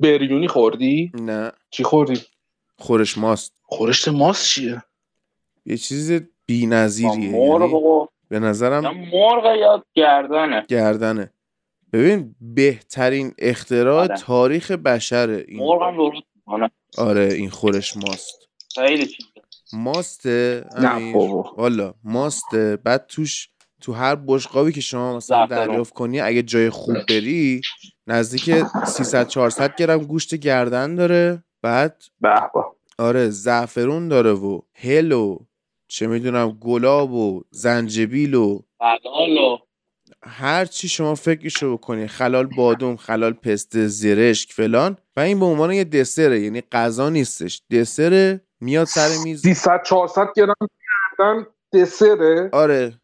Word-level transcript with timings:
بریونی 0.00 0.48
خوردی؟ 0.48 1.12
نه. 1.14 1.52
چی 1.70 1.84
خوردی؟ 1.84 2.20
خورش 2.78 3.18
ماست. 3.18 3.52
خورشت 3.62 4.08
ماست 4.08 4.46
چیه؟ 4.46 4.82
یه 5.66 5.76
چیز 5.76 6.22
بی 6.46 6.66
نظیریه 6.66 7.30
مرغ 7.30 7.74
و 7.74 8.06
به 8.28 8.36
یا 8.36 8.42
نظرم 8.42 8.82
مرغ 9.12 9.56
یا 9.56 9.84
گردنه. 9.94 10.64
گردنه. 10.68 11.32
ببین 11.92 12.34
بهترین 12.40 13.34
اختراع 13.38 14.02
آره. 14.02 14.16
تاریخ 14.16 14.70
بشره 14.70 15.44
این. 15.48 15.58
مرغ 15.58 15.82
هم 15.82 15.96
درست. 15.96 16.22
می‌کنه 16.36 16.70
آره 16.98 17.32
این 17.32 17.50
خورش 17.50 17.96
ماست. 17.96 18.48
خیلی 18.74 19.06
چیزه. 19.06 19.28
ماسته 19.72 20.64
نه 20.80 20.94
امیر 20.94 21.14
بابا. 21.14 21.54
والا 21.56 21.94
ماسته. 22.04 22.76
بعد 22.84 23.06
توش 23.08 23.48
تو 23.80 23.92
هر 23.92 24.14
بشقابی 24.14 24.72
که 24.72 24.80
شما 24.80 25.16
مثلا. 25.16 25.46
دریافت 25.46 25.94
کنی 25.94 26.20
اگه 26.20 26.42
جای 26.42 26.70
خوب 26.70 26.96
بری 27.08 27.60
نزدیک 28.08 28.64
300 28.86 29.28
400 29.28 29.76
گرم 29.76 29.98
گوشت 29.98 30.34
گردن 30.34 30.94
داره. 30.94 31.44
بعد 31.62 32.02
به 32.20 32.34
به 32.54 32.64
آره 32.98 33.30
زعفرون 33.30 34.08
داره 34.08 34.32
و 34.32 34.60
هل 34.74 35.12
و 35.12 35.38
چه 35.88 36.06
می‌دونم 36.06 36.50
گلاب 36.50 37.12
و 37.12 37.42
زنجبیل 37.50 38.34
و 38.34 38.60
و 38.80 39.56
هر 40.22 40.64
چی 40.64 40.88
شما 40.88 41.14
فکرشو 41.14 41.76
بکنی 41.76 42.06
خلال 42.06 42.46
بادوم 42.56 42.96
خلال 42.96 43.32
پسته 43.32 43.86
زرشک 43.86 44.52
فلان. 44.52 44.96
و 45.16 45.20
این 45.20 45.40
به 45.40 45.46
عنوان 45.46 45.72
یه 45.72 45.84
دسره 45.84 46.40
یعنی 46.40 46.62
غذا 46.72 47.08
نیستش. 47.08 47.62
دسره 47.70 48.40
میاد 48.60 48.86
سر 48.86 49.08
میز. 49.24 49.42
300 49.42 49.82
400 49.86 50.26
گرم 50.36 50.54
کردن 51.18 51.46
دسره؟ 51.72 52.50
آره. 52.52 53.00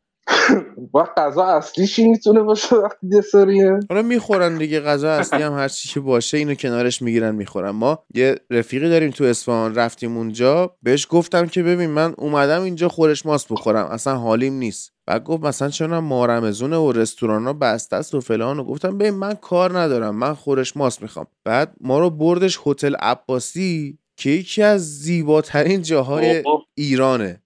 و 0.94 1.04
غذا 1.16 1.44
اصلیش 1.44 1.98
این 1.98 2.10
می‌تونه 2.10 2.42
باشه 2.42 2.76
وقتی 2.76 3.08
دسریه 3.08 3.80
حالا 3.88 4.02
می‌خورن 4.02 4.58
دیگه 4.58 4.80
غذا 4.80 5.10
اصلی 5.10 5.42
هم 5.42 5.52
هر 5.52 5.68
چی 5.68 5.88
که 5.88 6.00
باشه 6.00 6.36
اینو 6.36 6.54
کنارش 6.54 7.02
می‌گیرن 7.02 7.34
می‌خورن. 7.34 7.70
ما 7.70 8.04
یه 8.14 8.34
رفیقی 8.50 8.88
داریم 8.88 9.10
تو 9.10 9.24
اصفهان 9.24 9.74
رفتیم 9.74 10.16
اونجا. 10.16 10.76
بهش 10.82 11.06
گفتم 11.10 11.46
که 11.46 11.62
ببین 11.62 11.90
من 11.90 12.14
اومدم 12.18 12.62
اینجا 12.62 12.88
خورش 12.88 13.26
ماست 13.26 13.48
بخورم. 13.48 13.86
اصلا 13.86 14.16
حالیم 14.16 14.54
نیست. 14.54 14.92
بعد 15.06 15.24
گفت 15.24 15.44
مثلا 15.44 15.68
چون 15.68 15.98
مارمزونه 15.98 16.76
و 16.76 16.92
رستوران 16.92 17.44
ها 17.44 17.52
بسته 17.52 17.96
است 17.96 18.14
و 18.14 18.20
فلان. 18.20 18.60
و 18.60 18.64
گفتم 18.64 18.98
ببین 18.98 19.14
من 19.14 19.34
کار 19.34 19.78
ندارم 19.78 20.16
من 20.16 20.34
خورش 20.34 20.76
ماست 20.76 21.02
می‌خوام. 21.02 21.26
بعد 21.44 21.74
ما 21.80 21.98
رو 21.98 22.10
بردش 22.10 22.60
هتل 22.66 22.94
عباسی 22.94 23.98
که 24.16 24.30
یکی 24.30 24.62
از 24.62 24.98
زیباترین 24.98 25.82
جاهای. 25.82 26.42
ایرانه. 26.74 27.42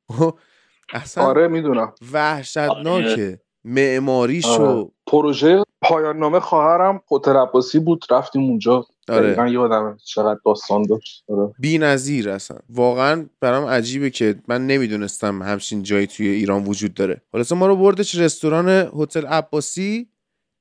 اصلا 0.92 1.24
آره 1.24 1.48
می‌دونم. 1.48 1.92
وحشتناکه. 2.12 3.40
معماریش 3.64 4.46
و 4.46 4.62
آره. 4.62 4.88
پروژه 5.06 5.62
پایان 5.82 6.18
نامه 6.18 6.40
خواهرم 6.40 7.02
هتل 7.12 7.36
عباسی 7.36 7.78
بود 7.78 8.04
رفتیم 8.10 8.42
اونجا. 8.42 8.86
آره. 9.08 9.20
دقیقاً 9.26 9.46
یادمه 9.48 9.96
چقدر 10.04 10.40
داستان 10.44 10.82
داشت. 10.82 11.24
آره. 11.28 11.54
بی 11.58 11.78
نظیر 11.78 12.30
اصلا. 12.30 12.58
واقعا 12.68 13.26
برام 13.40 13.64
عجیبه 13.64 14.10
که 14.10 14.34
من 14.48 14.66
نمی‌دونستم 14.66 15.42
همچین 15.42 15.82
جایی 15.82 16.06
توی 16.06 16.28
ایران 16.28 16.64
وجود 16.64 16.94
داره. 16.94 17.22
خلاصه 17.32 17.54
ما 17.54 17.66
رو 17.66 17.76
بردش 17.76 18.14
رستوران 18.14 18.68
هتل 18.68 19.26
عباسی 19.26 20.08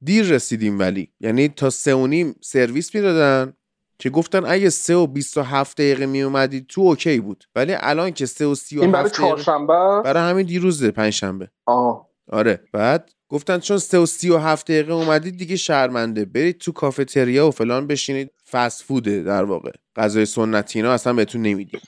دیر 0.04 0.26
رسیدیم 0.26 0.80
ولی. 0.80 1.12
یعنی 1.20 1.48
تا 1.48 1.70
سه 1.70 1.96
و 1.96 2.08
نیم 2.08 2.36
سرویس 2.42 2.96
می‌دادن. 2.96 3.54
که 4.00 4.10
گفتن 4.10 4.46
اگه 4.46 4.70
سه 4.70 4.96
و 4.96 5.08
27 5.08 5.78
دقیقه 5.78 6.06
می 6.06 6.22
اومدید 6.22 6.68
تو 6.68 6.82
اوکی 6.82 7.20
بود. 7.20 7.44
ولی 7.56 7.74
الان 7.80 8.12
که 8.12 8.26
سه 8.26 8.46
و 8.46 8.56
سی 8.56 8.78
و 8.78 8.82
این 8.82 8.92
برای 8.92 9.10
چهارشنبه؟ 9.10 10.02
برای 10.04 10.30
همین 10.30 10.46
دیروزه 10.46 10.92
پنجشنبه. 10.92 11.50
آه. 11.66 12.10
آره. 12.32 12.64
بعد 12.74 13.12
گفتن 13.30 13.60
چون 13.60 13.78
سه 13.78 13.98
و 13.98 14.06
سی 14.06 14.30
و 14.30 14.38
هفت 14.38 14.66
دقیقه 14.66 14.94
اومدید 14.94 15.38
دیگه 15.38 15.56
شرمنده. 15.56 16.26
برید 16.26 16.58
تو 16.58 16.72
کافتریا 16.72 17.48
و 17.48 17.52
فلان 17.52 17.88
بشینید. 17.88 18.32
فست 18.52 18.84
فوده 18.84 19.24
در 19.24 19.44
واقع. 19.44 19.72
غذای 19.96 20.26
سنتی 20.26 20.80
اینا 20.80 20.92
اصلا 20.92 21.14
بهتون 21.14 21.42
نمیدیم. 21.42 21.82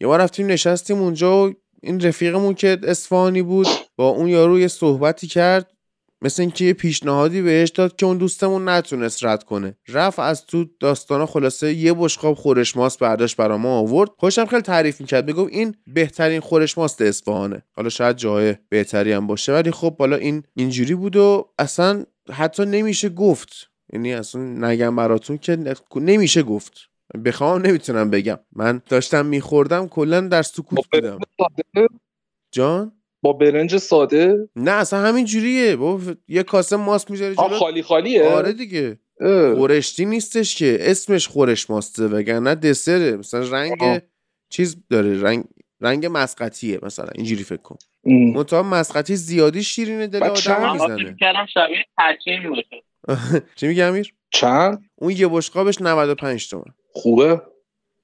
یه 0.00 0.06
ما 0.06 0.16
رفتیم 0.16 0.46
نشستیم 0.46 0.98
اونجا 0.98 1.46
و 1.46 1.52
این 1.82 2.00
رفیقمون 2.00 2.54
که 2.54 2.78
اصفهانی 2.82 3.42
بود 3.42 3.66
با 3.96 4.08
اون 4.08 4.28
یارو 4.28 4.58
یه 4.58 4.68
صحبتی 4.68 5.26
کرد. 5.26 5.75
مثل 6.26 6.42
اینکه 6.42 6.64
یه 6.64 6.72
پیشنهادی 6.72 7.42
بهش 7.42 7.70
داد 7.70 7.96
که 7.96 8.06
اون 8.06 8.18
دوستمون 8.18 8.68
نتونست 8.68 9.24
رد 9.24 9.44
کنه. 9.44 9.76
رفت 9.88 10.18
از 10.18 10.46
تو 10.46 10.64
داستانا 10.80 11.26
خلاصه 11.26 11.74
یه 11.74 11.94
بشقاب 11.94 12.34
خورش 12.34 12.76
ماست 12.76 12.98
برداشت 12.98 13.36
برا 13.36 13.58
ما 13.58 13.78
آورد. 13.78 14.10
خوشم 14.18 14.46
خیلی 14.46 14.62
تعریف 14.62 15.00
می‌کرد. 15.00 15.26
می‌گفت 15.26 15.52
این 15.52 15.74
بهترین 15.86 16.40
خورش 16.40 16.78
ماست 16.78 17.02
اصفهانه. 17.02 17.62
حالا 17.72 17.88
شاید 17.88 18.16
جای 18.16 18.54
بهتری 18.68 19.12
هم 19.12 19.26
باشه 19.26 19.52
ولی 19.52 19.70
خب 19.70 19.98
حالا 19.98 20.16
این 20.16 20.42
اینجوری 20.54 20.94
بود 20.94 21.16
و 21.16 21.52
اصلا 21.58 22.04
حتی 22.32 22.64
نمیشه 22.66 23.08
گفت. 23.08 23.70
یعنی 23.92 24.14
اصلا 24.14 24.42
نگم 24.42 24.96
براتون 24.96 25.38
که 25.38 25.74
نمیشه 25.96 26.42
گفت. 26.42 26.72
بخوام 27.24 27.66
نمی‌تونم 27.66 28.10
بگم. 28.10 28.38
من 28.52 28.82
داشتم 28.88 29.26
میخوردم 29.26 29.88
کلا 29.88 30.20
در 30.20 30.42
سکوت 30.42 30.84
بودم. 30.92 31.18
جان؟ 32.52 32.92
با 33.26 33.32
برنج 33.32 33.76
ساده؟ 33.76 34.48
نه 34.56 34.70
اصلا 34.70 34.98
همین 35.00 35.24
جوریه. 35.24 35.76
بابا 35.76 36.02
یه 36.28 36.42
کاسه 36.42 36.76
ماست 36.76 37.10
می‌ذاری 37.10 37.34
آه 37.36 37.48
جلو. 37.48 37.58
خالی 37.58 37.82
خالیه؟ 37.82 38.28
آره 38.28 38.52
دیگه. 38.52 38.98
اه. 39.20 39.54
خورشتی 39.54 40.04
نیستش 40.04 40.56
که. 40.56 40.78
اسمش 40.80 41.28
خورش 41.28 41.70
ماسته 41.70 42.06
وگرنه 42.06 42.54
دسره. 42.54 43.16
مثلا 43.16 43.40
رنگ 43.50 43.82
آها. 43.82 43.98
چیز 44.50 44.76
داره. 44.90 45.22
رنگ 45.22 45.44
رنگ 45.80 46.06
مسقطیه 46.10 46.78
مثلا. 46.82 47.08
اینجوری 47.14 47.44
فکر 47.44 47.62
کن. 47.62 47.76
منتها 48.04 48.62
مسقطی 48.62 49.16
زیادی 49.16 49.62
شیرینه 49.62 50.06
دل 50.06 50.22
آدم 50.22 50.72
می‌زنه. 50.72 51.16
شبیه 51.46 52.48
باشه 52.50 52.82
چی 53.56 53.66
میگی 53.68 53.82
امیر؟ 53.82 54.14
چند؟ 54.30 54.90
اون 54.96 55.10
یه 55.10 55.28
بشقابش 55.28 55.80
95 55.80 56.48
تومن. 56.48 56.64
خوبه. 56.92 57.40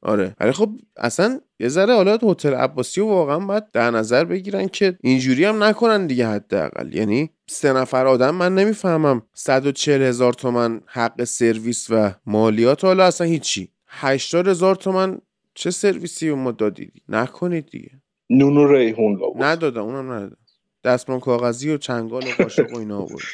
آره. 0.02 0.36
ولی 0.40 0.52
خب 0.52 0.70
اصلا 0.96 1.40
یه 1.60 1.68
ذره 1.68 1.94
حالا 1.94 2.18
هتل 2.22 2.54
عباسی 2.54 3.00
رو 3.00 3.06
واقعا 3.06 3.38
باید 3.38 3.70
در 3.70 3.90
نظر 3.90 4.24
بگیرن 4.24 4.68
که 4.68 4.98
اینجوری 5.00 5.44
هم 5.44 5.62
نکنن 5.62 6.06
دیگه 6.06 6.28
حداقل. 6.28 6.94
یعنی 6.94 7.30
سه 7.48 7.72
نفر 7.72 8.06
آدم 8.06 8.34
من 8.34 8.54
نمی‌فهمم. 8.54 9.22
140 9.34 10.02
هزار 10.02 10.32
تومن 10.32 10.80
حق 10.86 11.24
سرویس 11.24 11.86
و 11.90 12.10
مالیات 12.26 12.84
حالا 12.84 13.04
اصلا 13.04 13.26
هیچی. 13.26 13.68
80 13.86 14.48
هزار 14.48 14.74
تومن 14.74 15.18
چه 15.54 15.70
سرویسی 15.70 16.30
ما 16.30 16.52
دادید 16.52 16.92
نکنید 17.08 17.66
دیگه. 17.66 17.90
نون 18.30 18.56
و 18.56 18.72
ریحون. 18.72 19.20
ندادم 19.38 19.82
اونم 19.82 20.12
ندادم 20.12 20.36
دستمان 20.84 21.20
کاغذی 21.20 21.70
و 21.70 21.76
چنگال 21.76 22.22
و 22.22 22.42
قاشق 22.42 22.72
و 22.72 22.78
اینا 22.78 22.98
آورد. 22.98 23.24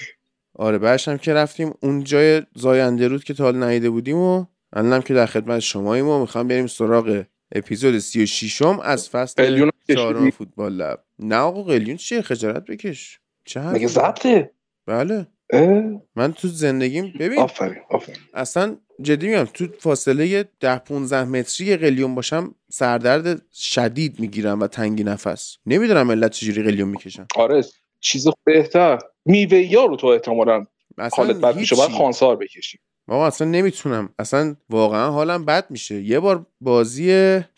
آره 0.54 0.78
بعدش 0.78 1.08
هم 1.08 1.18
که 1.18 1.34
رفتیم 1.34 1.74
اون 1.82 2.04
جای 2.04 2.42
زاینده 2.54 3.08
رود 3.08 3.24
که 3.24 3.34
تا 3.34 3.44
حالا 3.44 3.66
ندیده 3.66 3.90
بودیم 3.90 4.16
و 4.16 4.44
الانم 4.72 5.02
که 5.02 5.14
در 5.14 5.26
خدمت 5.26 5.58
شماییم 5.58 6.08
و 6.08 6.20
می‌خوام 6.20 6.48
بریم 6.48 6.66
سراغ 6.66 7.24
اپیزود 7.54 7.98
36 7.98 8.62
م 8.62 8.80
از 8.82 9.10
فصل 9.10 9.70
چهارم؟ 9.94 10.30
فوتبال 10.30 10.72
لب. 10.72 11.04
نه 11.18 11.36
آقا 11.36 11.62
قلیون 11.62 11.96
چیه؟ 11.96 12.22
خجالت 12.22 12.64
بکش. 12.64 13.20
چه 13.44 13.60
مگه؟ 13.60 13.86
ضبطه؟ 13.86 14.50
بله. 14.86 15.26
اه؟ 15.52 15.82
من 16.16 16.32
تو 16.32 16.48
زندگیم 16.48 17.12
ببین 17.20 17.38
آفرین 17.38 17.82
آفرین. 17.90 18.18
اصلا 18.34 18.76
جدی 19.02 19.28
میگم 19.28 19.44
تو 19.44 19.66
فاصله 19.78 20.48
10 20.60 20.78
15 20.78 21.24
متری 21.24 21.76
قلیون 21.76 22.14
باشم 22.14 22.54
سردرد 22.70 23.42
شدید 23.52 24.20
می‌گیرم 24.20 24.60
و 24.60 24.66
تنگی 24.66 25.04
نفس. 25.04 25.56
نمی‌دونم 25.66 26.06
ملت 26.06 26.30
چجوری 26.30 26.62
قلیون 26.62 26.88
می‌کشن 26.88 27.26
آره 27.36 27.64
چیز 28.00 28.26
بهتر. 28.44 28.98
میوه 29.24 29.68
ها 29.78 29.86
رو 29.86 29.96
تو 29.96 30.06
احتمالا 30.06 30.66
حالت 31.12 31.36
بد 31.36 31.56
میشه 31.56 31.76
باید. 31.76 31.90
خانسار 31.90 32.36
بکشی. 32.36 32.78
آقا 33.08 33.26
اصلا 33.26 33.48
نمی‌تونم. 33.48 34.08
اصلا 34.19 34.56
واقعا 34.70 35.10
حالم 35.10 35.44
بد 35.44 35.70
میشه. 35.70 36.02
یه 36.02 36.20
بار 36.20 36.46
بازی 36.60 37.06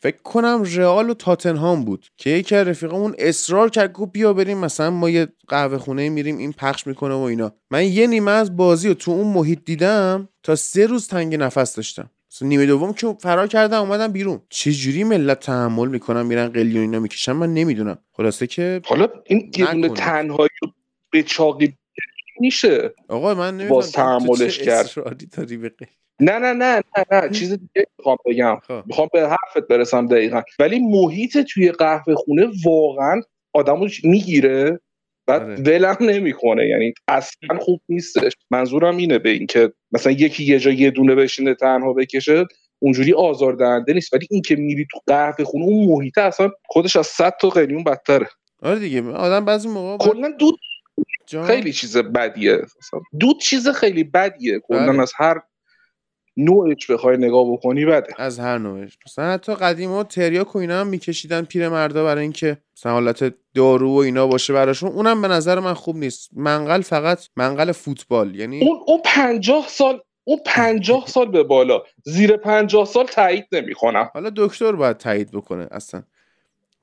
فکر 0.02 0.22
کنم 0.24 0.62
رئال 0.66 1.10
و 1.10 1.14
تاتنهام 1.14 1.84
بود. 1.84 2.06
که 2.16 2.30
یکی 2.30 2.54
رفیقمون 2.54 3.14
اصرار 3.18 3.70
کرد 3.70 3.92
گفت 3.92 4.12
بیا 4.12 4.32
بریم 4.32 4.58
مثلا 4.58 4.90
ما 4.90 5.10
یه 5.10 5.28
قهوه 5.48 5.78
خونه 5.78 6.08
میریم 6.08 6.38
این 6.38 6.52
پخش 6.52 6.86
می‌کنه 6.86 7.14
و 7.14 7.20
اینا. 7.20 7.52
من 7.70 7.84
یه 7.84 8.06
نیمه 8.06 8.30
از 8.30 8.56
بازی 8.56 8.88
رو 8.88 8.94
تو 8.94 9.10
اون 9.10 9.32
محیط 9.32 9.58
دیدم 9.64 10.28
تا 10.42 10.56
سه 10.56 10.86
روز 10.86 11.08
تنگ 11.08 11.34
نفس 11.34 11.74
داشتم. 11.74 12.10
نیمه 12.42 12.66
دوم 12.66 12.92
که 12.92 13.16
فرار 13.20 13.46
کردم 13.46 13.80
اومدم 13.80 14.12
بیرون. 14.12 14.40
چه 14.48 14.72
جوری 14.72 15.04
ملت 15.04 15.40
تحمل 15.40 15.88
می‌کنن 15.88 16.22
میرن 16.22 16.48
قلیون 16.48 16.80
اینا 16.82 16.98
می‌کشن؟ 16.98 17.32
من 17.32 17.54
نمی‌دونم. 17.54 17.98
خلاصه 18.12 18.46
که 18.46 18.80
حالا 18.84 19.08
این 19.26 19.50
یه 19.56 19.72
دونه. 19.72 19.88
تنهایی 19.88 20.50
به 21.10 21.22
چاقی 21.22 21.74
میشه. 22.40 22.94
آقا 23.08 23.34
من 23.34 23.50
نمی‌دونم 23.50 23.70
باز 23.70 23.92
تحملش 23.92 24.58
کرد. 24.58 24.90
داری 25.36 25.70
نه 26.20 26.38
نه 26.38 26.52
نه 26.52 26.82
نه 26.96 27.04
نه. 27.12 27.30
چیز 27.38 27.52
دیگه 27.52 27.86
می‌خوام 27.98 28.16
بگم. 28.26 28.58
خب. 28.68 28.82
می‌خوام 28.86 29.08
به 29.12 29.20
حرفت 29.28 29.68
برسم 29.68 30.06
دقیقا. 30.06 30.42
ولی 30.58 30.78
محیط 30.78 31.38
توی 31.38 31.72
قهوه 31.72 32.14
خونه 32.14 32.48
واقعا 32.64 33.22
آدمو 33.52 33.88
می‌گیره 34.04 34.80
بعد 35.26 35.42
آره. 35.42 35.54
ولم 35.54 35.96
نمی‌کنه. 36.00 36.68
یعنی 36.68 36.94
اصلا 37.08 37.58
خوب 37.58 37.80
نیستش. 37.88 38.32
منظورم 38.50 38.96
اینه 38.96 39.18
به 39.18 39.30
اینکه 39.30 39.72
مثلا 39.92 40.12
یکی 40.12 40.44
یه 40.44 40.58
جا 40.58 40.70
یه 40.70 40.90
دونه 40.90 41.14
بشینه 41.14 41.54
تنها 41.54 41.92
بکشه 41.92 42.46
اونجوری 42.78 43.12
آزاردهنده 43.12 43.92
نیست. 43.92 44.14
ولی 44.14 44.26
این 44.30 44.42
که 44.42 44.56
میری 44.56 44.86
تو 44.90 44.98
قهوه 45.06 45.44
خونه 45.44 45.64
اون 45.64 45.88
محیط 45.88 46.18
اصلا 46.18 46.50
خودش 46.66 46.96
از 46.96 47.06
صد 47.06 47.32
تا 47.40 47.48
قلیون 47.48 47.84
بدتره. 47.84 48.26
آره 48.62 48.78
دیگه. 48.78 49.02
آدم 49.02 49.44
بعضی 49.44 49.68
موقع 49.68 50.06
کلا 50.06 50.32
دود 50.38 50.58
جان- 51.30 51.46
خیلی 51.46 51.72
چیز 51.72 51.96
بدیه. 51.96 52.58
دود 53.20 53.40
چیز 53.40 53.68
خیلی 53.68 54.04
بدیه. 54.04 54.60
کلا 54.60 54.92
بله. 54.92 55.02
از 55.02 55.12
هر 55.16 55.40
نوعش 56.36 56.90
بخوای 56.90 57.16
نگاه 57.16 57.52
بکنی 57.52 57.84
بده. 57.84 58.14
از 58.18 58.38
هر 58.40 58.58
نوعش. 58.58 58.98
مثلا 59.06 59.32
حتی 59.32 59.54
قدیما 59.54 60.04
تریاک 60.04 60.56
و 60.56 60.58
اینا 60.58 60.80
هم 60.80 60.86
میکشیدن 60.86 61.42
پیرمردا 61.44 62.04
برای 62.04 62.22
اینکه 62.22 62.56
مثلا 62.76 62.92
حالت 62.92 63.34
دارو 63.54 63.90
و 63.90 63.96
اینا 63.96 64.26
باشه 64.26 64.52
براشون. 64.52 64.90
اونم 64.92 65.22
به 65.22 65.28
نظر 65.28 65.58
من 65.60 65.74
خوب 65.74 65.96
نیست. 65.96 66.30
منقل 66.36 66.80
فقط 66.80 67.18
منقل 67.36 67.72
فوتبال. 67.72 68.34
یعنی 68.34 68.60
اون 68.60 68.78
اون 68.86 69.00
پنجاه 69.04 69.68
سال 69.68 70.00
اون 70.24 70.38
پنجاه 70.46 71.06
سال 71.14 71.30
به 71.30 71.42
بالا. 71.42 71.82
زیر 72.04 72.36
پنجاه 72.36 72.84
سال 72.84 73.06
تایید 73.06 73.46
نمی‌کنم 73.52 74.10
حالا 74.14 74.30
دکتر 74.36 74.72
باید 74.72 74.96
تایید 74.96 75.30
بکنه 75.32 75.68
اصلا. 75.70 76.02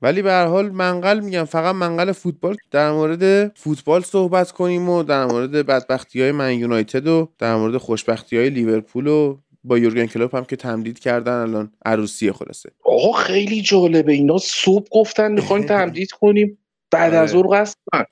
ولی 0.02 0.22
به 0.22 0.30
هر 0.32 0.46
حال 0.46 0.70
منقل 0.70 1.20
میگم 1.20 1.44
فقط 1.44 1.74
منقل 1.74 2.12
فوتبال 2.12 2.56
در 2.70 2.92
مورد 2.92 3.56
فوتبال 3.56 4.02
صحبت 4.02 4.52
کنیم 4.52 4.88
و 4.88 5.02
در 5.02 5.26
مورد 5.26 5.50
بدبختی 5.50 6.22
های 6.22 6.32
من 6.32 6.58
یونایتد 6.58 7.06
و 7.06 7.28
در 7.38 7.56
مورد 7.56 7.76
خوشبختی 7.76 8.36
های 8.36 8.50
لیورپول 8.50 9.06
و 9.06 9.38
با 9.64 9.78
یورگن 9.78 10.06
کلوپ 10.06 10.34
هم 10.34 10.44
که 10.44 10.56
تمدید 10.56 10.98
کردن 10.98 11.32
الان 11.32 11.72
عروسی 11.84 12.32
خلاصه. 12.32 12.70
آقا 12.84 13.12
خیلی 13.12 13.62
جالبه. 13.62 14.12
اینا 14.12 14.38
صبح 14.38 14.86
گفتن 14.90 15.32
می‌خوایم 15.32 15.66
تمدید 15.66 16.10
کنیم 16.10 16.58
بعد 16.90 17.14
آره. 17.14 17.22
از 17.22 17.30
ظهر 17.30 17.46
قصد 17.52 17.76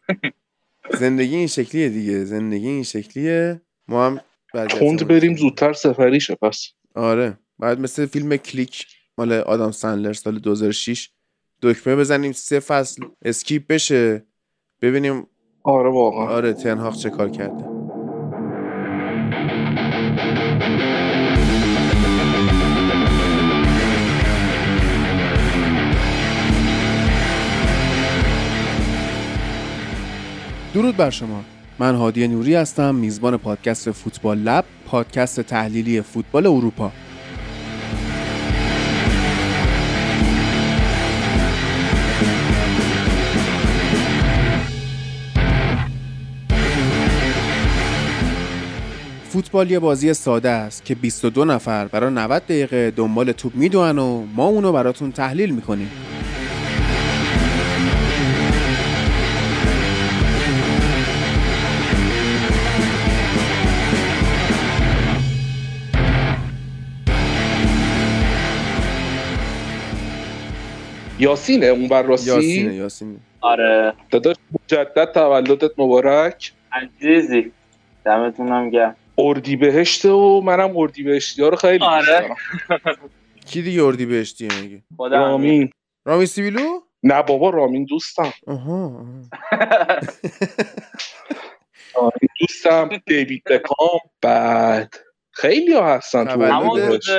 زندگی 1.01 1.37
این 1.37 1.47
شکلیه 1.47 1.89
دیگه. 1.89 2.25
زندگی 2.25 2.69
این 2.69 2.83
شکلیه. 2.83 3.61
ما 3.89 4.07
هم 4.07 4.21
تند 4.53 5.09
بریم. 5.09 5.37
زودتر 5.37 5.73
سفری 5.73 6.21
شه 6.21 6.35
پس. 6.35 6.69
آره. 6.95 7.39
بعد 7.59 7.81
مثل 7.81 8.07
فیلم 8.07 8.37
کلیک 8.37 8.87
مال 9.19 9.33
آدام 9.33 9.73
سندلر 9.73 10.13
سال 10.13 10.39
2006 10.39 11.09
دکمه 11.67 11.97
بزنیم 11.97 12.33
سه 12.33 12.61
فصل 12.61 13.05
skip 13.23 13.67
بشه. 13.67 14.27
ببینیم 14.83 15.27
آره 15.63 15.91
واقعا. 15.91 16.29
آره 16.29 16.53
تن 16.53 16.70
هاخ 16.70 16.97
چه 16.97 17.11
کار 17.11 17.29
کرده. 17.29 17.65
درود 30.75 30.97
بر 30.97 31.11
شما. 31.11 31.45
من 31.79 31.95
هادی 31.95 32.29
نوری 32.29 32.55
هستم 32.55 32.95
میزبان 32.95 33.37
پادکست 33.37 33.91
فوتبال 33.91 34.39
لب 34.39 34.65
پادکست 34.87 35.41
تحلیلی 35.41 36.01
فوتبال 36.01 36.47
اروپا. 36.47 36.93
فوتبال 49.37 49.71
یه 49.71 49.79
بازی 49.79 50.15
ساده 50.15 50.49
است 50.49 50.85
که 50.85 50.95
22 50.95 51.45
نفر 51.45 51.87
برای 51.87 52.11
90 52.11 52.43
دقیقه 52.43 52.91
دنبال 52.91 53.33
توپ 53.33 53.55
می‌دونن 53.55 53.99
و 53.99 54.27
ما 54.35 54.47
اونو 54.47 54.73
براتون 54.73 55.13
تحلیل 55.13 55.51
می‌کنیم. 55.55 55.91
یاسینه 71.19 71.67
اون 71.67 71.89
بر 71.89 72.03
راستی؟ 72.03 72.31
یاسینه 72.31 72.75
یاسینه. 72.75 73.17
آره. 73.41 73.95
داداش 74.11 74.37
مجدد 74.53 75.13
تولدت 75.15 75.71
مبارک. 75.79 76.53
عزیزی 76.73 77.53
دمتونم 78.05 78.71
گرم. 78.71 78.97
اردی 79.19 79.57
بهشته 79.57 80.11
و 80.11 80.41
منم 80.41 80.77
اردی 80.77 81.03
بهشتی 81.03 81.43
ها 81.43 81.49
رو 81.49 81.57
خیلی 81.57 81.79
دوست 81.79 81.91
آره. 81.91 82.21
دارم. 82.21 82.37
کی 83.47 83.63
دیگه 83.63 83.85
اردی 83.85 84.07
بهشتیه 84.07 84.49
میگه؟ 84.63 84.83
رامین. 84.99 85.71
رامی 86.05 86.27
سیبیلو؟ 86.27 86.81
نه 87.03 87.23
بابا 87.23 87.51
رامین 87.51 87.85
دوستم. 87.85 88.33
آها. 88.47 88.89
رامین 91.97 92.29
دوستم. 92.41 92.91
دیوید 93.07 93.45
بکام. 93.45 94.01
بعد. 94.23 94.95
خیلی 95.33 95.73
ها 95.73 95.87
هستن 95.95 96.25
تو 96.25 96.39
بهشت. 96.75 97.11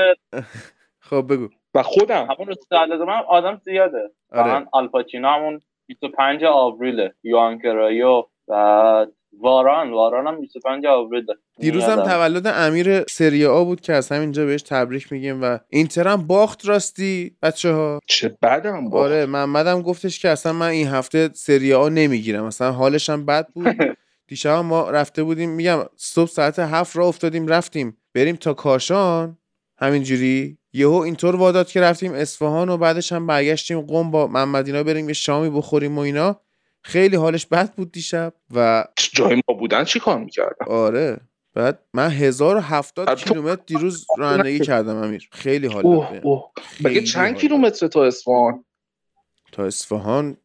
خب 1.00 1.34
بگو. 1.34 1.50
و 1.74 1.84
خودم. 1.84 2.28
همون 2.32 2.48
روز 2.48 2.58
تولد 2.70 3.02
من 3.02 3.24
آدم 3.28 3.62
زیاده. 3.64 4.12
آره. 4.32 4.54
من 4.54 4.68
آلپاچینو 4.72 5.28
همون 5.28 5.60
25 5.88 6.44
آوریله. 6.44 7.14
یوان 7.24 7.60
کرایو 7.60 8.24
بعد 8.48 9.12
واران 9.42 9.92
واران 9.92 10.28
هم 10.28 10.42
25 10.42 10.86
آوریله 10.86 11.34
دیروز 11.60 11.84
هم. 11.84 12.04
تولد 12.04 12.48
امیر 12.48 13.04
سری 13.04 13.46
آ 13.46 13.64
بود 13.64 13.82
که 13.82 13.94
از 13.94 14.10
همینجا 14.12 14.46
بهش 14.46 14.62
تبریک 14.62 15.12
میگیم 15.12 15.42
و 15.44 15.60
اینتر 15.70 16.08
هم 16.08 16.28
باخت 16.28 16.66
راستی 16.66 17.36
بچه 17.42 17.72
ها 17.72 18.00
چه 18.08 18.38
بدم 18.42 18.90
با 18.90 19.00
آره 19.00 19.26
محمدم 19.26 19.82
گفتش 19.82 20.20
که 20.20 20.30
اصلا 20.30 20.54
من 20.54 20.68
این 20.68 20.88
هفته 20.88 21.30
سری 21.34 21.74
آ 21.74 21.90
نمی‌گیرم. 21.90 22.44
اصلا 22.44 22.72
حالش 22.72 23.10
هم 23.10 23.26
بد 23.26 23.48
بود. 23.54 23.68
دیشب 24.30 24.50
ما 24.50 24.90
رفته 24.90 25.24
بودیم 25.24 25.50
میگم 25.50 25.80
صبح 25.96 26.30
ساعت 26.30 26.60
هفت 26.60 26.98
را 26.98 27.08
افتادیم 27.08 27.48
رفتیم. 27.48 27.98
بریم 28.16 28.36
تا 28.36 28.54
کاشان. 28.54 29.38
همینجوری. 29.80 30.58
یهو 30.74 30.94
اینطور 30.94 31.36
واداد 31.36 31.68
که 31.68 31.82
رفتیم 31.82 32.14
اصفهان 32.14 32.70
و 32.70 32.78
بعدش 32.78 33.12
هم 33.12 33.28
برگشتیم 33.28 33.82
قم 33.82 34.12
با 34.12 34.28
محمد 34.28 34.68
اینا 34.68 34.84
بریم 34.84 35.08
یه 35.08 35.14
شامی 35.14 35.50
بخوریم 35.50 35.98
و 35.98 36.02
اینا. 36.02 36.42
خیلی 36.84 37.16
حالش 37.16 37.46
بد 37.46 37.74
بود 37.76 37.92
دیشب 37.92 38.34
و 38.56 38.86
جای 39.14 39.42
ما 39.50 39.56
بودن 39.56 39.84
چی 39.84 40.00
کار 40.00 40.20
می‌کردم 40.20 40.66
آره. 40.68 41.18
بعد 41.54 41.80
من 41.94 42.10
1070 42.10 43.10
البته 43.10 43.26
کیلومتر 43.30 43.62
دیروز 43.66 44.06
رانندگی 44.18 44.60
کردم 44.60 44.96
امیر. 44.96 45.30
خیلی 45.32 45.68
حال 45.68 45.84
مگه 46.84 47.02
چند. 47.02 47.36
کیلومتر 47.38 47.88
تا 47.88 48.06
اصفهان؟ 48.06 48.66
تا 49.52 49.64
اصفهان 49.66 50.38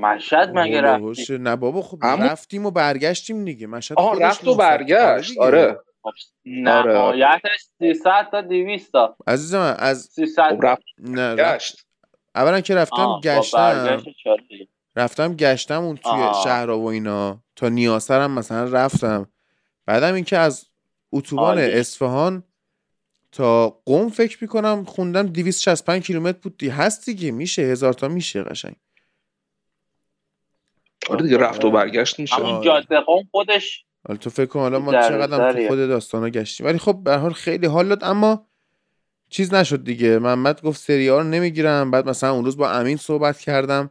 مشهد 0.00 0.50
مگه 0.54 0.80
رفتی؟ 0.80 1.38
نه 1.38 1.56
بابا 1.56 1.82
خب 1.82 1.98
اما- 2.02 2.24
رفتیم 2.24 2.66
و 2.66 2.70
برگشتیم 2.70 3.44
دیگه. 3.44 3.66
مشهد 3.66 3.98
خودش 4.00 4.22
رفت 4.22 4.44
و 4.44 4.50
900. 4.50 4.58
برگشت. 4.58 5.28
دیگه. 5.28 5.42
آره. 5.42 5.80
خب، 6.02 6.10
نهایتش 6.46 7.66
300 7.78 8.28
تا 8.30 8.40
200 8.40 8.92
تا 8.92 9.16
عزیز 9.26 9.54
من 9.54 9.74
از 9.78 10.00
300 10.12 10.42
خب 10.50 10.66
رفت 10.66 10.82
نه 10.98 11.34
رفت. 11.34 11.54
گشت 11.56 11.86
اولا 12.34 12.60
که 12.60 12.74
رفتم 12.74 12.96
آه، 12.96 13.20
گشتم. 13.20 14.02
رفتم 14.98 15.34
گشتم 15.34 15.82
اون 15.82 15.96
توی 15.96 16.12
آها. 16.12 16.44
شهرها 16.44 16.78
و 16.78 16.86
اینا. 16.86 17.42
تا 17.56 17.68
نیاسرم 17.68 18.30
مثلا 18.30 18.64
رفتم. 18.64 19.26
بعدم 19.86 20.14
اینکه 20.14 20.38
از 20.38 20.66
اتوبان. 21.12 21.58
اصفهان 21.58 22.42
تا 23.32 23.80
قم 23.86 24.08
فکر 24.08 24.38
می‌کنم 24.40 24.84
خوندم 24.84 25.26
265 25.26 26.02
کیلومتر 26.02 26.38
بود 26.42 26.56
دی 26.56 26.68
هست 26.68 27.06
دیگه. 27.06 27.30
میشه 27.30 27.62
هزار 27.62 27.92
تا 27.92 28.08
میشه 28.08 28.42
قشنگ. 28.42 28.76
آره 31.08 31.22
دیگه 31.22 31.38
رفت 31.38 31.64
و 31.64 31.70
برگشت 31.70 32.20
میشه. 32.20 32.34
همون 32.34 32.50
آره. 32.50 32.64
جاده 32.64 33.00
قوم 33.00 33.28
خودش 33.30 33.84
حالا 34.08 34.18
تو 34.18 34.30
فکر 34.30 34.46
کن 34.46 34.60
حالا 34.60 34.78
ما 34.78 34.92
در 34.92 35.08
چقدر 35.08 35.52
تو. 35.52 35.68
خود 35.68 35.78
داستانا 35.78 36.28
گشتیم. 36.28 36.66
ولی 36.66 36.78
خب 36.78 37.00
به 37.04 37.10
هر 37.10 37.18
حال 37.18 37.32
خیلی 37.32 37.66
حال 37.66 37.88
داد 37.88 38.04
اما 38.04 38.46
چیز 39.30 39.54
نشد 39.54 39.84
دیگه. 39.84 40.18
محمد 40.18 40.62
گفت 40.62 40.80
سری 40.80 41.08
ها 41.08 41.18
رو 41.18 41.24
نمی‌گیرم. 41.24 41.90
بعد 41.90 42.08
مثلا 42.08 42.32
اون 42.32 42.44
روز 42.44 42.56
با 42.56 42.70
امین 42.70 42.96
صحبت 42.96 43.40
کردم. 43.40 43.90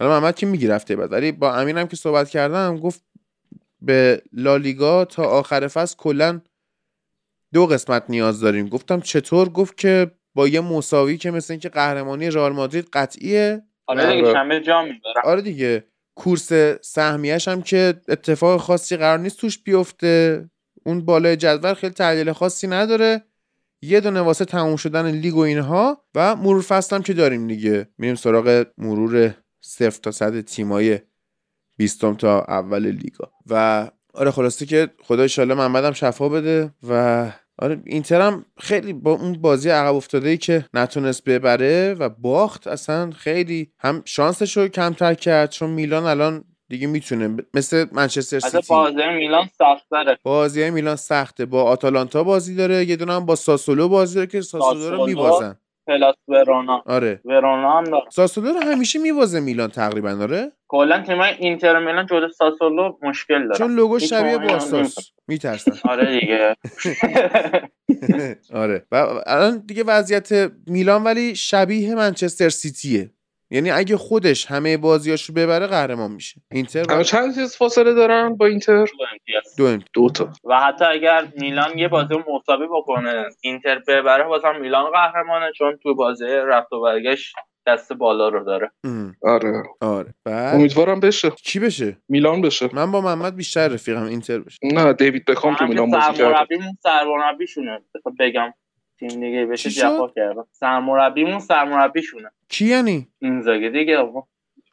حالا 0.00 0.20
محمد 0.20 0.36
که 0.36 0.46
می‌گیره 0.46 0.74
هفته 0.74 0.96
بعد؟ 0.96 1.12
ولی 1.12 1.32
با 1.32 1.54
امین 1.54 1.78
هم 1.78 1.86
که 1.86 1.96
صحبت 1.96 2.28
کردم 2.28 2.76
گفت 2.76 3.04
به 3.80 4.22
لالیگا 4.32 5.04
تا 5.04 5.22
آخر 5.22 5.68
فصل 5.68 5.96
کلا 5.96 6.40
دو 7.52 7.66
قسمت 7.66 8.04
نیاز 8.08 8.40
داریم. 8.40 8.68
گفتم 8.68 9.00
چطور؟ 9.00 9.48
گفت 9.48 9.76
که 9.76 10.10
با 10.34 10.48
یه 10.48 10.60
مساوی 10.60 11.18
که 11.18 11.30
مثل 11.30 11.52
اینکه 11.52 11.68
قهرمانی 11.68 12.30
رئال 12.30 12.52
مادرید 12.52 12.88
قطعیه. 12.92 13.62
آره 13.86 14.16
دیگه. 14.16 14.32
شنبه 14.32 14.60
جام 14.60 14.84
می‌برم. 14.84 15.22
آره 15.24 15.42
دیگه. 15.42 15.84
کورس 16.16 16.52
سهمیش 16.82 17.48
هم 17.48 17.62
که 17.62 17.94
اتفاق 18.08 18.60
خاصی 18.60 18.96
قرار 18.96 19.18
نیست 19.18 19.40
توش 19.40 19.58
بیفته. 19.58 20.50
اون 20.86 21.04
بالای 21.04 21.36
جدول 21.36 21.74
خیلی 21.74 21.92
تحلیل 21.92 22.32
خاصی 22.32 22.66
نداره. 22.66 23.22
یه 23.82 24.00
دونه 24.00 24.20
واسه 24.20 24.44
تموم 24.44 24.76
شدن 24.76 25.10
لیگ 25.10 25.34
و 25.34 25.38
اینها 25.38 26.04
و 26.14 26.36
مرور 26.36 26.62
فصل 26.62 26.96
هم 26.96 27.02
که 27.02 27.12
داریم 27.12 27.46
دیگه. 27.46 27.88
میریم 27.98 28.14
سراغ 28.14 28.66
مرور 28.78 29.34
صفر 29.66 30.00
تا 30.02 30.10
صد 30.10 30.40
تیمای 30.40 30.98
بیستم 31.76 32.14
تا 32.14 32.40
اول 32.40 32.86
لیگا. 32.86 33.30
و 33.46 33.86
آره 34.14 34.30
خلاصه 34.30 34.66
که 34.66 34.88
خدا 35.02 35.22
ایشالله 35.22 35.54
محمد 35.54 35.84
هم 35.84 35.92
شفا 35.92 36.28
بده 36.28 36.74
و 36.88 37.32
آره 37.58 37.82
اینتر 37.86 38.20
هم 38.20 38.44
خیلی 38.58 38.92
با 38.92 39.12
اون 39.12 39.32
بازی 39.32 39.70
عقب 39.70 39.94
افتاده 39.94 40.28
ای 40.28 40.36
که 40.36 40.64
نتونست 40.74 41.24
ببره 41.24 41.94
و 41.94 42.08
باخت 42.08 42.66
اصلا 42.66 43.10
خیلی 43.10 43.72
هم 43.78 44.02
شانسش 44.04 44.56
رو 44.56 44.68
کمتر 44.68 45.14
کرد 45.14 45.50
چون 45.50 45.70
میلان 45.70 46.04
الان 46.04 46.44
دیگه 46.68 46.86
می‌تونه 46.86 47.36
مثل 47.54 47.86
منچستر 47.92 48.38
سیتی. 48.38 48.66
بازی 48.68 49.08
میلان 49.16 49.50
سخت‌تره. 49.58 50.18
بازی 50.22 50.70
میلان 50.70 50.96
سخته. 50.96 51.46
با 51.46 51.62
آتالانتا 51.62 52.24
بازی 52.24 52.54
داره 52.54 52.84
یه 52.84 52.96
دونه 52.96 53.12
هم 53.12 53.26
با 53.26 53.36
ساسولو 53.36 53.88
بازی 53.88 54.14
داره 54.14 54.26
که 54.26 54.40
ساسولو 54.40 54.90
رو. 54.90 55.06
میبازن. 55.06 55.56
پلاس 55.86 56.14
ورونا 56.28 56.82
آره. 56.86 57.20
ورونا 57.24 57.78
هم 57.78 57.84
دارن 57.84 58.10
ساسولو 58.12 58.52
رو 58.52 58.60
همیشه 58.60 58.98
می‌بازه 58.98 59.40
میلان 59.40 59.70
تقریبا 59.70 60.18
آره؟ 60.22 60.52
کلا 60.68 61.02
تیمای 61.02 61.34
اینتر 61.38 61.78
میلان 61.78 62.06
جلو 62.06 62.28
ساسولو 62.28 62.98
مشکل 63.02 63.42
دارن. 63.48 63.58
چون 63.58 63.74
لوگو 63.74 63.98
شبیه 63.98 64.38
بارساس 64.38 64.96
میترسن. 65.28 65.72
آره 65.90 66.20
دیگه. 66.20 66.56
آره. 68.62 68.86
و 68.92 69.06
الان 69.26 69.58
دیگه 69.66 69.84
وضعیت 69.84 70.52
میلان 70.66 71.04
ولی 71.04 71.34
شبیه 71.34 71.94
منچستر 71.94 72.48
سیتیه. 72.48 73.10
یعنی 73.54 73.70
اگه 73.70 73.96
خودش 73.96 74.46
همه 74.46 74.76
بازیاشو 74.76 75.32
ببره 75.32 75.66
قهرمان 75.66 76.10
میشه. 76.12 76.40
اینتر 76.50 77.02
چند 77.02 77.34
چیز 77.34 77.56
فاصله 77.56 77.94
دارن 77.94 78.36
با 78.36 78.46
اینتر؟ 78.46 78.84
دو 79.56 79.64
امتیاز. 79.64 79.84
دو 79.92 80.08
تا. 80.08 80.28
و 80.44 80.60
حتی 80.60 80.84
اگر 80.84 81.26
میلان 81.36 81.78
یه 81.78 81.88
بازی 81.88 82.14
مساوی 82.14 82.66
بکنه 82.66 83.24
اینتر 83.40 83.78
ببره 83.88 84.24
بازم 84.24 84.56
میلان 84.60 84.90
قهرمانه 84.90 85.52
چون 85.58 85.78
تو 85.82 85.94
بازی 85.94 86.24
رفت 86.26 86.72
و 86.72 86.80
برگشت 86.80 87.34
دست 87.66 87.92
بالا 87.92 88.28
رو 88.28 88.44
داره. 88.44 88.70
ام. 88.84 89.14
آره. 89.22 89.62
آره. 89.80 90.14
بعد؟ 90.24 90.54
امیدوارم 90.54 91.00
بشه. 91.00 91.30
کی 91.30 91.60
بشه؟ 91.60 91.96
میلان 92.08 92.40
بشه. 92.40 92.68
من 92.72 92.90
با 92.90 93.00
محمد 93.00 93.36
بیشتر 93.36 93.68
رفیقم 93.68 94.04
اینتر 94.04 94.38
بشه. 94.38 94.58
نه 94.62 94.92
دیوید 94.92 95.24
بکام 95.24 95.54
تو 95.56 95.66
میلان 95.66 95.90
بازی 95.90 96.06
کرده. 96.06 96.16
سرمربیمون 96.16 96.78
سرمربیشونه. 96.82 97.80
بخوام 97.94 98.14
بگم. 98.18 98.54
تیم 98.98 99.08
دیگه 99.08 99.46
بشه 99.46 99.70
چی 99.70 99.80
جفا 99.80 100.08
کردم. 100.08 100.46
سرمربیمون 100.52 101.38
سرمربیشونه. 101.38 102.30
کی 102.48 102.66
یعنی 102.66 103.08
اینزاگی 103.18 103.70
دیگه 103.70 103.96
آقا. 103.96 104.22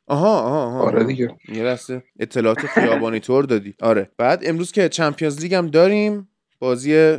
آها 0.08 0.40
آها, 0.42 0.66
آها. 0.66 0.80
آره 0.80 1.04
دیگه. 1.04 1.36
یه 1.48 1.64
لحظه. 1.64 2.04
اطلاعات 2.20 2.60
خیابانی 2.60 3.20
طور 3.20 3.44
دادی. 3.44 3.74
آره. 3.82 4.12
بعد 4.18 4.42
امروز 4.46 4.72
که 4.72 4.90
Champions 4.90 5.42
League 5.42 5.54
هم 5.54 5.68
داریم 5.68 6.30
بازی 6.60 7.18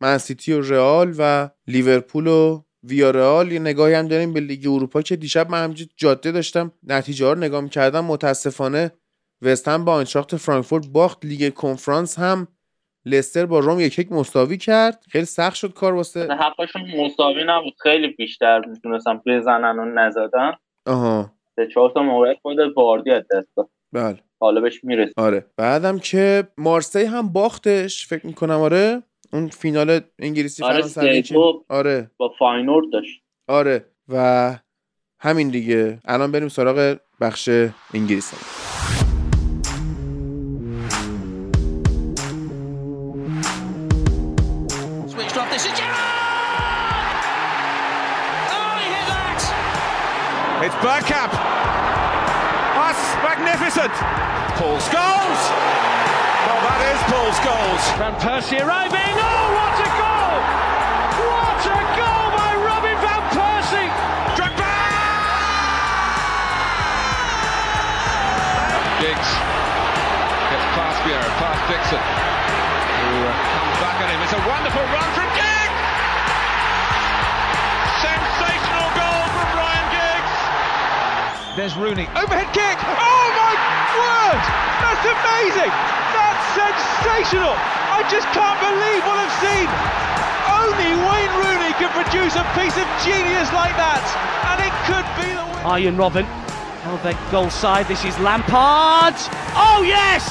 من 0.00 0.17
سیتی 0.17 0.52
و 0.52 0.60
رئال 0.60 1.14
و 1.18 1.48
لیورپول 1.66 2.26
و 2.26 2.62
ویارئال 2.82 3.52
یه 3.52 3.58
نگاهی 3.58 3.94
هم 3.94 4.08
داریم 4.08 4.32
به 4.32 4.40
لیگ 4.40 4.66
اروپا 4.66 5.02
که 5.02 5.16
دیشب 5.16 5.50
من 5.50 5.64
همینجور 5.64 5.88
جاده 5.96 6.32
داشتم 6.32 6.72
نتیجه 6.82 7.26
ها 7.26 7.32
رو 7.32 7.38
نگاه 7.38 7.60
می‌کردم. 7.60 8.04
متاسفانه 8.04 8.92
وستهم 9.42 9.84
با 9.84 9.92
آینتراخت 9.94 10.36
فرانکفورت 10.36 10.86
باخت. 10.86 11.24
لیگ 11.24 11.54
کنفرانس 11.54 12.18
هم 12.18 12.48
لستر 13.06 13.46
با 13.46 13.58
رم 13.58 13.80
یک 13.80 13.98
یک 13.98 14.12
مساوی 14.12 14.56
کرد. 14.56 15.04
خیلی 15.10 15.24
سخت 15.24 15.54
شد 15.54 15.72
کار 15.72 15.94
واسه. 15.94 16.28
حقشون 16.32 16.82
مساوی 16.96 17.44
نبود. 17.46 17.74
خیلی 17.82 18.08
بیشتر 18.08 18.64
می‌تونستم 18.64 19.22
بزنن 19.26 19.78
و 19.78 19.84
نزدن. 19.84 20.52
آها. 20.86 21.30
به 21.56 21.68
چهار 21.74 21.90
تا 21.90 22.02
موقعیت 22.02 22.36
خود 22.42 22.58
واردی 22.76 23.10
از 23.10 23.22
دست 23.34 23.48
بله. 23.92 24.18
حالا 24.40 24.60
بهش 24.60 24.84
می‌رسه 24.84 25.12
آره. 25.16 25.46
بعدم 25.56 25.98
که 25.98 26.48
مارسی 26.58 27.04
هم 27.04 27.28
باختش 27.28 28.06
فکر 28.06 28.26
می‌کنم 28.26 28.60
آره. 28.60 29.02
اون 29.32 29.48
فینال 29.48 30.00
انگلیسی 30.18 30.64
آره 30.64 30.74
فرانسوی 30.74 31.22
سه 31.22 31.34
دو. 31.34 31.64
آره. 31.68 32.10
با 32.16 32.32
فاینورد 32.38 32.86
داشت. 32.92 33.22
آره. 33.48 33.84
و 34.08 34.58
همین 35.20 35.48
دیگه. 35.48 35.98
الان 36.04 36.32
بریم 36.32 36.48
سراغ 36.48 36.96
بخش 37.20 37.48
انگلیسی 37.94 38.36
Bergkamp. 50.84 51.32
That's 52.76 53.00
magnificent. 53.24 53.88
Paul 54.60 54.76
Scholes. 54.84 55.40
Well, 56.44 56.60
that 56.60 56.80
is 56.92 57.00
Paul 57.08 57.32
Scholes. 57.40 57.84
Van 57.96 58.12
Persie 58.20 58.60
arriving. 58.60 59.16
Oh, 59.16 59.48
what 59.56 59.80
a 59.80 59.88
goal! 59.96 60.36
What 61.24 61.64
a 61.72 61.80
goal 61.96 62.26
by 62.36 62.52
Robin 62.68 63.00
Van 63.00 63.24
Persie! 63.32 63.88
Drogba! 64.36 64.76
Giggs 69.00 69.30
gets 70.52 70.68
past 70.76 71.00
Vieira, 71.08 71.30
past 71.40 71.64
Dixon, 71.64 71.96
who 71.96 73.24
uh, 73.24 73.32
comes 73.32 73.76
back 73.80 74.04
at 74.04 74.12
him. 74.12 74.20
It's 74.20 74.36
a 74.36 74.42
wonderful 74.44 74.84
run 74.92 75.08
from 75.16 75.33
There's 81.54 81.78
Rooney. 81.78 82.10
Overhead 82.18 82.50
kick. 82.50 82.78
Oh 82.82 83.26
my 83.38 83.54
word! 83.94 84.42
That's 84.82 85.06
amazing. 85.06 85.70
That's 86.10 86.42
sensational. 86.50 87.54
I 87.94 88.02
just 88.10 88.26
can't 88.34 88.58
believe 88.58 89.02
what 89.06 89.22
I've 89.22 89.38
seen. 89.38 89.70
Only 90.50 90.98
Wayne 90.98 91.34
Rooney 91.46 91.70
can 91.78 91.94
produce 91.94 92.34
a 92.34 92.42
piece 92.58 92.74
of 92.74 92.90
genius 93.06 93.54
like 93.54 93.70
that, 93.78 94.02
and 94.50 94.66
it 94.66 94.74
could 94.90 95.06
be 95.14 95.30
the 95.30 95.46
win. 95.46 95.62
Arjen 95.62 95.94
Robben. 95.94 96.26
Oh, 96.90 96.98
their 97.06 97.14
goal 97.30 97.50
side. 97.54 97.86
This 97.86 98.04
is 98.04 98.18
Lampard. 98.18 99.14
Oh, 99.54 99.86
yes! 99.86 100.26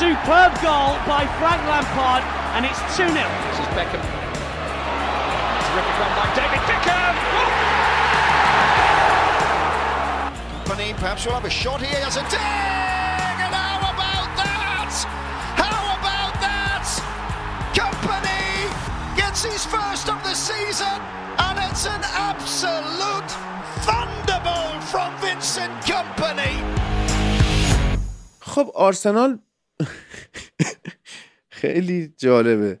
Superb 0.00 0.56
goal 0.64 0.96
by 1.04 1.28
Frank 1.36 1.60
Lampard, 1.68 2.24
and 2.56 2.64
it's 2.64 2.80
2 2.96 3.04
0. 3.04 3.12
This 3.12 3.60
is 3.60 3.68
Beckham. 3.76 4.00
Terrific 5.68 5.96
run 6.00 6.12
by 6.16 6.26
David 6.32 6.64
Beckham! 6.64 7.12
Oh! 7.12 7.75
Company 10.86 11.02
perhaps 11.02 11.26
will 11.26 11.34
have 11.34 11.44
a 11.44 11.50
shot 11.50 11.80
here. 11.80 12.04
Has 12.04 12.16
a 12.16 12.26
dig! 12.34 13.38
And 13.46 13.54
how 13.62 13.78
about 13.94 14.30
that? 14.42 14.92
How 15.62 15.82
about 15.98 16.34
that? 16.46 16.86
Company 17.82 18.46
gets 19.20 19.40
his 19.50 19.62
first 19.66 20.06
of 20.14 20.18
the 20.28 20.34
season, 20.48 20.98
and 21.46 21.56
it's 21.66 21.84
an 21.94 22.02
absolute 22.30 23.30
thunderbolt 23.86 24.82
from 24.92 25.10
Vincent 25.24 25.74
Company. 25.92 26.54
خب 28.40 28.70
آرسنال 28.74 29.38
خیلی 31.48 32.14
جالبه 32.18 32.78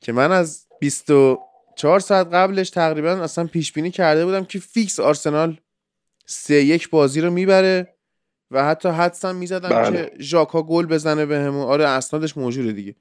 که 0.00 0.12
من 0.12 0.32
از 0.32 0.66
24 0.80 2.00
ساعت 2.00 2.26
قبلش 2.26 2.70
تقریبا 2.70 3.10
اصلا 3.10 3.46
پیش 3.46 3.72
بینی 3.72 3.90
کرده 3.90 4.24
بودم 4.24 4.44
که 4.44 4.58
فیکس 4.58 5.00
آرسنال 5.00 5.60
سه 6.30 6.54
یک 6.54 6.90
بازی 6.90 7.20
رو 7.20 7.30
می‌بره 7.30 7.94
و 8.50 8.64
حتی 8.64 8.88
حدسم 8.88 9.36
می‌زدم 9.36 9.68
بله. 9.68 10.04
که 10.06 10.12
ژاکا 10.18 10.62
گل 10.62 10.86
بزنه 10.86 11.26
بهمون 11.26 11.66
آره 11.66 11.88
اسنادش 11.88 12.36
موجوده 12.36 12.72
دیگه. 12.72 12.94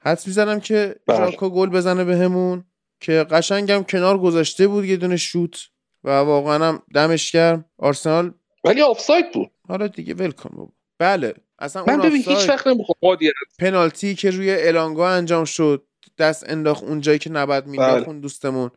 حدس 0.00 0.26
می‌زدم 0.26 0.60
که 0.60 0.96
بله. 1.06 1.16
ژاکا 1.16 1.50
گل 1.50 1.68
بزنه 1.68 2.04
بهمون 2.04 2.64
که 3.00 3.12
قشنگم 3.12 3.82
کنار 3.82 4.18
گذاشته 4.18 4.68
بود 4.68 4.84
یه 4.84 4.96
دونه 4.96 5.16
شوت 5.16 5.68
و 6.04 6.10
واقعا 6.10 6.68
هم 6.68 6.82
دمش 6.94 7.32
گرم. 7.32 7.64
آرسنال 7.78 8.34
ولی 8.64 8.82
آفساید 8.82 9.32
بود. 9.32 9.50
حالا 9.68 9.86
دیگه 9.86 10.14
ول 10.14 10.30
کن 10.30 10.56
بابا. 10.56 10.72
بله. 10.98 11.34
اصلا 11.58 11.84
من 11.84 11.92
اون 11.92 12.08
ببین 12.08 12.22
هیچ 12.22 12.48
وقت 12.48 12.66
نمی‌خوام 12.66 13.18
پنالتی 13.58 14.14
که 14.14 14.30
روی 14.30 14.54
الانگا 14.54 15.08
انجام 15.08 15.44
شد 15.44 15.86
دست 16.18 16.50
انداخت 16.50 16.82
اونجایی 16.82 17.18
که 17.18 17.30
نباید 17.30 17.66
مینداخت 17.66 17.96
بله. 17.96 18.06
اون 18.06 18.20
دوستمون. 18.20 18.70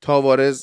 تاوارز. 0.00 0.62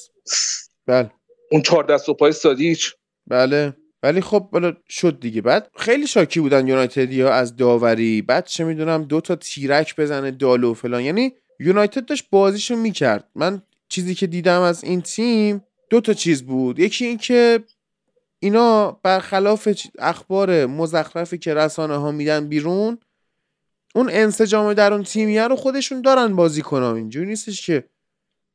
بله. 0.86 1.12
اون 1.52 1.62
چهار 1.62 1.84
دست 1.84 2.10
و 2.10 2.14
پای 2.14 2.32
سادیچ. 2.32 2.94
بله. 3.28 3.74
ولی 4.04 4.22
خب 4.22 4.50
بالا 4.52 4.74
شد 4.90 5.20
دیگه. 5.20 5.42
بعد 5.42 5.72
خیلی 5.76 6.08
شاکی 6.08 6.40
بودن 6.40 6.68
یونایتدی 6.68 7.22
ها 7.22 7.30
از 7.30 7.56
داوری. 7.56 8.22
بعد 8.22 8.46
چه 8.46 8.64
می‌دونم 8.64 9.04
دو 9.04 9.22
تا 9.22 9.36
تیرک 9.36 9.96
بزنه 9.96 10.32
دالو 10.32 10.72
و 10.72 10.74
فلان. 10.74 11.02
یعنی 11.02 11.34
یونایتد 11.60 12.06
داشت 12.06 12.24
بازیشو 12.30 12.76
می‌کرد. 12.76 13.28
من 13.36 13.62
چیزی 13.90 14.16
که 14.16 14.28
دیدم 14.28 14.62
از 14.62 14.84
این 14.84 15.02
تیم 15.02 15.64
دو 15.90 16.02
تا 16.02 16.14
چیز 16.14 16.44
بود. 16.44 16.80
یکی 16.80 17.06
این 17.06 17.18
که 17.18 17.64
اینا 18.40 18.92
برخلاف 19.04 19.68
اخبار 20.00 20.66
مزخرفی 20.66 21.38
که 21.38 21.54
رسانه 21.54 21.96
ها 21.96 22.12
میدن 22.12 22.48
بیرون 22.48 22.98
اون 23.96 24.10
انسجام 24.10 24.74
در 24.74 24.94
اون 24.94 25.04
تیمیه 25.04 25.48
رو 25.48 25.56
خودشون 25.56 26.02
دارن 26.02 26.36
بازی 26.36 26.62
کنن. 26.62 26.96
اینجوری 26.96 27.28
نیستش 27.28 27.66
که 27.66 27.84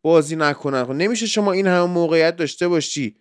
بازی 0.06 0.36
نکنن. 0.36 0.84
خب 0.84 0.92
نمیشه 0.92 1.26
شما 1.26 1.52
این 1.52 1.66
همه 1.66 1.86
موقعیت 1.86 2.36
داشته 2.36 2.68
باشی. 2.68 3.16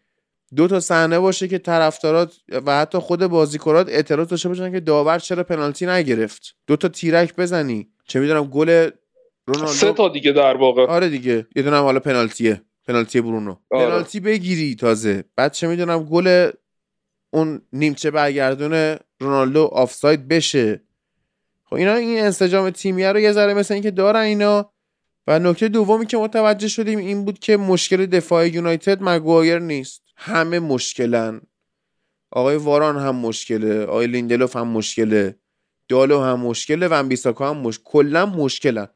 دو 0.56 0.68
تا 0.68 0.80
صحنه 0.80 1.20
باشه 1.20 1.48
که 1.48 1.58
طرفدارات 1.58 2.36
و 2.66 2.80
حتی 2.80 2.98
خود 2.98 3.28
بازیکنات 3.28 3.90
اعتراض 3.90 4.28
داشته 4.28 4.50
باشن 4.50 4.72
که 4.72 4.80
داور 4.80 5.20
چرا 5.20 5.44
پنالتی 5.44 5.86
نگرفت. 5.86 6.56
دو 6.68 6.76
تا 6.76 6.88
تیرک 6.88 7.36
بزنی. 7.36 7.90
چه 8.08 8.20
می‌دونم 8.20 8.44
گل 8.44 8.90
رونالدو. 9.48 9.74
سه 9.74 9.94
تا 9.94 10.10
دیگه 10.10 10.32
در 10.32 10.58
واقع. 10.58 10.86
آره 10.86 11.10
دیگه. 11.10 11.48
یه 11.56 11.64
دونه 11.64 11.78
حالا 11.78 12.00
پنالتیه. 12.00 12.62
پنالتی 12.88 13.22
برونو. 13.22 13.56
آره. 13.72 13.86
پنالتی 13.86 14.20
بگیری 14.20 14.76
تازه. 14.76 15.24
بعد 15.36 15.54
چه 15.54 15.68
می‌دونم 15.68 16.04
گل 16.04 16.52
اون 17.30 17.62
نیمچه 17.74 18.12
برگردون 18.12 18.98
رونالدو 19.20 19.64
آفساید 19.64 20.28
بشه. 20.28 20.82
خب 21.64 21.76
اینا 21.76 21.94
این 21.94 22.20
انسجام 22.20 22.70
تیمیه 22.70 23.12
رو 23.12 23.20
یه 23.20 23.32
ذره 23.32 23.54
مثل 23.54 23.74
اینکه 23.74 23.92
دارن 23.92 24.22
اینا. 24.22 24.75
و 25.28 25.40
نکته 25.40 25.68
دومی 25.68 26.06
که 26.06 26.18
متوجه 26.18 26.68
شدیم 26.68 27.00
این 27.00 27.26
بود 27.26 27.40
که 27.40 27.58
مشکل 27.58 28.06
دفاع 28.06 28.48
یونایتد 28.48 28.98
مگوایر 29.02 29.60
نیست. 29.60 30.04
همه 30.18 30.60
مشکلن. 30.60 31.42
آقای 32.32 32.56
واران 32.58 32.98
هم 32.98 33.16
مشکله 33.16 33.84
آقای 33.84 34.08
لیندلوف 34.08 34.56
هم 34.56 34.68
مشکله 34.68 35.36
دالو 35.88 36.22
هم 36.22 36.40
مشکله 36.40 36.88
و 36.88 37.04
بیساکا 37.04 37.50
هم 37.50 37.58
مشکل 37.58 37.84
کلا 37.86 38.26
مشکلن. 38.26 38.88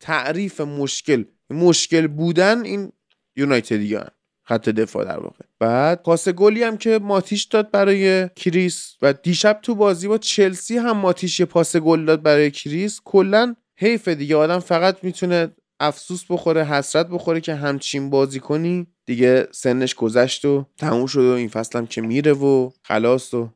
تعریف 0.00 0.60
مشکل 0.60 1.24
مشکل 1.50 2.06
بودن 2.06 2.64
این 2.64 2.92
یونایتدیان 3.36 4.10
خط 4.42 4.68
دفاع 4.68 5.04
در 5.04 5.18
واقع. 5.18 5.44
بعد 5.58 6.02
پاس 6.02 6.28
گلی 6.28 6.62
هم 6.62 6.76
که 6.76 6.98
ماتیش 6.98 7.44
داد 7.44 7.70
برای 7.70 8.28
کریس 8.28 8.96
و 9.02 9.12
دیشب 9.12 9.58
تو 9.62 9.74
بازی 9.74 10.08
با 10.08 10.18
چلسی 10.18 10.78
هم 10.78 10.96
ماتیش 10.96 11.40
یه 11.40 11.46
پاس 11.46 11.76
گل 11.76 12.04
داد 12.04 12.22
برای 12.22 12.50
کریس 12.50 13.00
کلا 13.04 13.56
حیف 13.78 14.08
دیگه 14.08 14.36
آدم 14.36 14.58
فقط 14.58 15.04
می‌تونه 15.04 15.52
افسوس 15.80 16.24
بخوره 16.30 16.64
حسرت 16.64 17.08
بخوره 17.08 17.40
که 17.40 17.54
همچین 17.54 18.10
بازی 18.10 18.40
کنی. 18.40 18.86
دیگه 19.06 19.48
سنش 19.52 19.94
گذشت 19.94 20.44
و 20.44 20.66
تموم 20.78 21.06
شد 21.06 21.20
و 21.20 21.32
این 21.32 21.48
فصل 21.48 21.78
هم 21.78 21.86
که 21.86 22.00
میره 22.00 22.32
و 22.32 22.70
خلاص 22.82 23.34
و 23.34 23.48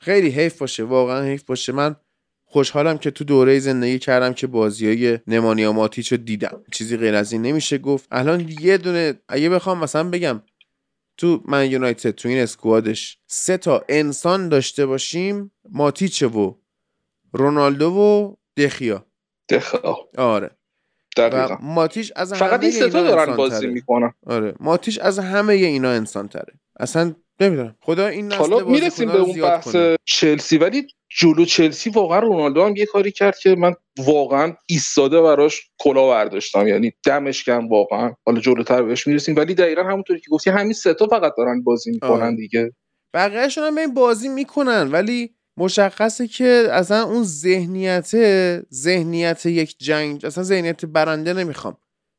خیلی 0.00 0.28
حیف 0.28 0.58
باشه 0.58 0.82
واقعا 0.82 1.22
حیف 1.24 1.42
باشه. 1.42 1.72
من 1.72 1.96
خوشحالم 2.44 2.98
که 2.98 3.10
تو 3.10 3.24
دوره 3.24 3.58
زندگی 3.58 3.98
کردم 3.98 4.32
که 4.32 4.46
بازی 4.46 4.86
های 4.86 5.18
نمانیا 5.26 5.72
ماتیچ 5.72 6.12
رو 6.12 6.18
دیدم. 6.18 6.62
چیزی 6.72 6.96
غیر 6.96 7.14
از 7.14 7.32
این 7.32 7.42
نمیشه 7.42 7.78
گفت. 7.78 8.08
الان 8.10 8.48
یه 8.60 8.78
دونه 8.78 9.14
اگه 9.28 9.50
بخوام 9.50 9.78
مثلا 9.78 10.10
بگم 10.10 10.42
تو 11.16 11.42
من 11.44 11.70
یونایتد 11.70 12.10
تو 12.10 12.28
این 12.28 12.38
اسکوادش 12.38 13.18
سه 13.26 13.56
تا 13.56 13.84
انسان 13.88 14.48
داشته 14.48 14.86
باشیم 14.86 15.52
ماتیچ 15.70 16.22
و 16.22 16.58
رونالدو 17.32 17.90
و 17.90 18.34
دخیا. 18.56 19.06
دخا 19.48 19.96
آره. 20.18 20.50
و 21.18 21.30
دقیقا. 21.30 21.56
ماتیش 21.62 22.12
از 22.16 22.34
فقط 22.34 22.52
همه 22.52 22.62
این 22.62 22.72
ستا 22.72 23.02
دارن 23.02 23.36
بازی. 23.36 23.66
می‌کنن. 23.66 24.12
آره. 24.26 24.54
ماتیش 24.60 24.98
از 24.98 25.18
همه 25.18 25.52
اینا 25.52 25.90
انسان 25.90 26.28
تره 26.28 26.52
اصلا 26.80 27.14
نمی‌دونم. 27.40 27.76
خدا 27.80 28.06
این 28.06 28.26
نسل 28.26 28.36
حالا 28.36 28.64
می‌رسیم 28.64 29.12
به 29.12 29.18
اون 29.18 29.40
بحث 29.40 29.64
کنه. 29.72 29.96
چلسی. 30.04 30.58
ولی 30.58 30.86
جلو 31.08 31.44
چلسی 31.44 31.90
واقعا 31.90 32.18
رونالدو 32.18 32.64
هم 32.64 32.76
یه 32.76 32.86
کاری 32.86 33.12
کرد 33.12 33.38
که 33.38 33.54
من 33.54 33.74
واقعا 33.98 34.56
ایستاده 34.66 35.20
براش 35.20 35.62
کلا 35.78 36.08
برداشتم. 36.08 36.68
یعنی 36.68 36.92
دمش 37.06 37.44
کم 37.44 37.68
واقعا. 37.68 38.14
حالا 38.26 38.40
جلوتر 38.40 38.82
بهش 38.82 39.06
می‌رسیم. 39.06 39.36
ولی 39.36 39.54
دقیقا 39.54 39.82
همونطوری 39.82 40.20
که 40.20 40.30
گفتی 40.30 40.50
همین 40.50 40.72
سه 40.72 40.94
تا 40.94 41.06
فقط 41.06 41.32
دارن 41.36 41.62
بازی 41.62 41.90
می‌کنن 41.90 42.22
آره. 42.22 42.36
دیگه. 42.36 42.72
بقیهشون 43.14 43.64
هم 43.64 43.74
به 43.74 43.80
این 43.80 43.94
بازی 43.94 44.28
می‌کنن. 44.28 44.92
ولی 44.92 45.33
مشخصه 45.56 46.28
که 46.28 46.68
اصلا 46.70 47.02
اون 47.02 47.24
ذهنیت 47.24 48.10
ذهنیت 48.74 49.46
یک 49.46 49.76
جنگ 49.78 50.24
اصلا 50.24 50.44
ذهنیت 50.44 50.84
برنده 50.84 51.32
نمی‌خوام. 51.32 51.76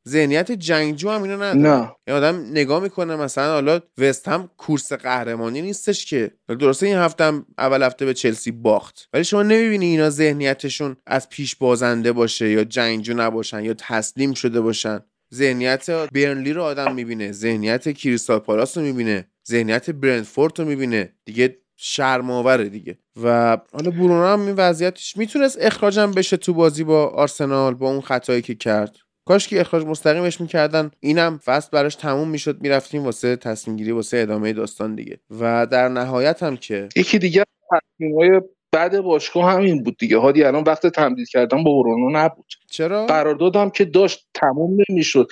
ذهنیت 0.07 0.51
جنگجو 0.51 1.09
هم 1.09 1.23
اینو 1.23 1.35
نداره 1.35 1.57
نه. 1.57 1.91
یه 2.07 2.13
آدم 2.13 2.45
نگاه 2.51 2.83
می‌کنه 2.83 3.15
مثلا 3.15 3.53
حالا 3.53 3.79
وست 3.97 4.27
هم 4.27 4.49
کورس 4.57 4.93
قهرمانی 4.93 5.61
نیستش 5.61 6.05
که. 6.05 6.31
درسته 6.47 6.85
این 6.85 6.95
هفته 6.95 7.23
هم 7.23 7.45
اول 7.57 7.83
هفته 7.83 8.05
به 8.05 8.13
چلسی 8.13 8.51
باخت. 8.51 9.09
ولی 9.13 9.23
شما 9.23 9.43
نمی‌بینی 9.43 9.85
اینا 9.85 10.09
ذهنیتشون 10.09 10.97
از 11.07 11.29
پیش 11.29 11.55
بازنده 11.55 12.11
باشه 12.11 12.49
یا 12.49 12.63
جنگجو 12.63 13.13
نباشن 13.13 13.63
یا 13.63 13.73
تسلیم 13.77 14.33
شده 14.33 14.61
باشن. 14.61 14.99
ذهنیت 15.33 15.89
برنلی 15.89 16.53
رو 16.53 16.63
آدم 16.63 16.93
می‌بینه 16.95 17.31
ذهنیت 17.31 17.91
کریستال 17.91 18.39
پالاس 18.39 18.77
رو 18.77 18.83
می‌بینه 18.83 19.27
ذهنیت 19.47 19.89
برنتفورد 19.89 20.59
رو 20.59 20.65
می‌بینه. 20.65 21.13
دیگه 21.25 21.57
شرماوره 21.75 22.69
دیگه. 22.69 22.97
و 23.23 23.57
حالا 23.73 23.91
برونو 23.91 24.25
هم 24.25 24.41
این 24.45 24.55
وضعیتش 24.55 25.17
می‌تونست 25.17 25.57
اخراجم 25.61 26.11
بشه 26.11 26.37
تو 26.37 26.53
بازی 26.53 26.83
با 26.83 27.07
آرسنال 27.07 27.73
با 27.73 27.89
اون 27.89 28.01
خطایی 28.01 28.41
که 28.41 28.55
کرد. 28.55 28.95
کاش 29.27 29.47
که 29.47 29.61
اخراج 29.61 29.85
مستقیمش 29.85 30.41
می‌کردن 30.41 30.91
اینم 30.99 31.39
فصل 31.45 31.69
براش 31.71 31.95
تموم 31.95 32.29
می‌شد 32.29 32.61
می‌رفتیم 32.61 33.03
واسه 33.03 33.35
تصمیم 33.35 33.77
گیری 33.77 33.91
واسه 33.91 34.17
ادامه 34.17 34.53
داستان 34.53 34.95
دیگه. 34.95 35.19
و 35.39 35.65
در 35.65 35.89
نهایت 35.89 36.43
هم 36.43 36.57
که 36.57 36.89
یکی 36.95 37.19
دیگه 37.19 37.43
تصمیم‌های 37.71 38.41
بعد 38.71 39.01
باشگاه 39.01 39.51
همین 39.51 39.83
بود 39.83 39.97
دیگه. 39.97 40.17
هادی 40.17 40.43
الان 40.43 40.63
وقت 40.63 40.87
تمدید 40.87 41.29
کردن 41.29 41.63
با 41.63 41.83
برونو 41.83 42.09
نبود. 42.09 42.45
چرا؟ 42.71 43.05
قراردادم 43.05 43.69
که 43.69 43.85
داشت 43.85 44.27
تموم 44.33 44.77
نمی‌شد. 44.89 45.27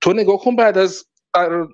تو 0.00 0.12
نگاه 0.12 0.38
کن 0.38 0.56
بعد 0.56 0.78
از 0.78 1.04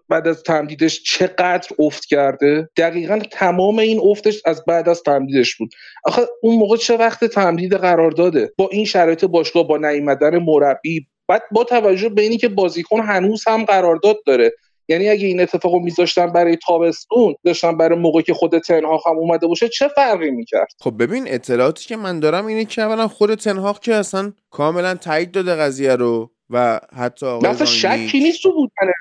بعد 0.08 0.28
از 0.28 0.42
تمدیدش 0.42 1.02
چقدر 1.02 1.68
افت 1.78 2.04
کرده؟ 2.04 2.68
دقیقا 2.76 3.18
تمام 3.30 3.78
این 3.78 4.00
افتش 4.00 4.42
از 4.44 4.64
بعد 4.66 4.88
از 4.88 5.02
تمدیدش 5.02 5.56
بود. 5.56 5.70
آخه 6.04 6.22
اون 6.42 6.56
موقع 6.56 6.76
چه 6.76 6.96
وقت 6.96 7.24
تمدید 7.24 7.74
قرارداده 7.74 8.52
با 8.58 8.68
این 8.72 8.84
شرایط 8.84 9.24
باشگاه 9.24 9.68
با 9.68 9.76
نیومدن 9.76 10.38
مربی 10.38 11.06
بعد 11.28 11.42
با 11.50 11.64
توجه 11.64 12.08
به 12.08 12.22
اینی 12.22 12.36
که 12.36 12.48
بازیکن 12.48 13.00
هنوز 13.00 13.44
هم 13.46 13.64
قرارداد 13.64 14.16
داره. 14.26 14.52
یعنی 14.88 15.08
اگه 15.08 15.26
این 15.26 15.40
اتفاقو 15.40 15.78
میذاشتن 15.78 16.32
برای 16.32 16.56
تابستون 16.66 17.34
داشتن 17.44 17.76
برای 17.76 17.98
موقعی 17.98 18.22
که 18.22 18.34
خود 18.34 18.58
تنها 18.58 19.02
هم 19.06 19.18
اومده 19.18 19.46
باشه 19.46 19.68
چه 19.68 19.88
فرقی 19.88 20.30
می‌کرد؟ 20.30 20.68
خب 20.80 21.02
ببین 21.02 21.24
اطلاعاتی 21.26 21.86
که 21.86 21.96
من 21.96 22.20
دارم 22.20 22.46
اینه 22.46 22.64
که 22.64 22.82
اولا 22.82 23.08
خود 23.08 23.34
تنهاق 23.34 23.80
که 23.80 23.94
اصلا 23.94 24.32
کاملا 24.50 24.94
تایید 24.94 25.30
داده 25.30 25.54
قضیه 25.54 25.96
رو 25.96 26.30
و 26.50 26.80
حتی 26.96 27.26
آقای 27.26 27.66
شکی 27.66 28.20
نیست 28.20 28.42
تو 28.42 28.52
بودن 28.52 28.92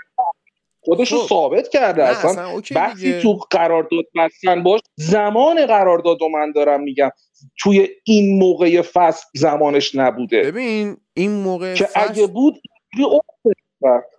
خودش 0.85 1.11
رو 1.11 1.17
خب. 1.17 1.27
ثابت 1.27 1.69
کرده 1.69 2.03
اصلا. 2.03 2.31
اصلا 2.31 2.93
دیگه. 2.93 3.21
تو 3.21 3.39
قرارداد 3.49 4.05
بستن 4.15 4.63
باش 4.63 4.81
زمان 4.95 5.65
قرارداد 5.65 6.17
رو 6.21 6.29
من 6.29 6.51
دارم 6.51 6.83
میگم. 6.83 7.09
توی 7.59 7.87
این 8.03 8.39
موقع 8.39 8.81
فصل 8.81 9.25
زمانش 9.35 9.95
نبوده. 9.95 10.41
ببین 10.41 10.97
این 11.13 11.31
موقع 11.31 11.73
که 11.73 11.85
فصل 11.85 12.09
اگه 12.09 12.27
بود. 12.27 12.61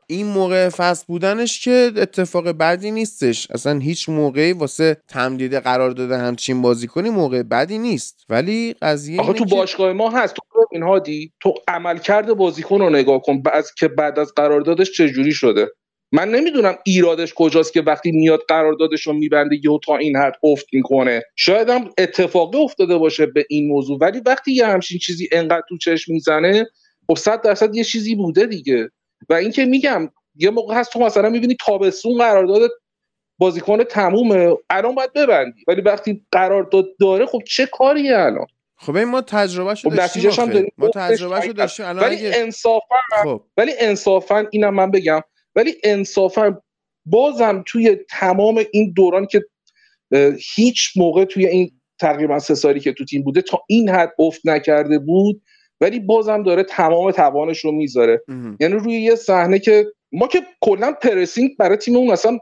این 0.07 0.27
موقع 0.27 0.69
فصل 0.69 1.05
بودنش 1.09 1.65
که 1.65 1.93
اتفاق 1.97 2.49
بدی 2.49 2.91
نیستش. 2.91 3.51
اصلا 3.51 3.79
هیچ 3.79 4.09
موقعی 4.09 4.53
واسه 4.53 4.97
تمدید 5.09 5.55
قرار 5.55 5.91
داده 5.91 6.19
همچین 6.19 6.63
بازی 6.63 6.87
کنی 6.87 7.11
موقع 7.11 7.43
بدی 7.43 7.79
نیست. 7.79 8.25
ولی 8.29 8.75
قضیه 8.83 9.21
آخه 9.21 9.29
اینه 9.29 9.39
تو 9.39 9.57
باشگاه 9.57 9.93
ما 9.93 10.11
هست. 10.11 10.35
تو 10.35 10.43
ببین 10.71 10.83
هادی 10.83 11.33
تو 11.41 11.55
عملکرد 11.69 12.35
بازیکن 12.35 12.79
رو 12.81 12.91
نگاه 12.91 13.21
کن. 13.21 13.43
بعد 13.43 13.65
که 13.79 13.89
بعد 13.89 14.19
از 14.19 14.33
قراردادش 14.37 14.93
چجوری 14.93 15.33
شده؟ 15.33 15.69
من 16.13 16.31
نمی‌دونم 16.31 16.75
ایرادش 16.85 17.35
کجاست 17.35 17.73
که 17.73 17.83
وقتی 17.83 18.13
میاد 18.13 18.41
قراردادش 18.49 19.03
رو 19.03 19.13
میبنده 19.13 19.57
یهو 19.65 19.79
تا 19.79 19.97
این 19.97 20.17
حد 20.17 20.35
افت 20.43 20.67
می‌کنه. 20.73 21.23
شاید 21.37 21.69
هم 21.69 21.91
اتفاقی 21.99 22.59
افتاده 22.59 22.99
باشه 22.99 23.27
به 23.27 23.47
این 23.49 23.69
موضوع 23.69 23.99
ولی 24.01 24.21
وقتی 24.27 24.53
یه 24.53 24.67
همچین 24.67 24.99
چیزی 24.99 25.29
انقدر 25.33 25.63
تو 25.69 25.79
چشم 25.79 26.13
می‌زنه 26.13 26.67
خب 27.07 27.15
صد 27.17 27.43
درصد 27.43 27.75
یه 27.75 27.85
چیزی 27.85 28.15
بوده 28.15 28.47
دیگه. 28.47 28.91
و 29.29 29.35
اینکه 29.35 29.65
میگم 29.65 30.11
یه 30.37 30.51
موقع 30.51 30.75
هست 30.75 30.93
تو 30.93 30.99
مثلا 30.99 31.29
می‌بینی 31.29 31.57
تابستون 31.67 32.19
قرارداد 32.19 32.71
بازیکن 33.39 33.85
تمومه 33.85 34.57
الان 34.71 34.95
باید 34.95 35.13
ببندی. 35.13 35.65
ولی 35.69 35.81
وقتی 35.81 36.27
قرارداد 36.33 36.87
داره 37.01 37.27
خب 37.27 37.43
چه 37.47 37.67
کاریه 37.67 38.19
الان؟ 38.19 38.47
خب 38.77 38.97
این 38.97 39.05
ما 39.05 39.21
تجربه 39.21 39.75
شو 39.75 39.91
خب 39.91 39.97
داشتیم 39.97 40.31
ما 40.79 40.87
گفتش 40.87 41.03
تجربه 41.03 41.41
شو. 41.41 41.53
داشتیم 41.53 41.87
الان 41.87 42.05
ولی 42.05 42.17
اگه 42.17 42.33
انصافا 42.37 42.97
خب. 43.25 43.43
ولی 43.57 43.73
انصافا 43.81 44.47
اینم 44.51 44.75
من 44.75 44.91
بگم 44.91 45.21
ولی 45.57 45.75
انصافا 45.85 46.63
بازم 47.07 47.63
توی 47.67 47.97
تمام 48.11 48.65
این 48.73 48.93
دوران 48.97 49.27
که 49.27 49.43
هیچ 50.55 50.93
موقع 50.97 51.25
توی 51.25 51.47
این 51.47 51.71
تقریبا 52.01 52.39
سه 52.39 52.55
سالی 52.55 52.81
که 52.81 52.93
تو 52.93 53.05
تیم 53.05 53.23
بوده 53.23 53.43
تا 53.43 53.61
این 53.69 53.89
حد 53.89 54.13
افت 54.19 54.41
نکرده 54.45 54.99
بود 54.99 55.43
ولی 55.81 56.01
بازم 56.01 56.43
داره 56.43 56.63
تمام 56.63 57.11
توانش 57.11 57.59
رو 57.59 57.73
می‌ذاره. 57.73 58.23
یعنی 58.61 58.75
روی 58.75 58.95
یه 58.95 59.15
صحنه 59.15 59.59
که 59.59 59.87
ما 60.13 60.27
که 60.27 60.43
کلا 60.61 60.93
پرسینگ 60.93 61.51
برای 61.59 61.77
تیممون 61.77 62.11
اصلا 62.11 62.39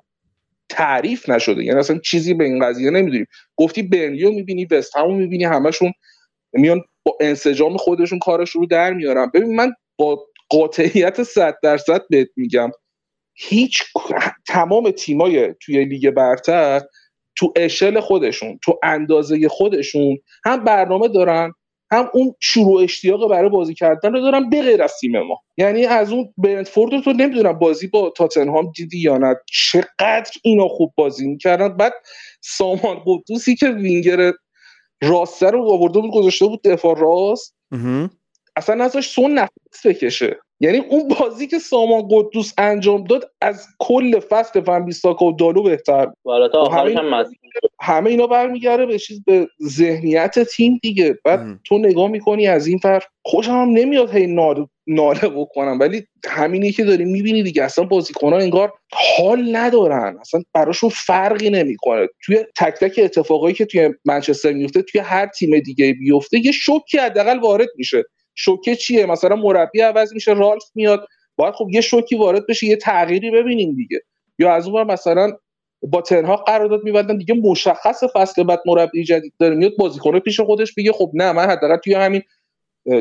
تعریف 0.69 1.29
نشده. 1.29 1.65
یعنی 1.65 1.79
اصلا 1.79 1.99
چیزی 1.99 2.35
به 2.35 2.45
این 2.45 2.65
قضیه 2.67 2.91
نمی‌دونیم. 2.91 3.27
گفتی 3.57 3.83
برنلیو 3.83 4.31
می‌بینی 4.33 4.65
وست 4.65 4.97
همو 4.97 5.15
می‌بینی 5.15 5.45
همشون 5.45 5.93
میان 6.53 6.83
با 7.05 7.17
انسجام 7.21 7.77
خودشون 7.77 8.19
کارش 8.19 8.51
رو 8.51 8.67
در 8.67 8.93
میارن. 8.93 9.31
ببین 9.35 9.57
من 9.57 9.73
با 9.97 10.27
قاطعیت 10.49 11.23
100 11.23 11.59
درصد 11.63 12.03
بهت 12.11 12.29
میگم. 12.37 12.71
هیچ 13.35 13.83
تمام 14.49 14.91
تیمای 14.91 15.55
توی 15.61 15.85
لیگ 15.85 16.11
برتر 16.11 16.81
تو 17.37 17.53
اشل 17.57 18.01
خودشون 18.01 18.59
تو 18.65 18.79
اندازه 18.83 19.49
خودشون 19.49 20.19
هم 20.45 20.65
برنامه 20.65 21.09
دارن 21.09 21.53
هم 21.93 22.11
اون 22.13 22.35
شروع 22.41 22.83
اشتیاق 22.83 23.31
برای 23.31 23.51
بازی 23.51 23.75
کردن 23.75 24.13
رو 24.13 24.21
دارن 24.21 24.51
به 24.51 24.63
غیر 24.63 24.83
از 24.83 24.93
تیم 25.01 25.21
ما. 25.21 25.41
یعنی 25.57 25.87
از 25.87 26.13
اون 26.13 26.35
برنتفورد 26.37 26.93
رو 26.93 27.01
تو 27.01 27.13
نمی‌دونم 27.13 27.53
بازی 27.53 27.87
با 27.87 28.13
تاتنهام 28.17 28.73
دیدی 28.77 28.99
یا 28.99 29.19
نه 29.19 29.37
چقدر 29.53 30.31
اینا 30.43 30.69
خوب 30.69 30.93
بازی 30.97 31.29
می‌کردن. 31.29 31.77
بعد 31.77 31.93
سامان 32.41 33.03
قدوسی 33.07 33.57
که 33.57 33.69
وینگر 33.69 34.33
راسته 35.03 35.51
رو 35.51 35.71
آورده 35.73 36.01
بود 36.01 36.13
گذاشته 36.15 36.47
بود 36.47 36.63
دفاع 36.63 37.01
راست. 37.01 37.57
اصلا 38.57 38.75
نذاش 38.75 39.09
سون 39.09 39.35
نفس 39.35 39.87
بکشه. 39.87 40.37
یعنی 40.63 40.79
اون 40.79 41.09
بازی 41.21 41.47
که 41.47 41.59
سامان 41.59 42.09
قدوس 42.11 42.53
انجام 42.59 43.05
داد 43.05 43.31
از 43.41 43.67
کل 43.79 44.21
فصل 44.21 44.61
فن 44.61 44.85
بیستاکا 44.85 45.27
و 45.27 45.33
دالو 45.33 45.63
بهتر 45.63 46.07
تا 46.25 46.49
خب 46.49 46.57
آخرش 46.57 46.97
همین- 46.97 47.13
هم 47.13 47.25
همه 47.81 48.11
اینا 48.11 48.27
برمیگرده 48.27 48.87
به 48.87 48.99
چیز 48.99 49.25
به 49.25 49.49
ذهنیت 49.63 50.39
تیم 50.39 50.79
دیگه. 50.83 51.19
بعد 51.25 51.41
مم. 51.41 51.61
تو 51.65 51.79
نگاه 51.79 52.09
می‌کنی 52.09 52.47
از 52.47 52.67
این 52.67 52.79
فر 52.79 53.03
خوشم 53.25 53.53
هم 53.53 53.69
نمیاد 53.71 54.15
هی 54.17 54.27
ناله, 54.27 54.67
ناله 54.87 55.29
بکنم. 55.29 55.79
ولی 55.81 56.03
همینی 56.27 56.73
که 56.73 56.85
داری 56.85 57.05
می‌بینی 57.05 57.43
دیگه. 57.43 57.63
اصلا 57.63 57.85
بازیکن‌ها 57.85 58.39
انگار 58.39 58.73
حال 58.93 59.57
ندارن. 59.57 60.17
اصلا 60.21 60.43
براشون 60.55 60.91
فرقی 60.91 61.51
نمی‌کنه. 61.51 62.09
توی 62.25 62.37
تک 62.57 62.75
تک 62.75 63.01
اتفاقایی 63.05 63.55
که 63.55 63.65
توی 63.65 63.91
منچستر 64.05 64.53
میفته 64.53 64.83
توی 64.83 65.01
هر 65.01 65.27
تیم 65.27 65.61
دیگه 65.61 65.93
بیفته 65.93 66.47
یه 66.47 66.53
شوکی 66.53 66.99
حداقل 66.99 67.39
وارد 67.41 67.69
میشه. 67.77 68.05
شوکه 68.35 68.77
چیه؟ 68.77 69.07
مثلا 69.07 69.37
مربی 69.37 69.81
عوض 69.81 70.13
میشه 70.15 70.33
رالف 70.33 70.65
میاد. 70.75 71.07
باید 71.37 71.55
خب 71.55 71.69
یه 71.71 71.81
شوکی 71.81 72.17
وارد 72.17 72.47
بشه 72.47 72.67
یه 72.67 72.77
تغییری 72.77 73.31
ببینیم 73.31 73.75
دیگه. 73.75 74.01
یا 74.39 74.55
از 74.55 74.69
اون 74.69 74.83
مثلا 74.83 75.33
با 75.83 76.01
تنها 76.03 76.37
قرارداد 76.37 76.85
میبندن 76.85 77.17
دیگه 77.17 77.35
مشخص 77.35 78.05
فصل 78.15 78.43
بعد 78.43 78.61
مربی 78.67 79.05
جدید 79.05 79.33
داره 79.39 79.55
میاد 79.55 79.73
بازیکن 79.79 80.19
پیش 80.19 80.41
خودش 80.41 80.75
بگه 80.75 80.93
خب 80.93 81.11
نه 81.15 81.33
من 81.33 81.45
حداقل 81.51 81.77
توی 81.77 81.95
همین 81.95 82.23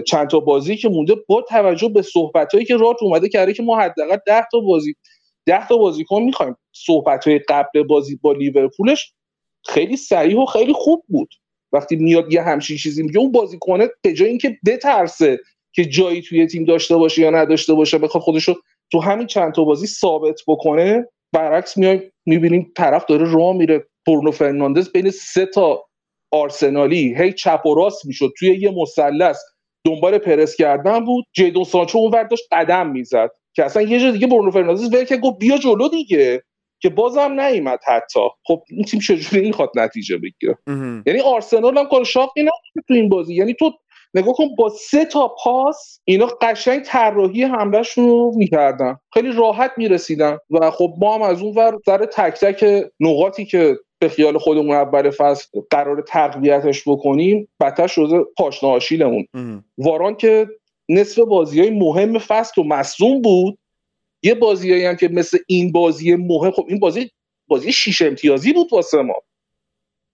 چند 0.08 0.30
تا 0.30 0.40
بازی 0.40 0.78
که 0.78 0.90
مونده 0.90 1.16
با 1.28 1.42
توجه 1.42 1.90
به 1.90 2.02
صحبتایی 2.02 2.66
که 2.66 2.78
رات 2.78 2.98
اومده 3.02 3.30
کرده 3.30 3.54
که 3.54 3.64
ما 3.64 3.80
حداقل 3.80 4.18
10 4.28 4.48
تا 4.52 4.60
بازی 4.60 4.96
10 5.46 5.68
تا 5.68 5.78
بازیکن 5.78 6.22
می‌خوایم 6.22 6.56
صحبتهای 6.72 7.40
قبل 7.40 7.84
بازی 7.84 8.16
با 8.16 8.34
لیورپولش 8.34 9.14
خیلی 9.66 9.98
صریح 9.98 10.38
و 10.38 10.46
خیلی 10.46 10.74
خوب 10.74 11.04
بود. 11.08 11.30
وقتی 11.74 11.96
میاد 11.96 12.34
یه 12.34 12.42
همچین 12.42 12.78
چیزی 12.78 13.04
میگه 13.04 13.20
اون 13.20 13.32
بازیکنه 13.32 13.90
به 14.02 14.14
جای 14.14 14.30
اینکه 14.30 14.58
بترسه 14.66 15.40
که 15.74 15.86
جایی 15.86 16.22
توی 16.22 16.48
تیم 16.48 16.66
داشته 16.66 16.96
باشه 16.96 17.22
یا 17.22 17.30
نداشته 17.30 17.74
باشه 17.74 17.98
بخواد 17.98 18.24
خودش 18.24 18.44
رو 18.44 18.56
تو 18.92 19.00
همین 19.00 19.28
چند 19.28 19.54
تا 19.54 19.64
بازی 19.64 19.88
ثابت 19.88 20.42
بکنه 20.48 21.08
برعکس 21.34 21.78
میایم 21.78 22.12
می‌بینیم 22.26 22.72
طرف 22.76 23.06
داره 23.06 23.34
راه 23.34 23.56
میره. 23.56 23.86
برونو 24.06 24.32
فرناندز 24.32 24.92
بین 24.92 25.10
سه 25.10 25.46
تا 25.46 25.86
آرسنالی 26.32 27.16
هی 27.18 27.34
چپ 27.34 27.66
و 27.66 27.76
راست 27.76 28.06
می‌شد. 28.06 28.32
توی 28.40 28.60
یه 28.60 28.72
مثلث 28.72 29.38
دنبال 29.86 30.18
پرس 30.18 30.56
کردن 30.56 31.06
بود. 31.06 31.26
جیدون 31.34 31.64
سانچو 31.64 31.98
اون 31.98 32.28
قدم 32.52 32.90
می‌زد. 32.90 33.32
که 33.56 33.66
اصلا 33.66 33.82
یه 33.82 34.00
جا 34.00 34.12
دیگه 34.12 34.28
برونو 34.28 34.52
فرناندز 34.52 34.94
ول 34.94 35.04
که 35.04 35.18
گفت 35.18 35.40
بیا 35.40 35.58
جلو 35.58 35.90
دیگه. 35.90 36.44
که 36.82 36.90
بازم 36.90 37.40
نیومد 37.40 37.80
حتی. 37.88 38.20
خب 38.48 38.62
این 38.70 38.84
تیم 38.84 39.00
چجوری 39.00 39.48
می‌خواد 39.48 39.70
نتیجه 39.76 40.18
بگیره؟ 40.18 40.58
یعنی 41.06 41.20
آرسنال 41.20 41.78
هم 41.78 41.86
کار 41.88 42.04
شاقی 42.04 42.42
نکرد 42.42 42.86
تو 42.88 42.94
این 42.94 43.10
بازی. 43.10 43.36
یعنی 43.36 43.54
تو 43.54 43.72
نگاه 44.14 44.34
کن 44.34 44.56
با 44.58 44.70
سه 44.70 45.06
تا 45.06 45.36
پاس 45.44 46.00
اینا 46.06 46.26
قشنگ 46.42 46.82
طراحی 46.82 47.44
حملهشون 47.44 48.10
رو 48.10 48.34
می‌کردن. 48.36 48.98
خیلی 49.14 49.32
راحت 49.32 49.72
می‌رسیدن 49.78 50.38
و 50.50 50.72
خب 50.72 50.94
ما 50.98 51.16
هم 51.16 51.22
از 51.22 51.42
اون 51.42 51.56
ور 51.56 51.80
سر 51.86 52.06
تک 52.06 52.34
تک 52.34 52.86
نقاطی 53.00 53.46
که 53.46 53.78
به 54.00 54.10
خیال 54.10 54.38
خودمون 54.38 54.76
اول 54.76 55.10
فصل 55.10 55.60
قرار 55.70 56.02
تقویتش 56.02 56.84
بکنیم 56.88 57.48
بدتر 57.60 57.88
شده 57.88 58.24
پاشنه 58.38 58.70
آشیلمون. 58.70 59.28
واران 59.78 60.16
که 60.16 60.48
نصف 60.90 61.20
بازی 61.20 61.60
های 61.60 61.70
مهم 61.70 62.20
فصل 62.20 62.62
و 62.62 62.64
مصوم 62.64 63.22
بود 63.22 63.58
یه 64.24 64.36
بازیایی 64.36 64.86
هم 64.86 64.96
که 64.96 65.08
مثل 65.08 65.38
این 65.48 65.72
بازی 65.72 66.16
مهم 66.16 66.52
خب 66.52 66.66
این 66.70 66.80
بازی 66.80 67.12
بازی 67.48 67.72
شیش 67.72 68.02
امتیازی 68.02 68.54
بود 68.54 68.74
واسه 68.74 69.02
ما. 69.02 69.16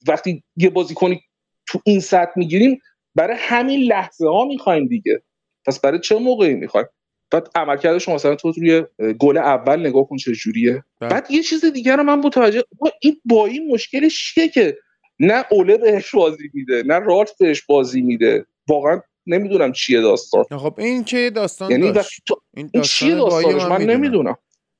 وقتی 0.08 0.43
یه 0.56 0.70
بازی 0.70 0.93
کنی 0.93 1.22
تو 1.67 1.80
این 1.86 2.00
سطح 2.00 2.32
می‌گیریم 2.36 2.82
برای 3.15 3.38
همین 3.39 3.80
لحظه 3.80 4.28
ها 4.28 4.46
می‌خوایم 4.46 4.88
دیگه. 4.88 5.22
پس 5.65 5.80
برای 5.80 6.00
چه 6.00 6.15
موقعی 6.15 6.54
می‌خوایم؟ 6.54 6.88
بعد 7.32 7.48
عملکردش 7.56 8.10
مثلا 8.10 8.36
تو 8.36 8.52
روی 8.52 8.84
گل 9.20 9.38
اول 9.38 9.80
نگاه 9.80 10.08
کن 10.08 10.17
چه 10.17 10.32
جوریه. 10.32 10.84
بعد 11.00 11.32
یه 11.32 11.43
چیز 11.43 11.65
دیگه 11.65 11.96
رو 11.96 12.04
من 12.04 12.20
متوجه 12.20 12.63
این 13.02 13.22
با 13.26 13.46
این 13.46 13.67
مشکلش 13.72 14.34
چیه 14.34 14.48
که؟ 14.48 14.78
نه 15.20 15.46
اوله 15.52 15.78
بهش 15.78 16.15
بازی 16.15 16.50
میده 16.54 16.84
نه 16.84 17.00
رالف 17.00 17.32
بهش 17.39 17.62
بازی 17.62 18.02
میده. 18.02 18.46
واقعا 18.67 19.02
نمی‌دونم 19.27 19.71
چیه 19.71 20.01
داستان. 20.01 20.45
خب 20.51 20.73
این 20.77 21.03
که 21.03 21.31
داستان 21.35 21.71
یعنی 21.71 21.91
داشت. 21.91 22.21
تو... 22.27 22.41
این 22.53 22.69
این 22.73 22.83
چیه 22.83 23.15
داستانش؟ 23.15 23.63
من 23.63 23.81
نمی‌دونم. 23.81 24.37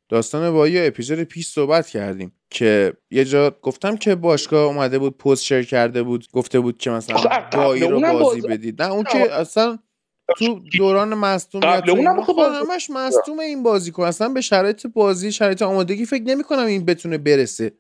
داستان 0.10 0.54
بایی 0.54 0.88
اپیزود 0.88 1.24
پیش 1.24 1.48
صحبت 1.48 1.88
کردیم 1.88 2.32
که 2.50 2.94
یه 3.12 3.26
جا 3.26 3.56
گفتم 3.62 3.98
که 3.98 4.16
باشگاه 4.16 4.66
اومده 4.66 5.00
بود 5.00 5.18
پست 5.18 5.44
شیر 5.44 5.64
کرده 5.64 6.04
بود 6.04 6.28
گفته 6.34 6.60
بود 6.60 6.78
که 6.78 6.90
مثلا 6.90 7.50
بایی 7.54 7.88
رو 7.88 8.00
بازی 8.00 8.42
بدید. 8.42 8.82
نه 8.82 8.92
اون 8.92 9.04
که 9.04 9.34
اصلا 9.34 9.80
تو 10.38 10.60
دوران 10.78 11.14
مصدومیت 11.14 11.68
قبل 11.68 11.90
اونم 11.90 12.24
خب 12.24 12.40
همش 12.40 12.90
مصدوم 12.90 13.40
این 13.40 13.64
بازی 13.64 13.92
کن 13.92 14.04
اصلا 14.04 14.30
به 14.30 14.42
شرایط 14.42 14.88
بازی 14.88 15.32
شرایط 15.32 15.62
آمادگی 15.62 16.06
فکر 16.06 16.24
نمی 16.24 16.44
کنم 16.44 16.66
این 16.66 16.86
بتونه 16.86 17.18
برسه. 17.18 17.74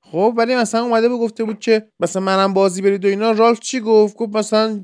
خب 0.00 0.34
ولی 0.36 0.56
مثلا 0.56 0.82
اومده 0.82 1.08
بود 1.08 1.20
گفته 1.20 1.44
بود 1.44 1.60
که 1.60 1.88
مثلا 2.00 2.22
منم 2.22 2.54
بازی 2.54 2.82
برید 2.82 3.04
و 3.04 3.08
اینا. 3.08 3.30
رالف 3.30 3.60
چی 3.60 3.80
گفت؟ 3.80 4.16
گفت 4.16 4.36
مثلا 4.36 4.80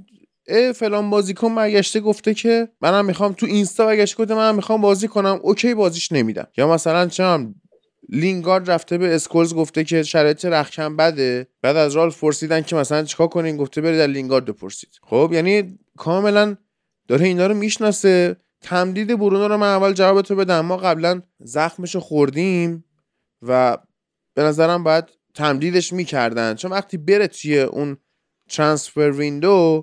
اه 0.46 0.72
فلان 0.72 1.10
بازیکن 1.10 1.54
برگشته 1.54 2.00
گفته 2.00 2.34
که 2.34 2.68
منم 2.80 3.04
می‌خوام 3.04 3.32
تو 3.32 3.46
اینستا 3.46 3.86
برگشته 3.86 4.22
گفته 4.22 4.34
منم 4.34 4.54
می‌خوام 4.54 4.80
بازی 4.80 5.08
کنم 5.08 5.40
okay 5.42 5.74
بازیش 5.74 6.12
نمیدم. 6.12 6.46
یا 6.56 6.68
مثلا 6.68 7.06
جسی 7.06 7.54
لینگارد 8.08 8.70
رفته 8.70 8.98
به 8.98 9.14
اسکولز 9.14 9.54
گفته 9.54 9.84
که 9.84 10.02
شرایط 10.02 10.44
رختکن 10.44 10.96
بده. 10.96 11.46
بعد 11.62 11.76
از 11.76 11.92
رالف 11.96 12.20
پرسیدن 12.20 12.62
که 12.62 12.76
مثلا 12.76 13.02
چیکار 13.02 13.28
کنین؟ 13.28 13.56
گفته 13.56 13.80
برید 13.80 13.98
از 13.98 14.06
لینگارد 14.06 14.44
بپرسید. 14.44 14.90
خب 15.02 15.30
یعنی 15.32 15.78
کاملا 15.98 16.56
داره 17.08 17.26
اینا 17.26 17.46
رو 17.46 17.54
می‌شناسه. 17.54 18.36
تمدید 18.60 19.18
برونو 19.18 19.48
رو 19.48 19.56
من 19.56 19.74
اول 19.74 19.92
جواب 19.92 20.22
تو 20.22 20.36
بدم. 20.36 20.60
ما 20.60 20.76
قبلا 20.76 21.22
زخمشو 21.40 22.00
خوردیم 22.00 22.84
و 23.42 23.78
به 24.34 24.42
نظرم 24.42 24.84
باید 24.84 25.04
تمدیدش 25.34 25.92
می‌کردن. 25.92 26.54
چون 26.54 26.70
وقتی 26.70 26.96
بره 26.96 27.26
توی 27.26 27.60
اون 27.60 27.96
ترانسفر 28.50 29.10
ویندو 29.10 29.82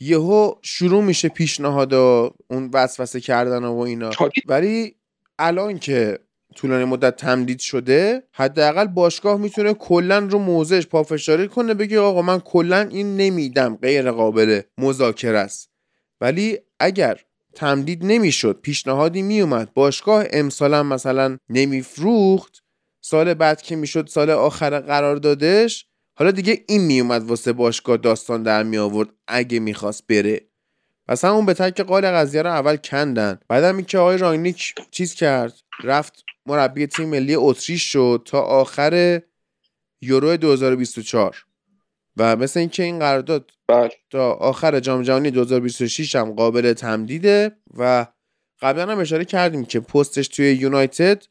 یهو 0.00 0.54
شروع 0.62 1.04
میشه 1.04 1.28
پیشنهاد 1.28 1.94
اون 1.94 2.70
وسوسه 2.72 3.20
کردن 3.20 3.64
و 3.64 3.78
اینا. 3.78 4.10
ولی 4.46 4.94
الان 5.38 5.78
که 5.78 6.18
طولانی 6.54 6.84
مدت 6.84 7.16
تمدید 7.16 7.58
شده 7.58 8.22
حداقل 8.32 8.86
باشگاه 8.86 9.38
می‌تونه 9.40 9.74
کلا 9.74 10.18
رو 10.18 10.38
موضعش 10.38 10.86
پافشاری 10.86 11.48
کنه 11.48 11.74
بگه 11.74 12.00
آقا 12.00 12.22
من 12.22 12.40
کلا 12.40 12.80
این 12.80 13.16
نمیدم 13.16 13.76
غیر 13.76 14.10
قابل 14.10 14.60
مذاکره 14.78 15.38
است. 15.38 15.70
ولی 16.20 16.58
اگر 16.80 17.20
تمدید 17.54 18.04
نمی‌شد 18.04 18.60
پیشنهادی 18.62 19.22
میومد 19.22 19.74
باشگاه 19.74 20.24
امسالا 20.30 20.82
مثلا 20.82 21.38
نمیفروخت 21.48 22.62
سال 23.00 23.34
بعد 23.34 23.62
که 23.62 23.76
می‌شد 23.76 24.06
سال 24.06 24.30
آخر 24.30 24.80
قرار 24.80 25.16
دادش 25.16 25.86
حالا 26.14 26.30
دیگه 26.30 26.64
این 26.68 26.80
میومد 26.80 27.22
واسه 27.22 27.52
باشگاه 27.52 27.96
داستان 27.96 28.42
در 28.42 28.62
می 28.62 28.78
آورد 28.78 29.08
اگه 29.28 29.60
می‌خواست 29.60 30.06
بره. 30.06 30.40
پس 31.08 31.24
اون 31.24 31.46
به 31.46 31.54
تک 31.54 31.80
قال 31.80 32.06
قضیه 32.06 32.42
رو 32.42 32.50
اول 32.50 32.76
کندن. 32.76 33.40
بعدم 33.48 33.76
اینکه 33.76 33.98
آقای 33.98 34.18
راینیک 34.18 34.74
چیز 34.90 35.14
کرد؟ 35.14 35.52
رفت 35.84 36.24
مربی 36.46 36.86
تیم 36.86 37.08
ملی 37.08 37.34
اتریش 37.34 37.92
شد 37.92 38.22
تا 38.24 38.40
آخر 38.40 39.20
یورو 40.00 40.36
2024 40.36 41.44
و 42.16 42.36
مثل 42.36 42.60
اینکه 42.60 42.82
این 42.82 42.98
قرارداد 42.98 43.50
بله. 43.68 43.90
تا 44.10 44.32
آخر 44.32 44.80
جام 44.80 45.02
جهانی 45.02 45.30
2026 45.30 46.16
هم 46.16 46.32
قابل 46.32 46.72
تمدیده 46.72 47.56
و 47.76 48.06
قبلا 48.60 48.92
هم 48.92 48.98
اشاره 48.98 49.24
کردیم 49.24 49.64
که 49.64 49.80
پستش 49.80 50.28
توی 50.28 50.52
یونایتد 50.52 51.22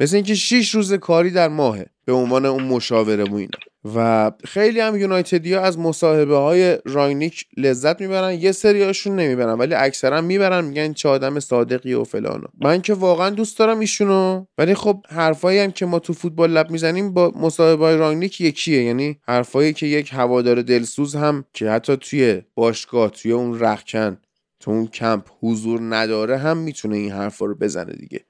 مثل 0.00 0.16
اینکه 0.16 0.34
6 0.34 0.74
روز 0.74 0.92
کاری 0.92 1.30
در 1.30 1.48
ماهه 1.48 1.86
به 2.04 2.12
عنوان 2.12 2.46
اون 2.46 2.62
مشاوره 2.62 3.24
و 3.24 3.34
اینا. 3.34 3.58
و 3.94 4.30
خیلی 4.44 4.80
هم 4.80 4.96
یونایتدی 4.96 5.54
ها 5.54 5.60
از 5.60 5.78
مصاحبه 5.78 6.36
های 6.36 6.78
رانگنیک 6.84 7.46
لذت 7.56 8.00
می‌برن 8.00 8.34
یه 8.34 8.52
سریاشون 8.52 9.16
نمی‌برن 9.16 9.58
ولی 9.58 9.74
اکثرا 9.74 10.20
می‌برن 10.20 10.64
میگن 10.64 10.92
چه 10.92 11.08
آدم 11.08 11.40
صادقی 11.40 11.94
و 11.94 12.04
فلانو 12.04 12.46
من 12.60 12.82
که 12.82 12.94
واقعا 12.94 13.30
دوست 13.30 13.58
دارم 13.58 13.78
ایشونو 13.78 14.44
ولی 14.58 14.74
خب 14.74 15.04
حرفایی 15.08 15.58
هم 15.58 15.70
که 15.70 15.86
ما 15.86 15.98
تو 15.98 16.12
فوتبال 16.12 16.50
می‌زنیم 16.50 17.14
با 17.14 17.32
مصاحبه 17.36 17.84
های 17.84 17.96
رانگنیک 17.96 18.40
یکیه. 18.40 18.82
یعنی 18.84 19.20
حرفایی 19.28 19.72
که 19.72 19.86
یک 19.86 20.10
هوادار 20.12 20.62
دلسوز 20.62 21.16
هم 21.16 21.44
که 21.52 21.70
حتی 21.70 21.96
توی 21.96 22.42
باشگاه 22.54 23.10
توی 23.10 23.32
اون 23.32 23.60
رختکن 23.60 24.18
تو 24.60 24.70
اون 24.70 24.86
کمپ 24.86 25.24
حضور 25.40 25.80
نداره 25.82 26.38
هم 26.38 26.56
می‌تونه 26.56 26.96
این 26.96 27.12
حرفا 27.12 27.44
رو 27.44 27.54
بزنه 27.54 27.92
دیگه. 27.92 28.20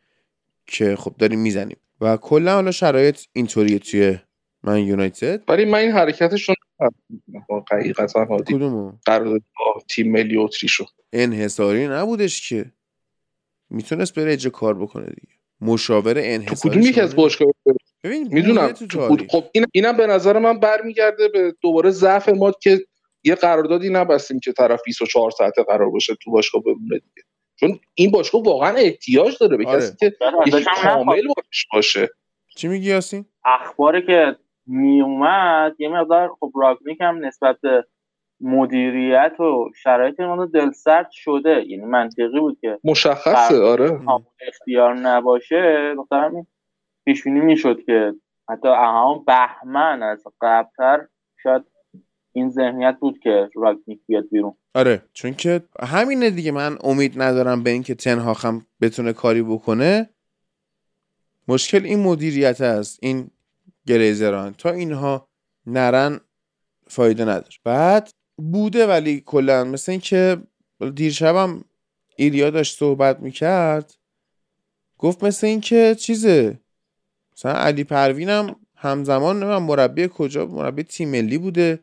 که 0.70 0.96
خب 0.96 1.14
داریم 1.18 1.40
می‌زنیم. 1.40 1.76
و 2.00 2.16
کلا 2.16 2.54
حالا 2.54 2.70
شرایط 2.70 3.20
اینطوریه 3.32 3.78
توی 3.78 4.18
من 4.62 4.78
یونایتد. 4.78 5.42
ولی 5.48 5.64
من 5.64 5.78
این 5.78 5.90
حرکتشون 5.90 6.54
حقیقتا 7.72 8.24
هادی 8.24 8.54
کدومو؟ 8.54 8.92
قرار 9.04 9.28
با 9.28 9.82
تیم 9.90 10.12
ملی 10.12 10.36
اتریشو. 10.36 10.84
انحصاری 11.12 11.88
نبودش 11.88 12.48
که. 12.48 12.72
می‌تونست 13.70 14.14
بره 14.14 14.32
اجرا 14.32 14.50
کار 14.50 14.74
بکنه 14.74 15.06
دیگه. 15.06 15.34
مشاور 15.60 16.14
تو 16.14 16.20
انحصاری 16.24 16.74
کدوم 16.74 16.86
یکی 16.86 17.00
از 17.00 17.16
باشگاه 17.16 17.52
ببین 18.04 18.28
می‌دونم. 18.32 18.74
خب 19.28 19.44
این 19.52 19.66
اینم 19.72 19.96
به 19.96 20.06
نظر 20.06 20.38
من 20.38 20.60
برمیگرده 20.60 21.28
به 21.28 21.54
دوباره 21.60 21.90
ضعف 21.90 22.28
ما 22.28 22.52
که 22.62 22.86
یه 23.24 23.34
قراردادی 23.34 23.90
نبستیم 23.90 24.40
که 24.40 24.52
طرف 24.52 24.80
24 24.84 25.30
ساعته 25.30 25.62
قرار 25.62 25.90
باشه 25.90 26.14
تو 26.22 26.30
باشگاه 26.30 26.62
بمونه 26.62 26.98
دیگه. 26.98 27.22
چون 27.60 27.78
این 27.94 28.10
باشگاه 28.10 28.42
واقعا 28.42 28.76
احتیاج 28.76 29.38
داره 29.40 29.56
به 29.56 29.66
آره. 29.68 29.78
کسی 29.78 29.96
که 29.96 30.06
یکی 30.46 30.56
هم 30.56 30.58
نخواد. 30.58 30.94
کامل 30.94 31.22
باش 31.36 31.66
باشه 31.72 32.08
چی 32.56 32.68
میگی 32.68 32.90
یاسین 32.90 33.24
اخباری 33.44 34.06
که 34.06 34.36
می 34.66 35.00
اومد 35.00 35.74
یه 35.78 35.88
مقدار 35.88 36.30
خب 36.40 36.52
راگنیک 36.54 37.00
هم 37.00 37.24
نسبت 37.24 37.56
به 37.62 37.84
مدیریت 38.40 39.40
و 39.40 39.70
شرایط 39.82 40.20
ما 40.20 40.46
دلسرد 40.46 41.10
شده 41.10 41.64
یعنی 41.66 41.84
منطقی 41.84 42.40
بود 42.40 42.58
که 42.60 42.78
مشخصه 42.84 43.62
آره 43.62 44.00
اختیار 44.48 44.94
نباشه 44.94 45.94
دختر 45.96 46.24
همین 46.24 46.46
پیش 47.04 47.24
بینی 47.24 47.40
می‌شد 47.40 47.84
که 47.86 48.14
حتی 48.50 48.68
همون 48.68 49.24
بهمن 49.26 50.02
از 50.02 50.24
قبلتر 50.40 51.06
شاید 51.42 51.62
این 52.32 52.50
ذهنیت 52.50 52.96
بود 53.00 53.18
که 53.18 53.50
راگنیک 53.54 54.00
بیاد 54.06 54.28
بیرون. 54.30 54.54
آره 54.74 55.02
چون 55.12 55.34
که 55.34 55.62
همینه 55.80 56.30
دیگه 56.30 56.52
من 56.52 56.78
امید 56.84 57.22
ندارم 57.22 57.62
به 57.62 57.70
اینکه 57.70 57.94
تنهاخ 57.94 58.44
هم 58.44 58.66
بتونه 58.80 59.12
کاری 59.12 59.42
بکنه. 59.42 60.10
مشکل 61.48 61.84
این 61.84 62.00
مدیریت 62.00 62.60
است 62.60 62.98
این 63.02 63.30
گلیزران 63.88 64.54
تا 64.54 64.70
اینها 64.70 65.28
نرن 65.66 66.20
فایده 66.86 67.24
نداره. 67.24 67.54
بعد 67.64 68.10
بوده 68.36 68.86
ولی 68.86 69.22
کلا 69.26 69.64
مثل 69.64 69.92
اینکه 69.92 70.36
دیرشبم 70.94 71.64
ایلیا 72.16 72.50
داشت 72.50 72.78
صحبت 72.78 73.20
می‌کرد 73.20 73.94
گفت 74.98 75.24
مثل 75.24 75.46
اینکه 75.46 75.94
چیزه 75.98 76.58
مثلا 77.36 77.52
علی 77.52 77.84
پروینم 77.84 78.56
همزمان 78.76 79.42
نمیم 79.42 79.62
مربی 79.62 80.08
کجا 80.14 80.46
مربی 80.46 80.82
تیم 80.82 81.10
ملی 81.10 81.38
بوده. 81.38 81.78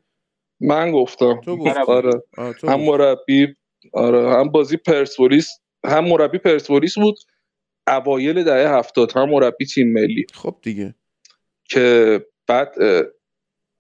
من 0.59 0.91
گفتم. 0.91 1.41
تو 1.41 1.57
گفتی. 1.57 1.79
آره. 1.87 2.23
آه، 2.37 2.53
تو 2.53 2.69
هم. 2.69 2.79
مربی 2.79 3.55
آره 3.93 4.29
هم 4.29 4.49
بازی 4.49 4.77
پرسپولیس 4.77 5.49
هم 5.85 6.05
مربی 6.05 6.37
پرسپولیس 6.37 6.97
بود. 6.97 7.15
اوایل 7.87 8.43
دهه 8.43 8.77
هفتاد 8.77 9.11
هم 9.11 9.29
مربی 9.29 9.65
تیم 9.65 9.93
ملی. 9.93 10.25
خب 10.33 10.55
دیگه. 10.61 10.95
که 11.63 12.25
بعد 12.47 12.75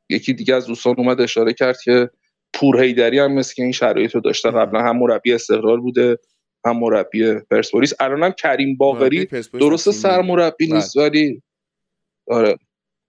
یکی 0.09 0.33
دیگه 0.33 0.55
از 0.55 0.67
دوستان 0.67 0.95
اومد 0.97 1.21
اشاره 1.21 1.53
کرد 1.53 1.81
که 1.81 2.09
پور 2.53 2.83
هیدری 2.83 3.19
هم 3.19 3.31
مثل 3.31 3.53
که 3.53 3.63
این 3.63 3.71
شرایط 3.71 4.15
رو 4.15 4.21
داشته. 4.21 4.51
قبلا 4.51 4.79
هم 4.81 4.97
مربی 4.97 5.33
استقلال 5.33 5.79
بوده 5.79 6.17
هم 6.65 6.79
مربی 6.79 7.33
پرسپولیس. 7.51 7.93
الان 7.99 8.23
هم 8.23 8.31
کریم 8.31 8.77
باقری 8.77 9.27
ملی. 9.53 9.77
سرمربی 9.77 10.67
بله. 10.67 10.75
نیست 10.75 10.97
ولی 10.97 11.41
آره. 12.27 12.57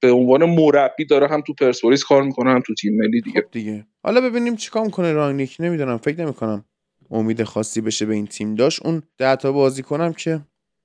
به 0.01 0.13
عنوان 0.13 0.45
مربی 0.45 1.05
داره 1.05 1.29
هم 1.29 1.41
تو 1.41 1.55
پرسپولیس 1.55 2.05
کار 2.05 2.23
می‌کنه 2.23 2.51
هم 2.51 2.63
تو 2.67 2.75
تیم 2.75 2.97
ملی 2.97 3.21
دیگه. 3.21 3.41
خب 3.41 3.51
دیگه. 3.51 3.87
حالا 4.05 4.21
ببینیم 4.21 4.57
چیکار 4.57 4.85
می‌کنه 4.85 5.13
رانگنیک 5.13 5.57
نمی‌دونم 5.61 5.97
فکر 5.97 6.21
نمی‌کنم 6.21 6.65
امید 7.11 7.45
خاصی 7.45 7.81
بشه 7.81 8.07
به 8.07 8.15
این 8.15 8.27
تیم. 8.27 8.55
داشت 8.55 8.87
اون 8.87 9.03
ده 9.19 9.37
تا 9.37 9.53
بازی 9.53 9.83
کنم 9.83 10.13
که 10.13 10.41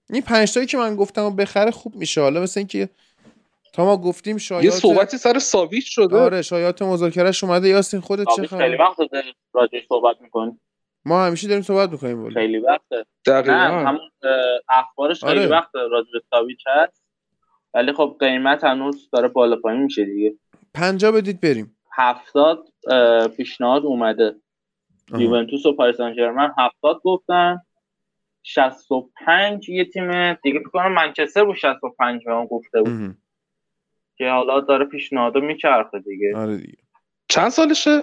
این 0.09 0.21
پنج 0.21 0.53
تایی 0.53 0.65
که 0.65 0.77
من 0.77 0.95
گفتم 0.95 1.23
و 1.23 1.31
بخره 1.31 1.71
خوب 1.71 1.95
میشه. 1.95 2.21
حالا 2.21 2.41
مثل 2.41 2.59
اینکه 2.59 2.89
تا 3.73 3.85
ما 3.85 3.97
گفتیم 3.97 4.35
یه 4.35 4.39
شایعات 4.39 4.75
صحبتی 4.75 5.17
سر 5.17 5.39
ساویچ 5.39 5.85
شده. 5.87 6.17
آره 6.17 6.41
شایعات 6.41 6.81
مذاکرهش 6.81 7.43
اومده. 7.43 7.69
یاسین 7.69 7.99
خودت 7.99 8.25
چه 8.25 8.31
آبی 8.31 8.47
خیلی 8.47 8.77
خبر؟ 8.77 8.81
وقت 8.81 8.97
داره 8.97 9.33
راجعش 9.53 9.83
صحبت 9.89 10.21
می‌کنی 10.21 10.59
ما 11.05 11.25
همیشه 11.25 11.47
داریم 11.47 11.63
صحبت 11.63 11.91
می‌کنیم 11.91 12.23
ولی. 12.23 12.33
خیلی 12.33 12.57
وقته. 12.57 12.95
نه 12.95 13.05
دقیقا 13.25 13.53
همون 13.53 13.99
اخبارش 14.69 15.23
خیلی 15.23 15.39
آره. 15.39 15.49
وقت 15.49 15.75
راجع 15.75 16.07
به 16.13 16.21
ساویچ 16.29 16.59
هست. 16.67 17.02
ولی 17.73 17.93
خب 17.93 18.15
قیمت 18.19 18.63
هنوز 18.63 19.09
داره 19.11 19.27
بالا 19.27 19.55
پایین 19.55 19.83
میشه 19.83 20.05
دیگه. 20.05 20.35
پنجا 20.73 21.11
بدید 21.11 21.41
بریم. 21.41 21.77
هفتاد 21.95 22.67
پیشنهاد 23.37 23.85
اومده. 23.85 24.35
یوونتوس 25.17 25.65
و 25.65 25.73
پاریس 25.73 25.97
سن 25.97 26.13
ژرمن 26.13 26.51
هفتاد 26.57 27.01
گفتن. 27.03 27.57
65 28.43 29.69
یه 29.69 29.85
تیم 29.85 30.33
دیگه 30.33 30.59
فکر 30.59 30.69
کنم 30.69 30.93
منچستر 30.93 31.45
بود 31.45 31.55
65 31.55 32.25
به 32.25 32.33
من 32.33 32.45
گفته 32.45 32.81
بود. 32.81 33.17
که 34.17 34.29
حالا 34.29 34.59
داره 34.59 34.85
پیشنهادو 34.85 35.41
میچرخه 35.41 35.99
دیگه. 35.99 36.35
آره 36.35 36.57
دیگه. 36.57 36.77
چند 37.29 37.49
سالشه؟ 37.49 38.01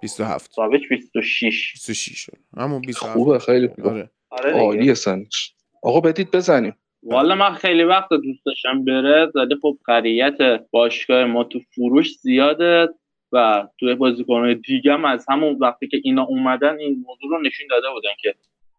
27 0.00 0.52
ساویچ 0.52 0.88
26 0.88 1.72
26 1.72 2.18
شد. 2.18 2.38
همون 2.56 2.80
27 2.80 3.12
خوبه 3.12 3.38
خیلی 3.38 3.68
خوبه. 3.68 3.88
آره. 3.90 4.10
آره 4.30 4.52
دیگه. 4.52 4.64
عالیه 4.64 4.94
سنش. 4.94 5.54
آقا 5.82 6.00
بدید 6.00 6.30
بزنیم. 6.30 6.76
والا 7.06 7.34
من 7.34 7.54
خیلی 7.54 7.84
وقت 7.84 8.08
دوست 8.08 8.44
داشتم 8.46 8.84
بره 8.84 9.32
ولی 9.34 9.56
خب 9.62 9.78
خریت 9.86 10.38
باشگاه 10.70 11.24
ما 11.24 11.44
تو 11.44 11.60
فروش 11.74 12.18
زیاده 12.18 12.88
و 13.32 13.68
توی 13.78 13.94
بازیکنهای 13.94 14.54
دیگه 14.54 14.92
هم 14.92 15.04
از 15.04 15.26
همون 15.28 15.58
وقتی 15.60 15.88
که 15.88 16.00
اینا 16.04 16.22
اومدن 16.24 16.78
این 16.78 17.04
موضوع 17.06 17.30
رو 17.30 17.42
نشون 17.42 17.66
داده 17.70 17.86
بودن 17.94 18.10
که 18.22 18.34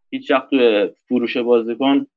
هیچ 0.10 0.32
وقت 0.32 0.50
توی 0.50 0.90
فروش 1.08 1.38
بازیکن 1.38 2.08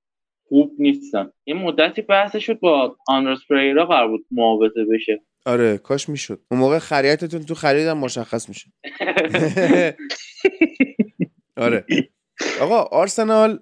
خوب 0.49 0.73
نیستن. 0.79 1.31
این 1.44 1.57
مدتی 1.57 2.03
بحث 2.03 2.37
شد 2.37 2.59
با 2.59 2.96
آندرس 3.09 3.38
پریرا 3.51 3.87
قرار 3.87 4.09
بود 4.09 4.27
معاوضه 4.31 4.85
بشه. 4.85 5.20
آره 5.46 5.79
کاش 5.79 6.09
می‌شد. 6.09 6.40
اون 6.51 6.61
موقع 6.61 6.79
خریتتون 6.79 7.42
تو 7.42 7.55
خریدم 7.55 7.99
مشخص 7.99 8.49
میشه 8.49 8.70
آره. 11.57 11.85
آقا 12.61 12.83
آرسنال 12.83 13.59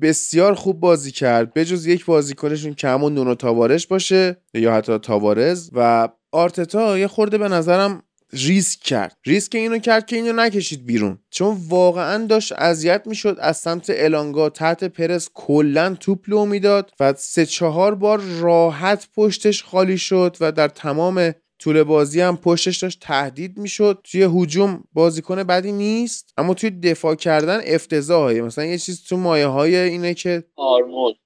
بسیار 0.00 0.54
خوب 0.54 0.80
بازی 0.80 1.10
کرد. 1.10 1.54
بجز 1.54 1.86
یک 1.86 2.04
بازیکنشون 2.04 2.74
که 2.74 2.88
همون 2.88 3.14
نونو 3.14 3.34
تاوارش 3.34 3.86
باشه 3.86 4.36
یا 4.54 4.74
حتی 4.74 4.98
تاوارز 4.98 5.70
و 5.72 6.08
آرتتا 6.32 6.98
یه 6.98 7.06
خورده 7.06 7.38
به 7.38 7.48
نظرم 7.48 8.02
ریسک 8.32 8.80
کرد. 8.80 9.16
ریسک 9.26 9.54
اینو 9.54 9.78
کرد 9.78 10.06
که 10.06 10.16
اینو 10.16 10.32
نکشید 10.32 10.86
بیرون. 10.86 11.18
چون 11.30 11.56
واقعا 11.68 12.26
داشت 12.26 12.52
اذیت 12.52 13.02
می‌شد 13.06 13.36
از 13.40 13.56
سمت 13.56 13.86
الانگا 13.88 14.48
تحت 14.48 14.84
پرس 14.84 15.28
کلا 15.34 15.96
توپ 16.00 16.18
لو 16.28 16.46
می‌داد 16.46 16.90
و 17.00 17.14
سه 17.16 17.46
چهار 17.46 17.94
بار 17.94 18.20
راحت 18.20 19.08
پشتش 19.16 19.62
خالی 19.62 19.98
شد 19.98 20.36
و 20.40 20.52
در 20.52 20.68
تمام 20.68 21.32
طول 21.58 21.82
بازی 21.82 22.20
هم 22.20 22.36
پشتش 22.36 22.78
داشت 22.78 23.00
تهدید 23.00 23.58
می‌شد. 23.58 24.00
توی 24.04 24.22
هجوم 24.22 24.84
بازیکن 24.92 25.42
بدی 25.42 25.72
نیست 25.72 26.32
اما 26.36 26.54
توی 26.54 26.70
دفاع 26.70 27.14
کردن 27.14 27.60
افتضاحه. 27.64 28.40
مثلا 28.40 28.64
یه 28.64 28.78
چیز 28.78 29.04
تو 29.04 29.16
مایه 29.16 29.46
های 29.46 29.76
اینه 29.76 30.14
که 30.14 30.44
آرنولد. 30.56 31.16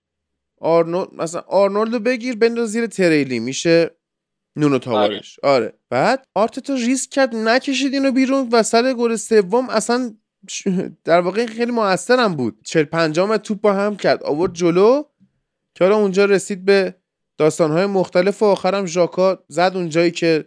آرنولد 0.61 1.14
مثلا 1.14 1.40
آرنولد 1.40 1.93
رو 1.93 1.99
بگیر 1.99 2.37
بنداز 2.37 2.71
زیر 2.71 2.87
تریلی 2.87 3.38
میشه 3.38 3.90
نونو 4.57 4.79
تاوارش. 4.79 5.40
آره. 5.43 5.73
بعد 5.90 6.25
آرتتا 6.35 6.75
ریسک 6.75 7.11
کرد 7.11 7.37
نکشید 7.37 7.93
اینو 7.93 8.12
بیرون 8.12 8.49
و 8.53 8.62
سر 8.62 8.93
گل 8.93 9.16
سوم 9.16 9.69
اصلا 9.69 10.14
در 11.05 11.21
واقع 11.21 11.47
خیلی 11.47 11.73
موثرم 11.73 12.35
بود. 12.35 12.59
40 12.64 12.85
پنجام 12.85 13.37
توپ 13.37 13.61
با 13.61 13.73
هم 13.73 13.97
کرد. 13.97 14.23
آورد 14.23 14.53
جلو. 14.53 15.03
که 15.75 15.85
حالا 15.85 15.97
اونجا 15.97 16.25
رسید 16.25 16.64
به 16.64 16.95
داستانهای 17.40 17.87
مختلف 17.87 18.42
و 18.42 18.46
آخرم 18.46 18.87
ژاکا 18.87 19.38
زد 19.48 19.72
اونجایی 19.74 20.11
که 20.11 20.44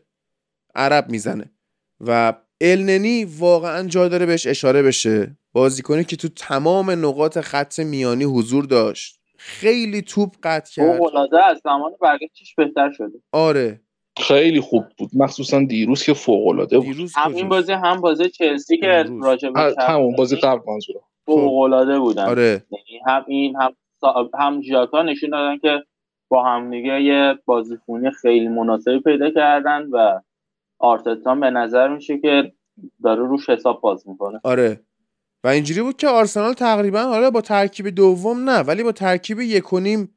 عرب 0.75 1.09
می‌زنه. 1.09 1.51
و 1.99 2.33
النی 2.61 3.25
واقعا 3.25 3.87
جا 3.87 4.07
داره 4.07 4.25
بهش 4.25 4.47
اشاره 4.47 4.83
بشه. 4.83 5.37
بازیکنی 5.53 6.03
که 6.03 6.15
تو 6.15 6.27
تمام 6.27 6.91
نقاط 6.91 7.37
خط 7.39 7.79
میانی 7.79 8.23
حضور 8.23 8.65
داشت. 8.65 9.19
خیلی 9.37 10.01
توپ 10.01 10.35
قطع 10.43 10.71
کرد. 10.73 10.97
فوق‌العاده 10.97 11.45
از 11.45 11.61
زمان 11.63 11.91
برگشتش 12.01 12.55
بهتر 12.55 12.91
شده. 12.91 13.19
آره. 13.31 13.81
خیلی 14.17 14.61
خوب 14.61 14.83
بود. 14.97 15.09
مخصوصا 15.13 15.59
دیروز 15.59 16.03
که 16.03 16.13
فوق 16.13 16.47
العاده 16.47 16.77
بود. 16.77 16.85
دیروز 16.85 17.13
هم 17.15 17.35
این 17.35 17.35
کجاست؟ 17.35 17.49
بازی 17.49 17.71
هم 17.71 18.01
بازی 18.01 18.29
چلسی 18.29 18.77
که 18.77 19.05
به 19.53 19.73
همون 19.79 20.15
بازی 20.15 20.35
قبل 20.35 20.61
منظورم. 20.67 21.03
فوق‌العاده 21.25 21.99
بودن. 21.99 22.25
آره. 22.25 22.65
یعنی 22.71 23.01
هم 23.07 23.25
این 23.27 23.55
هم 23.55 23.75
سا- 24.01 24.37
هم 24.39 24.61
ژاکا 24.61 25.03
نشون 25.03 25.29
دادن 25.29 25.57
که 25.57 25.83
با 26.33 26.43
هم 26.43 26.71
دیگه 26.71 27.01
یه 27.01 27.35
بازیکنی 27.45 28.11
خیلی 28.11 28.47
مناسبی 28.47 28.99
پیدا 28.99 29.29
کردن 29.29 29.87
و 29.91 30.21
آرتتا 30.79 31.35
به 31.35 31.49
نظر 31.49 31.87
میشه 31.87 32.17
که 32.19 32.53
داره 33.03 33.19
روش 33.19 33.49
حساب 33.49 33.81
باز 33.81 34.07
می‌کنه. 34.07 34.39
آره. 34.43 34.81
و 35.43 35.47
اینجوری 35.47 35.81
بود 35.81 35.97
که 35.97 36.07
آرسنال 36.07 36.53
تقریبا 36.53 37.01
حالا 37.01 37.31
با 37.31 37.41
ترکیب 37.41 37.87
دوم 37.87 38.49
نه 38.49 38.59
ولی 38.59 38.83
با 38.83 38.91
ترکیب 38.91 39.39
یک 39.39 39.73
و 39.73 39.79
نیم 39.79 40.15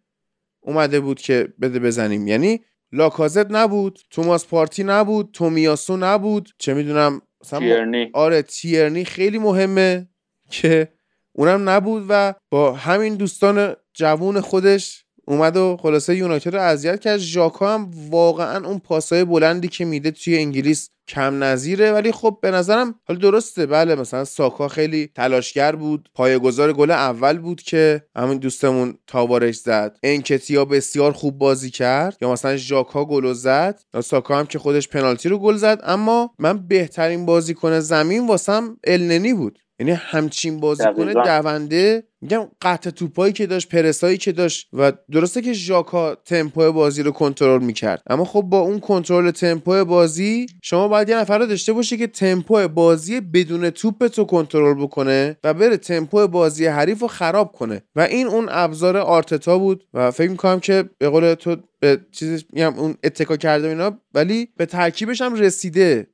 اومده 0.61 1.00
بود 1.00 1.20
که 1.20 1.48
بده 1.61 1.79
بزنیم. 1.79 2.26
یعنی 2.26 2.61
لاکازت 2.92 3.50
نبود 3.50 3.98
توماس 4.11 4.46
پارتی 4.46 4.85
نبود 4.85 5.31
تومیاسو 5.33 5.96
نبود. 5.96 6.48
چه 6.59 6.74
می‌دونم 6.74 7.22
تیرنی. 7.50 8.11
آره 8.14 8.42
تیرنی 8.42 9.05
خیلی 9.05 9.38
مهمه 9.38 10.09
که 10.50 10.88
اونم 11.33 11.68
نبود 11.68 12.07
و 12.09 12.35
با 12.50 12.72
همین 12.72 13.14
دوستان 13.14 13.76
جوون 13.94 14.40
خودش 14.40 15.06
اومد 15.28 15.56
و 15.56 15.76
خلاصه 15.80 16.16
یونایتد 16.16 16.54
رو 16.54 16.62
اذیت 16.62 17.00
کرد. 17.00 17.18
ژاکا 17.18 17.74
هم 17.74 17.90
واقعا 18.10 18.66
اون 18.66 18.78
پاسای 18.78 19.24
بلندی 19.24 19.68
که 19.68 19.84
میده 19.84 20.10
توی 20.10 20.38
انگلیس 20.38 20.90
کم 21.08 21.44
نظیره. 21.44 21.92
ولی 21.92 22.12
خب 22.12 22.38
به 22.42 22.50
نظرم 22.50 22.94
حالا 23.08 23.20
درسته. 23.20 23.66
بله 23.66 23.94
مثلا 23.94 24.24
ساکا 24.24 24.68
خیلی 24.68 25.10
تلاشگر 25.14 25.76
بود. 25.76 26.08
پایه‌گذار 26.14 26.72
گل 26.72 26.90
اول 26.90 27.38
بود 27.38 27.62
که 27.62 28.02
همین 28.16 28.38
دوستمون 28.38 28.98
تاوارش 29.06 29.56
زد. 29.56 29.96
انکتیا 30.02 30.64
بسیار 30.64 31.12
خوب 31.12 31.38
بازی 31.38 31.70
کرد. 31.70 32.16
یا 32.20 32.32
مثلا 32.32 32.56
ژاکا 32.56 33.04
گل 33.04 33.32
زد. 33.32 33.80
یا 33.94 34.00
ساکا 34.00 34.38
هم 34.38 34.46
که 34.46 34.58
خودش 34.58 34.88
پنالتی 34.88 35.28
رو 35.28 35.38
گل 35.38 35.56
زد. 35.56 35.80
اما 35.82 36.34
من 36.38 36.66
بهترین 36.66 37.26
بازیکن 37.26 37.80
زمین 37.80 38.26
واسم 38.26 38.76
النی 38.84 39.34
بود. 39.34 39.58
یعنی 39.78 39.92
همچین 39.92 40.60
بازیکن. 40.60 41.12
دونده 41.42 42.02
میگم 42.20 42.48
قطع 42.62 42.90
توپایی 42.90 43.32
که 43.32 43.46
داشت 43.46 43.68
پرسایی 43.68 44.18
که 44.18 44.32
داشت 44.32 44.68
و 44.72 44.92
درسته 45.12 45.42
که 45.42 45.52
ژاکا 45.52 46.14
تمپو 46.14 46.72
بازی 46.72 47.02
رو 47.02 47.10
کنترل 47.10 47.62
می‌کرد 47.62 48.02
اما 48.06 48.24
خب 48.24 48.40
با 48.42 48.60
اون 48.60 48.80
کنترل 48.80 49.30
تمپو 49.30 49.84
بازی 49.84 50.46
شما 50.62 50.88
باید 50.88 51.08
یه 51.08 51.16
نفر 51.16 51.38
رو 51.38 51.46
داشته 51.46 51.72
باشی 51.72 51.96
که 51.96 52.06
تمپو 52.06 52.68
بازی 52.68 53.20
بدون 53.20 53.70
توپ 53.70 54.06
تو 54.06 54.24
کنترل 54.24 54.74
بکنه 54.74 55.36
و 55.44 55.54
بره 55.54 55.76
تمپو 55.76 56.28
بازی 56.28 56.66
حریف 56.66 57.00
رو 57.00 57.08
خراب 57.08 57.52
کنه 57.52 57.82
و 57.96 58.00
این 58.00 58.26
اون 58.26 58.48
ابزار 58.50 58.96
آرتتا 58.96 59.58
بود 59.58 59.84
و 59.94 60.10
فکر 60.10 60.30
می‌کنم 60.30 60.60
که 60.60 60.90
به 60.98 61.08
قول 61.08 61.34
تو 61.34 61.56
به 61.80 62.00
چیزی 62.12 62.44
میگم 62.52 62.74
اون 62.74 62.94
اتکا 63.04 63.36
کرده 63.36 63.66
و 63.66 63.70
اینا 63.70 64.00
ولی 64.14 64.48
به 64.56 64.66
ترکیبش 64.66 65.22
هم 65.22 65.34
رسیده 65.34 66.06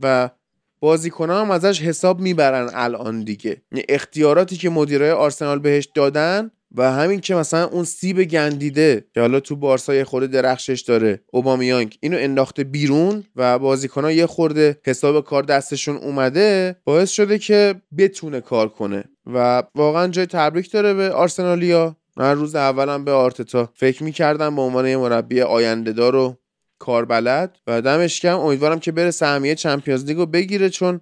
و 0.00 0.30
بازیکنان 0.80 1.44
هم 1.44 1.50
ازش 1.50 1.82
حساب 1.82 2.20
می‌برن 2.20 2.70
الان 2.74 3.24
دیگه. 3.24 3.62
یعنی 3.72 3.84
اختیاراتی 3.88 4.56
که 4.56 4.70
مدیرای 4.70 5.10
آرسنال 5.10 5.58
بهش 5.58 5.88
دادن 5.94 6.50
و 6.74 6.92
همین 6.92 7.20
که 7.20 7.34
مثلا 7.34 7.64
اون 7.64 7.84
سیب 7.84 8.24
گندیده 8.24 9.04
که 9.14 9.20
حالا 9.20 9.40
تو 9.40 9.56
بارسا 9.56 9.94
یه 9.94 10.04
خورده 10.04 10.26
درخشش 10.26 10.80
داره 10.80 11.20
اوبامیانگ 11.32 11.98
اینو 12.00 12.16
انداخته 12.20 12.64
بیرون 12.64 13.24
و 13.36 13.58
بازیکنان 13.58 14.12
یه 14.12 14.26
خورده 14.26 14.80
حساب 14.86 15.24
کار 15.24 15.42
دستشون 15.42 15.96
اومده 15.96 16.76
باعث 16.84 17.10
شده 17.10 17.38
که 17.38 17.74
بتونه 17.98 18.40
کار 18.40 18.68
کنه 18.68 19.04
و 19.34 19.62
واقعا 19.74 20.08
جای 20.08 20.26
تبریک 20.26 20.72
داره 20.72 20.94
به 20.94 21.10
آرسنالیا. 21.10 21.96
من 22.16 22.36
روز 22.36 22.54
اولم 22.54 23.04
به 23.04 23.12
آرتتا. 23.12 23.70
فکر 23.74 24.02
می‌کردم 24.02 24.56
به 24.56 24.62
عنوان 24.62 24.86
یه 24.86 24.96
مربی 24.96 25.40
آینده 25.40 25.92
دار 25.92 26.16
و 26.16 26.36
کاربلد 26.78 27.58
و 27.66 27.82
دمش 27.82 28.20
کم 28.20 28.38
امیدوارم 28.38 28.80
که 28.80 28.92
بره 28.92 29.10
سهمیه 29.10 29.54
چمپیونز 29.54 30.04
لیگو 30.04 30.26
بگیره 30.26 30.70
چون 30.70 31.00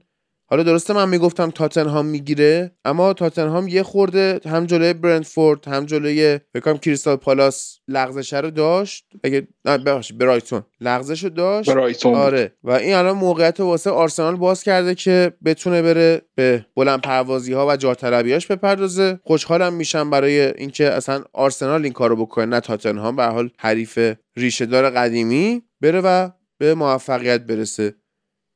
حالا 0.55 0.63
درسته 0.63 0.95
من 0.95 1.09
می‌گفتم 1.09 1.51
تاتنهام 1.51 2.07
می‌گیره 2.07 2.71
اما 2.85 3.13
تاتنهام 3.13 3.69
یه 3.69 3.83
خورده 3.83 4.41
هم 4.47 4.67
جلوی 4.67 4.93
برنتفورد 4.93 5.69
هم 5.69 5.87
جلوی 5.87 6.41
بکنم 6.55 6.79
کریستال 6.79 7.17
پالاس 7.17 7.79
لغزش 7.89 8.33
رو 8.33 8.51
داشت. 8.51 9.07
اگه 9.25 9.49
ببخشید 9.65 10.19
برایتون 10.19 10.63
لغزش 10.81 11.25
رو 11.25 11.31
داشت. 11.31 11.71
برایتون 11.71 12.15
آره 12.15 12.53
و 12.65 12.71
این 12.71 12.95
الان 12.95 13.17
موقعیت 13.17 13.61
واسه 13.61 13.91
آرسنال 13.91 14.37
باز 14.37 14.63
کرده 14.63 14.95
که 14.95 15.33
بتونه 15.45 15.83
بره 15.83 16.23
به 16.35 16.67
بلند 16.77 17.01
پروازی 17.01 17.53
ها 17.53 17.67
و 17.69 17.77
جاطلبیاش 17.77 18.47
بپردازه. 18.47 19.21
خوشحالم 19.23 19.73
میشم 19.73 20.11
برای 20.11 20.41
اینکه 20.41 20.91
اصلا 20.91 21.25
آرسنال 21.33 21.85
این 21.85 21.93
کارو 21.93 22.17
بکنه 22.17 22.47
نه 22.47 22.61
تاتنهام 22.61 23.17
به 23.17 23.25
حال 23.25 23.51
حریف 23.59 23.99
ریشه 24.37 24.67
دار 24.67 24.91
قدیمی 24.91 25.63
بره 25.81 26.01
و 26.01 26.29
به 26.59 26.75
موفقیت 26.75 27.41
برسه. 27.41 27.95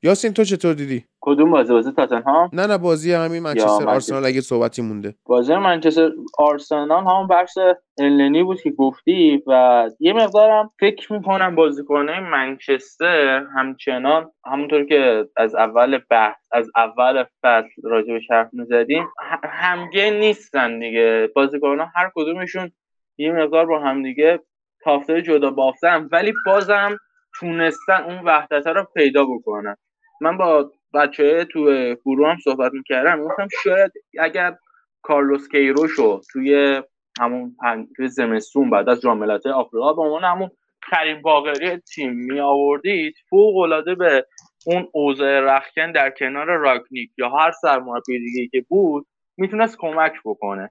یاسین 0.02 0.32
تو 0.32 0.44
چطور 0.44 0.74
دیدی؟ 0.74 1.04
کدوم 1.28 1.50
بازی؟ 1.50 1.72
بازی 1.72 1.92
تاتنهام؟ 1.92 2.50
نه 2.52 2.66
نه 2.66 2.78
بازی 2.78 3.12
همین 3.12 3.42
منچستر 3.42 3.88
آرسنال 3.88 4.24
اگه 4.24 4.40
صحبتی 4.40 4.82
مونده. 4.82 5.14
بازی 5.26 5.54
منچستر 5.54 6.10
آرسنال 6.38 7.04
همون 7.04 7.26
بخش 7.26 7.58
النی 7.98 8.42
بود 8.42 8.60
که 8.60 8.70
گفتی 8.70 9.42
و 9.46 9.84
یه 10.00 10.12
مقدارم 10.12 10.70
فکر 10.80 11.12
می‌کنم 11.12 11.54
بازیکنه 11.54 12.20
منچستر 12.20 13.46
همچنان 13.56 14.30
همونطور 14.46 14.84
که 14.84 15.28
از 15.36 15.54
اول 15.54 15.98
بحث 16.10 16.46
از 16.52 16.70
اول 16.76 17.24
فصل 17.42 17.68
راجع 17.82 18.12
به 18.12 18.20
حرف 18.30 18.48
می‌زدیم 18.52 19.08
همگه 19.44 20.10
نیستن 20.10 20.78
دیگه. 20.78 21.30
بازیکنان 21.34 21.88
هر 21.94 22.10
کدومشون 22.14 22.70
یه 23.18 23.32
مقدار 23.32 23.66
با 23.66 23.80
همدیگه 23.80 24.40
تافته 24.84 25.22
جدا 25.22 25.50
بافتن 25.50 26.08
ولی 26.12 26.32
بازم 26.46 26.96
تونستن 27.40 28.02
اون 28.06 28.18
وحدت 28.24 28.66
رو 28.66 28.86
پیدا 28.94 29.24
بکنن. 29.24 29.76
من 30.20 30.36
با 30.36 30.70
بچه 30.94 31.44
تو 31.44 31.94
گروه 31.94 32.28
هم 32.28 32.36
صحبت 32.44 32.72
می‌کردم 32.72 33.24
گفتم 33.24 33.48
شاید 33.62 33.92
اگر 34.18 34.56
کارلوس 35.02 35.48
کیروشو 35.48 36.20
توی 36.32 36.82
همون 37.20 37.56
توی 37.96 38.08
زمستون 38.08 38.70
بعد 38.70 38.88
از 38.88 39.00
جام 39.00 39.22
آفریقا 39.54 39.92
به 39.92 40.02
عنوان 40.02 40.24
همون 40.24 40.50
کریم 40.90 41.22
باقری 41.22 41.76
تیم 41.76 42.12
می 42.12 42.40
آوردید 42.40 43.14
فوق 43.30 43.56
العاده 43.56 43.94
به 43.94 44.26
اون 44.66 44.88
اوضاع 44.92 45.40
رخکن 45.40 45.92
در 45.92 46.10
کنار 46.10 46.46
راکنیک 46.46 47.10
یا 47.18 47.28
هر 47.28 47.50
سرمربی 47.50 48.18
دیگه 48.18 48.48
که 48.48 48.66
بود 48.68 49.06
می‌تونست 49.36 49.76
کمک 49.78 50.12
بکنه. 50.24 50.70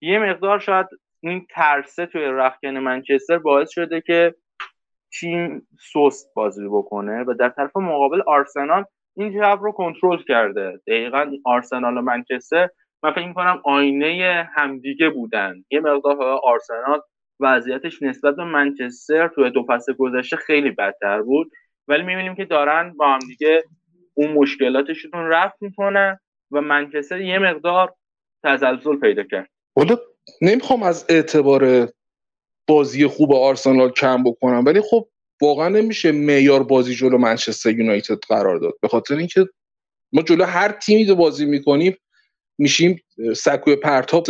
یه 0.00 0.18
مقدار 0.18 0.58
شاید 0.58 0.86
این 1.20 1.46
ترسه 1.50 2.06
توی 2.06 2.24
رخکن 2.24 2.68
منچستر 2.68 3.38
باعث 3.38 3.70
شده 3.70 4.00
که 4.00 4.34
تیم 5.20 5.68
سست 5.92 6.34
بازی 6.34 6.68
بکنه 6.68 7.24
و 7.24 7.34
در 7.34 7.48
طرف 7.48 7.76
مقابل 7.76 8.22
آرسنال 8.26 8.84
این 9.18 9.32
جو 9.32 9.40
رو 9.40 9.72
کنترل 9.72 10.18
کرده. 10.28 10.80
دقیقا 10.86 11.30
آرسنال 11.44 11.98
و 11.98 12.00
منچستر. 12.00 12.68
من 13.02 13.12
فکر 13.12 13.32
کنم 13.32 13.62
آینه 13.64 14.48
همدیگه 14.54 15.10
بودن. 15.10 15.64
یه 15.70 15.80
مقدار 15.80 16.16
آرسنال 16.44 17.00
وضعیتش 17.40 18.02
نسبت 18.02 18.36
به 18.36 18.44
منچستر 18.44 19.28
توی 19.28 19.50
دو 19.50 19.64
فصل 19.68 19.92
گذشته 19.92 20.36
خیلی 20.36 20.70
بدتر 20.70 21.22
بود. 21.22 21.50
ولی 21.88 22.02
می‌بینیم 22.02 22.34
که 22.34 22.44
دارن 22.44 22.94
با 22.96 23.12
همدیگه 23.12 23.62
اون 24.14 24.32
مشکلاتشون 24.32 25.10
رفت 25.12 25.56
می‌کنن 25.60 26.18
و 26.52 26.60
منچستر 26.60 27.20
یه 27.20 27.38
مقدار 27.38 27.94
تزلزل 28.44 28.96
پیدا 28.96 29.22
کرد. 29.22 29.48
حالا 29.76 29.96
نمی‌خوام 30.42 30.82
از 30.82 31.06
اعتبار 31.08 31.88
بازی 32.68 33.06
خوب 33.06 33.32
آرسنال 33.32 33.90
کم 33.90 34.24
بکنم 34.24 34.64
ولی 34.66 34.80
خب 34.80 35.08
واقعا 35.42 35.68
نمیشه 35.68 36.12
معیار 36.12 36.62
بازی 36.62 36.94
جلو 36.94 37.18
منچستر 37.18 37.70
یونایتد 37.70 38.18
قرار 38.28 38.58
داد. 38.58 38.74
به 38.82 38.88
خاطر 38.88 39.16
اینکه 39.16 39.46
ما 40.12 40.22
جلو 40.22 40.44
هر 40.44 40.72
تیمی 40.72 41.06
که 41.06 41.14
بازی 41.14 41.46
می‌کنیم 41.46 41.96
میشیم 42.58 43.02
سکوی 43.36 43.76
پرتاب 43.76 44.26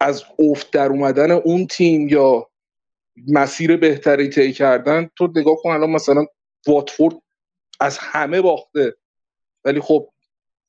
از 0.00 0.24
افت 0.38 0.70
در 0.70 0.88
اومدن 0.88 1.30
اون 1.30 1.66
تیم 1.66 2.08
یا 2.08 2.50
مسیر 3.28 3.76
بهتری 3.76 4.28
طی 4.28 4.52
کردن 4.52 5.10
تو 5.16 5.32
نگاه 5.36 5.56
کن 5.62 5.70
الان 5.70 5.90
مثلا 5.90 6.26
واتفورد 6.66 7.14
از 7.80 7.98
همه 7.98 8.40
باخته 8.40 8.96
ولی 9.64 9.80
خب 9.80 10.08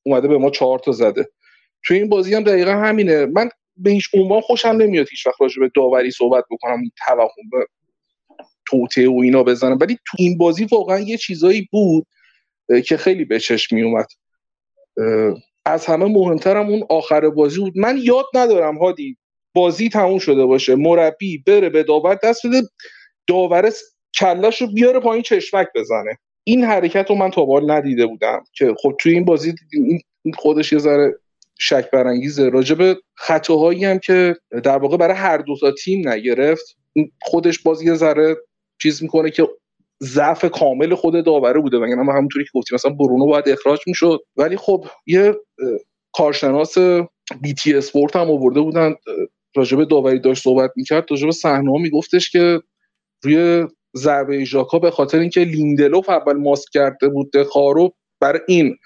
اومده 0.04 0.28
به 0.28 0.38
ما 0.38 0.50
چهار 0.50 0.80
تا 0.80 0.92
زده. 0.92 1.30
توی 1.84 1.98
این 1.98 2.10
بازی 2.10 2.34
هم 2.34 2.44
دقیقا 2.44 2.72
همینه. 2.72 3.26
من 3.26 3.50
به 3.78 3.92
هیچ 3.92 4.10
عنوان 4.14 4.42
خوشم 4.42 4.70
نمیاد 4.70 5.08
هیچ 5.10 5.28
وقت 5.28 5.42
راجع 5.42 5.60
به 5.60 5.72
داوری 5.76 6.12
صحبت 6.12 6.46
بکنم 6.52 6.82
توهم 7.08 7.50
توته 8.72 9.10
و 9.10 9.20
اینا 9.24 9.44
بزنم. 9.44 9.78
ولی 9.82 9.98
تو 10.08 10.18
این 10.20 10.38
بازی 10.38 10.66
واقعا 10.72 11.00
یه 11.00 11.18
چیزایی 11.18 11.68
بود 11.72 12.08
که 12.86 12.98
خیلی 12.98 13.26
به 13.26 13.40
چشم 13.40 13.76
می 13.76 13.82
اومد 13.82 14.08
از 15.66 15.86
همه 15.86 16.06
مهمترم 16.06 16.70
اون 16.70 16.84
آخر 16.90 17.30
بازی 17.30 17.60
بود. 17.60 17.78
من 17.78 18.00
یاد 18.04 18.26
ندارم 18.34 18.78
هادی 18.78 19.18
بازی 19.54 19.90
تموم 19.90 20.20
شده 20.20 20.46
باشه 20.46 20.76
مربی 20.76 21.38
بره 21.38 21.70
به 21.70 21.84
داور 21.84 22.20
دست 22.24 22.48
بده 22.48 22.62
داور 23.28 23.72
کلش 24.20 24.62
رو 24.62 24.68
بیاره 24.68 25.00
پایین 25.00 25.24
چشمک 25.24 25.68
بزنه. 25.76 26.18
این 26.44 26.64
حرکت 26.64 27.10
رو 27.10 27.16
من 27.16 27.32
تا 27.32 27.46
بال 27.46 27.72
ندیده 27.72 28.06
بودم 28.06 28.44
که 28.54 28.76
خب 28.82 28.96
توی 29.00 29.14
این 29.14 29.26
بازی 29.26 29.54
این 30.24 30.34
خودش 30.34 30.74
یه 30.74 30.80
ذره 30.80 31.20
شک 31.60 31.92
برانگیزه. 31.92 32.50
راجب 32.50 32.98
خطاهایی 33.16 33.86
هم 33.86 34.00
که 34.00 34.36
در 34.64 34.78
واقع 34.78 34.98
برای 34.98 35.18
هر 35.18 35.38
دو 35.38 35.56
تا 35.62 35.72
تیم 35.72 36.10
نگرفت 36.10 36.78
خودش 37.22 37.60
باز 37.60 37.82
یه 37.82 37.94
ذره 37.94 38.38
چیز 38.82 39.04
می‌کنه 39.04 39.32
که 39.32 39.48
ضعف 40.04 40.46
کامل 40.46 40.96
خود 40.96 41.26
داوره 41.26 41.60
بوده. 41.60 41.78
و 41.78 42.04
ما 42.04 42.14
همونطوری 42.14 42.46
که 42.46 42.52
گفتیم 42.54 42.76
مثلا 42.76 42.92
برونو 42.92 43.26
باید 43.26 43.50
اخراج 43.50 43.80
می‌شد. 43.88 44.20
ولی 44.36 44.58
خب 44.58 44.86
یه 45.08 45.36
کارشناس 46.14 46.78
بی 47.42 47.54
تی 47.54 47.74
اسپورت 47.74 48.16
هم 48.16 48.32
آورده 48.32 48.62
بودن. 48.62 48.96
راجب 49.56 49.84
داوری 49.84 50.20
داشت 50.20 50.44
صحبت 50.44 50.72
می‌کرد. 50.76 51.12
راجب 51.12 51.32
صحنه 51.32 51.82
میگفتش 51.82 52.30
که 52.32 52.62
روی 53.24 53.68
ضربه 53.98 54.44
ژاکا 54.44 54.80
به 54.80 54.92
خاطر 54.92 55.20
اینکه 55.20 55.40
لیندلوف 55.40 56.10
اول 56.10 56.34
ماسک 56.34 56.70
کرده 56.74 57.10
بود 57.10 57.32
دخئا 57.34 57.77
رو 57.77 57.94
برای 58.22 58.40
این 58.48 58.78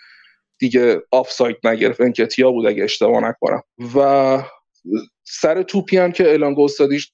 دیگه 0.60 1.02
آفساید 1.12 1.58
نگرفت. 1.64 2.02
انکتیا 2.02 2.52
بود 2.52 2.66
اگه 2.66 2.84
اشتباه 2.84 3.24
نکنم. 3.24 3.62
و 3.96 4.44
سر 5.24 5.64
توپی 5.64 5.98
هم 5.98 6.12
که 6.12 6.34
الان 6.34 6.54
گستادیش 6.54 7.12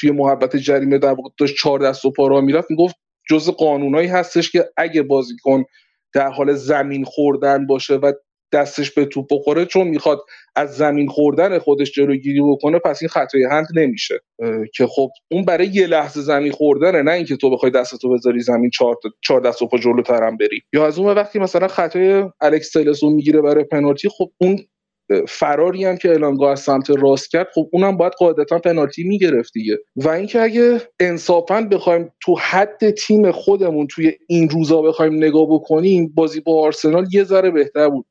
توی 0.00 0.10
محوطه 0.10 0.56
جریمه 0.56 0.98
در 0.98 1.12
واقع 1.12 1.28
داشت 1.38 1.56
چهار 1.56 1.78
دست 1.78 2.04
و 2.04 2.10
پا 2.10 2.26
راه 2.28 2.40
می‌رفت. 2.40 2.70
می‌گفت 2.70 2.94
جز 3.30 3.50
قانونایی 3.50 4.08
هستش 4.08 4.50
که 4.50 4.64
اگه 4.76 5.02
بازیکن 5.02 5.64
در 6.14 6.28
حال 6.28 6.54
زمین 6.54 7.04
خوردن 7.04 7.66
باشه 7.66 7.94
و 7.94 8.12
دستش 8.52 8.90
به 8.90 9.04
توپ 9.04 9.26
بخوره 9.30 9.64
چون 9.64 9.88
می‌خواد 9.88 10.20
از 10.56 10.76
زمین 10.76 11.08
خوردن 11.08 11.58
خودش 11.58 11.92
جلوگیری 11.92 12.40
بکنه 12.42 12.78
پس 12.78 13.02
این 13.02 13.08
خطای 13.08 13.44
هند 13.44 13.66
نمیشه. 13.74 14.20
که 14.74 14.86
خب 14.86 15.08
اون 15.30 15.44
برای 15.44 15.66
یه 15.66 15.86
لحظه 15.86 16.20
زمین 16.20 16.52
خوردنه 16.52 17.02
نه 17.02 17.10
اینکه 17.10 17.36
تو 17.36 17.50
بخوای 17.50 17.72
دستتو 17.72 18.10
بذاری 18.10 18.40
زمین 18.40 18.70
چهار, 19.22 19.40
دست 19.44 19.62
و 19.62 19.66
پا 19.66 19.78
جلوترم 19.78 20.36
بری. 20.36 20.62
یا 20.72 20.86
از 20.86 20.98
اون 20.98 21.14
وقتی 21.14 21.38
مثلا 21.38 21.68
خطای 21.68 22.24
الکس 22.40 22.70
تلسون 22.70 23.12
می‌گیره 23.12 23.40
برای 23.40 23.64
پنالتی 23.64 24.08
خب 24.08 24.30
اون 24.38 24.58
فراری 25.28 25.84
هم 25.84 25.96
که 25.96 26.10
الانگاه 26.10 26.52
از 26.52 26.60
سمت 26.60 26.90
راست 26.90 27.30
کرد 27.30 27.48
خب 27.54 27.68
اونم 27.72 27.96
باید 27.96 28.12
قاعدتا 28.12 28.58
پنالتی 28.58 29.04
می‌گرفت 29.04 29.52
دیگه. 29.52 29.78
و 29.96 30.08
اینکه 30.08 30.42
اگه 30.42 30.80
انصافا 31.00 31.60
بخوایم 31.60 32.10
تو 32.22 32.34
حد 32.40 32.90
تیم 32.90 33.32
خودمون 33.32 33.86
توی 33.86 34.12
این 34.28 34.48
روزا 34.48 34.82
بخوایم 34.82 35.14
نگاه 35.14 35.46
بکنیم 35.50 36.12
بازی 36.14 36.40
با 36.40 36.62
آرسنال 36.62 37.06
یه 37.12 37.24
ذره 37.24 37.50
بهتر 37.50 37.88
بود 37.88 38.06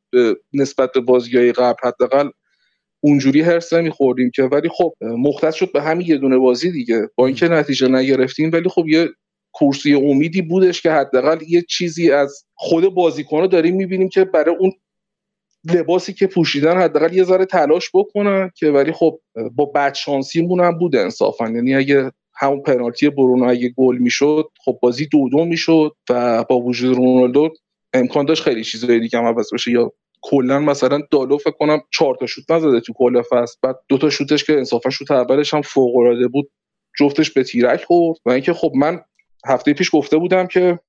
نسبت 0.53 0.91
به 0.91 0.99
بازیهای 0.99 1.51
قبل. 1.51 1.77
حداقل 1.83 2.29
اونجوری 2.99 3.41
هرس 3.41 3.73
نمیخوردیم 3.73 4.31
که. 4.35 4.43
ولی 4.43 4.69
خب 4.69 4.93
مختص 5.01 5.55
شد 5.55 5.71
به 5.71 5.81
همین 5.81 6.07
یه 6.07 6.17
دونه 6.17 6.37
بازی 6.37 6.71
دیگه. 6.71 7.09
با 7.15 7.25
اینکه 7.27 7.47
نتیجه 7.47 7.87
نگرفتیم 7.87 8.49
ولی 8.53 8.69
خب 8.69 8.87
یه 8.87 9.09
کورسی 9.53 9.93
امیدی 9.93 10.41
بودش 10.41 10.81
که 10.81 10.91
حداقل 10.91 11.37
یه 11.47 11.61
چیزی 11.69 12.11
از 12.11 12.45
خود 12.55 12.93
بازیکن‌ها 12.93 13.47
داریم 13.47 13.75
می‌بینیم 13.75 14.09
که 14.09 14.25
برای 14.25 14.55
اون 14.59 14.71
لباسی 15.73 16.13
که 16.13 16.27
پوشیدن 16.27 16.77
حداقل 16.77 17.13
یه 17.13 17.23
ذره 17.23 17.45
تلاش 17.45 17.89
بکنن 17.93 18.51
که 18.55 18.67
ولی 18.67 18.91
خب 18.91 19.19
با 19.55 19.65
بدشانسیمون 19.65 20.59
هم 20.59 20.77
بود 20.77 20.95
انصافا. 20.95 21.49
یعنی 21.49 21.75
اگه 21.75 22.11
همون 22.35 22.61
پنالتی 22.61 23.09
برونو 23.09 23.49
اگه 23.49 23.69
گل 23.69 23.97
می‌شد 23.97 24.49
خب 24.65 24.79
بازی 24.81 25.05
دو 25.05 25.29
دو 25.29 25.45
می‌شد 25.45 25.95
و 26.09 26.43
با 26.43 26.59
وجود 26.59 26.95
رونالدو 26.95 27.49
امکان 27.93 28.25
داشت 28.25 28.43
خیلی 28.43 28.63
چیزای 28.63 28.99
دیگه 28.99 29.19
هم 29.19 29.25
عوض 29.25 29.53
بشه. 29.53 29.71
یا 29.71 29.91
کلا 30.21 30.59
مثلا 30.59 30.99
دالو 31.11 31.37
فکر 31.37 31.51
کنم 31.51 31.81
چهار 31.91 32.15
تا 32.15 32.25
شوت 32.25 32.51
نزده 32.51 32.79
تو 32.79 32.93
کل 32.95 33.21
فصل. 33.21 33.57
بعد 33.61 33.75
دو 33.89 33.97
تا 33.97 34.09
شوتش 34.09 34.43
که 34.43 34.53
انصافا 34.53 34.89
شوت 34.89 35.11
اولش 35.11 35.53
هم 35.53 35.61
فوق 35.61 35.97
العاده 35.97 36.27
بود 36.27 36.51
جفتش 36.99 37.31
به 37.31 37.43
تیرک 37.43 37.83
خورد. 37.83 38.17
و 38.25 38.29
اینکه 38.29 38.53
خب 38.53 38.71
من 38.75 38.99
هفته 39.47 39.73
پیش 39.73 39.89
گفته 39.93 40.17
بودم 40.17 40.47
که 40.47 40.79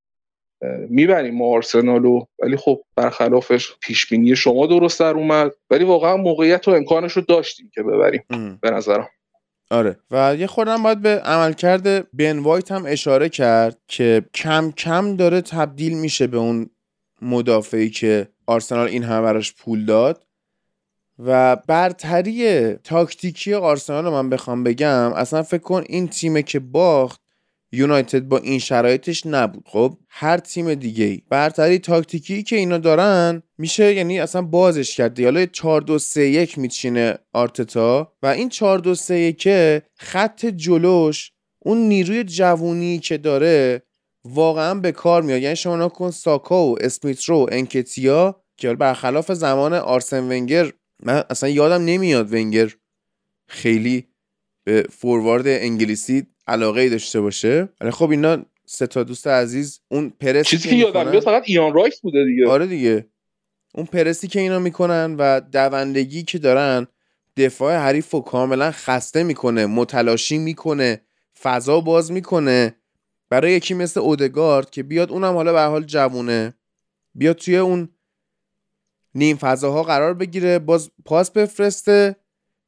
می‌بریم 0.89 1.35
ما 1.35 1.47
آرسنالو 1.47 2.25
ولی 2.39 2.57
خب 2.57 2.83
برخلافش 2.97 3.73
پیش 3.81 4.07
بینی 4.07 4.37
شما 4.37 4.67
درست 4.67 5.01
در 5.01 5.15
اومد. 5.15 5.53
ولی 5.71 5.85
واقعا 5.85 6.17
موقعیت 6.17 6.69
و 6.69 6.71
امکانش 6.71 7.13
رو 7.13 7.23
داشتیم 7.23 7.71
که 7.75 7.83
ببریم. 7.83 8.25
به 8.61 8.71
نظرم. 8.71 9.09
آره. 9.71 9.99
و 10.11 10.37
یه 10.39 10.47
خودم 10.47 10.83
باید 10.83 11.03
به 11.03 11.21
عملکرد 11.21 12.17
بن 12.17 12.39
وایت 12.39 12.73
هم 12.73 12.85
اشاره 12.87 13.29
کرد 13.29 13.79
که 13.89 14.23
کم 14.35 14.73
کم 14.77 15.17
داره 15.17 15.41
تبدیل 15.41 15.99
میشه 15.99 16.27
به 16.27 16.37
اون 16.37 16.71
مدافعی 17.23 17.91
که 17.91 18.29
آرسنال 18.47 18.89
این 18.89 19.05
همه 19.05 19.23
براش 19.23 19.55
پول 19.55 19.85
داد. 19.85 20.25
و 21.19 21.57
برتری 21.57 22.73
تاکتیکی 22.75 23.55
آرسنال 23.55 24.05
رو 24.05 24.11
من 24.11 24.31
بخوام 24.31 24.65
بگم 24.65 25.13
اصلا 25.13 25.43
فکر 25.43 25.63
کن 25.63 25.85
این 25.89 26.09
تیمه 26.09 26.43
که 26.43 26.59
باخت 26.59 27.21
یونایتد 27.73 28.23
با 28.23 28.39
این 28.39 28.59
شرایطش 28.59 29.27
نبود. 29.27 29.63
خب 29.67 29.99
هر 30.09 30.39
تیم 30.39 30.75
دیگه 30.75 31.05
ای 31.05 31.23
برتری 31.31 31.79
تاکتیکی 31.79 32.43
که 32.43 32.57
اینا 32.57 32.79
دارن 32.79 33.43
میشه 33.59 33.95
یعنی 33.95 34.21
اصلا 34.21 34.43
بازش 34.43 34.97
کرده 34.97 35.25
حالا 35.25 35.47
4 35.47 35.81
2 35.81 35.99
3 35.99 36.21
1 36.21 36.59
میچینه 36.59 37.19
آرتتا 37.33 38.13
و 38.23 38.27
این 38.27 38.49
4 38.49 38.79
2 38.79 38.95
3 38.95 39.15
1 39.15 39.49
خط 39.97 40.47
جلوش 40.47 41.33
اون 41.59 41.79
نیروی 41.79 42.25
جوونی 42.25 42.99
که 42.99 43.19
داره 43.19 43.83
واقعا 44.25 44.75
به 44.75 44.93
کار 44.93 45.23
میاد. 45.23 45.43
یعنی 45.43 45.57
شما 45.57 45.77
نکن 45.77 46.11
ساکا 46.11 46.67
و 46.67 46.83
اسمیترو 46.83 47.47
انکتیا 47.53 48.43
که 48.57 48.75
برخلاف 48.75 49.33
زمان 49.33 49.75
آرسن 49.75 50.25
ونگر 50.25 50.73
من 51.03 51.25
اصلا 51.31 51.49
یادم 51.49 51.85
نمیاد 51.85 52.33
ونگر 52.33 52.75
خیلی 53.49 54.09
به 54.69 54.87
فوروارد 54.91 55.47
انگلیسی 55.47 56.27
علاقه 56.47 56.89
داشته 56.89 57.21
باشه. 57.21 57.69
ولی 57.81 57.91
خب 57.91 58.11
اینا 58.11 58.45
سه 58.67 58.87
تا 58.87 59.03
دوست 59.03 59.27
عزیز 59.27 59.81
اون 59.91 60.13
پرسی 60.21 60.57
چیزی 60.57 60.69
که 60.69 60.77
یادم 60.77 61.11
میاد 61.11 61.23
فقط 61.23 61.43
ایان 61.47 61.75
رایس 61.75 62.01
بوده 62.01 62.25
دیگه. 62.25 62.49
آره 62.49 62.67
دیگه. 62.67 63.07
اون 63.75 63.87
پرسی 63.87 64.29
که 64.29 64.41
اینا 64.41 64.59
می‌کنن 64.59 65.17
و 65.19 65.41
دوندگی 65.41 66.23
که 66.23 66.39
دارن 66.39 66.87
دفاع 67.37 67.77
حریف 67.77 68.11
رو 68.11 68.21
کاملا 68.21 68.71
خسته 68.71 69.23
می‌کنه 69.23 69.67
متلاشی 69.67 70.39
می‌کنه 70.39 71.01
فضا 71.43 71.81
باز 71.81 72.13
می‌کنه. 72.13 72.75
برای 73.31 73.53
یکی 73.53 73.75
مثل 73.75 74.01
اودگارد 74.01 74.71
که 74.71 74.83
بیاد 74.83 75.11
اونم 75.11 75.35
حالا 75.35 75.53
به 75.53 75.61
حال 75.61 75.85
جوونه 75.85 76.55
بیاد 77.15 77.37
توی 77.37 77.57
اون 77.57 77.89
نیم 79.15 79.37
فضاها 79.37 79.83
قرار 79.83 80.15
بگیره 80.15 80.59
باز 80.59 80.91
پاس 81.05 81.31
بفرسته. 81.31 82.17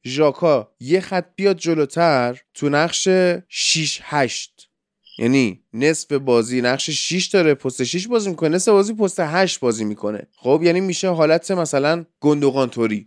ژاکا 0.04 0.72
یه 0.80 1.00
خط 1.00 1.26
بیاد 1.36 1.56
جلوتر 1.56 2.40
تو 2.54 2.68
نقش 2.68 3.08
6 3.48 4.00
8 4.02 4.70
یعنی 5.18 5.62
نصف 5.72 6.12
بازی 6.12 6.60
نقش 6.60 6.90
6 6.90 7.26
داره 7.26 7.54
پست 7.54 7.84
6 7.84 8.08
بازی 8.08 8.30
می‌کنه 8.30 8.48
نصف 8.48 8.72
بازی 8.72 8.94
پست 8.94 9.20
8 9.20 9.60
بازی 9.60 9.84
می‌کنه. 9.84 10.26
خب 10.36 10.60
یعنی 10.64 10.80
میشه 10.80 11.08
حالت 11.08 11.50
مثلا 11.50 12.04
گندوقان 12.20 12.68
توری. 12.70 13.06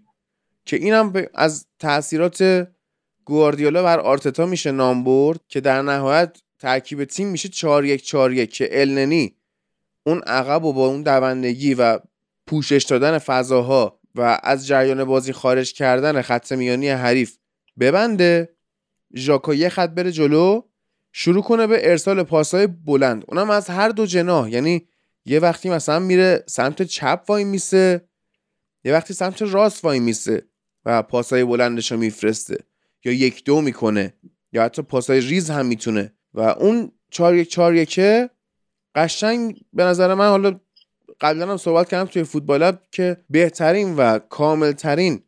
که 0.65 0.75
اینم 0.75 1.13
از 1.33 1.65
تاثیرات 1.79 2.67
گواردیولا 3.25 3.83
بر 3.83 3.99
آرتتا 3.99 4.45
میشه 4.45 4.71
نام 4.71 5.03
برد 5.03 5.39
که 5.47 5.61
در 5.61 5.81
نهایت 5.81 6.41
ترکیب 6.59 7.03
تیم 7.03 7.27
میشه 7.27 7.49
4 7.49 7.85
1 7.85 8.03
4 8.03 8.33
1 8.33 8.53
که 8.53 8.81
النی 8.81 9.35
اون 10.05 10.19
عقب 10.19 10.63
و 10.63 10.73
با 10.73 10.87
اون 10.87 11.03
دوندگی 11.03 11.73
و 11.73 11.99
پوشش 12.47 12.83
دادن 12.83 13.17
فضاها 13.17 13.99
و 14.16 14.39
از 14.43 14.68
جریان 14.68 15.03
بازی 15.03 15.34
خارج 15.34 15.74
کردن 15.74 16.22
خط 16.22 16.51
میانی 16.51 16.89
حریف 16.89 17.38
ببنده. 17.80 18.55
ژاکا 19.16 19.53
یه 19.53 19.70
خط 19.70 19.89
بره 19.89 20.11
جلو 20.11 20.61
شروع 21.11 21.43
کنه 21.43 21.68
به 21.68 21.89
ارسال 21.89 22.24
پاسهای 22.24 22.68
بلند. 22.68 23.24
اونم 23.28 23.49
از 23.49 23.70
هر 23.70 23.89
دو 23.89 24.05
جناح. 24.05 24.49
یعنی 24.49 24.88
یه 25.26 25.39
وقتی 25.39 25.70
مثلا 25.70 25.99
میره 25.99 26.43
سمت 26.47 26.82
چپ 26.82 27.24
وای 27.28 27.43
میسه 27.43 28.07
یه 28.84 28.93
وقتی 28.93 29.14
سمت 29.14 29.41
راست 29.41 29.86
وای 29.86 29.99
میسه 29.99 30.47
و 30.86 31.03
پاسهای 31.03 31.43
بلندش 31.43 31.91
رو 31.91 31.97
میفرسته. 31.97 32.57
یا 33.05 33.11
یک 33.11 33.43
دو 33.43 33.61
می‌کنه 33.61 34.14
یا 34.51 34.64
حتی 34.64 34.82
پاسهای 34.82 35.22
ریز 35.22 35.49
هم 35.49 35.66
می‌تونه. 35.66 36.14
و 36.34 36.39
اون 36.39 36.91
چار 37.11 37.36
یک 37.36 37.49
چار 37.49 37.76
یکه 37.76 38.30
قشنگ 38.95 39.61
به 39.74 39.84
نظر 39.84 40.14
من 40.14 40.28
حالا 40.30 40.59
قبلا 41.22 41.51
هم 41.51 41.57
صحبت 41.57 41.89
کردم 41.89 42.05
توی 42.05 42.24
فوتبال 42.24 42.72
که 42.91 43.18
بهترین 43.30 43.95
و 43.95 44.20
کاملترین 44.20 45.24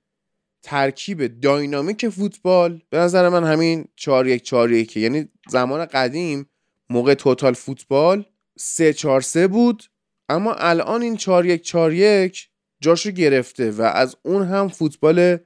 ترکیب 0.64 1.42
داینامیک 1.42 2.10
فوتبال 2.10 2.82
به 2.90 2.98
نظر 2.98 3.30
من 3.30 3.44
همین 3.44 3.86
4 3.96 4.28
1 4.28 4.44
4 4.44 4.72
1 4.72 4.98
یعنی 4.98 5.30
زمان 5.48 5.86
قدیم 5.86 6.50
موقع 6.90 7.14
توتال 7.14 7.54
فوتبال 7.54 8.26
3 8.58 8.94
4 8.94 9.22
3 9.22 9.48
بود 9.48 9.84
اما 10.30 10.54
الان 10.54 11.02
این 11.02 11.18
4 11.18 11.46
1 11.46 11.62
4 11.62 11.94
1 11.94 12.50
جاشو 12.82 13.12
گرفته 13.12 13.72
و 13.72 13.82
از 13.82 14.18
اون 14.24 14.44
هم 14.44 14.68
فوتبال 14.68 15.38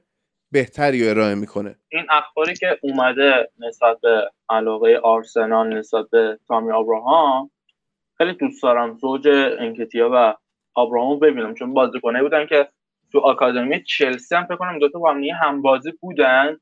بهتری 0.52 1.04
رو 1.04 1.10
ارائه 1.10 1.34
می‌کنه. 1.34 1.76
این 1.88 2.06
اخباری 2.10 2.54
که 2.54 2.78
اومده 2.82 3.50
نسبت 3.58 4.00
به 4.02 4.30
علاقه 4.50 5.00
آرسنال 5.04 5.78
نسبت 5.78 6.10
به 6.10 6.38
تامی 6.48 6.72
آبراهام 6.72 7.50
خیلی 8.20 8.32
دوست 8.32 8.62
دارم 8.62 8.98
زوج 8.98 9.28
انکتیا 9.58 10.10
و 10.12 10.34
آبراهامو 10.74 11.16
ببینم 11.16 11.54
چون 11.54 11.74
بازیکنه 11.74 12.22
بودن 12.22 12.46
که 12.46 12.68
تو 13.12 13.18
آکادمی 13.18 13.82
چلسی 13.82 14.34
هم 14.34 14.44
فکر 14.44 14.56
کنم 14.56 14.78
دوتا 14.78 14.98
با 14.98 15.16
هم 15.42 15.62
بازی 15.62 15.92
بودن 16.00 16.56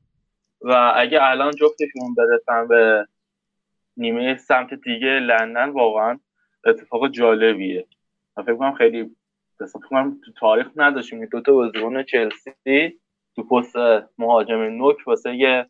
و 0.61 0.93
اگه 0.95 1.19
الان 1.21 1.51
جفتشون 1.51 2.15
برسن 2.17 2.67
به 2.67 3.07
نیمه 3.97 4.37
سمت 4.37 4.73
دیگه 4.73 5.07
لندن 5.07 5.69
واقعا 5.69 6.19
اتفاق 6.65 7.07
جالبیه. 7.07 7.87
من 8.37 8.43
فکر 8.43 8.55
کنم 8.55 8.73
خیلی 8.73 9.15
فکر 9.57 9.87
کنم 9.89 10.21
تو 10.25 10.31
تاریخ 10.31 10.67
نداشتیم 10.75 11.25
دوتا 11.25 11.53
بازیکن 11.53 12.03
چلسی 12.03 12.99
تو 13.35 13.43
پست 13.43 13.75
مهاجم 14.17 14.59
نوک 14.61 14.97
واسه 15.07 15.35
یه 15.35 15.69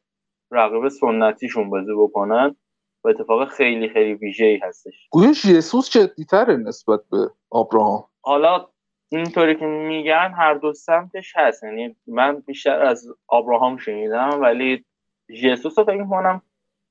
رقیب 0.51 0.87
سنتیشون 0.87 1.69
بازی 1.69 1.93
بکنن. 1.97 2.55
و 3.03 3.07
اتفاق 3.07 3.49
خیلی 3.49 3.89
خیلی 3.89 4.13
ویژه 4.13 4.45
ای 4.45 4.57
هستش. 4.57 5.07
گویا 5.11 5.33
ژسوس 5.33 5.89
جدیتره 5.89 6.57
نسبت 6.57 6.99
به 7.11 7.31
آبراهام. 7.49 8.03
حالا 8.21 8.67
اینطوری 9.11 9.55
که 9.55 9.65
میگن 9.65 10.33
هر 10.37 10.53
دو 10.53 10.73
سمتش 10.73 11.33
هست. 11.35 11.63
یعنی 11.63 11.95
من 12.07 12.39
بیشتر 12.39 12.81
از 12.81 13.07
آبراهام 13.27 13.77
شنیدم 13.77 14.41
ولی 14.41 14.85
ژسوس 15.31 15.79
رو 15.79 15.85
فکر 15.85 16.01
می‌کنم 16.01 16.41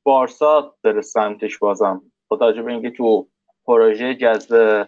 بارسا 0.03 0.75
داره 0.83 1.01
سمتش 1.01 1.59
بازم. 1.59 2.03
با 2.29 2.37
توجه 2.37 2.63
به 2.63 2.73
اینکه 2.73 2.91
تو 2.91 3.29
پروژه 3.67 4.15
جذب 4.15 4.87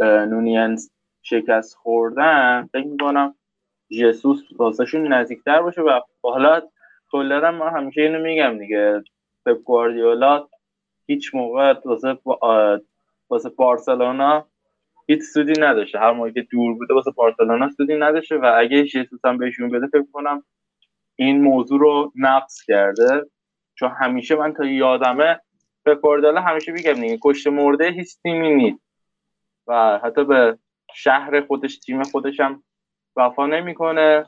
نونینز 0.00 0.90
شکست 1.22 1.74
خوردن 1.74 2.68
فکر 2.72 2.86
می‌کنم 2.86 3.34
ژسوس 3.90 4.42
واسهشون 4.56 5.12
نزدیکتر 5.12 5.62
باشه 5.62 5.80
و 5.80 6.00
حالا 6.22 6.62
کلا 7.10 7.50
من 7.50 7.76
همیشه 7.76 8.00
اینو 8.00 8.18
میگم 8.18 8.58
دیگه. 8.58 9.02
پپ 9.46 9.58
گواردیولا 9.64 10.48
هیچ 11.06 11.34
موقع 11.34 11.74
واسه 11.84 12.18
واسه 13.30 13.48
بارسلونا 13.48 14.48
هیچ 15.06 15.22
سودی 15.22 15.52
نداشته. 15.60 15.98
هر 15.98 16.12
موقعی 16.12 16.32
که 16.32 16.46
دور 16.50 16.74
بوده 16.74 16.94
واسه 16.94 17.10
بارسلونا 17.10 17.70
سودی 17.70 17.96
نداشته 17.96 18.36
و 18.36 18.52
اگه 18.56 18.84
ژسوس 18.84 19.24
هم 19.24 19.38
بهشون 19.38 19.70
بده 19.70 19.86
فکر 19.86 20.06
کنم 20.12 20.44
این 21.16 21.42
موضوع 21.42 21.80
رو 21.80 22.12
نقص 22.14 22.62
کرده. 22.66 23.26
چون 23.74 23.90
همیشه 24.00 24.36
من 24.36 24.52
تا 24.52 24.64
یادمه 24.64 25.40
پپ 25.86 26.00
گواردیولا 26.00 26.40
همیشه 26.40 26.72
میگم 26.72 26.92
دیگه 26.92 27.18
کشت 27.22 27.46
مرده 27.46 27.90
هیچ 27.90 28.16
تیمی 28.22 28.54
نیست 28.54 28.84
و 29.66 30.00
حتی 30.04 30.24
به 30.24 30.58
شهر 30.94 31.40
خودش 31.40 31.78
تیم 31.78 32.02
خودش 32.02 32.40
هم 32.40 32.62
وفا 33.16 33.46
نمی‌کنه. 33.46 34.26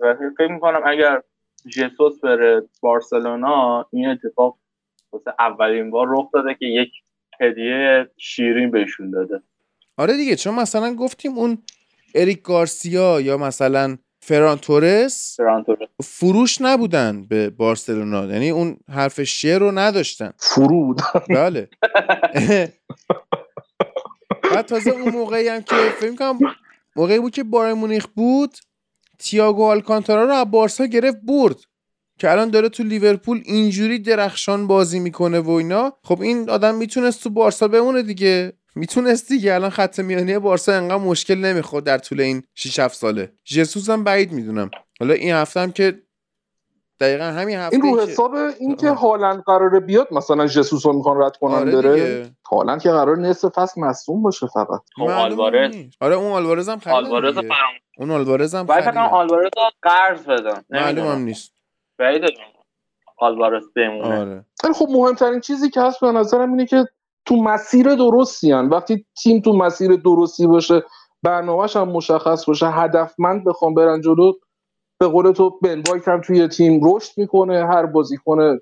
و 0.00 0.14
فکر 0.38 0.52
می‌کنم 0.52 0.80
اگر 0.84 1.22
ژسوس 1.68 2.20
بره 2.22 2.62
بارسلونا 2.80 3.86
این 3.92 4.08
اتفاق 4.08 4.58
واسه 5.12 5.32
اولین 5.38 5.90
بار 5.90 6.06
رخ 6.10 6.30
داده 6.32 6.54
که 6.54 6.66
یک 6.66 6.90
هدیه 7.40 8.10
شیرین 8.16 8.70
بهشون 8.70 9.10
داده. 9.10 9.42
آره 9.96 10.16
دیگه 10.16 10.36
چون 10.36 10.54
مثلا 10.54 10.94
گفتیم 10.94 11.38
اون 11.38 11.58
اریک 12.14 12.42
گارسیا 12.42 13.20
یا 13.20 13.36
مثلا 13.36 13.96
فران 14.20 14.58
تورس 14.58 15.36
فروش 16.02 16.60
نبودن 16.60 17.26
به 17.26 17.50
بارسلونا 17.50 18.24
یعنی 18.24 18.50
اون 18.50 18.76
حرف 18.88 19.22
شعر 19.22 19.58
رو 19.58 19.72
نداشتن. 19.72 20.32
فرود 20.38 21.00
بله. 21.28 21.68
بعد 24.54 24.66
تازه 24.66 24.90
اون 24.90 25.12
موقعی 25.12 25.48
هم 25.48 25.62
که 25.62 25.74
فکر 26.00 26.14
کنم 26.14 26.38
موقعی 26.96 27.18
بود 27.18 27.32
که 27.32 27.44
بایر 27.44 27.74
مونیخ 27.74 28.06
بود 28.06 28.50
تییاگو 29.18 29.64
آلکانتارا 29.64 30.24
رو 30.24 30.32
از 30.34 30.50
بارسا 30.50 30.86
گرفت 30.86 31.18
برد. 31.22 31.56
که 32.18 32.30
الان 32.30 32.50
داره 32.50 32.68
تو 32.68 32.82
لیورپول 32.82 33.42
اینجوری 33.44 33.98
درخشان 33.98 34.66
بازی 34.66 35.00
می‌کنه 35.00 35.40
و 35.40 35.50
اینا. 35.50 35.92
خب 36.02 36.20
این 36.20 36.50
آدم 36.50 36.74
می‌تونست 36.74 37.22
تو 37.22 37.30
بارسا 37.30 37.68
بمونه 37.68 38.02
دیگه. 38.02 38.52
می‌تونست 38.74 39.28
دیگه. 39.28 39.54
الان 39.54 39.70
خط 39.70 40.00
میانی 40.00 40.38
بارسا 40.38 40.72
انقدر 40.72 40.96
مشکل 40.96 41.34
نمی‌خورد 41.34 41.84
در 41.84 41.98
طول 41.98 42.20
این 42.20 42.42
6 42.54 42.78
7 42.78 42.96
ساله. 42.96 43.32
ژسوس 43.46 43.90
هم 43.90 44.04
بعید 44.04 44.32
می‌دونم. 44.32 44.70
حالا 45.00 45.14
این 45.14 45.34
هفته 45.34 45.60
هم 45.60 45.72
که 45.72 46.02
دقیقا 47.00 47.24
همین 47.24 47.56
هفته 47.56 47.76
این 47.76 47.94
رو 47.94 48.00
حساب 48.00 48.34
این 48.60 48.76
که 48.76 48.90
آه. 48.90 48.98
هالند 48.98 49.42
قراره 49.42 49.80
بیاد 49.80 50.08
مثلا 50.10 50.46
جسوس 50.46 50.86
رو 50.86 50.92
می‌خوان 50.92 51.22
رد 51.22 51.36
کنن 51.36 51.54
آره 51.54 51.72
بره 51.72 51.94
دیگه. 51.94 52.30
هالند 52.50 52.82
که 52.82 52.90
قرار 52.90 53.16
نصف 53.16 53.48
فصل 53.48 53.80
مصوم 53.80 54.22
باشه 54.22 54.46
فقط 54.46 54.80
خب 54.96 55.02
معلومه 55.02 55.22
آلوارز 55.22 55.76
نیست. 55.76 55.96
آره 56.00 56.14
اون 56.14 56.32
آلوارز 56.32 56.68
هم 56.68 56.78
خریدن 56.78 56.98
آلوارز. 56.98 57.34
فرام 57.34 57.74
اون 57.98 58.10
آلوارز 58.10 58.54
هم 58.54 58.66
خریدن. 58.66 58.98
آلوارز 58.98 59.50
رو 59.56 59.62
قرض 59.82 60.26
بدن 60.26 60.64
معلوم 60.70 60.88
هم 60.88 60.98
نمی‌دونم 60.98 61.22
نیست 61.24 61.52
بعیده 61.98 62.26
آلوارز 63.18 63.64
بمونه 63.76 64.20
آره 64.20 64.44
خب 64.74 64.86
مهمترین 64.90 65.40
چیزی 65.40 65.70
که 65.70 65.80
هست 65.80 66.00
به 66.00 66.12
نظرم 66.12 66.50
اینه 66.50 66.66
که 66.66 66.84
تو 67.24 67.36
مسیر 67.36 67.94
درستی 67.94 68.52
هن. 68.52 68.68
وقتی 68.68 69.06
تیم 69.22 69.40
تو 69.40 69.52
مسیر 69.52 69.96
درستی 69.96 70.46
باشه 70.46 70.82
برنامهش 71.22 71.76
هم 71.76 71.88
مشخص 71.88 72.44
باشه 72.46 72.66
هدفمند 72.66 73.44
بخوام 73.44 73.74
برن 73.74 74.00
جلو 74.00 74.32
به 74.98 75.08
قول 75.08 75.32
تو 75.32 75.50
بن 75.62 75.82
وایت 75.88 76.08
هم 76.08 76.20
توی 76.20 76.48
تیم 76.48 76.80
رشد 76.84 77.12
می‌کنه 77.16 77.66
هر 77.66 77.86
بازیکن 77.86 78.58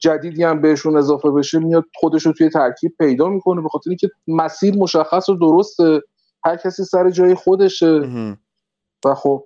جدیدی 0.00 0.44
هم 0.44 0.60
بهشون 0.60 0.96
اضافه 0.96 1.30
بشه 1.30 1.58
میاد 1.58 1.84
خودش 1.94 2.26
رو 2.26 2.32
توی 2.32 2.50
ترکیب 2.50 2.94
پیدا 2.98 3.28
می‌کنه 3.28 3.62
به 3.62 3.68
خاطر 3.68 3.90
اینکه 3.90 4.10
مسیر 4.28 4.76
مشخص 4.76 5.28
و 5.28 5.34
درسته 5.34 6.00
هر 6.44 6.56
کسی 6.56 6.84
سر 6.84 7.10
جای 7.10 7.34
خودشه. 7.34 8.00
و 9.04 9.14
خب 9.14 9.44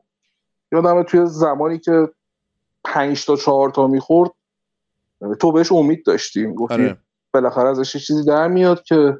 یادمه 0.72 1.02
توی 1.02 1.26
زمانی 1.26 1.78
که 1.78 2.08
پنج 2.84 3.26
تا 3.26 3.36
چهار 3.36 3.70
تا 3.70 3.86
می‌خورد 3.86 4.30
تو 5.40 5.52
بهش 5.52 5.72
امید 5.72 6.04
داشتیم 6.06 6.54
گفتی 6.54 6.74
آره. 6.74 6.96
بالاخره 7.34 7.68
ازش 7.68 8.06
چیزی 8.06 8.24
در 8.24 8.48
میاد 8.48 8.82
که 8.82 9.18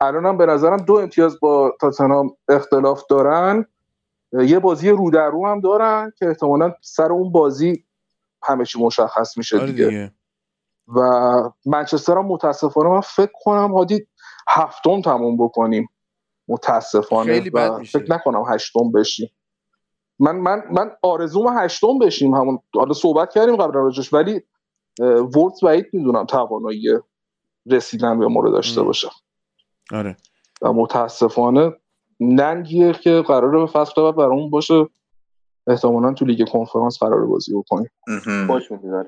الانم 0.00 0.38
به 0.38 0.46
نظرم 0.46 0.76
دو 0.76 0.94
امتیاز 0.94 1.40
با 1.40 1.76
تاتنهام 1.80 2.30
اختلاف 2.48 3.02
دارن. 3.10 3.66
یه 4.32 4.58
بازی 4.58 4.90
رو 4.90 5.10
در 5.10 5.30
رو 5.30 5.46
هم 5.46 5.60
دارن 5.60 6.12
که 6.18 6.28
احتمالا 6.28 6.74
سر 6.82 7.12
اون 7.12 7.32
بازی 7.32 7.84
همه 8.42 8.64
چی 8.64 8.80
مشخص 8.80 9.36
میشه 9.36 9.56
آره 9.56 9.66
دیگه. 9.66 9.84
دیگه 9.86 10.12
و 10.88 11.00
منچستر 11.66 12.18
هم 12.18 12.26
متاسفانه 12.26 12.88
من 12.88 13.00
فکر 13.00 13.32
کنم 13.44 13.74
هادی 13.74 14.06
هفتم 14.48 15.00
تموم 15.02 15.36
بکنیم 15.36 15.88
متاسفانه 16.48 17.32
خیلی 17.32 17.50
بد 17.50 17.70
و 17.70 17.78
میشه. 17.78 17.98
فکر 17.98 18.12
نکنم 18.12 18.44
هشتم 18.48 18.92
بشیم 18.92 19.30
من 20.18 20.36
من 20.36 20.62
من 20.70 20.90
آرزوم 21.02 21.58
هشتم 21.58 21.98
بشیم 21.98 22.34
همون 22.34 22.58
حالا 22.74 22.92
صحبت 22.92 23.32
کردیم 23.32 23.56
قبل 23.56 23.72
راجش 23.72 24.12
ولی 24.12 24.42
ورد 25.36 25.52
بعید 25.62 25.86
می‌دونم 25.92 26.24
توانایی 26.24 26.88
رسیدن 27.66 28.18
به 28.18 28.26
ما 28.26 28.40
رو 28.40 28.50
داشته. 28.50 28.82
باشه 28.82 29.08
آره 29.92 30.16
و 30.62 30.72
متاسفانه 30.72 31.72
ننگیه 32.20 32.92
که 32.92 33.22
قراره 33.26 33.58
به 33.58 33.66
فصل 33.66 34.02
بعد 34.02 34.16
برامون 34.16 34.50
باشه. 34.50 34.86
احتمالا 35.66 36.12
تو 36.12 36.24
لیگ 36.24 36.48
کنفرانس 36.48 36.98
قرار 36.98 37.26
بازی 37.26 37.54
بکنیم 37.54 37.90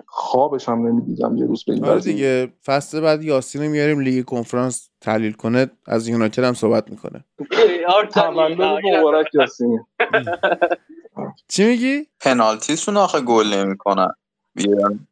خوابش 0.06 0.68
هم 0.68 0.86
نمی‌دیدم 0.86 1.36
یه 1.36 1.46
روز 1.46 1.64
به 1.64 1.72
این 1.72 1.84
آره. 1.84 2.00
دیگه 2.00 2.52
فصل 2.64 3.00
بعد 3.00 3.22
یاسین 3.22 3.62
رو 3.62 3.68
میاریم 3.68 4.00
لیگ 4.00 4.24
کنفرانس 4.24 4.90
تحلیل 5.00 5.32
کنه 5.32 5.70
از 5.86 6.08
یونایتد 6.08 6.44
هم 6.44 6.54
صحبت 6.54 6.90
می‌کنه. 6.90 7.24
مبارک 8.98 9.26
یاسین 9.34 9.84
چی 11.48 11.64
میگی؟ 11.64 12.06
پنالتیشون 12.20 12.96
آخه 12.96 13.20
گل 13.20 13.46
نمی‌کنن. 13.46 14.14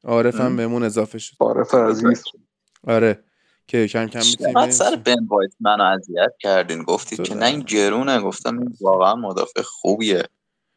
عارف 0.05 0.41
هم. 0.41 0.57
بهمون 0.57 0.83
اضافه 0.83 1.19
شد. 1.19 1.37
عارف 1.41 1.75
عزیز. 1.75 2.25
آره. 2.87 3.25
که 3.71 3.89
کم 3.89 4.07
کم 4.07 4.19
می‌تونیم 4.19 4.71
سر 4.71 4.97
بن 4.97 5.27
وایت 5.29 5.53
منو 5.61 5.85
اذیت 5.85 6.33
کردین؟ 6.39 6.83
گفتید 6.83 7.23
که 7.23 7.35
نه 7.35 7.47
این 7.47 7.61
گرونه. 7.61 8.21
گفتم 8.21 8.59
این 8.59 8.77
واقعا 8.81 9.15
مدافع 9.15 9.63
خوبیه. 9.63 10.23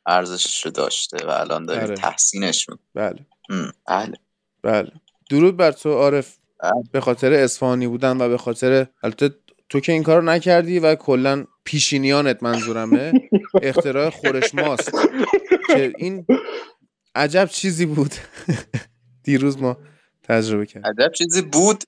ارزشش 0.05 0.65
رو 0.65 0.71
داشته 0.71 1.25
و 1.25 1.29
الان 1.29 1.65
دارید 1.65 1.83
آره. 1.83 1.95
تحسینش 1.95 2.69
می‌کنید 2.69 2.89
بله. 2.93 3.25
بله. 3.87 4.17
بله. 4.63 4.91
درود 5.29 5.57
بر 5.57 5.71
تو 5.71 5.93
عارف. 5.93 6.37
بله. 6.63 6.71
به 6.91 7.01
خاطر 7.01 7.33
اصفهانی 7.33 7.87
بودن 7.87 8.21
و 8.21 8.29
به 8.29 8.37
خاطر 8.37 8.87
البته 9.03 9.29
تو 9.69 9.79
که 9.79 9.91
این 9.91 10.03
کارو 10.03 10.21
نکردی 10.21 10.79
و 10.79 10.95
کلا 10.95 11.45
پیشینیانت 11.63 12.43
منظورمه. 12.43 13.13
اختراع 13.61 14.09
خورش 14.09 14.55
ماست. 14.55 14.91
که 15.67 15.93
این 15.97 16.25
عجب 17.15 17.45
چیزی 17.45 17.85
بود. 17.85 18.11
دیروز 19.23 19.61
ما 19.61 19.77
تجربه 20.23 20.65
کردیم. 20.65 20.91
عجب 20.91 21.11
چیزی 21.11 21.41
بود. 21.41 21.83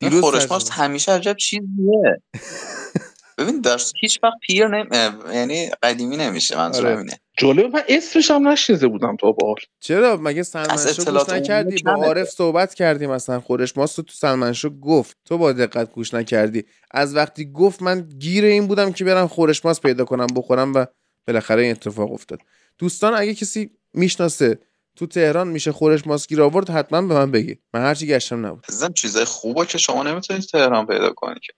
این 0.00 0.10
دیروز 0.10 0.24
خورش 0.24 0.38
تجربه. 0.38 0.54
ماست 0.54 0.70
همیشه 0.70 1.12
عجب 1.12 1.36
چیزیه 1.36 2.22
ببین 3.38 3.60
داشت 3.60 3.92
هیچ 4.00 4.20
وقت 4.22 4.34
پیر 4.42 4.68
نم... 4.68 4.88
اه، 4.92 5.36
یعنی 5.36 5.70
قدیمی 5.82 6.16
نمیشه 6.16 6.56
منظورم 6.56 6.86
آره. 6.86 6.98
اینه. 6.98 7.20
جالب 7.38 7.76
من 7.76 7.82
اسمش 7.88 8.30
هم 8.30 8.48
نشنیده 8.48 8.88
بودم 8.88 9.16
تا 9.16 9.32
به 9.32 9.46
حال. 9.46 9.56
چرا؟ 9.80 10.16
مگه 10.16 10.40
از 10.40 10.48
سلمنشو 10.48 11.04
گوش 11.04 11.28
نکردی؟ 11.28 11.82
با. 11.82 11.92
عارف 11.92 12.28
صحبت 12.28 12.74
کردیم 12.74 13.10
مثلا. 13.10 13.40
خورش 13.40 13.76
ماست 13.76 13.98
رو 13.98 14.04
تو 14.04 14.12
سلمنشو 14.12 14.70
گفت. 14.70 15.16
تو 15.24 15.38
با 15.38 15.52
دقت 15.52 15.92
گوش 15.92 16.14
نکردی. 16.14 16.64
از 16.90 17.16
وقتی 17.16 17.52
گفت 17.52 17.82
من 17.82 18.08
گیر 18.18 18.44
این 18.44 18.66
بودم 18.66 18.92
که 18.92 19.04
برم 19.04 19.26
خورش 19.26 19.64
ماست 19.64 19.82
پیدا 19.82 20.04
کنم 20.04 20.26
بخورم 20.36 20.74
و 20.74 20.86
بالاخره 21.26 21.62
این 21.62 21.70
اتفاق 21.70 22.12
افتاد. 22.12 22.38
دوستان 22.78 23.14
اگه 23.14 23.34
کسی 23.34 23.70
می‌شناسه 23.94 24.58
تو 25.00 25.06
تهران 25.06 25.48
میشه 25.48 25.72
خورش 25.72 26.06
ماست 26.06 26.28
گیر 26.28 26.42
آورد 26.42 26.70
حتما 26.70 27.02
به 27.02 27.14
من 27.14 27.30
بگی 27.30 27.58
من 27.74 27.80
هرچی 27.80 28.06
گشتم 28.06 28.46
نبود. 28.46 28.64
عزیزم 28.68 28.92
چیزای 28.92 29.24
خوبه 29.24 29.66
که 29.66 29.78
شما 29.78 30.02
نمی‌تونید 30.02 30.42
تهران 30.42 30.86
پیدا 30.86 31.12
کنید 31.12 31.38
که. 31.42 31.52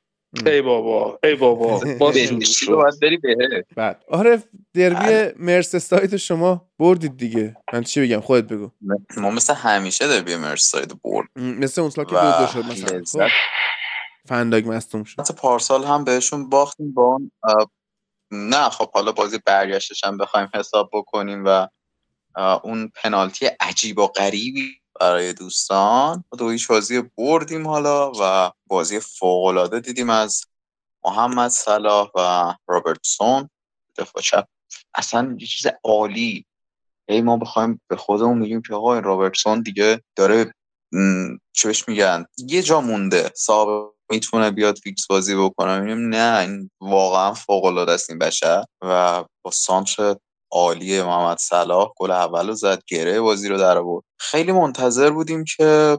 ای 0.51 0.63
بابا 0.63 1.19
ای 1.25 1.35
بابا. 1.35 1.79
باز 2.01 2.15
باید 2.69 3.01
بری 3.03 3.17
بهه 3.17 3.65
بعد. 3.77 4.05
عارف 4.09 4.45
دربی 4.75 5.35
مرس 5.39 5.77
سایت 5.77 6.17
شما 6.17 6.69
بردید 6.79 7.17
دیگه. 7.17 7.57
من 7.73 7.83
چی 7.83 8.01
بگم؟ 8.01 8.21
خودت 8.21 8.49
بگو. 8.49 8.71
ما 9.17 9.31
مثل 9.31 9.55
همیشه 9.55 10.09
دربی 10.09 10.37
مرساید 10.37 11.03
برد. 11.03 11.29
مثل 11.37 11.81
اون 11.81 11.91
سال 11.91 12.05
که 12.05 12.15
دو 12.15 12.33
دو 12.39 12.47
شد 12.47 12.65
مثلا. 12.65 13.29
خب. 13.29 13.35
فنداگ 14.29 14.69
مصدوم 14.69 15.05
شد. 15.05 15.21
حتی 15.21 15.35
پارسال 15.35 15.85
هم 15.85 16.05
بهشون 16.05 16.49
باختیم 16.49 16.93
با 16.95 17.03
اون 17.03 17.31
نه 18.33 18.69
خب 18.69 18.91
حالا 18.91 19.13
بازی 19.13 19.39
برگشتش 19.47 20.05
هم 20.05 20.17
بخوایم 20.17 20.49
حساب 20.55 20.91
بکنیم 20.93 21.45
و 21.47 21.69
اون 22.37 22.93
پنالتی 22.95 23.47
عجیب 23.47 23.99
و 23.99 24.07
غریبی 24.07 24.81
برای 25.01 25.33
دوستان. 25.33 26.25
دو 26.39 26.51
هیچ 26.51 26.69
بازی 26.69 27.03
بردیم 27.19 27.69
حالا 27.69 28.13
و 28.21 28.53
بازی 28.67 29.01
فوق‌العاده 29.01 29.81
دیدیم 29.81 30.11
از 30.11 30.45
محمد 31.05 31.51
صلاح 31.51 32.11
و 32.15 32.55
رابرتسون. 32.69 33.51
دفاع 33.99 34.23
چپ. 34.23 34.47
اصلا 34.95 35.37
یه 35.39 35.47
چیز 35.47 35.71
عالی. 35.85 36.47
هی 37.09 37.21
ما 37.21 37.37
بخوایم 37.37 37.81
به 37.89 37.97
خودمون 37.97 38.39
میگیم 38.39 38.63
که 38.63 38.75
آقا 38.75 38.99
رابرتسون 38.99 39.63
دیگه 39.63 40.03
داره 40.17 40.55
بهش 41.65 41.89
میگن؟ 41.89 42.27
یه 42.39 42.63
جا 42.63 42.81
مونده. 42.81 43.33
صاحب 43.35 43.93
می‌تونه 44.11 44.51
بیاد 44.51 44.79
فیکس 44.79 45.07
بازی 45.07 45.35
بکنه. 45.35 45.95
نه 45.95 46.39
این 46.41 46.71
واقعا 46.81 47.35
فوق 47.35 47.65
العاده 47.65 47.93
است 47.93 48.11
این 48.11 48.19
بشر. 48.19 48.65
و 48.83 49.25
با 49.43 49.51
سانتر 49.51 50.17
عالی 50.53 51.03
محمد 51.03 51.39
صلاح 51.39 51.93
گل 51.97 52.11
اول 52.11 52.49
رو 52.49 52.55
زد 52.55 52.83
گره 52.89 53.21
بازی 53.21 53.49
رو 53.49 53.59
در 53.59 53.79
آورد. 53.79 54.05
خیلی 54.19 54.53
منتظر 54.53 55.11
بودیم 55.11 55.45
که 55.45 55.99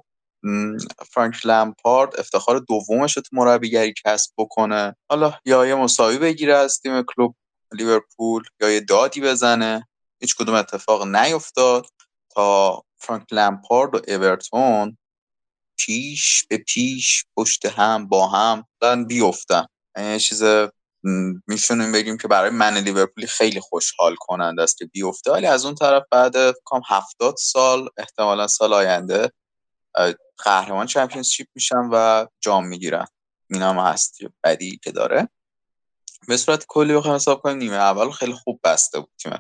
فرانک 1.11 1.45
لمپارد 1.45 2.19
افتخار 2.19 2.59
دومش 2.59 3.17
رو 3.17 3.21
تو 3.21 3.35
مربیگری 3.35 3.93
کسب 4.05 4.31
بکنه. 4.37 4.95
حالا 5.09 5.33
یا 5.45 5.65
یه 5.65 5.75
مساوی 5.75 6.17
بگیره 6.17 6.55
از 6.55 6.79
تیم 6.79 7.03
کلوب 7.03 7.35
لیورپول 7.73 8.43
یا 8.61 8.69
یه 8.69 8.79
دادی 8.79 9.21
بزنه. 9.21 9.87
هیچ 10.21 10.35
کدوم 10.35 10.55
اتفاق 10.55 11.07
نیفتاد 11.07 11.85
تا 12.29 12.83
فرانک 12.97 13.25
لمپارد 13.31 13.95
و 13.95 14.01
اورتون 14.07 14.97
پیش 15.77 16.45
به 16.49 16.57
پیش 16.57 17.25
پشت 17.37 17.65
هم 17.65 18.07
با 18.07 18.27
هم 18.27 18.65
دارن 18.79 19.05
بیفتن. 19.05 19.65
یعنی 19.97 20.11
یه 20.11 20.19
چیز 20.19 20.43
میشونیم 21.47 21.91
بگیم 21.91 22.17
که 22.17 22.27
برای 22.27 22.49
من 22.49 22.77
لیورپولی 22.77 23.27
خیلی 23.27 23.59
خوشحال 23.59 24.15
کننده 24.15 24.63
است 24.63 24.77
که 24.77 24.85
بیفته. 24.85 25.31
ولی 25.31 25.45
از 25.45 25.65
اون 25.65 25.75
طرف 25.75 26.03
بعد 26.11 26.35
کام 26.65 26.81
هفتاد 26.87 27.35
سال 27.37 27.89
احتمالا 27.97 28.47
سال 28.47 28.73
آینده 28.73 29.31
قهرمان 30.37 30.85
چمپیونشیپ 30.85 31.47
میشن 31.55 31.89
و 31.91 32.25
جام 32.41 32.67
می‌گیرن. 32.67 33.05
این 33.49 33.61
هم 33.61 33.77
هست 33.77 34.17
بدی 34.43 34.79
که 34.83 34.91
داره. 34.91 35.29
به 36.27 36.37
صورت 36.37 36.65
کلی 36.67 36.93
بخوایم 36.93 37.15
حساب 37.15 37.41
کنیم 37.41 37.57
نیمه 37.57 37.75
اول 37.75 38.11
خیلی 38.11 38.33
خوب 38.33 38.59
بسته 38.63 38.99
بود 38.99 39.09
تیم 39.17 39.37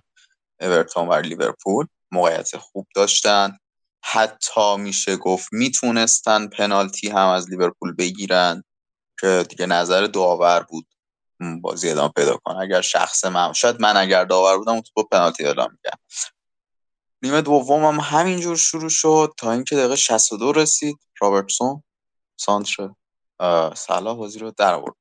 اورتون 0.61 1.07
و 1.07 1.13
لیورپول. 1.13 1.85
موقعیت 2.11 2.57
خوب 2.57 2.87
داشتن. 2.95 3.57
حتی 4.03 4.77
میشه 4.77 5.17
گفت 5.17 5.49
می‌تونستن 5.51 6.47
پنالتی 6.47 7.09
هم 7.09 7.27
از 7.27 7.49
لیورپول 7.49 7.93
بگیرن 7.95 8.63
که 9.19 9.45
دیگه 9.49 9.65
نظر 9.65 10.05
داور 10.05 10.63
بود. 10.63 10.87
بازی 11.61 11.89
ادامه 11.89 12.11
پیدا 12.15 12.37
کنه. 12.37 12.59
اگر 12.59 12.81
شخص 12.81 13.25
من 13.25 13.53
شاید 13.53 13.81
من 13.81 13.97
اگر 13.97 14.25
داور 14.25 14.57
بودم 14.57 14.81
تو 14.81 15.03
پنالتی 15.03 15.45
اعلام 15.45 15.71
می‌کرد. 15.71 15.99
نیمه 17.21 17.41
دوم 17.41 17.85
هم 17.85 17.99
همینجور 17.99 18.57
شروع 18.57 18.89
شد 18.89 19.33
تا 19.37 19.51
اینکه 19.51 19.75
دقیقه 19.75 19.95
62 19.95 20.51
رسید. 20.53 20.99
رابرتسون 21.21 21.83
سانتر 22.37 22.89
سلا 23.75 24.13
بازی 24.13 24.39
رو 24.39 24.51
در 24.57 24.73
آورد 24.73 24.95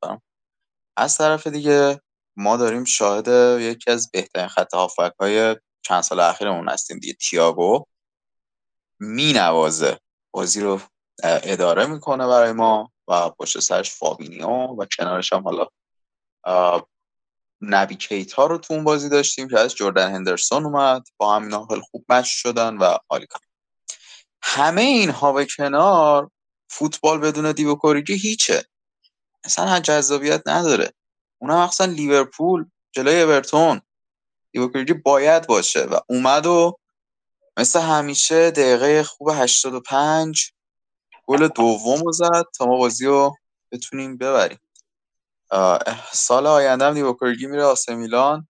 از 0.97 1.18
طرف 1.18 1.47
دیگه 1.47 2.01
ما 2.36 2.57
داریم 2.57 2.84
شاهد 2.84 3.28
یکی 3.61 3.90
از 3.90 4.11
بهترین 4.11 4.49
خط 4.49 4.74
هافک 4.74 5.12
های 5.20 5.57
چند 5.82 6.01
سال 6.01 6.20
اخیرمون 6.20 6.68
هستیم 6.68 6.99
دیگه 6.99 7.12
تییاگو 7.12 7.84
می 9.01 9.32
نوازه 9.32 9.99
بازی 10.30 10.61
رو 10.61 10.80
اداره 11.22 11.86
می‌کنه 11.86 12.26
برای 12.26 12.53
ما 12.53 12.93
و 13.09 13.30
پشت 13.30 13.61
سرش 13.61 13.90
فابینیو 13.90 14.49
و 14.49 14.86
کنارش 14.99 15.32
هم 15.32 15.43
حالا 15.43 15.66
نبی 17.61 17.97
کیتا 17.97 18.47
رو 18.47 18.59
تو 18.59 18.74
اون 18.74 18.84
بازی 18.84 19.09
داشتیم 19.09 19.49
که 19.49 19.59
از 19.59 19.74
جردن 19.74 20.14
هندرسون 20.14 20.64
اومد. 20.64 21.03
با 21.16 21.36
هم 21.36 21.43
اینا 21.43 21.68
خوب 21.90 22.05
مش 22.09 22.28
شدن 22.28 22.76
و 22.76 22.97
عالی 23.09 23.26
همه 24.43 24.82
اینها 24.82 25.32
به 25.32 25.47
کنار 25.57 26.30
فوتبال 26.68 27.18
بدون 27.18 27.53
دیو 27.53 27.74
کوریجی 27.74 28.14
هیچه. 28.14 28.64
اصلا 29.45 29.80
جذابیت 29.80 30.43
نداره. 30.47 30.93
اونم 31.38 31.57
اصلا 31.57 31.86
لیورپول 31.86 32.64
جلوی 32.93 33.22
اورتون. 33.22 33.80
دیو 34.53 34.68
کوریجی 34.68 34.93
باید 34.93 35.47
باشه 35.47 35.84
و 35.84 36.01
اومد 36.09 36.47
و 36.47 36.78
مثل 37.57 37.80
همیشه 37.80 38.51
دقیقه 38.51 39.03
خوب 39.03 39.28
85 39.28 40.53
گل 41.26 41.49
دوم 41.49 42.03
رو 42.03 42.12
زد 42.12 42.45
تا 42.59 42.66
ما 42.66 42.76
بازی 42.76 43.07
رو 43.07 43.36
بتونیم 43.72 44.16
ببریم. 44.16 44.59
سال 46.12 46.46
آینده 46.46 46.84
هم 46.84 46.94
دیوکرگی 46.94 47.46
میره 47.46 47.62
آسه 47.64 47.94
میلان. 47.94 48.48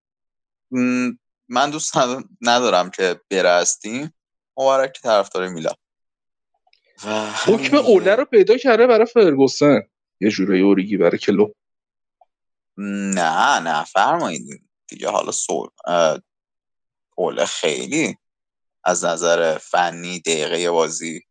من 1.48 1.70
دوست 1.70 1.92
ندارم 2.40 2.90
که 2.90 3.20
برستیم 3.30 4.14
مبارک 4.56 5.00
طرفدار 5.02 5.48
میلان. 5.48 5.74
حکم 7.46 7.76
اوله 7.76 8.14
رو 8.14 8.24
پیدا 8.24 8.56
کرده 8.56 8.86
برای 8.86 9.06
فرگوسن. 9.06 9.80
یه 10.20 10.30
جوره 10.30 10.58
اوریگی 10.58 10.96
برای 10.96 11.18
کلو 11.18 11.52
نه 12.76 13.60
نه 13.60 13.84
فرمایید. 13.84 14.62
دیگه 14.88 15.10
حالا 15.10 15.32
سول 15.32 15.68
اوله 17.16 17.44
خیلی 17.44 18.16
از 18.84 19.04
نظر 19.04 19.58
فنی 19.58 20.20
دقیقه 20.20 20.70
بازی 20.70 21.22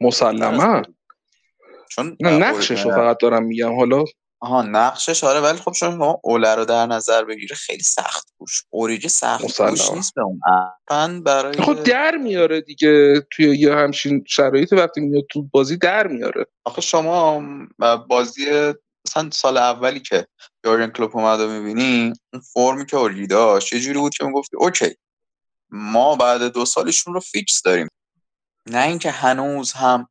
مسلما 0.00 0.82
چون 1.88 2.16
نقشش 2.20 2.80
رو 2.80 2.90
فقط 2.90 3.18
دارم 3.20 3.42
میگم. 3.44 3.76
حالا 3.76 4.04
آها 4.40 4.62
نقشش 4.62 5.24
آره 5.24 5.40
ولی 5.40 5.58
خب 5.58 5.72
شما 5.72 6.20
اوله 6.24 6.54
رو 6.54 6.64
در 6.64 6.86
نظر 6.86 7.24
بگیره 7.24 7.56
خیلی 7.56 7.82
سخت 7.82 8.28
گوش 8.38 8.62
اوریجی 8.70 9.08
سخت 9.08 9.42
گوش 9.42 9.90
نیست 9.90 10.14
به 10.14 10.22
اون 10.22 10.40
فن 10.88 11.22
برای 11.22 11.62
خب 11.62 11.82
در 11.82 12.16
میاره 12.16 12.60
دیگه 12.60 13.20
توی 13.30 13.58
یه 13.58 13.74
همچین 13.74 14.24
شرایط 14.26 14.72
وقتی 14.72 15.00
میاد 15.00 15.24
تو 15.30 15.42
بازی 15.42 15.76
در 15.76 16.06
میاره. 16.06 16.46
آخه 16.64 16.80
شما 16.80 17.42
بازی 18.08 18.72
مثلا 19.06 19.30
سال 19.30 19.56
اولی 19.56 20.00
که 20.00 20.26
یورگن 20.64 20.92
کلوپ 20.92 21.16
اومد 21.16 21.40
و 21.40 21.48
می‌بینی 21.48 22.12
اون 22.32 22.42
فرمی 22.54 22.86
که 22.86 22.96
اوریجی 22.96 23.26
داشت 23.26 23.72
یه 23.72 23.80
جوری 23.80 23.98
بود 23.98 24.14
که 24.14 24.24
گفتی 24.24 24.56
okay 24.56 24.94
ما 25.70 26.16
بعد 26.16 26.42
دو 26.42 26.64
سالشون 26.64 27.14
رو 27.14 27.20
fix 27.20 27.62
داریم. 27.62 27.88
نه 28.66 28.86
اینکه 28.86 29.10
هنوز 29.10 29.72
هم 29.72 30.08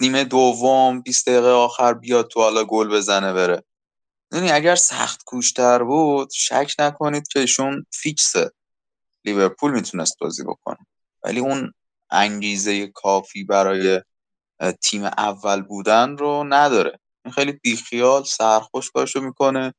نیمه 0.00 0.24
دوم 0.24 1.00
20 1.00 1.28
دقیقه 1.28 1.48
آخر 1.48 1.94
بیاد 1.94 2.28
تو 2.28 2.40
حالا 2.40 2.64
گل 2.64 2.88
بزنه 2.88 3.32
بره. 3.32 3.64
یعنی 4.32 4.50
اگر 4.50 4.74
سخت 4.74 5.22
کوشتر 5.24 5.82
بود 5.82 6.30
شک 6.32 6.72
نکنید 6.78 7.28
که 7.28 7.40
ایشون 7.40 7.86
فیکسه 7.92 8.50
لیورپول 9.24 9.70
می‌تونست 9.70 10.18
بازی 10.20 10.42
بکنه. 10.44 10.86
ولی 11.24 11.40
اون 11.40 11.72
انگیزه 12.10 12.86
کافی 12.86 13.44
برای 13.44 14.00
تیم 14.82 15.04
اول 15.04 15.62
بودن 15.62 16.16
رو 16.16 16.44
نداره. 16.48 16.98
این 17.24 17.32
خیلی 17.32 17.52
بیخیال 17.52 18.24
سرخوش 18.24 18.90
کارشو 18.90 19.20
می‌کنه 19.20 19.74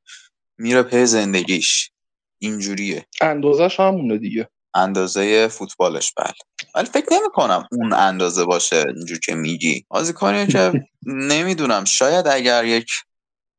میره 0.57 0.83
په 0.83 1.05
زندگیش. 1.05 1.91
اینجوریه. 2.39 3.07
اندازش 3.21 3.79
همونه 3.79 4.17
دیگه. 4.17 4.49
اندازه 4.73 5.47
فوتبالش 5.47 6.13
بله. 6.17 6.33
ولی 6.75 6.85
فکر 6.85 7.13
نمی 7.13 7.29
کنم 7.33 7.67
اون 7.71 7.93
اندازه 7.93 8.45
باشه 8.45 8.83
اینجور 8.95 9.19
که 9.19 9.35
میگی. 9.35 9.85
بازیکنی 9.89 10.47
که 10.47 10.73
نمی‌دونم 11.05 11.85
شاید 11.85 12.27
اگر 12.27 12.65
یک 12.65 12.89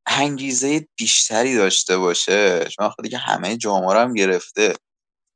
انگیزه 0.06 0.88
بیشتری 0.96 1.56
داشته 1.56 1.98
باشه 1.98 2.64
چون 2.64 2.90
دیگه 3.02 3.18
همه 3.18 3.56
جامعه 3.56 4.00
هم 4.00 4.14
گرفته. 4.14 4.74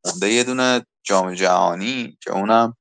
مونده 0.04 0.32
یه 0.32 0.44
دونه 0.44 0.86
جام 1.02 1.34
جهانی 1.34 2.18
که 2.20 2.32
اونم 2.32 2.76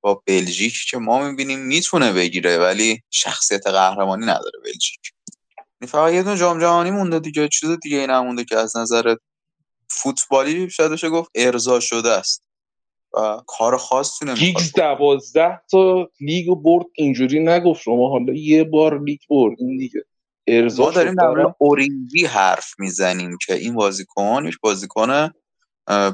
با 0.00 0.22
بلژیک 0.26 0.74
که 0.90 0.98
ما 0.98 1.28
می‌بینیم 1.30 1.58
می‌تونه 1.58 2.12
بگیره 2.12 2.58
ولی 2.58 3.02
شخصیت 3.10 3.66
قهرمانی 3.66 4.22
نداره 4.26 4.58
بلژیک. 4.64 5.00
فقط 5.88 6.12
یه 6.12 6.22
دونه 6.22 6.36
جام 6.36 6.60
جهانی 6.60 6.90
مونده 6.90 7.18
دیگه 7.18 7.48
چیز 7.48 7.70
دیگه 7.82 7.98
این 7.98 8.10
نمونده 8.10 8.44
که 8.44 8.56
از 8.56 8.76
نظر 8.76 9.16
فوتبالی 9.88 10.70
شاید 10.70 11.04
گفت 11.04 11.30
ارضا 11.34 11.80
شده 11.80 12.10
است. 12.10 12.42
و 13.14 13.42
کار 13.46 13.76
خاصی 13.76 14.24
نمی‌خواد 14.24 14.46
گیگز 14.46 14.72
دوازده 14.72 15.60
تا 15.70 16.08
لیگ 16.20 16.54
برد 16.54 16.86
اینجوری 16.94 17.40
نگفت. 17.40 17.82
شما 17.82 18.08
حالا 18.08 18.32
یه 18.32 18.64
بار 18.64 19.02
لیگ 19.02 19.20
برد 19.30 19.56
این 19.58 19.76
دیگه 19.76 20.04
ارضا 20.46 20.84
ما 20.84 20.90
داریم 20.90 21.14
در 21.14 21.52
اوریجی 21.58 22.26
حرف 22.26 22.74
می‌زنیم 22.78 23.38
که 23.46 23.54
این 23.54 23.74
بازیکن 23.74 24.44
یک 24.46 24.58
بازیکن 24.60 25.30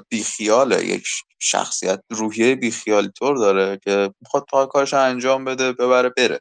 بیخیاله. 0.09 0.87
یک 0.87 1.05
شخصیت 1.39 2.01
روحیه 2.11 2.55
بیخیالی 2.55 3.11
طور 3.19 3.37
داره 3.37 3.81
که 3.85 4.15
می‌خواد 4.21 4.47
تا 4.51 4.67
کارش 4.67 4.95
انجام 4.95 5.45
بده 5.45 5.73
ببره 5.73 6.09
بره. 6.09 6.41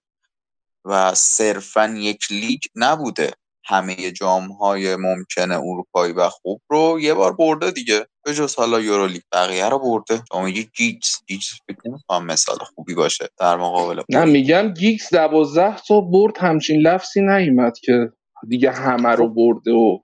و 0.86 1.16
صرفا 1.16 1.96
یک 1.98 2.32
لیگ 2.32 2.60
نبوده. 2.76 3.34
همه 3.66 4.12
جام 4.12 4.52
های 4.52 4.96
ممکنه 4.96 5.56
اروپایی 5.56 6.14
و 6.14 6.30
خوب 6.30 6.62
رو 6.70 7.00
یه 7.02 7.14
بار 7.14 7.34
برده 7.34 7.72
دیگه. 7.72 8.08
به 8.24 8.34
جز 8.34 8.56
حالا 8.56 8.80
یورو 8.80 9.04
لیگ 9.04 9.22
بقیه 9.32 9.70
رو 9.70 9.80
برده. 9.80 10.24
میگی 10.44 10.70
گیگز. 10.78 11.10
گیگز 11.28 11.50
فکر 11.68 12.20
مثال 12.20 12.58
خوبی 12.58 12.96
باشه 12.96 13.30
در 13.38 13.58
مقابل 13.58 14.02
نه 14.10 14.26
میگم 14.26 14.74
گیگز 14.74 15.10
دوازده 15.10 15.78
تا 15.88 16.02
برد 16.02 16.38
همچین 16.38 16.82
لفظی 16.82 17.22
نیومد 17.22 17.78
که 17.78 18.12
دیگه 18.48 18.72
همه 18.72 19.10
رو 19.10 19.28
خب. 19.28 19.34
برده 19.36 19.72
و 19.72 20.00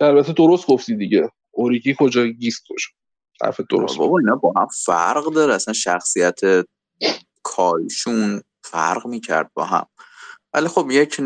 البته 0.00 0.32
درست 0.32 0.66
گفتی 0.66 0.96
دیگه. 0.96 1.30
اوریگی 1.50 1.94
کجا 1.98 2.26
گیگز 2.26 2.56
کجا؟ 2.68 2.86
حرف 3.42 3.60
درست. 3.70 3.98
بابا 3.98 4.18
اینا 4.18 4.36
با 4.36 4.52
هم 4.56 4.68
فرق 4.84 5.24
داره. 5.24 5.54
اصلا 5.54 5.74
شخصیت 5.74 6.40
کاریشون 7.42 8.42
فرق 8.62 9.06
می‌کرد 9.06 9.50
با 9.54 9.64
هم. 9.64 9.86
ولی 10.54 10.68
خب 10.68 10.90
یک 10.90 11.20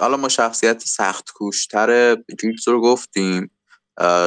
حالا 0.00 0.16
ما 0.16 0.28
شخصیت 0.28 0.80
سخت 0.80 1.30
کوشتر 1.30 2.16
گیبز 2.40 2.68
رو 2.68 2.80
گفتیم 2.80 3.50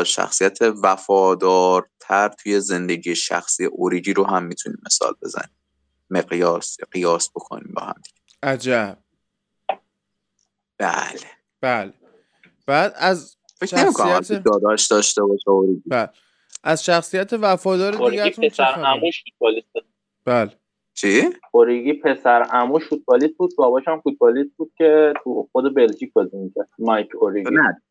شخصیت 0.06 0.58
وفادارتر 0.62 2.28
توی 2.28 2.60
زندگی 2.60 3.16
شخصی 3.16 3.66
اوریجی 3.66 4.14
رو 4.14 4.28
هم 4.28 4.44
می‌تونیم 4.44 4.78
مثال 4.86 5.14
بزنیم. 5.22 5.56
مقیاس 6.10 6.78
یا 6.80 6.86
قیاس 6.92 7.30
بکنیم 7.30 7.74
با 7.74 7.82
هم. 7.82 8.02
عجب. 8.44 8.98
بله. 10.78 11.20
بله. 11.62 11.94
بعد 12.66 12.94
از 12.96 13.38
شخصیت 13.68 14.32
داداش 14.32 14.88
داشته 14.88 15.22
باشه 15.24 15.50
اوریجی. 15.50 15.84
بله. 15.86 16.10
از 16.64 16.84
شخصیت 16.84 17.34
وفادار 17.34 17.92
دیگه 17.92 18.36
بله. 20.26 20.58
چی؟ 20.96 21.30
اوریگی 21.52 21.94
پسر 21.94 22.42
عمو 22.42 22.80
فوتبالیست 22.80 23.34
بود 23.38 23.54
باباش 23.58 23.84
هم 23.88 24.02
فوتبالیست 24.02 24.52
بود 24.58 24.72
که 24.78 25.14
تو 25.24 25.50
خود 25.52 25.76
بلژیک 25.76 26.14
بازی 26.14 26.38
می‌کرد 26.38 26.68
مایک 26.80 27.10
اوریگی 27.16 27.50
نه. 27.52 27.82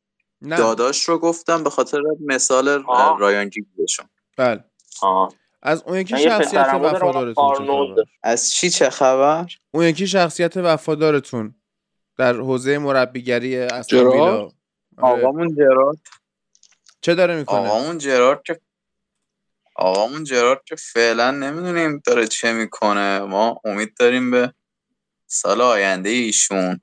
نه. 0.43 0.57
داداش 0.57 1.03
رو 1.03 1.19
گفتم 1.19 1.65
به 1.65 1.71
خاطر 1.71 2.01
مثال. 2.21 2.85
رایان 3.19 3.49
گیگزشون 3.49 4.07
بله 4.37 4.65
آه. 5.03 5.33
از 5.63 5.83
اون 5.87 5.99
یکی 5.99 6.19
شخصیت 6.19 6.75
وفادارتون 6.75 7.97
از 8.23 8.53
چی 8.53 8.71
چه 8.71 8.91
خبر؟ 8.91 9.47
اون 9.71 9.85
یکی 9.85 10.07
شخصیت 10.07 10.57
وفادارتون 10.57 11.55
در 12.17 12.35
حوزه 12.35 12.79
مربیگری 12.79 13.57
اصلا 13.57 14.11
آره. 14.11 14.49
آقامون 14.99 15.55
جرارد 15.55 15.99
چه 17.01 17.15
داره 17.15 17.37
می‌کنه؟ 17.37 17.59
آقامون 17.59 17.99
جرارد 17.99 18.43
که 18.43 18.61
آقامون 19.75 20.25
جرارد 20.25 20.65
که 20.65 20.77
فعلا 20.77 21.31
نمی‌دونیم 21.31 22.03
داره 22.07 22.27
چه 22.27 22.53
می‌کنه. 22.53 23.19
ما 23.21 23.61
امید 23.65 23.95
داریم 23.97 24.31
به 24.31 24.55
سال 25.27 25.61
آینده 25.61 26.11
ایشون 26.11 26.81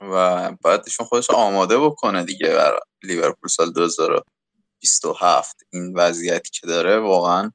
و 0.00 0.50
باید 0.52 0.80
ایشون 0.84 1.06
خودش 1.06 1.30
آماده 1.30 1.78
بکنه 1.78 2.24
دیگه 2.24 2.48
برای 2.48 2.80
لیورپول 3.02 3.48
سال 3.48 3.72
2027 3.72 5.56
این 5.70 5.94
وضعیتی 5.94 6.50
که 6.50 6.66
داره 6.66 6.98
واقعا 6.98 7.52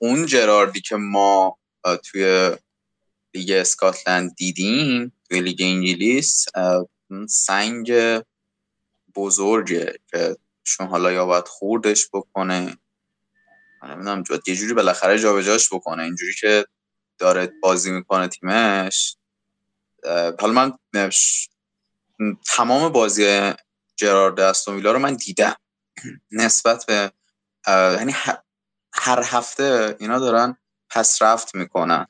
اون 0.00 0.26
جراردی 0.26 0.80
که 0.80 0.96
ما 0.96 1.58
توی 2.04 2.50
لیگ 3.34 3.50
اسکاتلند 3.50 4.34
دیدیم 4.34 5.12
توی 5.28 5.40
لیگ 5.40 5.62
انگلیس 5.62 6.46
سنگ 7.28 7.92
بزرگه 9.14 9.94
که 10.10 10.36
شون 10.64 10.86
حالا 10.86 11.12
یا 11.12 11.26
باید 11.26 11.48
خوردش 11.48 12.08
بکنه 12.12 12.76
نمی‌دونم 13.82 14.24
یه 14.46 14.56
جوری 14.56 14.74
بالاخره 14.74 15.18
جابجاش 15.18 15.72
بکنه. 15.72 16.02
اینجوری 16.02 16.34
که 16.40 16.64
داره 17.18 17.52
بازی 17.62 17.90
می‌کنه 17.90 18.28
تیمش 18.28 19.16
حالا 20.40 20.52
من 20.52 20.72
تمام 22.46 22.92
بازی 22.92 23.52
جرارد 23.96 24.40
استون 24.40 24.76
ویلا 24.76 24.92
رو 24.92 24.98
من 24.98 25.14
دیدم. 25.14 25.54
نسبت 26.30 26.86
به 26.86 27.12
یعنی 27.68 28.14
هر 28.92 29.22
هفته 29.24 29.96
اینا 30.00 30.18
دارن 30.18 30.56
پس 30.90 31.22
رفت 31.22 31.54
می‌کنن 31.54 32.06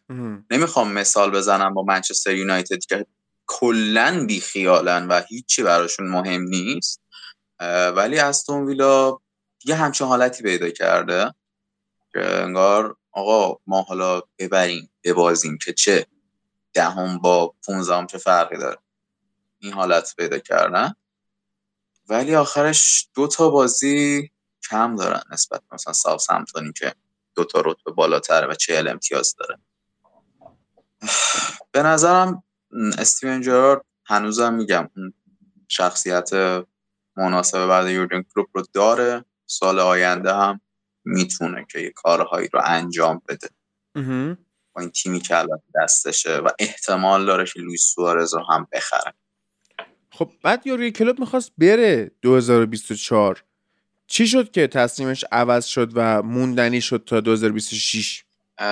نمی‌خوام 0.51 0.93
مثال 0.93 1.31
بزنم 1.31 1.75
با 1.75 1.83
منچستر 1.83 2.35
یونایتد 2.35 2.85
که 2.85 3.07
کلا 3.47 4.25
بیخیالن 4.27 5.09
و 5.09 5.21
هیچی 5.29 5.63
براشون 5.63 6.09
مهم 6.09 6.43
نیست 6.43 7.01
ولی 7.97 8.19
استون 8.19 8.67
ویلا 8.67 9.19
یه 9.65 9.75
همچین 9.75 10.07
حالتی 10.07 10.43
پیدا 10.43 10.71
کرده. 10.71 11.35
انگار 12.15 12.97
آقا 13.13 13.61
ما 13.67 13.83
حالا 13.83 14.23
ببریم 14.39 14.91
ببازیم 15.05 15.59
که 15.59 15.73
چه؟ 15.73 16.07
دهم 16.73 17.19
با 17.19 17.55
15 17.67 18.07
چه 18.07 18.19
فرقی 18.19 18.57
داره؟ 18.57 18.79
این 19.59 19.73
حالت 19.73 20.15
پیدا 20.17 20.39
کردن. 20.39 20.95
ولی 22.09 22.35
آخرش 22.35 23.09
دو 23.15 23.29
تا 23.29 23.51
بازی 23.51 24.31
کم 24.71 24.97
دارن 24.97 25.23
نسبت 25.33 25.63
مثلا 25.73 25.93
ساوث 25.93 26.31
همتونی 26.31 26.73
که 26.73 26.95
دو 27.35 27.45
تا 27.45 27.61
رتبه 27.61 27.93
بالاتر 27.93 28.49
و 28.49 28.55
چهل 28.55 28.89
امتیاز 28.89 29.37
داره. 29.39 29.59
به 31.73 31.83
نظرم 31.83 32.43
استیون 32.99 33.43
جرارد 33.43 33.85
هنوزم 34.05 34.55
میگم 34.55 34.91
شخصیت 35.69 36.31
مناسب 37.17 37.67
بعد 37.67 37.89
یورگن 37.89 38.25
کلوپ 38.35 38.49
رو 38.53 38.65
داره. 38.73 39.25
سال 39.47 39.79
آینده 39.79 40.35
هم 40.35 40.61
می‌تونه 41.11 41.67
که 41.73 41.81
یه 41.81 41.91
کارهایی 41.91 42.49
رو 42.53 42.61
انجام 42.65 43.23
بده. 43.29 43.49
با 44.73 44.81
این 44.81 44.91
تیمی 44.91 45.21
که 45.21 45.39
الان 45.39 45.63
دستشه 45.83 46.37
و 46.37 46.49
احتمال 46.59 47.27
داره 47.27 47.45
که 47.47 47.61
لویس 47.61 47.93
سوارز 47.95 48.35
رو 48.35 48.45
هم 48.51 48.69
بخره. 48.73 49.15
خب 50.11 50.31
بعد 50.43 50.67
یورگن 50.67 50.91
کلوپ 50.91 51.21
می‌خواست 51.21 51.53
بره 51.59 52.11
2024 52.23 53.45
چی 54.07 54.27
شد 54.27 54.51
که 54.51 54.67
تصمیمش 54.67 55.25
عوض 55.33 55.65
شد 55.65 55.91
و 55.95 56.23
موندنی 56.23 56.81
شد 56.81 57.03
تا 57.07 57.21
2026 57.21 58.25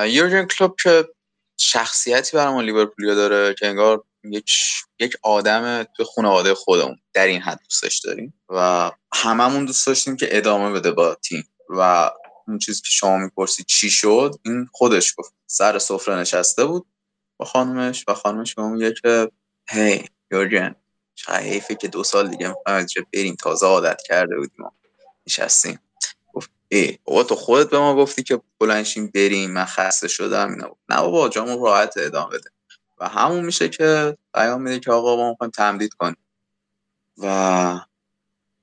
یورگن 0.06 0.46
کلوپ 0.46 0.80
که 0.82 1.08
شخصیتی 1.56 2.36
برای 2.36 2.66
لیورپولیا 2.66 3.14
داره 3.14 3.54
که 3.54 3.66
انگار 3.66 4.04
یک 4.24 4.50
یک 4.98 5.16
آدم 5.22 5.82
تو 5.82 6.04
خانواده 6.04 6.54
خودمون 6.54 6.98
در 7.12 7.26
این 7.26 7.40
حد 7.40 7.60
دوستش 7.64 7.98
داریم 7.98 8.34
و 8.48 8.90
هممون 9.14 9.64
دوست 9.64 9.86
داشتیم 9.86 10.16
که 10.16 10.28
ادامه 10.30 10.72
بده 10.72 10.90
با 10.90 11.14
تیم 11.14 11.48
و 11.70 12.10
اون 12.48 12.58
چیزی 12.58 12.80
که 12.80 12.88
شما 12.90 13.16
می‌پرسید 13.16 13.66
چی 13.66 13.90
شد 13.90 14.34
این 14.44 14.68
خودش 14.72 15.14
گفت. 15.18 15.34
سر 15.46 15.78
سفره 15.78 16.16
نشسته 16.16 16.64
بود 16.64 16.86
با 17.36 17.46
خانمش 17.46 18.04
و 18.08 18.14
خانمش 18.14 18.54
به 18.54 18.62
میگه 18.62 18.94
که 19.02 19.30
هی 19.68 20.08
یورگن 20.30 20.74
چقدر 21.14 21.40
حیفه 21.40 21.74
که 21.74 21.88
دو 21.88 22.04
سال 22.04 22.28
دیگه 22.28 22.48
می‌خوایم 22.48 22.86
بریم 23.12 23.34
تازه 23.34 23.66
عادت 23.66 24.02
کرده 24.02 24.36
بودیم 24.36 24.66
نشستیم. 25.26 25.80
گفت 26.32 26.50
ای 26.68 26.98
بابا 27.04 27.22
تو 27.22 27.34
خودت 27.34 27.70
به 27.70 27.78
ما 27.78 27.96
گفتی 27.96 28.22
که 28.22 28.40
بلنشیم 28.58 29.06
بریم 29.06 29.50
من 29.50 29.64
خسته 29.64 30.08
شدم. 30.08 30.56
نه 30.88 31.00
بابا 31.00 31.28
جامون 31.28 31.62
راحت 31.62 31.94
ادامه 31.96 32.30
بده. 32.38 32.50
و 32.98 33.08
همون 33.08 33.44
میشه 33.44 33.68
که 33.68 34.16
پیام 34.34 34.62
میده 34.62 34.80
که 34.80 34.92
آقا 34.92 35.16
ما 35.16 35.30
می‌خوایم 35.30 35.50
تمدید 35.50 35.94
کنیم. 35.94 36.16
و 37.18 37.80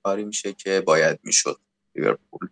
کاری 0.03 0.23
میشه 0.23 0.53
که 0.53 0.81
باید 0.81 1.19
می‌شد. 1.23 1.59
لیورپول 1.95 2.49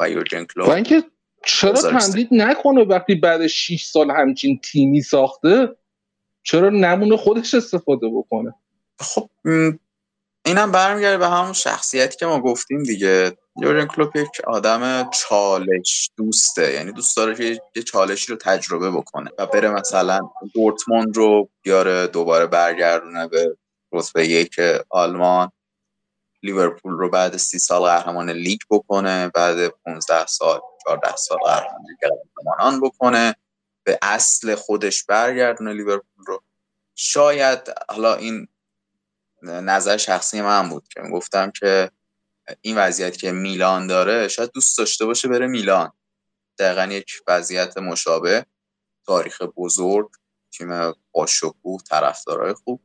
و 0.00 0.10
یورگن 0.10 0.44
کلوپ 0.44 0.68
و 0.68 0.70
اینکه 0.70 1.04
چرا 1.44 1.72
تمدید 1.72 2.28
نکنه 2.30 2.84
وقتی 2.84 3.14
بعد 3.14 3.46
6 3.46 3.84
سال 3.84 4.10
همچین 4.10 4.60
تیمی 4.64 5.02
ساخته 5.02 5.68
چرا 6.42 6.70
نمونه 6.70 7.16
خودش 7.16 7.54
استفاده 7.54 8.08
بکنه؟ 8.08 8.54
خب 9.00 9.30
اینم 10.46 10.72
برمیگرده 10.72 11.18
به 11.18 11.28
همون 11.28 11.52
شخصیتی 11.52 12.16
که 12.16 12.26
ما 12.26 12.40
گفتیم 12.40 12.82
دیگه. 12.82 13.36
یورگن 13.62 13.86
کلوپ 13.86 14.16
یک 14.16 14.28
آدم 14.46 15.10
چالش 15.10 16.10
دوسته. 16.16 16.72
یعنی 16.72 16.92
دوست 16.92 17.16
داره 17.16 17.34
که 17.34 17.60
یه 17.76 17.82
چالشی 17.82 18.32
رو 18.32 18.38
تجربه 18.38 18.90
بکنه 18.90 19.30
و 19.38 19.46
بره 19.46 19.70
مثلا 19.70 20.18
دورتموند 20.54 21.16
رو 21.16 21.48
بیاره 21.62 22.06
دوباره 22.06 22.46
برگردونه 22.46 23.28
به 23.28 23.56
رتبه 23.92 24.26
یک 24.26 24.60
آلمان. 24.90 25.52
لیورپول 26.42 26.92
رو 26.92 27.10
بعد 27.10 27.36
سی 27.36 27.58
سال 27.58 27.82
قهرمان 27.82 28.30
لیگ 28.30 28.60
بکنه 28.70 29.28
بعد 29.34 29.68
15 29.68 30.26
سال 30.26 30.60
14 30.88 31.16
سال 31.16 31.38
قهرمان 31.38 31.84
لیگ 31.88 32.82
بکنه 32.82 33.36
به 33.84 33.98
اصل 34.02 34.54
خودش 34.54 35.04
برگردونه 35.04 35.72
لیورپول 35.72 36.24
رو. 36.26 36.42
شاید 36.94 37.60
حالا 37.88 38.14
این 38.14 38.48
نظر 39.42 39.96
شخصی 39.96 40.40
من 40.40 40.68
بود 40.68 40.88
که 40.88 41.00
گفتم 41.00 41.50
که 41.50 41.90
این 42.60 42.78
وضعیت 42.78 43.16
که 43.16 43.32
میلان 43.32 43.86
داره 43.86 44.28
شاید 44.28 44.50
دوست 44.50 44.78
داشته 44.78 45.06
باشه 45.06 45.28
بره 45.28 45.46
میلان. 45.46 45.92
دقیقا 46.58 46.92
یک 46.92 47.10
وضعیت 47.26 47.78
مشابه 47.78 48.46
تاریخ 49.06 49.42
بزرگ 49.42 50.10
تیم 50.52 50.92
باشکوه 51.12 51.82
طرفدارای 51.82 52.54
خوب 52.54 52.82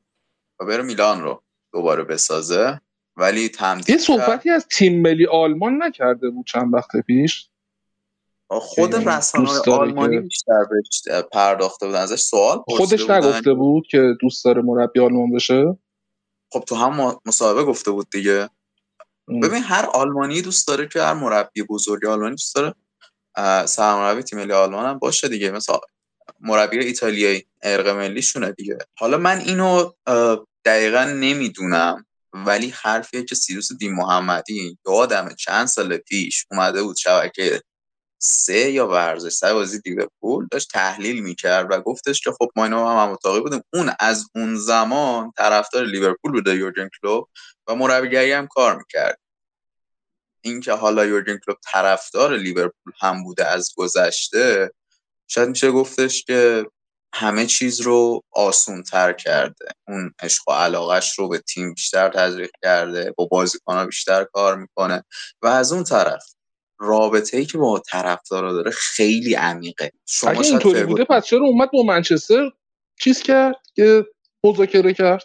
و 0.59 0.65
بره 0.65 0.83
میلان 0.83 1.21
رو 1.21 1.43
دوباره 1.73 2.03
بسازه. 2.03 2.81
ولی 3.17 3.49
تمدید 3.49 3.89
یه 3.89 3.97
صحبتی 3.97 4.49
از 4.49 4.67
تیم 4.67 5.01
ملی 5.01 5.27
آلمان 5.27 5.83
نکرده 5.83 6.29
بود 6.29 6.45
چند 6.45 6.73
وقت 6.73 6.97
پیش. 7.07 7.49
خود 8.49 8.95
رسانه 8.95 9.49
آلمانی 9.67 10.19
بیشتر 10.19 10.65
بهش 10.69 11.23
پرداخته 11.31 11.85
بود 11.85 11.95
ازش 11.95 12.19
سوال 12.21 12.63
خودش 12.67 13.09
نگفته 13.09 13.53
بود 13.53 13.87
که 13.89 14.13
دوست 14.21 14.45
داره 14.45 14.61
مربی 14.61 14.99
آلمان 14.99 15.31
بشه. 15.31 15.77
خب 16.51 16.59
تو 16.59 16.75
هم 16.75 17.19
مصاحبه 17.25 17.63
گفته 17.63 17.91
بود 17.91 18.07
دیگه. 18.11 18.49
ببین 19.27 19.63
هر 19.63 19.85
آلمانی 19.85 20.41
دوست 20.41 20.67
داره 20.67 20.87
که 20.87 21.01
هر 21.01 21.13
مربی 21.13 21.63
بزرگ 21.63 22.05
آلمانی 22.05 22.31
دوست 22.31 22.55
داره 22.55 22.73
سرمربی 23.65 24.23
تیم 24.23 24.39
ملی 24.39 24.53
آلمان 24.53 24.85
هم 24.85 24.99
باشه 24.99 25.27
دیگه. 25.27 25.51
مثلا 25.51 25.79
مربی 26.41 26.79
ایتالیایی 26.79 27.45
ارق 27.61 27.87
ملیشونه 27.87 28.51
دیگه. 28.51 28.77
حالا 28.97 29.17
من 29.17 29.37
اینو 29.37 29.91
دقیقا 30.65 31.03
نمی‌دونم. 31.03 32.05
ولی 32.35 32.69
حرفیه 32.69 33.23
که 33.23 33.35
سیروس 33.35 33.73
دی 33.79 33.89
محمدی 33.89 34.77
یادم 34.87 35.29
چند 35.35 35.67
سال 35.67 35.97
پیش 35.97 36.45
اومده 36.51 36.83
بود 36.83 36.95
شبکه 36.97 37.61
سه 38.21 38.71
یا 38.71 38.87
ورزش 38.87 39.29
سه 39.29 39.53
بازی 39.53 39.79
لیورپول 39.85 40.47
داشت 40.51 40.71
تحلیل 40.71 41.23
می‌کرد 41.23 41.67
و 41.71 41.81
گفتش 41.81 42.21
که 42.21 42.31
خب 42.31 42.49
ما 42.55 42.63
اینا 42.63 42.91
هم, 42.91 43.07
هم 43.07 43.13
متاقی 43.13 43.39
بودیم. 43.39 43.61
اون 43.73 43.91
از 43.99 44.25
اون 44.35 44.55
زمان 44.55 45.31
طرفدار 45.37 45.85
لیورپول 45.85 46.31
بوده 46.31 46.55
یورگن 46.55 46.89
کلوب 47.01 47.29
و 47.67 47.75
مربیگری 47.75 48.31
هم 48.31 48.47
کار 48.47 48.77
می‌کرد. 48.77 49.19
اینکه 50.41 50.73
حالا 50.73 51.05
یورگن 51.05 51.39
کلوب 51.45 51.57
طرفدار 51.73 52.37
لیورپول 52.37 52.93
هم 52.99 53.23
بوده 53.23 53.47
از 53.47 53.73
گذشته 53.77 54.71
شاید 55.27 55.49
میشه 55.49 55.71
گفتش 55.71 56.23
که 56.23 56.65
همه 57.17 57.45
چیز 57.45 57.81
رو 57.81 58.21
آسون 58.31 58.83
تر 58.83 59.13
کرده. 59.13 59.65
اون 59.87 60.13
عشق 60.21 60.49
و 60.49 60.51
علاقش 60.51 61.19
رو 61.19 61.27
به 61.29 61.39
تیم 61.39 61.73
بیشتر 61.73 62.09
تزریق 62.09 62.51
کرده 62.63 63.13
با 63.17 63.25
بازیکنها 63.25 63.85
بیشتر 63.85 64.23
کار 64.23 64.57
می‌کنه. 64.57 65.03
و 65.41 65.47
از 65.47 65.73
اون 65.73 65.83
طرف 65.83 66.23
رابطه 66.79 67.37
ای 67.37 67.45
که 67.45 67.57
با 67.57 67.81
طرفدارا 67.91 68.53
داره 68.53 68.71
خیلی 68.71 69.33
عمیقه. 69.33 69.91
شما 70.07 70.29
اگه 70.29 70.41
اینطوری 70.41 70.83
بوده 70.83 71.03
پس 71.03 71.25
چرا 71.25 71.45
اومد 71.45 71.71
با 71.71 71.83
منچستر 71.83 72.51
چیز 72.99 73.23
کرد؟ 73.23 73.55
که 73.75 74.05
مذاکره 74.43 74.93
کرد؟ 74.93 75.23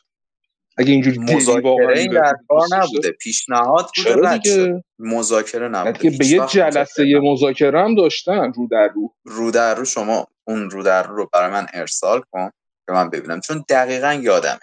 اگه 0.78 0.92
اینجوری 0.92 1.18
مذاکره 1.18 1.98
این 1.98 2.12
در 2.12 2.34
کار 2.48 2.66
نبوده 2.72 3.10
پیشنهاد 3.10 3.86
بوده 3.96 4.84
مذاکره 4.98 5.68
نبوده. 5.68 6.10
به 6.18 6.26
یه 6.26 6.40
جلسه 6.48 7.08
یه 7.08 7.20
مذاکره 7.20 7.80
هم 7.80 7.94
داشتن 7.94 8.52
رو 8.52 8.68
در 8.70 8.88
رو. 8.94 9.14
رو 9.24 9.50
در 9.50 9.74
رو 9.74 9.84
شما 9.84 10.26
اون 10.44 10.70
رو 10.70 10.82
در 10.82 11.02
رو 11.02 11.28
برای 11.32 11.52
من 11.52 11.66
ارسال 11.74 12.22
کن 12.30 12.50
که 12.86 12.92
من 12.92 13.10
ببینم. 13.10 13.40
چون 13.40 13.64
دقیقا 13.68 14.12
یادمه. 14.12 14.60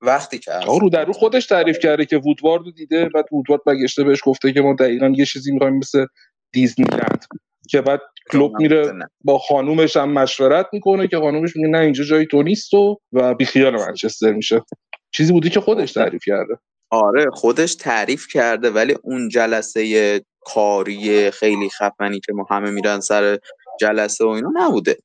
وقتی 0.00 0.38
که 0.38 0.52
رو 0.80 0.90
در 0.90 1.04
رو 1.04 1.12
خودش 1.12 1.46
تعریف 1.46 1.78
کرده 1.78 2.04
که 2.04 2.16
وودوارد 2.16 2.64
رو 2.64 2.70
دیده 2.70 3.08
بعد 3.14 3.24
وودوارد 3.32 3.64
بگشته 3.66 4.04
بهش 4.04 4.20
گفته 4.24 4.52
که 4.52 4.60
ما 4.60 4.74
دقیقا 4.74 5.12
یه 5.16 5.24
چیزی 5.24 5.52
می‌خوایم 5.52 5.76
مثل 5.76 6.06
دیزنی 6.52 6.86
لند. 6.92 7.24
که 7.70 7.80
بعد 7.80 8.00
کلوب 8.30 8.56
میره 8.60 8.92
با 9.24 9.38
خانومش 9.38 9.96
هم 9.96 10.12
مشورت 10.12 10.66
می‌کنه 10.72 11.08
که 11.08 11.18
خانومش 11.18 11.56
میگه 11.56 11.68
نه 11.68 11.78
اینجا 11.78 12.04
جای 12.04 12.26
تو 12.26 12.42
نیست 12.42 12.74
و 12.74 13.00
و 13.12 13.34
بیخیال 13.34 13.76
منچستر 13.76 14.32
میشه. 14.32 14.62
چیزی 15.10 15.32
بودی 15.32 15.50
که 15.50 15.60
خودش 15.60 15.92
تعریف 15.92 16.22
کرده. 16.26 16.58
آره 16.90 17.30
خودش 17.30 17.74
تعریف 17.74 18.26
کرده 18.26 18.70
ولی 18.70 18.96
اون 19.02 19.28
جلسه 19.28 20.20
کاری 20.40 21.30
خیلی 21.30 21.70
خفنی 21.70 22.20
که 22.20 22.32
ما 22.32 22.46
همه 22.50 22.70
میرن 22.70 23.00
سر 23.00 23.38
جلسه 23.80 24.24
و 24.24 24.28
اینا 24.28 24.50
نبوده. 24.54 24.98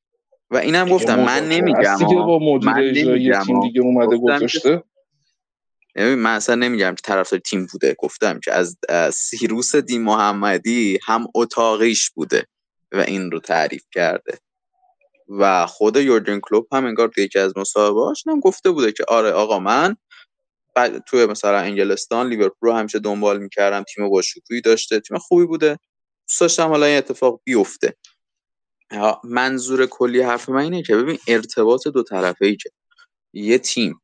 و 0.49 0.58
اینم 0.58 0.89
گفتم 0.89 1.20
من 1.20 1.49
نمیگم 1.49 1.97
با 1.97 2.39
من 2.39 2.84
نمیگم 2.84 3.43
تیم 3.43 3.60
دیگه 3.60 3.82
اومده 3.82 4.18
گذاشته؟ 4.18 4.84
من 5.95 6.36
اصلا 6.36 6.56
نمیگم 6.56 6.95
که 6.95 7.01
طرفدار 7.03 7.39
تیم 7.39 7.68
بوده. 7.72 7.95
گفتم 7.99 8.39
که 8.39 8.53
از 8.53 8.78
سیروس 9.14 9.76
دی 9.76 9.97
محمدی 9.97 10.99
هم 11.03 11.28
اتاقیش 11.36 12.10
بوده 12.10 12.47
و 12.91 12.99
این 12.99 13.32
رو 13.32 13.39
تعریف 13.39 13.84
کرده. 13.91 14.38
و 15.30 15.65
خود 15.65 15.97
یورگن 15.97 16.39
کلوپ 16.39 16.76
هم 16.76 16.86
انگار 16.86 17.07
توی 17.07 17.23
یکی 17.23 17.39
از 17.39 17.57
مصاحبه‌هاش 17.57 18.23
هم 18.28 18.39
گفته 18.39 18.71
بوده 18.71 18.91
که 18.91 19.05
آره 19.07 19.32
آقا 19.32 19.59
من 19.59 19.95
بعد 20.76 21.03
توی 21.03 21.26
مثلا 21.26 21.57
انگلستان 21.57 22.30
لیورپول 22.30 22.69
رو 22.69 22.76
همیشه 22.76 22.99
دنبال 22.99 23.39
می‌کردم 23.39 23.84
تیم 23.84 24.09
با 24.09 24.21
شکوهی 24.21 24.61
داشته 24.61 24.99
تیم 24.99 25.17
خوبی 25.17 25.45
بوده. 25.45 25.80
دوست 26.28 26.41
داشتم 26.41 26.67
حالا 26.67 26.86
این 26.86 26.97
اتفاق 26.97 27.41
بیفته. 27.43 27.95
منظور 29.23 29.86
کلی 29.86 30.21
حرف 30.21 30.49
من 30.49 30.61
اینه 30.61 30.84
که 30.84 30.95
ببین 30.95 31.17
ارتباط 31.28 31.88
دو 31.88 32.03
طرفه 32.03 32.45
ای 32.45 32.55
که 32.55 32.69
یه 33.34 33.57
تیم 33.57 34.01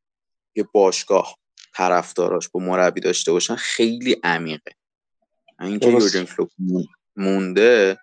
یه 0.55 0.67
باشگاه 0.74 1.38
طرفداراش 1.74 2.49
با 2.49 2.59
مربی 2.59 3.01
داشته 3.01 3.32
باشن 3.32 3.55
خیلی 3.55 4.15
عمیقه. 4.24 4.72
اینکه 5.59 5.88
یورگن 5.88 6.26
کلوپ 6.26 6.49
مونده 7.15 7.97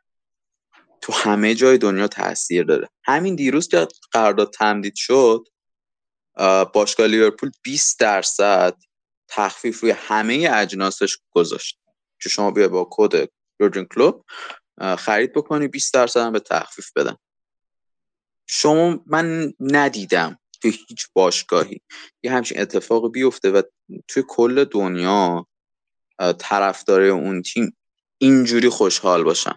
تو 1.01 1.13
همه 1.13 1.55
جای 1.55 1.79
دنیا 1.79 2.09
تاثیر 2.09 2.65
داره. 2.65 2.89
همین 3.05 3.35
دیروز 3.35 3.69
که 3.69 3.89
قرارداد 4.13 4.53
تمدید 4.53 4.95
شد 4.97 5.49
باشگاه 6.75 7.07
لیورپول 7.07 7.51
20 7.63 8.01
درصد 8.01 8.77
تخفیف 9.29 9.81
روی 9.81 9.91
همه 9.91 10.49
اجناسش 10.53 11.19
گذاشت. 11.31 11.79
که 12.21 12.29
شما 12.29 12.51
بیا 12.51 12.69
با 12.69 12.89
کد 12.91 13.29
یورگن 13.61 13.85
کلوب 13.85 14.25
خرید 14.99 15.33
بکنی 15.33 15.69
20 15.69 15.95
درصد 15.95 16.21
هم 16.21 16.33
به 16.33 16.41
تخفیف 16.41 16.93
بدن. 16.97 17.17
شما 18.47 19.01
من 19.07 19.53
ندیدم 19.61 20.39
توی 20.63 20.71
هیچ 20.89 21.07
باشگاهی 21.13 21.81
یه 22.23 22.33
همچین 22.33 22.61
اتفاق 22.61 23.13
بیفته 23.13 23.51
و 23.51 23.63
توی 24.09 24.25
کل 24.29 24.65
دنیا 24.65 25.47
طرفدار 26.39 27.03
اون 27.03 27.43
تیم 27.43 27.77
اینجوری 28.19 28.69
خوشحال 28.69 29.25
باشن. 29.25 29.55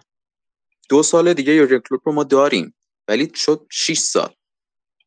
دو 0.88 1.02
سال 1.02 1.34
دیگه 1.34 1.54
یورگن 1.54 1.78
کلوپ 1.78 2.00
رو 2.04 2.12
ما 2.12 2.24
داریم 2.24 2.74
ولی 3.08 3.32
شد 3.34 3.66
6 3.70 3.98
سال. 3.98 4.34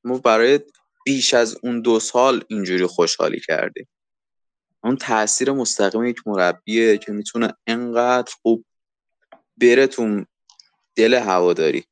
ما 0.04 0.18
برای 0.18 0.60
بیش 1.06 1.34
از 1.34 1.58
اون 1.64 1.82
دو 1.82 2.00
سال 2.00 2.44
اینجوری 2.48 2.86
خوشحالی 2.86 3.40
کردیم. 3.48 3.88
اون 4.84 4.96
تاثیر 4.96 5.52
مستقیم 5.52 6.06
یک 6.06 6.18
مربیه 6.26 6.98
که 6.98 7.12
می‌تونه 7.12 7.54
انقدر 7.68 8.34
خوب 8.42 8.66
بره 9.58 9.88
تو 9.88 10.26
دل 10.96 11.14
هواداری. 11.14 11.84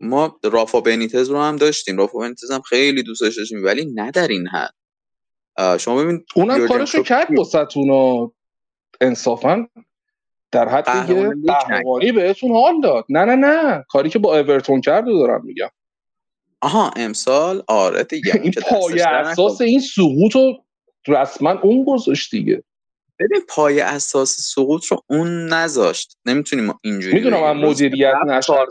ما 0.00 0.40
رافا 0.44 0.80
بنیتز 0.80 1.30
رو 1.30 1.38
هم 1.38 1.56
داشتیم. 1.56 1.96
رافا 1.96 2.18
بنیتز 2.18 2.50
هم 2.50 2.60
خیلی 2.60 3.02
دوستش 3.02 3.38
داشتیم 3.38 3.64
ولی 3.64 3.84
نه 3.84 4.10
در 4.10 4.28
این 4.28 4.48
حد. 4.48 4.74
شما 5.78 6.04
ببین 6.04 6.24
اونم 6.34 6.68
کارشو 6.68 7.02
کرد 7.02 7.38
واسهتون 7.38 8.32
انصافا. 9.00 9.66
در 10.52 10.68
حد 10.68 11.10
یه 11.10 11.32
قهرمانی 11.46 12.12
بهتون 12.12 12.50
حال 12.50 12.80
داد. 12.80 13.04
نه 13.08 13.24
نه 13.24 13.34
نه. 13.34 13.84
کاری 13.88 14.10
که 14.10 14.18
با 14.18 14.38
اورتون 14.38 14.80
کرد 14.80 15.06
رو 15.06 15.18
دارم 15.18 15.44
میگم. 15.44 15.68
آها 16.60 16.90
امسال؟ 16.96 17.62
آره 17.68 18.04
دیگه 18.04 18.32
این 18.42 18.52
پای 18.70 19.00
اساس 19.00 19.60
این 19.60 19.80
سقوط 19.80 20.36
رو 20.36 20.64
رسما 21.08 21.50
اون 21.50 21.84
گذاشت 21.84 22.30
دیگه. 22.30 22.62
ببین 23.18 23.40
پای 23.48 23.80
اساس 23.80 24.36
سقوط 24.40 24.84
رو 24.84 25.02
اون 25.06 25.46
نذاشت. 25.46 26.18
نمی‌تونیم 26.26 26.72
اینجوری 26.82 27.14
می‌دونم 27.14 27.40
من 27.40 27.56
مدیریت 27.56 28.14
نشد 28.26 28.68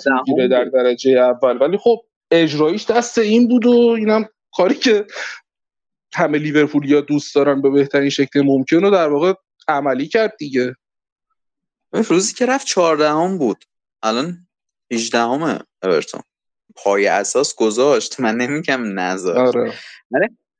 در 0.52 0.64
درجه 0.64 1.12
اول. 1.12 1.58
ولی 1.62 1.78
خب 1.78 1.98
اجرایش 2.32 2.86
دست 2.86 3.18
این 3.18 3.48
بود 3.48 3.66
و 3.66 3.72
اینم 3.72 4.26
کاری 4.54 4.76
که 4.76 5.06
همه 6.14 6.38
لیورپولیا 6.38 7.02
دوست 7.02 7.36
دارن 7.36 7.62
به 7.62 7.70
بهترین 7.70 8.10
شکل 8.10 8.42
ممکن 8.42 8.84
و 8.84 8.92
در 8.92 9.10
واقع 9.10 9.34
عملی 9.68 10.08
کرد 10.08 10.36
دیگه. 10.38 10.76
روزی 11.94 12.34
که 12.34 12.46
رفت 12.46 12.68
چهاردهم 12.68 13.38
بود. 13.38 13.66
الان 14.04 14.48
18 14.92 15.20
همه 15.20 15.60
اورتون. 15.84 16.22
پای 16.76 17.08
اساس 17.08 17.56
گذاشت. 17.56 18.20
من 18.20 18.36
نمیگم 18.36 19.00
نذاشت. 19.00 19.56
آره. 19.56 19.74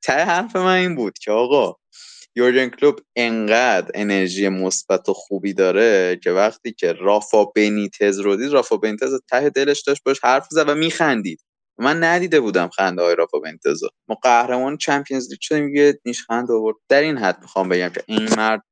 ته 0.02 0.24
حرف 0.24 0.56
من 0.56 0.76
این 0.76 0.96
بود 0.96 1.18
که 1.18 1.30
آقا 1.30 1.76
یورگن 2.34 2.68
کلوب 2.68 3.00
انقدر 3.16 3.90
انرژی 3.94 4.48
مثبت 4.48 5.08
و 5.08 5.12
خوبی 5.12 5.52
داره 5.52 6.20
که 6.22 6.30
وقتی 6.30 6.72
که 6.72 6.92
رافا 6.92 7.44
بنیتز 7.44 8.18
رو 8.18 8.36
دید 8.36 8.52
رافا 8.52 8.76
بنیتز 8.76 9.20
ته 9.30 9.50
دلش 9.50 9.82
داشت 9.82 10.02
باش 10.04 10.20
حرف 10.22 10.46
زد 10.50 10.68
و 10.68 10.74
میخندید. 10.74 11.44
من 11.78 12.04
ندیده 12.04 12.40
بودم 12.40 12.68
خنده 12.68 13.02
های 13.02 13.16
رافا 13.16 13.38
بنیتز 13.38 13.82
ما 14.08 14.18
قهرمان 14.22 14.76
چمپیونز 14.76 15.30
لیگ 15.30 15.40
شدیم 15.40 15.74
یه 15.76 16.00
نیشخند 16.04 16.50
آورد. 16.50 16.76
در 16.88 17.00
این 17.00 17.18
حد 17.18 17.38
می‌خوام 17.42 17.68
بگم 17.68 17.88
که 17.88 18.02
این 18.06 18.34
مرد 18.36 18.62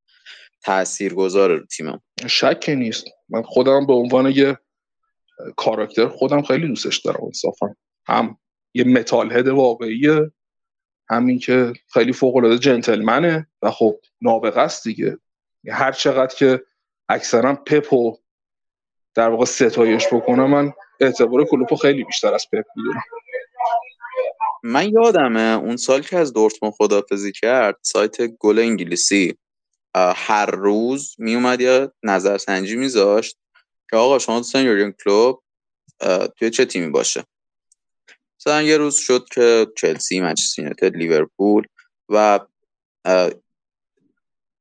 تأثیر 0.63 1.15
گذاره 1.15 1.57
رو 1.57 1.67
تیمم 1.67 2.01
شکی 2.29 2.77
نیست. 2.77 3.05
من 3.29 3.43
خودم 3.43 3.87
به 3.87 3.93
عنوان 3.93 4.31
یه 4.31 4.59
کاراکتر 5.57 6.09
خودم 6.09 6.43
خیلی 6.43 6.68
دوستش 6.68 6.99
دارم 6.99 7.25
انصافا. 7.25 7.75
هم 8.07 8.39
یه 8.75 8.85
متال 8.85 9.33
هد 9.33 9.49
واقعیه 9.49 10.33
همین 11.09 11.39
که 11.39 11.73
خیلی 11.93 12.12
فوق 12.12 12.37
العاده 12.37 12.59
جنتلمنه 12.59 13.47
و 13.62 13.71
خب 13.71 14.01
نابغه 14.21 14.61
است 14.61 14.85
دیگه. 14.85 15.18
هر 15.68 15.93
چقدر 15.93 16.35
که 16.35 16.62
اکثرا 17.09 17.55
پپ 17.55 18.16
در 19.14 19.29
واقع 19.29 19.45
ستایش 19.45 20.07
بکنم 20.12 20.51
من 20.51 20.73
اعتبار 21.01 21.45
کلوپو 21.45 21.77
خیلی 21.77 22.05
بیشتر 22.05 22.35
از 22.35 22.47
پپ 22.53 22.64
می‌دونم. 22.77 23.03
من 24.62 24.89
یادمه 24.89 25.41
اون 25.41 25.77
سال 25.77 26.03
که 26.03 26.16
از 26.16 26.33
دورتموند 26.33 26.75
خدافزی 26.75 27.33
کرد 27.33 27.79
سایت 27.83 28.16
گل 28.27 28.59
انگلیسی 28.59 29.39
هر 29.95 30.47
روز 30.47 31.14
میومد 31.18 31.61
یا 31.61 31.93
نظرسنجی 32.03 32.76
میذاشت 32.76 33.38
که 33.91 33.97
آقا 33.97 34.18
شما 34.18 34.36
دوستان 34.36 34.64
یورگن 34.64 34.95
کلوب 35.05 35.43
توی 36.38 36.51
چه 36.51 36.64
تیمی 36.64 36.88
باشه؟ 36.88 37.24
مثلا 38.41 38.62
یه 38.62 38.76
روز 38.76 38.95
شد 38.95 39.26
که 39.34 39.66
چلسی 39.76 40.20
منچستر 40.20 40.62
یونایتد 40.62 40.97
لیورپول 40.97 41.64
و 42.09 42.41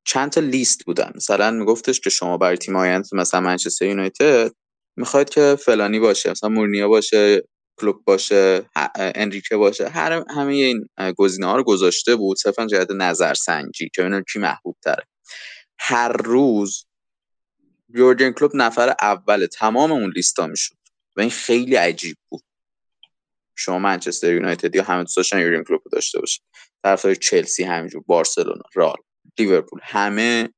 چند 0.04 0.32
تا 0.32 0.42
لیست 0.42 0.86
بودن. 0.86 1.12
مثلا 1.16 1.52
میگفتش 1.52 2.00
که 2.00 2.10
شما 2.10 2.38
برای 2.38 2.58
تیم 2.58 2.76
آینده 2.76 3.08
مثلا 3.14 3.40
منچستر 3.40 3.86
یونایتد 3.86 4.52
می‌خواید 4.96 5.30
که 5.30 5.58
فلانی 5.66 6.00
باشه 6.00 6.32
مثلا 6.32 6.50
مورنیا 6.50 6.88
باشه 6.88 7.44
کلوب 7.78 8.04
باشه 8.06 8.70
انریکه 8.96 9.58
باشه. 9.58 9.90
هر 9.90 10.24
همه 10.30 10.54
این 10.54 10.90
گزینه 11.18 11.48
ها 11.48 11.56
رو 11.56 11.64
گذاشته 11.64 12.16
بود 12.16 12.38
صرفا 12.38 12.66
جهت 12.66 12.92
نظر 12.92 13.34
سنجی 13.34 13.90
که 13.96 14.02
ببینن 14.02 14.24
کی 14.34 14.40
محبوب 14.40 14.78
تره 14.84 15.04
هر 15.80 16.12
روز 16.12 16.86
یورگن 17.90 18.32
کلوب 18.32 18.52
نفر 18.56 18.96
اول 19.02 19.46
تمام 19.46 19.92
اون 19.92 20.12
لیستا 20.16 20.48
می‌شد. 20.48 20.76
و 21.16 21.22
این 21.22 21.30
خیلی 21.30 21.76
عجیب 21.76 22.18
بود. 22.30 22.44
شما 23.56 23.80
منچستر 23.80 24.34
یونایتد 24.34 24.76
یا 24.76 24.84
همه 24.84 25.04
دوست 25.04 25.18
داشتن 25.18 25.40
یورگن 25.40 25.64
کلوپ 25.64 25.82
داشته 25.92 26.20
باشه 26.20 26.42
طرفدار 26.84 27.16
چلسی 27.16 27.64
همینجور 27.64 28.04
بارسلونا 28.08 28.64
رال 28.74 28.98
لیورپول 29.38 29.80
همه 29.84 30.50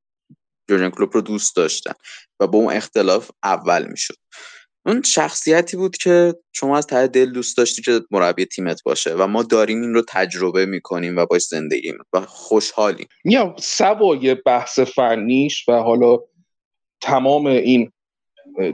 یورگن 0.68 0.90
کلوپ 0.90 1.16
رو 1.16 1.20
دوست 1.20 1.56
داشتن. 1.56 1.92
و 2.40 2.46
با 2.46 2.58
اون 2.58 2.72
اختلاف 2.72 3.30
اول 3.42 3.86
می‌شد. 3.86 4.16
اون 4.86 5.02
شخصیتی 5.02 5.76
بود 5.76 5.96
که 5.96 6.34
شما 6.52 6.76
از 6.76 6.86
ته 6.86 7.06
دل 7.06 7.32
دوست 7.32 7.56
داشتی 7.56 7.82
که 7.82 8.00
مربی 8.10 8.44
تیمت 8.44 8.82
باشه 8.82 9.14
و 9.14 9.26
ما 9.26 9.42
داریم 9.42 9.80
این 9.82 9.94
رو 9.94 10.02
تجربه 10.08 10.66
می‌کنیم 10.66 11.16
و 11.16 11.26
باش 11.26 11.42
زندگی 11.42 11.92
و 12.12 12.20
خوشحالیم. 12.20 13.08
میام 13.24 13.54
سوای 13.58 14.34
بحث 14.34 14.78
فنیش 14.78 15.68
و 15.68 15.72
حالا 15.72 16.18
تمام 17.00 17.46
این 17.46 17.92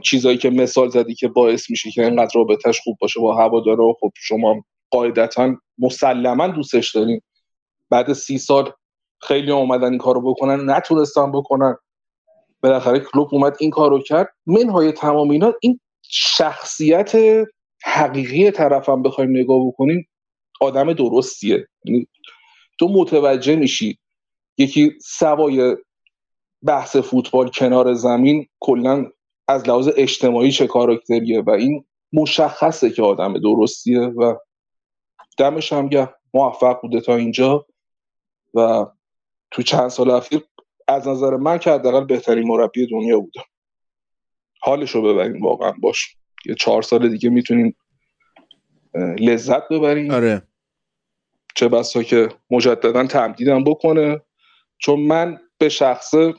چیزایی 0.03 0.37
که 0.37 0.49
مثال 0.49 0.89
زدی 0.89 1.15
که 1.15 1.27
باعث 1.27 1.69
میشه 1.69 1.91
که 1.91 2.05
اینقدر 2.05 2.31
رابطش 2.35 2.79
خوب 2.83 2.97
باشه 3.01 3.19
با 3.19 3.35
هوادارا 3.35 3.93
خب 3.99 4.11
شما 4.15 4.63
قاعدتا 4.89 5.55
مسلما 5.77 6.47
دوستش 6.47 6.95
دارین. 6.95 7.21
بعد 7.89 8.13
سی 8.13 8.37
سال 8.37 8.71
خیلی 9.21 9.51
اومدن 9.51 9.89
این 9.89 9.97
کارو 9.97 10.21
بکنن 10.21 10.69
نتونستن 10.69 11.31
بکنن. 11.31 11.75
بالاخره 12.63 12.99
کلوب 12.99 13.27
اومد 13.31 13.57
این 13.59 13.69
کارو 13.69 13.99
کرد. 13.99 14.29
منهای 14.45 14.91
تمام 14.91 15.29
اینا 15.29 15.53
این 15.61 15.79
شخصیت 16.09 17.11
حقیقی 17.83 18.51
طرفم 18.51 19.03
بخوایم 19.03 19.29
نگاه 19.29 19.67
بکنیم 19.67 20.07
آدم 20.61 20.93
درستیه. 20.93 21.67
یعنی 21.85 22.07
تو 22.79 22.87
متوجه 22.87 23.55
میشی 23.55 23.99
یکی 24.57 24.91
سوای 25.01 25.77
بحث 26.63 26.95
فوتبال 26.95 27.49
کنار 27.49 27.93
زمین 27.93 28.47
کلا 28.59 29.05
از 29.47 29.67
لحاظ 29.67 29.89
اجتماعی 29.97 30.51
چه 30.51 30.67
کاراکتریه 30.67 31.41
و 31.41 31.49
این 31.49 31.85
مشخصه 32.13 32.89
که 32.89 33.01
آدم 33.01 33.33
درستیه 33.33 33.99
و 33.99 34.35
دمش 35.37 35.73
هم 35.73 35.87
گه 35.87 36.09
موفق 36.33 36.81
بوده 36.81 37.01
تا 37.01 37.15
اینجا 37.15 37.65
و 38.53 38.85
تو 39.51 39.61
چند 39.61 39.87
سال 39.87 40.09
اخیر 40.09 40.41
از 40.87 41.07
نظر 41.07 41.35
من 41.35 41.57
که 41.57 41.71
حداقل 41.71 42.05
بهترین 42.05 42.47
مربی 42.47 42.87
دنیا 42.87 43.19
بوده. 43.19 43.41
حالش 44.59 44.91
رو 44.91 45.01
ببریم 45.01 45.41
واقعا 45.41 45.71
باش. 45.71 46.15
یه 46.45 46.55
چهار 46.55 46.81
سال 46.81 47.09
دیگه 47.09 47.29
می‌تونیم 47.29 47.75
لذت 49.19 49.69
ببریم. 49.69 50.11
آره. 50.11 50.41
چه 51.55 51.67
بسا 51.67 52.03
که 52.03 52.29
مجددا 52.51 53.07
تمدیدم 53.07 53.63
بکنه. 53.63 54.21
چون 54.77 54.99
من 54.99 55.39
به 55.57 55.69
شخصه 55.69 56.33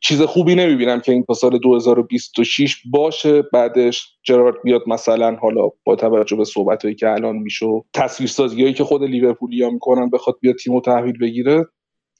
چیز 0.00 0.22
خوبی 0.22 0.54
نمی‌بینم 0.54 1.00
که 1.00 1.12
این 1.12 1.24
تا 1.24 1.34
سال 1.34 1.58
2026 1.58 2.82
باشه 2.90 3.42
بعدش 3.42 4.16
جرارد 4.22 4.62
بیاد 4.62 4.82
مثلا 4.86 5.36
حالا 5.36 5.68
با 5.84 5.96
توجه 5.96 6.36
به 6.36 6.44
صحبت 6.44 6.82
هایی 6.82 6.94
که 6.94 7.10
الان 7.10 7.36
میشه 7.36 7.66
تصویر 7.94 8.30
هایی 8.38 8.74
که 8.74 8.84
خود 8.84 9.04
لیورپولیا 9.04 9.70
می‌کنن 9.70 10.10
بخواد 10.10 10.36
بیاد 10.40 10.56
تیم 10.56 10.80
تحویل 10.80 11.18
بگیره 11.18 11.66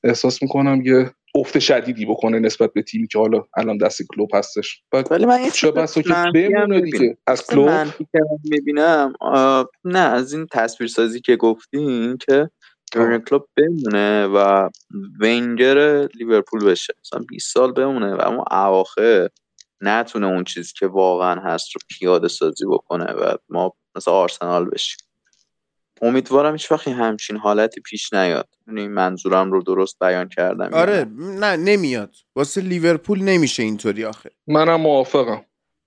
احساس 0.05 0.43
می‌کنم 0.43 0.83
یه 0.85 1.11
افت 1.37 1.59
شدیدی 1.59 2.07
بکنه 2.07 2.39
نسبت 2.39 2.73
به 2.73 2.83
تیمی 2.83 3.07
که 3.07 3.19
حالا 3.19 3.45
الان 3.57 3.79
دست 3.79 4.03
کلوب 4.09 4.31
هستش. 4.35 4.83
ولی 5.11 5.27
من 5.27 5.51
چه 5.51 5.71
بسا 5.71 6.03
که 6.03 6.15
بمونه 6.35 6.81
دیگه. 6.81 7.19
از 7.27 7.47
کلوب؟ 7.47 7.71
می‌بینم 8.45 9.13
نه 9.85 9.99
از 9.99 10.33
این 10.33 10.47
تصویر 10.53 10.91
سازی 10.91 11.21
که 11.21 11.37
گفتین 11.37 12.17
که 12.17 12.51
یورگن 12.95 13.25
کلوب 13.25 13.49
بمونه 13.57 14.27
و 14.27 14.69
ونگر 15.21 16.09
لیورپول 16.15 16.65
بشه. 16.65 16.95
مثلا 17.05 17.25
20 17.29 17.55
سال 17.55 17.73
بمونه 17.73 18.15
و 18.15 18.21
اما 18.21 18.45
اواخر 18.51 19.29
نتونه 19.81 20.27
اون 20.27 20.45
چیزی 20.45 20.73
که 20.79 20.87
واقعا 20.87 21.41
هست 21.41 21.67
رو 21.75 21.81
پیاده 21.89 22.29
سازی 22.29 22.65
بکنه 22.65 23.13
و 23.13 23.37
ما 23.49 23.73
مثلا 23.97 24.15
آرسنال 24.15 24.65
بشیم. 24.65 24.99
امیدوارم 26.03 26.53
هیچ 26.53 26.73
وقتی 26.73 26.91
همچین 26.91 27.37
حالتی 27.37 27.81
پیش 27.81 28.13
نیاد. 28.13 28.49
یعنی 28.67 28.89
منظورم 28.89 29.53
رو 29.53 29.63
درست 29.63 29.97
بیان 30.01 30.29
کردم 30.29 30.75
آره 30.75 31.07
نه 31.19 31.57
نمیاد. 31.57 32.15
واسه 32.37 32.61
لیورپول 32.61 33.23
نمیشه 33.23 33.63
اینطوری 33.63 34.05
آخه. 34.05 34.31
منم 34.47 34.81
موافقم. 34.81 35.45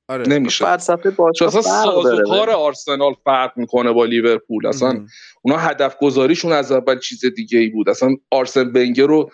آره. 0.08 0.28
نمیشه. 0.28 0.66
فلسفه 0.66 1.10
باشه 1.10 1.46
اصلا 1.46 1.62
سازوکار 1.62 2.50
آرسنال 2.50 3.14
فرق 3.26 3.52
می‌کنه 3.56 3.92
با 3.92 4.06
لیورپول. 4.06 4.66
اصلا 4.66 5.06
اونا 5.42 5.58
هدف 5.58 5.98
گذاریشون 6.02 6.52
از 6.52 6.72
اول 6.72 7.00
چیز 7.00 7.26
دیگه 7.26 7.60
ای 7.60 7.68
بود. 7.70 7.90
اصلا 7.90 8.10
آرسن 8.32 8.72
بنگر 8.72 9.06
رو 9.06 9.32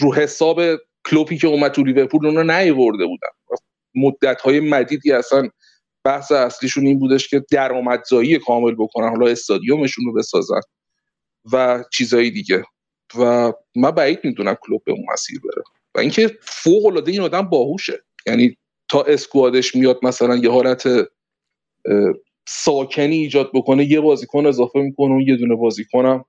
رو 0.00 0.14
حساب 0.14 0.60
کلوپی 1.06 1.38
که 1.38 1.46
اومد 1.46 1.72
تو 1.72 1.82
لیورپول 1.84 2.26
اونا 2.26 2.58
نیورده 2.58 3.06
بودن. 3.06 3.28
مدت 3.94 4.40
های 4.40 4.60
مدیدی 4.60 5.12
اصلا 5.12 5.48
بحث 6.04 6.32
اصلیشون 6.32 6.86
این 6.86 6.98
بودش 6.98 7.28
که 7.28 7.44
درآمدزایی 7.50 8.38
کامل 8.38 8.74
بکنن 8.74 9.08
حالا 9.08 9.26
استادیومشون 9.26 10.04
رو 10.04 10.12
بسازن 10.12 10.60
و 11.52 11.84
چیزایی 11.92 12.30
دیگه. 12.30 12.64
و 13.18 13.52
من 13.76 13.90
بعید 13.90 14.18
می‌دونم 14.24 14.56
کلوب 14.60 14.82
به 14.84 14.92
اون 14.92 15.04
مسیر 15.12 15.40
بره. 15.40 15.62
و 15.94 16.00
اینکه 16.00 16.38
فوق 16.40 16.86
العاده 16.86 17.12
این 17.12 17.20
آدم 17.20 17.42
باهوشه. 17.42 18.02
یعنی 18.26 18.56
تا 18.88 19.02
squad 19.02 19.53
ش 19.53 19.74
میاد 19.74 19.98
مثلا 20.02 20.36
یه 20.36 20.50
حالت 20.50 20.88
ساکنی 22.48 23.16
ایجاد 23.16 23.50
بکنه 23.54 23.84
یه 23.84 24.00
بازیکن 24.00 24.46
اضافه 24.46 24.78
می‌کنه 24.78 25.14
و 25.14 25.20
یه 25.20 25.36
دونه 25.36 25.54
بازیکنم 25.54 26.24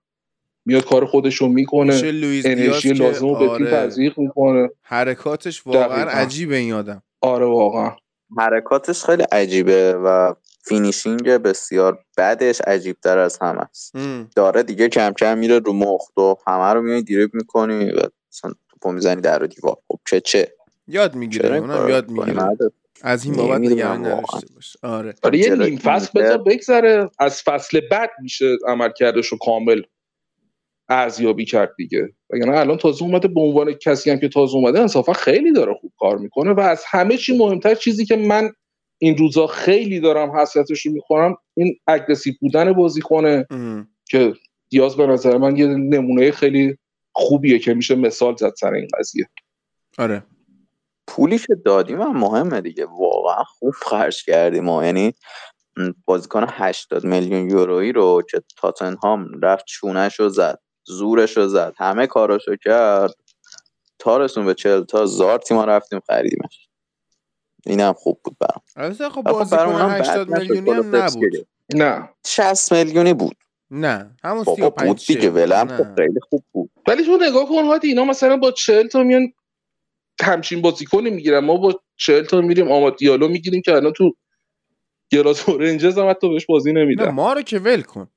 میاد 0.65 0.85
کار 0.85 1.05
خودش 1.05 1.35
رو 1.35 1.47
می‌کنه 1.47 2.01
انرژی 2.45 2.93
لازم 2.93 3.27
رو 3.27 3.35
به 3.35 3.57
تیم 3.57 3.67
آره. 3.67 3.71
تزریق 3.71 4.19
می‌کنه. 4.19 4.69
حرکاتش 4.81 5.67
واقعا 5.67 6.09
عجیبه 6.09 6.55
این 6.55 6.73
آدم. 6.73 7.03
آره 7.21 7.45
واقعا. 7.45 7.95
حرکاتش 8.37 9.03
خیلی 9.03 9.23
عجیبه 9.23 9.93
و 9.93 10.33
finishing 10.63 11.29
بسیار 11.29 11.99
بدش 12.17 12.61
عجیب 12.61 12.97
تر 13.03 13.17
از 13.17 13.37
همه 13.41 13.61
است. 13.61 13.93
داره 14.35 14.63
دیگه 14.63 14.89
کم 14.89 15.13
کم 15.13 15.37
میره 15.37 15.59
رو 15.59 15.73
مخت 15.73 16.17
و 16.17 16.35
همه 16.47 16.73
رو 16.73 16.81
میای 16.81 17.01
دریبل 17.01 17.33
می‌کنی 17.33 17.91
و 17.91 17.99
مثلا 18.31 18.53
توپو 18.69 18.91
می‌زنی 18.91 19.21
در 19.21 19.43
و 19.43 19.47
دیوار. 19.47 19.75
خب 19.87 19.99
چه 20.07 20.21
چه؟ 20.21 20.51
یاد 20.87 21.15
می‌گیره 21.15 21.57
اونم 21.57 21.89
یاد 21.89 22.09
می‌گیره. 22.09 22.47
از 23.01 23.25
این 23.25 23.35
بابت 23.35 23.59
نگران 23.59 24.05
نداشته 24.05 24.53
باش 24.55 24.77
آره. 24.83 25.13
آره 25.23 25.37
یه 25.37 25.55
نیم 25.55 25.77
فصل 25.77 26.21
بذار 26.21 26.37
بگذره 26.37 27.09
از 27.19 27.41
فصل 27.41 27.81
بعد 27.91 28.09
میشه 28.21 28.57
عمل 28.67 28.89
کردش 28.97 29.27
رو 29.27 29.37
کامل 29.37 29.81
ارزیابی 30.89 31.45
کرد 31.45 31.73
دیگه. 31.77 32.13
وگرنه 32.29 32.57
الان 32.57 32.77
تازه 32.77 33.03
اومده 33.03 33.27
به 33.27 33.41
عنوان 33.41 33.73
کسی 33.73 34.11
هم 34.11 34.19
که 34.19 34.29
تازه 34.29 34.55
اومده 34.55 34.79
انصافا 34.79 35.13
خیلی 35.13 35.53
داره 35.53 35.73
خوب 35.73 35.91
کار 35.99 36.17
می‌کنه 36.17 36.53
و 36.53 36.59
از 36.59 36.83
همه 36.87 37.17
چی 37.17 37.37
مهمتر 37.37 37.75
چیزی 37.75 38.05
که 38.05 38.15
من 38.15 38.51
این 38.97 39.17
روزا 39.17 39.47
خیلی 39.47 39.99
دارم 39.99 40.37
حسرتش 40.37 40.85
رو 40.85 40.91
می‌خورم 40.91 41.37
این 41.53 41.79
اگرسیو 41.87 42.33
بودن 42.41 42.73
بازیکنه 42.73 43.47
که 44.09 44.33
دیاز 44.69 44.95
به 44.95 45.07
نظر 45.07 45.37
من 45.37 45.55
یه 45.55 45.67
نمونه 45.67 46.31
خیلی 46.31 46.77
خوبیه 47.11 47.59
که 47.59 47.73
میشه 47.73 47.95
مثال 47.95 48.35
زد 48.35 48.53
سر 48.59 48.73
این 48.73 48.87
قضیه. 48.99 49.29
آره. 49.97 50.23
پولی 51.07 51.37
که 51.37 51.55
دادیم 51.65 52.01
هم 52.01 52.17
مهمه 52.17 52.61
دیگه. 52.61 52.85
واقعا 52.85 53.43
خوب 53.43 53.73
خرج 53.73 54.23
کردیم 54.23 54.63
ما 54.63 54.85
یعنی 54.85 55.13
بازیکن 56.05 56.45
80 56.49 57.03
میلیون 57.03 57.49
یورویی 57.49 57.91
رو 57.91 58.21
که 58.31 58.41
تاتنهام 58.57 59.27
رفت 59.41 59.65
چونش 59.65 60.19
رو 60.19 60.29
زد. 60.29 60.59
زورش 60.87 61.37
رو 61.37 61.47
زد. 61.47 61.73
همه 61.77 62.07
کاراشو 62.07 62.55
کرد. 62.55 63.13
تا 63.99 64.17
رسون 64.17 64.45
به 64.45 64.53
چل 64.53 64.83
تا 64.83 65.05
زار 65.05 65.39
تیما 65.39 65.65
رفتیم 65.65 65.99
خریدیمش. 66.07 66.69
این 67.65 67.79
هم 67.79 67.93
خوب 67.93 68.19
بود 68.23 68.37
برام. 68.39 68.61
البته 68.75 69.09
خب 69.09 69.21
بازیکن 69.21 69.81
80 69.81 70.29
میلیونی 70.29 70.69
هم 70.71 70.95
نبود. 70.95 71.47
نه. 71.75 72.09
60 72.25 72.73
میلیونی 72.73 73.13
بود. 73.13 73.37
نه. 73.71 74.15
همون 74.23 74.43
35 74.43 74.87
بود 74.87 74.97
دیگه. 75.07 75.29
ولم 75.29 75.95
خیلی 75.95 76.19
خوب 76.29 76.43
بود. 76.51 76.71
ولی 76.87 77.05
تو 77.05 77.17
نگاه 77.21 77.49
کن 77.49 77.65
هادی 77.65 77.87
اینا 77.87 78.05
مثلا 78.05 78.37
با 78.37 78.51
40 78.51 78.87
تا 78.87 79.03
میان 79.03 79.33
همچین 80.21 80.61
بازیکنی 80.61 81.09
می‌گیرن. 81.09 81.39
ما 81.39 81.57
با 81.57 81.81
40 81.95 82.25
تا 82.25 82.41
میریم 82.41 82.71
آماد 82.71 82.95
دیالو 82.95 83.27
می‌گیریم 83.27 83.61
که 83.61 83.73
الان 83.73 83.93
تو 83.93 84.15
گلاس 85.11 85.49
رنجرز 85.49 85.97
هم 85.97 86.09
حتی 86.09 86.29
بهش 86.29 86.45
بازی 86.45 86.73
نمیدن. 86.73 87.09
ما 87.09 87.33
رو 87.33 87.41
که 87.41 87.59
ول 87.59 87.81
کن. 87.81 88.07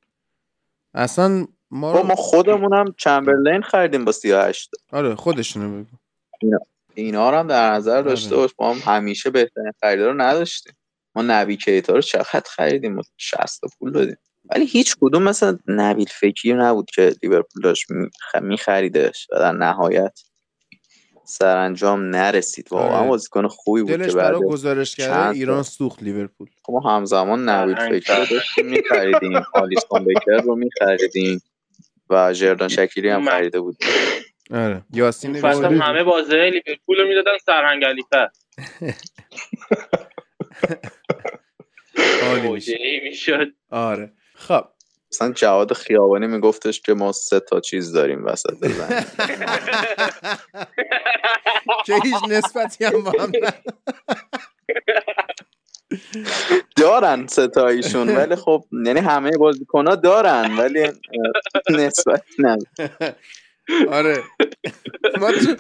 اصلا 0.94 1.46
ما 1.70 1.92
رو... 1.92 2.02
ما 2.02 2.14
خودمونم 2.14 2.94
چمبرلین 2.96 3.62
خریدیم 3.62 4.04
با 4.04 4.12
38 4.12 4.70
آره 4.92 5.14
خودشونو 5.14 5.78
بگو. 5.78 5.96
اینا 6.40 6.58
اینا 6.94 7.30
رو 7.30 7.36
هم 7.36 7.46
در 7.46 7.70
نظر 7.70 8.02
داشته 8.02 8.34
آره. 8.34 8.42
باش 8.42 8.50
ما 8.58 8.74
هم 8.74 8.94
همیشه 8.94 9.30
بهترین 9.30 9.72
خریدار 9.80 10.12
رو 10.12 10.20
نداشتیم. 10.20 10.76
ما 11.14 11.22
نبی 11.22 11.56
کیتا 11.56 11.94
رو 11.94 12.00
چقدر 12.00 12.42
خریدیم؟ 12.46 13.00
60 13.16 13.60
پول 13.78 13.92
دادیم. 13.92 14.16
ولی 14.50 14.66
هیچ 14.66 14.96
کدوم 15.00 15.22
مثلا 15.22 15.58
نبیل 15.66 16.06
فکری 16.20 16.52
نبود 16.52 16.90
که 16.90 17.14
لیورپول 17.22 17.62
داشت 17.62 17.86
میخریدش 18.42 19.26
و 19.32 19.38
در 19.38 19.52
نهایت 19.52 20.20
سرانجام 21.24 22.00
نرسید. 22.00 22.68
واقعا 22.70 22.98
آره. 22.98 23.08
بازیکن 23.08 23.48
خوبی 23.48 23.82
بود 23.82 23.90
دلش 23.90 24.10
که 24.10 24.16
برای 24.16 24.40
گزارش 24.40 24.96
کرده 24.96 25.30
ایران 25.30 25.62
سوخت 25.62 26.02
لیورپول. 26.02 26.48
خب 26.62 26.72
ما 26.72 26.80
همزمان 26.80 27.48
نوید 27.48 27.78
فکر 27.78 28.18
رو 28.18 28.26
داشتیم 28.30 28.66
می‌خریدیم. 28.66 29.42
آلیسون 29.54 30.04
بکر 30.04 30.42
رو 30.44 30.56
می‌خریدیم. 30.56 31.42
و 32.10 32.32
جردان 32.32 32.68
شکیری 32.68 33.08
هم 33.08 33.30
خریده 33.30 33.60
بود. 33.60 33.76
آره. 34.54 34.82
یاسین 34.92 35.40
فصل 35.40 35.64
همه 35.64 36.04
بازه 36.04 36.50
لیورپول 36.50 37.00
رو 37.00 37.08
می‌دادن 37.08 37.38
سرهنگ 37.46 37.84
علیفه 37.84 38.28
عالی 42.22 43.00
می‌شد. 43.04 43.46
آره. 43.70 44.12
خب. 44.34 44.64
مثلا 45.12 45.32
جواد 45.32 45.72
خیابانی 45.72 46.26
میگفتش 46.26 46.80
که 46.80 46.94
ما 46.94 47.12
سه 47.12 47.40
تا 47.40 47.60
چیز 47.60 47.92
داریم 47.92 48.24
وسط 48.24 48.54
بزنیم 48.62 49.04
که 51.86 51.94
هیچ 52.04 52.16
نسبتی 52.28 52.84
هم 52.84 53.02
با 53.02 53.12
هم 53.20 53.32
دارن 56.76 57.26
ستایشون 57.26 58.16
ولی 58.16 58.36
خب 58.36 58.64
یعنی 58.86 59.00
همه 59.00 59.30
بازیکن 59.30 59.86
ها 59.86 59.94
دارن 59.94 60.56
ولی 60.58 60.86
نسبت 61.70 62.22
نه 62.38 62.58
آره. 63.90 64.22
ما 65.20 65.32
تو 65.32 65.56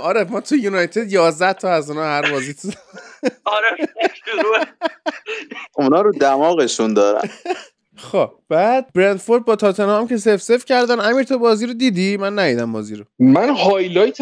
آره 0.00 0.24
ما 0.24 0.40
تو 0.40 0.56
یونایتد 0.56 1.12
11 1.12 1.52
تا 1.52 1.70
از 1.72 1.90
اونها 1.90 2.04
هر 2.04 2.30
بازی 2.30 2.54
تو 2.54 2.68
آره 3.56 3.76
اونا 5.76 6.00
رو 6.00 6.12
دماغشون 6.12 6.94
دارن. 6.94 7.28
خب 7.96 8.30
بعد 8.48 8.92
برندفورد 8.94 9.44
با 9.44 9.56
تاتنهام 9.56 10.08
که 10.08 10.16
صفر 10.16 10.36
صفر 10.42 10.64
کردن. 10.64 11.00
امیر 11.00 11.22
تو 11.22 11.38
بازی 11.38 11.66
رو 11.66 11.72
دیدی؟ 11.74 12.16
من 12.16 12.38
ندیدم 12.38 12.72
بازی 12.72 12.96
رو. 12.96 13.04
من 13.18 13.48
highlight 13.48 14.18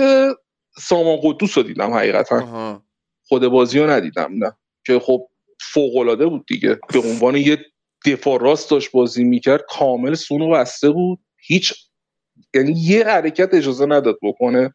سامان 0.78 1.18
قدوس 1.22 1.56
رو 1.58 1.64
دیدم 1.64 1.94
حقیقتا. 1.94 2.82
خود 3.28 3.48
بازی 3.48 3.78
رو 3.80 3.90
ندیدم 3.90 4.30
نه. 4.44 4.52
که 4.86 4.98
خب 4.98 5.28
فوق 5.60 5.96
العاده 5.96 6.26
بود 6.26 6.46
دیگه. 6.46 6.78
به 6.92 6.98
عنوان 6.98 7.36
یه 7.36 7.58
دفاع 8.06 8.40
راست 8.40 8.70
داشت 8.70 8.90
بازی 8.92 9.24
می‌کرد 9.24 9.64
کامل 9.68 10.14
سونو 10.14 10.50
بسته 10.50 10.90
بود. 10.90 11.18
هیچ 11.36 11.74
یعنی 12.54 12.72
یه 12.80 13.04
حرکت 13.04 13.54
اجازه 13.54 13.86
نداد 13.86 14.18
بکنه. 14.22 14.74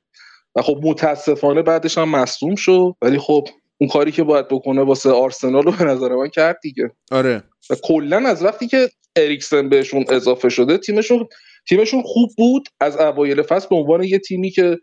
و 0.55 0.61
خب 0.61 0.79
متاسفانه 0.83 1.61
بعدش 1.61 1.97
هم 1.97 2.09
مصدوم 2.09 2.55
شد. 2.55 2.93
ولی 3.01 3.19
خب 3.19 3.47
اون 3.77 3.89
کاری 3.89 4.11
که 4.11 4.23
باید 4.23 4.47
بکنه 4.47 4.81
واسه 4.81 5.09
آرسنال 5.09 5.63
رو 5.63 5.71
به 5.71 5.83
نظر 5.83 6.15
من 6.15 6.29
کرد 6.29 6.59
دیگه. 6.61 6.91
آره. 7.11 7.43
و 7.69 7.75
کلا 7.83 8.29
از 8.29 8.43
وقتی 8.43 8.67
که 8.67 8.89
اریکسن 9.15 9.69
بهشون 9.69 10.05
اضافه 10.09 10.49
شده 10.49 10.77
تیمشون 10.77 11.27
تیمشون 11.69 12.01
خوب 12.01 12.29
بود. 12.37 12.67
از 12.79 12.97
اوایل 12.97 13.41
فصل 13.41 13.67
به 13.69 13.75
عنوان 13.75 14.03
یه 14.03 14.19
تیمی 14.19 14.51
که 14.51 14.77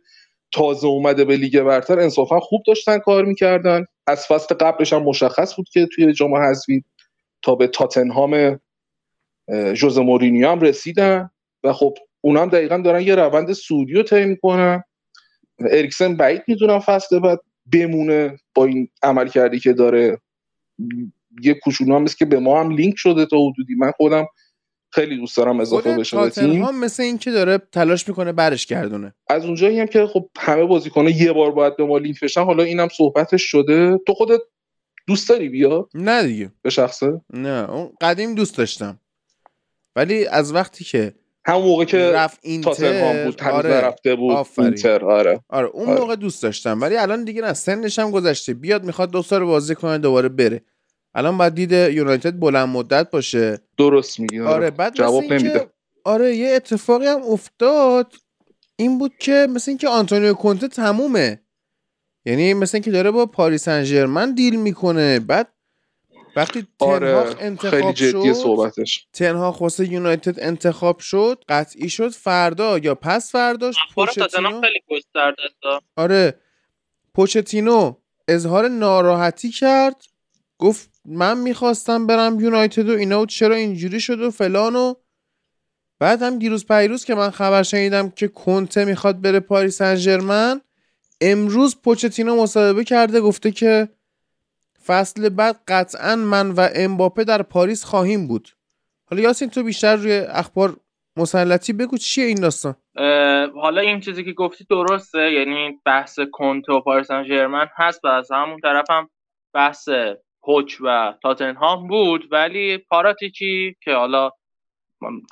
تازه 0.53 0.87
اومده 0.87 1.25
به 1.25 1.37
لیگ 1.37 1.63
برتر 1.63 2.01
انصافا 2.01 2.41
خوب 2.41 2.63
داشتن 2.67 2.99
کار 2.99 3.25
می‌کردن. 3.25 3.85
از 4.07 4.27
فصل 4.27 4.55
قبلش 4.55 4.93
هم 4.93 5.03
مشخص 5.03 5.57
بود 5.57 5.69
که 5.69 5.89
توی 5.95 6.13
جام 6.13 6.35
حذفی 6.35 6.85
تا 7.43 7.55
به 7.55 7.67
تاتنهام 7.67 8.61
ژوزه 9.75 10.03
مورینیو 10.03 10.49
هم 10.51 10.61
رسیدن 10.61 11.31
و 11.65 11.73
خب 11.73 11.95
اونا 12.21 12.43
هم 12.43 12.49
دقیقا 12.49 12.77
دارن 12.77 13.01
یه 13.01 13.15
روند 13.15 13.53
سودی 13.53 13.93
رو 13.93 14.03
طی 14.03 14.25
می‌کنن. 14.25 14.83
اریکسن 15.59 16.17
بعید 16.17 16.43
می‌دونم 16.47 16.79
فصل 16.79 17.19
بعد 17.19 17.41
بمونه 17.73 18.39
با 18.55 18.65
این 18.65 18.89
عمل 19.03 19.29
کردی 19.29 19.59
که 19.59 19.73
داره. 19.73 20.19
یه 21.43 21.55
کوچولو 21.55 21.95
هم 21.95 22.05
که 22.05 22.25
به 22.25 22.41
ما 22.41 22.61
هم 22.61 22.71
لینک 22.71 22.95
شده 22.97 23.27
تا 23.27 23.37
حدودی. 23.37 23.75
من 23.75 23.91
خودم 23.91 24.27
خیلی 24.97 25.17
دوست 25.17 25.37
دارم 25.37 25.61
اضافه 25.61 25.97
بشه 25.97 26.21
به 26.21 26.31
تیم. 26.31 26.71
مثل 26.71 27.03
این 27.03 27.19
که 27.19 27.31
داره 27.31 27.59
تلاش 27.59 28.09
می‌کنه 28.09 28.33
برش 28.33 28.67
گردونه. 28.67 29.15
از 29.29 29.45
اونجایی 29.45 29.81
هم 29.81 29.87
که 29.87 30.07
خب 30.07 30.29
همه 30.39 30.65
بازیکن‌ها 30.65 31.11
یه 31.11 31.33
بار 31.33 31.51
باید 31.51 31.77
به 31.77 31.85
ما 31.85 31.99
لینک 31.99 32.21
بشن 32.21 32.45
حالا 32.45 32.63
اینم 32.63 32.89
صحبتش 32.89 33.43
شده. 33.43 33.99
تو 34.07 34.15
خودت 34.15 34.41
دوست 35.07 35.29
داری 35.29 35.49
بیا 35.49 35.89
نه 35.95 36.23
دیگه. 36.23 36.53
به 36.63 36.71
شخصه؟ 36.71 37.21
نه 37.33 37.71
اون 37.71 37.91
قدیم 38.01 38.35
دوست 38.35 38.59
داشتم. 38.59 39.01
ولی 39.97 40.27
از 40.27 40.55
وقتی 40.55 40.85
که 40.85 41.15
همون 41.47 41.65
موقع 41.65 41.85
که 41.85 41.99
رفت 41.99 42.39
اینتر 42.43 43.25
بود 43.25 43.43
آره 43.43 43.71
نرفته 43.71 44.15
بود 44.15 44.33
آفرین. 44.33 44.67
اینتر 44.67 45.05
آره. 45.05 45.41
آره 45.49 45.67
اون 45.67 45.89
آره. 45.89 46.01
موقع 46.01 46.17
دوست 46.17 46.43
داشتم. 46.43 46.81
ولی 46.81 46.97
الان 46.97 47.25
دیگه 47.25 47.43
نه 47.43 47.53
سنش 47.53 47.99
هم 47.99 48.11
گذشته. 48.11 48.55
بیاد 48.55 48.85
می‌خواد 48.85 49.11
دو 49.11 49.23
سال 49.23 49.45
بازی 49.45 49.75
کنه 49.75 49.99
دوباره 49.99 50.29
بره. 50.29 50.63
الان 51.17 51.39
باید 51.39 51.55
دید 51.55 51.73
یونایتد 51.73 52.39
بلند 52.39 52.69
مدت 52.69 53.11
باشه. 53.11 53.61
درست 53.79 54.21
میگی 54.21 54.41
آره. 54.41 54.71
بعد 54.71 54.95
جواب 54.95 55.25
نمیده. 55.25 55.71
آره 56.05 56.37
یه 56.37 56.49
اتفاقی 56.49 57.07
هم 57.07 57.23
افتاد. 57.23 58.13
این 58.77 58.99
بود 58.99 59.13
که 59.19 59.47
مثل 59.51 59.71
اینکه 59.71 59.89
آنتونیو 59.89 60.35
کونته 60.35 60.69
تمومه. 60.69 61.41
یعنی 62.25 62.55
مثل 62.55 62.77
اینکه 62.77 62.91
داره 62.91 63.11
با 63.11 63.27
پاریس 63.27 63.65
سن 63.65 63.85
ژرمن 63.85 64.35
deal 64.35 64.61
می‌کنه. 64.61 65.21
بعد 65.21 65.49
وقتی 66.37 66.67
آره 66.79 67.09
تنهاق 67.09 67.29
خیلی 67.29 67.47
انتخاب 67.47 67.93
جدیه 67.93 68.33
شد 68.33 68.39
صحبتش. 68.39 69.07
تنها 69.13 69.57
واسه 69.61 69.93
یونایتد 69.93 70.41
انتخاب 70.41 70.99
شد 70.99 71.45
قطعی 71.49 71.89
شد. 71.89 72.11
فردا 72.11 72.79
یا 72.79 72.95
پس 72.95 73.33
فرداش 73.33 73.77
پوچتینو 73.95 74.61
خیلی 74.61 75.03
آره 75.97 76.41
پوچتینو 77.15 77.95
اظهار 78.29 78.69
ناراحتی 78.69 79.51
کرد. 79.51 80.03
گفت 80.59 80.96
من 81.09 81.39
می‌خواستم 81.39 82.07
برم 82.07 82.41
یونایتد 82.41 82.89
و 82.89 82.93
اینا 82.93 83.21
و 83.21 83.27
چرا 83.27 83.55
اینجوری 83.55 84.01
شد 84.01 84.21
و 84.21 84.31
فلان 84.31 84.77
و 84.77 84.95
بعد 85.99 86.23
هم 86.23 86.39
دیروز 86.39 86.67
پیروز 86.67 87.05
که 87.05 87.15
من 87.15 87.31
خبر 87.31 87.63
شنیدم 87.63 88.11
که 88.11 88.29
کنته 88.29 88.85
می‌خواد 88.85 89.21
بره 89.21 89.41
پاریس 89.41 89.79
سن 89.79 89.95
ژرمن 89.95 90.61
امروز 91.21 91.77
پوچتینو 91.83 92.43
مصاحبه 92.43 92.85
کرده 92.85 93.21
گفته 93.21 93.51
که 93.51 93.89
فصل 94.87 95.29
بعد 95.29 95.61
قطعا 95.69 96.17
من 96.17 96.51
و 96.51 96.69
امباپه 96.75 97.25
در 97.25 97.43
پاریس 97.43 97.85
خواهیم 97.85 98.29
بود. 98.29 98.49
حالا 99.11 99.23
یاسین 99.23 99.51
تو 99.51 99.63
بیشتر 99.63 99.97
روی 99.97 100.13
اخبار 100.13 100.77
مسلطی 101.17 101.73
بگو 101.73 101.97
چیه 101.99 102.25
این 102.25 102.41
داستان؟ 102.41 102.77
حالا 103.55 103.81
این 103.81 104.01
چیزی 104.01 104.25
که 104.25 104.33
گفتی 104.33 104.67
درسته 104.71 105.33
یعنی 105.33 105.81
بحث 105.85 106.19
کنته 106.33 106.73
و 106.73 106.81
پاریس 106.81 107.07
سن 107.07 107.25
ژرمن 107.25 107.67
هست 107.77 108.05
و 108.05 108.09
از 108.09 108.33
همون 108.33 108.61
طرف 108.61 108.91
هم 108.91 109.09
بحث 109.53 109.89
پوچ 110.47 110.77
و 110.81 111.15
تاتنهام 111.23 111.89
بود 111.89 112.29
ولی 112.33 112.79
پاراتیچی 112.79 113.77
که 113.85 113.93
حالا 113.95 114.31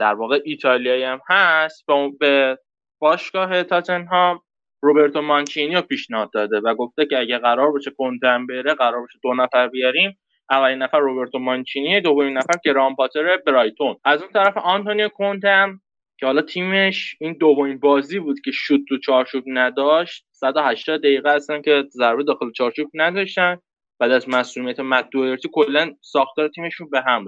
در 0.01 0.15
واقع 0.15 0.41
ایتالیایی 0.45 1.03
هم 1.05 1.21
هست 1.31 1.85
به- 2.21 2.59
باشگاه 3.01 3.63
تاتنهام 3.63 4.41
روبرتو 4.83 5.23
مانچینی 5.23 5.75
رو 5.75 5.83
پیشنهاد 5.83 6.31
داده 6.33 6.61
و 6.61 6.75
گفته 6.75 7.07
که 7.07 7.19
اگه 7.19 7.39
قرار 7.39 7.73
باشه 7.73 7.91
کنته 7.99 8.29
هم 8.29 8.47
بره 8.47 8.75
قرار 8.75 9.01
باشه 9.01 9.19
دو 9.23 9.35
نفر 9.35 9.69
بیاریم. 9.69 10.19
اولین 10.51 10.79
نفر 10.79 10.99
روبرتو 10.99 11.39
مانچینی 11.39 12.01
دومین 12.01 12.39
نفر 12.39 12.55
گرام 12.65 12.95
پاتر 12.97 13.37
برایتون. 13.47 13.97
از 14.05 14.23
اون 14.23 14.31
طرف 14.33 14.57
آنتونیو 14.57 15.09
کنته 15.09 15.49
هم 15.49 15.81
که 16.21 16.27
حالا 16.27 16.43
تیمش 16.43 17.17
این 17.21 17.33
دومین 17.41 17.79
بازی 17.81 18.19
بود 18.19 18.41
که 18.45 18.51
شوت 18.51 18.81
تو 18.89 18.99
چارچوب 18.99 19.45
نداشت 19.47 20.27
180 20.33 21.01
دقیقه 21.01 21.35
هستن 21.35 21.63
که 21.63 21.85
ضربه 21.91 22.25
داخل 22.25 22.53
چارچوب 22.53 22.91
نداشتن. 22.95 23.57
بعد 23.99 24.11
از 24.11 24.29
مسئولیت 24.29 24.81
مک 24.81 25.07
دوئرتی 25.11 25.49
کلا 25.53 25.93
ساختار 26.01 26.49
تیمشون 26.49 26.91
به 26.91 27.01
هم. 27.01 27.25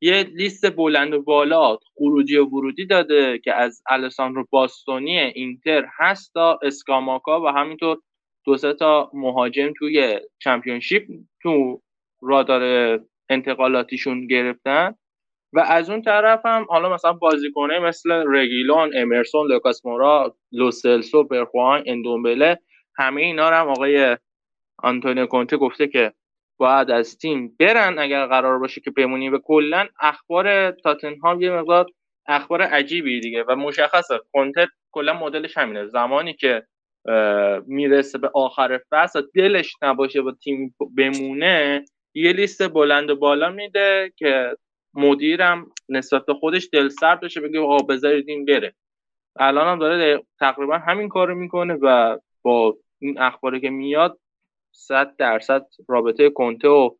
یه 0.00 0.22
لیست 0.22 0.76
بلند 0.76 1.14
و 1.14 1.22
بالا 1.22 1.78
خروجی 1.94 2.36
و 2.36 2.44
ورودی 2.44 2.86
داده 2.86 3.38
که 3.38 3.54
از 3.54 3.82
الساندرو 3.90 4.46
باستونی 4.50 5.18
اینتر 5.18 5.84
هست 5.98 6.34
تا 6.34 6.58
اسکاماکا 6.62 7.42
و 7.42 7.48
همینطور 7.48 7.98
دو 8.44 8.56
تا 8.56 9.10
مهاجم 9.14 9.72
توی 9.78 10.20
چمپیونشیپ 10.38 11.06
تو 11.42 11.82
رادار 12.22 13.00
انتقالاتیشون 13.28 14.26
گرفتن 14.26 14.94
و 15.52 15.60
از 15.60 15.90
اون 15.90 16.02
طرف 16.02 16.46
هم 16.46 16.66
حالا 16.68 16.94
مثلا 16.94 17.12
بازیکنه 17.12 17.78
مثل 17.78 18.24
رگیلون، 18.26 18.90
امرسون، 18.96 19.52
لوکاس 19.52 19.86
مورا، 19.86 20.36
لوسلسو، 20.52 21.24
برخواین، 21.24 21.82
اندومبله 21.86 22.58
همه 22.96 23.20
اینا 23.22 23.50
رو 23.50 23.56
هم 23.56 23.68
آقای 23.68 24.16
آنتونیو 24.84 25.26
کونته 25.26 25.56
گفته 25.56 25.88
که 25.88 26.12
باید 26.58 26.90
از 26.90 27.18
تیم 27.18 27.56
برن 27.58 27.98
اگر 27.98 28.26
قرار 28.26 28.58
باشه 28.58 28.80
که 28.80 28.90
بمونی 28.90 29.28
و 29.28 29.38
کلا 29.38 29.86
اخبار 30.00 30.70
تاتنهام 30.70 31.42
یه 31.42 31.50
مقدار 31.50 31.86
اخبار 32.26 32.62
عجیبی 32.62 33.20
دیگه 33.20 33.44
و 33.48 33.56
مشخصه. 33.56 34.20
کنته 34.32 34.68
کلا 34.92 35.12
مدلش 35.12 35.58
همینه. 35.58 35.86
زمانی 35.86 36.34
که 36.34 36.62
می‌رسه 37.66 38.18
به 38.18 38.30
آخر 38.34 38.80
فصل 38.90 39.22
دلش 39.34 39.76
نباشه 39.82 40.22
با 40.22 40.32
تیم 40.32 40.74
بمونه 40.96 41.84
یه 42.14 42.32
لیست 42.32 42.68
بلند 42.68 43.10
و 43.10 43.16
بالا 43.16 43.50
میده 43.50 44.12
که 44.16 44.56
مدیرم 44.94 45.66
نسبت 45.88 46.26
به 46.26 46.34
خودش 46.34 46.68
دل 46.72 46.88
سرد 46.88 47.20
بشه 47.20 47.40
بگه 47.40 47.60
آقا 47.60 47.78
بذارید 47.78 48.28
این 48.28 48.44
بره. 48.44 48.74
الان 49.38 49.68
هم 49.68 49.78
داره 49.78 50.22
تقریبا 50.40 50.78
همین 50.78 51.08
کارو 51.08 51.34
می‌کنه 51.34 51.74
و 51.82 52.18
با 52.42 52.76
این 52.98 53.18
اخباری 53.18 53.60
که 53.60 53.70
میاد 53.70 54.18
صد 54.74 55.16
درصد 55.16 55.66
رابطه 55.88 56.30
کنته 56.30 56.68
و 56.68 56.90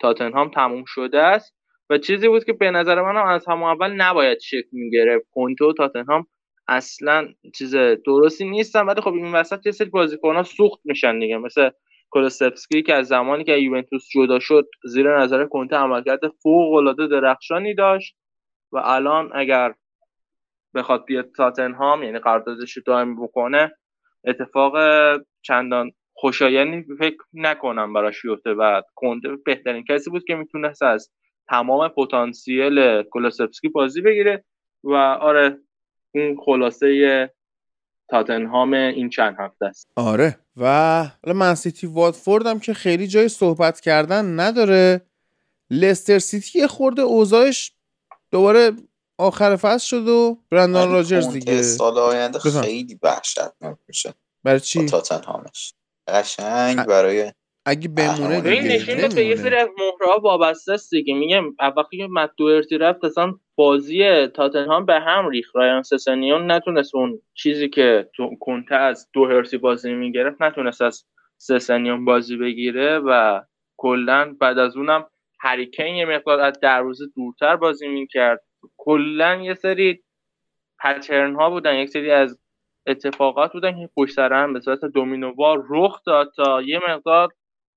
تاتنهام 0.00 0.50
تموم 0.50 0.84
شده 0.86 1.20
است. 1.22 1.54
و 1.90 1.98
چیزی 1.98 2.28
بود 2.28 2.44
که 2.44 2.52
به 2.52 2.70
نظر 2.70 3.02
من 3.02 3.16
هم 3.20 3.26
از 3.26 3.44
همون 3.48 3.70
اول 3.70 3.92
نباید 3.92 4.38
شکل 4.40 4.68
می‌گرفت. 4.72 5.26
کنته 5.30 5.64
و 5.64 5.72
تاتنهام 5.72 6.26
اصلا 6.68 7.28
چیز 7.54 7.74
درستی 8.06 8.50
نیستن 8.50 8.86
ولی 8.86 9.00
خب 9.00 9.12
این 9.12 9.32
وسط 9.32 9.66
یه 9.66 9.72
سری 9.72 9.90
بازیکن‌ها 9.90 10.42
سوخت 10.42 10.80
میشن 10.84 11.18
دیگه. 11.18 11.36
مثل 11.36 11.70
کولوسفسکی 12.10 12.82
که 12.82 12.94
از 12.94 13.06
زمانی 13.06 13.44
که 13.44 13.52
یوونتوس 13.52 14.08
جدا 14.14 14.38
شد 14.38 14.68
زیر 14.84 15.18
نظر 15.18 15.46
کنته 15.46 15.76
عملکرد 15.76 16.28
فوق‌العاده 16.42 17.06
درخشانی 17.06 17.74
داشت. 17.74 18.16
و 18.72 18.78
الان 18.84 19.30
اگر 19.34 19.74
بخواد 20.74 21.04
بیاد 21.04 21.30
تاتنهام 21.36 22.02
یعنی 22.02 22.18
قراردادش 22.18 22.72
رو 22.72 22.82
دائمی 22.86 23.14
بکنه 23.22 23.72
اتفاق 24.24 24.74
چندان 25.42 25.90
خوشایندی 26.14 26.94
فکر 26.98 27.16
نکنم 27.32 27.92
براش 27.92 28.22
بیفته. 28.22 28.50
و 28.50 28.82
کنته 28.94 29.28
بهترین 29.44 29.84
کسی 29.88 30.10
بود 30.10 30.24
که 30.24 30.34
می‌تونست 30.34 30.82
از 30.82 31.10
تمام 31.48 31.88
پتانسیل 31.88 33.02
کولوسفسکی 33.02 33.68
بازی 33.68 34.00
بگیره 34.00 34.44
و 34.84 34.94
آره 34.94 35.58
این 36.12 36.40
خلاصه 36.44 37.30
تاتنهام 38.08 38.72
این 38.72 39.10
چند 39.10 39.36
هفته 39.38 39.66
است. 39.66 39.88
آره. 39.96 40.38
و 40.56 40.66
حالا 41.24 41.38
من 41.38 41.54
سیتی 41.54 41.86
واتفورد 41.86 42.46
هم 42.46 42.60
که 42.60 42.74
خیلی 42.74 43.06
جای 43.06 43.28
صحبت 43.28 43.80
کردن 43.80 44.40
نداره. 44.40 45.00
لستر 45.70 46.18
سیتی 46.18 46.58
یه 46.58 46.66
خورده 46.66 47.02
اوضاعش 47.02 47.72
دوباره 48.30 48.72
آخر 49.18 49.56
فصل 49.56 49.86
شد 49.86 50.08
و 50.08 50.38
برندان 50.50 50.92
راجرز 50.92 51.28
دیگه. 51.28 51.62
سال 51.62 51.98
آینده. 51.98 52.38
خیلی 52.38 52.98
وحشتناک 53.02 53.78
میشه 53.88 54.14
برای 54.44 54.60
چی؟ 54.60 54.86
تاتنهامش. 54.86 55.74
قشنگ 56.08 56.86
برای 56.86 57.32
اگه 57.66 57.88
بمونه 57.88 58.40
به 58.40 58.50
این 58.50 58.62
دیگه 58.62 58.94
نشون 58.94 59.14
به 59.14 59.24
یه 59.24 59.36
سری 59.36 59.56
از 59.56 59.68
مهرها 59.78 60.18
وابسته 60.18 60.72
است 60.72 60.90
دیگه. 60.90 61.14
میگم 61.14 61.44
وقتی 61.76 61.96
که 61.96 62.06
مت 62.06 62.30
دوئرتی 62.36 62.78
رفت 62.78 63.04
اصلا 63.04 63.34
بازی 63.56 64.26
تاتنهام 64.26 64.86
به 64.86 65.00
هم 65.00 65.28
ریخت. 65.28 65.56
رایان 65.56 65.82
سسنیون 65.82 66.50
نتونست 66.50 66.94
اون 66.94 67.20
چیزی 67.34 67.68
که 67.68 68.08
تو 68.16 68.36
کنته 68.40 68.74
از 68.74 69.08
دو 69.12 69.26
هرسی 69.26 69.58
بازی 69.58 69.92
می‌گرفت 69.92 70.42
نتونست 70.42 70.82
از 70.82 71.04
سسنیون 71.38 72.04
بازی 72.04 72.36
بگیره 72.36 72.98
و 72.98 73.40
کلا 73.76 74.36
بعد 74.40 74.58
از 74.58 74.76
اونم 74.76 75.06
هریکین 75.40 75.94
یه 75.94 76.04
مقدار 76.04 76.40
از 76.40 76.60
دروازه 76.60 77.04
دورتر 77.16 77.56
بازی 77.56 77.88
می‌کرد. 77.88 78.40
کلا 78.76 79.34
یه 79.42 79.54
سری 79.54 80.02
پترن 80.78 81.34
ها 81.34 81.50
بودن 81.50 81.74
یک 81.74 81.88
سری 81.88 82.10
از 82.10 82.38
اتفاقات 82.86 83.52
بودن 83.52 83.72
که 83.80 83.90
پشت 83.96 84.14
سر 84.14 84.32
هم 84.32 84.52
به 84.52 84.60
صورت 84.60 84.84
دومینووار 84.84 85.64
رخ 85.70 86.00
داد 86.06 86.32
تا 86.36 86.62
یه 86.62 86.80
مقدار 86.88 87.28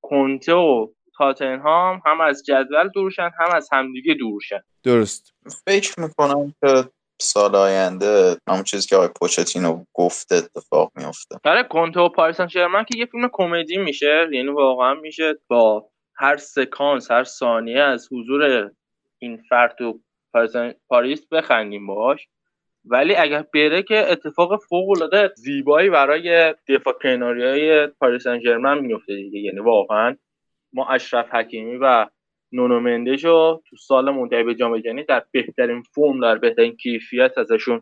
کنته 0.01 0.53
و 0.53 0.88
تاتنهام 1.17 2.01
هم 2.05 2.21
از 2.21 2.43
جدول 2.45 2.89
دورشن 2.93 3.29
هم 3.39 3.55
از 3.55 3.69
همدیگه 3.71 4.13
دورشن 4.13 4.59
درست. 4.84 5.34
فکر 5.67 5.99
می‌کنم 5.99 6.53
که 6.61 6.89
سال 7.21 7.55
آینده 7.55 8.38
همون 8.49 8.63
چیزی 8.63 8.88
که 8.88 8.95
آقای 8.95 9.09
پوچتینو 9.21 9.84
گفته 9.93 10.35
اتفاق 10.35 10.91
میفته 10.95 11.35
آره 11.45 11.63
کنته 11.63 11.99
و 11.99 12.09
پاریس 12.09 12.38
سن 12.38 12.47
ژرمن 12.47 12.84
که 12.84 12.99
یه 12.99 13.05
فیلم 13.05 13.29
کمدی 13.34 13.77
میشه 13.77 14.27
یعنی 14.31 14.47
واقعا 14.49 14.93
میشه 14.93 15.34
با 15.47 15.89
هر 16.15 16.38
سکانس 16.38 17.11
هر 17.11 17.23
ثانیه 17.23 17.79
از 17.79 18.07
حضور 18.11 18.71
این 19.19 19.38
فرد 19.49 19.75
تو 19.77 19.99
پاریس- 20.34 20.75
پاریس 20.89 21.27
بخندیم 21.31 21.88
باش 21.88 22.27
ولی 22.89 23.15
اگر 23.15 23.45
بره 23.53 23.84
که 23.84 24.11
اتفاق 24.11 24.61
فوق 24.69 24.89
العاده 24.89 25.34
زیبایی 25.35 25.89
برای 25.89 26.55
دفاع 26.68 26.93
کناری 27.01 27.43
های 27.43 27.88
پاریس 27.88 28.23
سن 28.23 28.77
میفته 28.81 29.15
دیگه. 29.15 29.39
یعنی 29.39 29.59
واقعا 29.59 30.15
ما 30.73 30.89
اشرف 30.89 31.34
حکیمی 31.34 31.77
و 31.81 32.07
نونو 32.51 32.80
مندش 32.80 33.26
رو 33.26 33.64
تو 33.69 33.76
سال 33.76 34.11
منتهی 34.11 34.43
به 34.43 34.55
جام 34.55 34.80
جهانی 34.80 35.03
در 35.03 35.23
بهترین 35.31 35.84
فرم 35.95 36.22
در 36.22 36.38
بهترین 36.38 36.76
کیفیت 36.76 37.38
ازشون 37.38 37.81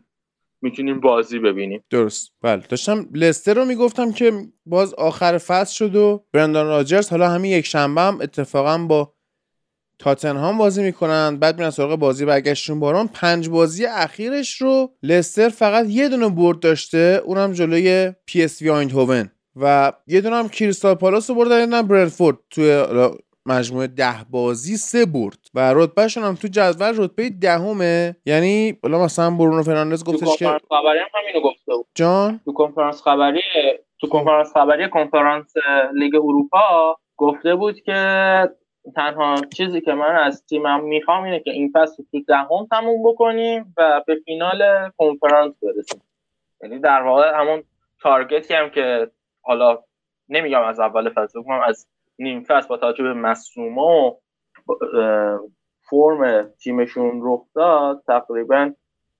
می‌تونیم 0.62 1.00
بازی 1.00 1.38
ببینیم. 1.38 1.84
درست. 1.90 2.32
بله. 2.42 2.62
داشتم 2.68 3.08
لستر 3.14 3.54
رو 3.54 3.64
می‌گفتم 3.64 4.12
که 4.12 4.32
باز 4.66 4.94
آخر 4.94 5.38
فصل 5.38 5.74
شد 5.74 5.96
و 5.96 6.24
برندان 6.32 6.66
راجرز 6.66 7.10
حالا 7.10 7.28
همین 7.28 7.50
یک 7.52 7.66
شنبه 7.66 8.00
هم 8.00 8.18
اتفاقا 8.20 8.78
با 8.78 9.15
تاتنهام 9.98 10.58
بازی 10.58 10.82
می‌کنن 10.82 11.36
بعد 11.36 11.58
میرن 11.58 11.70
سراغ 11.70 11.94
بازی 11.94 12.24
برگشتشون 12.24 12.80
با 12.80 12.89
رن 12.89 13.08
پنج 13.08 13.48
بازی 13.48 13.86
اخیرش 13.86 14.62
رو 14.62 14.90
لستر 15.02 15.48
فقط 15.48 15.86
یه 15.88 16.08
دونه 16.08 16.28
برد 16.28 16.60
داشته 16.60 17.22
اونم 17.24 17.52
جلوی 17.52 18.12
پی 18.26 18.42
اس 18.42 18.62
وی 18.62 18.70
آیندهوون 18.70 19.30
و 19.60 19.92
یه 20.06 20.20
دونه 20.20 20.36
هم 20.36 20.48
کریستال 20.48 20.94
پالاس 20.94 21.30
رو 21.30 21.36
بردن 21.36 21.72
یه 21.72 21.82
برنفورد 21.82 22.36
توی 22.50 22.84
مجموعه 23.46 23.86
ده 23.86 24.24
بازی 24.30 24.76
سه 24.76 25.06
برد. 25.06 25.38
و 25.54 25.72
رتبهشون 25.74 26.24
هم 26.24 26.34
تو 26.34 26.48
جدول 26.48 26.94
رتبه 26.96 27.30
دهمه. 27.30 28.16
یعنی 28.26 28.78
حالا 28.82 29.04
مثلا 29.04 29.30
برونو 29.30 29.62
فرناندز 29.62 30.04
گفتش 30.04 30.36
که 30.36 30.46
خبری 30.46 30.98
هم 30.98 31.06
همینو 31.14 31.48
گفته 31.48 31.74
بود. 31.76 31.86
جان؟ 31.94 32.40
تو 32.44 32.52
کنفرانس 32.52 33.02
خبری 33.02 33.40
تو 34.00 34.08
کنفرانس 34.08 34.52
خبری 34.52 34.90
کنفرانس 34.90 35.52
لیگ 35.94 36.14
اروپا 36.14 36.96
گفته 37.16 37.54
بود 37.54 37.80
که 37.80 37.92
تنها 38.94 39.34
چیزی 39.56 39.80
که 39.80 39.94
من 39.94 40.16
از 40.16 40.46
تیمم 40.46 40.84
می‌خوام 40.84 41.24
اینه 41.24 41.40
که 41.40 41.50
این 41.50 41.72
فصل 41.74 42.02
تو 42.12 42.20
دهم 42.28 42.66
تموم 42.70 43.10
بکنیم 43.10 43.74
و 43.76 44.02
به 44.06 44.14
فینال 44.24 44.90
کنفرانس 44.98 45.54
برسیم. 45.62 46.02
یعنی 46.62 46.78
در 46.78 47.02
واقع 47.02 47.40
همون 47.40 47.62
target 48.02 48.47
ی 48.47 48.54
هم 48.54 48.70
که 48.70 49.10
حالا 49.42 49.78
نمیگم 50.28 50.62
از 50.62 50.80
اول 50.80 51.10
فصل 51.10 51.40
بکنم 51.40 51.60
از 51.66 51.88
نیم 52.18 52.44
فصل 52.44 52.68
با 52.68 52.76
توجه 52.76 53.02
به 53.02 53.14
مصدوما 53.14 54.06
و 54.68 54.72
فرم 55.90 56.42
تیمشون 56.42 57.20
رخ 57.22 57.40
داد 57.54 58.02
تقریبا 58.06 58.72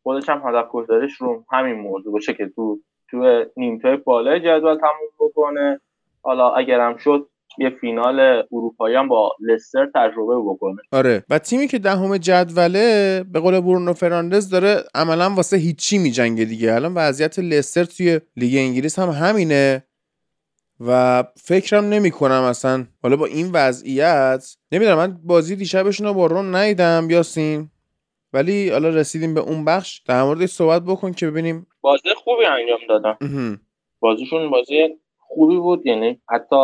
خودش 0.02 0.28
هم 0.28 0.42
هدف 0.44 0.68
گذاریش 0.68 1.12
رو 1.12 1.44
همین 1.52 1.74
موضوع 1.74 2.12
باشه 2.12 2.34
که 2.34 2.48
تو 2.48 2.78
تو 3.10 3.44
تیمای 3.56 3.96
بالای 3.96 4.40
جدول 4.40 4.78
تموم 4.78 5.10
بکنه. 5.20 5.80
حالا 6.22 6.50
اگرم 6.50 6.96
شد 6.96 7.28
یه 7.58 7.70
فینال 7.80 8.42
اروپایی 8.52 8.96
هم 8.96 9.08
با 9.08 9.32
لستر 9.40 9.86
تجربه 9.94 10.36
بکنه. 10.36 10.76
آره. 10.92 11.24
و 11.30 11.38
تیمی 11.38 11.68
که 11.68 11.78
دهم 11.78 12.16
جدوله 12.16 13.24
به 13.32 13.40
قول 13.40 13.60
برونو 13.60 13.92
فرناندز 13.92 14.50
داره 14.50 14.84
عملا 14.94 15.30
واسه 15.30 15.56
هیچی 15.56 15.98
میجنگه 15.98 16.44
دیگه. 16.44 16.74
الان 16.74 16.94
وضعیت 16.94 17.38
لستر 17.38 17.84
توی 17.84 18.20
لیگ 18.36 18.56
انگلیس 18.56 18.98
هم 18.98 19.08
همینه 19.08 19.84
و 20.80 21.24
فکرم 21.36 21.84
نمی 21.84 22.10
کنم 22.10 22.42
اصلا. 22.42 22.86
حالا 23.02 23.16
با 23.16 23.26
این 23.26 23.50
وضعیت 23.52 24.56
نمی‌دونم 24.72 24.96
من 24.96 25.18
بازی 25.24 25.56
دیشبشون 25.56 26.06
رو 26.06 26.14
با 26.14 26.26
رون 26.26 26.54
ندیدم 26.54 27.06
یاسین. 27.10 27.70
ولی 28.32 28.70
حالا 28.70 28.88
رسیدیم 28.88 29.34
به 29.34 29.40
اون 29.40 29.64
بخش. 29.64 29.98
در 29.98 30.22
موردش 30.22 30.48
صحبت 30.50 30.82
بکن 30.82 31.12
که 31.12 31.26
ببینیم. 31.30 31.66
بازی 31.80 32.08
خوبی 32.16 32.44
انجام 32.44 32.78
دادن. 32.88 33.58
بازیشون 34.00 34.50
بازی 34.50 34.88
خوبی 35.18 35.56
بود 35.56 35.86
یعنی 35.86 36.20
حتی 36.28 36.56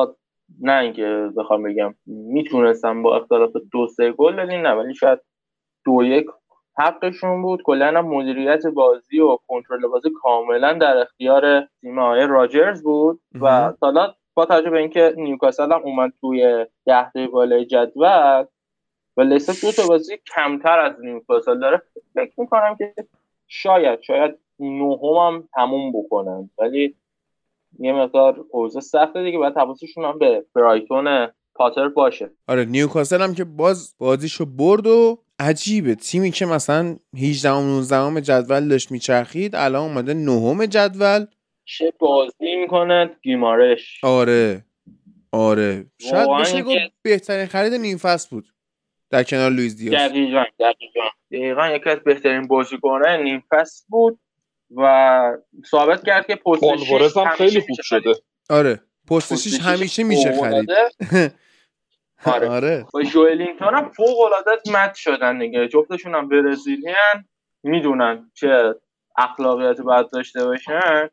نه 0.60 0.78
اینکه 0.78 1.30
بخوام 1.36 1.62
بگم 1.62 1.94
می‌تونستم 2.06 3.02
با 3.02 3.16
اختلاف 3.16 3.50
دو 3.72 3.86
سه 3.86 4.12
گل 4.12 4.36
بدین 4.36 4.60
نه 4.62 4.72
ولی 4.72 4.94
شاید 4.94 5.18
دو 5.84 6.02
یک 6.02 6.26
حقشون 6.78 7.42
بود 7.42 7.62
کلا 7.62 7.86
هم 7.86 8.06
مدیریت 8.06 8.66
بازی 8.66 9.20
و 9.20 9.36
کنترل 9.48 9.86
بازی 9.86 10.10
کاملا 10.22 10.72
در 10.72 10.96
اختیار 10.96 11.68
تیم 11.80 11.98
آقای 11.98 12.26
راجرز 12.26 12.82
بود 12.82 13.20
و. 13.40 13.72
حالا 13.80 14.14
با 14.34 14.46
توجه 14.46 14.70
به 14.70 14.78
اینکه 14.78 15.14
نیوکاسل 15.16 15.72
هم 15.72 15.80
اومد 15.84 16.12
توی 16.20 16.66
ده 16.86 17.26
بالای 17.32 17.64
جدول 17.64 18.44
و 19.16 19.20
لستر 19.20 19.66
دو 19.66 19.72
تا 19.72 19.88
بازی 19.88 20.18
کمتر 20.34 20.78
از 20.78 21.00
نیوکاسل 21.00 21.58
داره 21.58 21.82
فکر 22.14 22.40
می‌کنم 22.40 22.76
که 22.76 22.94
شاید 23.46 24.00
شاید 24.00 24.38
نهم 24.60 25.16
هم 25.16 25.48
تموم 25.54 25.92
بکنن 25.92 26.50
ولی 26.58 26.96
یه 27.78 27.92
مقدار 27.92 28.44
اوضاع 28.50 28.82
سخته 28.82 29.22
دیگه 29.22 29.38
باید 29.38 29.56
حواسشون 29.56 30.04
هم 30.04 30.18
به 30.18 30.44
برایتون 30.54 31.28
پاتر 31.54 31.88
باشه. 31.88 32.30
آره 32.48 32.64
نیوکاسل 32.64 33.22
هم 33.22 33.34
که 33.34 33.44
باز 33.44 33.94
بازیشو 33.98 34.44
برد 34.44 34.86
و 34.86 35.18
عجیبه. 35.38 35.94
تیمی 35.94 36.30
که 36.30 36.46
مثلا 36.46 36.96
18 37.16 37.50
و 37.50 37.60
19 37.60 38.20
جدول 38.20 38.68
داشت 38.68 38.90
میچرخید 38.90 39.56
الان 39.56 39.82
اومده 39.82 40.14
نهم 40.14 40.66
جدول. 40.66 41.26
چه 41.64 41.92
بازی 41.98 42.56
می‌کنه؟ 42.56 43.10
گیمارش. 43.22 44.00
آره. 44.04 44.64
آره. 45.32 45.86
شاید 46.00 46.28
بشه 46.40 46.62
گفت 46.62 46.92
بهترین 47.02 47.46
خرید 47.46 47.74
نیم 47.74 47.96
فصل 47.96 48.28
بود. 48.30 48.48
در 49.10 49.22
کنار 49.22 49.50
لوئیس 49.50 49.76
دیاز. 49.76 49.94
دقیقا 49.94 50.44
دقیقا. 50.60 51.08
دقیقا 51.32 51.68
یکی 51.68 51.90
از 51.90 51.98
بهترین 52.04 52.46
بازیکنان 52.46 53.22
نیم 53.22 53.42
فصل 53.50 53.84
بود. 53.88 54.18
و 54.76 55.32
ثابت 55.70 56.04
کرد 56.06 56.26
که 56.26 56.36
پست 56.36 57.16
هم 57.16 57.28
خیلی 57.28 57.50
همیشه 57.50 57.60
خوب 57.60 57.76
شده. 57.82 58.14
آره. 58.50 58.80
پست 59.10 59.62
همیشه 59.62 60.02
میشه 60.02 60.32
خرید. 60.32 60.34
فوق‌العاده. 60.36 60.74
آره. 62.26 62.48
آره. 62.58 62.86
و 62.94 63.02
جوئلینگتون 63.02 63.74
هم 63.74 63.88
فوق 63.88 64.20
العاده 64.20 64.50
مت 64.72 64.94
شدن 64.94 65.38
دیگه. 65.38 65.68
جفتشون 65.68 66.14
هم 66.14 66.28
برزیلیان 66.28 67.24
می‌دونن 67.62 68.30
چه 68.34 68.74
اخلاقیاتی 69.16 69.82
باید 69.82 70.10
داشته 70.10 70.44
باشن. 70.44 71.08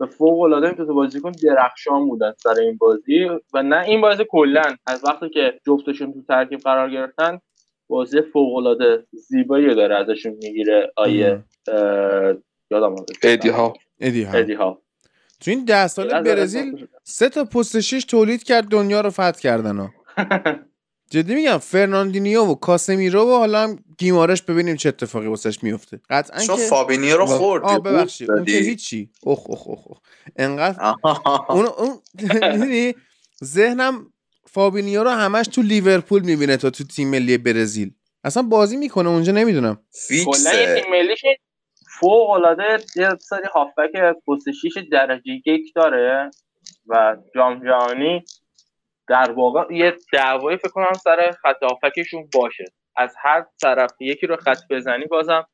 و 0.00 0.06
فوق 0.06 0.40
العاده 0.40 0.66
این 0.66 0.76
تو 0.76 0.94
بازیکن 0.94 1.30
درخشان 1.30 2.08
بودن 2.08 2.32
سر 2.38 2.60
این 2.60 2.76
بازی. 2.76 3.28
و 3.54 3.62
نه 3.62 3.84
این 3.84 4.00
بازی 4.00 4.24
کلا. 4.30 4.62
از 4.86 5.04
وقتی 5.04 5.28
که 5.28 5.60
جفتشون 5.66 6.12
تو 6.12 6.22
ترکیب 6.22 6.60
قرار 6.60 6.90
گرفتن 6.90 7.40
بازی 7.88 8.22
فوق 8.22 8.56
العاده 8.56 9.06
زیبایی 9.12 9.74
داره 9.74 9.96
ازشون 9.96 10.32
می‌گیره. 10.32 10.92
آیه 10.96 11.44
یادم 12.70 12.86
اومد. 12.86 13.08
ادی 13.22 13.48
ها 13.48 13.74
ادی 14.00 14.22
ها 14.22 14.38
ادی 14.38 14.52
ها 14.52 14.82
تو 15.40 15.50
این 15.50 15.64
ده 15.64 15.86
سال 15.86 16.22
برزیل 16.22 16.86
سه 17.04 17.28
تا 17.28 17.44
پست 17.44 17.80
شیش 17.80 18.04
تولید 18.04 18.42
کرد 18.42 18.64
دنیا 18.64 19.00
رو 19.00 19.10
فتح 19.10 19.30
کردن 19.40 19.76
ها. 19.76 19.90
جدی 21.12 21.34
میگم 21.34 21.58
فرناندینیو 21.58 22.44
و 22.44 22.54
کاسمیرو 22.54 23.22
و 23.24 23.38
حالا 23.38 23.62
هم 23.62 23.78
گیمارش 23.98 24.42
ببینیم 24.42 24.76
چه 24.76 24.88
اتفاقی 24.88 25.26
واسش 25.26 25.62
میفته. 25.62 26.00
قطعا 26.10 26.40
چون 26.40 26.56
که 26.56 26.62
فابینیو 26.62 27.16
رو 27.16 27.26
خورد. 27.26 27.62
آه 27.62 27.82
ببخشید. 27.82 28.30
اون 28.30 28.44
که. 28.44 28.52
هیچی. 28.52 29.10
اخ 29.26 29.50
اخ 29.50 29.68
اخ 29.68 29.90
اخ 29.90 29.98
انقدر. 30.36 30.94
اون 31.48 31.66
اون 31.66 31.98
می‌دونی 32.14 32.94
ذهنم 33.44 34.12
فابینیو 34.46 35.04
رو 35.04 35.10
همش 35.10 35.46
تو 35.46 35.62
لیورپول 35.62 36.22
می‌بینه 36.22 36.56
تا 36.56 36.70
تو 36.70 36.84
تیم 36.84 37.08
ملی 37.10 37.38
برزیل. 37.38 37.90
اصلا 38.24 38.42
بازی 38.42 38.76
می‌کنه 38.76 39.08
اونجا 39.08 39.32
نمی‌دونم. 39.32 39.74
کلا 40.08 40.18
یه 40.18 40.24
فیکسه 40.24 40.82
تیم 40.82 40.90
ملیش 40.92 41.20
فوق 42.00 42.30
العاده 42.30 42.84
یه 42.96 43.08
سری 43.20 43.46
هافبک 43.54 43.92
پست 44.28 44.50
شیش 44.50 44.78
درجه 44.92 45.32
یک 45.46 45.74
داره 45.74 46.30
و 46.86 47.16
جام 47.34 47.64
جهانی 47.64 48.24
در 49.08 49.30
واقع 49.30 49.74
یه 49.74 49.96
دعوایی 50.12 50.58
فکر 50.58 50.68
کنم 50.68 50.92
سر 51.04 51.36
خط 51.42 51.62
هافبکشون 51.62 52.28
باشه. 52.34 52.64
از 52.96 53.14
هر 53.22 53.46
طرف 53.62 53.90
یکی 54.00 54.26
رو 54.26 54.36
خط 54.36 54.58
بزنی 54.70 55.04
بازم 55.04 55.46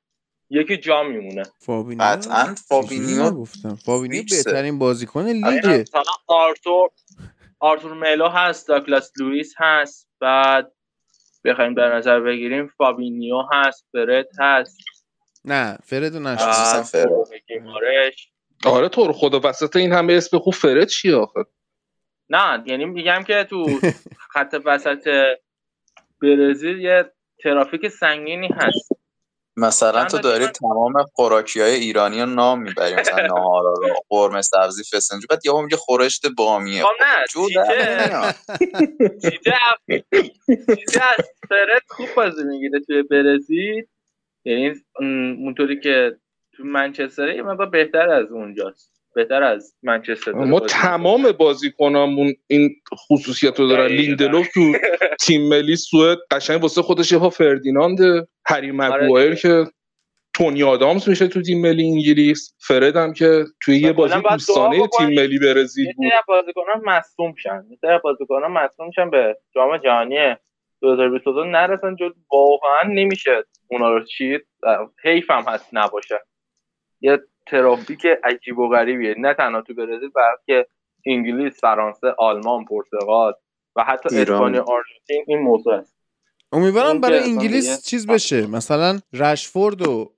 یکی 0.51 0.77
جام 0.77 1.11
میمونه. 1.11 1.43
فابینیو؟ 1.59 2.03
قطعاً 2.05 2.55
فابینیو 2.69 3.31
نگفتم. 3.31 3.75
فابینیو. 3.75 4.23
بهترین 4.31 4.79
بازیکن 4.79 5.25
لیگه 5.25 5.79
مثلا 5.81 6.03
آرتور 6.27 6.91
آرتور 7.61 7.93
ملو 7.93 8.29
هست 8.29 8.69
داکلاس 8.69 9.13
لوئیس 9.21 9.55
هست 9.59 10.09
بعد 10.21 10.73
بخوایم 11.45 11.75
در 11.75 11.97
نظر 11.97 12.21
بگیریم 12.21 12.67
فابینیو 12.79 13.43
هست 13.53 13.87
فرد 13.93 14.29
هست. 14.41 14.77
نه 15.47 15.79
فردو 15.85 16.21
نشد 16.21 16.83
فرد. 16.83 17.09
آره 18.67 18.89
تو 18.89 19.07
رو 19.07 19.13
خدا 19.13 19.41
وسط 19.45 19.77
این 19.77 19.93
همه 19.93 20.13
اسم 20.13 20.39
خوب 20.39 20.55
فرد 20.55 20.89
چیه 20.89 21.17
آخه؟ 21.17 21.45
نه 22.31 22.63
یعنی 22.67 22.85
میگم 22.85 23.25
که 23.27 23.47
تو 23.51 23.81
خط 24.31 24.61
وسط 24.65 25.25
برزیل 26.23 26.79
یه 26.79 27.13
ترافیک 27.43 27.89
سنگینی 27.89 28.49
هست. 28.55 28.93
مثلا 29.59 30.05
تو 30.05 30.19
داری 30.19 30.47
تمام 30.47 30.93
خوراکی 31.15 31.61
های 31.61 31.75
ایرانی 31.75 32.21
رو 32.21 32.27
نام 32.27 32.63
می‌بری 32.63 32.95
مثلا 32.95 33.27
نهارا 33.27 33.73
رو 33.73 33.95
قرمه 34.09 34.43
سبزی 34.43 34.83
فسنجو 34.85 35.27
بعد 35.31 35.47
یهو 35.47 35.63
میگه 35.63 35.77
خورشت 35.77 36.27
بامیه. 36.37 36.83
خب 36.83 36.89
نه. 37.01 38.35
تیته 39.23 39.57
تیته 40.67 41.05
از 41.05 41.25
فرد 41.49 41.83
خوب 41.89 42.09
بازی 42.17 42.45
می‌گیره 42.45 42.81
توی 42.81 43.03
برزیل. 43.03 43.87
یعنی 44.47 44.73
اون- 45.01 45.37
اونطوری 45.45 45.81
که 45.81 46.17
تو 46.57 46.65
منچستر 46.65 47.29
یه 47.29 47.43
مقدار 47.43 47.67
بهتر 47.71 48.09
از 48.09 48.33
اونجاست 48.33 48.93
بهتر 49.15 49.43
از 49.43 49.75
منچستر 49.83 50.33
ما 50.33 50.59
بازی 50.61 50.75
تمام 50.75 51.33
بازیکنامون 51.33 52.35
این 52.47 52.71
خصوصیت 53.11 53.61
رو 53.61 53.69
دارن. 53.69 53.87
لیندلوف 53.87 54.49
تو 54.55 54.73
تیم 55.21 55.49
ملی 55.49 55.77
سوئد 55.77 56.19
قشنگ 56.31 56.63
واسه 56.63 56.83
خودش 56.83 57.13
یه 57.13 57.19
پا 57.19 57.31
فردیناند 57.31 57.99
هری 58.47 58.71
مگوایر 58.73 59.27
آره 59.27 59.35
دیگه. 59.35 59.65
که 59.65 59.71
تونی 60.35 60.63
آدامز 60.63 61.09
میشه 61.09 61.29
تو 61.29 61.43
تیم 61.43 61.61
ملی 61.61 61.91
انگلیس 61.91 62.55
فرد 62.59 62.97
هم 62.97 63.13
که 63.13 63.45
توی 63.63 63.79
یه 63.79 63.93
بازی 63.93 64.15
دوستانه 64.31 64.89
تیم. 64.99 65.07
ملی 65.09 65.39
برزیل 65.39 65.93
بود 65.97 66.07
بازیکنان 66.29 66.83
مصدوم 66.85 67.35
شن 67.43 67.65
یه 67.83 68.01
بازیکنان 68.05 68.53
مصدوم 68.53 68.91
شن 68.91 69.11
به 69.11 69.37
جام 69.55 69.77
جهانی 69.79 70.37
2022 70.81 71.45
نرسن 71.45 71.97
جز 71.97 72.13
واقعا 72.33 72.83
نمیشه 72.95 73.45
اونا 73.69 73.91
رو 73.91 74.05
چید 74.05 74.47
حیف 75.05 75.31
هم 75.31 75.43
هست 75.49 75.69
نباشه. 75.73 76.15
یه 77.01 77.19
ترافیک 77.47 78.07
عجیب 78.25 78.59
و 78.59 78.69
غریبیه. 78.69 79.15
نه 79.19 79.35
تنها 79.35 79.61
تو 79.63 79.75
برزیل 79.75 80.11
بلکه 80.15 80.67
انگلیس 81.07 81.61
فرانسه 81.61 82.15
آلمان 82.19 82.65
پرتغال 82.65 83.33
و 83.77 83.85
حتی. 83.85 84.21
اسپانیا 84.21 84.61
آرژانتین 84.63 85.25
این 85.27 85.39
موضوع 85.39 85.75
است 85.75 85.97
امیدوارم 86.53 87.01
برای 87.01 87.19
انگلیس 87.19 87.65
دیگه- 87.71 87.77
چیز 87.83 88.07
بشه. 88.07 88.47
مثلا 88.47 88.99
رشفورد 89.13 89.89
و 89.89 90.13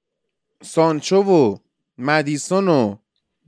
سانچو 0.62 1.22
و 1.22 1.56
مدیسون 1.98 2.68
و 2.68 2.96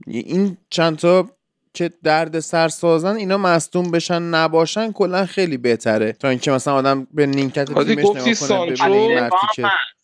این 0.07 0.57
چندتا 0.69 1.25
که 1.73 1.89
درد 2.03 2.39
سر 2.39 2.67
سازن 2.67 3.15
اینا 3.15 3.37
مصدوم 3.37 3.91
بشن 3.91 4.21
نباشن 4.21 4.91
کلا 4.91 5.25
خیلی 5.25 5.57
بهتره. 5.57 6.11
تا 6.11 6.29
اینکه 6.29 6.51
مثلا 6.51 6.73
آدم 6.73 7.07
به 7.13 7.25
نیمکت 7.25 7.71
حاجی 7.71 7.95
تیمش 7.95 8.43
نگاه 8.43 8.65
کنه؟ 8.65 8.75
ببینه 8.75 9.21
این 9.21 9.29
که 9.55 9.63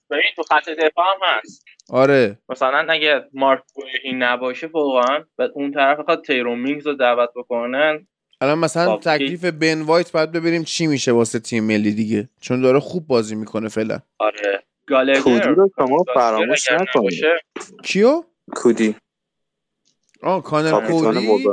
ببین 0.10 0.31
تو 0.35 0.44
خط 0.44 0.69
دفاع 0.69 1.06
هم 1.06 1.38
هست. 1.38 1.64
آره. 1.89 2.39
مثلا 2.49 2.85
اگه 2.89 3.22
مارک 3.34 3.64
گوهی 3.73 4.14
نباشه 4.15 4.68
واقعا 4.68 5.23
و 5.38 5.48
اون 5.53 5.72
طرف 5.72 5.99
بخواد 5.99 6.23
تیرون 6.23 6.60
مینگز 6.60 6.88
رو 6.88 6.94
دعوت 6.94 7.30
بکنن 7.35 8.07
الان 8.41 8.60
مثلا 8.60 8.95
خب، 8.95 9.02
تکلیف 9.02 9.45
بن 9.45 9.81
وایت 9.81 10.11
باید 10.11 10.31
ببینیم 10.31 10.64
چی 10.64 10.88
میشه 10.88 11.11
واسه 11.11 11.39
تیم 11.39 11.64
ملی 11.64 11.91
دیگه. 11.91 12.30
چون 12.39 12.61
داره 12.61 12.80
خوب 12.80 13.07
بازی 13.07 13.35
می‌کنه 13.35 13.69
فعلا. 13.69 13.99
آره. 14.19 14.64
گالگر 14.88 15.19
کودی 15.19 15.39
رو 15.39 15.69
شما 15.76 16.03
فراموش 16.14 16.72
نکنید. 16.72 17.23
کیو؟ 17.84 18.23
کودی 18.56 18.95
آه 20.23 20.44
کانر 20.44 20.88
کودی. 20.88 21.49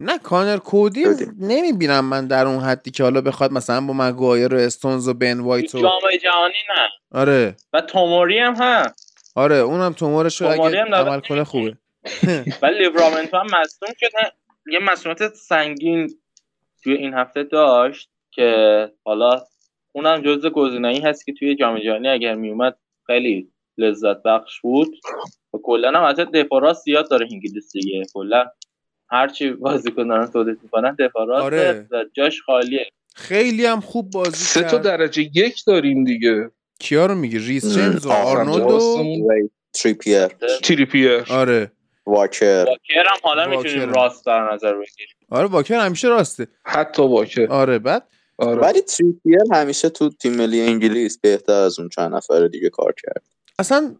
نه 0.00 0.18
کانر 0.18 0.56
کودی. 0.56 1.04
نمی‌بینم 1.40 2.04
من 2.04 2.26
در 2.26 2.46
اون 2.46 2.60
حدی 2.60 2.90
که 2.90 3.02
حالا 3.02 3.20
بخواد 3.20 3.52
مثلا 3.52 3.80
با 3.80 3.92
مگایر 3.92 4.54
و 4.54 4.58
استونز 4.58 5.08
و 5.08 5.14
بن 5.14 5.40
وایت 5.40 5.74
و 5.74 5.80
جام 5.80 6.00
جهانی 6.22 6.54
نه. 6.76 7.18
آره. 7.20 7.56
و 7.72 7.80
توموری 7.80 8.38
هم 8.38 8.54
هست. 8.54 9.32
آره 9.34 9.56
اونم 9.56 9.92
توموری 9.92 10.40
رو 10.40 10.48
اگه 10.48 10.80
عمل 10.82 11.20
کنه 11.20 11.44
خوبه. 11.44 11.76
ولی 12.62 12.78
لیورامنتو 12.78 13.36
هم 13.36 13.46
مصدوم 13.60 13.90
شد 14.00 14.10
یه 14.66 14.78
مسئولیت 14.78 15.34
سنگین 15.34 16.10
توی 16.82 16.92
این 16.92 17.14
هفته 17.14 17.42
داشت 17.42 18.10
که 18.30 18.88
حالا 19.04 19.40
اونم 19.92 20.22
جزء 20.22 20.48
گزینه‌ای 20.48 21.00
هست 21.00 21.26
که 21.26 21.32
توی 21.32 21.56
جام 21.56 21.78
جهانی 21.78 22.08
اگر 22.08 22.34
میومد 22.34 22.76
خیلی 23.06 23.52
لذت 23.78 24.22
بخش 24.22 24.60
بود. 24.60 24.96
و 25.54 25.58
کلا 25.62 25.90
هم 25.90 26.10
حتی 26.10 26.24
دفاع 26.24 26.60
راست 26.60 26.82
زیاد 26.84 27.10
داره 27.10 27.28
انگلیس 27.32 27.72
دیگه. 27.72 28.02
کلا 28.14 28.44
هرچی 29.10 29.50
بازیکن 29.50 30.08
دارن 30.08 30.26
تولید 30.26 30.58
می‌کنن 30.62 30.96
دفاع 30.98 31.26
راست 31.26 31.44
آره. 31.44 31.86
و 31.90 32.04
جاش 32.12 32.42
خالیه. 32.42 32.86
خیلی 33.14 33.66
هم 33.66 33.80
خوب 33.80 34.10
بازی 34.10 34.44
سه 34.44 34.62
تا 34.62 34.68
کرد. 34.70 34.82
درجه 34.82 35.22
یک 35.34 35.64
داریم 35.66 36.04
دیگه. 36.04 36.50
کیا 36.78 37.06
رو 37.06 37.14
میگی؟ 37.14 37.38
ریس 37.38 37.74
جیمز 37.74 38.06
و 38.06 38.10
آرنولد 38.10 38.70
و 38.70 39.22
تریپیر 39.72 40.26
تریپیر 40.62 41.24
آره. 41.30 41.72
واکر. 42.06 42.64
واکر 42.64 43.04
هم 43.06 43.18
حالا 43.22 43.48
می‌تونیم. 43.48 43.92
راست 43.92 44.26
در 44.26 44.52
نظر 44.52 44.72
بگیریم. 44.72 45.16
آره 45.30 45.46
واکر 45.46 45.74
همیشه 45.74 46.08
راسته. 46.08 46.46
حتی 46.64 47.02
واکر. 47.02 47.46
آره 47.46 47.78
بعد؟ 47.78 48.08
آره. 48.38 48.60
ولی 48.60 48.80
تریپیر 48.80 49.38
همیشه 49.52 49.88
تو 49.88 50.10
تیم 50.10 50.34
ملی 50.34 50.60
انگلیس 50.60 51.18
بهتر 51.18 51.52
از 51.52 51.78
اون 51.78 51.88
چند 51.88 52.14
نفر 52.14 52.46
دیگه 52.46 52.70
کار 52.70 52.94
کرد. 53.02 53.22
اصلا 53.58 53.96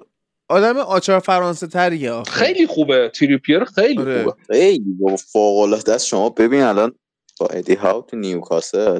آدم 0.48 0.76
آچار 0.76 1.20
فرانسه 1.20 1.66
تریه 1.66 2.22
خیلی 2.22 2.66
خوبه. 2.66 3.08
تریپیر 3.14 3.64
خیلی 3.64 3.98
آره. 4.02 4.24
خوبه. 4.24 4.36
خیلی 4.50 4.96
فوق 5.32 5.58
العاده 5.58 5.92
است. 5.92 6.06
شما 6.06 6.28
ببین 6.28 6.62
الان 6.62 6.92
با 7.40 7.46
ادی 7.46 7.74
هاو 7.74 8.02
تو 8.02 8.16
نیوکاسل. 8.16 8.98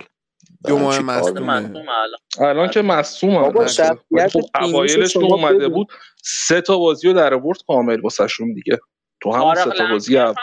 دو 0.67 0.79
ماه 0.79 1.01
مصدومه. 1.01 1.73
الان. 2.41 2.69
که 2.71 2.83
مصوم 2.83 3.31
هم 3.31 3.43
بابا 3.43 3.67
شخصیت 3.67 4.29
خب 4.33 4.43
اوایلش 4.61 5.13
که 5.13 5.19
اومده. 5.25 5.69
بود 5.69 5.87
سه 6.25 6.61
تا 6.61 6.79
بازی 6.79 7.09
رو 7.09 7.15
در 7.15 7.35
آورد 7.35 7.59
کامل 7.67 8.01
واسهشون 8.01 8.55
دیگه. 8.55 8.79
تو 9.23 9.33
همون 9.33 9.55
سه 9.55 9.65
طارق 9.65 9.79
تا 9.79 9.87
بازی 9.93 10.17
هم 10.17 10.35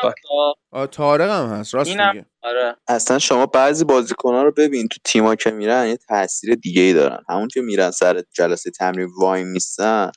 اول. 0.74 0.86
تارق 0.86 1.30
هم 1.30 1.50
هست 1.50 1.76
راست 1.76 1.90
میگه. 1.90 2.26
آره. 2.42 2.76
اصلا 2.88 3.20
شما 3.20 3.46
بعضی 3.46 3.84
بازیکنها 3.84 4.44
رو 4.44 4.52
ببین 4.52 4.88
تو 4.88 4.98
تیما 5.04 5.36
که 5.36 5.52
میرن 5.52 5.88
یه 5.88 5.98
تاثیر 5.98 6.56
دیگه 6.56 6.82
ای 6.82 6.94
دارن. 6.94 7.24
همون 7.30 7.48
که 7.48 7.62
میرن 7.62 7.92
سر 7.92 8.24
جلسه 8.34 8.72
تمرین 8.72 9.10
وای 9.20 9.44
میستن 9.44 10.12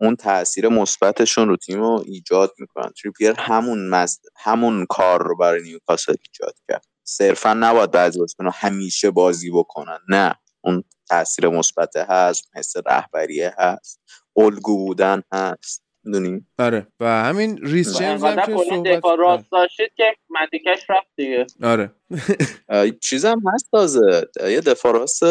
اون 0.00 0.16
تاثیر 0.16 0.68
مثبتشون 0.68 1.48
رو 1.48 1.56
تیم 1.56 1.80
رو 1.80 2.04
ایجاد 2.06 2.52
می‌کنن. 2.58 2.92
تریپیر 3.02 3.34
همون 3.38 3.88
مز... 3.88 4.18
همون 4.36 4.86
کار 4.86 5.22
رو 5.22 5.36
برای 5.36 5.62
نیوکاسل 5.62 6.14
ایجاد 6.26 6.54
کرد. 6.68 6.84
صرفا 7.04 7.54
نباید 7.54 7.90
بعضی 7.90 8.18
بازیکنها 8.18 8.50
همیشه 8.54 9.10
بازی 9.10 9.50
بکنن. 9.50 9.98
نه 10.08 10.34
اون 10.60 10.84
تاثیر 11.08 11.48
مثبت 11.48 11.96
هست 11.96 12.44
حس 12.54 12.72
رهبریه 12.86 13.54
هست 13.58 14.00
الگو 14.36 14.76
بودن 14.76 15.22
هست. 15.32 15.85
می‌دونی؟ 16.06 16.46
آره. 16.58 16.86
و 17.00 17.04
همین 17.24 17.58
ریس 17.62 17.98
جیمز 17.98 18.24
هم 18.24 18.36
که 18.46 18.56
صحبت 18.68 19.04
راست 19.18 19.52
داشتید 19.52 19.90
که 19.96 20.04
مدیکش 20.30 20.90
رفت 20.90 21.08
دیگه. 21.16 21.46
آره. 21.62 21.90
چیزم 23.08 23.42
هست 23.54 23.68
تازه. 23.72 24.28
یه 24.40 24.60
دفاع 24.60 24.92
راست 24.92 25.22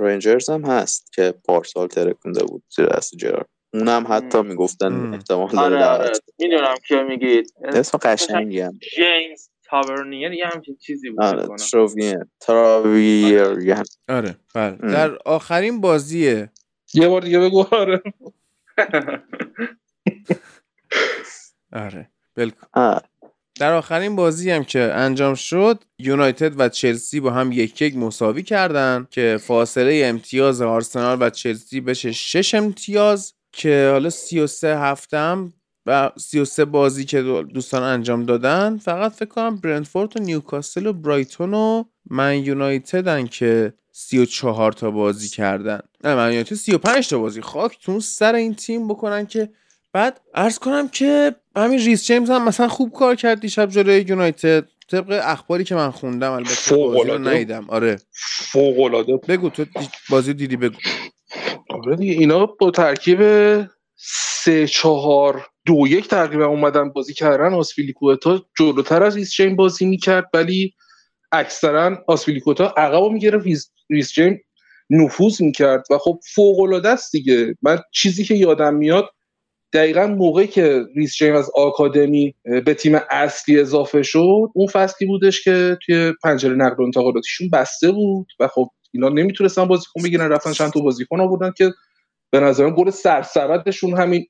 رنجرز 0.00 0.50
هم 0.50 0.64
هست 0.64 1.12
که 1.12 1.34
پارسال 1.44 1.86
ترکونده 1.86 2.44
بود 2.44 2.62
زیر 2.76 2.86
دست 2.86 3.16
جرارد. 3.16 3.48
اونم 3.74 4.06
حتی. 4.08 4.42
می‌گفتن. 4.42 5.14
احتمال 5.14 5.48
داره 5.48 5.76
آره 5.76 6.04
آره. 6.04 6.12
می‌دونم 6.38 6.74
که 6.88 7.02
میگید. 7.02 7.52
اسم 7.64 7.98
قشنگی 8.02 8.60
هم. 8.60 8.78
جیمز 8.96 9.48
تاورنیر 9.64 10.32
یه 10.32 10.46
همچین 10.46 10.76
چیزی 10.76 11.10
بود 11.10 11.22
آره 11.22 11.46
تراویر 12.40 13.42
آره 14.08 14.36
بله. 14.54 14.76
در 14.76 15.16
آخرین 15.24 15.80
بازی 15.80 16.46
یه 16.94 17.08
بار 17.08 17.20
دیگه 17.20 17.40
بگو. 17.40 17.64
آره. 17.72 18.02
آره 21.72 22.10
بلکن. 22.34 22.66
در 23.60 23.72
آخرین 23.72 24.16
بازی 24.16 24.50
هم 24.50 24.64
که 24.64 24.80
انجام 24.80 25.34
شد 25.34 25.84
یونایتد 25.98 26.60
و 26.60 26.68
چلسی 26.68 27.20
با 27.20 27.30
هم 27.30 27.52
یک 27.52 27.82
یک 27.82 27.96
مساوی 27.96 28.42
کردن 28.42 29.06
که 29.10 29.38
فاصله 29.42 30.02
امتیاز 30.04 30.62
آرسنال 30.62 31.18
و 31.20 31.30
چلسی 31.30 31.80
بشه 31.80 32.12
6 32.12 32.54
امتیاز 32.54 33.32
که 33.52 33.88
حالا 33.92 34.10
33 34.10 34.78
هفته 34.78 35.16
هم 35.18 35.52
و 35.86 36.10
33 36.16 36.64
بازی 36.64 37.04
که 37.04 37.22
دو- 37.22 37.42
دوستان 37.42 37.82
انجام 37.82 38.24
دادن 38.24 38.78
فقط 38.78 39.12
فکر 39.12 39.28
کنم 39.28 39.56
برنتفورد 39.56 40.16
و 40.16 40.20
نیوکاسل 40.24 40.86
و 40.86 40.92
برایتون 40.92 41.54
و 41.54 41.84
من 42.10 42.38
یونایتدن 42.38 43.26
که 43.26 43.74
34 43.92 44.72
تا 44.72 44.90
بازی 44.90 45.28
کردن. 45.28 45.80
نه 46.04 46.14
من 46.14 46.28
یونایتد 46.28 46.54
35 46.54 47.08
تا 47.08 47.18
بازی. 47.18 47.40
خاک 47.40 47.78
سر 48.02 48.34
این 48.34 48.54
تیم 48.54 48.88
بکنن 48.88 49.26
که 49.26 49.50
بعد 49.94 50.20
عرض 50.34 50.58
کنم 50.58 50.88
که 50.88 51.34
همین 51.56 51.78
ریس 51.78 52.06
جیمز 52.06 52.30
هم 52.30 52.44
مثلا 52.44 52.68
خوب 52.68 52.92
کار 52.92 53.14
کرد 53.14 53.40
دیشب 53.40 53.68
جلوی 53.70 54.04
یونایتد. 54.08 54.68
طبق 54.90 55.20
اخباری 55.24 55.64
که 55.64 55.74
من 55.74 55.90
خوندم 55.90 56.32
البته 56.32 56.50
بازی 56.50 56.70
رو 56.70 56.92
فوق‌العاده. 56.92 57.30
ندیدم. 57.30 57.64
آره. 57.68 58.00
فوق 58.52 58.80
العاده 58.80 59.16
بگو 59.16 59.50
تو 59.50 59.64
بازی 60.10 60.34
دیدی 60.34 60.56
بگو. 60.56 60.76
آره 61.70 61.96
دیگه 61.96 62.12
اینا 62.12 62.46
با 62.46 62.70
ترکیب 62.70 63.20
سه 63.96 64.66
چهار 64.66 65.46
دو 65.66 65.86
یک 65.88 66.08
تقریبا 66.08 66.46
اومدن 66.46 66.90
بازی 66.90 67.14
کردن. 67.14 67.54
آسفیلیکوتا 67.54 68.42
جلوتر 68.58 69.02
از 69.02 69.16
ریس 69.16 69.32
جیم 69.32 69.56
بازی 69.56 69.86
می‌کرد 69.86 70.30
ولی 70.34 70.74
اکثرا 71.32 71.98
آزپیلیکوئتا 72.06 72.74
عقب 72.76 73.12
می‌گرفت. 73.12 73.46
ریس, 73.46 73.70
ریس 73.90 74.12
جیمز 74.12 74.40
نفوذ 74.90 75.42
می‌کرد 75.42 75.84
و 75.90 75.98
خب 75.98 76.20
فوق 76.34 76.60
العاده 76.60 76.88
است 76.88 77.12
دیگه. 77.12 77.56
من 77.62 77.78
چیزی 77.92 78.24
که 78.24 78.34
یادم 78.34 78.74
میاد 78.74 79.10
دقیقا 79.74 80.06
موقعی 80.06 80.46
که 80.46 80.84
ریس 80.96 81.16
جیمز 81.16 81.34
از 81.34 81.50
آکادمی 81.54 82.34
به 82.64 82.74
تیم 82.74 82.98
اصلی 83.10 83.60
اضافه 83.60 84.02
شد 84.02 84.50
اون 84.54 84.66
فصلی 84.66 85.06
بودش 85.06 85.44
که 85.44 85.78
توی 85.86 86.12
پنجره 86.22 86.54
نقل 86.54 86.82
و 86.82 86.82
انتقالاتیشون 86.82 87.50
بسته 87.50 87.92
بود 87.92 88.26
و 88.40 88.48
خب 88.48 88.68
اینا 88.92 89.08
نمی‌تونستن 89.08 89.64
بازیکن 89.64 90.02
بگیرن 90.04 90.28
رفتن 90.28 90.52
چند 90.52 90.72
تا 90.72 90.80
بازیکن 90.80 91.20
آوردن 91.20 91.52
که 91.56 91.72
به 92.30 92.40
نظرم 92.40 92.70
گل 92.70 92.90
سرسبدشون 92.90 93.94
همین 93.94 94.26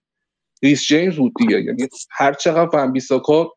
ریس 0.62 0.86
جیمز 0.86 1.16
بود 1.16 1.32
دیگه. 1.38 1.60
یعنی 1.60 1.88
هر 2.10 2.32
چقدر 2.32 2.70
فن 2.70 2.92
بیساکا 2.92 3.50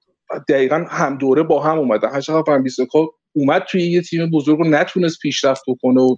دقیقا 0.49 0.85
هم 0.89 1.17
دوره 1.17 1.43
با 1.43 1.63
هم 1.63 1.77
اومدن 1.79 2.09
هر 2.09 2.21
چقدر 2.21 2.43
فن 2.43 2.63
بیساکا 2.63 3.07
اومد 3.35 3.63
توی 3.69 3.91
یه 3.91 4.01
تیم 4.01 4.31
بزرگ 4.31 4.59
و 4.59 4.63
نتونست 4.63 5.19
پیشرفت 5.19 5.63
بکنه 5.67 6.01
و 6.01 6.15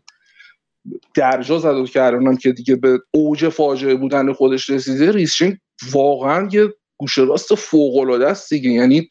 درجا 1.15 1.60
زد 1.60 1.73
و 1.73 1.85
که 1.85 2.38
که 2.41 2.51
دیگه 2.51 2.76
به 2.76 2.99
اوج 3.11 3.49
فاجعه 3.49 3.95
بودن 3.95 4.34
خودش 4.34 4.69
رسیده 4.69 5.11
ریس 5.11 5.35
جیمز 5.35 5.56
واقعا 5.91 6.49
یه 6.51 6.68
گوشه 6.97 7.23
راست 7.23 7.56
فوق 7.56 7.97
العاده 7.97 8.27
است 8.27 8.49
دیگه. 8.49 8.69
یعنی 8.69 9.07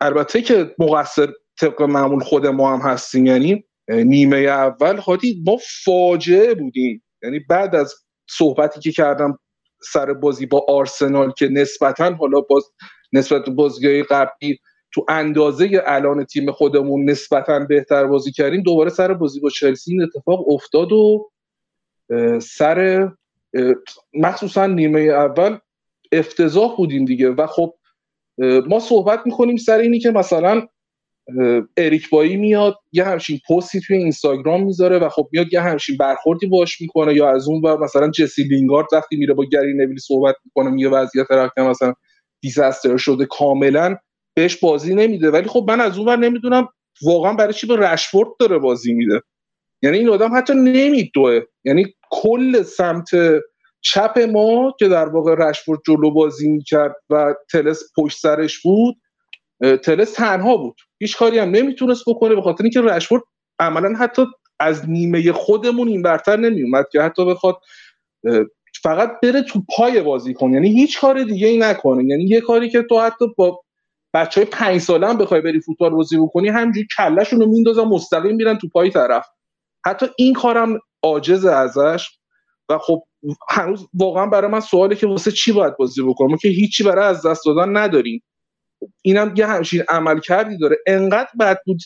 البته 0.00 0.42
که 0.42 0.74
مقصر 0.78 1.32
طبق 1.60 1.82
معمول 1.82 2.20
خود 2.20 2.46
ما 2.46 2.76
هم 2.76 2.90
هستیم 2.90 3.26
یعنی 3.26 3.64
نیمه 3.88 4.36
اول 4.36 4.96
هادی 4.96 5.42
ما 5.46 5.58
فاجعه 5.84 6.54
بودیم. 6.54 7.02
یعنی 7.22 7.38
بعد 7.38 7.74
از 7.74 7.94
صحبتی 8.30 8.80
که 8.80 8.92
کردم 8.92 9.38
سر 9.92 10.12
بازی 10.12 10.46
با 10.46 10.66
آرسنال 10.68 11.32
که 11.32 11.48
نسبتا 11.48 12.14
حالا 12.14 12.40
باز 12.40 12.64
نسبت 13.12 13.48
بازیهای 13.48 14.02
قبلی 14.02 14.58
تو 14.92 15.04
اندازه 15.08 15.82
الان 15.86 16.24
تیم 16.24 16.52
خودمون 16.52 17.10
نسبتا 17.10 17.58
بهتر 17.58 18.06
بازی 18.06 18.32
کردیم 18.32 18.62
دوباره 18.62 18.90
سر 18.90 19.14
بازی 19.14 19.40
با 19.40 19.50
چلسی 19.50 19.92
این 19.92 20.02
اتفاق 20.02 20.52
افتاد 20.52 20.92
و 20.92 21.30
سر 22.42 23.08
مخصوصا 24.14 24.66
نیمه 24.66 25.00
اول 25.00 25.58
افتضاح 26.12 26.76
بودیم 26.76 27.04
دیگه. 27.04 27.30
و 27.30 27.46
خب 27.46 27.74
ما 28.68 28.80
صحبت 28.80 29.20
می‌کنیم 29.26 29.56
سر 29.56 29.78
اینی 29.78 29.98
که 29.98 30.10
مثلا 30.10 30.66
اریک 31.76 32.10
بایی 32.10 32.36
میاد 32.36 32.76
یه 32.92 33.04
همچین 33.04 33.40
پستی 33.50 33.80
توی 33.80 33.96
اینستاگرام 33.96 34.64
می‌ذاره 34.64 34.98
و 34.98 35.08
خب 35.08 35.28
میاد 35.32 35.52
یه 35.52 35.60
همچین 35.60 35.96
برخوردی 35.96 36.46
باش 36.46 36.80
می‌کنه 36.80 37.14
یا 37.14 37.30
از 37.30 37.48
اون 37.48 37.60
و 37.60 37.76
مثلا 37.76 38.10
جسی 38.10 38.42
لینگارد 38.42 38.86
وقتی 38.92 39.16
میره 39.16 39.34
با 39.34 39.44
گری 39.44 39.74
نویلی 39.74 40.00
صحبت 40.00 40.34
می‌کنه 40.44 40.70
میگه 40.70 40.88
وضعیت 40.88 41.30
رکن 41.30 41.62
مثلا 41.62 41.94
دیزاستر 42.40 42.96
شده 42.96 43.26
کاملا. 43.26 43.96
بهش 44.34 44.56
بازی 44.56 44.94
نمیده. 44.94 45.30
ولی 45.30 45.48
خب 45.48 45.64
من 45.68 45.80
از 45.80 45.98
اون 45.98 46.08
ور 46.08 46.16
نمی‌دونم 46.16 46.68
واقعا 47.02 47.32
برای 47.32 47.52
چی 47.52 47.66
به 47.66 47.76
رشفورد 47.76 48.28
داره 48.40 48.58
بازی 48.58 48.92
میده. 48.92 49.22
یعنی 49.82 49.98
این 49.98 50.08
آدم 50.08 50.36
حتی 50.36 50.54
نمیدوه. 50.54 51.40
یعنی 51.64 51.94
کل 52.10 52.62
سمت 52.62 53.10
چپ 53.80 54.18
ما 54.32 54.74
که 54.78 54.88
در 54.88 55.08
واقع 55.08 55.34
رشفورد 55.34 55.80
جلو 55.86 56.10
بازی 56.10 56.48
می‌کرد 56.48 56.96
و 57.10 57.34
تلس 57.52 57.82
پشت 57.96 58.18
سرش 58.18 58.58
بود 58.62 58.96
تلس 59.60 60.12
تنها 60.12 60.56
بود. 60.56 60.76
هیچ 61.00 61.16
کاری 61.16 61.38
هم 61.38 61.50
نمی‌تونست 61.50 62.04
بکنه 62.06 62.34
به 62.34 62.42
خاطر 62.42 62.64
اینکه 62.64 62.80
رشفورد 62.80 63.22
عملا 63.58 63.98
حتی 63.98 64.26
از 64.60 64.90
نیمه 64.90 65.32
خودمون 65.32 65.88
این 65.88 66.02
برتر 66.02 66.36
نمیومد 66.36 66.86
که 66.92 67.02
حتی 67.02 67.24
بخواد 67.24 67.56
فقط 68.82 69.12
بره 69.22 69.42
تو 69.42 69.62
پای 69.76 70.00
بازی 70.00 70.34
کن 70.34 70.54
یعنی 70.54 70.68
هیچ 70.68 71.00
کار 71.00 71.22
دیگه 71.22 71.46
ای 71.48 71.58
نکنه. 71.58 72.04
یعنی 72.04 72.24
یه 72.24 72.40
کاری 72.40 72.70
که 72.70 72.82
تو 72.82 73.00
حتی 73.00 73.24
با 73.36 73.60
بچه 74.14 74.40
های 74.40 74.50
پنج 74.50 74.80
ساله 74.80 75.08
هم 75.08 75.18
بخوای 75.18 75.40
بری 75.40 75.60
فوتبال 75.60 75.90
بازی 75.90 76.16
بکنی 76.16 76.48
همینجوری 76.48 76.86
کلشون 76.96 77.40
رو 77.40 77.46
میندازن 77.46 77.84
مستقیم 77.84 78.36
میرن 78.36 78.58
تو 78.58 78.68
پای 78.68 78.90
طرف. 78.90 79.26
حتی 79.86 80.06
این 80.18 80.34
کارم 80.34 80.78
عاجز 81.02 81.44
ازش. 81.44 82.08
و 82.70 82.78
خب 82.78 83.02
هنوز 83.48 83.88
واقعا 83.94 84.26
برای 84.26 84.50
من 84.50 84.60
سواله 84.60 84.96
که 84.96 85.06
واسه 85.06 85.30
چی 85.30 85.52
باید 85.52 85.76
بازی 85.76 86.02
بکنم؟ 86.02 86.36
که 86.36 86.48
هیچی 86.48 86.84
برای 86.84 87.04
از 87.04 87.26
دست 87.26 87.46
دادن 87.46 87.76
نداریم. 87.76 88.22
اینم 89.02 89.34
یه 89.36 89.46
همچین 89.46 89.82
عمل 89.88 90.20
کردی 90.20 90.58
داره. 90.58 90.76
انقدر 90.86 91.30
بد 91.40 91.58
بود 91.66 91.78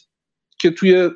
که 0.60 0.70
توی 0.70 1.10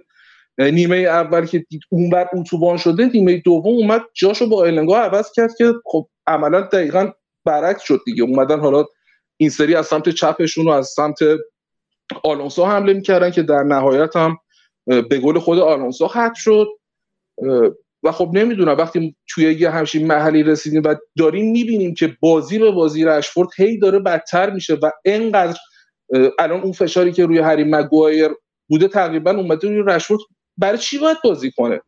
نیمه 0.59 0.97
اول 0.97 1.47
که 1.47 1.59
دید 1.59 1.81
اونور 1.91 2.29
اتوبان 2.33 2.77
شده 2.77 3.11
نیمه 3.15 3.37
دوم 3.37 3.75
اومد 3.75 4.03
جاشو 4.15 4.49
با 4.49 4.65
النگا 4.65 4.99
عوض 4.99 5.33
کرد 5.33 5.51
که 5.59 5.73
خب 5.85 6.09
عملا 6.27 6.61
دقیقا 6.61 7.13
برعکس 7.45 7.83
شد 7.83 8.01
دیگه. 8.07 8.23
اومدن 8.23 8.61
حالا 8.61 8.85
این 9.41 9.51
سری 9.51 9.75
از 9.75 9.87
سمت 9.87 10.09
چپشون 10.09 10.69
و 10.69 10.71
از 10.71 10.89
سمت 10.89 11.19
آلونسو 12.25 12.65
حمله 12.65 12.93
می‌کردن 12.93 13.31
که 13.31 13.43
در 13.43 13.63
نهایت 13.63 14.17
هم 14.17 14.37
به 14.87 15.19
گل 15.19 15.39
خود 15.39 15.59
آلونسو 15.59 16.09
ختم 16.09 16.35
شد. 16.37 16.67
و 18.03 18.13
خب 18.13 18.31
نمی‌دونم 18.33 18.77
وقتی 18.77 19.17
توی 19.29 19.53
یه 19.53 19.71
همچین 19.71 20.07
محلی 20.07 20.43
رسیدیم 20.43 20.83
و 20.85 20.95
داریم 21.19 21.53
می‌بینیم 21.53 21.95
که 21.95 22.17
بازی 22.21 22.59
به 22.59 22.71
بازی 22.71 23.05
رشفورد 23.05 23.49
هی 23.57 23.79
داره 23.79 23.99
بدتر 23.99 24.51
میشه 24.51 24.75
و 24.75 24.91
انقدر 25.05 25.59
الان 26.39 26.61
اون 26.61 26.73
فشاری 26.73 27.13
که 27.13 27.27
روی 27.27 27.39
هری 27.39 27.65
مگوایر 27.65 28.31
بوده 28.69 28.89
تقریبا 28.89 29.31
اومده 29.31 29.69
روی 29.69 29.83
رشفورد 29.87 30.21
برای 30.57 30.79
چی 30.79 30.99
باید 30.99 31.17
بازی 31.25 31.51
کنه؟ 31.51 31.81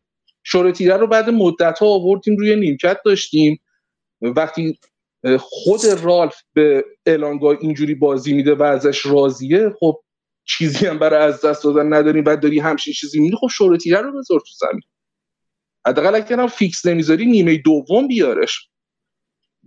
شورتیره 0.43 0.97
رو 0.97 1.07
بعد 1.07 1.29
مدت 1.29 1.79
ها 1.79 1.87
آوردیم 1.87 2.37
روی 2.37 2.55
نیمکت 2.55 2.97
داشتیم. 3.05 3.61
وقتی 4.21 4.79
خود 5.39 5.81
رالف 6.03 6.35
به 6.53 6.85
الانگا 7.05 7.51
اینجوری 7.51 7.95
بازی 7.95 8.33
میده 8.33 8.55
و 8.55 8.63
ازش 8.63 9.05
راضیه 9.05 9.69
خب 9.79 9.99
چیزی 10.45 10.85
هم 10.85 10.99
برای 10.99 11.23
از 11.23 11.45
دست 11.45 11.63
دادن 11.63 11.93
نداریم 11.93 12.23
بعد 12.23 12.39
داری 12.39 12.59
همچین 12.59 12.93
چیزی 12.93 13.19
میدی 13.19 13.35
خب 13.35 13.47
شورتیره 13.47 14.01
رو 14.01 14.11
بذار 14.19 14.39
تو 14.39 14.53
زمین. 14.59 14.81
حداقل 15.87 16.15
اگر 16.15 16.47
فیکس 16.47 16.85
نمی‌ذاری 16.85 17.25
نیمه 17.25 17.57
دوم 17.57 18.07
بیارش. 18.07 18.69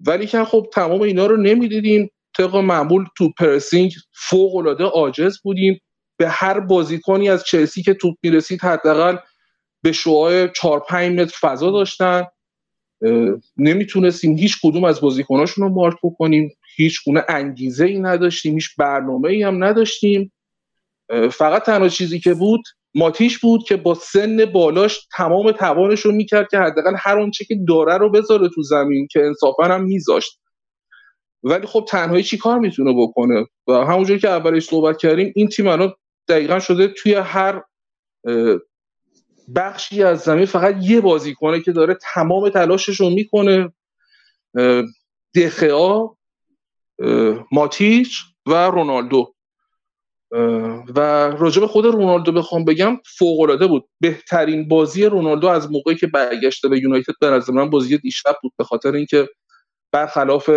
ولی 0.07 0.27
که 0.27 0.45
خب 0.45 0.67
تمام 0.73 1.01
اینا 1.01 1.27
رو 1.27 1.37
نمی‌دیدیم 1.37 2.11
طبق 2.37 2.57
معمول 2.57 3.05
تو 3.17 3.33
pressing 3.39 3.93
فوق 4.13 4.57
العاده 4.57 4.85
عاجز 4.85 5.39
بودیم. 5.43 5.81
به 6.17 6.29
هر 6.29 6.61
بازیکنی 6.61 7.31
از 7.31 7.45
چلسی 7.45 7.83
که 7.83 7.95
توپ 7.95 8.15
می‌رسید 8.23 8.61
حداقل 8.61 9.17
به 9.83 9.93
شعاع 9.93 10.47
4 10.47 10.81
5 10.81 11.21
متر 11.21 11.37
فضا 11.41 11.71
داشتن. 11.71 12.25
نمی‌تونستیم 13.57 14.37
هیچ 14.37 14.59
کدوم 14.63 14.85
از 14.85 15.01
بازیکناشون 15.01 15.65
رو 15.65 15.75
مارک 15.75 15.97
بکنیم. 16.03 16.57
هیچ 16.77 17.05
گونه 17.05 17.25
انگیزه 17.29 17.85
ای 17.85 17.99
نداشتیم 17.99 18.55
هیچ 18.55 18.69
برنامه 18.79 19.29
ای 19.29 19.43
هم 19.43 19.65
نداشتیم. 19.65 20.33
فقط 21.33 21.63
تنها 21.63 21.89
چیزی 21.89 22.21
که 22.21 22.35
بود 22.35 22.61
ماتیش 22.95 23.39
بود 23.39 23.65
که 23.65 23.77
با 23.77 23.95
سن 23.95 24.45
بالاش 24.45 25.07
تمام 25.17 25.53
توانش 25.53 26.01
رو 26.01 26.13
می‌کرد 26.13 26.49
که 26.51 26.59
حداقل 26.59 26.95
هر 26.99 27.19
آنچه 27.19 27.45
که 27.45 27.57
داره 27.69 27.99
رو 27.99 28.11
بذاره 28.11 28.49
تو 28.49 28.63
زمین 28.63 29.09
که 29.11 29.21
انصافا 29.21 29.65
هم 29.65 29.85
میذاشت. 29.85 30.41
ولی 31.43 31.67
خب 31.67 31.85
تنهایی 31.89 32.23
چی 32.23 32.39
کار 32.39 32.59
می‌تونه 32.59 32.93
بکنه؟ 32.97 33.47
و 33.67 33.73
همونجوری 33.73 34.21
که 34.21 34.29
اولش 34.29 34.65
صحبت 34.65 34.99
کردیم 34.99 35.33
این 35.37 35.49
تیم 35.49 35.67
الان 35.67 35.93
دقیقا 36.29 36.59
شده 36.59 36.89
توی 36.89 37.15
هر 37.15 37.63
بخشی 39.57 40.03
از 40.03 40.21
زمین 40.21 40.47
فقط 40.47 40.77
یه 40.81 41.01
بازی 41.01 41.35
کنه 41.35 41.61
که 41.61 41.73
داره 41.73 41.99
تمام 42.15 42.49
تلاشش 42.49 43.01
رو 43.01 43.11
می‌کنه 43.11 43.73
دخیا 45.37 46.17
ماتیچ 47.53 48.19
و 48.47 48.55
رونالدو. 48.55 49.35
و 50.97 51.01
راجب 51.39 51.67
خود 51.67 51.87
رونالدو 51.87 52.33
بخوام 52.33 52.65
بگم 52.65 52.97
فوق 53.19 53.41
العاده 53.41 53.67
بود. 53.67 53.89
بهترین 54.01 54.69
بازی 54.69 55.05
رونالدو 55.05 55.47
از 55.49 55.73
موقعی 55.73 55.97
که 55.97 56.07
برگشته 56.07 56.69
به 56.69 56.79
یونایتد 56.79 57.13
به 57.21 57.31
نظر 57.31 57.53
من 57.53 57.71
بازی 57.71 57.99
دیشب 57.99 58.37
بود 58.43 58.53
به 58.59 58.65
خاطر 58.65 58.93
اینکه 58.93 59.29
برخلاف 59.93 60.51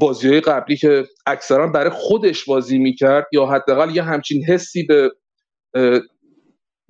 بازی 0.00 0.28
های 0.28 0.40
قبلی 0.40 0.76
که 0.76 1.06
اکثرا 1.26 1.66
برای 1.66 1.90
خودش 1.90 2.44
بازی 2.44 2.78
می‌کرد 2.78 3.26
یا 3.32 3.46
حداقل 3.46 3.96
یه 3.96 4.02
همچین 4.02 4.44
حسی 4.44 4.82
به 4.82 5.12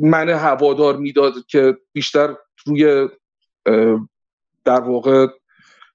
من 0.02 0.28
هوادار 0.28 0.96
می‌داد 0.96 1.34
که 1.48 1.76
بیشتر 1.92 2.34
روی 2.66 3.08
در 4.64 4.80
واقع 4.80 5.26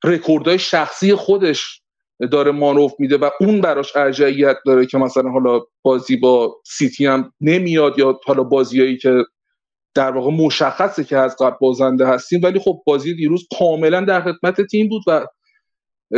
رکوردهای 0.04 0.60
شخصی 0.60 1.16
خودش 1.16 1.82
داره 2.32 2.52
مانور 2.52 2.94
میده 3.00 3.18
و 3.18 3.30
اون 3.40 3.62
براش 3.62 3.96
ارجعیت 3.96 4.58
داره 4.66 4.86
که 4.86 4.98
مثلا 4.98 5.30
حالا 5.30 5.62
بازی 5.82 6.16
با 6.16 6.62
سیتی 6.66 7.06
هم 7.06 7.34
نمیاد 7.42 8.00
یا 8.00 8.20
حالا 8.26 8.44
بازیایی 8.44 8.98
که 8.98 9.26
در 9.94 10.12
واقع 10.12 10.32
مشخصه 10.32 11.04
که 11.04 11.18
از 11.18 11.36
قبل 11.40 11.56
بازنده 11.62 12.08
هستیم. 12.08 12.42
ولی 12.44 12.60
خب 12.60 12.82
بازی 12.86 13.16
دیروز 13.16 13.48
کاملا 13.60 14.02
در 14.02 14.22
خدمت 14.22 14.62
تیم 14.62 14.90
بود 14.90 15.04
و 15.08 15.28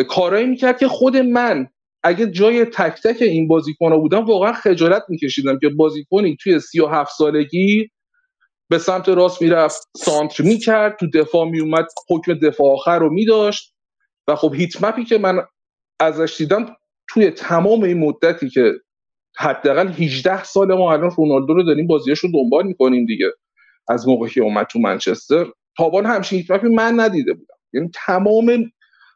کارایی 0.04 0.46
می‌کرد 0.46 0.80
که 0.80 0.88
خود 0.88 1.18
من 1.18 1.68
اگه 2.04 2.32
جای 2.32 2.66
تک 2.66 3.02
تک 3.04 3.22
این 3.22 3.48
بازیکن‌ها 3.48 3.98
بودم 3.98 4.26
واقعا 4.26 4.54
خجالت 4.54 5.04
میکشیدم 5.10 5.60
که 5.60 5.70
بازیکنی 5.70 6.38
توی 6.44 6.60
37 6.60 7.12
سالگی 7.18 7.90
به 8.70 8.78
سمت 8.78 9.10
راست 9.10 9.42
می‌رفت 9.42 9.90
سانتر 9.98 10.44
می‌کرد 10.44 10.98
تو 11.00 11.08
دفاع 11.10 11.50
میومد 11.50 11.86
حکم 12.10 12.34
دفاع 12.34 12.74
آخر 12.74 13.00
رو 13.00 13.14
میداشت. 13.14 13.74
و 14.28 14.36
خب 14.36 14.54
هیت 14.56 14.84
مپی 14.84 15.04
که 15.04 15.18
من 15.18 15.40
ازش 16.00 16.36
دیدم 16.38 16.76
توی 17.10 17.32
تمام 17.32 17.84
این 17.84 17.98
مدتی 17.98 18.50
که 18.50 18.74
حداقل 19.38 19.88
18 19.88 20.44
سال 20.44 20.78
ما 20.78 20.94
الان 20.94 21.12
رونالدو 21.18 21.54
رو 21.54 21.64
داریم 21.64 21.88
بازیش 21.88 22.20
رو 22.20 22.30
دنبال 22.34 22.68
می‌کنیم 22.68 23.06
دیگه. 23.06 23.32
از 23.90 24.08
موقعی 24.08 24.30
که 24.30 24.42
اومد 24.42 24.68
تو 24.68 24.80
منچستر. 24.80 25.46
تابان 25.78 26.06
همچین 26.06 26.40
هیت 26.40 26.64
من 26.64 27.00
ندیده 27.00 27.34
بودم. 27.34 27.56
یعنی 27.74 27.90
تمام 27.94 28.72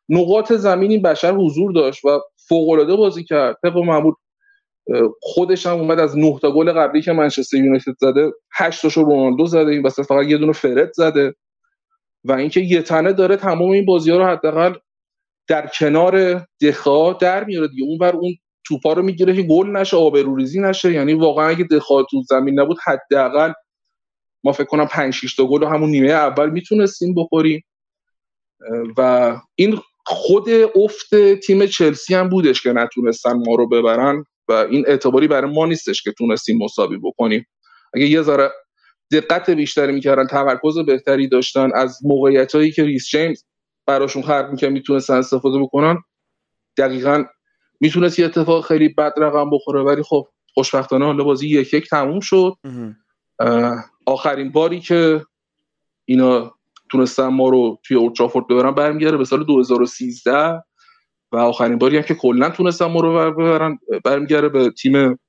نقاط 0.10 0.54
زمین 0.54 0.92
این 0.92 1.02
بشر 1.02 1.32
حضور 1.32 1.72
داشت 1.72 2.06
و 2.06 2.20
فوق 2.48 2.70
العاده 2.70 2.95
بازی 2.95 3.24
کرد. 3.24 3.57
طبق 3.64 3.78
معمول 3.78 4.14
خودش 5.22 5.65
هم 5.65 5.78
اومد 5.78 5.99
از 5.99 6.18
نه 6.18 6.40
تا 6.40 6.52
گل 6.52 6.72
قبلی 6.72 7.02
که 7.02 7.11
منچستر 7.11 7.57
یونایتد 7.57 7.95
زده 7.99 8.32
8 8.53 8.82
تاشو 8.82 9.02
رونالدو 9.02 9.45
زده. 9.45 9.72
این 9.72 9.84
وسط 9.84 10.02
فقط 10.02 10.26
یه 10.28 10.38
دونه 10.38 10.53
فرد 10.53 10.94
زده. 10.94 11.36
و 12.24 12.32
اینکه 12.32 12.60
یه 12.60 12.82
تنه 12.82 13.14
داره 13.14 13.36
تمام 13.36 13.72
این 13.72 13.86
بازی 13.86 14.11
ها 14.11 14.18
رو 14.18 14.26
حداقل 14.26 14.74
در 15.48 15.68
کنار 15.68 16.45
دخا 16.61 17.14
در 17.14 17.44
میاره 17.44 17.68
دیگه. 17.68 17.84
اون 17.84 17.98
بر 17.98 18.15
اون 18.15 18.36
توپا 18.65 18.94
رو 18.94 19.02
می‌گیره 19.02 19.36
که 19.36 19.41
گل 19.41 19.70
نشه 19.70 19.98
آبروریزی 19.98 20.61
نشه. 20.61 20.94
یعنی 20.94 21.14
واقعا 21.14 21.48
اگه 21.48 21.64
دخا 21.64 22.03
تو 22.03 22.22
زمین 22.30 22.60
نبود 22.60 22.78
حداقل 22.86 23.53
ما 24.44 24.52
فکر 24.52 24.68
کنم 24.68 24.86
5 24.86 25.14
6 25.14 25.36
تا 25.36 25.45
گل 25.45 25.64
همون 25.64 25.90
نیمه 25.90 26.10
اول 26.10 26.49
می‌تونستیم 26.49 27.15
بخوریم. 27.15 27.64
و 28.98 29.36
این 29.56 29.80
خود 30.06 30.50
افت 30.76 31.36
تیم 31.36 31.66
چلسی 31.66 32.16
هم 32.16 32.30
بودش 32.30 32.62
که 32.62 32.74
نتونستن 32.74 33.34
ما 33.34 33.56
رو 33.56 33.68
ببرن 33.68 34.24
و 34.48 34.52
این 34.52 34.84
اعتباری 34.88 35.28
برای 35.28 35.52
ما 35.52 35.66
نیستش 35.66 36.02
که 36.02 36.12
تونستیم 36.12 36.58
مساوی 36.58 36.98
بکنیم. 36.98 37.46
اگه 37.94 38.06
یه 38.06 38.22
ذره 38.22 38.52
دقت 39.12 39.50
بیشتری 39.50 39.92
می‌کردن 39.92 40.28
تمرکز 40.28 40.78
بهتری 40.78 41.28
داشتن 41.28 41.72
از 41.76 42.00
موقعیت 42.04 42.56
هایی 42.56 42.72
که 42.72 42.84
ریس 42.84 43.10
جیمز 43.10 43.44
براشون 43.86 44.22
خلق 44.22 44.50
می‌کنن 44.52 44.70
می‌تونستن 44.70 45.14
استفاده 45.14 45.60
بکنن 45.60 45.98
دقیقا 46.78 47.24
می‌تونست 47.80 48.20
یه 48.20 48.26
اتفاق 48.26 48.66
خیلی 48.66 48.90
بد 48.90 49.14
رقم 49.18 49.50
بخوره. 49.50 49.82
ولی 49.82 50.04
خب 50.04 50.28
خوشبختانه 50.54 51.06
حالا 51.06 51.24
بازی 51.24 51.50
یک 51.50 51.74
یک 51.74 51.90
تموم 51.90 52.20
شد. 52.20 52.54
آخرین 54.06 54.52
باری 54.52 54.80
که 54.80 55.26
اینا 56.06 56.56
تونستن 56.94 57.28
ما 57.28 57.49
رو 57.49 57.80
توی 57.84 57.98
اولترافورد 57.98 58.48
ببرن 58.48 58.72
برمیگرده 58.72 59.18
به 59.18 59.26
سال 59.26 59.44
2013 59.44 60.64
و 61.32 61.38
آخرین 61.38 61.78
باری 61.78 61.98
هم 61.98 62.03
که 62.03 62.14
کلا 62.14 62.49
تونستن 62.49 62.86
ما 62.86 62.99
رو 63.02 63.32
ببرن 63.32 63.80
برمیگرده 64.03 64.49
به 64.49 64.70
تیم 64.70 65.20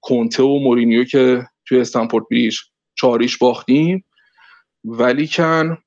کنته 0.00 0.42
و 0.42 0.58
مورینیو 0.58 1.04
که 1.04 1.46
توی 1.66 1.80
استنفورد 1.80 2.24
بریج 2.30 2.58
چاریش 2.94 3.38
باختیم. 3.38 4.04
ولی 4.84 5.28
کن 5.28 5.78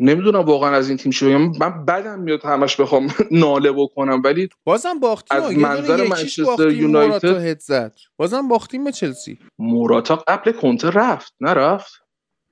نمی‌دونم 0.00 0.40
واقعا 0.40 0.70
از 0.70 0.88
این 0.88 0.98
تیم 0.98 1.12
چی 1.12 1.26
بگم. 1.26 1.42
من 1.60 1.84
بدم 1.84 2.20
میاد 2.20 2.44
همش 2.44 2.80
بخوام 2.80 3.08
ناله 3.30 3.72
بکنم 3.72 4.22
ولی 4.24 4.48
بازم 4.64 5.00
باختیم. 5.00 5.42
از 5.42 5.56
منظر 5.56 6.08
منچستر 6.08 6.70
یونایتد؟ 6.70 7.58
زد. 7.58 7.94
بازم 8.16 8.48
باختیم 8.48 8.84
به 8.84 8.92
چلسی. 8.92 9.38
موراتا 9.58 10.16
قبل 10.16 10.52
کنته 10.52 10.90
رفت 10.90 11.34
نرفت؟ 11.40 11.92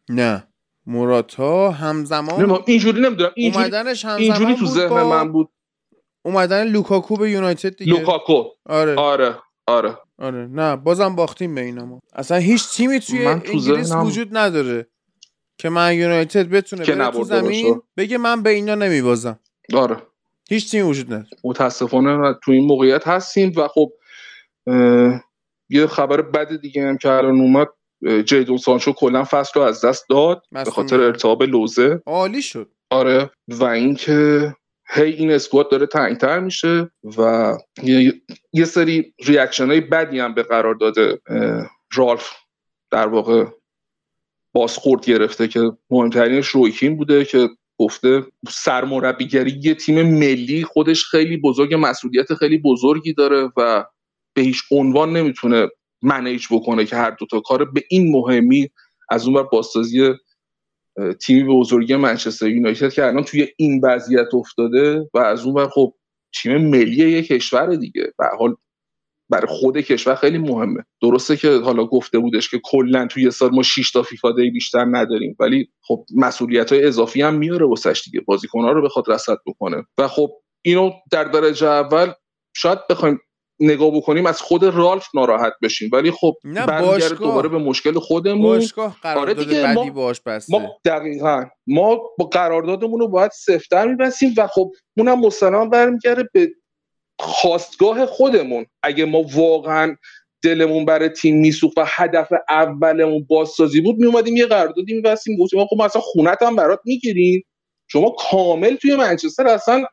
نه. 0.09 0.48
موراتا 0.89 1.71
همزمان 1.71 2.47
نه 2.51 2.59
اینجوری 2.67 3.01
نمی‌دونم. 3.01 3.31
اینجوری 3.37 3.65
اومدنش 3.65 4.05
همزمان 4.05 4.23
اینجوری 4.23 4.55
تو 4.55 4.67
ذهن 4.67 4.89
با 4.89 5.09
من 5.09 5.33
بود. 5.33 5.49
اومدن 6.25 6.67
لوکاکو 6.67 7.17
به 7.17 7.31
یونایتد 7.31 7.77
دیگه. 7.77 7.93
لوکاکو. 7.93 8.45
آره. 8.67 8.95
آره 8.95 9.39
آره. 9.67 9.99
آره. 10.19 10.47
نه 10.47 10.77
بازم 10.77 11.17
باختیم 11.17 11.55
به 11.55 11.61
اینا 11.61 11.85
ما. 11.85 12.01
اصلا 12.13 12.37
هیچ 12.37 12.69
تیمی 12.69 13.01
توی 13.01 13.25
من 13.25 13.41
تو 13.41 13.53
انگلیس 13.53 13.93
وجود 13.93 14.37
نداره 14.37 14.87
که 15.59 15.69
من 15.69 15.95
یونایتد 15.95 16.49
بتونه 16.49 16.85
که 16.85 16.95
بره 16.95 17.11
تو 17.11 17.25
زمین 17.25 17.69
باشه. 17.69 17.83
بگه 17.97 18.19
من 18.19 18.43
به 18.43 18.51
اینا 18.51 18.75
نمیبازم. 18.75 19.39
آره. 19.75 19.97
هیچ 20.49 20.71
تیمی 20.71 20.91
وجود 20.91 21.07
نداره. 21.07 21.29
متاسفانه 21.45 22.35
تو 22.45 22.53
این 22.53 22.67
موقعیت 22.67 23.09
هستیم 23.09 23.53
و 23.57 23.69
خب 23.69 23.93
اه، 24.67 25.25
یه 25.69 25.87
خبر 25.87 26.23
بد 26.23 26.61
دیگه 26.61 26.89
هم 26.89 26.99
که 26.99 27.11
الان 27.11 27.41
اومد. 27.41 27.69
جیدون 28.25 28.57
سانچو 28.57 28.93
کلا 28.93 29.25
فصل 29.31 29.61
رو 29.61 29.63
از 29.63 29.85
دست 29.85 30.05
داد 30.09 30.43
به 30.53 30.65
خاطر. 30.65 31.01
التهاب 31.01 31.43
لوزه 31.43 32.03
عالی 32.07 32.43
شد 32.43 32.71
آره 32.91 33.31
و 33.49 33.65
اینکه 33.65 34.55
هی 34.91 35.13
این 35.13 35.31
squad 35.31 35.71
داره 35.71 35.87
تنگتر 35.87 36.41
میشه 36.41 36.91
و 37.19 37.53
یه, 37.83 38.23
یه 38.53 38.65
سری 38.65 39.15
reaction 39.25 39.67
های 39.67 39.81
بدی 39.81 40.19
هم 40.19 40.35
به 40.35 40.43
قرار 40.43 40.75
داده 40.75 41.21
رالف 41.93 42.31
در 42.91 43.07
واقع 43.07 43.45
بازخورد 44.53 45.05
گرفته 45.07 45.49
که 45.49 45.73
مهمترینش 45.91 46.49
روی 46.49 46.69
کین 46.69 46.97
بوده 46.97 47.25
که 47.25 47.49
گفته 47.79 48.23
سرمربیگری 48.49 49.61
یه 49.63 49.75
تیم 49.75 50.03
ملی 50.03 50.65
خودش 50.65 51.05
خیلی 51.05 51.37
بزرگ 51.37 51.75
مسئولیت 51.79 52.35
خیلی 52.35 52.59
بزرگی 52.59 53.13
داره 53.13 53.51
و 53.57 53.85
به 54.35 54.43
هیچ 54.43 54.63
عنوان 54.71 55.13
نمی‌تونه 55.13 55.69
منیج 56.03 56.47
بکنه 56.51 56.85
که 56.85 56.97
هر 56.97 57.11
دوتا 57.11 57.41
کار 57.41 57.65
به 57.65 57.83
این 57.91 58.13
مهمی 58.13 58.71
از 59.11 59.25
اون 59.25 59.35
بر 59.35 59.43
بازسازی 59.43 60.15
تیمی 61.21 61.43
به 61.43 61.53
بزرگی 61.53 61.97
منچستر 61.97 62.49
یونایتد 62.49 62.93
که 62.93 63.07
الان 63.07 63.25
توی 63.25 63.49
این 63.57 63.81
وضعیت 63.85 64.35
افتاده 64.35 65.09
و 65.15 65.19
از 65.19 65.45
اون 65.45 65.55
بر 65.55 65.69
خب 65.69 65.95
تیم 66.43 66.57
ملی 66.57 66.97
یک 66.97 67.27
کشور 67.27 67.77
دیگه. 67.77 68.13
هر 68.21 68.37
حال 68.39 68.57
برای 69.31 69.47
خود 69.47 69.79
کشور 69.79 70.15
خیلی 70.15 70.39
مهمه. 70.39 70.85
درسته 71.03 71.37
که 71.37 71.57
حالا 71.57 71.85
گفته 71.85 72.19
بودش 72.19 72.51
که 72.51 72.61
کلا 72.65 73.07
توی 73.07 73.23
یه 73.23 73.31
سال 73.31 73.51
ما 73.51 73.63
6 73.63 73.91
تا 73.91 74.03
فیفا 74.03 74.33
دی 74.33 74.51
بیشتر 74.51 74.87
نداریم 74.91 75.37
ولی 75.41 75.69
خب 75.83 76.05
مسئولیت 76.17 76.73
های 76.73 76.85
اضافی 76.85 77.23
هم 77.23 77.35
میاره 77.35 77.67
واسش 77.67 78.03
دیگه. 78.05 78.21
بازیکن 78.21 78.61
ها 78.61 78.73
رو 78.73 78.83
بخواد 78.83 79.11
رصد 79.11 79.37
بکنه. 79.47 79.87
و 79.99 80.09
خب 80.09 80.31
اینو 80.63 80.91
در 81.11 81.25
درجه 81.25 81.67
اول 81.67 82.13
شاید 82.57 82.79
بخوایم 82.91 83.21
نگاه 83.61 83.91
بکنیم 83.91 84.27
از 84.27 84.41
خود 84.41 84.65
رالف 84.65 85.07
ناراحت 85.15 85.53
بشیم. 85.63 85.91
ولی 85.93 86.11
خب 86.11 86.35
برمیگرده 86.45 86.87
باشگاه. 87.09 87.19
دوباره 87.19 87.49
به 87.49 87.59
مشکل 87.59 87.99
خودمون. 87.99 88.59
باشگاه 88.59 88.97
قرارداد 89.03 89.25
آره 89.39 89.45
دیگه، 89.47 89.63
بدی 89.63 89.75
ما- 89.75 89.91
باش 89.91 90.21
بسته. 90.21 90.53
ما 90.59 90.77
دقیقا. 90.85 91.45
ما 91.67 92.01
با 92.19 92.25
قراردادمون 92.25 93.01
رو 93.01 93.09
باید 93.09 93.31
سفتر 93.31 93.87
میبسیم 93.87 94.35
و 94.37 94.47
خب 94.47 94.73
اونم 94.97 95.21
مستقیما 95.21 95.65
برمیگرده 95.67 96.29
به 96.33 96.49
خواستگاه 97.19 98.07
خودمون. 98.07 98.67
اگه 98.83 99.05
ما 99.05 99.23
واقعا 99.35 99.97
دلمون 100.43 100.85
برای 100.85 101.09
تیم 101.09 101.37
میسوخت 101.41 101.79
و 101.79 101.85
هدف 101.87 102.29
اولمون 102.49 103.27
بازسازی 103.29 103.81
بود 103.81 103.97
میومدیم 103.97 104.37
یه 104.37 104.47
قراردادی 104.47 104.95
میبستیم 104.95 105.37
گفتیم 105.37 105.61
آقا 105.61 105.77
ما 105.77 105.85
اصلا 105.85 106.03
خونت 106.03 106.43
هم 106.43 106.57
برات 106.57 106.81
می‌گیریم. 106.85 107.45
شما 107.89 108.11
کامل 108.31 108.77
توی 108.77 108.97
منچستر 108.97 109.47
اصلا 109.47 109.85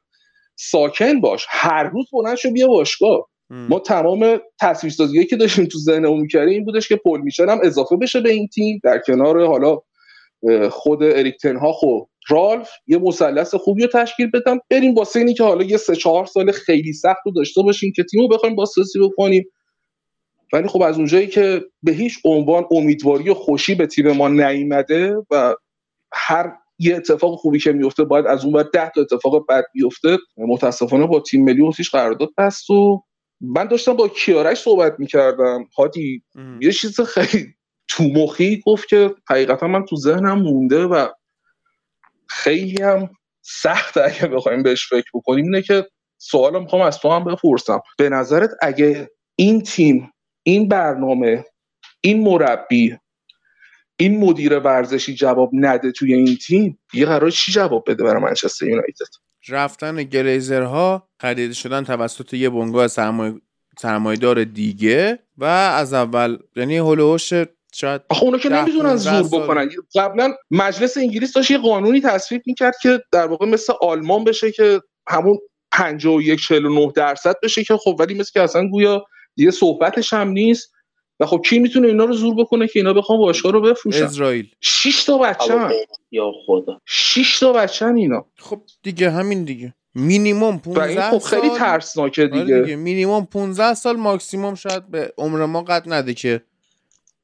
ساکن 0.56 1.22
باش. 1.22 1.46
هر 1.50 1.84
روز 1.84 2.06
بلند 2.14 2.36
شو 2.38 2.52
بیا 2.52 2.68
باشگاه. 2.68 3.30
ما 3.50 3.80
تمام 3.80 4.40
تصویرسازیایی 4.62 5.28
که 5.28 5.36
داشتیم 5.36 5.66
تو 5.66 5.80
ذهنمون 5.80 6.20
می‌کردیم 6.20 6.54
این 6.54 6.66
بودش 6.66 6.88
که 6.88 6.96
پل 6.96 7.22
میشن 7.22 7.50
هم 7.50 7.60
اضافه 7.64 7.96
بشه 7.96 8.22
به 8.22 8.30
این 8.30 8.48
تیم 8.48 8.80
در 8.84 9.02
کنار 9.08 9.46
حالا 9.46 9.78
خود 10.70 11.04
اریک 11.04 11.38
تنهاخ 11.38 11.84
و 11.84 12.00
رالف 12.30 12.70
یه 12.88 12.98
مثلث 12.98 13.56
خوبی 13.56 13.82
رو 13.82 13.88
تشکیل 13.94 14.32
بدن 14.32 14.60
بریم 14.70 14.96
واسه 14.96 15.20
اینی 15.20 15.34
که 15.34 15.44
حالا 15.44 15.64
یه 15.64 15.78
سه 15.78 15.96
چهار 15.96 16.26
سال 16.26 16.52
خیلی 16.52 16.94
سخت 16.94 17.20
رو 17.26 17.32
داشته 17.32 17.62
باشیم 17.62 17.94
که 17.96 18.04
تیم 18.04 18.22
رو 18.22 18.28
بخوایم 18.28 18.56
بازسازی 18.56 19.00
بکنیم. 19.00 19.46
ولی 20.54 20.68
خب 20.68 20.82
از 20.82 20.98
اونجایی 20.98 21.28
که 21.28 21.62
به 21.84 21.92
هیچ 21.92 22.20
عنوان 22.26 22.66
امیدواری 22.72 23.30
و 23.30 23.34
خوشی 23.34 23.76
به 23.76 23.88
تیم 23.88 24.12
ما 24.12 24.28
نیامده 24.28 25.16
و 25.32 25.56
هر 26.14 26.52
یه 26.80 26.96
اتفاق 26.96 27.36
خوبی 27.36 27.60
که 27.60 27.72
میفته 27.72 28.04
باید 28.04 28.26
از 28.26 28.46
اون 28.46 28.54
بعد 28.54 28.72
ده 28.74 28.92
تا 28.96 29.02
اتفاق 29.02 29.46
بد 29.50 29.64
بیفته 29.74 30.18
متاسفانه 30.38 31.08
با 31.08 31.20
تیم 31.20 31.44
ملی 31.44 31.62
اوتیش 31.62 31.90
قرارداد 31.90 32.30
بست 32.38 32.70
و 32.70 33.04
من 33.42 33.68
داشتم 33.68 33.94
با 33.94 34.08
کیارش 34.08 34.58
صحبت 34.58 34.96
می‌کردم. 35.00 35.68
هادی 35.78 36.24
م. 36.36 36.62
یه 36.62 36.72
چیز 36.72 37.02
خیلی 37.02 37.56
تو 37.88 38.04
مخی 38.04 38.62
گفت 38.66 38.88
که 38.88 39.16
حقیقتا 39.30 39.68
من 39.68 39.86
تو 39.86 39.96
ذهنم 39.96 40.42
مونده 40.42 40.84
و 40.84 41.08
خیلی 42.30 42.84
هم 42.84 43.10
سخت 43.42 43.98
اگه 43.98 44.28
بخوایم 44.28 44.64
بهش 44.64 44.90
فکر 44.90 45.10
بکنیم 45.14 45.46
اینه 45.46 45.62
که 45.62 45.88
سوالم 46.18 46.62
می‌خوام 46.62 46.82
از 46.82 47.00
تو 47.00 47.10
هم 47.10 47.24
بپرسم. 47.24 47.82
به 47.98 48.10
نظرت 48.10 48.50
اگه 48.62 49.12
این 49.36 49.62
تیم 49.62 50.12
این 50.44 50.68
برنامه 50.68 51.46
این 52.02 52.24
مربی 52.24 52.98
این 53.98 54.20
مدیر 54.20 54.60
ورزشی 54.60 55.16
جواب 55.16 55.50
نده 55.54 55.92
توی 55.92 56.14
این 56.14 56.38
تیم 56.38 56.80
یه 56.94 57.06
قرار 57.06 57.30
چی 57.30 57.52
جواب 57.52 57.84
بده 57.88 58.04
برای 58.04 58.24
منچستر 58.24 58.66
یونایتد؟ 58.66 59.25
رفتن 59.50 60.04
گلیزرها 60.04 61.10
خرید 61.20 61.52
شدن 61.52 61.84
توسط 61.84 62.34
یه 62.34 62.50
بنگاه 62.50 62.88
سرمایه 62.88 63.34
سرمایه‌دار 63.80 64.44
دیگه 64.44 65.20
و 65.38 65.46
از 65.46 65.94
اول 65.94 66.38
یعنی 66.56 66.78
هولوش 66.78 67.34
شاید 67.74 68.02
آخه 68.10 68.24
اونا 68.24 68.38
که 68.38 68.50
15 68.50 69.22
زور. 69.22 69.42
بکنن 69.42 69.70
قبلا 69.96 70.34
مجلس 70.52 70.98
انگلیس 70.98 71.34
داشت 71.34 71.52
یه 71.52 71.58
قانونی 71.58 72.02
تصویب 72.02 72.42
می‌کرد 72.46 72.76
که 72.82 73.02
در 73.12 73.28
واقع 73.28 73.46
مثل 73.46 73.74
آلمان 73.82 74.24
بشه 74.24 74.52
که 74.52 74.82
همون 75.08 75.38
51 75.72 76.40
49 76.40 76.92
درصد 76.96 77.36
بشه 77.44 77.64
که 77.64 77.78
خب 77.78 77.96
ولی 78.00 78.14
مثل 78.14 78.32
که 78.34 78.42
اصلا 78.42 78.68
گویا 78.68 79.06
دیگه 79.36 79.52
صحبتش 79.52 80.14
هم 80.14 80.30
نیست 80.30 80.75
و 81.20 81.26
خب 81.26 81.42
کی 81.46 81.60
می‌تونه 81.60 81.88
اینا 81.88 82.06
رو 82.06 82.14
زور 82.14 82.36
بکنه 82.36 82.68
که 82.68 82.80
اینا 82.80 82.94
بخوان 82.94 83.20
باشگاه 83.20 83.52
رو 83.52 83.62
بفروشن؟ 83.62 84.04
اسرائیل. 84.04 84.50
6 84.62 85.04
تا 85.04 85.18
بچه‌ن. 85.18 85.72
یا 86.12 86.32
خدا. 86.46 86.82
6 86.86 87.40
تا 87.40 87.54
بچه‌ن 87.54 87.96
اینا. 87.96 88.26
خب 88.38 88.62
دیگه 88.84 89.10
همین 89.10 89.44
دیگه. 89.44 89.74
مینیمم 89.96 90.44
و 90.44 90.46
این 90.46 90.60
15 90.60 91.02
خب 91.10 91.18
خیلی 91.18 91.48
سال 91.48 91.58
ترسناکه 91.58 92.22
آره 92.22 92.44
دیگه. 92.44 92.60
دیگه. 92.60 92.76
مینیمم 92.76 93.26
15 93.26 93.74
سال 93.74 93.96
ماکسیموم 93.98 94.56
شاید 94.56 94.88
به 94.88 95.14
عمر 95.18 95.46
ما 95.46 95.62
قد 95.62 95.94
نده 95.94 96.14
که 96.14 96.42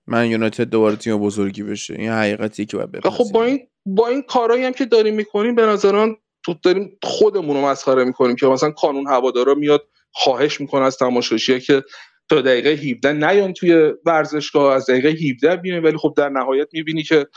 من 0.08 0.30
یونایتد 0.30 0.64
دوباره 0.64 0.96
تیم 0.96 1.18
بزرگی 1.18 1.64
بشه. 1.64 1.96
این 1.98 2.10
حقیقتیه 2.10 2.66
که 2.66 2.78
باید 2.78 3.06
و 3.06 3.10
خب. 3.10 3.24
با 3.34 3.44
این 3.44 3.68
با 3.86 4.08
این 4.08 4.22
کارهایی 4.22 4.64
هم 4.64 4.74
که 4.74 4.86
داریم 4.86 5.16
می‌کنیم 5.16 5.56
به 5.56 5.66
نظران 5.66 6.18
تو 6.44 6.56
داریم 6.64 6.98
خودمون 7.04 7.56
رو 7.56 7.66
مسخره 7.66 8.04
می‌کنیم 8.04 8.36
که 8.36 8.46
مثلا 8.46 8.72
کانون 8.72 9.08
هوادارا 9.08 9.54
میاد 9.54 9.88
خواهش 10.12 10.62
می‌کنه 10.62 10.86
از 10.86 10.98
تماشاشیه 10.98 11.60
که 11.60 11.84
تا 12.32 12.42
دقیقه 12.42 12.70
17 12.70 13.14
نیان 13.14 13.54
توی 13.54 13.94
ورزشگاه 14.06 14.76
از 14.76 14.90
دقیقه 14.90 15.10
17 15.10 15.56
بیان 15.56 15.84
ولی 15.84 15.98
خب 15.98 16.14
در 16.18 16.30
نهایت 16.30 16.68
می‌بینی 16.74 17.04
که 17.04 17.28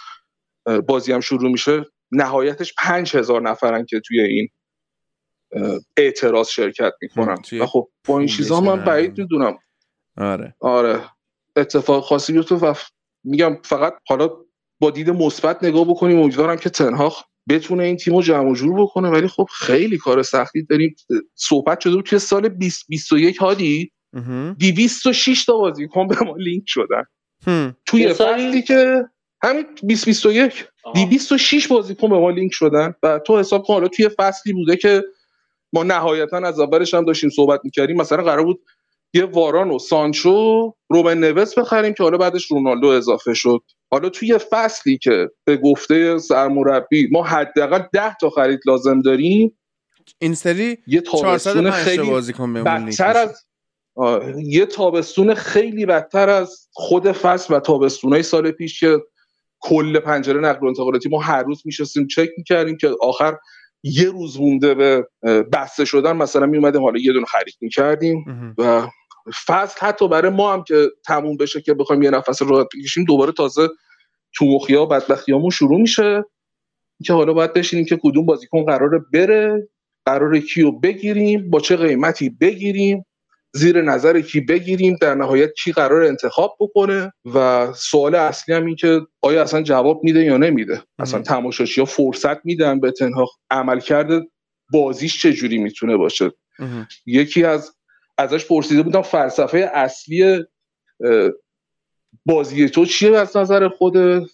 بازی 0.88 1.12
هم 1.12 1.20
شروع 1.20 1.50
میشه. 1.50 1.84
نهایتش 2.12 2.74
5000 2.78 3.42
نفرن 3.42 3.84
که 3.84 4.00
توی 4.00 4.20
این 4.20 4.48
اعتراض 5.96 6.48
شرکت 6.48 6.92
می‌کنن. 7.02 7.34
و 7.60 7.66
خب 7.66 7.88
با 8.08 8.18
این 8.18 8.28
چیزا 8.28 8.60
من. 8.60 8.84
بعید 8.84 9.18
می‌دونم. 9.18 9.58
آره. 10.16 10.54
آره. 10.60 11.00
اتفاق 11.56 12.04
خاصی 12.04 12.32
بیفته 12.32 12.54
و 12.54 12.74
ف- 12.74 12.90
میگم 13.24 13.58
فقط 13.64 13.94
حالا 14.08 14.30
با 14.80 14.90
دید 14.90 15.10
مثبت 15.10 15.64
نگاه 15.64 15.84
بکنیم 15.84 16.18
امیدوارم 16.18 16.56
که 16.56 16.70
تنهاخ 16.70 17.22
بتونه 17.48 17.82
این 17.84 17.96
تیم 17.96 18.14
رو 18.14 18.22
جمع 18.22 18.50
و 18.50 18.54
جور 18.54 18.82
بکنه. 18.82 19.08
ولی 19.08 19.28
خب 19.28 19.48
خیلی 19.58 19.98
کار 19.98 20.22
سختی 20.22 20.62
داریم. 20.62 20.96
صحبت 21.34 21.80
شده 21.80 21.94
بود 21.94 22.04
توی 22.04 22.18
سال 22.18 22.48
2021 22.48 23.36
هادی. 23.36 23.92
206 24.58 25.44
تا 25.44 25.56
بازیکن 25.56 26.08
به 26.08 26.24
ما 26.24 26.36
لینک 26.36 26.64
شدن. 26.66 27.04
هم. 27.46 27.76
توی 27.86 28.12
فصلی 28.12 28.62
که 28.62 29.04
همین 29.42 29.66
2021 29.82 30.66
آها. 30.84 31.04
206 31.04 31.68
بازیکن 31.68 32.08
به 32.08 32.18
ما 32.18 32.30
لینک 32.30 32.52
شدن. 32.52 32.94
و 33.02 33.18
تو 33.18 33.38
حساب 33.38 33.62
کن 33.62 33.74
حالا 33.74 33.88
توی 33.88 34.08
فصلی 34.08 34.52
بوده 34.52 34.76
که 34.76 35.04
ما 35.72 35.82
نهایتا 35.82 36.36
از 36.38 36.60
اولش 36.60 36.94
هم 36.94 37.04
داشتیم 37.04 37.30
صحبت 37.30 37.60
می‌کردیم. 37.64 37.96
مثلا 37.96 38.22
قرار 38.22 38.44
بود 38.44 38.60
یه 39.14 39.24
واران 39.24 39.70
و 39.70 39.78
سانچو 39.78 40.72
روبن 40.88 41.18
نوس 41.18 41.58
بخریم 41.58 41.94
که 41.94 42.02
حالا 42.02 42.18
بعدش 42.18 42.50
رونالدو 42.50 42.86
اضافه 42.86 43.34
شد. 43.34 43.62
حالا 43.90 44.08
توی 44.08 44.38
فصلی 44.50 44.98
که 44.98 45.30
به 45.44 45.56
گفته 45.56 46.18
سرمربی 46.18 47.08
ما 47.12 47.22
حداقل 47.22 47.82
10 47.92 48.16
تا 48.20 48.30
خرید 48.30 48.60
لازم 48.66 49.00
داریم. 49.00 49.58
این 50.18 50.34
سری 50.34 50.78
یه 50.86 51.00
تابستون 51.00 51.54
405 51.54 51.74
تا 51.74 51.90
خیلی 51.90 52.10
بازیکن 52.10 52.52
بدتر. 52.52 53.16
از 53.16 53.44
یه 54.36 54.66
تابستون 54.66 55.34
خیلی 55.34 55.86
بدتر 55.86 56.28
از 56.28 56.68
خود 56.72 57.12
فصل 57.12 57.54
و 57.54 57.60
تابستونای 57.60 58.22
سال 58.22 58.50
پیش 58.50 58.80
که 58.80 58.98
کل 59.60 59.98
پنجره 59.98 60.40
نقل 60.40 60.66
و 60.66 60.68
انتقالاتی. 60.68 61.08
ما 61.08 61.20
هر 61.20 61.42
روز 61.42 61.62
میشستیم 61.64 62.06
چک 62.06 62.28
می‌کردیم 62.36 62.76
که 62.76 62.90
آخر 63.00 63.36
یه 63.82 64.10
روز 64.10 64.40
مونده 64.40 64.74
به 64.74 65.08
بسته 65.52 65.84
شدن. 65.84 66.16
مثلا 66.16 66.46
میومدیم 66.46 66.82
حالا 66.82 66.98
یه 66.98 67.12
دونه 67.12 67.26
خرید 67.26 67.54
می‌کردیم. 67.60 68.24
و 68.58 68.86
فصل 69.46 69.86
حتی 69.86 70.08
برای 70.08 70.30
ما 70.30 70.52
هم 70.52 70.64
که 70.64 70.90
تموم 71.06 71.36
بشه 71.36 71.60
که 71.60 71.74
بخوایم 71.74 72.02
یه 72.02 72.10
نفس 72.10 72.42
راحت 72.42 72.66
بکشیم 72.74 73.04
دوباره 73.04 73.32
تازه 73.32 73.68
تومخیا 74.34 74.82
و 74.82 74.86
بدبختیامون 74.86 75.50
شروع 75.50 75.80
میشه 75.80 76.24
که 77.04 77.12
حالا 77.12 77.32
باید 77.32 77.52
بشینیم 77.52 77.84
که 77.84 77.98
کدوم 78.02 78.26
بازیکن 78.26 78.64
قراره 78.64 79.00
بره 79.12 79.68
قراره 80.06 80.40
کیو 80.40 80.70
بگیریم 80.70 81.50
با 81.50 81.60
چه 81.60 81.76
قیمتی 81.76 82.30
بگیریم. 82.30 83.04
زیر 83.56 83.82
نظر 83.82 84.20
کی 84.20 84.40
بگیریم 84.40 84.96
در 85.00 85.14
نهایت 85.14 85.54
کی 85.54 85.72
قرار 85.72 86.02
انتخاب 86.02 86.56
بکنه 86.60 87.12
و 87.34 87.68
سوال 87.72 88.14
اصلی 88.14 88.54
هم 88.54 88.66
این 88.66 88.76
که 88.76 89.00
آیا 89.22 89.42
اصلا 89.42 89.62
جواب 89.62 90.04
میده 90.04 90.24
یا 90.24 90.36
نمیده؟ 90.36 90.82
اصلا 90.98 91.22
تماشاشی 91.22 91.80
ها 91.80 91.84
فرصت 91.84 92.46
میدن 92.46 92.80
به 92.80 92.90
تنها 92.90 93.26
عمل 93.50 93.80
کرده 93.80 94.26
بازیش 94.72 95.22
چجوری 95.22 95.58
می‌تونه 95.58 95.96
باشه. 95.96 96.32
یکی 97.06 97.44
از 97.44 97.76
ازش 98.18 98.46
پرسیده 98.46 98.82
بودم 98.82 99.02
فلسفه 99.02 99.70
اصلی 99.74 100.44
بازی 102.26 102.68
تو 102.68 102.86
چیه 102.86 103.16
از 103.16 103.36
نظر 103.36 103.68
خود؟ 103.68 104.26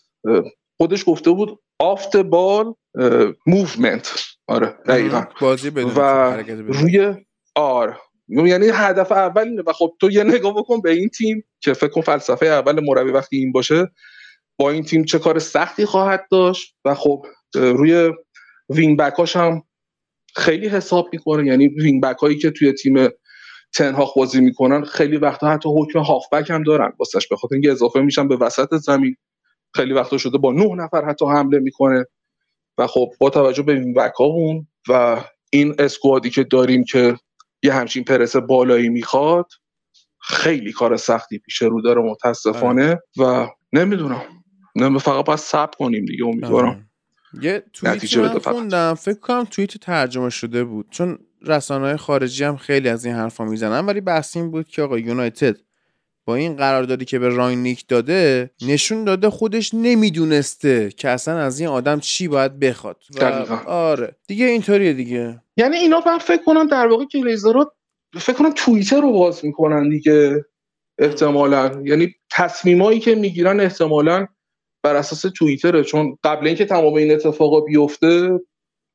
خودش 0.76 1.04
گفته 1.06 1.30
بود 1.30 1.58
off 1.78 1.97
the 1.97 2.16
ball 2.16 2.74
movement 3.46 4.12
آره 4.46 4.74
دقیقا. 4.86 5.24
بازی 5.40 5.70
بدون 5.70 5.92
و. 5.96 6.00
روی 6.72 7.14
آر 7.54 7.98
یعنی 8.30 8.66
هدف 8.74 9.12
اول 9.12 9.48
اینه 9.48 9.62
و 9.66 9.72
خب 9.72 9.92
تو 10.00 10.10
یه 10.10 10.24
نگاه 10.24 10.54
بکن 10.54 10.80
به 10.80 10.90
این 10.90 11.08
تیم 11.08 11.44
که 11.60 11.72
فکر 11.72 11.90
کن 11.90 12.00
فلسفه 12.00 12.46
اول 12.46 12.80
مربی 12.84 13.10
وقتی 13.10 13.36
این 13.36 13.52
باشه 13.52 13.90
با 14.58 14.70
این 14.70 14.82
تیم 14.82 15.04
چه 15.04 15.18
کار 15.18 15.38
سختی 15.38 15.86
خواهد 15.86 16.26
داشت 16.30 16.76
و 16.84 16.94
خب 16.94 17.26
روی 17.54 18.10
wing 18.68 18.98
back 18.98 19.24
اش 19.24 19.36
هم 19.36 19.62
خیلی 20.36 20.68
حساب 20.68 21.08
می‌کنه. 21.12 21.46
یعنی 21.46 21.68
wing 21.68 22.02
back 22.02 22.18
هایی 22.18 22.38
که 22.38 22.50
توی 22.50 22.72
تیم 22.72 23.08
تنهاخ 23.74 24.16
بازی 24.16 24.40
می‌کنن 24.40 24.84
خیلی 24.84 25.16
وقتا 25.16 25.50
حتی 25.50 25.68
حکم 25.68 25.98
هافبک 25.98 26.50
هم 26.50 26.62
دارن. 26.62 26.92
واسش 26.98 27.28
به 27.28 27.36
خاطر 27.36 27.54
اینکه 27.54 27.70
اضافه 27.70 28.00
میشن 28.00 28.28
به 28.28 28.36
وسط 28.36 28.74
زمین. 28.74 29.16
خیلی 29.76 29.92
وقتا 29.92 30.18
شده 30.18 30.38
با 30.38 30.52
نه 30.52 30.74
نفر 30.74 31.04
حتی 31.04 31.26
حمله 31.26 31.58
می‌کنه. 31.58 32.04
و 32.78 32.86
خب 32.86 33.12
با 33.20 33.30
توجه 33.30 33.62
به 33.62 33.74
وینگ 33.74 33.96
بک 33.96 34.12
هامون 34.12 34.66
و 34.88 35.24
این 35.52 35.74
اسکوادی 35.78 36.30
که 36.30 36.44
داریم 36.44 36.84
که 36.84 37.16
یه 37.62 37.72
همچین 37.74 38.04
پرس 38.04 38.36
بالایی 38.36 38.88
می‌خواد 38.88 39.46
خیلی 40.20 40.72
کار 40.72 40.96
سختی 40.96 41.38
پیش 41.38 41.62
رو 41.62 41.80
داره 41.82 42.02
متاسفانه. 42.02 42.98
و 43.18 43.46
نمی‌دونم. 43.72 44.22
نه 44.76 44.98
فقط 44.98 45.24
باید 45.24 45.38
صبر 45.38 45.76
کنیم 45.78 46.04
دیگه 46.04 46.24
امیدوارم 46.24 46.68
آره. 46.68 47.44
یه 47.44 47.62
من 47.82 47.98
فقط. 47.98 48.54
خوندم. 48.54 48.94
فکر 48.94 49.18
کنم 49.20 49.44
توییت 49.50 49.76
ترجمه 49.78 50.30
شده 50.30 50.64
بود. 50.64 50.86
چون 50.90 51.18
رسانه 51.42 51.84
های 51.84 51.96
خارجی 51.96 52.44
هم 52.44 52.56
خیلی 52.56 52.88
از 52.88 53.04
این 53.04 53.14
حرفا 53.14 53.44
می‌زنن 53.44 53.86
ولی 53.86 54.00
بحث 54.00 54.36
این 54.36 54.50
بود 54.50 54.68
که 54.68 54.82
آقا 54.82 54.98
یونایتد 54.98 55.56
با 56.24 56.34
این 56.34 56.56
قراردادی 56.56 57.04
که 57.04 57.18
به 57.18 57.28
راینیک 57.28 57.88
داده 57.88 58.50
نشون 58.62 59.04
داده 59.04 59.30
خودش 59.30 59.70
نمی‌دونسته 59.74 60.90
که 60.96 61.08
اصلا 61.08 61.38
از 61.38 61.60
این 61.60 61.68
آدم 61.68 62.00
چی 62.00 62.28
باید 62.28 62.58
بخواد. 62.58 63.02
و. 63.20 63.24
آره. 63.66 64.16
دیگه 64.28 64.46
اینطوریه 64.46 64.92
دیگه. 64.92 65.42
یعنی 65.60 65.76
اینا 65.76 66.02
من 66.06 66.18
فکر 66.18 66.42
کنم 66.44 66.66
در 66.66 66.86
واقع 66.86 67.04
گلیزرها 67.04 67.72
فکر 68.16 68.36
کنم 68.36 68.52
توییتر 68.56 69.00
رو 69.00 69.12
باز 69.12 69.44
می‌کنن 69.44 69.88
دیگه 69.88 70.44
احتمالا. 70.98 71.82
یعنی 71.84 72.14
تصمیمایی 72.30 73.00
که 73.00 73.14
می‌گیرن 73.14 73.60
احتمالا 73.60 74.26
بر 74.82 74.96
اساس 74.96 75.32
توییتره. 75.36 75.84
چون 75.84 76.16
قبل 76.24 76.46
اینکه 76.46 76.64
تمام 76.64 76.94
این 76.94 77.12
اتفاقا 77.12 77.60
بیفته 77.60 78.40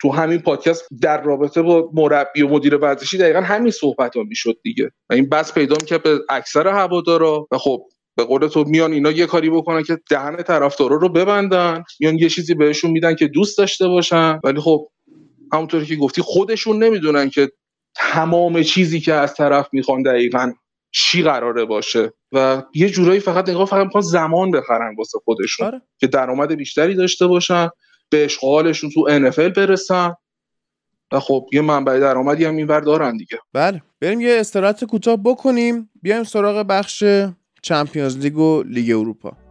تو 0.01 0.11
همین 0.11 0.39
پادکست 0.39 0.87
در 1.01 1.23
رابطه 1.23 1.61
با 1.61 1.89
مربی 1.93 2.41
و 2.41 2.47
مدیر 2.47 2.75
ورزشی 2.75 3.17
دقیقا 3.17 3.41
همین 3.41 3.71
صحبت 3.71 4.15
ها 4.15 4.23
می‌شد 4.23 4.55
دیگه. 4.63 4.91
و 5.09 5.13
این 5.13 5.29
بس 5.29 5.53
پیدا 5.53 5.75
که 5.75 5.97
به 5.97 6.19
اکثر 6.29 6.67
هوادارا 6.67 7.47
و 7.51 7.57
خب 7.57 7.81
به 8.17 8.23
قول 8.23 8.47
تو 8.47 8.63
میان 8.63 8.91
اینا 8.93 9.11
یه 9.11 9.25
کاری 9.25 9.49
بکنن 9.49 9.83
که 9.83 9.97
دهن 10.09 10.35
طرفدارا 10.35 10.95
رو 10.95 11.09
ببندن 11.09 11.83
میان 11.99 12.17
یه 12.17 12.29
چیزی 12.29 12.53
بهشون 12.53 12.91
میدن 12.91 13.15
که 13.15 13.27
دوست 13.27 13.57
داشته 13.57 13.87
باشن. 13.87 14.39
ولی 14.43 14.59
خب 14.59 14.87
همونطوری 15.55 15.85
که 15.85 15.95
گفتی 15.95 16.21
خودشون 16.21 16.83
نمی‌دونن 16.83 17.29
که 17.29 17.51
تمام 17.95 18.63
چیزی 18.63 18.99
که 18.99 19.13
از 19.13 19.33
طرف 19.33 19.67
می‌خوان 19.71 20.03
دقیقا 20.03 20.53
چی 20.91 21.23
قراره 21.23 21.65
باشه. 21.65 22.13
و 22.31 22.63
یه 22.75 22.89
جورایی 22.89 23.19
فقط 23.19 23.49
نگاه 23.49 23.65
فقط 23.65 23.85
می‌خوان 23.85 24.03
زمان 24.03 24.51
بخرن 24.51 24.95
واسه 24.97 25.19
خودشون 25.25 25.67
آره. 25.67 25.81
که 25.97 26.07
درآمد 26.07 26.51
بیشتری 26.51 26.95
داشته 26.95 27.27
باشن 27.27 27.69
به 28.09 28.25
اشغالشون 28.25 28.89
تو 28.89 29.29
NFL 29.29 29.53
برسن. 29.57 30.13
و 31.11 31.19
خب 31.19 31.45
یه 31.53 31.61
منبع 31.61 31.99
درآمدی 31.99 32.45
هم 32.45 32.55
اینور 32.55 32.79
دارن 32.79 33.17
دیگه. 33.17 33.39
بله. 33.53 33.81
بریم 34.01 34.21
یه 34.21 34.37
استراحت 34.39 34.85
کوتاه 34.85 35.17
بکنیم. 35.23 35.89
بیایم 36.01 36.23
سراغ 36.23 36.65
بخش 36.69 37.03
چمپیونز 37.61 38.17
لیگ 38.17 38.37
و 38.37 38.63
لیگ 38.63 38.97
اروپا. 38.97 39.44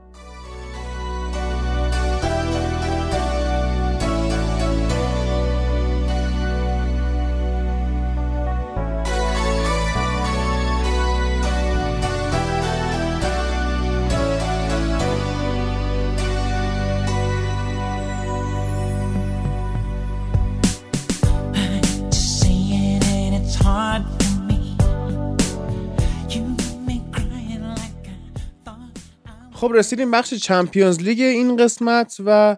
خب 29.65 29.73
رسیدیم 29.75 30.11
بخش 30.11 30.35
Champions 30.35 31.01
League 31.01 31.21
این 31.21 31.57
قسمت 31.57 32.17
و 32.27 32.57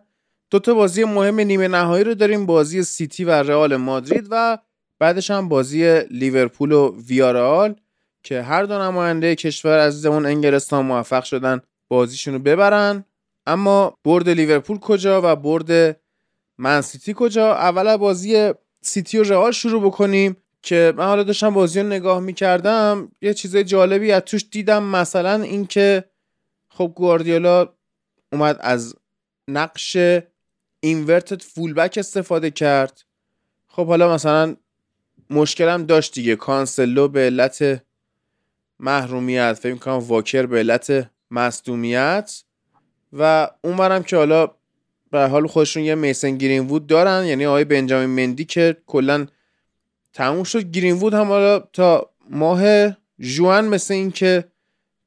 دو 0.51 0.59
تا 0.59 0.75
بازی 0.75 1.05
مهم 1.05 1.41
نیمه 1.41 1.69
نهایی 1.69 2.05
رو 2.05 2.15
داریم 2.15 2.47
بازی 2.47 2.83
سیتی 2.83 3.25
و 3.25 3.31
رئال 3.31 3.77
مادرید 3.77 4.29
و 4.31 4.59
بعدش 4.99 5.31
هم 5.31 5.49
بازی 5.49 6.01
لیورپول 6.01 6.73
و 6.73 6.97
ویارئال 7.09 7.75
که 8.23 8.43
هر 8.43 8.63
دو 8.63 8.79
نماینده 8.79 9.35
کشور 9.35 9.79
عزیزمون 9.79 10.27
انگلستان 10.27 10.87
موفق 10.87 11.25
شدن 11.25 11.61
بازیشون 11.89 12.35
رو 12.35 12.41
ببرن. 12.41 13.05
اما 13.47 13.95
برد 14.05 14.29
لیورپول 14.29 14.79
کجا 14.79 15.21
و 15.25 15.37
برد 15.37 16.01
من 16.59 16.81
سیتی 16.81 17.15
کجا؟ 17.17 17.55
اول 17.55 17.87
از 17.87 17.99
بازی 17.99 18.53
سیتی 18.83 19.19
و 19.19 19.23
رئال 19.23 19.53
شروع 19.53 19.83
بکنیم 19.83 20.37
که 20.63 20.93
من 20.97 21.05
حالا 21.05 21.23
داشتم 21.23 21.55
بازی 21.55 21.81
رو 21.81 21.87
نگاه 21.87 22.21
می‌کردم 22.21 23.13
یه 23.23 23.35
چیز 23.35 23.57
جالبی 23.57 24.13
از 24.13 24.23
توش 24.23 24.45
دیدم 24.51 24.83
مثلا 24.83 25.43
اینکه 25.43 26.05
خب 26.77 26.93
گواردیولا 26.97 27.69
اومد 28.33 28.59
از 28.61 28.95
نقش 29.49 29.97
اینورتد 30.81 31.43
فولبک 31.43 31.95
استفاده 31.99 32.51
کرد. 32.51 33.03
خب 33.69 33.87
حالا 33.87 34.15
مثلا 34.15 34.57
مشکلم 35.31 35.87
داشت 35.87 36.15
دیگه. 36.15 36.37
کانسلو 36.37 37.09
به 37.09 37.21
علت 37.21 37.83
محرومیت 38.81 39.53
فکر 39.53 39.75
کنم 39.75 39.95
واکر 39.95 40.47
به 40.47 40.59
علت 40.59 41.11
مصدومیت 41.31 42.43
و 43.13 43.51
اونورم 43.63 44.03
که 44.03 44.17
حالا 44.17 44.51
به 45.11 45.29
حال 45.29 45.47
خودشون 45.47 45.83
یه 45.83 45.95
میسن 45.95 46.37
گرین 46.37 46.67
وود 46.67 46.87
دارن 46.87 47.25
یعنی 47.27 47.47
آقای 47.47 47.65
بنجامین 47.65 48.27
مندی 48.27 48.45
که 48.45 48.77
کلا 48.87 49.27
تموم 50.13 50.45
شد. 50.45 50.71
گرین 50.71 50.95
وود 50.95 51.15
هم 51.15 51.27
حالا 51.27 51.59
تا 51.59 52.11
ماه 52.31 52.91
جوان 53.19 53.69
مثل 53.69 53.95
این 53.95 54.11
که 54.11 54.45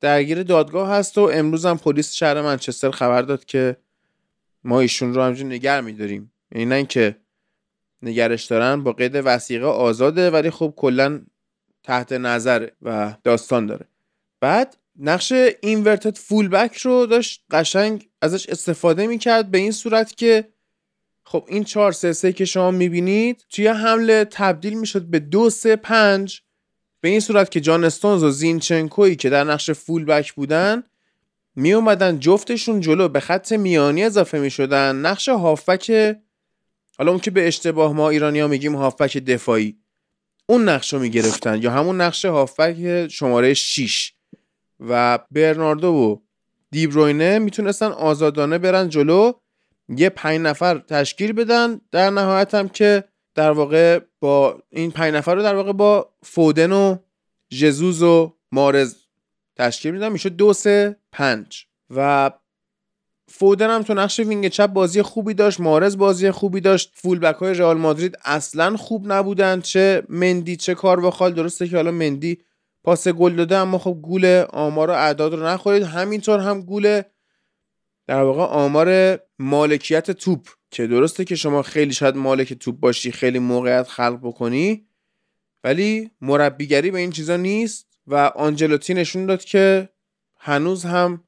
درگیر 0.02 0.44
دادگاه 0.44 0.90
هست 0.90 1.18
و 1.18 1.22
امروز 1.22 1.66
هم 1.66 1.78
پلیس 1.78 2.14
شهر 2.14 2.42
منچستر 2.42 2.92
خبر 2.92 3.22
داد 3.22 3.46
که 3.46 3.78
ما 4.64 4.80
ایشون 4.80 5.14
رو 5.14 5.22
همجور 5.22 5.48
نگر 5.48 5.82
میداریم. 5.82 6.32
یعنی 6.52 6.66
نه 6.66 6.76
اینکه 6.76 7.16
نگرش 8.02 8.46
دارن 8.46 8.84
با 8.84 8.94
قید 8.94 9.12
وسیقه 9.16 9.66
آزاده 9.66 10.30
ولی 10.30 10.50
خب 10.50 10.74
کلا 10.78 11.22
تحت 11.84 12.12
نظره 12.12 12.72
و 12.82 13.14
داستان 13.24 13.66
داره. 13.66 13.86
بعد 14.40 14.78
نقش 15.00 15.34
اینورتد 15.62 16.18
فول 16.18 16.48
بک 16.48 16.78
رو 16.78 17.06
داشت 17.06 17.44
قشنگ 17.52 18.10
ازش 18.22 18.50
استفاده 18.50 19.08
می‌کرد 19.08 19.52
به 19.52 19.58
این 19.58 19.72
صورت 19.72 20.18
که 20.18 20.48
خب 21.24 21.46
این 21.48 21.64
4 21.64 21.92
3 21.92 22.14
3 22.14 22.34
که 22.34 22.46
شما 22.46 22.72
می‌بینید 22.72 23.46
توی 23.50 23.68
حمله 23.68 24.26
تبدیل 24.32 24.74
می‌شد 24.74 25.02
به 25.02 25.20
2 25.20 25.50
3 25.50 25.76
5 25.76 26.42
به 27.02 27.10
این 27.10 27.20
صورت 27.20 27.52
که 27.52 27.62
جان 27.62 27.84
استونز 27.84 28.24
و 28.24 28.30
زینچنکویی 28.32 29.16
که 29.16 29.30
در 29.30 29.44
نقش 29.44 29.72
فول 29.72 30.06
بک 30.06 30.34
بودن 30.34 30.84
می 31.56 31.74
اومدن 31.74 32.20
جفتشون 32.20 32.80
جلو 32.80 33.08
به 33.08 33.20
خط 33.20 33.52
میانی 33.52 34.04
اضافه 34.04 34.40
می 34.40 34.50
شدن 34.50 34.96
نقش 34.96 35.30
هافبک 35.30 35.92
حالا 36.98 37.12
اون 37.12 37.20
که 37.20 37.32
به 37.32 37.48
اشتباه 37.48 37.94
ما 37.94 38.10
ایرانی 38.10 38.40
ها 38.40 38.48
میگیم 38.48 38.76
هافبک 38.76 39.18
دفاعی 39.18 39.78
اون 40.46 40.70
نقش 40.70 40.94
رو 40.94 41.00
می 41.00 41.10
گرفتن 41.10 41.62
یا 41.62 41.72
همون 41.72 42.02
نقش 42.02 42.26
هافبک 42.26 43.08
شماره 43.08 43.54
6 43.54 44.14
و 44.80 45.20
برناردو 45.32 45.88
و 45.88 46.18
دیبروینه 46.72 47.40
می‌تونستن 47.40 47.86
آزادانه 47.86 48.58
برن 48.58 48.90
جلو 48.90 49.34
یه 49.90 50.10
پنج 50.10 50.42
نفر 50.42 50.78
تشکیل 50.78 51.34
بدن. 51.34 51.82
در 51.92 52.10
نهایت 52.10 52.54
هم 52.54 52.70
که 52.70 53.04
در 53.40 53.52
واقع 53.52 54.00
با 54.20 54.64
این 54.70 54.92
پنج 54.92 55.14
نفر 55.14 55.36
رو 55.36 55.42
در 55.42 55.56
واقع 55.56 55.72
با 55.72 56.10
فودن 56.24 56.72
و 56.72 56.98
ژسوس 57.50 58.04
و 58.04 58.34
مارز 58.52 58.96
تشکیل 59.56 59.92
میدن 59.92 60.12
میشه 60.12 60.30
دو 60.30 60.54
سه 60.54 60.96
پنج. 61.12 61.66
و 61.96 62.32
فودن 63.28 63.70
هم 63.70 63.84
تو 63.84 63.94
نقش 63.94 64.20
wing 64.20 64.48
چپ 64.48 64.68
بازی 64.68 65.02
خوبی 65.02 65.34
داشت 65.34 65.60
مارز 65.60 65.98
بازی 65.98 66.32
خوبی 66.32 66.62
داشت. 66.62 66.92
full 66.96 67.20
back 67.20 67.36
های 67.36 67.54
رئال 67.54 67.78
مادرید 67.78 68.18
اصلا 68.26 68.78
خوب 68.78 69.12
نبودن. 69.12 69.62
چه 69.62 70.04
مندی 70.10 70.56
چه 70.56 70.76
کارواخال. 70.76 71.34
درسته 71.34 71.68
که 71.68 71.76
حالا 71.76 71.92
مندی 71.92 72.38
پاس 72.84 73.08
گل 73.08 73.36
داده 73.36 73.58
اما 73.58 73.78
خب 73.78 74.00
گول 74.02 74.46
آمار 74.50 74.90
و 74.90 74.94
اعداد 74.94 75.34
رو 75.34 75.46
نخورید. 75.46 75.84
همینطور 75.84 76.40
هم 76.40 76.62
گول 76.62 77.02
در 78.08 78.24
واقع 78.24 78.44
آمار 78.44 79.20
مالکیت 79.40 80.12
توپ. 80.12 80.59
که 80.72 80.88
درسته 80.88 81.26
که 81.26 81.36
شما 81.36 81.62
خیلی 81.62 81.94
شاید 81.94 82.16
مالک 82.16 82.54
توپ 82.54 82.80
باشی 82.80 83.12
خیلی 83.12 83.40
موقعیت 83.40 83.88
خلق 83.88 84.20
بکنی 84.24 84.86
ولی 85.64 86.12
مربیگری 86.22 86.92
به 86.92 87.00
این 87.00 87.12
چیزا 87.12 87.38
نیست 87.38 87.88
و 88.08 88.16
آنجلوتی 88.16 88.94
نشون 88.94 89.26
داد 89.26 89.44
که 89.44 89.90
هنوز 90.40 90.86
هم 90.86 91.24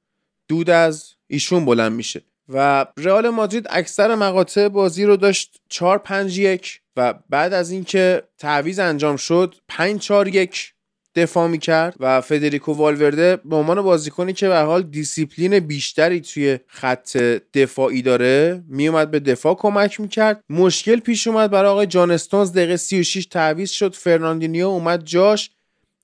دود 0.47 0.69
از 0.69 1.13
ایشون 1.27 1.65
بلند 1.65 1.91
میشه. 1.91 2.21
و 2.49 2.85
رئال 2.97 3.29
مادرید 3.29 3.67
اکثر 3.69 4.15
مقاطع 4.15 4.67
بازی 4.67 5.05
رو 5.05 5.17
داشت 5.17 5.61
4 5.69 5.97
5 5.97 6.39
1 6.39 6.81
و 6.95 7.13
بعد 7.29 7.53
از 7.53 7.71
اینکه 7.71 8.23
تعویض 8.37 8.79
انجام 8.79 9.15
شد 9.15 9.55
5 9.67 9.99
4 9.99 10.27
1 10.27 10.73
دفاع 11.15 11.47
می‌کرد 11.47 11.95
و 11.99 12.21
فدریکو 12.21 12.73
والورده 12.73 13.35
به 13.45 13.55
عنوان 13.55 13.81
بازیکنی 13.81 14.33
که 14.33 14.47
به 14.47 14.59
حال 14.59 14.81
دیسیپلین 14.81 15.59
بیشتری 15.59 16.21
توی 16.21 16.59
خط 16.67 17.17
دفاعی 17.53 18.01
داره 18.01 18.63
میومد 18.67 19.11
به 19.11 19.19
دفاع 19.19 19.55
کمک 19.55 19.99
می‌کرد. 19.99 20.43
مشکل 20.49 20.99
پیش 20.99 21.27
اومد 21.27 21.51
برای 21.51 21.71
آقای 21.71 21.85
جان 21.85 22.11
استونز. 22.11 22.51
دقیقه 22.51 22.77
36 22.77 23.25
تعویض 23.25 23.69
شد. 23.69 23.93
فرناندینیو 23.93 24.67
اومد 24.67 25.03
جاش. 25.05 25.49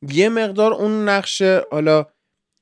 یه 0.10 0.30
مقدار 0.30 0.74
اون 0.74 1.10
نقش 1.10 1.42
حالا 1.72 2.06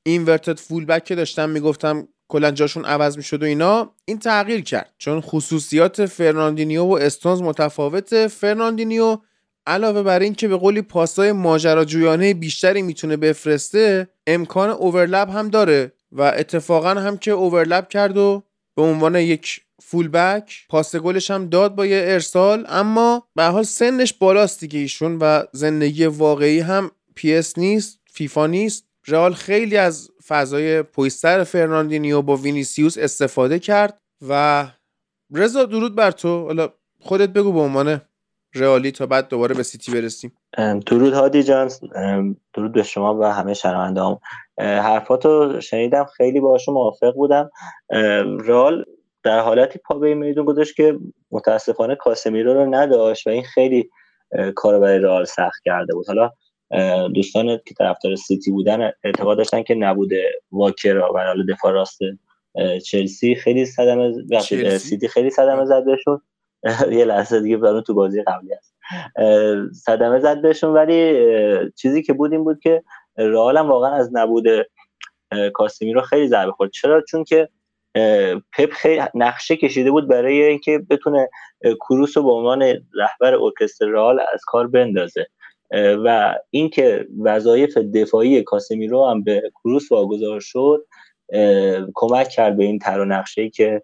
inverted 0.02 0.58
full 0.58 0.84
back 0.84 1.04
که 1.04 1.14
داشتم 1.14 1.50
می‌گفتم 1.50 2.08
کلا 2.28 2.50
جاشون 2.50 2.84
عوض 2.84 3.16
می‌شد 3.16 3.42
و 3.42 3.46
اینا 3.46 3.90
این 4.04 4.18
تغییر 4.18 4.60
کرد. 4.60 4.94
چون 4.98 5.20
خصوصیات 5.20 6.06
فرناندینیو 6.06 6.82
و 6.82 6.92
استونز 6.92 7.42
متفاوته. 7.42 8.28
فرناندینیو 8.28 9.18
علاوه 9.66 10.02
بر 10.02 10.18
این 10.18 10.34
که 10.34 10.48
به 10.48 10.56
قولی 10.56 10.82
پاسای 10.82 11.32
ماجراجویانه 11.32 12.34
بیشتری 12.34 12.82
می‌تونه 12.82 13.16
بفرسته 13.16 14.08
امکان 14.26 14.70
overlap 14.70 15.30
هم 15.30 15.48
داره 15.48 15.92
و 16.12 16.22
اتفاقا 16.22 16.90
هم 16.90 17.18
که 17.18 17.30
overlap 17.30 17.88
کرد 17.88 18.16
و 18.16 18.42
به 18.76 18.82
عنوان 18.82 19.16
یک 19.16 19.60
full 19.82 20.08
back 20.08 20.66
پاس 20.68 20.96
گلش 20.96 21.30
هم 21.30 21.48
داد 21.48 21.74
با 21.74 21.86
یه 21.86 22.04
ارسال 22.06 22.64
اما 22.68 23.28
به 23.34 23.44
حال 23.44 23.62
سنش 23.62 24.12
بالاست 24.12 24.60
دیگه 24.60 24.78
ایشون 24.78 25.18
و 25.18 25.42
زندگی 25.52 26.06
واقعی 26.06 26.60
هم 26.60 26.90
PES 27.14 27.58
نیست 27.58 28.00
فیفا 28.12 28.46
نیست. 28.46 28.86
رئال 29.08 29.34
خیلی 29.34 29.76
از 29.76 30.10
فضای 30.26 30.82
پشت 30.82 31.23
سر 31.23 31.44
فرناندینیو 31.44 32.22
با 32.22 32.36
وینیسیوس 32.36 32.98
استفاده 32.98 33.58
کرد 33.58 33.98
و 34.28 34.66
رضا 35.34 35.64
درود 35.64 35.94
بر 35.94 36.10
تو. 36.10 36.44
حالا 36.44 36.72
خودت 37.00 37.28
بگو 37.28 37.52
به 37.52 37.60
عنوان 37.60 38.00
رئالی 38.56 38.90
تا 38.90 39.06
بعد 39.06 39.28
دوباره 39.28 39.54
به 39.54 39.62
سیتی 39.62 39.92
برسیم. 39.92 40.32
درود 40.86 41.12
هادی 41.12 41.42
جان. 41.42 41.70
درود 42.54 42.72
به 42.72 42.82
شما 42.82 43.18
و 43.18 43.24
همه 43.24 43.54
شنوندهام 43.54 44.18
حرفاتو 44.58 45.60
شنیدم 45.60 46.04
خیلی 46.16 46.40
باهاشون 46.40 46.74
موافق 46.74 47.14
بودم. 47.14 47.50
رئال 48.40 48.84
در 49.22 49.40
حالتی 49.40 49.78
پا 49.78 49.98
به 49.98 50.14
میدون 50.14 50.44
گذاشت 50.44 50.76
که 50.76 50.98
متاسفانه 51.30 51.94
کاسمیرو 51.94 52.54
رو 52.54 52.74
نداشت 52.74 53.26
و 53.26 53.30
این 53.30 53.42
خیلی 53.42 53.90
کار 54.54 54.78
برای 54.78 54.98
رئال 54.98 55.24
سخت 55.24 55.62
کرده 55.64 55.94
بود. 55.94 56.06
حالا 56.06 56.30
دوستان 57.08 57.60
که 57.66 57.74
طرفدار 57.74 58.16
سیتی 58.16 58.50
بودن 58.50 58.92
اعتقاد 59.04 59.36
داشتن 59.36 59.62
که 59.62 59.74
نبوده 59.74 60.32
واکر 60.52 60.96
و 60.96 61.02
حالا 61.02 61.44
دفاع 61.48 61.72
راست 61.72 61.98
چلسی 62.86 63.34
خیلی 63.34 63.66
صدمه 63.66 64.12
سیتی 64.78 65.08
خیلی 65.08 65.30
صدمه 65.30 65.64
زده 65.64 65.96
شد 65.98 66.22
یه 66.98 67.04
لحظه 67.04 67.40
دیگه 67.40 67.56
برای 67.56 67.82
تو 67.82 67.94
بازی 67.94 68.22
قبلی 68.22 68.50
هست. 68.54 68.74
صدمه 69.72 70.20
زد 70.20 70.42
بهشون 70.42 70.72
ولی 70.72 71.20
چیزی 71.76 72.02
که 72.02 72.12
بود 72.12 72.32
این 72.32 72.44
بود 72.44 72.60
که 72.60 72.82
رئال 73.16 73.56
واقعا 73.56 73.90
از 73.90 74.10
نبود 74.12 74.44
کاسمیرو 75.54 76.00
خیلی 76.00 76.28
ضربه 76.28 76.52
خورد. 76.52 76.70
چرا؟ 76.70 77.02
چون 77.02 77.24
که 77.24 77.48
پپ 78.52 78.70
خیلی 78.72 79.02
نقشه 79.14 79.56
کشیده 79.56 79.90
بود 79.90 80.08
برای 80.08 80.42
اینکه 80.42 80.78
بتونه 80.90 81.28
کروس 81.80 82.16
رو 82.16 82.22
به 82.22 82.30
عنوان 82.30 82.62
رهبر 82.94 83.34
ارکستر 83.34 83.86
رئال 83.86 84.20
از 84.20 84.40
کار 84.46 84.66
بندازه. 84.66 85.26
و 86.04 86.34
اینکه 86.50 87.06
وظایف 87.24 87.76
دفاعی 87.76 88.42
کاسمیرو 88.42 89.06
هم 89.06 89.22
به 89.22 89.50
کروس 89.54 89.92
واگذار 89.92 90.40
شد 90.40 90.86
کمک 91.94 92.28
کرد 92.28 92.56
به 92.56 92.64
این 92.64 92.78
تر 92.78 93.00
و 93.00 93.04
نقشه 93.04 93.48
که 93.48 93.82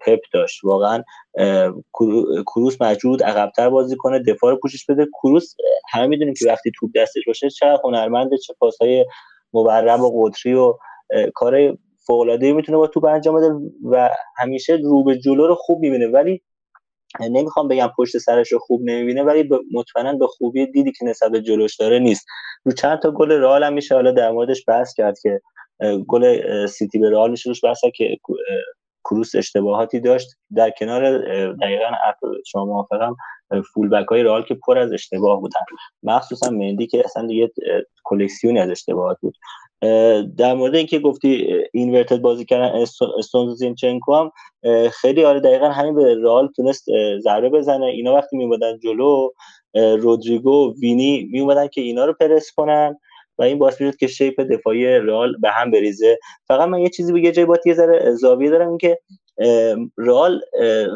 پپ 0.00 0.20
داشت. 0.32 0.64
واقعا 0.64 1.02
کروس 2.46 2.82
مجبور 2.82 3.22
عقبتر 3.22 3.68
بازی 3.68 3.96
کنه 3.96 4.22
دفاع 4.22 4.50
رو 4.50 4.58
پوشش 4.62 4.86
بده. 4.86 5.06
کروس 5.22 5.54
همه 5.92 6.06
می‌دونیم 6.06 6.34
که 6.38 6.46
وقتی 6.48 6.72
توپ 6.78 6.90
دستش 6.96 7.22
باشه 7.26 7.50
چه 7.50 7.66
هنرمنده 7.84 8.38
چه 8.38 8.54
پاسهای 8.60 9.06
مبرم 9.52 10.00
و 10.00 10.10
قطری 10.22 10.54
و 10.54 10.74
کار 11.34 11.76
فوق 12.06 12.20
العاده 12.20 12.52
می‌تونه 12.52 12.78
با 12.78 12.86
توپ 12.86 13.04
انجام 13.04 13.36
بده 13.36 13.54
و 13.84 14.10
همیشه 14.36 14.78
رو 14.82 15.04
به 15.04 15.18
جلو 15.18 15.46
رو 15.46 15.54
خوب 15.54 15.80
می‌بینه. 15.80 16.06
ولی 16.06 16.42
نمی‌خوام 17.20 17.68
بگم 17.68 17.90
پشت 17.96 18.18
سرش 18.18 18.52
رو 18.52 18.58
خوب 18.58 18.80
نمی‌بینه 18.84 19.22
ولی 19.22 19.48
مطمئنا 19.72 20.12
به 20.12 20.26
خوبی 20.26 20.66
دیدی 20.66 20.92
که 20.92 21.04
نسبت 21.04 21.30
به 21.30 21.42
جلوش 21.42 21.76
داره 21.76 21.98
نیست. 21.98 22.26
رو 22.64 22.72
چند 22.72 22.98
تا 22.98 23.10
گل 23.10 23.32
رئال 23.32 23.64
هم 23.64 23.72
میشه 23.72 23.94
حالا 23.94 24.12
در 24.12 24.30
موردش 24.30 24.64
بحث 24.68 24.94
کرد 24.94 25.18
که 25.22 25.40
گل 26.08 26.66
سیتی 26.66 26.98
به 26.98 27.10
رئال 27.10 27.30
میشه 27.30 27.50
روش 27.50 27.64
بحث 27.64 27.78
که 27.94 28.16
کروس 29.10 29.34
اشتباهاتی 29.34 30.00
داشت. 30.00 30.28
در 30.56 30.70
کنار 30.70 31.18
دقیقا 31.52 31.90
شما 32.46 32.64
موافقم 32.64 33.16
فول 33.74 33.88
بک 33.88 34.06
های 34.06 34.22
رئال 34.22 34.42
که 34.42 34.54
پر 34.54 34.78
از 34.78 34.92
اشتباه 34.92 35.40
بودن. 35.40 35.60
مخصوصا 36.02 36.50
مندی 36.50 36.86
که 36.86 37.02
اصلا 37.04 37.26
دیگه 37.26 37.52
کلکسیونی 38.04 38.58
از 38.58 38.70
اشتباهات 38.70 39.16
بود. 39.20 39.34
در 40.36 40.54
مورد 40.54 40.74
اینکه 40.74 40.98
گفتی 40.98 41.48
اینورتد 41.72 42.16
بازی 42.16 42.44
کردن 42.44 42.84
استونز 43.18 43.58
زینچنکو 43.58 44.14
هم 44.14 44.30
خیلی 44.90 45.24
آره 45.24 45.40
دقیقا 45.40 45.68
همین 45.68 45.94
به 45.94 46.14
رئال 46.22 46.48
تونست 46.56 46.84
ضربه 47.18 47.48
بزنه. 47.48 47.86
اینا 47.86 48.14
وقتی 48.14 48.36
میومدن 48.36 48.78
جلو 48.78 49.30
رودریگو 49.74 50.74
وینی 50.80 51.28
میومدن 51.32 51.68
که 51.68 51.80
اینا 51.80 52.04
رو 52.04 52.12
پرس 52.12 52.52
کنن. 52.56 52.98
و 53.38 53.42
این 53.42 53.58
باعث 53.58 53.80
می‌شد 53.80 53.96
که 53.96 54.06
شیپ 54.06 54.40
دفاعی 54.40 54.86
رئال 54.86 55.36
به 55.40 55.50
هم 55.50 55.70
بریزه. 55.70 56.18
فقط 56.48 56.68
من 56.68 56.78
یه 56.78 56.88
چیزی 56.88 57.12
به 57.12 57.20
یه 57.20 57.32
جای 57.32 57.46
یه 57.66 57.74
ذره 57.74 58.14
زاویه 58.14 58.50
دارم 58.50 58.68
این 58.68 58.78
که 58.78 58.98
رئال 59.98 60.40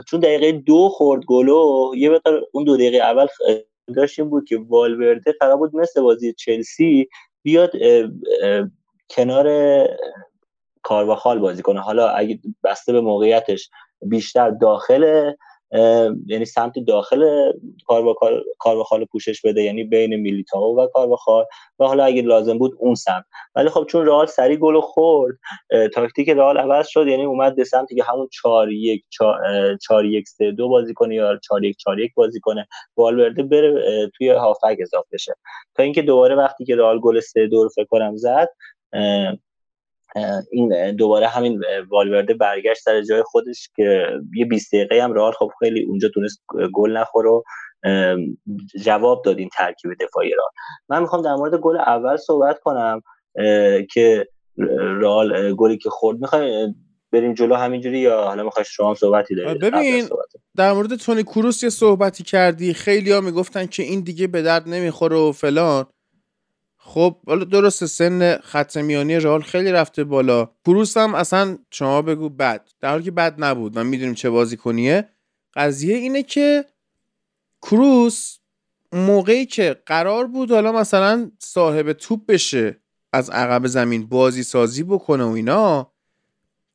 چون 0.09 0.20
دقیقه 0.20 0.52
دو 0.52 0.89
خورد 0.89 1.24
گلو 1.24 1.93
یه 1.97 2.10
مقدار 2.10 2.43
اون 2.52 2.64
دو 2.64 2.77
دقیقه 2.77 2.97
اول 2.97 3.27
داشتیم 3.97 4.28
بود 4.28 4.44
که 4.48 4.59
والورده 4.69 5.35
قرار 5.40 5.56
بود 5.56 5.77
مثل 5.77 6.01
بازی 6.01 6.32
چلسی 6.32 7.09
بیاد 7.43 7.73
کنار 9.10 9.48
کارواخال 10.82 11.39
بازی 11.39 11.62
کنه. 11.62 11.81
حالا 11.81 12.09
اگه 12.09 12.39
بسته 12.64 12.93
به 12.93 13.01
موقعیتش 13.01 13.70
بیشتر 14.02 14.51
داخل 14.51 15.32
یعنی 16.27 16.44
سمت 16.44 16.78
داخل 16.86 17.53
کارواخال 18.59 19.05
پوشش 19.05 19.40
بده 19.40 19.62
یعنی 19.62 19.85
بین 19.85 20.16
میلیتائو 20.16 20.78
و 20.78 20.86
کارواخال 20.86 21.44
و 21.78 21.85
حالا 21.85 22.05
اگه 22.05 22.23
لازم 22.23 22.59
بود 22.59 22.77
اون 22.78 22.94
سمت. 22.94 23.24
ولی 23.55 23.69
خب 23.69 23.85
چون 23.85 24.07
رئال 24.07 24.27
سری 24.27 24.57
گل 24.57 24.81
خورد 24.81 25.39
تاکتیک 25.94 26.28
رئال 26.28 26.59
عوض 26.59 26.86
شد 26.89 27.07
یعنی 27.07 27.24
اومد 27.24 27.57
به 27.57 27.65
سمتی 27.65 27.94
که 27.94 28.05
همون 28.05 28.28
4 28.43 28.73
1 28.73 29.05
4 29.82 30.05
1 30.05 30.28
3 30.28 30.53
2 30.53 30.69
بازی 30.69 30.94
کنه 30.94 31.15
یا 31.15 31.39
4 31.49 31.65
1 31.65 31.77
4 31.77 32.01
1 32.01 32.15
بازی 32.15 32.40
کنه. 32.40 32.66
والورده 32.97 33.43
بره 33.43 34.11
توی 34.16 34.28
هافک 34.28 34.77
اضافه 34.81 35.09
بشه. 35.12 35.35
تا 35.74 35.82
اینکه 35.82 36.03
دوباره 36.03 36.35
وقتی 36.35 36.65
که 36.65 36.77
رئال 36.77 37.01
گل 37.01 37.20
3 37.20 37.47
2 37.47 37.62
رو 37.62 37.69
فکر 37.69 37.85
کنم 37.85 38.16
زد 38.16 38.49
این 40.52 40.97
دوباره 40.97 41.28
همین 41.28 41.60
والورده 41.90 42.34
برگشت 42.34 42.82
سر 42.82 43.02
جای 43.02 43.22
خودش 43.26 43.68
که 43.76 44.06
یه 44.36 44.44
20 44.44 44.74
دقیقه 44.74 45.02
هم 45.02 45.12
رئال 45.12 45.32
خب 45.32 45.51
خیلی 45.59 45.84
اونجا 45.84 46.09
تونست 46.14 46.43
گل 46.74 46.97
نخوره 46.97 47.30
و 47.30 47.43
جواب 48.84 49.22
داد 49.24 49.39
این 49.39 49.48
ترکیب 49.59 49.90
دفاعی 50.01 50.30
رئال. 50.30 50.51
من 50.89 51.01
می‌خوام 51.01 51.22
در 51.22 51.34
مورد 51.34 51.55
گل 51.55 51.76
اول 51.76 52.16
صحبت 52.16 52.59
کنم 52.59 53.01
که 53.93 54.28
رئال 55.01 55.55
گلی 55.55 55.78
که 55.78 55.90
خورد 55.90 56.18
می‌خوای 56.18 56.74
بریم 57.12 57.34
جلو 57.34 57.55
همینجوری 57.55 57.98
یا 57.98 58.22
حالا 58.22 58.43
می‌خوای 58.43 58.64
شما 58.68 58.89
هم 58.89 58.94
صحبتی 58.94 59.34
دارید 59.34 59.62
ببین؟ 59.62 60.09
در 60.56 60.72
مورد 60.72 60.97
تونی 60.97 61.22
کروس 61.22 61.62
یه 61.62 61.68
صحبتی 61.68 62.24
کردی 62.24 62.74
خیلی 62.74 63.12
ها 63.12 63.20
می‌گفتن 63.20 63.66
که 63.66 63.82
این 63.82 64.01
دیگه 64.01 64.26
به 64.26 64.43
درد 64.43 64.68
نمی‌خوره 64.68 65.16
و 65.16 65.32
فلان. 65.32 65.86
خب 66.85 67.17
حالا 67.27 67.45
درسته 67.45 67.87
سن 67.87 68.37
خط 68.37 68.77
میانی 68.77 69.17
رئال 69.17 69.43
خیلی 69.43 69.73
رفته 69.73 70.05
بالا. 70.05 70.51
کروس 70.67 70.97
هم 70.97 71.15
اصلا 71.15 71.59
شما 71.71 72.03
بگو 72.03 72.29
بد. 72.29 72.69
در 72.81 72.91
حالی 72.91 73.05
که 73.05 73.11
بد 73.11 73.35
نبود. 73.39 73.79
من 73.79 73.87
می‌دونیم 73.87 74.15
چه 74.15 74.31
بازی 74.31 74.57
کنیه 74.57 75.09
قضیه 75.55 75.97
اینه 75.97 76.23
که 76.23 76.65
کروس 77.63 78.39
موقعی 78.93 79.47
که 79.47 79.77
قرار 79.87 80.27
بود 80.27 80.51
حالا 80.51 80.73
مثلا 80.73 81.31
صاحب 81.39 81.93
توپ 81.93 82.27
بشه 82.27 82.81
از 83.13 83.31
عقب 83.31 83.67
زمین 83.67 84.07
بازی 84.07 84.43
سازی 84.43 84.83
بکنه 84.83 85.25
و 85.25 85.31
اینا 85.31 85.93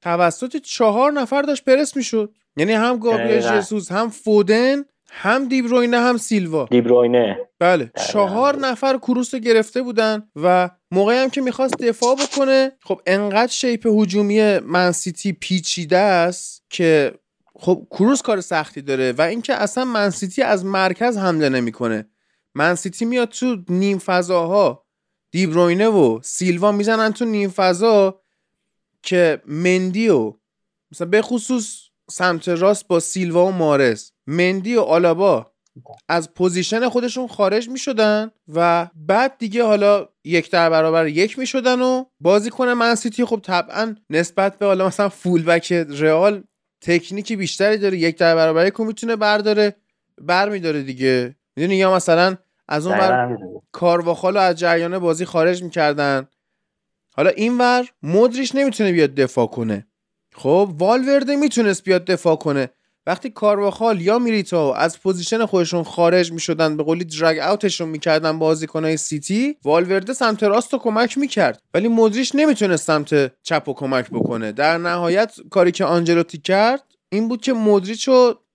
توسط 0.01 0.57
چهار 0.57 1.11
نفر 1.11 1.41
داشت 1.41 1.65
پرس 1.65 1.95
می‌شد. 1.95 2.33
یعنی 2.57 2.73
هم 2.73 2.97
گابریل. 2.97 3.41
ژسوس 3.41 3.91
هم 3.91 4.09
فودن 4.09 4.85
هم 5.11 5.47
دیبروینه 5.47 5.99
هم 5.99 6.17
سیلوا. 6.17 6.67
دیبروینه 6.71 7.37
بله. 7.59 7.85
دقیقاً. 7.85 8.11
چهار 8.11 8.55
نفر 8.55 8.97
کروس 8.97 9.33
رو 9.33 9.39
گرفته 9.39 9.81
بودن 9.81 10.29
و 10.35 10.69
موقعی 10.91 11.17
هم 11.17 11.29
که 11.29 11.41
می‌خواست 11.41 11.77
دفاع 11.77 12.15
بکنه 12.15 12.71
خب 12.83 13.01
انقدر 13.05 13.51
شیپ 13.51 13.87
هجومی 13.87 14.59
منسیتی 14.59 15.33
پیچیده 15.33 15.97
است 15.97 16.63
که 16.69 17.13
خب 17.59 17.87
کروس 17.91 18.21
کار 18.21 18.41
سختی 18.41 18.81
داره 18.81 19.11
و 19.11 19.21
اینکه 19.21 19.53
اصلا 19.53 19.85
منسیتی 19.85 20.41
از 20.41 20.65
مرکز 20.65 21.17
حمله 21.17 21.49
نمی‌کنه. 21.49 22.09
منسیتی 22.55 23.05
میاد 23.05 23.29
تو 23.29 23.57
نیم 23.69 23.97
فضاها. 23.97 24.85
دیبروینه 25.31 25.87
و 25.87 26.19
سیلوا 26.23 26.71
می‌زنن 26.71 27.13
تو 27.13 27.25
نیم 27.25 27.49
فضا 27.49 28.21
که 29.03 29.41
مندی 29.45 30.09
و 30.09 30.33
مثلا 30.91 31.07
به 31.07 31.21
خصوص 31.21 31.81
سمت 32.09 32.49
راست 32.49 32.87
با 32.87 32.99
سیلوا 32.99 33.45
و 33.45 33.51
مارز 33.51 34.11
مندی 34.27 34.75
و 34.75 34.81
آلابا 34.81 35.51
از 36.09 36.33
position 36.33 36.89
خودشون 36.89 37.27
خارج 37.27 37.69
می 37.69 37.79
شدن 37.79 38.31
و 38.53 38.87
بعد 38.95 39.37
دیگه 39.37 39.63
حالا 39.63 40.07
یک 40.23 40.51
در 40.51 40.69
برابر 40.69 41.07
یک 41.07 41.39
می 41.39 41.45
شدن 41.45 41.81
و 41.81 42.05
بازیکن 42.19 42.69
منسیتی 42.69 43.25
خب 43.25 43.39
طبعا 43.43 43.95
نسبت 44.09 44.59
به 44.59 44.65
حالا 44.65 44.87
مثلا 44.87 45.09
full 45.09 45.40
back 45.40 45.71
رئال 45.71 46.43
تکنیکی 46.81 47.35
بیشتری 47.35 47.77
داره. 47.77 47.97
یک 47.97 48.17
در 48.17 48.35
برابر 48.35 48.67
یک 48.67 48.79
می‌تونه 48.79 49.15
برداره 49.15 49.75
بر 50.21 50.49
میداره 50.49 50.83
دیگه. 50.83 51.35
می‌دونی 51.55 51.75
یا 51.75 51.95
مثلا 51.95 52.37
از 52.67 52.87
اون 52.87 52.97
بر 52.97 53.23
همینجوری. 53.23 53.59
کارواخال 53.71 54.33
رو 54.33 54.39
از 54.39 54.55
جریان 54.55 54.99
بازی 54.99 55.25
خارج 55.25 55.63
می‌کردن. 55.63 56.27
حالا 57.15 57.29
اینور 57.29 57.85
مدریچ 58.03 58.55
نمی‌تونه 58.55 58.91
بیاد 58.91 59.15
دفاع 59.15 59.47
کنه. 59.47 59.87
خب 60.33 60.75
والورده 60.77 61.35
می‌تونست 61.35 61.83
بیاد 61.83 62.05
دفاع 62.05 62.35
کنه. 62.35 62.69
وقتی 63.07 63.29
کارواخال 63.29 64.01
یا 64.01 64.19
میلیتائو 64.19 64.75
از 64.75 64.99
position 64.99 65.45
خودشون 65.45 65.83
خارج 65.83 66.31
می‌شدن 66.31 66.77
به 66.77 66.83
قولی 66.83 67.05
drag 67.05 67.39
out 67.39 67.61
شون 67.61 67.89
می‌کردن 67.89 68.39
بازیکنهای 68.39 68.97
سیتی 68.97 69.57
والورده 69.65 70.13
سمت 70.13 70.43
راست 70.43 70.73
رو 70.73 70.79
کمک 70.79 71.17
می‌کرد. 71.17 71.61
ولی 71.73 71.87
مدریچ 71.87 72.35
نمی‌تونست 72.35 72.85
سمت 72.85 73.31
چپ 73.43 73.63
رو 73.65 73.73
کمک 73.73 74.09
بکنه. 74.09 74.51
در 74.51 74.77
نهایت 74.77 75.35
کاری 75.49 75.71
که 75.71 75.85
آنجلوتی 75.85 76.37
کرد 76.37 76.83
این 77.09 77.27
بود 77.27 77.41
که 77.41 77.53
مدریچ 77.53 78.09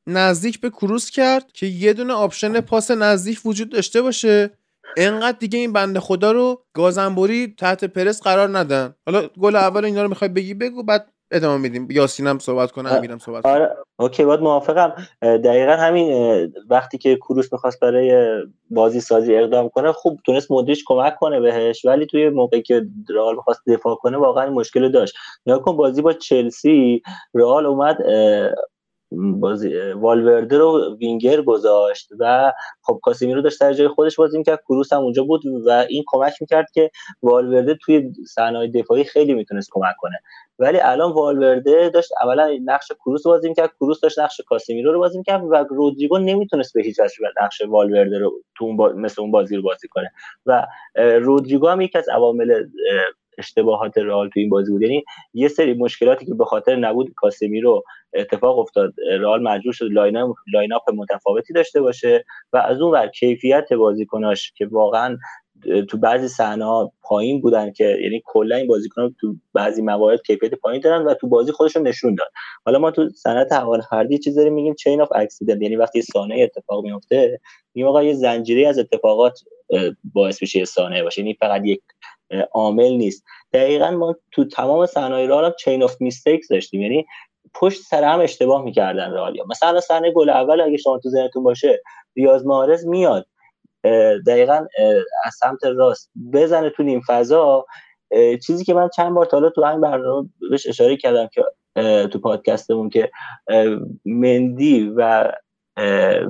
نزدیک 0.07 0.61
به 0.61 0.71
کروس 0.71 1.11
کرد 1.11 1.53
که 1.53 1.67
یه 1.67 1.93
دونه 1.93 2.13
option 2.13 2.61
پاس 2.61 2.91
نزدیک 2.91 3.41
وجود 3.45 3.71
داشته 3.71 4.03
باشه. 4.03 4.51
انقدر 4.97 5.39
دیگه 5.39 5.59
این 5.59 5.73
بنده 5.73 6.01
خدا 6.01 6.33
رو 6.33 6.65
گازنبوری 6.73 7.55
تحت 7.59 7.85
پرس 7.85 8.23
قرار 8.23 8.59
ندن. 8.59 8.95
حالا 9.07 9.29
گل 9.29 9.57
اول 9.57 9.85
اینا 9.85 10.03
رو 10.03 10.09
می‌خوای 10.09 10.29
بگی 10.29 10.55
بگو 10.55 10.83
بعد 10.83 11.12
ادامه 11.33 11.63
میدیم. 11.63 11.91
یاسینم 11.91 12.39
صحبت 12.39 12.71
کنه. 12.71 12.93
امیرم 12.93 13.19
صحبت 13.19 13.43
کنه. 13.43 13.53
آره. 13.53 13.77
اوکی 13.97 14.25
باید 14.25 14.41
موافقم. 14.41 14.93
دقیقا 15.23 15.73
همین 15.73 16.53
وقتی 16.71 16.99
که 16.99 17.17
کروس 17.17 17.53
می‌خواست 17.53 17.81
برای 17.81 18.41
بازی 18.71 19.01
سازی 19.01 19.37
اقدام 19.37 19.69
کنه 19.69 19.93
خوب 19.93 20.21
تونست 20.27 20.51
مدریش 20.51 20.85
کمک 20.87 21.17
کنه 21.17 21.41
بهش 21.41 21.85
ولی 21.85 22.07
توی 22.07 22.29
موقعی 22.29 22.63
که 22.63 22.87
رئال 23.11 23.35
می‌خواست 23.37 23.61
دفاع 23.67 23.95
کنه 23.95 24.19
واقعا 24.19 24.51
مشکل 24.51 24.89
داشت. 24.93 25.15
نگاه 25.47 25.63
کن 25.63 25.77
بازی 25.77 26.03
با 26.03 26.13
چلسی 26.13 27.03
رئال 27.35 27.67
اومد 27.67 27.99
بازی 29.41 29.93
والورده 29.93 30.59
رو 30.59 30.97
وینگر 31.01 31.43
گذاشت 31.43 32.09
و 32.19 32.53
خب 32.83 33.01
کاسیمیرو 33.03 33.43
داشت 33.43 33.61
در 33.61 33.73
جای 33.73 33.89
خودش 33.89 34.17
بازی 34.17 34.39
می‌کرد 34.39 34.63
کروس 34.69 34.93
هم 34.93 35.01
اونجا 35.01 35.25
بود 35.25 35.43
و 35.67 35.71
این 35.89 36.05
کمک 36.07 36.33
می‌کرد 36.41 36.67
که 36.75 36.91
والورده 37.23 37.75
توی 37.75 38.13
صحنه‌های 38.29 38.69
دفاعی 38.69 39.05
خیلی 39.05 39.35
می‌تونست 39.35 39.69
کمک 39.73 39.95
کنه. 39.99 40.17
ولی 40.59 40.79
الان 40.81 41.13
والورده 41.13 41.91
داشت 41.95 42.11
اولا 42.23 42.59
نقش 42.65 42.93
کروس 42.93 43.27
رو 43.27 43.33
بازی 43.33 43.49
می‌کرد 43.49 43.71
کروس 43.81 44.01
داشت 44.01 44.19
نقش 44.19 44.41
کاسیمیرو 44.47 44.93
رو 44.93 44.99
بازی 44.99 45.19
می‌کرد 45.19 45.45
و 45.45 45.65
رودریگو 45.71 46.19
نمی‌تونست 46.19 46.75
به 46.75 46.83
هیچ 46.83 47.01
وجه 47.01 47.15
نقش 47.43 47.63
والورده 47.69 48.19
رو 48.19 48.33
تو 48.57 48.65
اون 48.65 48.77
با... 48.77 48.89
مثل 48.89 49.23
اون 49.23 49.31
بازی 49.31 49.57
رو 49.57 49.63
بازی 49.63 49.89
کنه. 49.89 50.11
و 50.47 50.67
رودریگو 51.21 51.69
هم 51.69 51.81
یکی 51.81 51.99
از 51.99 52.09
عوامل 52.09 52.65
اشتباهات 53.39 53.99
رئال 53.99 54.29
تو 54.29 54.41
این 54.41 54.49
بازی 54.49 54.73
بود. 54.73 54.83
یعنی 54.83 55.05
یه 55.35 55.49
سری 55.49 55.75
مشکلاتی 55.75 56.27
که 56.27 56.35
به 56.35 56.45
خاطر 56.45 56.77
نبود 56.77 57.13
کاسمیرو 57.17 57.85
اتفاق 58.15 58.59
افتاد. 58.59 58.95
رئال 59.21 59.43
مجبور 59.43 59.73
شد 59.73 59.89
line 59.91 60.17
line 60.55 60.73
up 60.73 60.95
متفاوتی 60.95 61.53
داشته 61.53 61.81
باشه 61.81 62.25
و 62.53 62.57
از 62.57 62.81
اون 62.81 62.93
ور 62.93 63.07
کیفیت 63.07 63.73
بازیکناش 63.73 64.53
که 64.57 64.67
واقعا 64.67 65.19
تو 65.91 65.99
بعضی 65.99 66.29
صحنه 66.29 66.91
پایین 67.03 67.41
بودن 67.41 67.73
که 67.73 67.99
یعنی 68.03 68.23
کلا 68.25 68.57
این 68.57 68.67
بازیکن‌ها 68.67 69.11
تو 69.21 69.35
بعضی 69.55 69.83
موارد 69.83 70.23
کیفیت 70.23 70.55
پایین 70.55 70.81
دارن 70.81 71.05
و 71.05 71.15
تو 71.15 71.29
بازی 71.29 71.53
خودشون 71.53 71.89
نشون 71.89 72.15
داد 72.15 72.29
حالا 72.65 72.79
ما 72.79 72.91
تو 72.91 73.09
صنعت 73.11 73.53
هوانوردی 73.53 74.19
چیز 74.19 74.37
داریم 74.37 74.53
میگیم 74.53 74.75
chain 74.75 75.01
of 75.01 75.09
accident 75.15 75.63
یعنی 75.63 75.77
وقتی 75.77 76.03
صحنه 76.03 76.43
اتفاق 76.43 76.85
میفته 76.85 77.41
میگیم 77.75 77.89
آقا 77.89 78.03
یه 78.03 78.15
زنجیره 78.15 78.69
از 78.69 78.79
اتفاقات 78.79 79.39
باعث 80.15 80.43
میشه 80.43 80.65
صحنه 80.65 81.03
باشه. 81.03 81.21
یعنی 81.21 81.35
فقط 81.35 81.63
یک 81.65 81.81
عامل 82.53 82.91
نیست. 82.93 83.25
دقیقا 83.53 83.91
ما 83.91 84.17
تو 84.33 84.45
تمام 84.45 84.87
صحنه‌های 84.87 85.27
رئال 85.27 85.45
هم 85.45 85.53
chain 85.59 85.83
of 85.83 85.97
mistakes 86.01 86.49
داشتیم. 86.49 86.83
یعنی 86.83 87.07
پشت 87.55 87.83
سر 87.83 88.05
هم 88.05 88.21
اشتباه 88.21 88.65
می‌کردن 88.65 89.13
رئالیا 89.13 89.45
مثلا 89.51 89.81
صحنه 89.81 90.13
گل 90.13 90.31
اول 90.31 90.61
اگه 90.61 90.77
شما 90.77 90.99
تو 90.99 91.09
ذهنتون 91.09 91.43
باشه 91.43 91.83
ریاض 92.17 92.47
محرز 92.47 92.87
میاد. 92.87 93.27
دقیقا 94.27 94.67
از 95.25 95.35
سمت 95.35 95.65
راست. 95.65 96.11
بزنه 96.33 96.71
تو 96.71 96.83
نیم 96.83 97.01
فضا 97.07 97.67
چیزی 98.47 98.65
که 98.65 98.75
من 98.75 98.89
چند 98.97 99.15
بار 99.15 99.27
تا 99.27 99.51
تو 99.51 99.65
همین 99.65 99.81
برنامه 99.81 100.29
بهش 100.51 100.67
اشاره 100.67 100.97
کردم 100.97 101.27
که 101.27 101.45
تو 102.09 102.19
پادکستمون 102.19 102.91
که 102.91 103.11
مندی 104.05 104.93
و 104.97 105.33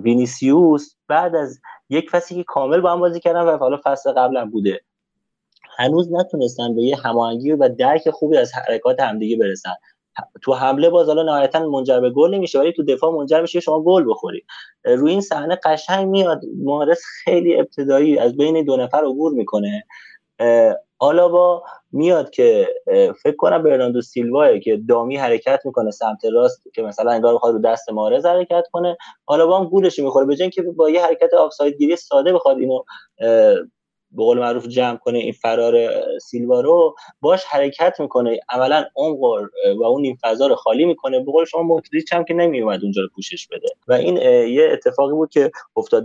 وینیسیوس 0.03 0.95
بعد 1.09 1.37
از 1.37 1.61
یک 1.89 2.11
فصلی 2.11 2.39
که 2.39 2.45
کامل 2.45 2.81
با 2.81 2.93
هم 2.93 3.01
بازی 3.01 3.21
کردن 3.21 3.41
و 3.41 3.57
حالا 3.57 3.81
فصل 3.85 4.13
قبلا 4.13 4.45
بوده. 4.47 4.81
هنوز 5.79 6.13
نتونستن 6.13 6.75
به 6.75 6.83
یه 6.83 6.97
هماهنگی 6.97 7.53
و 7.53 7.69
درک 7.69 8.11
خوبی 8.11 8.37
از 8.37 8.53
حرکات 8.55 9.01
همدیگه 9.01 9.37
برسن. 9.37 9.75
تو 10.43 10.55
حمله 10.55 10.91
باز 10.91 11.07
حالا 11.07 11.23
نهایتا 11.23 11.69
منجر 11.69 12.01
به 12.01 12.11
گل 12.11 12.35
نمیشه 12.35 12.59
ولی 12.59 12.73
تو 12.73 12.83
دفاع 12.83 13.13
منجر 13.13 13.41
میشه 13.41 13.61
شما 13.61 13.83
گل 13.83 14.05
بخوری. 14.11 14.45
روی 14.85 15.11
این 15.11 15.21
صحنه 15.21 15.59
قشنگ 15.65 16.09
میاد 16.09 16.41
مارس 16.65 17.03
خیلی 17.25 17.61
ابتدایی 17.61 18.19
از 18.19 18.37
بین 18.37 18.65
دو 18.65 18.77
نفر 18.77 19.05
عبور 19.05 19.33
می‌کنه. 19.33 19.85
آلابا 20.99 21.63
میاد 21.93 22.31
که 22.31 22.69
فکر 23.23 23.37
کنم 23.37 23.63
برناندو 23.63 24.01
سیلواه 24.01 24.59
که 24.59 24.81
دامی 24.89 25.17
حرکت 25.17 25.61
می‌کنه 25.65 25.91
سمت 25.91 26.25
راست 26.33 26.63
که 26.75 26.83
مثلا 26.83 27.11
انگار 27.11 27.35
بخواد 27.35 27.55
رو 27.55 27.61
دست 27.61 27.91
مارز 27.91 28.27
حرکت 28.27 28.65
کنه. 28.73 28.97
آلابا 29.27 29.59
هم 29.59 29.65
گولش 29.65 29.99
می‌خوره 29.99 30.27
به 30.27 30.51
که 30.51 30.63
با 30.63 30.91
یه 30.91 31.05
حرکت 31.05 31.35
آفساید 31.35 31.77
گیری 31.77 31.97
ساده 31.97 32.33
بخواد 32.33 32.59
اینو 32.59 32.83
به 34.17 34.23
قول 34.23 34.39
معروف 34.39 34.67
جمع 34.67 34.97
کنه 34.97 35.19
این 35.19 35.33
فرار 35.33 35.75
سیلوا 36.19 36.61
رو 36.61 36.95
باش 37.21 37.45
حرکت 37.45 38.01
می‌کنه. 38.01 38.41
عملا 38.49 38.85
عمق 38.97 39.19
و 39.79 39.85
اون 39.85 40.05
این 40.05 40.17
فضا 40.23 40.47
رو 40.47 40.55
خالی 40.55 40.85
می‌کنه. 40.85 41.21
به 41.21 41.33
قول 41.33 41.45
شما 41.45 41.63
مودریچ 41.63 42.13
هم 42.13 42.25
که 42.25 42.35
نمیومد 42.35 42.83
اونجا 42.83 43.03
رو 43.03 43.09
پوشش 43.15 43.49
بده. 43.49 43.69
و 43.89 43.93
این 43.93 44.17
یه 44.49 44.69
اتفاقی 44.73 45.13
بود 45.13 45.31
که 45.31 45.51
افتاد. 45.77 46.05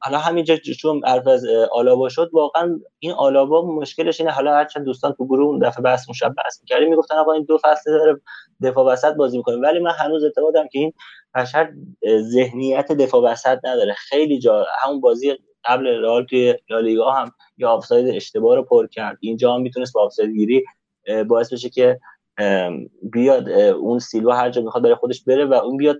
حالا 0.00 0.18
همینجا 0.18 0.56
چون 0.56 1.02
حرف 1.04 1.26
از 1.26 1.44
آلابا 1.72 2.08
شد 2.08 2.30
واقعا 2.32 2.80
این 2.98 3.12
آلابا 3.12 3.62
مشکلش 3.62 4.20
اینه. 4.20 4.32
حالا 4.32 4.54
هرچند 4.54 4.84
دوستان 4.84 5.12
تو 5.12 5.26
گروه 5.26 5.46
اون 5.46 5.58
دفعه 5.58 5.82
بحث 5.82 6.10
مشب 6.10 6.34
بحث 6.36 6.60
می‌کردیم 6.62 6.88
می‌گفتن 6.88 7.14
آقا 7.14 7.32
این 7.32 7.44
دو 7.44 7.58
فصل 7.64 7.90
داره 7.98 8.20
دفاع 8.62 8.92
وسط 8.92 9.14
بازی 9.14 9.36
می‌کنه. 9.36 9.56
ولی 9.56 9.78
من 9.78 9.92
هنوز 9.98 10.24
اعتقادم 10.24 10.68
که 10.72 10.78
این 10.78 10.92
بشر 11.34 11.72
ذهنیت 12.20 12.92
دفاع 12.92 13.22
وسط 13.22 13.58
نداره. 13.64 13.94
خیلی 13.94 14.38
جا 14.38 14.66
همون 14.82 15.00
بازی 15.00 15.38
قبل 15.68 15.86
رئال 15.86 16.24
توی 16.24 16.54
لالیگا 16.70 17.10
هم 17.10 17.32
یا 17.58 17.70
آفساید 17.70 18.16
اشتباه 18.16 18.56
رو 18.56 18.62
پر 18.62 18.86
کرد. 18.86 19.18
اینجا 19.20 19.54
هم 19.54 19.60
می‌تونست 19.60 19.92
با 19.92 20.02
آفساید 20.02 20.30
گیری 20.30 20.64
باعث 21.28 21.52
بشه 21.52 21.70
که 21.70 22.00
بیاد 23.12 23.48
اون 23.50 23.98
سیلوا 23.98 24.34
هر 24.34 24.50
جا 24.50 24.62
می‌خواد 24.62 24.82
برای 24.82 24.94
خودش 24.94 25.24
بره 25.24 25.44
و 25.44 25.54
اون 25.54 25.76
بیاد 25.76 25.96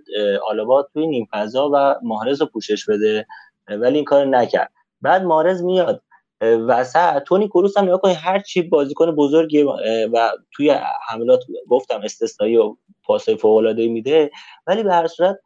آلابا 0.49 0.87
توی 0.93 1.07
نیم 1.07 1.27
فضا 1.31 1.69
و 1.73 1.95
ماهرز 2.03 2.41
رو 2.41 2.47
پوشش 2.47 2.85
بده. 2.89 3.25
ولی 3.67 3.95
این 3.95 4.05
کار 4.05 4.25
نکرد. 4.25 4.71
بعد 5.01 5.23
مارز 5.23 5.63
میاد 5.63 6.03
وسط. 6.41 7.23
تونی 7.23 7.47
کروس 7.47 7.77
هم 7.77 7.83
نگاه 7.83 8.01
کنید 8.01 8.17
هر 8.19 8.39
چی 8.39 8.61
بازیکن 8.61 9.15
بزرگی 9.15 9.63
و 10.13 10.31
توی 10.51 10.75
حملات 11.09 11.43
گفتم 11.69 12.01
استثنایی 12.03 12.57
و 12.57 12.75
پاسای 13.03 13.37
فوق 13.37 13.63
میده. 13.79 14.31
ولی 14.67 14.83
به 14.83 14.93
هر 14.93 15.07
صورت 15.07 15.39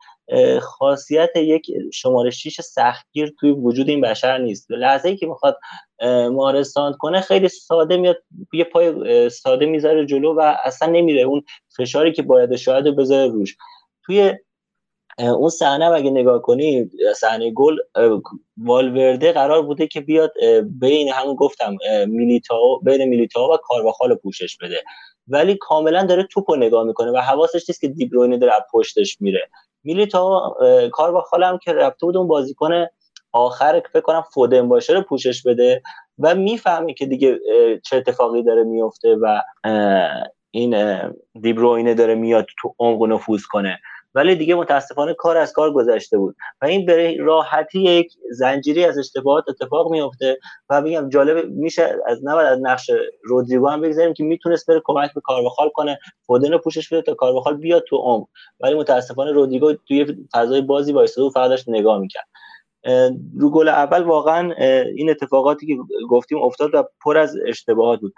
خاصیت 0.61 1.35
یک 1.35 1.71
شماره 1.93 2.29
6 2.29 2.61
سختگیر 2.61 3.33
توی 3.39 3.51
وجود 3.51 3.89
این 3.89 4.01
بشر 4.01 4.37
نیست. 4.37 4.71
لحظه 4.71 5.09
ای 5.09 5.17
که 5.17 5.25
می‌خواد 5.25 5.57
مارز 6.31 6.71
ساند 6.71 6.95
کنه 6.97 7.21
خیلی 7.21 7.47
ساده 7.47 7.97
میاد 7.97 8.17
یه 8.53 8.63
پای 8.63 9.29
ساده 9.29 9.65
می‌ذاره 9.65 10.05
جلو 10.05 10.33
و 10.33 10.55
اصلا 10.63 10.91
نمیره 10.91 11.21
اون 11.21 11.43
فشاری 11.77 12.11
که 12.11 12.21
باید 12.21 12.55
شاید 12.55 12.87
رو 12.87 12.91
بذاره 12.91 13.31
روش. 13.31 13.55
توی 14.05 14.33
اون 15.19 15.49
صحنه 15.49 15.85
اگه 15.85 16.09
نگاه 16.09 16.41
کنید 16.41 16.91
صحنه 17.15 17.51
گل 17.51 17.75
والورده 18.57 19.31
قرار 19.31 19.61
بوده 19.61 19.87
که 19.87 20.01
بیاد 20.01 20.33
بین 20.79 21.09
همون 21.09 21.35
گفتم 21.35 21.77
اه، 21.85 22.05
میلیتائو 22.05 22.79
بین 22.79 23.05
میلیتائو 23.05 23.53
و 23.53 23.57
کارواخال 23.63 24.09
رو 24.09 24.15
پوشش 24.15 24.57
بده. 24.57 24.83
ولی 25.27 25.57
کاملا 25.59 26.03
داره 26.03 26.23
توپ 26.23 26.51
رو 26.51 26.57
نگاه 26.57 26.83
می‌کنه 26.83 27.11
و 27.11 27.17
حواسش 27.17 27.69
نیست 27.69 27.81
که 27.81 27.87
دیبروینه 27.87 28.37
داره 28.37 28.53
از 28.53 28.61
پشتش 28.73 29.17
میره. 29.21 29.49
میلیتائو 29.83 30.27
اه، 30.27 30.89
کارواخال 30.89 31.43
هم 31.43 31.57
که 31.57 31.73
رفته 31.73 32.05
بود 32.05 32.17
اون 32.17 32.27
بازیکن 32.27 32.85
آخر 33.31 33.81
فکر 33.93 34.01
کنم 34.01 34.23
فودن 34.33 34.69
باشه 34.69 34.93
رو 34.93 35.01
پوشش 35.01 35.43
بده 35.43 35.81
و 36.19 36.35
می‌فهمه 36.35 36.93
که 36.93 37.05
دیگه 37.05 37.39
چه 37.85 37.97
اتفاقی 37.97 38.43
داره 38.43 38.63
میفته 38.63 39.15
و 39.21 39.41
این 40.51 40.75
دیبروینه 41.41 41.93
داره 41.93 42.15
میاد 42.15 42.45
تو 42.61 42.75
عمق 42.79 43.03
نفوذ 43.03 43.41
کنه. 43.43 43.79
ولی 44.15 44.35
دیگه 44.35 44.55
متاسفانه 44.55 45.13
کار 45.13 45.37
از 45.37 45.53
کار 45.53 45.73
گذشته 45.73 46.17
بود. 46.17 46.35
و 46.61 46.65
این 46.65 46.85
به 46.85 47.15
راحتی 47.19 47.79
یک 47.79 48.13
زنجیری 48.31 48.85
از 48.85 48.97
اشتباهات 48.97 49.43
اتفاق 49.49 49.91
میفته 49.91 50.37
و 50.69 50.81
میگم 50.81 51.09
جالب 51.09 51.45
میشه 51.49 51.95
از 52.07 52.19
نباید 52.23 52.47
از 52.47 52.59
نقش 52.61 52.91
رودریگو 53.23 53.67
هم 53.67 53.81
بگذاریم 53.81 54.13
که 54.13 54.23
می‌تونست 54.23 54.67
بره 54.67 54.81
کمک 54.85 55.13
به 55.13 55.21
کارواخال 55.21 55.69
کنه 55.69 55.99
فودن 56.27 56.57
پوشش 56.57 56.93
بده 56.93 57.01
تا 57.01 57.13
کارواخال 57.13 57.57
بیاد 57.57 57.83
تو 57.89 57.97
عمق 57.97 58.27
ولی 58.59 58.75
متاسفانه 58.75 59.31
رودریگو 59.31 59.73
توی 59.87 60.05
فضای 60.33 60.61
بازی 60.61 60.93
وایساده 60.93 61.27
و 61.27 61.29
فقط 61.29 61.63
نگاه 61.67 61.99
می‌کرد. 61.99 62.27
رو 63.37 63.49
گل 63.51 63.67
اول 63.67 64.03
واقعا 64.03 64.53
این 64.95 65.09
اتفاقاتی 65.09 65.67
که 65.67 65.77
گفتیم 66.09 66.37
افتاد 66.37 66.75
و 66.75 66.83
پر 67.03 67.17
از 67.17 67.35
اشتباهات 67.47 67.99
بود. 67.99 68.13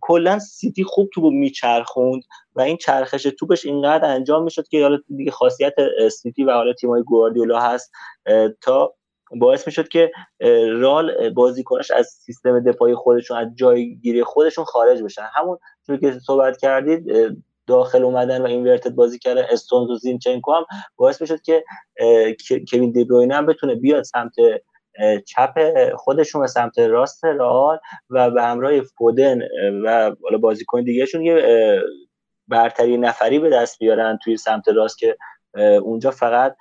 کلا 0.00 0.38
سیتی 0.38 0.84
خوب 0.84 1.08
تو 1.14 1.30
میچرخوند 1.30 2.22
و 2.54 2.60
این 2.60 2.76
چرخش 2.76 3.22
توپش 3.22 3.66
اینقدر 3.66 4.04
انجام 4.04 4.42
می‌شد 4.42 4.68
که 4.68 4.82
حالا 4.82 4.98
دیگه 5.16 5.30
خاصیت 5.30 5.74
سیتی 6.12 6.44
و 6.44 6.52
حالا 6.52 6.72
تیمای 6.72 7.02
گواردیولا 7.02 7.60
هست 7.60 7.92
تا 8.60 8.94
باعث 9.40 9.66
می‌شد 9.66 9.88
که 9.88 10.10
رال 10.70 11.12
اه، 11.18 11.30
بازیکناش 11.30 11.90
از 11.90 12.06
سیستم 12.06 12.60
دفاعی 12.60 12.94
خودشون 12.94 13.36
از 13.36 13.48
جایگیری 13.54 14.24
خودشون 14.24 14.64
خارج 14.64 15.02
بشن. 15.02 15.26
همون 15.34 15.58
که 16.00 16.18
صحبت 16.26 16.56
کردید 16.56 17.06
داخل 17.70 18.04
اومدن 18.04 18.42
و 18.42 18.46
اینورتد 18.46 18.90
بازی 18.90 19.18
کردن. 19.18 19.44
استونز 19.50 19.90
و 19.90 19.94
زینچنکو 19.94 20.52
هم 20.52 20.64
باعث 20.96 21.20
می‌شد 21.20 21.40
که 21.40 21.64
کوین 22.70 22.90
دیبروینه 22.92 23.34
هم 23.34 23.46
بتونه 23.46 23.74
بیاد 23.74 24.02
سمت 24.02 24.34
چپ 25.26 25.54
خودشون 25.96 26.42
و 26.42 26.46
سمت 26.46 26.78
راست 26.78 27.24
رئال 27.24 27.78
و 28.10 28.30
به 28.30 28.42
همراه 28.42 28.80
فودن 28.80 29.40
و 29.84 30.14
حالا 30.22 30.38
بازیکن 30.40 30.84
دیگهشون 30.84 31.22
یه 31.22 31.42
برتری 32.48 32.96
نفری 32.96 33.38
به 33.38 33.50
دست 33.50 33.78
بیارن 33.78 34.18
توی 34.24 34.36
سمت 34.36 34.68
راست 34.68 34.98
که 34.98 35.16
اونجا 35.82 36.10
فقط 36.10 36.56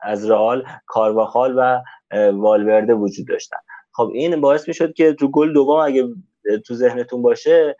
از 0.00 0.30
رئال 0.30 0.64
کارواخال 0.86 1.54
و 1.58 1.80
والورده 2.32 2.94
وجود 2.94 3.28
داشتن. 3.28 3.56
خب 3.92 4.10
این 4.14 4.40
باعث 4.40 4.68
می‌شد 4.68 4.92
که 4.92 5.12
تو 5.12 5.30
گل 5.30 5.52
دوم 5.52 5.80
اگه 5.80 6.04
تو 6.66 6.74
ذهنتون 6.74 7.22
باشه 7.22 7.76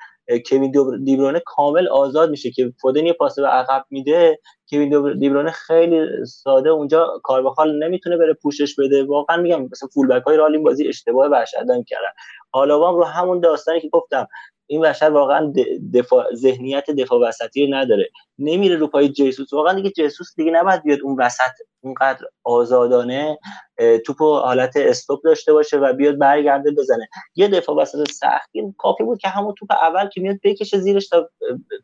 کوین 0.51 0.70
دیبر- 0.70 0.97
دیبرونه 1.05 1.42
کامل 1.47 1.88
آزاد 1.88 2.30
میشه 2.30 2.51
که 2.51 2.72
فودن 2.80 3.06
یه 3.06 3.12
پاس 3.12 3.38
به 3.38 3.47
عقب 3.47 3.84
میده. 3.90 4.40
کوین 4.70 4.88
دیبر- 4.90 5.12
دیبرونه 5.14 5.51
خیلی 5.51 6.06
ساده 6.26 6.70
اونجا 6.70 7.20
کارواخال 7.24 7.84
نمی‌تونه 7.84 8.16
بره 8.16 8.34
پوشش 8.34 8.74
بده. 8.78 9.05
واقعا 9.05 9.36
میگم 9.36 9.62
مثلا 9.62 9.88
فول 9.94 10.09
بک 10.09 10.22
های 10.22 10.36
رئال 10.36 10.52
این 10.55 10.64
بازی 10.64 10.88
اشتباه 10.88 11.26
وحشتناک 11.30 11.84
کردن. 11.86 12.12
هم 12.55 12.97
رو 12.97 13.05
همون 13.05 13.40
داستانی 13.40 13.80
که 13.80 13.88
گفتم. 13.88 14.26
این 14.70 14.80
بشر 14.80 15.10
واقعا 15.10 15.52
دفاع 15.94 16.34
ذهنیت 16.34 16.90
دفاع 16.90 17.20
وسطی 17.28 17.66
رو 17.66 17.74
نداره. 17.74 18.10
نمیره 18.38 18.76
رو 18.76 18.86
پای 18.86 19.09
جیسوس. 19.09 19.52
واقعا 19.52 19.72
دیگه 19.72 19.90
جیسوس 19.90 20.36
دیگه 20.36 20.51
نباید 20.51 20.82
بیاد 20.82 20.98
اون 21.02 21.16
وسط 21.20 21.52
اونقدر 21.80 22.26
آزادانه 22.44 23.38
توپو 24.06 24.34
حالت 24.34 24.76
استوب 24.76 25.20
داشته 25.24 25.52
باشه 25.52 25.78
و 25.78 25.92
بیاد 25.92 26.18
برگرده 26.18 26.70
بزنه. 26.70 27.09
یه 27.34 27.48
دفاع 27.48 27.76
وسط 27.76 28.10
سختی 28.10 28.74
کافی 28.78 29.05
بود 29.05 29.18
که 29.18 29.28
همون 29.28 29.55
توپ 29.59 29.72
اول 29.72 30.09
که 30.09 30.20
میاد 30.20 30.36
بکشه 30.44 30.78
زیرش 30.78 31.09
تا 31.09 31.30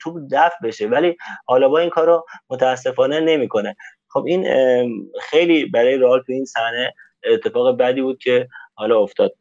توپ 0.01 0.17
دفع 0.33 0.57
بشه. 0.63 0.87
ولی 0.87 1.17
آلاوا 1.47 1.79
این 1.79 1.91
کارو 1.91 2.27
متاسفانه 2.51 3.21
نمی‌کنه. 3.21 3.77
خب 4.09 4.25
این 4.27 4.47
خیلی 5.21 5.65
برای 5.65 5.97
رئال 5.97 6.23
تو 6.27 6.33
این 6.33 6.45
صحنه 6.45 6.95
اتفاق 7.25 7.77
بدی 7.77 8.03
بود 8.03 8.19
که 8.19 8.49
حالا 8.75 9.01
افتاد. 9.01 9.35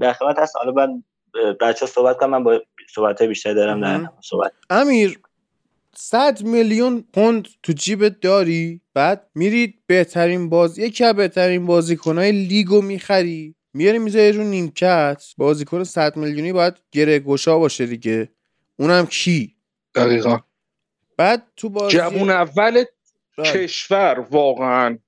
در 0.00 0.12
خدمت 0.12 0.38
هست. 0.38 0.56
حالا 0.56 0.72
من 0.72 1.02
بچه 1.60 1.86
صحبت 1.86 2.16
کنم 2.16 2.30
من 2.30 2.44
با 2.44 2.60
صحبت 2.94 3.22
بیشتر 3.22 3.54
دارم. 3.54 3.84
نه 3.84 4.10
صحبت. 4.24 4.52
امیر 4.70 5.20
100 5.96 6.42
میلیون 6.42 7.04
پوند 7.14 7.48
تو 7.62 7.72
جیبت 7.72 8.20
داری؟ 8.20 8.80
بعد 8.94 9.30
میرید 9.34 9.82
بهترین 9.86 10.48
باز 10.48 10.78
یکی 10.78 11.04
از 11.04 11.16
بهترین 11.16 11.66
بازیکنهای 11.66 12.32
لیگو 12.32 12.82
می‌خری. 12.82 13.54
میاری 13.74 13.98
می‌ذاری 13.98 14.32
رو 14.32 14.44
نیمکت. 14.44 15.24
بازیکن 15.36 15.84
100 15.84 16.16
میلیونی 16.16 16.52
باید 16.52 16.74
گره 16.92 17.18
گشا 17.18 17.58
باشه 17.58 17.86
دیگه. 17.86 18.28
اونم 18.76 19.06
کی؟ 19.06 19.56
دقیقا. 19.94 20.38
بعد 21.16 21.46
تو 21.56 21.68
بازی 21.68 21.96
جوون 21.96 22.30
اول 22.30 22.84
بله. 23.38 23.52
کشور 23.52 24.26
واقعا. 24.30 24.98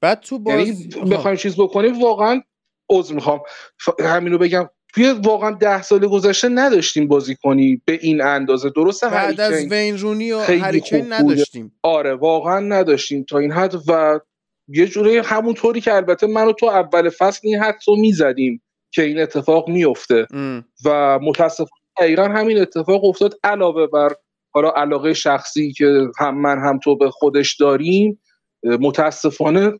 بعد 0.00 0.20
تو 0.20 0.42
یعنی 0.46 0.72
بازی 0.72 0.88
بخوایم 0.88 1.36
چیز 1.36 1.54
بکنیم 1.60 2.02
واقعا 2.02 2.42
عذر 2.90 3.14
می‌خوام. 3.14 3.40
ف- 3.80 4.00
همینو 4.00 4.38
بگم 4.38 4.70
توی 4.94 5.10
واقعا 5.10 5.50
ده 5.50 5.82
سال 5.82 6.06
گذشته 6.06 6.48
نداشتیم 6.48 7.08
بازی 7.08 7.36
کنی 7.36 7.82
به 7.84 7.98
این 8.02 8.22
اندازه. 8.22 8.70
درسته 8.70 9.08
بعد 9.08 9.40
از 9.40 9.72
وین 9.72 9.98
رونی 9.98 10.32
و 10.32 10.46
بوده. 10.46 11.04
نداشتیم. 11.08 11.78
آره 11.82 12.14
واقعا 12.14 12.60
نداشتیم 12.60 13.24
تا 13.24 13.38
این 13.38 13.52
حد 13.52 13.74
و 13.88 14.20
یه 14.68 14.86
جوری 14.86 15.18
همونطوری 15.18 15.80
که 15.80 15.94
البته 15.94 16.26
من 16.26 16.46
و 16.46 16.52
تو 16.52 16.66
اول 16.66 17.10
فصل 17.10 17.40
این 17.42 17.58
حد 17.58 17.78
رو 17.86 17.96
می‌زدیم 17.96 18.62
که 18.90 19.02
این 19.02 19.20
اتفاق 19.20 19.68
میفته 19.68 20.26
ام. 20.32 20.64
و 20.84 21.18
متاسفانه 21.22 21.70
دقیقا 22.00 22.24
همین 22.24 22.58
اتفاق 22.58 23.04
افتاد 23.04 23.34
علاوه 23.44 23.86
بر 23.86 24.12
حالا 24.50 24.70
علاقه 24.70 25.14
شخصی 25.14 25.72
که 25.72 26.06
هم 26.18 26.40
من 26.40 26.58
هم 26.58 26.78
تو 26.78 26.96
به 26.96 27.10
خودش 27.10 27.56
داریم 27.56 28.20
متاسفانه 28.62 29.72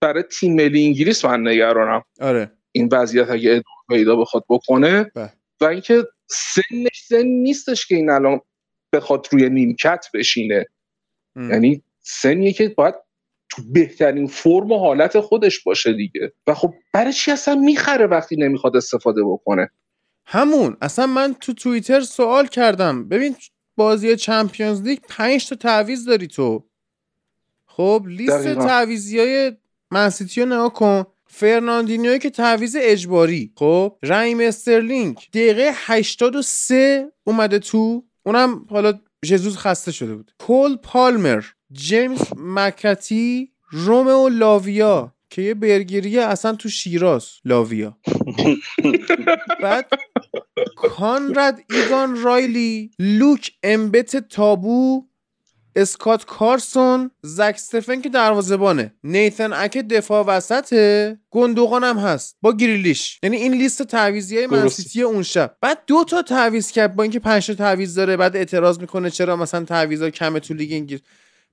برای 0.00 0.22
تیم 0.22 0.54
ملی 0.54 0.86
انگلیس 0.86 1.24
من 1.24 1.48
نگرانم. 1.48 2.02
آره. 2.20 2.52
این 2.72 2.88
وضعیت 2.92 3.30
اگه 3.30 3.50
ادامه 3.50 3.64
پیدا 3.88 4.16
بخواد 4.16 4.44
بکنه. 4.48 5.10
بله. 5.14 5.32
و 5.60 5.64
اینکه 5.64 6.04
سنش 6.26 7.04
سن 7.08 7.22
نیستش 7.22 7.86
که 7.86 7.94
این 7.94 8.10
الان 8.10 8.40
بخواد 8.92 9.26
روی 9.30 9.48
نیمکت 9.48 10.06
بشینه. 10.14 10.66
ام. 11.36 11.50
یعنی 11.50 11.82
سنیه 12.00 12.52
که 12.52 12.68
باید 12.68 12.94
تو 13.50 13.62
بهترین 13.72 14.26
فرم 14.26 14.72
و 14.72 14.78
حالت 14.78 15.20
خودش 15.20 15.62
باشه 15.62 15.92
دیگه. 15.92 16.32
و 16.46 16.54
خب 16.54 16.74
برای 16.92 17.12
چی 17.12 17.30
اصلا 17.30 17.54
می‌خره 17.54 18.06
وقتی 18.06 18.36
نمی‌خواد 18.36 18.76
استفاده 18.76 19.22
بکنه؟ 19.24 19.70
همون. 20.26 20.76
اصلا 20.80 21.06
من 21.06 21.34
تو 21.34 21.52
توییتر 21.52 22.00
سوال 22.00 22.46
کردم. 22.46 23.08
ببین 23.08 23.36
بازی 23.76 24.16
چمپیونز 24.16 24.82
لیگ 24.82 24.98
5 25.08 25.48
تا 25.48 25.56
تعویض 25.56 26.08
داری 26.08 26.26
تو. 26.26 26.66
خب 27.66 28.04
لیست. 28.08 28.54
تعویضی 28.54 29.18
های 29.18 29.52
منسیتی 29.90 30.40
رو 30.40 30.46
نگاه 30.46 30.72
کن. 30.72 31.04
فرناندینیوی 31.32 32.18
که 32.18 32.30
تعویض 32.30 32.76
اجباری. 32.80 33.52
خب 33.56 33.96
رایم 34.02 34.40
استرلینگ 34.40 35.16
دقیقه 35.32 35.70
83 35.74 37.12
اومده 37.24 37.58
تو. 37.58 38.04
اونم 38.22 38.66
حالا 38.70 39.00
ژزوس 39.24 39.56
خسته 39.56 39.92
شده 39.92 40.14
بود. 40.14 40.32
کول 40.38 40.76
پالمر 40.76 41.44
جیمز 41.72 42.20
مکتی 42.36 43.52
رومئو 43.70 44.28
لاویا 44.28 45.14
که 45.30 45.42
یه 45.42 45.54
برگریه 45.54 46.22
اصلا 46.22 46.54
تو 46.54 46.68
شیراز 46.68 47.28
لاویا. 47.44 47.98
بعد 49.62 49.90
کانراد 50.76 51.60
ایگان 51.70 52.22
رایلی 52.22 52.90
لوک 52.98 53.50
امبته 53.62 54.16
تابو 54.16 55.06
اسکات 55.76 56.24
کارسون 56.24 57.10
زک 57.22 57.54
استفن 57.54 58.00
که 58.00 58.08
دروازه‌بانه. 58.08 58.94
نیتن 59.04 59.52
اکه 59.52 59.78
دفاع 59.78 60.24
وسطه. 60.26 61.18
گندوقان 61.30 61.84
هم 61.84 61.98
هست. 61.98 62.36
با 62.42 62.52
گریلیش. 62.52 63.18
یعنی 63.22 63.36
این 63.36 63.54
لیست 63.54 63.82
تعویضی 63.82 64.36
های 64.36 64.46
درسته. 64.46 64.62
منسیتی 64.62 65.02
اون 65.02 65.22
شب. 65.22 65.56
بعد 65.60 65.78
دو 65.86 66.04
تا 66.04 66.22
تعویض 66.22 66.70
کرد 66.70 66.96
با 66.96 67.02
اینکه 67.02 67.20
پنج 67.20 67.46
تا 67.46 67.54
تعویض 67.54 67.94
داره. 67.94 68.16
بعد 68.16 68.36
اعتراض 68.36 68.78
می‌کنه 68.78 69.10
چرا 69.10 69.36
مثلا 69.36 69.64
تعویضا 69.64 70.10
کمه 70.10 70.40
تو 70.40 70.54
لیگ 70.54 70.72
انگلیس. 70.72 71.00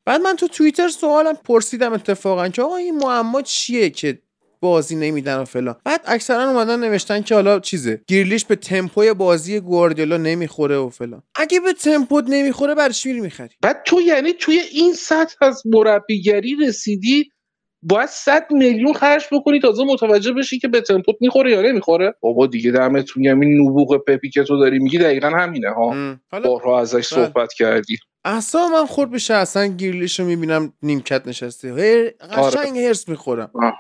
بعد 0.06 0.22
من 0.22 0.36
تو 0.36 0.48
توییتر 0.48 0.90
سوالم 0.90 1.34
پرسیدم 1.34 1.94
اتفاقا 1.94 2.48
که 2.48 2.62
آقا 2.62 2.76
این 2.76 2.98
معما 2.98 3.42
چیه 3.42 3.90
که 3.90 4.22
بازی 4.60 4.96
نمیدن 4.96 5.38
و 5.38 5.46
فلان. 5.46 5.76
بعد 5.84 6.02
اکثرا 6.06 6.50
اومدن 6.50 6.80
نوشتن 6.80 7.22
که 7.22 7.36
حالا 7.36 7.60
چیزه 7.60 8.02
گریلیش 8.08 8.46
به 8.46 8.56
تمپوی 8.56 9.14
بازی 9.14 9.60
گواردیولا 9.60 10.18
نمی‌خوره 10.18 10.78
و 10.78 10.90
فلان. 10.90 11.24
اگه 11.36 11.60
به 11.60 11.74
تمپوت 11.74 12.26
نمی‌خوره 12.28 12.90
چی 12.90 13.10
میری 13.10 13.22
می‌خری؟ 13.22 13.56
بعد 13.62 13.84
تو 13.86 14.02
یعنی 14.02 14.34
توی 14.34 14.60
این 14.72 14.94
سطح 14.94 15.36
از 15.42 15.64
مربیگری 15.66 16.56
رسیدی 16.68 17.30
باید 17.82 18.10
100 18.10 18.48
میلیون 18.52 18.94
خرج 18.94 19.24
بکنی 19.32 19.60
تازه 19.60 19.84
متوجه 19.84 20.34
بشی 20.34 20.60
که 20.60 20.68
به 20.68 20.82
تمپوت 20.82 21.16
می‌خوره 21.22 21.52
یا 21.52 21.62
نمی‌خوره. 21.62 22.14
بابا 22.22 22.48
دیگه 22.48 22.72
دمتون 22.72 23.24
گرم 23.24 23.40
این 23.40 23.62
نبوغ 23.62 23.98
پپی 24.08 24.30
که 24.30 24.44
تو 24.44 24.60
داری 24.60 24.80
میگی 24.80 24.98
دقیقا 24.98 25.30
همینه 25.30 25.70
ها. 25.70 26.16
بارها 26.44 26.80
ازش 26.82 27.14
بله. 27.14 27.26
صحبت 27.26 27.54
کردی. 27.54 27.98
اصلا 28.26 28.68
من 28.68 28.86
خورد 28.86 29.12
بشه 29.12 29.34
اصلا 29.34 29.66
گریلیش 29.68 30.20
رو 30.20 30.26
می‌بینم 30.26 30.74
نیمکت 30.84 31.28
نشسته. 31.28 31.74
هر... 31.74 32.10
قشنگ 32.42 32.78
هرس 32.78 33.10
می‌خورم. 33.10 33.52
آه. 33.54 33.74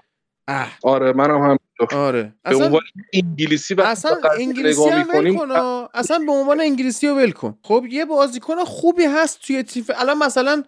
اه. 0.48 0.78
آره 0.84 1.14
منم 1.14 1.42
هم 1.42 1.58
آره. 1.94 2.34
به 2.44 2.50
اصلا 2.50 2.66
عنوان 2.66 2.82
انگلیسی 3.14 3.74
وقتی 3.74 3.92
اصلا 3.92 4.18
انگلیسی 4.40 4.90
هم 4.90 5.08
ول 5.14 5.24
می‌کنیم، 5.30 5.38
کن. 5.38 5.88
اصلا 5.94 6.20
به 6.20 6.32
عنوان 6.32 6.62
انگلیسی 6.62 7.08
رو 7.08 7.16
ول 7.16 7.32
کن. 7.32 7.58
خب 7.64 7.86
یه 7.90 8.06
بازیکن 8.06 8.64
خوبی 8.64 9.04
هست 9.04 9.40
توی 9.42 9.64
تیم 9.64 9.86
الان 9.96 10.18
مثلا 10.18 10.64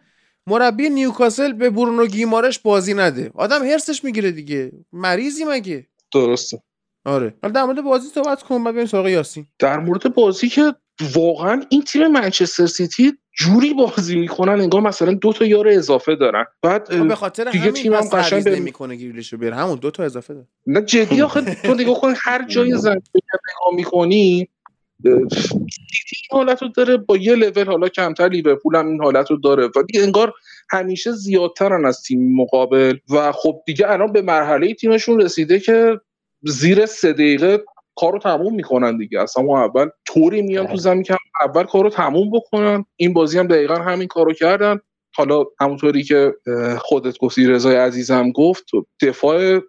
مربی 0.48 0.90
نیوکاسل 0.90 1.54
به 1.54 1.70
برونو 1.70 2.06
گیمارش 2.06 2.60
بازی 2.60 2.94
نده. 2.94 3.32
آدم 3.36 3.64
هرسش 3.66 4.04
می‌گیره 4.04 4.32
دیگه. 4.32 4.72
مریضی 4.94 5.46
مگه؟ 5.46 5.88
درسته. 6.14 6.62
آره. 7.06 7.34
حالا 7.42 7.54
در 7.54 7.64
مورد 7.64 7.82
بازی 7.82 8.08
صحبت 8.08 8.44
کن 8.44 8.64
بعد 8.64 8.74
بریم 8.76 8.88
سراغ 8.88 9.08
یاسین. 9.08 9.48
در 9.60 9.80
مورد 9.80 10.14
بازی 10.16 10.50
که 10.50 10.76
واقعا 11.16 11.64
این 11.70 11.82
تیم 11.84 12.08
منچستر 12.08 12.66
سیتی 12.66 13.14
جوری 13.40 13.74
بازی 13.74 14.16
می‌کنن 14.20 14.62
انگار 14.62 14.82
مثلا 14.82 15.14
دو 15.14 15.34
تا 15.34 15.46
یار 15.46 15.68
اضافه 15.68 16.16
دارن. 16.16 16.46
بعد 16.62 16.94
خب 17.00 17.08
به 17.08 17.16
خاطر 17.16 17.44
دیگه 17.44 17.60
همین 17.60 17.74
تیمم 17.74 17.98
پس 17.98 18.14
قشنگ 18.14 18.44
به- 18.44 18.56
نمی‌کنه 18.60 18.96
گریلیشو 18.96 19.38
بیاره. 19.38 19.56
همون 19.56 19.76
دو 19.80 19.92
تا 19.92 20.04
اضافه 20.04 20.34
داره. 20.34 20.48
نه 20.68 20.82
جدی 20.82 21.22
آخه 21.22 21.56
تو 21.56 21.74
نگاه 21.74 22.02
کن 22.02 22.14
هر 22.18 22.48
جای 22.48 22.78
زمین 22.78 23.02
نگاه 23.16 23.76
می‌کنی 23.76 24.50
سیتی 25.04 26.16
این 26.32 26.32
حالت 26.32 26.62
رو 26.62 26.68
داره 26.68 26.98
با 26.98 27.18
یه 27.18 27.36
لول 27.36 27.66
حالا 27.66 27.90
کمتر 27.90 28.28
لیورپول 28.30 28.76
هم 28.76 28.88
این 28.88 29.02
حالت 29.02 29.32
رو 29.32 29.38
داره. 29.38 29.64
ولی 29.76 30.04
انگار 30.04 30.34
همیشه 30.72 31.12
زیادترن 31.12 31.86
از 31.86 32.02
تیم 32.02 32.36
مقابل. 32.36 32.98
و 33.10 33.32
خب 33.32 33.62
دیگه 33.66 33.90
الان 33.92 34.12
به 34.12 34.22
مرحله 34.22 34.74
تیمشون 34.74 35.22
رسیده 35.22 35.60
که 35.60 36.00
زیر 36.44 36.86
سه 36.86 37.14
دقیقه 37.14 37.64
کارو 38.00 38.20
تموم 38.20 38.56
می‌کنن 38.56 38.98
دیگه. 38.98 39.22
اصلا 39.22 39.44
اون 39.44 39.60
اول 39.60 39.90
طوری 40.08 40.42
میان 40.42 40.68
تو 40.68 40.76
زمین 40.78 41.04
که 41.04 41.18
اول 41.42 41.64
کارو 41.64 41.90
تموم 41.90 42.32
بکنن. 42.32 42.86
این 42.96 43.14
بازی 43.14 43.40
هم 43.40 43.48
دقیقا 43.48 43.76
همین 43.76 44.08
کارو 44.08 44.34
کردن. 44.34 44.80
حالا 45.16 45.44
همونطوری 45.60 46.04
که 46.04 46.34
خودت 46.78 47.18
گفتی 47.18 47.48
رضای 47.48 47.76
عزیزم 47.76 48.32
گفت 48.32 48.66
دفاع 49.02 49.60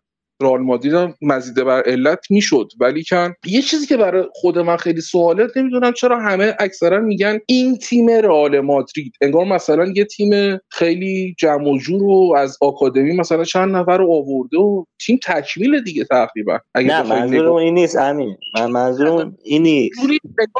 رئال 0.43 0.61
مادرید 0.61 0.95
هم 0.95 1.15
مزیده 1.23 1.65
بر 1.65 1.83
علت 1.83 2.31
می‌شد. 2.31 2.67
ولی 2.81 3.05
کن 3.05 3.35
یه 3.47 3.63
چیزی 3.63 3.87
که 3.87 3.97
برای 3.97 4.25
خود 4.33 4.59
من 4.59 4.77
خیلی 4.77 5.01
سواله 5.01 5.47
نمی‌دونم 5.57 5.93
چرا 5.93 6.21
همه 6.21 6.55
اکثرا 6.59 7.01
میگن 7.01 7.39
این 7.47 7.79
تیم 7.79 8.11
رئال 8.11 8.61
مادرید. 8.61 9.13
انگار 9.21 9.45
مثلا 9.45 9.93
یه 9.97 10.05
تیم 10.05 10.59
خیلی 10.69 11.35
جمع 11.39 11.71
و 11.71 11.79
جور 11.79 12.03
و 12.03 12.35
از 12.37 12.59
آکادمی 12.61 13.17
مثلا 13.17 13.45
چند 13.45 13.77
نفر 13.77 13.99
رو 13.99 14.13
آورده 14.13 14.59
و 14.59 14.85
تیم 15.07 15.19
تکمیل 15.25 15.83
دیگه 15.83 16.05
تقریبا. 16.05 16.59
اگه 16.75 16.89
نه 16.89 17.03
منظورم 17.03 17.53
این 17.53 17.75
نیست 17.75 17.97
امین. 17.97 18.37
من 18.55 18.71
منظورم 18.71 19.37
این 19.45 19.63
نیست. 19.63 20.01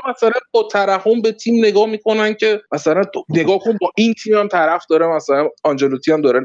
مثلا 0.09 0.33
با 0.53 0.69
ترحم 0.73 1.23
به 1.23 1.33
تیم 1.33 1.65
نگاه 1.65 1.87
می‌کنن 1.87 2.35
که 2.35 2.61
مثلا 2.73 3.03
نگاه 3.29 3.59
کن 3.59 3.79
با 3.81 3.91
این 3.97 4.15
تیم 4.15 4.35
هم 4.35 4.49
طرف 4.49 4.85
داره 4.91 5.07
مثلا 5.07 5.49
آنجلوتی 5.65 6.13
هم 6.13 6.21
داره. 6.21 6.41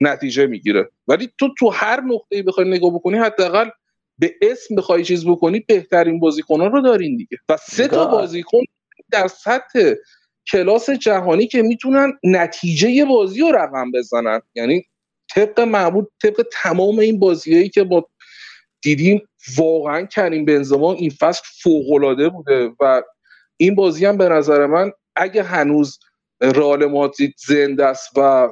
نتیجه 0.00 0.46
می‌گیره 0.46 0.90
ولی 1.08 1.30
تو 1.38 1.48
تو 1.58 1.70
هر 1.70 2.00
نقطه‌ای 2.00 2.42
بخوای 2.42 2.68
نگاه 2.70 2.94
بکنی 2.94 3.18
حداقل 3.18 3.70
به 4.18 4.34
اسم 4.42 4.74
بخوای 4.74 5.04
چیز 5.04 5.26
بکنی 5.26 5.60
بهترین 5.60 6.20
بازیکنان 6.20 6.72
رو 6.72 6.80
دارین 6.82 7.16
دیگه 7.16 7.38
و 7.48 7.56
سه 7.56 7.88
تا. 7.88 8.06
بازیکن 8.06 8.58
در 9.10 9.28
سطح 9.28 9.94
کلاس 10.52 10.90
جهانی 10.90 11.46
که 11.46 11.62
می‌تونن 11.62 12.18
نتیجه 12.24 13.04
بازی 13.04 13.40
رو 13.40 13.52
رقم 13.52 13.90
بزنن 13.90 14.40
یعنی 14.54 14.84
طبق 15.34 15.60
معمول 15.60 16.04
طبق 16.22 16.46
تمام 16.52 16.98
این 16.98 17.18
بازیایی 17.18 17.68
که 17.68 17.84
ما 17.84 18.06
دیدیم 18.82 19.28
واقعا 19.56 20.06
کریم 20.06 20.44
بنزما 20.44 20.92
این 20.92 21.10
فصل 21.10 21.42
فوق‌العاده 21.62 22.28
بوده 22.28 22.70
و 22.80 23.02
این 23.56 23.74
بازی 23.74 24.06
هم 24.06 24.16
به 24.16 24.28
نظر 24.28 24.66
من 24.66 24.92
اگه 25.16 25.42
هنوز 25.42 25.98
رئال 26.40 26.86
مادرید 26.86 27.34
زنده 27.38 27.86
است 27.86 28.18
و 28.18 28.48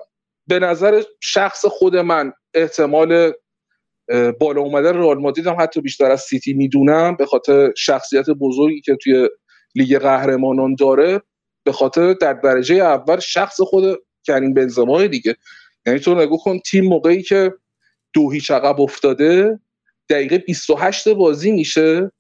به 0.47 0.59
نظر 0.59 1.03
شخص 1.21 1.65
خود 1.65 1.97
من 1.97 2.33
احتمال 2.55 3.33
بالا 4.41 4.61
اومدن 4.61 4.97
رئال 4.97 5.19
مادرید 5.19 5.47
هم 5.47 5.57
حتی 5.61 5.81
بیشتر 5.81 6.11
از 6.11 6.21
سیتی 6.21 6.53
می‌دونم 6.53 7.17
به 7.17 7.27
خاطر 7.27 7.73
شخصیت 7.77 8.31
بزرگی 8.31 8.81
که 8.81 8.97
توی 8.97 9.29
لیگ 9.75 9.99
قهرمانان 9.99 10.75
داره 10.75 11.23
به 11.65 11.73
خاطر 11.73 12.13
در 12.13 12.33
درجه 12.33 12.75
اول 12.75 13.21
شخص 13.21 13.61
خود 13.61 13.99
کریم 14.27 14.55
بنزما 14.55 15.07
دیگه. 15.07 15.37
یعنی 15.87 15.99
تو 15.99 16.15
نگاه 16.15 16.39
کن 16.39 16.59
تیم 16.59 16.85
موقعی 16.85 17.23
که 17.23 17.53
دو 18.13 18.31
هیچ 18.31 18.51
عقب 18.51 18.81
افتاده 18.81 19.61
دقیقه 20.11 20.39
28 20.39 21.09
بازی 21.09 21.53
میشه 21.53 22.11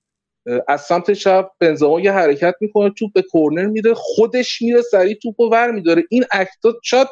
از 0.68 0.80
سمت 0.80 1.10
چپ 1.10 1.48
بنزما 1.60 2.00
یه 2.00 2.12
حرکت 2.12 2.54
می‌کنه 2.60 2.90
توپ 2.98 3.12
به 3.12 3.24
کرنر 3.32 3.66
میره 3.66 3.94
خودش 3.94 4.62
میره 4.62 4.82
سریع 4.82 5.18
توپ 5.22 5.40
رو 5.40 5.50
ور 5.50 6.02
این 6.10 6.24
اکتا 6.32 6.74
شاید 6.82 7.08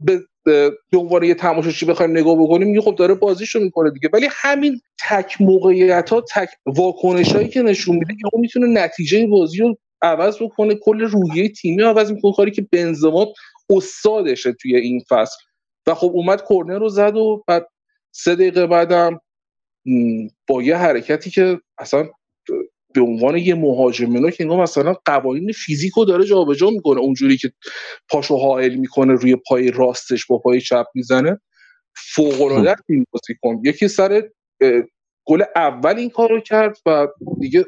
به 0.00 0.98
عنوان 0.98 1.22
یه 1.22 1.34
تماشاچی 1.34 1.86
بخوایم 1.86 2.10
نگاه 2.10 2.36
بکنیم 2.36 2.68
میگه 2.68 2.80
خب 2.80 2.94
داره 2.96 3.14
بازیشو 3.14 3.60
می‌کنه 3.60 3.90
دیگه. 3.90 4.08
ولی 4.12 4.28
همین 4.30 4.80
تک 5.08 5.40
موقعیت 5.40 6.10
ها 6.10 6.24
تک 6.34 6.48
واکنش 6.66 7.32
هایی 7.32 7.48
که 7.48 7.62
نشون 7.62 7.96
میده 7.96 8.14
که 8.14 8.38
می‌تونه 8.38 8.66
نتیجه 8.66 9.26
بازی 9.26 9.58
رو 9.58 9.76
عوض 10.02 10.42
بکنه. 10.42 10.74
کل 10.74 11.00
روحیه 11.00 11.48
تیمی 11.48 11.82
عوض 11.82 12.12
می‌کنه. 12.12 12.32
کاری 12.32 12.50
که 12.50 12.66
بنزما 12.72 13.32
استادشه 13.70 14.52
توی 14.52 14.76
این 14.76 15.00
فصل. 15.08 15.36
و 15.86 15.94
خب 15.94 16.10
اومد 16.14 16.42
کرنر 16.48 16.78
رو 16.78 16.88
زد 16.88 17.16
و 17.16 17.44
بعد 17.46 17.66
سه 18.12 18.34
دقیقه 18.34 18.66
بعدم 18.66 19.20
با 20.46 20.62
یه 20.62 20.76
حرکتی 20.76 21.30
که 21.30 21.60
اصلا 21.78 22.08
به 22.94 23.00
عنوان 23.00 23.36
یه 23.36 23.54
مهاجم 23.54 24.30
که 24.30 24.36
انگار 24.40 24.62
مثلا 24.62 24.94
قوانین 25.04 25.52
فیزیک 25.52 25.92
رو 25.92 26.04
داره 26.04 26.24
جابجا 26.24 26.70
می‌کنه. 26.70 27.00
اونجوری 27.00 27.36
که 27.36 27.52
پاشو 28.08 28.36
حائل 28.36 28.74
می‌کنه 28.74 29.12
روی 29.12 29.36
پای 29.36 29.70
راستش 29.70 30.26
با 30.26 30.38
پای 30.38 30.60
چپ 30.60 30.86
می‌زنه. 30.94 31.40
فوق 32.14 32.42
العاده 32.42 32.70
است 32.70 32.82
این 32.88 33.06
بازیکن. 33.10 33.62
یکی 33.64 33.88
سر 33.88 34.22
گل 35.24 35.42
اول 35.56 35.96
این 35.96 36.10
کارو 36.10 36.40
کرد 36.40 36.78
و 36.86 37.08
دیگه 37.40 37.64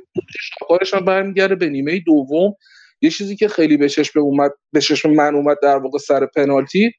کارش 0.68 0.94
هم 0.94 1.04
برمیگرده 1.04 1.54
به 1.54 1.68
نیمه 1.68 1.98
دوم. 1.98 2.54
یه 3.00 3.10
چیزی 3.10 3.36
که 3.36 3.48
خیلی 3.48 3.76
به 3.76 3.88
چشم 3.88 4.20
اومد 4.20 4.50
به 4.72 4.80
چشم 4.80 5.10
من 5.10 5.34
اومد 5.34 5.56
در 5.62 5.76
واقع 5.76 5.98
سر 5.98 6.26
پنالتی 6.26 6.92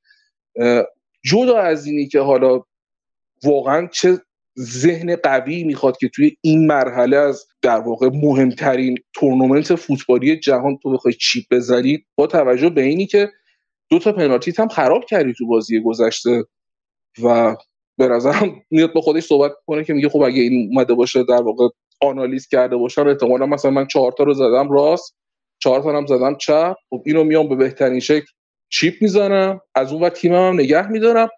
جدا 1.26 1.58
از 1.58 1.86
اینی 1.86 2.08
که 2.08 2.20
حالا 2.20 2.62
واقعا 3.44 3.88
چه 3.88 4.20
ذهن 4.60 5.16
قوی 5.16 5.64
می‌خواد 5.64 5.98
که 5.98 6.10
توی 6.10 6.38
این 6.42 6.68
مرحله 6.68 7.18
از 7.18 7.48
در 7.62 7.80
واقع 7.80 8.10
مهمترین 8.14 8.98
تورنمنت 9.14 9.76
فوتبالی 9.76 10.40
جهان 10.40 10.78
تو 10.84 10.92
بخوای 10.92 11.14
چیپ 11.14 11.46
بزنی 11.52 12.06
با 12.16 12.28
توجه 12.28 12.70
به 12.70 12.82
اینی 12.82 13.06
که 13.06 13.32
دو 13.90 14.00
تا 14.00 14.12
پنالتیت 14.12 14.60
هم 14.60 14.68
خراب 14.68 15.06
کردی 15.06 15.34
تو 15.34 15.48
بازی 15.48 15.82
گذشته 15.82 16.44
و 17.24 17.56
به 17.98 18.08
نظرم 18.08 18.62
میاد 18.72 18.94
با 18.94 19.02
خودش 19.02 19.24
صحبت 19.24 19.52
کنه 19.68 19.84
که 19.84 19.94
میگه 19.94 20.10
خب 20.10 20.22
اگه 20.22 20.42
این 20.42 20.70
اومده 20.72 20.94
باشه 20.94 21.24
در 21.24 21.42
واقع 21.42 21.68
آنالیز 22.02 22.48
کرده 22.48 22.76
باشن 22.78 23.08
احتمالا 23.08 23.46
مثلا 23.46 23.72
من 23.72 23.88
چهار 23.88 24.12
تا 24.12 24.24
رو 24.24 24.34
زدم 24.34 24.72
راست 24.72 25.16
چهار 25.60 25.82
تا 25.82 25.98
هم 25.98 26.06
زدم 26.06 26.36
چپ 26.36 26.76
خب 26.90 27.04
اینو 27.06 27.24
میام 27.24 27.50
به 27.50 27.56
بهترین 27.56 28.00
شکل 28.00 28.28
چیپ 28.70 29.02
می‌زنم 29.02 29.62
از 29.76 29.94
اون 29.94 30.04
و 30.04 30.10
تیمم 30.10 30.48
هم 30.48 30.54
نگه 30.54 30.88
میدارم 30.88 31.30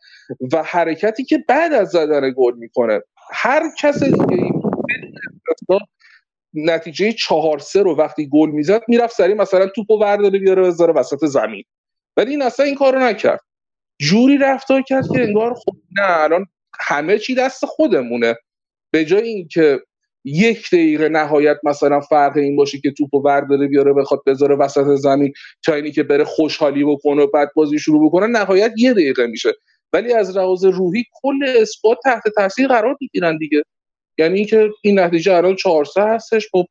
و 0.53 0.64
حرکتی 0.64 1.26
که 1.26 1.43
بعد 1.47 1.73
از 1.73 1.89
زدن 1.89 2.34
گل 2.38 2.53
می‌کنه. 2.57 3.01
هر 3.31 3.64
کس 3.81 4.03
دیگه 4.03 4.49
نتیجه 6.53 7.11
چهار 7.11 7.60
سه 7.60 7.81
رو 7.81 7.95
وقتی 7.95 8.30
گل 8.30 8.49
می‌زد 8.49 8.81
می‌رفت 8.88 9.15
سری 9.15 9.34
مثلا 9.34 9.68
توپو 9.68 9.99
ورداره 9.99 10.39
بیاره 10.39 10.61
بذاره 10.61 10.93
وسط 10.93 11.26
زمین. 11.26 11.64
ولی 12.18 12.31
این 12.31 12.41
اصلا 12.41 12.65
این 12.65 12.76
کارو 12.76 12.99
نکرد. 12.99 13.39
جوری 14.01 14.38
رفتار 14.38 14.81
کرد 14.81 15.06
که 15.14 15.23
انگار 15.23 15.53
خب 15.53 15.76
نه 15.97 16.19
الان 16.22 16.45
همه 16.80 17.19
چی 17.19 17.35
دست 17.35 17.65
خودمونه. 17.65 18.35
به 18.91 19.06
جای 19.06 19.27
اینکه 19.27 19.80
یک 20.26 20.68
دقیقه 20.72 21.10
نهایت 21.10 21.58
مثلا 21.64 22.00
فرق 22.00 22.38
این 22.38 22.56
باشه 22.56 22.80
که 22.80 22.91
توپو 22.91 23.22
برداره 23.22 23.68
بیاره 23.68 23.94
بخواد 23.94 24.22
بذاره 24.26 24.56
وسط 24.56 24.96
زمین 24.96 25.34
تا 25.66 25.74
اینی 25.74 25.91
که 25.91 26.04
بره 26.04 26.24
خوشحالی 26.24 26.84
بکنه 26.84 27.24
و 27.24 27.28
بعد 27.28 27.50
بازی 27.56 27.80
شروع 27.80 28.10
بکنه 28.10 28.28
نهایت 28.28 28.74
یه 28.78 28.94
دقیقه 28.94 29.28
میشه. 29.28 29.54
ولی 29.94 30.14
از 30.14 30.38
لحاظ 30.38 30.66
روحی 30.66 31.06
کل 31.22 31.46
اسکواد 31.62 31.98
تحت 32.04 32.24
تاثیر 32.36 32.68
قرار 32.68 32.98
می‌گیرن 33.02 33.38
دیگه. 33.38 33.64
یعنی 34.18 34.38
اینکه 34.38 34.70
این 34.84 35.00
نتیجه 35.00 35.34
الان 35.34 35.56
4 35.56 35.86
هستش 35.98 36.50
با 36.54 36.66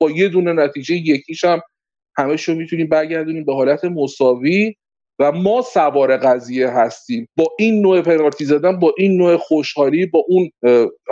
با 0.00 0.10
یه 0.10 0.28
دونه 0.28 0.52
نتیجه 0.52 0.94
یکیش 0.94 1.44
هم 1.44 1.60
همه 2.16 2.36
شو 2.36 2.54
می‌تونیم 2.54 2.88
برگردونیم 2.88 3.44
به 3.44 3.54
حالت 3.54 3.84
مساوی. 3.84 4.74
و 5.18 5.32
ما 5.32 5.62
سوار 5.62 6.16
قضیه 6.16 6.68
هستیم. 6.68 7.28
با 7.36 7.44
این 7.58 7.82
نوع 7.82 8.02
پنالتی 8.02 8.44
زدن 8.44 8.78
با 8.78 8.94
این 8.98 9.16
نوع 9.16 9.36
خوشحالی 9.36 10.06
با 10.06 10.24
اون 10.28 10.50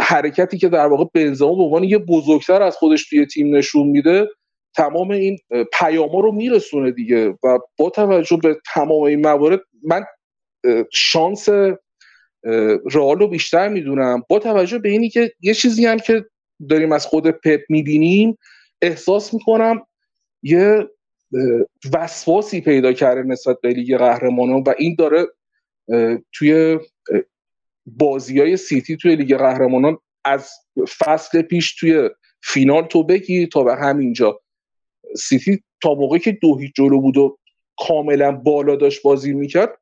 حرکتی 0.00 0.58
که 0.58 0.68
در 0.68 0.86
واقع 0.86 1.04
بنزما 1.14 1.54
به 1.54 1.62
عنوان 1.62 1.84
یه 1.84 1.98
بزرگتر 1.98 2.62
از 2.62 2.76
خودش 2.76 3.08
توی 3.08 3.26
تیم 3.26 3.56
نشون 3.56 3.86
میده 3.86 4.28
تمام 4.76 5.10
این 5.10 5.38
پیاما 5.78 6.20
رو 6.20 6.32
میرسونه 6.32 6.90
دیگه. 6.90 7.28
و 7.28 7.58
با 7.78 7.90
توجه 7.90 8.36
به 8.36 8.56
تمام 8.74 9.02
این 9.02 9.20
موارد 9.20 9.60
من 9.82 10.04
شانس 10.92 11.48
رئال 12.92 13.18
رو 13.18 13.28
بیشتر 13.28 13.68
می‌دونم. 13.68 14.22
با 14.28 14.38
توجه 14.38 14.78
به 14.78 14.88
اینی 14.88 15.08
که 15.08 15.32
یه 15.40 15.54
چیزی 15.54 15.86
هم 15.86 15.98
که 15.98 16.24
داریم 16.68 16.92
از 16.92 17.06
خود 17.06 17.26
پپ 17.30 17.60
می‌بینیم 17.68 18.38
احساس 18.82 19.34
می‌کنم 19.34 19.86
یه 20.42 20.88
وسواسی 21.92 22.60
پیدا 22.60 22.92
کرده 22.92 23.22
نسبت 23.22 23.60
به 23.60 23.68
لیگ 23.68 23.96
قهرمانان 23.96 24.62
و 24.66 24.74
این 24.78 24.96
داره 24.98 25.26
توی 26.32 26.78
بازی 27.86 28.40
های 28.40 28.56
سیتی 28.56 28.96
توی 28.96 29.16
لیگ 29.16 29.36
قهرمانان 29.36 29.98
از 30.24 30.50
فصل 30.98 31.42
پیش 31.42 31.74
توی 31.74 32.10
فینال 32.42 32.86
تو 32.86 33.04
بگی 33.04 33.46
تا 33.46 33.62
به 33.62 33.76
همینجا. 33.76 34.40
سیتی 35.16 35.62
تا 35.82 35.94
موقعی 35.94 36.20
که 36.20 36.32
دو 36.32 36.58
هیچ 36.58 36.72
جلو 36.74 37.00
بود 37.00 37.16
و 37.16 37.38
کاملا 37.78 38.32
بالا 38.32 38.76
داشت 38.76 39.02
بازی 39.02 39.32
می‌کرد 39.32 39.78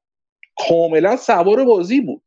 کاملا 0.68 1.16
سوار 1.16 1.64
بازی 1.64 2.00
بود. 2.00 2.22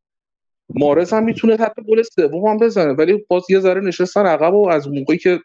محرز 0.69 1.14
هم 1.14 1.23
می‌تونه 1.23 1.56
حتی 1.56 1.81
گل 1.81 2.02
سوم 2.02 2.45
هم 2.45 2.57
بزنه 2.57 2.91
ولی 2.91 3.26
باز 3.27 3.43
یه 3.49 3.60
ذره 3.60 3.81
نشستن 3.81 4.26
عقب 4.26 4.53
و 4.53 4.69
از 4.69 4.88
موقعی 4.88 5.18
که 5.18 5.39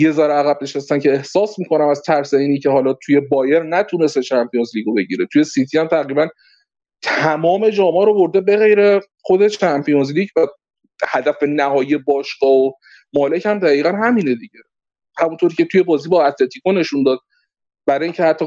یه 0.00 0.12
ذره 0.12 0.32
عقب 0.32 0.58
نشستن 0.62 0.98
که 0.98 1.12
احساس 1.12 1.58
می‌کنم 1.58 1.88
از 1.88 2.02
ترس 2.02 2.34
اینی 2.34 2.58
که 2.58 2.70
حالا 2.70 2.92
توی 2.92 3.20
بایرن 3.20 3.62
نتونسته 3.62 4.22
Champions 4.22 4.70
League 4.76 4.91
و 4.91 4.94
بگیره. 4.94 5.26
توی 5.32 5.44
سیتی 5.44 5.78
هم 5.78 5.86
تقریبا 5.86 6.28
تمام 7.02 7.70
جاما 7.70 8.04
رو 8.04 8.14
برده 8.14 8.40
به 8.40 8.56
غیر 8.56 9.00
خود 9.20 9.46
Champions 9.46 10.12
League 10.12 10.28
و 10.36 10.46
هدف 11.08 11.42
نهایی 11.42 11.96
باشگاه 11.96 12.50
و 12.50 12.72
مالک 13.12 13.46
هم 13.46 13.58
دقیقا 13.58 13.88
همینه 13.88 14.34
دیگه. 14.34 14.60
همونطور 15.18 15.54
که 15.54 15.64
توی 15.64 15.82
بازی 15.82 16.08
با 16.08 16.24
اتلتیکو 16.24 16.72
نشون 16.72 17.02
داد. 17.02 17.18
برای 17.86 18.04
اینکه 18.04 18.22
حتی 18.22 18.44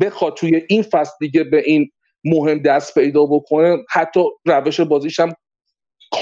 بخواد 0.00 0.36
توی 0.36 0.62
این 0.68 0.82
فصل 0.82 1.12
دیگه 1.20 1.44
به 1.44 1.62
این 1.66 1.90
مهم 2.24 2.58
دست 2.58 2.94
پیدا 2.94 3.26
بکنه 3.26 3.78
حتی 3.90 4.20
روش 4.46 4.80
بازیش 4.80 5.20
هم 5.20 5.32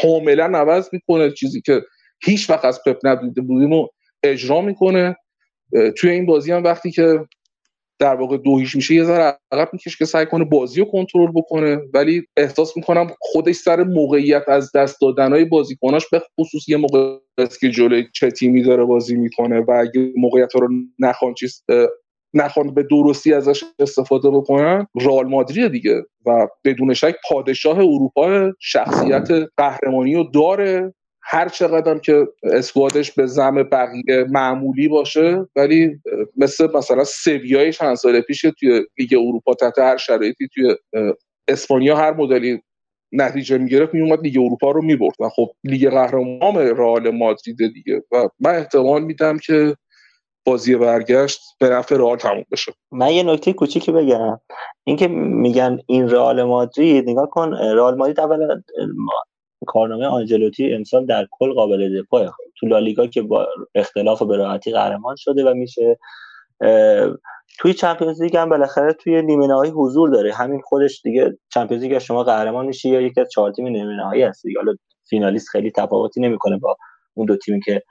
کاملا 0.02 0.44
عوض 0.44 0.88
می‌کنه 0.92 1.30
چیزی 1.30 1.60
که 1.60 1.82
هیچ 2.24 2.50
وقت 2.50 2.64
از 2.64 2.80
پپ 2.86 2.98
ندیده 3.04 3.40
بودیم 3.40 3.72
و 3.72 3.88
اجرا 4.22 4.60
می‌کنه. 4.60 5.16
توی 5.96 6.10
این 6.10 6.26
بازی 6.26 6.52
هم 6.52 6.64
وقتی 6.64 6.90
که 6.90 7.26
در 8.00 8.14
واقع 8.14 8.36
دو 8.36 8.58
هیچ 8.58 8.76
میشه 8.76 8.94
یه 8.94 9.04
ذره 9.04 9.38
عقب 9.52 9.68
می‌کشه 9.72 9.96
که 9.98 10.04
سعی 10.04 10.26
کنه 10.26 10.44
بازی 10.44 10.80
رو 10.80 10.86
کنترل 10.86 11.32
بکنه. 11.34 11.78
ولی 11.94 12.22
احساس 12.36 12.76
می‌کنم 12.76 13.06
خودش 13.20 13.54
سر 13.54 13.82
موقعیت 13.82 14.48
از 14.48 14.72
دست 14.74 15.00
دادنهای 15.00 15.44
بازیکناش 15.44 16.08
به 16.12 16.22
خصوص 16.40 16.68
یه 16.68 16.76
موقع 16.76 17.18
که 17.60 17.70
جلوی 17.70 18.06
چه 18.14 18.30
تیمی 18.30 18.62
داره 18.62 18.84
بازی 18.84 19.16
می‌کنه 19.16 19.60
و 19.60 19.70
اگه 19.70 20.12
موقعیت 20.16 20.54
رو 20.54 20.68
نخوان 20.98 21.34
چیز 21.34 21.64
نخوان 22.34 22.74
به 22.74 22.82
درستی 22.82 23.32
ازش 23.32 23.64
استفاده 23.78 24.30
بکنن 24.30 24.86
رئال 25.00 25.28
مادرید 25.28 25.72
دیگه. 25.72 26.02
و 26.26 26.48
بدون 26.64 26.94
شک 26.94 27.16
پادشاه 27.28 27.78
اروپا 27.78 28.52
شخصیت 28.60 29.28
قهرمانی 29.56 30.14
رو 30.14 30.24
داره. 30.24 30.94
هر 31.30 31.48
چقدر 31.48 31.98
که 31.98 32.28
اسکوادش 32.42 33.12
به 33.12 33.26
زم 33.26 33.62
بقیه 33.62 34.24
معمولی 34.30 34.88
باشه 34.88 35.46
ولی 35.56 36.00
مثل 36.36 36.68
مثلا 36.74 37.04
سویای 37.04 37.72
چند 37.72 37.94
سال 37.94 38.20
پیش 38.20 38.40
توی 38.40 38.86
لیگ 38.98 39.14
اروپا 39.14 39.54
تحت 39.54 39.78
هر 39.78 39.96
شرایطی 39.96 40.48
توی 40.54 40.76
اسپانیا 41.48 41.96
هر 41.96 42.12
مدلی 42.12 42.62
نتیجه 43.12 43.58
می‌گرفت 43.58 43.94
میومد 43.94 44.20
لیگ 44.22 44.38
اروپا 44.38 44.70
رو 44.70 44.82
می‌برد. 44.82 45.14
و 45.20 45.28
خب 45.28 45.50
لیگ 45.64 45.90
قهرمان 45.90 46.56
رئال 46.56 47.10
مادرید 47.10 47.56
دیگه. 47.74 48.02
و 48.12 48.28
من 48.40 48.54
احتمال 48.54 49.02
میدم 49.02 49.38
که 49.38 49.76
بازی 50.46 50.76
برگشت 50.76 51.40
به 51.60 51.68
نفع 51.68 51.96
رئال 51.96 52.16
تموم 52.16 52.44
بشه. 52.52 52.72
من 52.92 53.10
یه 53.10 53.22
نکته 53.22 53.52
کوچیکی 53.52 53.92
بگم. 53.92 54.40
اینکه 54.84 55.08
میگن 55.08 55.78
این 55.86 56.08
رئال 56.08 56.42
مادرید 56.42 57.10
نگاه 57.10 57.30
کن 57.30 57.54
رئال 57.54 57.96
مادرید 57.96 58.20
اولا 58.20 58.62
کارنامه 59.66 60.06
آنجلوتی 60.06 60.74
امسال 60.74 61.06
در 61.06 61.26
کل 61.30 61.52
قابل 61.52 62.02
دفاع 62.02 62.30
تو 62.60 62.66
لالیگا 62.66 63.06
که 63.06 63.22
با 63.22 63.48
اختلاف 63.74 64.22
به 64.22 64.36
راحتی 64.36 64.72
قهرمان 64.72 65.16
شده 65.16 65.50
و 65.50 65.54
میشه 65.54 65.98
توی 67.58 67.74
چمپیونز 67.74 68.22
لیگ 68.22 68.36
هم 68.36 68.48
بالاخره 68.48 68.92
توی 68.92 69.22
نیمه 69.22 69.46
نهایی 69.46 69.70
حضور 69.70 70.10
داره. 70.10 70.34
همین 70.34 70.60
خودش 70.60 71.02
دیگه 71.02 71.38
چمپیونز 71.54 71.82
لیگ 71.82 71.98
شما 71.98 72.24
قهرمان 72.24 72.66
میشی 72.66 72.88
یا 72.88 73.00
یکی 73.00 73.20
از 73.20 73.28
چهار 73.30 73.52
تیم 73.52 73.66
نیمه 73.66 73.96
نهایی 73.96 74.22
هستی. 74.22 74.54
حالا 74.56 74.74
فینالیست 75.08 75.48
خیلی 75.48 75.70
تفاوتی 75.70 76.20
نمی‌کنه 76.20 76.58
با 76.58 76.76
اون 77.14 77.26
دو 77.26 77.36
تیمی 77.36 77.60
که 77.60 77.82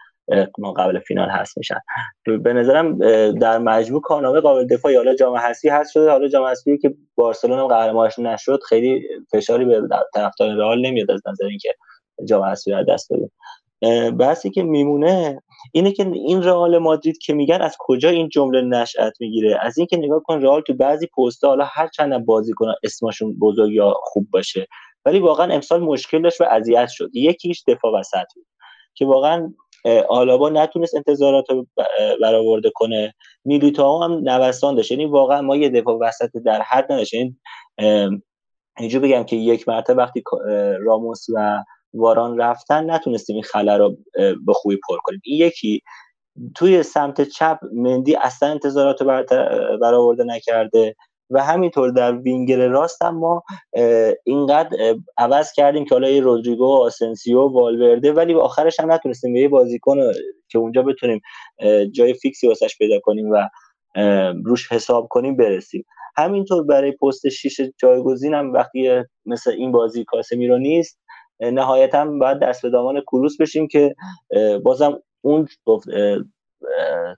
ما 0.58 0.74
قبل 0.74 1.00
فینال 1.00 1.30
هست 1.30 1.58
میشن. 1.58 1.80
به 2.26 2.54
نظرم 2.54 2.98
در 3.32 3.58
مجموع 3.58 4.02
کارنامه 4.02 4.40
قابل 4.40 4.68
دفاع 4.68 4.96
حالا 4.96 5.16
جام 5.16 5.36
حذفی 5.36 5.70
هست 5.70 5.92
شده. 5.92 6.12
حالا 6.12 6.28
جام 6.28 6.46
حذفی 6.46 6.78
که 6.78 6.96
بارسلونا 7.16 7.68
قهرمانش 7.68 8.20
نشد 8.20 8.60
خیلی 8.70 9.08
فشاری 9.32 9.66
به 9.66 9.82
طرفدار 10.14 10.56
رئال 10.56 10.86
نمیاد 10.86 11.12
از 11.12 11.22
نظر 11.28 11.46
اینکه 11.46 11.74
جام 12.28 12.44
حذفی 12.44 12.72
رو 12.72 12.84
دست 12.84 13.14
بده. 13.14 13.30
بحثی 14.12 14.50
که 14.50 14.64
میمونه 14.64 15.42
اینه 15.72 15.92
که 15.92 16.08
این 16.14 16.44
رئال 16.44 16.78
مادرید 16.78 17.18
که 17.18 17.34
میگن 17.34 17.62
از 17.62 17.76
کجا 17.80 18.10
این 18.10 18.30
جمله 18.30 18.62
نشأت 18.62 19.14
می‌گیره؟ 19.20 19.58
از 19.62 19.78
اینکه 19.78 19.98
نگاه 19.98 20.24
کن 20.24 20.42
رئال 20.42 20.62
تو 20.62 20.74
بعضی 20.74 21.08
پست 21.08 21.44
حالا 21.44 21.66
هر 21.68 21.88
چند 21.88 22.26
بازیکن 22.26 22.74
اسمشون 22.84 23.40
بزرگ 23.40 23.72
یا 23.72 23.94
خوب 24.04 24.28
باشه 24.32 24.68
ولی 25.06 25.20
واقعا 25.20 25.54
امسال 25.54 25.82
مشکل 25.82 26.22
داشت 26.22 26.42
و 26.42 26.44
اذیت 26.44 26.88
شد. 26.90 27.10
یکیش 27.16 27.64
دفاع 27.68 28.00
وسط 28.00 28.26
بود 28.36 28.46
که 28.94 29.06
واقعا 29.06 29.54
آلابا 30.10 30.50
نتونست 30.50 30.96
انتظارات 30.96 31.50
رو 31.50 31.68
برآورده 32.22 32.72
کنه. 32.76 33.14
میلیتائو 33.46 34.04
هم 34.04 34.12
نوسان 34.12 34.76
داشت. 34.76 34.92
یعنی 34.92 35.06
واقعا 35.06 35.42
ما 35.42 35.56
یه 35.56 35.70
دفاع 35.70 35.98
وسط 36.02 36.30
در 36.46 36.62
حد 36.62 36.92
نداشت. 36.92 37.14
یعنی 37.14 37.38
اینجوری 38.80 39.08
بگم 39.08 39.24
که 39.24 39.36
یک 39.36 39.68
مرتبه 39.68 39.94
وقتی 39.94 40.24
راموس 40.80 41.26
و 41.36 41.64
واران 41.94 42.38
رفتن 42.38 42.92
نتونستیم 42.92 43.36
این 43.36 43.44
خلا 43.44 43.78
رو 43.78 43.98
به 44.46 44.54
خوبی 44.54 44.78
پر 44.90 44.98
کنیم. 45.04 45.22
این 45.24 45.48
یکی. 45.48 45.82
توی 46.56 46.84
سمت 46.84 47.22
چپ 47.22 47.60
مندی 47.74 48.16
اصلا 48.16 48.50
انتظارات 48.50 49.02
رو 49.02 49.24
برآورده 49.82 50.24
نکرده. 50.24 50.96
و 51.30 51.44
همینطور 51.44 51.92
در 51.92 52.16
وینگر 52.16 52.68
راست 52.68 53.02
هم 53.02 53.18
ما 53.18 53.44
اینقدر 54.24 54.96
عوض 55.18 55.52
کردیم 55.52 55.86
که 55.86 55.96
حالا 55.96 56.20
رودریگو 56.20 56.66
آسنسیو 56.66 57.42
والورده 57.42 58.14
ولی 58.14 58.34
آخرش 58.34 58.80
هم 58.80 58.92
نتونستیم 58.92 59.36
یه 59.36 59.50
بازیکن 59.50 59.98
که 60.50 60.58
اونجا 60.58 60.82
بتونیم 60.82 61.22
جای 61.92 62.14
فیکسی 62.14 62.48
واسش 62.48 62.78
پیدا 62.78 63.00
کنیم 63.00 63.32
و 63.32 63.50
روش 64.46 64.72
حساب 64.72 65.08
کنیم 65.10 65.36
برسیم. 65.36 65.86
همینطور 66.18 66.64
برای 66.64 66.92
پست 66.92 67.30
شیش 67.30 67.62
جایگزین 67.78 68.34
هم 68.34 68.54
وقتی 68.54 69.04
مثل 69.26 69.52
این 69.52 69.72
بازی 69.72 70.04
کاسمیرو 70.04 70.58
نیست 70.58 71.00
نهایتا 71.40 72.06
باید 72.06 72.40
دست 72.40 72.62
به 72.62 72.70
دامان 72.70 73.02
کروس 73.02 73.42
بشیم 73.42 73.68
که 73.68 73.96
بازم 74.64 75.00
اون 75.22 75.48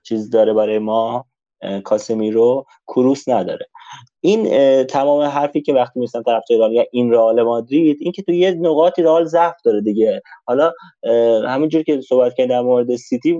چیز 0.02 0.30
داره 0.30 0.52
برای 0.52 0.78
ما 0.78 1.26
کاسمیرو 1.84 2.66
کروس 2.86 3.28
نداره. 3.28 3.66
این 4.20 4.44
تمام 4.84 5.22
حرفی 5.22 5.60
که 5.60 5.72
وقتی 5.72 6.00
میستن 6.00 6.22
طرف 6.22 6.44
ایران 6.50 6.74
این 6.92 7.12
رئال 7.12 7.42
مادرید 7.42 7.96
این 8.00 8.12
که 8.12 8.22
تو 8.22 8.32
یه 8.32 8.50
نقاطی 8.50 9.02
رئال 9.02 9.24
ضعف 9.24 9.62
داره 9.64 9.80
دیگه. 9.80 10.22
حالا 10.46 10.72
همینجور 11.48 11.82
که 11.82 12.00
صحبت 12.00 12.34
کردن 12.34 12.48
در 12.48 12.60
مورد 12.60 12.96
سیتی 12.96 13.38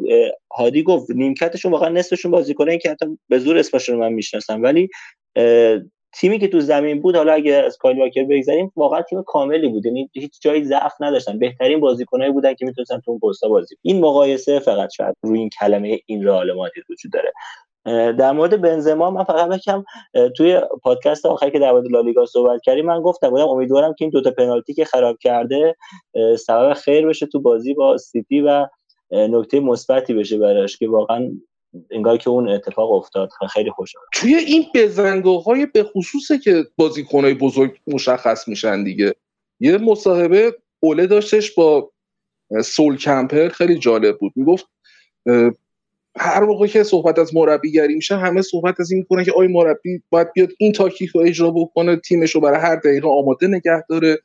هادی 0.53 0.83
گفت 0.83 1.11
نیمکتشون 1.11 1.73
واقعا 1.73 1.89
نصفشون 1.89 2.31
بازیکنایی 2.31 2.79
که 2.79 2.91
حتی 2.91 3.19
به 3.29 3.39
زور 3.39 3.59
اسمشون 3.59 3.99
من 3.99 4.13
می‌شناسم. 4.13 4.63
ولی 4.63 4.89
تیمی 6.15 6.39
که 6.39 6.49
تو 6.49 6.61
زمین 6.61 7.01
بود 7.01 7.17
حالا 7.17 7.33
اگه 7.33 7.53
از 7.53 7.77
کایل 7.77 7.99
واکر 7.99 8.25
بگذاریم 8.25 8.73
واقعا 8.77 9.03
تیم 9.03 9.23
کاملی 9.27 9.69
بود. 9.69 9.87
یعنی 9.87 10.11
هیچ 10.15 10.41
جایی 10.43 10.65
ضعف 10.65 10.93
نداشتن. 11.01 11.39
بهترین 11.39 11.81
بازیکنایی 11.81 12.33
بودن 12.33 12.55
که 12.55 12.67
می‌تونستن 12.67 13.01
تو 13.05 13.11
اون 13.11 13.21
پستا 13.21 13.49
بازی 13.49 13.77
این 13.83 14.01
مقایسه 14.01 14.59
فقط 14.59 14.89
شاید 14.97 15.15
روی 15.23 15.39
این 15.39 15.51
کلمه 15.61 16.01
این 16.07 16.25
رئال 16.25 16.53
مادرید 16.53 16.85
وجود 16.91 17.13
داره. 17.13 17.33
در 17.87 18.33
مورد 18.33 18.61
بنزما 18.61 19.11
من 19.11 19.25
فقط 19.25 19.49
بگم 19.49 19.85
توی 20.37 20.61
پادکست 20.83 21.27
آخری 21.27 21.51
که 21.51 21.59
در 21.59 21.73
مورد 21.73 21.93
لالیگا 21.93 22.27
صحبت 22.27 22.61
کردیم 22.63 22.87
من 22.87 23.01
گفتم 23.01 23.31
بودم 23.31 23.49
امیدوارم 23.49 23.95
که 23.95 24.05
این 24.05 24.11
دوتا 24.11 24.31
پنالتی 24.31 24.75
که 24.75 24.85
خراب 24.85 25.19
کرده 25.21 25.77
سبب 26.39 26.75
خیر 26.75 27.07
بشه 27.07 27.27
تو 27.27 27.41
بازی 27.41 27.75
با 27.75 27.97
سیتی 27.97 28.41
و 28.41 28.67
نکته 29.11 29.61
مثبتی 29.61 30.15
بشه 30.15 30.39
براش 30.39 30.77
که 30.77 30.89
واقعا 30.89 31.31
انگار 31.91 32.17
که 32.17 32.31
اون 32.31 32.49
اتفاق 32.49 32.93
افتاد 32.93 33.31
خیلی 33.53 33.71
خوشحال. 33.71 34.05
توی 34.13 34.35
این 34.35 34.65
بزنگاه 34.75 35.45
به 35.75 35.85
خصوصه 35.85 36.39
که 36.39 36.65
بازیکنهای 36.77 37.35
بزرگ 37.35 37.77
مشخص 37.87 38.49
میشن 38.49 38.85
دیگه. 38.85 39.15
یه 39.61 39.79
مصاحبه 39.79 40.57
اوله 40.81 41.07
داشتش 41.07 41.51
با 41.51 41.91
سول 42.65 42.97
کمپر 42.97 43.49
خیلی 43.49 43.79
جالب 43.79 44.19
بود. 44.19 44.33
می‌گفت 44.37 44.67
هر 46.23 46.45
موقع 46.45 46.67
که 46.67 46.83
صحبت 46.83 47.19
از 47.19 47.35
مربیگری 47.35 47.95
میشه 47.95 48.17
همه 48.17 48.43
صحبت 48.43 48.81
از 48.81 48.91
این 48.91 49.01
می‌کنه 49.01 49.25
که 49.25 49.33
آی 49.37 49.47
مربی 49.47 50.03
باید 50.11 50.33
بیاد 50.33 50.49
این 50.59 50.73
تاکتیک 50.73 51.11
رو 51.11 51.21
اجرا 51.21 51.51
بکنه 51.51 51.97
تیمش 51.97 52.35
رو 52.35 52.41
برای 52.41 52.61
هر 52.61 52.77
دقیقه 52.77 53.09
آماده 53.09 53.47
نگه 53.47 53.85
داره. 53.89 54.19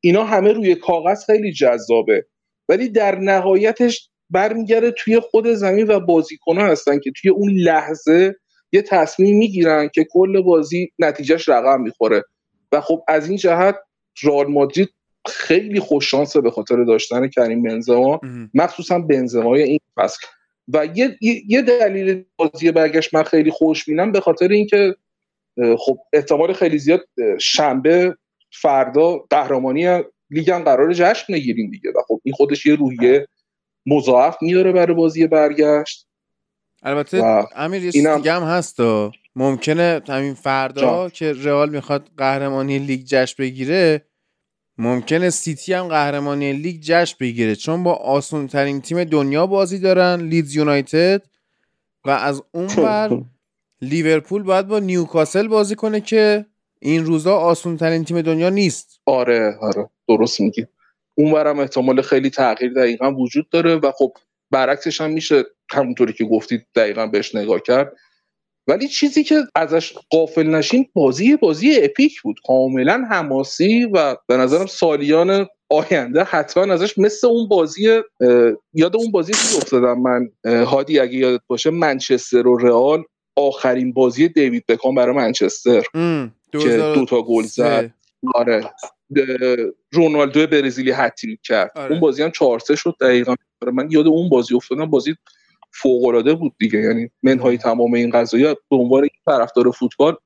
اینا 0.00 0.24
همه 0.24 0.52
روی 0.52 0.74
کاغذ 0.74 1.24
خیلی 1.24 1.52
جذابه. 1.52 2.26
ولی 2.68 2.88
در 2.88 3.18
نهایتش 3.18 4.10
برمیگرده 4.30 4.90
توی 4.90 5.20
خود 5.20 5.46
زمین 5.46 5.86
و 5.86 6.00
بازیکنان 6.00 6.70
هستن 6.70 6.98
که 6.98 7.12
توی 7.20 7.30
اون 7.30 7.50
لحظه 7.50 8.34
یه 8.72 8.82
تصمیم 8.82 9.38
می‌گیرن 9.38 9.88
که 9.94 10.06
کل 10.10 10.42
بازی 10.42 10.92
نتیجهش 10.98 11.48
رقم 11.48 11.80
می‌خوره. 11.80 12.24
و 12.72 12.80
خب 12.80 13.04
از 13.08 13.28
این 13.28 13.36
جهت 13.36 13.76
رئال 14.22 14.46
مادرید 14.46 14.88
خیلی 15.28 15.80
خوش 15.80 16.10
شانسه 16.10 16.40
به 16.40 16.50
خاطر 16.50 16.84
داشتن 16.84 17.28
کریم 17.28 17.62
بنزما 17.62 18.20
مخصوصا 18.54 18.98
بنزمای 18.98 19.62
این 19.62 19.80
فصل. 19.96 20.26
و 20.68 20.86
یه, 20.94 21.18
یه 21.48 21.62
دلیل 21.62 22.24
بازی 22.36 22.72
برگشت 22.72 23.14
من 23.14 23.22
خیلی 23.22 23.50
خوش 23.50 23.84
بینم 23.84 24.12
به 24.12 24.20
خاطر 24.20 24.48
اینکه 24.48 24.96
خب 25.78 25.98
احتمال 26.12 26.52
خیلی 26.52 26.78
زیاد 26.78 27.00
شنبه 27.40 28.16
فردا 28.50 29.18
قهرمانی 29.18 30.02
لیگ 30.30 30.50
هم 30.50 30.62
قرار 30.64 30.92
جشن 30.92 31.34
نگیریم 31.34 31.70
دیگه 31.70 31.90
و 31.90 32.02
خب 32.08 32.20
این 32.24 32.34
خودش 32.34 32.66
یه 32.66 32.74
روحیه 32.74 33.28
مضاعف 33.86 34.36
میاره 34.42 34.72
برای 34.72 34.94
بازی 34.94 35.26
برگشت 35.26 36.06
البته 36.82 37.24
امیر 37.56 37.84
یه. 37.84 38.16
دیگه 38.16 38.32
هم 38.32 38.42
هست 38.42 38.80
و 38.80 39.12
ممکنه 39.36 40.00
همین 40.08 40.34
فردا 40.34 40.80
جا. 40.80 41.08
که 41.08 41.32
رئال 41.32 41.70
می‌خواد 41.70 42.10
قهرمانی 42.16 42.78
لیگ 42.78 43.00
جشن 43.06 43.42
بگیره 43.42 44.06
ممکنه 44.78 45.30
سیتی 45.30 45.72
هم 45.72 45.88
قهرمانی 45.88 46.52
لیگ 46.52 46.80
جشن 46.80 47.16
بگیره 47.20 47.56
چون 47.56 47.82
با 47.82 47.94
آسون 47.94 48.46
ترین 48.46 48.80
تیم 48.80 49.04
دنیا 49.04 49.46
بازی 49.46 49.78
دارن 49.78 50.20
لیدز 50.20 50.54
یونایتد 50.56 51.22
و 52.04 52.10
از 52.10 52.42
اون 52.52 52.66
بر 52.66 53.22
لیورپول 53.80 54.42
باید 54.42 54.68
با 54.68 54.78
نیوکاسل 54.78 55.48
بازی 55.48 55.74
کنه 55.74 56.00
که 56.00 56.46
این 56.80 57.04
روزا 57.04 57.36
آسون 57.36 57.76
ترین 57.76 58.04
تیم 58.04 58.22
دنیا 58.22 58.50
نیست. 58.50 59.00
آره 59.06 59.56
آره 59.60 59.88
درست 60.08 60.40
میگی. 60.40 60.66
اونورم 61.14 61.58
احتمال 61.58 62.02
خیلی 62.02 62.30
تغییر 62.30 62.72
دقیقا 62.72 63.12
وجود 63.12 63.48
داره 63.48 63.74
و 63.74 63.92
خب 63.98 64.12
برعکسش 64.50 65.00
هم 65.00 65.10
میشه 65.10 65.44
همونطوری 65.72 66.12
که 66.12 66.24
گفتید 66.24 66.66
دقیقا 66.74 67.06
بهش 67.06 67.34
نگاه 67.34 67.60
کرد. 67.60 67.92
ولی 68.66 68.88
چیزی 68.88 69.24
که 69.24 69.42
ازش 69.54 69.92
غافل 70.10 70.46
نشین 70.46 70.86
بازی 70.94 71.36
بازی 71.36 71.80
epic 71.82 72.22
بود. 72.22 72.36
کاملا 72.46 73.04
حماسی 73.10 73.84
و 73.84 74.16
به 74.26 74.36
نظرم 74.36 74.66
سالیان 74.66 75.46
آینده 75.70 76.24
حتما 76.24 76.72
ازش 76.72 76.98
مثل 76.98 77.26
اون 77.26 77.48
بازی 77.48 78.00
یاد 78.74 78.96
اون 78.96 79.10
بازی 79.10 79.32
که 79.32 79.56
افتادم 79.56 79.98
من. 80.00 80.30
هادی 80.64 80.98
اگه 80.98 81.14
یادت 81.14 81.40
باشه 81.46 81.70
منچستر 81.70 82.46
و 82.46 82.56
رئال 82.56 83.04
آخرین 83.36 83.92
بازی 83.92 84.28
دیوید 84.28 84.64
بکام 84.68 84.94
برای 84.94 85.16
منچستر. 85.16 85.82
که 86.52 86.92
دوتا 86.94 87.22
گل 87.22 87.42
زد. 87.42 87.90
آره. 88.34 88.70
رونالدو 89.92 90.46
برزیلی 90.46 90.90
هتریک 90.90 91.40
کرد. 91.42 91.72
آره. 91.74 91.90
اون 91.90 92.00
بازی 92.00 92.22
هم 92.22 92.30
4 92.30 92.58
شد 92.76 92.94
دقیقا. 93.00 93.34
من 93.72 93.88
یاد 93.90 94.06
اون 94.06 94.28
بازی 94.28 94.54
افتادم. 94.54 94.86
بازی 94.86 95.14
فوق 95.72 96.04
العاده 96.04 96.34
بود 96.34 96.54
دیگه. 96.58 96.78
یعنی 96.78 97.10
منهای 97.22 97.58
تمام 97.58 97.94
این 97.94 98.10
قضايا 98.10 98.54
به 98.70 98.76
عنوان 98.76 99.08
طرفدار 99.26 99.70
فوتبال 99.70 100.16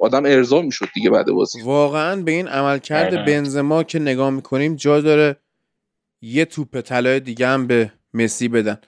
آدم 0.00 0.24
ارضا 0.26 0.62
می‌شد 0.62 0.86
دیگه 0.94 1.10
بعد 1.10 1.26
بازی. 1.26 1.62
واقعا 1.62 2.22
به 2.22 2.32
این 2.32 2.48
عملکرد 2.48 3.24
بنزما 3.24 3.82
که 3.82 3.98
نگاه 3.98 4.30
می‌کنیم 4.30 4.74
جا 4.74 5.00
داره 5.00 5.36
یه 6.20 6.44
توپ 6.44 6.80
طلای 6.80 7.20
دیگه 7.20 7.46
هم 7.46 7.66
به 7.66 7.92
مسی 8.14 8.48
بدن. 8.48 8.78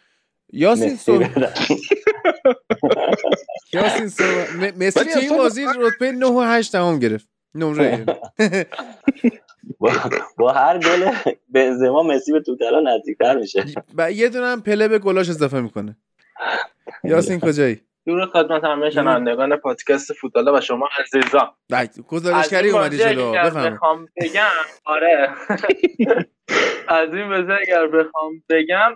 یاسین 0.52 0.96
سو 0.96 1.22
یاسین 3.72 4.09
سو 4.09 4.24
مسی 4.78 5.01
این 5.20 5.36
بازی 5.38 5.66
رتبه 5.78 6.12
9 6.12 6.26
و 6.26 6.40
8 6.40 6.74
هم 6.74 6.98
گرفت. 6.98 7.28
نمره 7.55 8.06
با, 10.38 10.52
هر 10.52 10.78
گل 10.78 11.10
بنزما 11.48 12.02
مسی 12.02 12.32
به 12.32 12.40
توتلا 12.40 12.80
نزدیکتر 12.80 13.36
میشه. 13.36 13.64
و 13.98 14.12
یه 14.12 14.28
دونه 14.28 14.46
هم 14.46 14.62
پله 14.62 14.88
به 14.88 14.98
گلاش 14.98 15.28
اضافه 15.28 15.60
می‌کنه. 15.60 15.96
یاسین 17.04 17.40
کجایی؟ 17.40 17.80
دور 18.06 18.26
خدمت 18.26 18.64
همه 18.64 18.90
شنوندگان 18.90 19.56
پادکست 19.56 20.12
فوتبال 20.12 20.48
و 20.48 20.60
شما 20.60 20.88
عزیزان. 21.00 21.50
گزارشگری 22.08 22.70
اومدی 22.70 22.98
جلو 22.98 23.32
بفهم 23.32 24.08
بگم 24.16 24.42
آره. 24.84 25.28
از 26.88 27.14
این 27.14 27.28
بزرگ 27.28 27.66
اگر 27.68 27.86
بخوام 27.86 28.32
بگم 28.48 28.92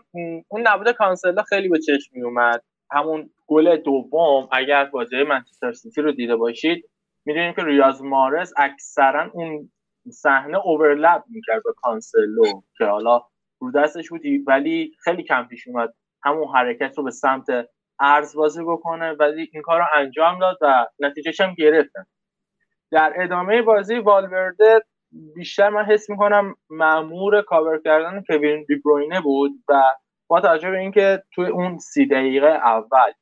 اون 0.48 0.68
نبود 0.68 0.92
کانسلو 0.92 1.42
خیلی 1.42 1.68
به 1.68 1.78
چشم 1.78 2.10
می 2.12 2.22
اومد 2.22 2.62
همون 2.90 3.30
گل 3.46 3.76
دوم 3.76 4.48
اگر 4.52 4.84
بازی 4.84 5.22
منچستر 5.22 5.72
سیتی 5.72 6.02
رو 6.02 6.12
دیده 6.12 6.36
باشید 6.36 6.90
می‌دونیم 7.26 7.52
که 7.52 7.64
ریاض 7.64 8.02
محرز 8.02 8.52
اکثرا 8.56 9.30
اون 9.32 9.70
صحنه 10.10 10.59
overlap 10.66 11.22
می‌کرد 11.28 11.62
با 11.62 11.72
کانسلو 11.76 12.44
که 12.78 12.85
حالا 12.85 13.20
رو 13.60 13.72
دستش 13.72 14.09
بود 14.09 14.22
ولی 14.47 14.93
خیلی 15.05 15.22
کم 15.22 15.44
پیش 15.44 15.68
اومد 15.68 15.94
همون 16.24 16.48
حرکت 16.55 16.98
رو 16.98 17.05
به 17.05 17.10
سمت 17.10 17.47
عرض 18.00 18.36
بازی 18.36 18.64
بکنه 18.64 19.12
ولی 19.12 19.51
این 19.52 19.62
کار 19.62 19.80
رو 19.80 19.86
انجام 19.94 20.39
داد 20.39 20.59
و 20.62 20.86
نتیجهش 20.98 21.40
هم 21.40 21.55
گرفتن. 21.55 22.05
در 22.90 23.12
ادامه 23.16 23.62
بازی 23.62 23.98
والورده 23.98 24.80
بیشتر 25.35 25.68
من 25.68 25.85
حس 25.85 26.10
می‌کنم 26.10 26.55
معمور 26.70 27.43
کاور 27.43 27.80
کردن 27.85 28.22
کوین 28.28 28.64
دیبروینه 28.68 29.20
بود 29.20 29.52
و 29.68 29.82
با 30.28 30.40
توجه 30.40 30.70
به 30.70 30.78
اینکه 30.78 31.22
توی 31.35 31.47
اون 31.47 31.78
سی 31.78 32.06
دقیقه 32.06 32.47
اول 32.47 33.12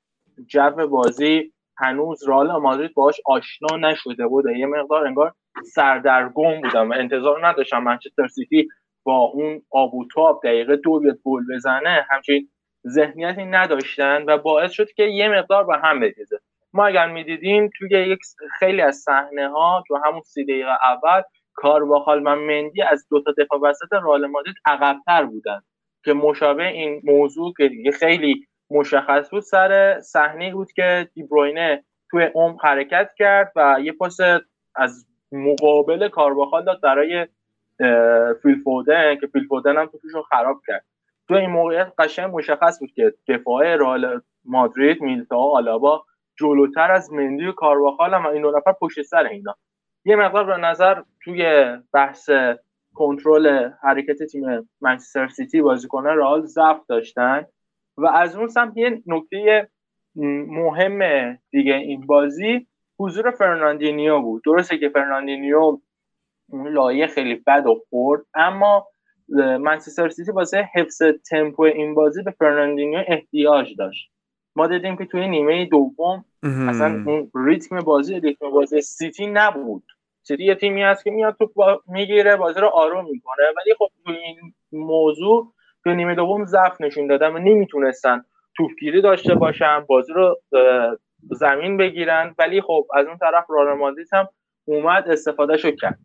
جو 0.47 0.89
بازی 0.89 1.53
هنوز 1.79 2.29
رال 2.29 2.53
مادرید 2.53 2.95
باهاش 2.95 3.21
آشنا 3.27 3.77
نشده 3.77 4.27
بود 4.27 4.45
یه 4.47 4.67
مقدار 4.67 5.07
انگار 5.07 5.35
سردرگم 5.65 6.61
بودم 6.61 6.91
و 6.91 6.93
انتظار 6.93 7.49
نداشتم 7.49 7.83
منچستر 7.83 8.29
سیتی 8.29 8.69
با 9.05 9.19
اون 9.19 9.63
آبوتاب 9.71 10.41
دقیقه 10.45 10.77
دو 10.77 11.01
بیاد 11.01 11.19
گل 11.25 11.43
بزنه 11.55 12.07
همچنین 12.11 12.49
ذهنیتی 12.89 13.45
نداشتن 13.45 14.25
و 14.29 14.39
باعث 14.39 14.73
شد 14.73 14.93
که 14.93 15.03
یه 15.03 15.29
مقدار 15.29 15.65
به 15.65 15.77
هم 15.77 16.01
بریزه. 16.01 16.39
ما 16.73 16.87
اگر 16.87 17.13
می‌دیدیم 17.13 17.71
توی 17.79 17.91
یک 17.91 18.19
خیلی 18.59 18.81
از 18.81 18.97
صحنه 18.97 19.49
ها 19.49 19.85
تو 19.89 19.99
همون 20.05 20.21
سی 20.21 20.45
دقیقه 20.45 20.71
اول 20.71 21.23
کار 21.55 21.85
با 21.85 22.15
من 22.23 22.39
مندی 22.39 22.83
از 22.83 23.07
دو 23.11 23.23
تا 23.23 23.33
دفاع 23.39 23.61
وسط 23.63 23.93
رئال 23.93 24.27
مادرید 24.27 24.57
عقبتر 24.67 25.25
بودن 25.25 25.61
که 26.05 26.13
مشابه 26.13 26.67
این 26.67 27.03
موضوع 27.05 27.53
که 27.57 27.71
خیلی 27.99 28.47
مشخص 28.71 29.31
بود 29.31 29.43
سر 29.43 30.01
صحنه 30.01 30.53
بود 30.53 30.73
که 30.73 31.09
دیبروینه 31.15 31.85
توی 32.11 32.25
عمق 32.35 32.65
حرکت 32.65 33.11
کرد 33.19 33.53
و 33.57 33.79
یه 33.83 33.93
پاس 33.93 34.17
از 34.75 35.07
مقابل 35.33 36.09
کارواخال 36.09 36.65
داد 36.65 36.81
برای 36.81 37.27
فیل 38.43 38.63
فودن 38.65 39.17
که 39.17 39.27
فیل 39.27 39.47
فودن 39.47 39.77
هم 39.77 39.91
رو 40.15 40.23
خراب 40.23 40.61
کرد. 40.67 40.85
تو 41.29 41.35
این 41.35 41.51
موقعیت 41.51 41.93
قشنگ 41.99 42.35
مشخص 42.35 42.79
بود 42.81 42.93
که 42.93 43.15
دفاع 43.29 43.77
رئال 43.77 44.21
مادرید 44.45 45.03
میلتا 45.03 45.37
آلابا 45.37 46.05
جلوتر 46.37 46.93
از 46.93 47.13
مندی 47.13 47.47
و 47.47 47.53
کارواخال 47.53 48.15
هم 48.15 48.27
این 48.27 48.43
دو 48.43 48.51
نفر 48.57 48.73
پشت 48.73 49.03
سر 49.03 49.25
اینا. 49.25 49.57
یه 50.05 50.17
مقدار 50.17 50.45
به 50.45 50.57
نظر 50.57 51.03
توی 51.25 51.67
بحث 51.93 52.31
کنترل 52.95 53.71
حرکت 53.83 54.23
تیم 54.23 54.69
منچستر 54.81 55.29
سیتی 55.29 55.63
بازیکنان 55.63 56.19
رئال 56.19 56.43
ضعف 56.43 56.87
داشتن 56.89 57.47
و 57.97 58.07
از 58.07 58.37
اون 58.37 58.49
سمت 58.49 58.77
یه 58.77 59.03
نکته 59.07 59.69
مهم 60.15 61.33
دیگه 61.51 61.75
این 61.75 62.07
بازی 62.07 62.67
حضور 62.99 63.31
فرناندینیو 63.31 64.21
بود. 64.21 64.43
درسته 64.45 64.79
که 64.79 64.89
فرناندینیو 64.89 65.79
اون 66.51 66.69
لایی 66.69 67.07
خیلی 67.07 67.35
بد 67.35 67.67
و 67.67 67.83
خورد 67.91 68.23
اما 68.35 68.87
منچستر 69.61 70.09
سیتی 70.09 70.33
واسه 70.33 70.69
حفظ 70.75 71.03
تمپو 71.31 71.63
این 71.63 71.95
بازی 71.95 72.23
به 72.23 72.31
فرناندینیو 72.31 73.03
احتیاج 73.09 73.77
داشت. 73.79 74.11
ما 74.57 74.67
دیدیم 74.67 74.97
که 74.97 75.05
توی 75.05 75.29
نیمه 75.29 75.65
دوم 75.65 76.25
اصلا 76.43 77.03
اون 77.07 77.31
ریتم 77.35 77.81
بازی 77.81 78.21
ریتم 78.21 78.51
بازی 78.51 78.81
سیتی 78.81 79.27
نبود. 79.27 79.83
سیتی 80.23 80.45
یه 80.45 80.55
تیمی 80.55 80.83
هست 80.83 81.05
که 81.05 81.11
میاد 81.11 81.37
تو 81.39 81.51
می‌گیره 81.89 82.37
بازی 82.37 82.61
رو 82.61 82.67
آروم 82.67 83.11
می‌کنه. 83.11 83.45
ولی 83.57 83.75
خب 83.79 83.89
تو 84.05 84.13
این 84.13 84.55
موضوع 84.73 85.53
تو 85.85 85.95
نیمه 85.95 86.15
دوم 86.15 86.45
ضعف 86.45 86.81
نشون 86.81 87.07
دادن 87.07 87.33
و 87.33 87.39
نمی‌تونستن 87.39 88.25
توپگیری 88.57 89.03
داشته 89.03 89.35
باشن. 89.35 89.81
بازی 89.89 90.13
رو 90.13 90.41
زمین 91.37 91.77
بگیرن. 91.77 92.35
ولی 92.39 92.61
خب 92.61 92.87
از 92.95 93.07
اون 93.07 93.19
طرف 93.19 93.45
رئال 93.51 93.97
هم 94.13 94.29
اومد 94.65 95.09
استفاده 95.09 95.57
شو 95.57 95.71
کرد. 95.71 95.99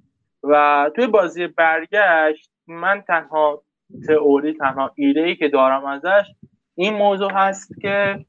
و 0.44 0.90
توی 0.96 1.08
بازی 1.08 1.48
برگشت 1.48 2.52
من 2.68 3.04
تنها 3.08 3.64
تئوری 4.08 4.54
تنها 4.54 4.92
ایده 4.96 5.22
ای 5.22 5.36
که 5.36 5.48
دارم 5.48 5.86
ازش 5.86 6.28
این 6.76 6.94
موضوع 6.94 7.32
هست 7.32 7.82
که 7.82 8.26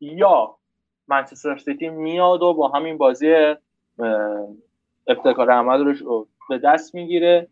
یا 0.00 0.56
منچستر 1.08 1.56
سیتی 1.56 1.88
میاد 1.88 2.42
و 2.42 2.54
با 2.54 2.68
همین 2.68 2.98
بازی 2.98 3.54
ابتکار 5.06 5.50
عمل 5.50 5.84
رو 5.84 6.28
به 6.48 6.58
دست 6.58 6.94
می‌گیره 6.94 7.48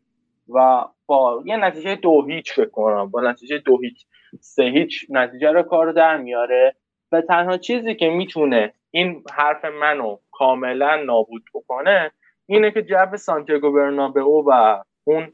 و 0.48 0.84
با 1.06 1.42
یه 1.46 1.56
نتیجه 1.56 1.94
دو 1.94 2.26
هیچ 2.26 2.52
فکر 2.52 2.70
کنم. 2.70 3.10
با 3.10 3.20
نتیجه 3.20 3.58
دو 3.58 3.80
هیچ 3.80 4.06
سه 4.40 4.62
هیچ 4.62 5.06
نتیجه 5.10 5.50
رو 5.50 5.62
کار 5.62 5.92
در 5.92 6.16
میاره. 6.16 6.76
و 7.12 7.20
تنها 7.20 7.56
چیزی 7.56 7.94
که 7.94 8.08
می‌تونه 8.08 8.72
این 8.94 9.22
حرف 9.32 9.64
منو 9.64 10.18
کاملا 10.32 10.96
نابود 10.96 11.44
بکنه 11.54 12.12
اینه 12.46 12.70
که 12.70 12.82
جو 12.82 13.16
سانتیاگو 13.16 13.72
برنابئو 13.72 14.44
و 14.46 14.82
اون 15.04 15.32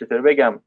چطور 0.00 0.22
بگم 0.22 0.60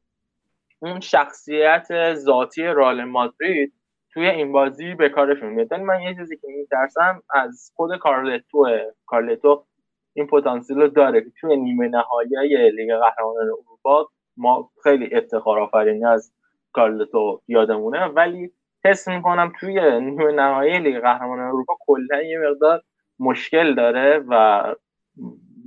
اون 0.78 1.00
شخصیت 1.00 2.14
ذاتی 2.14 2.62
رال 2.62 3.04
مادرید 3.04 3.72
توی 4.12 4.26
این 4.26 4.52
بازی 4.52 4.94
به 4.94 5.08
کارشون 5.08 5.48
میاد. 5.48 5.72
یعنی 5.72 5.84
من 5.84 6.02
یه 6.02 6.14
چیزی 6.14 6.36
که 6.36 6.48
میترسم 6.48 7.22
از 7.30 7.72
خود 7.76 7.98
کارلتو 7.98 8.68
کارلتو 9.06 9.66
این 10.14 10.26
پتانسیل 10.26 10.80
رو 10.80 10.88
داره 10.88 11.20
که 11.20 11.30
توی 11.40 11.56
نیمه 11.56 11.88
نهایی 11.88 12.70
لیگ 12.70 12.90
قهرمانان 12.94 13.46
اروپا 13.46 14.08
ما 14.36 14.70
خیلی 14.82 15.14
افتخار 15.14 15.60
آفرینی 15.60 16.04
از 16.04 16.32
کارلتو 16.72 17.42
یادمونه. 17.48 18.04
ولی 18.04 18.52
حس 18.84 19.08
می‌کنم 19.08 19.52
توی 19.60 20.00
نیمه 20.00 20.32
نهایی 20.32 20.78
لیگ 20.78 21.00
قهرمانان 21.00 21.46
اروپا 21.46 21.74
کلا 21.86 22.22
یه 22.22 22.38
مقدار 22.38 22.82
مشکل 23.18 23.74
داره 23.74 24.24
و 24.28 24.64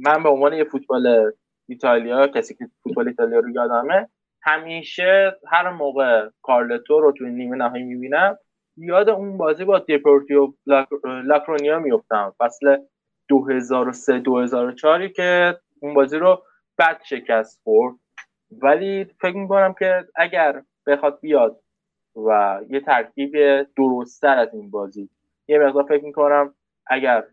من 0.05 0.23
به 0.23 0.29
عنوان 0.29 0.53
یه 0.53 0.63
فوتبال 0.63 1.31
ایتالیا 1.69 2.27
کسی 2.27 2.55
که 2.55 2.65
فوتبال 2.83 3.07
ایتالیا 3.07 3.39
رو 3.39 3.49
یادمه 3.49 4.09
همیشه 4.43 5.37
هر 5.47 5.69
موقع 5.71 6.29
کارلتو 6.41 6.99
رو 6.99 7.11
توی 7.11 7.31
نیمه 7.31 7.55
نهایی 7.57 7.83
می‌بینم 7.83 8.37
یاد 8.77 9.09
اون 9.09 9.37
بازی 9.37 9.65
با 9.65 9.79
دپورتیوو 9.80 10.53
لاک- 10.69 11.05
لاکرونیا 11.25 11.79
میفتم 11.79 12.33
فصل 12.39 12.77
2003 13.29 14.19
2004 14.19 15.07
که 15.07 15.57
اون 15.81 15.93
بازی 15.93 16.17
رو 16.17 16.43
بد 16.79 17.01
شکست 17.05 17.61
خورد. 17.63 17.95
ولی 18.51 19.05
فکر 19.21 19.35
می‌کنم 19.37 19.73
که 19.79 20.05
اگر 20.15 20.63
بخواد 20.87 21.19
بیاد 21.21 21.61
و 22.15 22.59
یه 22.69 22.79
ترکیب 22.79 23.31
درستتر 23.77 24.37
از 24.37 24.53
این 24.53 24.71
بازی 24.71 25.09
یه 25.47 25.59
مقدار 25.59 25.83
فکر 25.83 26.03
می‌کنم 26.03 26.55
اگر 26.87 27.23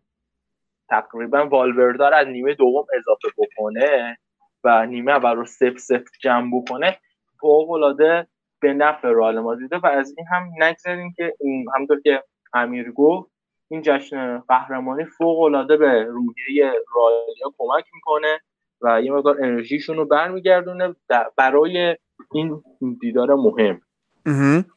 تقریبا 0.89 1.47
والوردار 1.47 2.15
از 2.15 2.29
نیمه 2.29 2.55
دوم 2.55 2.87
اضافه 2.95 3.29
بکنه 3.39 4.19
و 4.65 4.87
نیمه 4.87 5.13
اول 5.13 5.37
رو 5.37 5.45
سف 5.45 5.79
سف 5.79 6.05
جمع 6.21 6.51
بکنه 6.61 6.99
فوق 7.41 7.71
العاده 7.71 8.27
به 8.61 8.73
نفع 8.73 9.09
رئال 9.09 9.41
مادریده 9.41 9.79
و 9.79 9.87
از 9.87 10.15
این 10.17 10.27
هم 10.27 10.51
نگذاریم 10.59 11.13
که 11.17 11.35
همونطور 11.75 12.01
که 12.01 12.23
امیر 12.55 12.93
گفت 12.93 13.31
این 13.69 13.83
جشن 13.83 14.39
قهرمانی 14.39 15.05
فوق 15.05 15.41
العاده 15.41 15.77
به 15.77 16.03
روحیه 16.03 16.73
رئالیا 16.97 17.53
کمک 17.59 17.85
می‌کنه 17.95 18.41
و 18.83 19.03
یه 19.03 19.13
مقدار 19.13 19.37
انرژیشون 19.43 19.97
رو 19.97 20.05
برمیگردونه 20.05 20.95
برای 21.37 21.97
این 22.33 22.63
دیدار 23.01 23.35
مهم. 23.35 23.81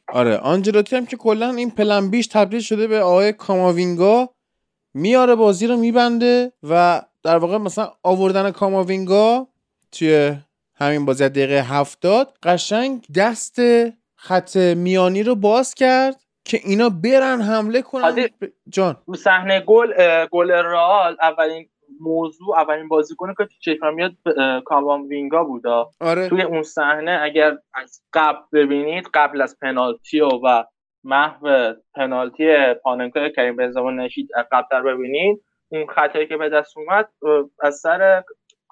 آره 0.08 0.36
آنجلوتی 0.36 0.96
هم 0.96 1.06
که 1.06 1.16
کلا 1.16 1.50
این 1.50 1.70
پلن 1.70 2.10
بیش 2.10 2.26
تبدیل 2.26 2.60
شده 2.60 2.86
به 2.86 3.00
آقای 3.00 3.32
کاماوینگا 3.32 4.30
میاره 4.94 5.34
بازی 5.34 5.66
رو 5.66 5.76
میبنده 5.76 6.52
و 6.62 7.02
در 7.22 7.36
واقع 7.38 7.58
مثلا 7.58 7.92
آوردن 8.02 8.50
کاماوینگا 8.50 9.48
توی 9.92 10.36
همین 10.74 11.04
بازی 11.04 11.24
از 11.24 11.30
دقیقه 11.30 11.60
هفتاد 11.62 12.34
قشنگ 12.42 13.06
دست 13.16 13.56
خط 14.16 14.56
میانی 14.56 15.22
رو 15.22 15.34
باز 15.34 15.74
کرد 15.74 16.20
که 16.44 16.60
اینا 16.64 16.88
برن 16.88 17.40
حمله 17.40 17.82
کنن. 17.82 18.02
جان. 18.68 18.96
صحنه 19.16 19.60
گل 19.60 19.92
گل 20.30 20.50
رئال 20.50 21.16
اولین 21.22 21.68
موضوع 22.00 22.58
اولین 22.58 22.88
بازیکنی 22.88 23.34
که 23.38 23.44
تو 23.44 23.54
چشمم 23.60 23.94
میاد 23.94 24.12
اه، 24.36 24.60
کاماوینگا 24.60 25.44
بودا 25.44 25.90
آره. 26.00 26.28
توی 26.28 26.42
اون 26.42 26.62
صحنه 26.62 27.20
اگر 27.22 27.58
از 27.74 28.02
قبل 28.12 28.42
ببینید 28.52 29.08
قبل 29.14 29.42
از 29.42 29.58
پنالتی 29.60 30.20
و, 30.20 30.64
محو 31.06 31.72
پنالتی 31.94 32.74
پاننکا 32.74 33.28
کریم 33.28 33.56
بنزما 33.56 33.90
نشید 33.90 34.28
قبلتر 34.52 34.82
ببینید 34.82 35.44
اون 35.68 35.86
خطایی 35.86 36.26
که 36.26 36.36
به 36.36 36.48
دست 36.48 36.76
اومد 36.76 37.08
از 37.60 37.74
سر 37.74 38.22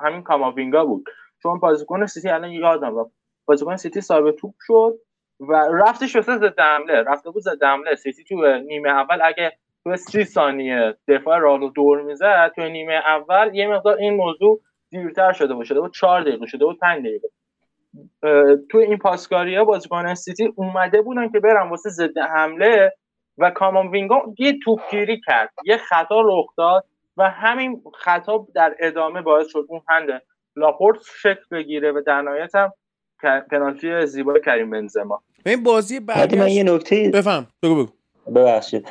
همین 0.01 0.23
کاماوینگا 0.23 0.85
بود. 0.85 1.05
چون 1.43 1.61
بازیکن 1.61 2.07
سیتی 2.07 2.29
الان 2.29 2.51
یادم 2.51 3.01
رفت. 3.01 3.11
بازیکن 3.47 3.77
سیتی 3.77 4.01
صاحب 4.01 4.31
توپ 4.31 4.55
شد 4.61 4.95
و 5.41 5.53
رفتش 5.73 6.17
واسه 6.17 6.37
ضد 6.37 6.61
حمله 6.61 7.03
رفته 7.03 7.31
بود 7.31 7.43
ضد 7.43 7.63
حمله 7.63 7.95
سیتی 7.95 8.25
تو 8.25 8.59
نیمه 8.59 8.89
اول 8.89 9.19
اگه 9.23 9.53
تو 9.85 9.97
سی 9.97 10.25
ثانیه. 10.25 10.95
دفاع 11.09 11.39
رئالو 11.39 11.69
دور 11.71 12.03
می‌زد 12.03 12.53
تو 12.57 12.69
نیمه 12.69 12.93
اول 12.93 13.55
یه 13.55 13.69
مقدار 13.69 13.97
این 13.97 14.15
موضوع 14.15 14.61
دیرتر 14.91 15.33
شده 15.33 15.55
بود. 15.55 15.65
شده 15.65 15.81
بود 15.81 15.95
چهار 15.95 16.21
دقیقه 16.23 16.47
شده 16.47 16.65
بود 16.65 16.79
پنج 16.79 17.07
دقیقه. 17.07 17.29
تو 18.71 18.79
این 18.79 18.99
پاسکاری 18.99 19.57
ها 19.57 19.65
بازیکن 19.65 20.15
سیتی 20.15 20.53
اومده 20.57 21.03
بودن 21.03 21.29
که 21.29 21.41
برن 21.41 21.71
واسه 21.71 21.91
ضد 21.91 22.19
حمله 22.19 22.93
و 23.39 23.51
کامان 23.51 23.89
وینگا 23.89 24.23
یه 24.39 24.59
توپگیری 24.65 25.21
کرد. 25.27 25.51
یه 25.65 25.77
خطا 25.77 26.21
رخ 26.21 26.47
داد 26.57 26.85
و 27.17 27.31
همین 27.31 27.83
خطا 27.95 28.47
در 28.55 28.75
ادامه 28.79 29.23
باعث 29.23 29.47
شد 29.49 29.67
اون 29.69 29.81
هند 29.89 30.23
لاپورت 30.57 30.99
شکل 31.23 31.43
بگیره 31.51 31.93
و 31.93 32.03
در 32.07 32.23
نهایت 32.23 32.55
هم 32.55 32.73
پنالتی 33.51 34.07
زیبای 34.07 34.41
کریم 34.41 34.71
بنزما. 34.71 35.23
این 35.47 35.63
بازی 35.63 36.01
بعد 36.01 36.35
من 36.35 36.49
یه 36.49 36.63
نکته 36.63 37.11
بفهم. 37.15 37.47
بگو 37.63 37.75
بگو. 37.75 37.93
ببخشید. 38.35 38.89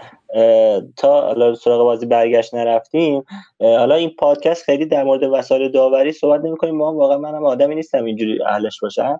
تا 0.97 1.21
حالا 1.21 1.55
سراغ 1.55 1.83
بازی 1.83 2.05
برگشت 2.05 2.53
نرفتیم. 2.55 3.23
حالا 3.59 3.95
این 3.95 4.11
پادکست 4.19 4.63
خیلی 4.63 4.85
در 4.85 5.03
مورد 5.03 5.23
وسایل 5.23 5.71
داوری 5.71 6.11
صحبت 6.11 6.41
نمی‌کنیم. 6.41 6.75
ما 6.75 6.93
واقعا 6.93 7.17
منم 7.17 7.45
آدمی 7.45 7.75
نیستم 7.75 8.05
اینجوری 8.05 8.43
اهلش 8.43 8.79
باشم 8.81 9.19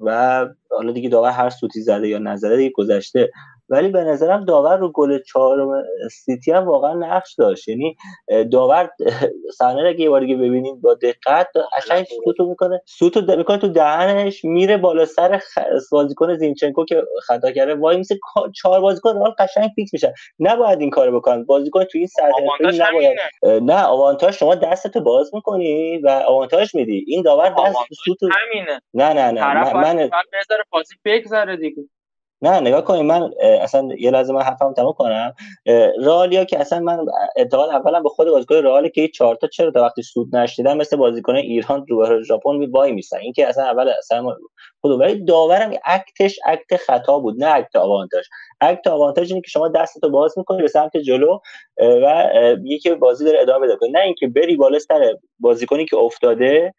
و 0.00 0.46
حالا 0.70 0.92
دیگه 0.92 1.08
داور 1.08 1.30
هر 1.30 1.50
سوتی 1.50 1.80
زده 1.80 2.08
یا 2.08 2.18
نزده 2.18 2.56
دیگه 2.56 2.70
گذشته 2.70 3.30
ولی 3.70 3.88
به 3.88 4.04
نظرم 4.04 4.44
داور 4.44 4.76
رو 4.76 4.92
گل 4.92 5.18
چهارم 5.22 5.84
سیتی 6.10 6.52
هم 6.52 6.64
واقعا 6.64 6.94
نقش 6.94 7.34
داشت. 7.34 7.68
یعنی 7.68 7.96
داور 8.52 8.90
صحنه 9.58 9.82
رو 9.82 9.88
اگه 9.88 10.00
یه 10.00 10.10
بار 10.10 10.20
دیگه 10.20 10.36
ببینید 10.36 10.80
با 10.80 10.94
دقت 10.94 11.48
قشنگ 11.76 12.06
سوتو 12.24 12.48
می‌کنه. 12.48 12.82
سوتو 12.86 13.36
می‌کنه 13.36 13.58
تو 13.58 13.68
دهنش 13.68 14.44
میره 14.44 14.76
بالا 14.76 15.04
سر 15.04 15.38
خ... 15.38 15.58
بازیکن 15.92 16.34
زینچنکو 16.34 16.84
که 16.84 17.02
خطا 17.26 17.52
کرده. 17.52 17.74
وایمیسه 17.74 18.18
چهار 18.56 18.80
بازیکن 18.80 19.16
رئال 19.16 19.34
قشنگ 19.38 19.70
fix 19.74 19.92
میشن. 19.92 20.12
نباید 20.38 20.80
این 20.80 20.90
کارو 20.90 21.20
بکنن. 21.20 21.44
بازیکن 21.44 21.84
تو 21.84 21.98
این 21.98 22.06
سطح 22.06 22.32
نباید. 22.62 23.18
نه 23.42 23.84
آوانتاژ 23.84 24.36
شما 24.36 24.54
دستتو 24.54 25.00
باز 25.00 25.34
می‌کنی 25.34 25.98
و 25.98 26.08
آوانتاژ 26.26 26.74
میدی. 26.74 27.04
این 27.06 27.22
داور 27.22 27.48
دست 27.48 27.78
سوتو 28.04 28.28
همینه. 28.32 28.80
نه 28.94 29.12
نه 29.12 29.30
نه. 29.30 29.40
طرف 29.40 29.74
من, 29.74 29.96
من 29.96 30.08
بذاره 30.32 30.64
بگذره 31.04 31.56
دیگه. 31.56 31.82
نه 32.42 32.60
نگاه 32.60 32.84
کنید 32.84 33.02
من 33.02 33.30
اصلا 33.40 33.88
یه 33.98 34.10
لحظه 34.10 34.32
من 34.32 34.42
حرفم 34.42 34.72
تموم 34.72 34.92
کنم. 34.92 35.34
اه، 35.66 35.90
رئالیا 36.00 36.44
که 36.44 36.60
اصلا 36.60 36.80
من 36.80 37.06
اعتقاد 37.36 37.70
اولا 37.70 38.00
به 38.00 38.08
خود 38.08 38.28
بازیکن 38.28 38.54
رئال 38.54 38.88
که 38.88 39.00
این 39.00 39.10
چهار 39.14 39.34
تا 39.34 39.46
چرا 39.46 39.70
تا 39.70 39.82
وقتی 39.82 40.02
سود 40.02 40.36
نشدیدن 40.36 40.76
مثل 40.76 40.96
بازیکن 40.96 41.36
ایران 41.36 41.86
رو 41.88 42.22
ژاپن 42.22 42.56
می 42.56 42.66
وای 42.66 42.92
میسن 42.92 43.18
این 43.18 43.32
که 43.32 43.48
اصلا 43.48 43.64
اول 43.64 43.88
اصلا 43.98 44.36
خود 44.80 45.00
ولی 45.00 45.24
داورم 45.24 45.70
اکتش 45.84 46.38
اکت 46.46 46.76
خطا 46.76 47.18
بود 47.18 47.44
نه 47.44 47.54
اکت 47.54 47.76
آوانتاژ. 47.76 48.24
اکت 48.60 48.86
آوانتاژ 48.86 49.30
اینه 49.30 49.40
که 49.42 49.50
شما 49.50 49.68
دستتو 49.68 50.10
باز 50.10 50.38
می‌کنی 50.38 50.62
به 50.62 50.68
سمت 50.68 50.96
جلو 50.96 51.38
و 51.78 52.24
یکی 52.64 52.94
بازی 52.94 53.24
داره 53.24 53.40
ادامه 53.40 53.66
بده 53.66 53.76
نه 53.92 54.00
اینکه 54.00 54.26
بری 54.28 54.56
بالا 54.56 54.78
سر 54.78 55.14
بازیکنی 55.40 55.86
که 55.86 55.96
افتاده 55.96 56.74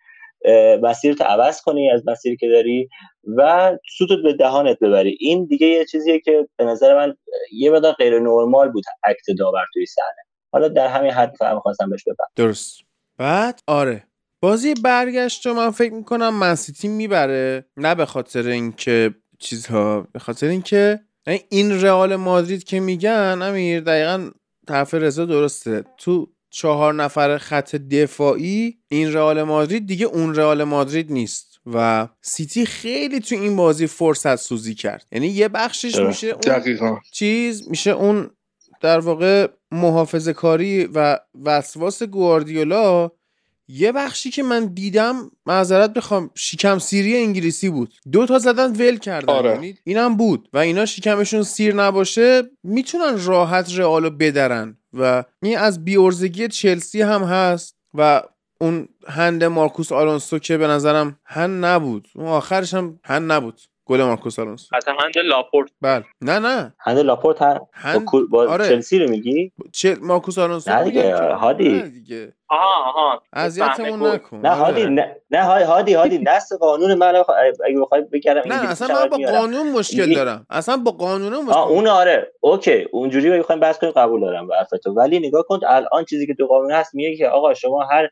مسیرت 0.81 1.21
عوض 1.21 1.61
کنی 1.61 1.91
از 1.91 2.03
مسیری 2.07 2.37
که 2.37 2.47
داری 2.47 2.89
و 3.37 3.71
سوتت 3.97 4.23
به 4.23 4.33
دهانت 4.33 4.79
ببری. 4.79 5.17
این 5.19 5.45
دیگه 5.45 5.67
یه 5.67 5.85
چیزیه 5.85 6.19
که 6.19 6.47
به 6.57 6.65
نظر 6.65 6.95
من 6.95 7.15
یه 7.53 7.71
مقدار 7.71 7.93
غیر 7.93 8.19
نرمال 8.19 8.71
بود 8.71 8.83
اکت 9.03 9.25
داور 9.39 9.65
توی 9.73 9.85
صحنه. 9.85 10.25
حالا 10.51 10.67
در 10.67 10.87
همین 10.87 11.11
حد 11.11 11.33
فهم 11.39 11.59
خواستم 11.59 11.89
بهش 11.89 12.03
بپرم 12.03 12.27
درست. 12.35 12.79
بعد 13.17 13.59
آره. 13.67 14.03
بازی 14.41 14.73
برگشت 14.73 15.45
رو 15.45 15.53
من 15.53 15.71
فکر 15.71 15.93
می‌کنم 15.93 16.39
منسیتی 16.39 16.87
می‌بره. 16.87 17.65
نه 17.77 17.95
به 17.95 18.05
خاطر 18.05 18.47
اینکه 18.47 19.13
چیزها 19.39 20.07
به 20.13 20.19
خاطر 20.19 20.47
اینکه 20.47 20.99
یعنی 21.27 21.39
این 21.49 21.81
رئال 21.81 22.15
مادرید 22.15 22.63
که 22.63 22.79
میگن 22.79 23.39
امیر 23.41 23.79
دقیقا 23.79 24.29
طرف 24.67 24.93
رضا 24.93 25.25
درسته. 25.25 25.83
تو 25.97 26.27
چهار 26.51 26.93
نفر 26.93 27.37
خط 27.37 27.75
دفاعی 27.75 28.77
این 28.87 29.13
رئال 29.13 29.43
مادرید 29.43 29.87
دیگه 29.87 30.05
اون 30.05 30.35
رئال 30.35 30.63
مادرید 30.63 31.11
نیست. 31.11 31.51
و 31.73 32.07
سیتی 32.21 32.65
خیلی 32.65 33.19
تو 33.19 33.35
این 33.35 33.55
بازی 33.55 33.87
فرصت 33.87 34.35
سوزی 34.35 34.75
کرد. 34.75 35.05
یعنی 35.11 35.27
یه 35.27 35.47
بخشش. 35.47 35.95
میشه 35.95 36.27
اون 36.27 36.39
دقیقا. 36.41 36.97
چیز 37.11 37.69
میشه 37.69 37.91
اون 37.91 38.29
در 38.81 38.99
واقع 38.99 39.47
محافظه 39.71 40.33
کاری 40.33 40.85
و 40.85 41.19
وسواس 41.45 42.03
گواردیولا. 42.03 43.11
یه 43.67 43.91
بخشی 43.91 44.29
که 44.29 44.43
من 44.43 44.65
دیدم 44.65 45.31
معذرت 45.45 45.93
بخوام 45.93 46.29
شکم 46.35 46.79
سیری 46.79 47.17
انگلیسی 47.17 47.69
بود. 47.69 47.93
دو 48.11 48.25
تا 48.25 48.39
زدن 48.39 48.71
ول 48.71 48.97
کردن. 48.97 49.33
آره. 49.33 49.51
یعنی 49.51 49.77
اینم 49.83 50.17
بود. 50.17 50.49
و 50.53 50.57
اینا 50.57 50.85
شکمشون 50.85 51.43
سیر 51.43 51.75
نباشه 51.75 52.43
می‌تونن 52.63 53.25
راحت 53.25 53.79
رئالو 53.79 54.09
بدرن. 54.09 54.77
و 54.93 55.23
این 55.41 55.57
از 55.57 55.85
بیورزگی 55.85 56.47
چلسی 56.47 57.01
هم 57.01 57.23
هست 57.23 57.77
و 57.93 58.21
اون 58.61 58.87
hand 59.07 59.43
مارکوس 59.43 59.91
آلونسو 59.91 60.39
که 60.39 60.57
به 60.57 60.67
نظرم 60.67 61.19
hand 61.25 61.65
نبود. 61.65 62.07
اون 62.15 62.27
آخرش 62.27 62.73
هم 62.73 62.99
hand 63.03 63.31
نبود. 63.31 63.61
گل 63.85 64.03
مارکوس 64.03 64.39
آلونسو. 64.39 64.75
حتی 64.75 64.91
hand 64.91 65.17
لاپورت. 65.17 65.71
بله. 65.81 66.05
نه 66.21 66.39
نه. 66.39 66.73
hand 66.79 66.97
لاپورت 66.97 67.39
با, 67.39 67.67
hand 67.73 68.05
با 68.29 68.49
آره. 68.49 68.67
چلسی 68.69 68.99
رو 68.99 69.09
میگی؟ 69.09 69.51
چه 69.71 69.95
مارکوس 70.01 70.37
آلونسو 70.37 70.71
نه 70.71 70.83
دیگه، 70.83 71.15
هادی. 71.15 71.81
دیگه. 71.81 72.33
آها 72.51 72.89
آها 72.89 73.21
اذیتمون 73.33 74.13
نکن 74.13 74.37
نه 74.37 74.49
آره. 74.49 74.59
هادی 74.59 74.85
نه 74.85 75.15
نه 75.31 75.65
هادی 75.65 75.93
هادی 75.93 76.17
نص 76.17 76.53
قانون 76.53 76.93
من 76.93 77.15
اگه 77.15 77.79
بخوای 77.81 78.01
بگم 78.01 78.33
نه 78.45 78.71
اصلا 78.71 78.87
من 78.87 79.09
با 79.09 79.17
قانون 79.17 79.71
مشکل 79.71 80.13
دارم. 80.13 80.45
اصلا 80.49 80.77
با 80.77 80.91
قانون 80.91 81.33
مشکل 81.43 81.51
آه 81.57 81.67
اون 81.67 81.87
آره 81.87 82.31
okay 82.39 82.87
اونجوری 82.91 83.39
بخوایم 83.39 83.61
بحث 83.61 83.77
کنیم 83.79 83.93
قبول 83.93 84.21
دارم 84.21 84.47
به 84.47 84.55
حرفتو. 84.55 84.91
ولی 84.91 85.19
نگاه 85.27 85.43
کن 85.43 85.59
الان 85.67 86.05
چیزی 86.05 86.27
که 86.27 86.33
تو 86.33 86.47
قانون 86.47 86.71
هست 86.71 86.95
میگه 86.95 87.17
که 87.17 87.27
آقا 87.27 87.53
شما 87.53 87.83
هر 87.83 88.09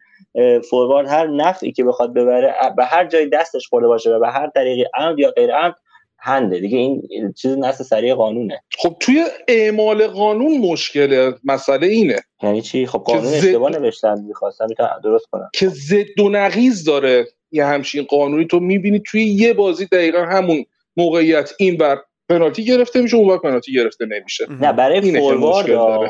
فوروارد 0.69 1.07
هر 1.07 1.27
نفعی 1.27 1.71
که 1.71 1.83
بخواد 1.83 2.13
ببره 2.13 2.55
به 2.77 2.85
هر 2.85 3.05
جای 3.05 3.29
دستش 3.29 3.67
خورده 3.67 3.87
باشه 3.87 4.15
و 4.15 4.19
به 4.19 4.29
هر 4.29 4.49
طریقی 4.49 4.85
عمد 4.93 5.19
یا 5.19 5.31
غیر 5.31 5.55
عمد 5.55 5.75
هنده 6.21 6.59
دیگه 6.59 6.77
این 6.77 7.33
چیز 7.37 7.57
نص 7.57 7.81
سریع 7.81 8.13
قانونه. 8.13 8.61
خب 8.77 8.95
توی 8.99 9.25
اعمال 9.47 10.07
قانون 10.07 10.57
مشکل 10.57 11.31
مسئله 11.43 11.87
اینه 11.87 12.15
یعنی 12.43 12.61
چی؟ 12.61 12.85
خب 12.85 12.99
قانون 12.99 13.23
ضد- 13.23 13.45
اشتباه 13.45 13.71
نوشتن 13.71 14.21
می‌خواستم 14.21 14.65
می‌تونم 14.69 15.01
درست 15.03 15.25
کنم 15.31 15.49
که 15.53 15.67
ضد 15.67 16.19
و 16.19 16.29
نقیز 16.29 16.83
داره 16.83 17.27
یه 17.51 17.65
همچین 17.65 18.03
قانونی. 18.03 18.45
تو 18.45 18.59
می‌بینی 18.59 18.99
توی 19.05 19.23
یه 19.23 19.53
بازی 19.53 19.85
دقیقا 19.85 20.21
همون 20.21 20.65
موقعیت 20.97 21.51
این 21.59 21.77
بر 21.77 21.97
پنالتی 22.29 22.65
گرفته 22.65 23.01
میشه 23.01 23.17
اون 23.17 23.27
بر 23.27 23.37
پنالتی 23.37 23.73
گرفته 23.73 24.05
نمیشه. 24.05 24.45
نه 24.61 24.73
برای 24.73 25.01
فوروارد. 25.19 26.09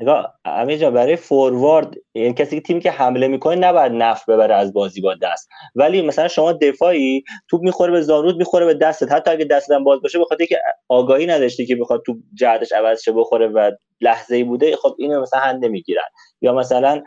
نگاه 0.00 0.34
امیر 0.44 0.90
برای 0.90 1.16
فوروارد 1.16 1.94
یعنی 2.14 2.34
کسی 2.34 2.56
که 2.56 2.62
تیمی 2.62 2.80
که 2.80 2.90
حمله 2.90 3.28
می‌کنه 3.28 3.56
نباید 3.56 3.92
نفع 3.92 4.32
ببره 4.32 4.54
از 4.54 4.72
بازی 4.72 5.00
با 5.00 5.14
دست. 5.22 5.48
ولی 5.74 6.02
مثلا 6.02 6.28
شما 6.28 6.52
دفاعی 6.52 7.24
توپ 7.48 7.62
می‌خوره 7.62 7.92
به 7.92 8.00
زانود 8.00 8.36
می‌خوره 8.36 8.66
به 8.66 8.74
دستت. 8.74 9.12
حتی 9.12 9.30
اگه 9.30 9.44
دستت 9.44 9.70
هم 9.70 9.84
باز 9.84 10.02
باشه 10.02 10.18
بخاطر 10.18 10.44
که 10.44 10.58
آگاهی 10.88 11.26
نداشتی 11.26 11.66
که 11.66 11.76
بخواد 11.76 12.02
توپ 12.06 12.16
جهتش 12.34 12.72
عوض 12.72 13.02
شه 13.02 13.12
بخوره 13.12 13.48
و 13.48 13.70
لحظه 14.00 14.36
ای 14.36 14.44
بوده 14.44 14.76
خب 14.76 14.94
اینو 14.98 15.20
مثلا 15.20 15.40
هند 15.40 15.64
نمی‌گیرن. 15.64 16.02
یا 16.40 16.52
مثلا 16.52 17.02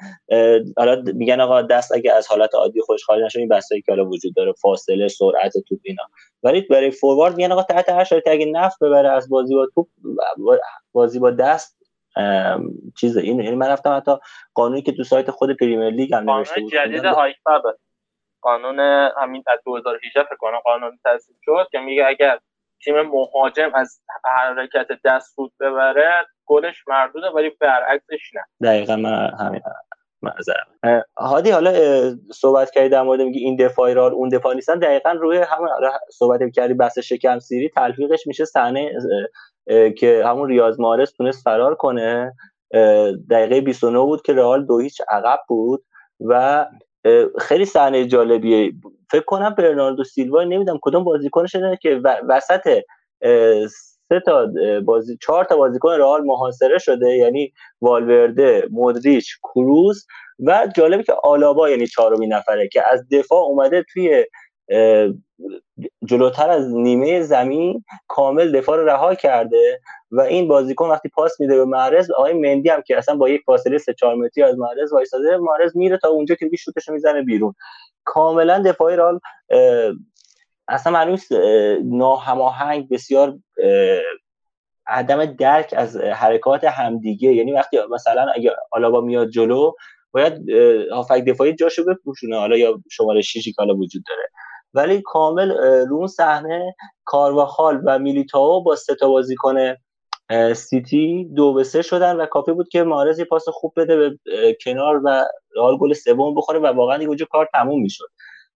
حالا 0.78 1.04
میگن 1.16 1.42
آقا 1.42 1.62
دست 1.62 1.92
اگه 1.92 2.14
از 2.14 2.28
حالت 2.28 2.56
عادی 2.56 2.82
خودش 2.82 3.04
خارج 3.04 3.24
نشه 3.24 3.40
این 3.40 3.48
بسایی 3.48 3.82
که 3.82 3.92
حالا 3.92 4.06
وجود 4.06 4.36
داره 4.36 4.54
فاصله 4.62 5.08
سرعت 5.08 5.54
توپ 5.68 5.80
اینا. 5.84 6.04
ولی 6.44 6.62
برای 6.62 6.92
فوروارد 6.92 7.36
میگن 7.36 7.52
آقا 7.52 7.64
تحت 7.64 7.90
هر 7.90 8.04
شرایطی 8.04 8.30
اگه 8.30 8.46
نفع 8.46 8.86
ببره 8.86 9.10
از 9.10 9.30
بازی 9.30 9.56
با 9.56 9.68
توپ 9.76 9.88
بازی 10.94 11.20
با 11.20 11.32
دست 11.32 11.83
چیز 13.00 13.18
این 13.18 13.40
یعنی 13.40 13.56
من 13.56 13.68
رفتم 13.68 13.96
حتی 13.98 14.12
قانونی 14.54 14.82
که 14.82 14.92
تو 14.92 15.04
سایت 15.04 15.32
خود 15.32 15.58
پریمیر 15.58 15.90
لیگ 15.90 16.14
هم 16.14 16.30
نوشته 16.30 16.54
قانون 16.54 16.70
بود 16.70 16.74
جدید. 16.74 17.06
آیفابه 17.06 17.78
قانون 18.42 18.80
همین 19.18 19.44
از 19.48 19.60
2018 19.66 20.24
فکر 20.24 20.36
کنم 20.36 20.60
قانون 20.60 21.00
تصویب 21.06 21.38
شد 21.46 21.68
که 21.72 21.80
میگه 21.80 22.06
اگر 22.08 22.40
تیم 22.84 23.02
مهاجم 23.02 23.72
از 23.76 24.02
حرکت 24.26 24.88
دست 25.06 25.36
سود 25.36 25.52
ببره 25.60 26.26
گلش 26.46 26.88
مردوده 26.88 27.30
ولی 27.30 27.50
برعکسش 27.50 28.34
نه. 28.34 28.70
دقیقا 28.70 28.96
من 28.96 29.34
همین 29.40 29.62
معذرم 30.22 30.68
اه، 30.84 31.04
هادی 31.18 31.52
حالا 31.52 31.74
صحبت 32.34 32.72
کردی 32.72 32.90
در 32.90 33.02
مورد 33.02 33.22
میگی 33.22 33.40
این 33.40 33.56
دفاعی 33.56 33.94
را 33.94 34.08
اون 34.08 34.30
دفاع 34.30 34.56
نیستن. 34.56 34.80
دقیقا 34.80 35.12
روی 35.12 35.38
همون 35.38 35.70
صحبت 36.12 36.40
کردی 36.54 36.74
بحث 36.74 37.00
شکم 37.00 37.40
سیری 37.40 37.70
تلفیقش 37.70 38.28
میشه 38.28 38.46
صحنه 38.46 38.92
که 39.98 40.24
همون 40.26 40.50
ریاض 40.50 40.80
مارس 40.80 41.12
تونست 41.12 41.44
فرار 41.44 41.76
کنه. 41.76 42.34
دقیقه 43.30 43.62
29 43.62 44.00
بود 44.00 44.22
که 44.22 44.34
رئال 44.34 44.66
دو 44.66 44.80
هیچ 44.80 45.02
عقب 45.10 45.40
بود 45.48 45.84
و 46.20 46.66
خیلی 47.40 47.66
صحنه 47.66 48.06
جالبیه. 48.06 48.74
فکر 49.12 49.24
کنم 49.24 49.50
برناردو 49.50 50.04
سیلوا 50.04 50.44
نمی‌دونم 50.44 50.80
کدوم 50.82 51.04
بازیکنش 51.04 51.56
که 51.82 52.02
وسط 52.30 52.82
سه 54.10 54.20
تا 54.26 54.48
بازی 54.86 55.18
چهار 55.22 55.46
تا 55.46 55.58
بازیکن 55.58 55.92
رئال 55.92 56.24
محاصره 56.24 56.78
شده 56.78 57.10
یعنی 57.10 57.54
والورده 57.82 58.68
مودریچ 58.72 59.38
کروز 59.44 60.06
و 60.40 60.68
جالبه 60.76 61.04
که 61.04 61.14
آلابا 61.24 61.70
یعنی 61.70 61.88
چهارمین 61.88 62.34
نفره 62.34 62.68
که 62.68 62.84
از 62.92 63.06
دفاع 63.12 63.42
اومده 63.42 63.86
توی 63.94 64.26
جلوتر 66.06 66.50
از 66.50 66.74
نیمه 66.74 67.22
زمین 67.22 67.84
کامل 68.08 68.52
دفاع 68.52 68.78
رو 68.78 68.86
رها 68.86 69.16
کرده 69.16 69.80
و 70.12 70.22
این 70.22 70.48
بازیکن 70.48 70.90
وقتی 70.90 71.10
پاس 71.10 71.40
میده 71.40 71.56
به 71.56 71.66
معرض 71.66 72.12
آقای 72.12 72.34
مندی 72.34 72.70
هم 72.70 72.82
که 72.82 72.98
اصلا 72.98 73.16
با 73.16 73.30
یک 73.30 73.42
فاصله 73.46 73.78
3 73.78 73.94
4 73.94 74.16
متری 74.16 74.44
از 74.44 74.58
معرض 74.58 74.94
وایساده 74.94 75.38
معرض 75.38 75.76
میره 75.76 75.98
تا 75.98 76.10
اونجا 76.10 76.36
که 76.36 76.46
دیگه 76.46 76.58
شوتش 76.58 76.90
می‌زنه 76.90 77.22
بیرون. 77.22 77.54
کاملا 78.04 78.64
دفاعی 78.66 78.96
رئال 78.96 79.20
اه، 79.50 79.94
اصلا 80.68 80.94
معلوم 80.94 81.18
ناهماهنگ 81.84 82.90
بسیار 82.90 83.38
عدم 84.88 85.26
درک 85.26 85.74
از 85.78 85.98
حرکات 85.98 86.64
همدیگه. 86.64 87.34
یعنی 87.34 87.54
وقتی 87.54 87.78
مثلا 87.92 88.32
اگه 88.36 88.52
آلابا 88.72 89.02
میاد 89.02 89.30
جلو 89.30 89.72
باید 90.12 90.50
هافک 90.92 91.24
دفاعی 91.28 91.54
جاشو 91.56 91.86
بپوشونه. 91.86 92.38
حالا 92.38 92.58
یا 92.58 92.80
شماره 92.92 93.22
6 93.22 93.44
که 93.46 93.54
حالا 93.58 93.76
وجود 93.76 94.04
داره. 94.10 94.30
ولی 94.74 95.02
کامل 95.02 95.52
رو 95.90 95.96
اون 95.96 96.08
صحنه 96.08 96.76
کارواخال 97.06 97.82
و 97.86 98.00
میلیتائو 98.00 98.62
با 98.64 98.76
سه 98.76 98.96
تا 98.96 99.08
بازیکن 99.08 99.56
سیتی 100.56 101.26
دو 101.36 101.54
به 101.54 101.64
سه 101.64 101.82
شدن 101.82 102.16
و 102.16 102.26
کافی 102.26 102.52
بود 102.52 102.70
که 102.70 102.84
مارز 102.84 103.20
یه 103.20 103.26
پاس 103.26 103.46
خوب 103.50 103.74
بده 103.78 103.96
به 103.96 104.18
کنار 104.66 105.02
و 105.04 105.26
رئال 105.56 105.78
گل 105.78 105.94
سوم 105.94 106.36
بخوره 106.36 106.60
و 106.60 106.66
واقعا 106.66 106.98
دیگه 106.98 107.26
کار 107.26 107.50
تموم 107.54 107.82
می‌شد. 107.82 108.06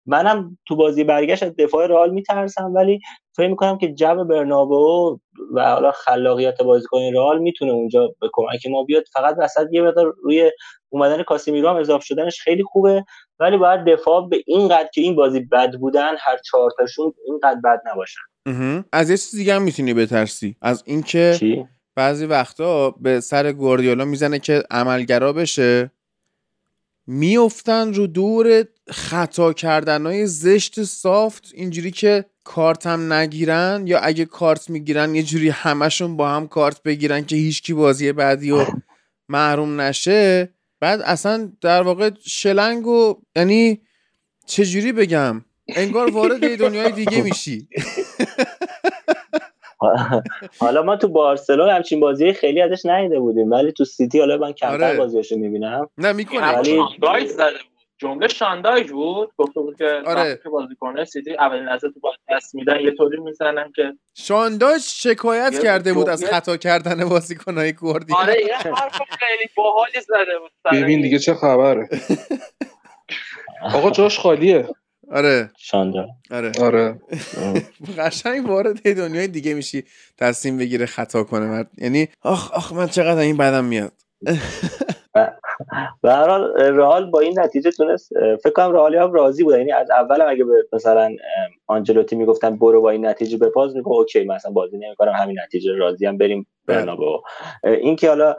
منم 0.08 0.58
تو 0.68 0.76
بازی 0.76 1.04
برگشت 1.04 1.44
از 1.44 1.56
دفاع 1.56 1.88
رئال 1.88 2.10
میترسم 2.10 2.74
ولی 2.76 3.00
فکر 3.36 3.48
می‌کنم 3.48 3.78
که 3.78 3.94
جو 3.94 4.24
برنابو 4.24 5.20
و 5.54 5.74
حالا 5.74 5.92
خلاقیت 5.92 6.62
بازیکن 6.62 7.00
رئال 7.14 7.40
می‌تونه 7.40 7.72
اونجا 7.72 8.08
به 8.22 8.30
کمک 8.34 8.68
ما 8.72 8.84
بیاد. 8.84 9.04
فقط 9.14 9.36
وسط 9.40 9.68
یه 9.72 9.82
مقدار 9.82 10.14
روی 10.24 10.52
اومدن 10.90 11.24
کاسمیرو 11.24 11.70
هم 11.70 11.76
اضافه 11.76 12.06
شدنش 12.06 12.42
خیلی 12.42 12.64
خوبه 12.64 13.06
ولی 13.40 13.58
باید 13.58 13.86
دفاع 13.86 14.30
به 14.30 14.44
این 14.48 14.68
قد 14.68 14.90
که 14.94 15.02
این 15.02 15.16
بازی 15.16 15.40
بد 15.40 15.76
بودن 15.76 16.16
هر 16.20 16.38
چهار 16.38 16.72
تاشون 16.78 17.14
اینقدر 17.28 17.60
بد 17.64 17.82
نباشن. 17.86 18.22
از 18.94 19.10
یه 19.10 19.18
چیز 19.18 19.36
دیگه 19.36 19.54
هم 19.54 19.62
می‌تونی 19.62 19.94
بترسی. 19.94 20.56
از 20.62 20.84
اینکه 20.86 21.38
بعضی 21.96 22.26
وقتا 22.26 22.92
به 22.92 23.20
سر 23.20 23.52
گواردیولا 23.52 24.06
می‌زنه 24.06 24.40
که 24.40 24.64
عملگرا 24.72 25.34
بشه. 25.34 25.92
میفتن 27.08 27.94
رو 27.94 28.08
دور 28.08 28.66
خطا 28.90 29.54
کردنهای 29.54 30.28
زشت 30.28 30.84
سافت 30.84 31.52
اینجوری 31.54 31.92
که 31.92 32.26
کارتم 32.44 33.14
نگیرن 33.14 33.84
یا 33.86 34.00
اگه 34.00 34.26
کارت 34.26 34.70
می‌گیرن 34.70 35.16
یه 35.16 35.24
جوری 35.24 35.50
همشون 35.50 36.18
با 36.18 36.30
هم 36.30 36.48
کارت 36.48 36.84
بگیرن 36.84 37.26
که 37.26 37.36
هیچکی 37.36 37.74
بازی 37.74 38.12
بعدی 38.12 38.52
و 38.52 38.66
محروم 39.30 39.82
نشه. 39.82 40.54
بعد 40.80 41.02
اصلا 41.02 41.52
در 41.62 41.82
واقع 41.82 42.12
شلنگ 42.26 42.88
و 42.88 43.16
یعنی 43.36 43.82
چجوری 44.46 44.92
بگم؟ 44.92 45.46
انگار 45.68 46.12
وارد 46.12 46.58
دنیای 46.60 46.92
دیگه 46.92 47.22
میشی. 47.22 47.70
حالا 50.60 50.84
ما 50.84 50.96
تو 50.96 51.08
بارسلون 51.08 51.70
همچین 51.70 52.00
بازی 52.00 52.34
خیلی 52.34 52.62
ازش 52.62 52.82
ندیده 52.86 53.20
بودیم 53.20 53.52
ولی 53.52 53.72
تو 53.72 53.86
سیتی 53.86 54.20
حالا 54.20 54.38
من 54.38 54.52
کمتر 54.52 54.84
آره. 54.88 54.98
بازیاشو 54.98 55.36
می‌بینم. 55.38 55.90
نه 55.98 56.12
می‌کنه. 56.14 56.58
ولی- 56.58 56.76
شاندایچ 56.76 57.28
زده 57.30 57.52
بود. 57.52 57.78
جمله 58.00 58.28
شاندایچ 58.28 58.92
بود. 58.92 59.30
گفته 59.38 59.60
بود 59.62 59.78
که 59.78 60.02
آره. 60.06 60.40
بازیکنه 60.52 61.06
سیتی 61.06 61.34
اولین 61.36 61.64
لحظه 61.66 61.90
تو 61.90 62.00
باز 62.00 62.16
دست 62.32 62.56
میدن 62.56 62.80
یه 62.80 62.92
طوری 62.92 63.18
می‌زنن 63.20 63.72
که 63.76 63.94
شانداش 64.18 65.04
شکایت 65.04 65.54
یه 65.54 65.62
کرده 65.62 65.94
بود 65.94 66.10
از 66.10 66.26
خطا 66.26 66.58
کردن 66.58 67.10
بازیکنهای 67.10 67.74
گواردیولا. 67.74 68.22
آره 68.22 68.42
یه 68.46 68.56
حرف 68.58 69.02
خیلی 69.20 69.50
باحالی 69.58 70.02
زده 70.02 70.40
بود 70.40 70.52
ببین. 70.84 71.02
دیگه 71.02 71.20
چه 71.20 71.34
خبره. 71.34 71.90
آقا 73.76 73.92
جاش 73.92 74.20
خالیه. 74.20 74.68
آره. 75.12 75.52
شاندار 75.58 76.08
آره. 76.32 76.52
آره. 76.62 77.00
قشنگ 78.00 78.50
وارد 78.50 78.96
دنیای 78.98 79.28
دیگه 79.28 79.54
میشی 79.54 79.84
تصمیم 80.18 80.58
بگیره 80.58 80.86
خطا 80.86 81.24
کنه. 81.24 81.46
مرد 81.46 81.70
یعنی 81.78 82.08
آخ 82.22 82.54
آخ 82.54 82.74
من 82.74 82.88
چقدر 82.88 83.20
این 83.22 83.38
بدم 83.38 83.66
میاد. 83.66 83.92
به 86.02 86.12
هر 86.12 86.30
حال 86.30 86.54
رئال 86.62 87.12
با 87.12 87.20
این 87.20 87.40
نتیجه 87.40 87.72
تونست 87.72 88.10
فکر 88.44 88.54
کنم 88.54 88.72
رئالی 88.72 88.98
هم 88.98 89.14
راضی 89.14 89.44
بود. 89.44 89.58
یعنی 89.58 89.72
از 89.72 89.92
اول 89.92 90.22
هم 90.22 90.30
اگه 90.30 90.44
به 90.44 90.68
مثلا 90.74 91.12
آنجلوتی 91.68 92.16
می‌گفتن 92.16 92.56
برو 92.58 92.82
با 92.82 92.90
این 92.90 93.06
نتیجه 93.06 93.38
بپاز 93.38 93.76
میگه 93.76 93.88
اوکی 93.88 94.24
مثلا 94.24 94.52
بازی 94.52 94.78
نمی‌کنم 94.78 95.12
همین 95.12 95.40
نتیجه 95.40 95.74
راضی 95.74 96.06
هم 96.06 96.18
بریم 96.18 96.48
برنابو 96.68 97.22
این 97.64 97.96
که 97.96 98.10
حالا 98.10 98.36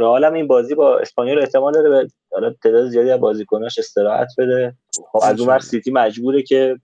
رئال 0.00 0.24
این 0.24 0.46
بازی 0.46 0.74
با 0.74 0.98
اسپانیول 0.98 1.38
احتمال 1.38 1.72
داره 1.72 1.90
به 1.90 2.08
حالا 2.32 2.54
تعداد 2.62 2.88
زیادی 2.88 3.10
از 3.10 3.20
بازیکناش 3.20 3.78
استراحت 3.78 4.28
بده. 4.38 4.74
خب 5.12 5.20
از 5.22 5.40
اون 5.40 5.48
ور 5.48 5.58
سیتی 5.58 5.90
مجبوره 5.90 6.42
که 6.42 6.76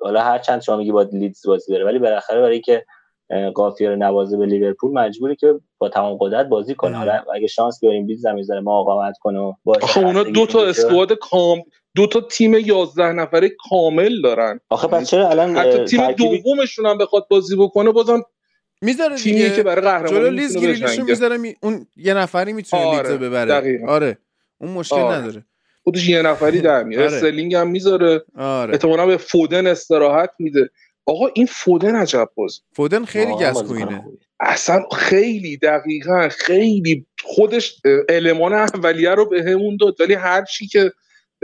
حالا 0.00 0.20
هر 0.20 0.38
چند 0.38 0.62
شما 0.62 0.76
میگی 0.76 0.92
با 0.92 1.02
لیدز 1.02 1.46
بازی 1.46 1.72
داره 1.72 1.84
ولی 1.84 1.98
بالاخره 1.98 2.40
برای 2.40 2.60
که 2.60 2.84
اه، 3.30 3.50
قافیه 3.50 3.88
رو 3.88 3.96
نبازه 3.96 4.36
به 4.36 4.46
لیورپول 4.46 4.92
مجبوره 4.92 5.34
که 5.34 5.54
با 5.78 5.88
تمام 5.88 6.16
قدرت 6.20 6.46
بازی 6.46 6.74
کنه. 6.74 6.96
حالا 6.96 7.24
اگه 7.34 7.46
شانس 7.46 7.80
بیاریم 7.80 8.06
لیدز 8.06 8.26
هم 8.26 8.34
یه 8.34 8.60
ذره 8.60 8.80
مقاومت 8.80 9.14
کنه 9.20 9.38
و 9.38 9.54
آخه 9.66 10.00
اونا 10.00 10.22
دو 10.22 10.46
تا. 10.46 10.66
squad 10.66 11.12
کام 11.12 11.62
دو 11.96 12.06
تا 12.06 12.20
تیم 12.20 12.54
11 12.54 13.12
نفره 13.12 13.50
کامل 13.70 14.20
دارن. 14.22 14.60
آخه 14.70 14.88
پس 14.88 15.10
چرا 15.10 15.28
الان 15.28 15.56
حتی 15.56 15.84
تیم 15.84 16.12
دومشون 16.12 16.86
هم 16.86 16.98
بخواد 16.98 17.26
بازی 17.30 17.56
بکنه 17.56 17.90
بازم 17.90 18.22
می‌ذاره 18.82 19.16
دیگه. 19.16 19.56
که 19.56 19.62
برای 19.62 19.82
جلو 19.82 19.90
قهرمانی 19.90 20.36
لیز 20.36 20.56
می‌تونه 20.56 20.72
گریلیشو 20.72 21.04
می‌ذاره 21.04 21.36
می... 21.36 21.54
اون 21.62 21.86
یه 21.96 22.14
نفری 22.14 22.52
می‌تونه 22.52 22.82
آره، 22.82 23.16
ببره. 23.16 23.50
دقیقاً. 23.50 23.86
آره. 23.86 24.18
اون 24.58 24.70
مشکل 24.70 24.96
آره. 24.96 25.18
نداره. 25.18 25.44
خودش 25.84 26.08
یه 26.08 26.22
نفری 26.22 26.60
در 26.60 26.82
میاره 26.82 27.06
آره. 27.06 27.14
استرلینگ 27.14 27.54
هم 27.54 27.70
می‌ذاره. 27.70 28.22
آره. 28.36 28.72
احتمالاً 28.72 29.06
به 29.06 29.16
فودن 29.16 29.66
استراحت 29.66 30.30
میده. 30.38 30.70
آقا 31.06 31.26
این 31.34 31.46
فودن 31.46 31.96
عجب 31.96 32.28
باز 32.34 32.60
فودن 32.72 33.04
خیلی 33.04 33.32
گسکوینه. 33.32 34.04
اصلا 34.40 34.84
خیلی 34.96 35.56
دقیقا 35.56 36.28
خیلی. 36.28 37.06
خودش 37.24 37.80
المان 38.08 38.52
اولیه 38.52 39.10
رو 39.10 39.28
به 39.28 39.42
همون 39.42 39.76
داد 39.80 40.00
ولی 40.00 40.14
هر 40.14 40.44
چی 40.44 40.66
که 40.66 40.92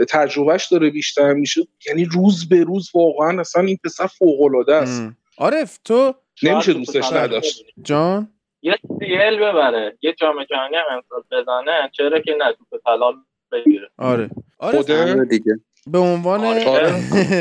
تجربهش 0.09 0.67
داره 0.67 0.89
بیشتر 0.89 1.33
میشه 1.33 1.61
یعنی 1.87 2.05
روز 2.05 2.49
به 2.49 2.63
روز 2.63 2.89
واقعا 2.93 3.39
اصلا 3.41 3.63
این 3.63 3.77
پسر 3.83 4.07
فوق 4.07 4.41
العاده 4.41 4.75
است. 4.75 5.03
عارف 5.37 5.79
تو 5.83 6.15
نمیشه 6.43 6.73
دوستش 6.73 7.09
تو 7.09 7.17
نداشت. 7.17 7.65
جان؟ 7.83 8.27
یه 8.61 8.75
سیل 8.99 9.37
ببره. 9.37 9.97
یه 10.01 10.13
جام 10.13 10.43
جهانی 10.43 10.75
هم 10.75 10.85
امسال 10.91 11.23
بزنه 11.31 11.89
چرا 11.93 12.19
که 12.19 12.35
نه 12.39 12.53
توپ 12.53 12.81
طلا 12.85 13.13
بگیره. 13.51 13.89
آره. 13.97 14.29
آره 14.57 14.77
آره 14.79 15.25
دیگه. 15.25 15.59
به 15.87 15.97
عنوان 15.97 16.45
آره. 16.45 16.65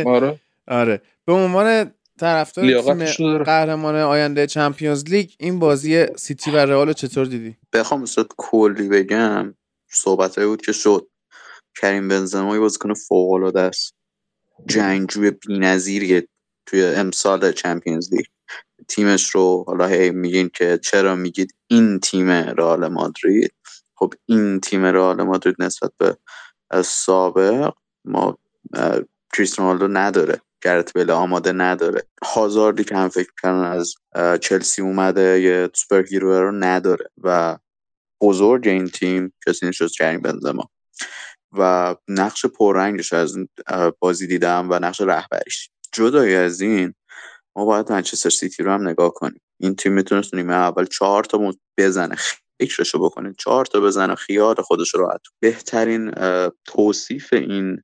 آره. 0.06 0.40
آره. 0.80 1.02
به 1.24 1.32
عنوان 1.32 1.92
طرفدار 2.20 3.04
تیم. 3.06 3.42
قهرمان 3.44 3.96
آینده 3.96 4.46
چمپیونز 4.46 5.04
لیگ 5.10 5.30
این 5.38 5.58
بازی 5.58 6.06
سیتی 6.16 6.50
و 6.50 6.56
رئال 6.56 6.86
رو 6.86 6.92
چطور 6.92 7.26
دیدی؟ 7.26 7.56
بخوام 7.72 8.04
صورت 8.06 8.26
کلی 8.36 8.88
بگم 8.88 9.54
صحبت 9.90 10.38
بود 10.40 10.62
که 10.62 10.72
شد. 10.72 11.08
کریم 11.80 12.08
بنزما 12.08 12.54
یه 12.54 12.60
بازیکن 12.60 12.94
فوق 12.94 13.32
العاده 13.32 13.60
است. 13.60 13.94
جنگجوی 14.66 15.30
بی‌نظیریه 15.30 16.28
توی 16.66 16.84
امسال 16.84 17.52
چمپیونز 17.52 18.14
لیگ. 18.14 18.26
تیمش 18.88 19.30
رو 19.34 19.64
حالا 19.66 19.86
هی 19.86 20.10
میگین 20.10 20.50
که 20.54 20.78
چرا 20.82 21.14
میگید 21.14 21.54
این 21.66 22.00
تیم 22.00 22.30
رئال 22.30 22.88
مادرید؟ 22.88 23.52
خب 23.94 24.14
این 24.26 24.60
تیم 24.60 24.84
رئال 24.84 25.22
مادرید 25.22 25.56
نسبت 25.58 25.90
به 25.98 26.16
سابق 26.84 27.72
ما 28.04 28.38
کریستیانو 29.34 29.70
رونالدو 29.70 29.98
نداره. 29.98 30.40
گرت 30.62 30.92
بله 30.94 31.12
آماده 31.12 31.52
نداره. 31.52 32.02
هازاردی 32.24 32.84
که 32.84 32.96
هم 32.96 33.08
فکر 33.08 33.30
کردن 33.42 33.64
از 33.64 33.94
چلسی 34.40 34.82
اومده 34.82 35.40
یه 35.40 35.70
super 35.74 36.06
hero 36.06 36.40
رو 36.40 36.52
نداره 36.52 37.10
و 37.22 37.58
بزرگ 38.20 38.68
این 38.68 38.88
تیم 38.88 39.32
کسی 39.46 39.66
نیست 39.66 39.78
جز 39.78 39.92
کریم 39.92 40.20
بنزما. 40.20 40.70
و 41.52 41.94
نقش 42.08 42.46
پررنگش 42.46 43.12
از 43.12 43.36
بازی 43.98 44.26
دیدم 44.26 44.66
و 44.70 44.78
نقش 44.78 45.00
رهبریش. 45.00 45.70
جدای 45.92 46.36
از 46.36 46.60
این 46.60 46.94
ما 47.58 47.64
باید 47.64 47.92
منچستر 47.92 48.30
سیتی 48.30 48.62
رو 48.62 48.72
هم 48.72 48.88
نگاه 48.88 49.14
کنیم. 49.14 49.40
این 49.60 49.76
تیم 49.76 49.92
می‌تونست 49.92 50.34
نیمه 50.34 50.54
اول 50.54 50.84
چهار 50.84 51.24
تا 51.24 51.52
بزنه 51.78 52.16
فکرشو 52.58 52.98
بکنید 52.98 53.36
چهار 53.38 53.64
تا 53.64 53.80
بزنه 53.80 54.14
خیال 54.14 54.54
خودش 54.54 54.94
رو 54.94 55.00
راحت. 55.00 55.20
بهترین 55.40 56.12
توصیف 56.64 57.32
این 57.32 57.82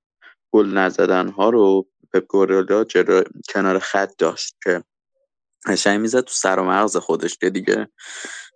گل 0.52 0.78
نزدن 0.78 1.28
ها 1.28 1.50
رو 1.50 1.86
پپ 2.12 2.26
گواردیولا 2.26 2.84
جلو 2.84 3.22
کنار 3.48 3.78
خط 3.78 4.10
داشت 4.18 4.56
که 4.64 4.82
قشنگ 5.66 6.00
می‌زد 6.00 6.20
تو 6.20 6.32
سر 6.34 6.58
و 6.58 6.64
مغز 6.64 6.96
خودش 6.96 7.36
که 7.36 7.50
دیگه 7.50 7.88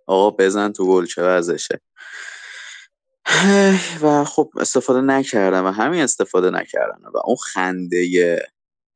آقا 0.07 0.29
بزن 0.29 0.71
تو 0.71 0.87
گل 0.87 1.05
چه 1.05 1.23
وضعشه. 1.23 1.81
و 4.01 4.23
خب 4.25 4.51
استفاده 4.57 5.01
نکردم 5.01 5.65
و 5.65 5.71
همین 5.71 6.01
استفاده 6.01 6.49
نکردن 6.49 7.01
و 7.13 7.17
اون 7.25 7.35
خنده 7.35 8.41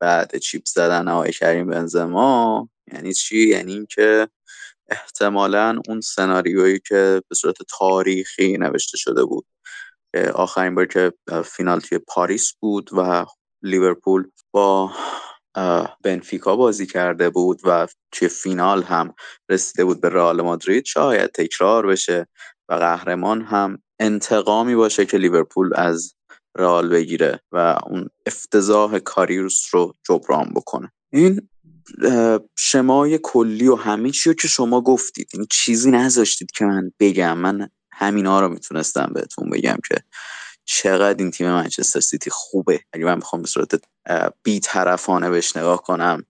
بعد 0.03 0.38
چیپ 0.38 0.65
زدن 0.65 1.07
آقای 1.07 1.31
کریم 1.31 1.67
بنزما. 1.67 2.69
یعنی 2.93 3.13
چی؟ 3.13 3.47
یعنی 3.47 3.73
اینکه 3.73 4.27
احتمالا 4.89 5.80
اون 5.88 6.01
سناریویی 6.01 6.80
که 6.80 7.21
به 7.30 7.35
صورت 7.35 7.55
تاریخی 7.80 8.57
نوشته 8.57 8.97
شده 8.97 9.25
بود. 9.25 9.45
آخرین 10.34 10.75
بار 10.75 10.85
که 10.85 11.13
فینال 11.45 11.80
توی 11.80 11.97
پاریس 11.97 12.53
بود 12.59 12.89
و 12.93 13.25
لیورپول 13.61 14.31
با 14.51 14.91
بنفیکا 16.03 16.55
بازی 16.55 16.85
کرده 16.85 17.30
بود 17.30 17.61
و 17.63 17.88
توی 18.11 18.27
فینال 18.27 18.84
هم 18.84 19.13
رسیده 19.49 19.85
بود 19.85 20.01
به 20.01 20.09
رئال 20.09 20.41
مادرید. 20.41 20.85
شاید 20.85 21.31
تکرار 21.31 21.88
بشه 21.88 22.27
و 22.69 22.73
قهرمان 22.73 23.41
هم 23.41 23.81
انتقامی 23.99 24.75
باشه 24.75 25.05
که 25.05 25.17
لیورپول 25.17 25.71
از 25.75 26.15
رئال 26.57 26.89
بگیره 26.89 27.41
و 27.51 27.77
اون 27.88 28.09
افتضاح 28.25 28.99
کاریوس 28.99 29.65
رو 29.71 29.93
جبران 30.07 30.49
بکنه. 30.55 30.91
این 31.13 31.49
شمای 32.57 33.19
کلی 33.23 33.67
و 33.67 33.75
همه 33.75 34.09
چی 34.11 34.30
رو 34.30 34.34
که 34.34 34.47
شما 34.47 34.81
گفتید 34.81 35.30
این 35.34 35.45
چیزی 35.51 35.91
نذاشتید 35.91 36.51
که 36.51 36.65
من 36.65 36.91
بگم. 36.99 37.37
من 37.37 37.69
همینا 37.91 38.41
رو 38.41 38.49
می‌تونستم 38.49 39.11
بهتون 39.13 39.49
بگم 39.49 39.78
که 39.89 40.03
چقدر 40.65 41.23
این 41.23 41.31
تیم 41.31 41.52
منچستر 41.52 41.99
سیتی 41.99 42.29
خوبه. 42.29 42.79
اگه 42.94 43.05
من 43.05 43.19
بخوام 43.19 43.41
به 43.41 43.47
صورت 43.47 43.81
بی 44.44 44.60
طرفانه 44.60 45.29
بهش 45.29 45.57
نگاه 45.57 45.81
کنم 45.81 46.26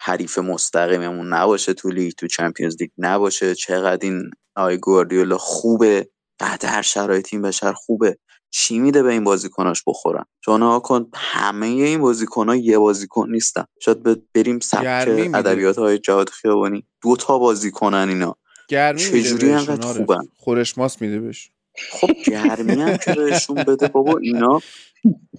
حریف 0.00 0.38
مستقیممون 0.38 1.32
نباشه 1.32 1.74
تو 1.74 1.90
لیگ 1.90 2.12
تو 2.12 2.26
Champions 2.26 2.76
League 2.80 2.90
نباشه 2.98 3.54
چقدر 3.54 4.06
این 4.06 4.30
آقای 4.56 4.76
گواردیولا 4.76 5.38
خوبه 5.38 6.08
تحت 6.38 6.64
هر 6.64 6.82
شرایطی 6.82 7.36
این 7.36 7.42
بشر 7.42 7.72
خوبه. 7.72 8.18
چی 8.56 8.78
میده 8.78 9.02
به 9.02 9.12
این 9.12 9.24
بازیکناش 9.24 9.82
بخورن؟ 9.86 10.24
چون 10.44 10.62
ها 10.62 10.80
کن 10.80 11.10
همه 11.14 11.66
این 11.66 12.00
بازیکنها 12.00 12.56
یه 12.56 12.78
بازیکن 12.78 13.30
نیستن. 13.30 13.64
شاید 13.80 14.32
بریم 14.32 14.60
سبک. 14.60 15.08
ادبیات 15.34 15.78
های 15.78 15.98
جواد 15.98 16.28
خیابانی. 16.28 16.86
دو 17.02 17.16
تا 17.16 17.38
بازیکنن 17.38 18.08
اینا. 18.08 18.36
گرمی 18.68 19.00
چجوری 19.00 19.52
انقدر 19.52 19.86
عارف. 19.86 19.96
خوبن؟ 19.96 20.22
خورش 20.36 20.78
ماست 20.78 21.02
میده 21.02 21.20
بهش. 21.20 21.50
خب 21.90 22.10
گرمی 22.26 22.82
هم 22.82 22.96
که 22.96 23.12
بهشون 23.12 23.64
بده 23.64 23.88
بابا. 23.88 24.18
اینا 24.22 24.60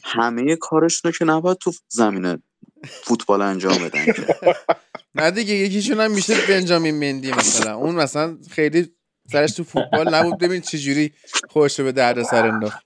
همه 0.03 0.55
کارشونو 0.55 1.11
که 1.11 1.25
نباید 1.25 1.57
تو 1.57 1.71
زمینه 1.89 2.39
فوتبال 3.03 3.41
انجام 3.41 3.77
بدن 3.77 4.05
نه 5.15 5.31
دیگه 5.31 5.53
یکیشون 5.53 5.99
هم 5.99 6.11
میشه 6.11 6.33
بنجامین 6.49 6.99
مندی 6.99 7.31
مثلا. 7.31 7.75
اون 7.75 7.95
مثلا 7.95 8.37
خیلی 8.49 8.95
سرش 9.31 9.53
تو 9.53 9.63
فوتبال 9.63 10.15
نبود. 10.15 10.37
ببین 10.37 10.61
چجوری 10.61 11.13
خودش 11.49 11.79
رو 11.79 11.85
به 11.85 11.91
درد 11.91 12.23
سر 12.23 12.47
انداخت. 12.47 12.85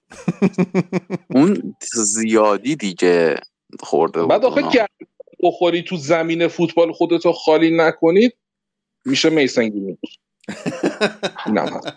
اون 1.29 1.75
زیادی 1.93 2.75
دیگه 2.75 3.35
خورده 3.79 4.25
بعد 4.25 4.45
آخه 4.45 4.87
بخوری 5.43 5.83
تو 5.83 5.97
زمین 5.97 6.47
فوتبال 6.47 6.91
خودتو 6.91 7.31
خالی 7.31 7.77
نکنید 7.77 8.37
میشه 9.05 9.29
میسن 9.29 9.69
گرین 9.69 9.97
اینم 11.45 11.67
هست. 11.67 11.87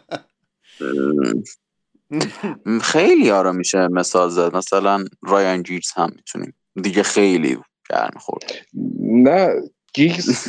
م، 2.66 2.78
خیلی 2.78 3.28
ها 3.28 3.42
رو 3.42 3.52
میشه 3.52 3.88
مثال 3.88 4.28
زد. 4.28 4.56
مثلا 4.56 5.04
رایان 5.22 5.62
گیگز 5.62 5.90
هم 5.94 6.12
می‌تونیم. 6.16 6.54
دیگه 6.82 7.02
خیلی 7.02 7.58
گرم 7.90 8.18
خورد 8.20 8.52
نه 9.00 9.62
گیگز 9.94 10.48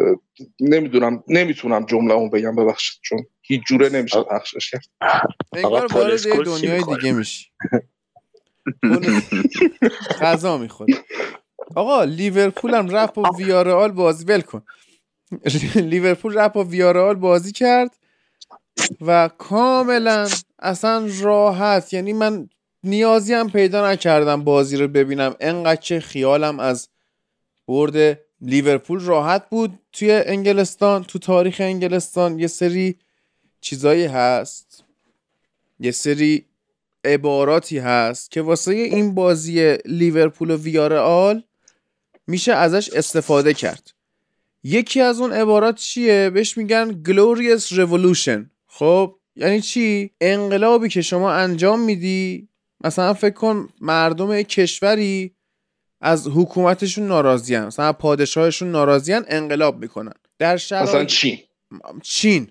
نمی‌دونم 0.60 1.24
نمی‌تونم 1.28 1.84
جمله 1.84 2.14
اون 2.14 2.30
بگم 2.30 2.56
ببخشید 2.56 3.00
چون 3.02 3.26
هیچ 3.42 3.62
جوره 3.66 3.88
نمیشه 3.88 4.22
پخشش 4.22 4.70
کرد. 4.70 4.86
انگار 5.52 5.86
وارد 5.92 6.44
دنیای؟ 6.44 6.82
دیگه 6.82 7.12
میشی. 7.12 7.50
غذا 10.20 10.58
می‌خوری. 10.58 10.96
آقا 11.76 12.04
لیورپول 12.04 12.74
هم 12.74 12.88
رفت 12.88 13.14
با 13.14 13.30
ویارال 13.38 13.92
بازی 13.92 14.24
ول 14.24 14.40
کن. 14.40 14.62
لیورپول 15.74 16.34
رفت 16.34 16.54
با 16.54 16.64
ویارال 16.64 17.14
بازی 17.14 17.52
کرد 17.52 17.96
و 19.00 19.28
کاملا 19.38 20.28
اصلا 20.58 21.08
راحت. 21.20 21.92
یعنی 21.92 22.12
من 22.12 22.48
نیازی 22.84 23.34
هم 23.34 23.50
پیدا 23.50 23.90
نکردم 23.90 24.44
بازی 24.44 24.76
رو 24.76 24.88
ببینم. 24.88 25.36
انقدر 25.40 25.80
که 25.80 26.00
خیالم 26.00 26.60
از 26.60 26.88
برد 27.68 28.25
لیورپول 28.40 29.00
راحت 29.00 29.48
بود 29.48 29.78
توی 29.92 30.12
انگلستان 30.12 31.04
تو 31.04 31.18
تاریخ 31.18 31.56
انگلستان 31.60 32.38
یه 32.38 32.46
سری 32.46 32.98
چیزایی 33.60 34.06
هست. 34.06 34.84
یه 35.80 35.90
سری 35.90 36.44
عباراتی 37.04 37.78
هست 37.78 38.30
که 38.30 38.42
واسه 38.42 38.72
این 38.72 39.14
بازی 39.14 39.76
لیورپول 39.84 40.50
و 40.50 40.56
ویارال 40.56 41.42
میشه 42.26 42.52
ازش 42.52 42.90
استفاده 42.90 43.54
کرد. 43.54 43.90
یکی 44.62 45.00
از 45.00 45.20
اون 45.20 45.32
عبارات 45.32 45.76
چیه؟ 45.76 46.30
بهش 46.30 46.58
میگن 46.58 47.02
glorious 47.04 47.62
revolution. 47.62 48.46
خب 48.66 49.16
یعنی 49.36 49.60
چی؟ 49.60 50.10
انقلابی 50.20 50.88
که 50.88 51.02
شما 51.02 51.32
انجام 51.32 51.80
میدی 51.80 52.48
مثلا 52.84 53.14
فکر 53.14 53.34
کن 53.34 53.68
مردم 53.80 54.42
کشوری 54.42 55.35
از 56.00 56.28
حکومتشون 56.28 57.06
ناراضیان. 57.06 57.66
مثلا 57.66 57.92
پادشاهشون 57.92 58.70
ناراضیان 58.70 59.24
انقلاب 59.28 59.78
می‌کنن. 59.80 60.12
در 60.38 60.56
شرایط 60.56 60.88
مثلا 60.88 61.04
چین. 61.04 61.38
چین. 62.02 62.50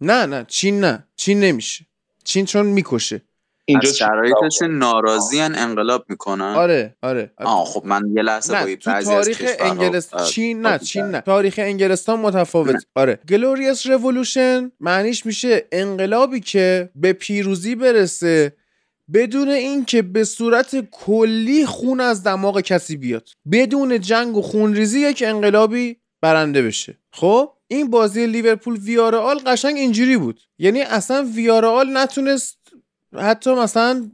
نه 0.00 0.26
نه 0.26 0.44
چین 0.48 0.80
نه. 0.80 1.06
چین 1.16 1.40
نمیشه. 1.40 1.86
چین 2.24 2.44
چون 2.44 2.66
می‌کشه. 2.66 3.22
اینجا 3.64 3.88
از 3.88 3.96
شرایطش 3.96 4.62
ناراضی 4.70 5.40
انقلاب 5.40 6.04
می‌کنن. 6.08 6.44
آره 6.44 6.96
آره 7.02 7.32
آه 7.36 7.64
خب 7.64 7.82
من 7.84 8.02
یه 8.16 8.22
لحظه 8.22 8.64
نه 8.64 8.76
تو 8.76 9.02
تاریخ 9.02 9.42
انگلستان 9.60 10.26
چین 10.26 10.66
نه 10.66 10.78
چین. 10.78 11.04
نه. 11.04 11.20
تاریخ 11.20 11.54
انگلستان 11.58 12.20
متفاوت. 12.20 12.86
آره. 12.94 13.18
Glorious 13.28 13.86
Revolution 13.86 14.72
معنیش 14.80 15.26
میشه 15.26 15.66
انقلابی 15.72 16.40
که 16.40 16.90
به 16.94 17.12
پیروزی 17.12 17.74
برسه 17.74 18.56
بدون 19.14 19.48
اینکه 19.48 20.02
به 20.02 20.24
صورت 20.24 20.90
کلی 20.90 21.66
خون 21.66 22.00
از 22.00 22.22
دماغ 22.22 22.60
کسی 22.60 22.96
بیاد. 22.96 23.28
بدون 23.52 24.00
جنگ 24.00 24.36
و 24.36 24.42
خونریزی 24.42 25.00
یک 25.00 25.22
انقلابی 25.26 25.96
برنده 26.20 26.62
بشه. 26.62 26.98
خب؟ 27.12 27.50
این 27.68 27.90
بازی 27.90 28.26
لیورپول 28.26 28.78
ویارال 28.78 29.38
قشنگ 29.46 29.76
اینجوری 29.76 30.16
بود. 30.16 30.40
یعنی 30.58 30.80
اصلا 30.80 31.26
ویارال 31.34 31.96
نتونست 31.96 32.58
حتی 33.18 33.54
مثلا 33.54 34.10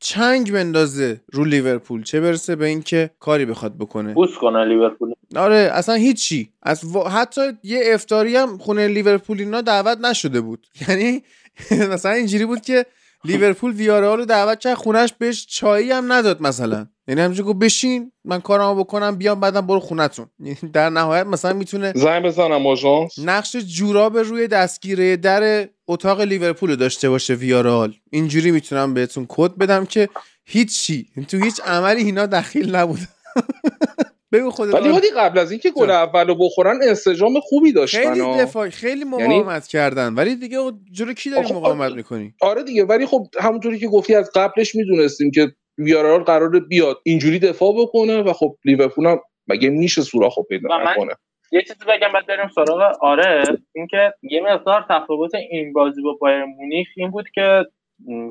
چنگ 0.00 0.52
بندازه 0.52 1.20
رو 1.32 1.44
لیورپول. 1.44 2.02
چه 2.02 2.20
برسه 2.20 2.56
به 2.56 2.66
اینکه 2.66 3.10
کاری 3.20 3.44
بخواد 3.44 3.78
بکنه. 3.78 4.14
بوس 4.14 4.30
کنه 4.40 4.64
لیورپول. 4.64 5.12
آره 5.36 5.70
اصلا 5.72 5.94
هیچی. 5.94 6.52
از 6.62 6.80
وا- 6.84 7.08
حتی 7.08 7.40
یه 7.62 7.80
افتاری 7.86 8.36
هم 8.36 8.58
خونه 8.58 8.88
لیورپولینا 8.88 9.60
دعوت 9.60 9.98
نشده 9.98 10.40
بود. 10.40 10.66
یعنی 10.88 11.22
مثلا 11.92 12.12
اینجوری 12.12 12.46
بود 12.46 12.60
که 12.60 12.86
لیورپول 13.24 13.72
ویارال 13.72 14.18
رو 14.18 14.24
دعوت 14.24 14.58
کرد 14.58 14.74
خونش 14.74 15.12
بهش 15.18 15.46
چایی 15.46 15.90
هم 15.90 16.12
نداد 16.12 16.42
مثلا. 16.42 16.86
یعنی 17.08 17.20
همینجوری 17.20 17.48
گفت 17.48 17.58
بشین 17.58 18.12
من 18.24 18.40
کارمو 18.40 18.84
بکنم 18.84 19.16
بیام 19.16 19.40
بعدم 19.40 19.66
برو 19.66 19.80
خونتون. 19.80 20.26
در 20.72 20.90
نهایت 20.90 21.26
مثلا 21.26 21.52
می‌تونه 21.52 21.92
زنگ 21.96 22.24
بزنم 22.24 22.66
آژانس. 22.66 23.18
نقش 23.18 23.56
جوراب 23.56 24.18
روی 24.18 24.48
دستگیره 24.48 25.16
در 25.16 25.68
اتاق 25.88 26.20
لیورپول 26.20 26.70
رو 26.70 26.76
داشته 26.76 27.08
باشه 27.08 27.34
ویارال 27.34 27.94
اینجوری 28.10 28.50
می‌تونم 28.50 28.94
بهتون 28.94 29.26
کد 29.28 29.56
بدم 29.56 29.86
که 29.86 30.08
هیچی 30.44 31.06
تو 31.28 31.36
هیچ 31.36 31.60
عملی 31.60 32.02
اینا 32.02 32.26
دخیل 32.26 32.74
نبود 32.76 32.98
بگو 34.32 34.50
خودت 34.50 34.74
ولی. 34.74 34.88
هادی 34.88 35.10
قبل 35.16 35.38
از 35.38 35.50
اینکه 35.50 35.70
گل 35.70 35.90
اولو 35.90 36.34
بخورن 36.34 36.78
انسجام 36.88 37.40
خوبی 37.40 37.72
داشتن 37.72 38.14
خیلی. 38.14 38.38
دفاع 38.38 38.68
خیلی 38.68 39.04
مقاومت 39.04 39.66
کردن 39.66 40.14
ولی 40.14 40.36
دیگه 40.36 40.58
جلو 40.92 41.12
کی 41.12 41.30
داری 41.30 41.52
مقاومت 41.52 41.92
می‌کنی 41.92 42.34
آره 42.40 42.62
دیگه 42.62 42.84
ولی 42.84 43.06
خب 43.06 43.26
همونطوری 43.40 43.78
که 43.78 43.88
گفتی 43.88 44.14
از 44.14 44.30
قبلش 44.34 44.74
می‌دونستیم 44.74 45.30
که 45.30 45.52
ویارال 45.78 46.22
قراره 46.22 46.60
بیاد 46.60 47.00
اینجوری 47.04 47.38
دفاع 47.38 47.72
بکنه 47.82 48.22
و 48.22 48.32
خب 48.32 48.56
لیورپول 48.64 49.06
هم 49.06 49.20
مگه 49.48 49.70
میشه 49.70 50.02
سوراخو 50.02 50.42
پیدا 50.42 50.68
نکنه 50.78 51.14
یه 51.52 51.62
چیزی 51.62 51.84
بگم 51.88 52.12
بعد 52.14 52.26
بریم 52.26 52.48
سراغ 52.48 52.92
آره 53.00 53.44
اینکه 53.74 54.12
یه 54.22 54.40
مقدار 54.40 54.86
تفاوت 54.90 55.34
این 55.34 55.72
بازی 55.72 56.02
با 56.02 56.18
بایر 56.20 56.44
مونیخ 56.44 56.88
این 56.96 57.10
بود 57.10 57.28
که 57.34 57.64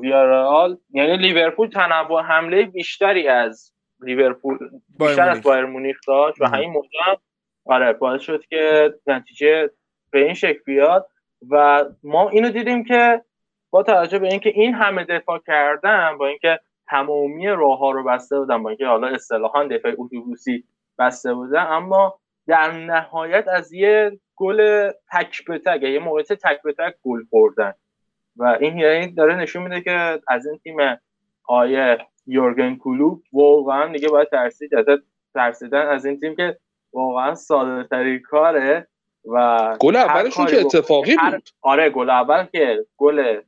ویارال 0.02 0.76
یعنی 0.90 1.16
لیورپول 1.16 1.68
تنوع 1.68 2.22
حمله 2.22 2.62
بیشتری 2.62 3.28
از 3.28 3.72
لیورپول 4.00 4.58
بیشتر. 4.98 5.28
از 5.28 5.42
بایر 5.42 5.64
مونیخ 5.64 5.96
داشت 6.06 6.40
و. 6.40 6.46
همین 6.46 6.70
موضوع 6.70 6.90
آره 7.64 7.92
باعث 7.92 8.20
شد 8.22 8.44
که 8.46 8.94
نتیجه 9.06 9.70
به 10.10 10.24
این 10.24 10.34
شکل 10.34 10.60
بیاد 10.64 11.08
و 11.50 11.84
ما 12.02 12.28
اینو 12.28 12.50
دیدیم 12.50 12.84
که 12.84 13.22
با 13.70 13.82
توجه 13.82 14.18
به 14.18 14.28
اینکه 14.28 14.50
این 14.50 14.74
همه 14.74 15.04
دفاع 15.04 15.38
کردن 15.46 16.18
با 16.18 16.26
اینکه 16.26 16.60
تمامی 16.86 17.46
راه 17.48 17.78
ها 17.78 17.90
رو 17.90 18.04
بسته 18.04 18.38
بودن 18.38 18.62
با 18.62 18.68
اینکه 18.68 18.86
حالا 18.86 19.06
اصطلاحا 19.06 19.64
دفاع 19.64 19.92
اتوبوسی 19.98 20.64
بسته 20.98 21.34
بودن 21.34 21.66
اما 21.66 22.20
در 22.46 22.70
نهایت 22.72 23.48
از 23.48 23.72
یه 23.72 24.18
گل 24.36 24.90
تک 25.12 25.44
به 25.44 25.58
تک 25.58 25.82
یه 25.82 25.98
موقعیت 25.98 26.32
تک 26.32 26.62
به 26.62 26.72
تک 26.72 26.94
گل 27.02 27.24
خوردن 27.30 27.74
و 28.36 28.44
این 28.60 28.78
یعنی 28.78 29.12
داره 29.12 29.36
نشون 29.36 29.62
میده 29.62 29.80
که 29.80 30.20
از 30.28 30.46
این 30.46 30.58
تیم 30.58 30.76
آیه 31.44 31.98
یورگن 32.28 32.76
کلوب 32.76 33.22
واقعا 33.32 33.92
دیگه 33.92 34.08
باید 34.08 34.28
ترسید 34.28 34.74
ازت 34.74 35.02
ترسیدن 35.34 35.86
از 35.86 36.04
این 36.04 36.20
تیم 36.20 36.34
که 36.36 36.58
واقعا 36.92 37.34
ساده 37.34 37.88
ترین 37.88 38.18
کاره 38.18 38.86
و 39.24 39.76
گل 39.80 39.96
اولشون 39.96 40.46
که 40.46 40.60
اتفاقی 40.60 41.16
هر- 41.18 41.30
بود. 41.30 41.48
آره 41.62 41.90
گل 41.90 42.10
اول 42.10 42.44
که 42.44 42.86
گل 42.96 43.40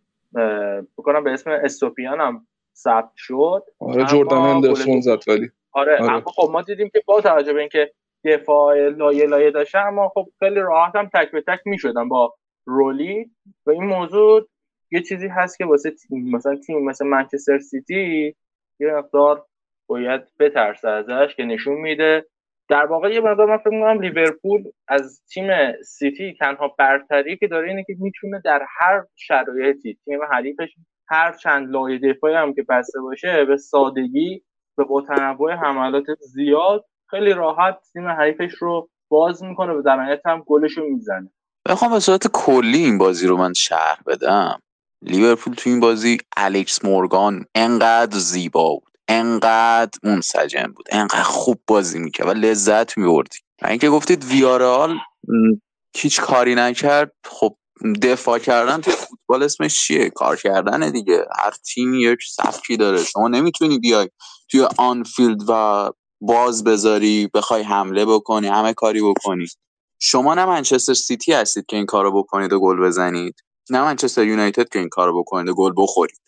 بکنم 0.99 1.25
به 1.25 1.31
اسم 1.33 1.51
استوپیان 1.51 2.21
هم 2.21 2.47
ثبت 2.77 3.11
شد. 3.17 3.65
آره 3.79 4.05
جردن 4.05 4.37
هندرسون 4.37 5.01
زد 5.01 5.19
ولی. 5.29 5.51
آره, 5.73 5.99
آره. 5.99 6.13
اما 6.13 6.21
خب 6.27 6.51
ما 6.53 6.63
دیدیم 6.63 6.89
که 6.93 7.03
با 7.07 7.21
توجه 7.21 7.53
به 7.53 7.61
اینکه 7.61 7.93
دفاع 8.25 8.89
لایه 8.89 9.27
لایه 9.27 9.51
داشتن 9.51 9.87
اما 9.87 10.09
خب 10.09 10.29
خیلی 10.39 10.61
راحت 10.61 10.97
هم 10.97 11.11
تک 11.15 11.31
به 11.31 11.41
تک 11.41 11.61
می‌شدن 11.65 12.09
با 12.09 12.35
رولی 12.65 13.31
و 13.67 13.71
این 13.71 13.85
موضوع 13.85 14.49
یه 14.91 15.03
چیزی 15.03 15.29
هست 15.29 15.59
که 15.59 15.65
واسه 15.65 15.91
تیم 15.91 16.31
مثلا 16.37 16.57
تیم 16.57 16.85
مثل 16.85 17.07
منچستر 17.07 17.59
سیتی 17.59 18.35
یه 18.81 18.93
مقدار 18.93 19.45
باید 19.87 20.23
بترسه 20.39 20.89
ازش 20.89 21.35
که 21.37 21.45
نشون 21.45 21.75
میده. 21.75 22.27
در 22.69 22.87
واقع 22.87 23.15
یه 23.15 23.21
مقدار 23.21 23.47
من 23.47 23.59
فکر 23.59 23.71
می‌کنم 23.71 24.01
لیورپول 24.01 24.65
از 24.89 25.23
تیم 25.33 25.47
سیتی 25.83 26.37
تنها 26.41 26.75
برتری 26.79 27.37
که 27.37 27.47
داره 27.47 27.69
اینه 27.69 27.85
که 27.85 27.95
می‌تونه 27.99 28.43
در 28.45 28.67
هر 28.79 29.05
شرایطی 29.17 29.99
تیم 30.05 30.19
حریفش 30.33 30.69
هر 31.09 31.33
چند 31.33 31.71
لایه 31.71 31.99
دفاعی 31.99 32.35
هم 32.35 32.55
که 32.55 32.63
بسته 32.69 33.01
باشه 33.01 33.45
به 33.45 33.57
سادگی 33.57 34.43
و 34.79 34.85
با 34.85 35.03
تنوع 35.03 35.53
حملات 35.53 36.05
زیاد 36.21 36.85
خیلی 37.11 37.33
راحت 37.33 37.79
تیم 37.93 38.09
حریفش 38.09 38.53
رو 38.53 38.89
باز 39.09 39.45
می‌کنه 39.45 39.73
و 39.73 39.83
در 39.83 39.97
نهایت 39.97 40.21
هم 40.27 40.43
گلش 40.47 40.73
رو 40.73 40.89
می‌زنه. 40.89 41.31
بخوام 41.69 41.93
به 41.93 42.01
صورت 42.01 42.27
کلی 42.33 42.79
این 42.79 42.99
بازی 42.99 43.27
رو 43.27 43.37
من 43.37 43.53
شرح 43.53 43.99
بدم. 44.07 44.61
لیورپول 45.03 45.55
تو 45.55 45.71
این 45.71 45.81
بازی 45.81 46.19
الکس 46.37 46.85
مورگان 46.85 47.45
انقدر 47.55 48.19
زیبا 48.19 48.75
بود 48.75 48.93
انقدر 49.09 49.99
منسجم 50.03 50.73
بود 50.77 50.87
انقدر 50.91 51.23
خوب 51.23 51.61
بازی 51.67 51.99
می‌کرد 51.99 52.29
و 52.29 52.33
لذت 52.33 52.99
میبردی. 52.99 53.39
اینکه 53.69 53.91
گفتید 53.91 54.25
ویارال 54.25 54.99
هیچ 55.97 56.21
کاری 56.21 56.55
نکرد 56.55 57.13
خب 57.25 57.57
دفاع 58.03 58.39
کردن 58.39 58.81
توی 58.81 58.93
فوتبال 58.93 59.43
اسمش 59.43 59.81
چیه؟ 59.81 60.11
کار 60.11 60.37
کردنه 60.37 60.91
دیگه. 60.91 61.27
هر 61.39 61.53
تیمی 61.75 62.03
یک 62.03 62.19
سبکی 62.31 62.77
داره. 62.77 63.05
شما 63.05 63.29
نمی‌تونی 63.29 63.79
بیای 63.79 64.09
توی 64.51 64.67
آنفیلد 64.79 65.39
و 65.49 65.91
باز 66.21 66.65
بذاری 66.65 67.31
بخوای 67.35 67.63
حمله 67.63 68.05
بکنی 68.07 68.49
همه 68.49 68.75
کاری 68.75 69.03
بکنی. 69.03 69.47
شما 70.01 70.35
نه 70.35 70.47
منچستر 70.47 70.95
سیتی 70.95 71.33
هستید 71.33 71.67
که 71.67 71.77
این 71.77 71.87
کارو 71.87 72.23
بکنید 72.23 72.53
و 72.53 72.61
گل 72.61 72.81
بزنید. 72.81 73.35
نه 73.73 73.83
منچستر 73.83 74.25
یونایتد 74.25 74.69
که 74.69 74.79
این 74.79 74.89
کارو 74.89 75.21
بکنید 75.21 75.55
گل 75.55 75.73
بخورید. 75.77 76.21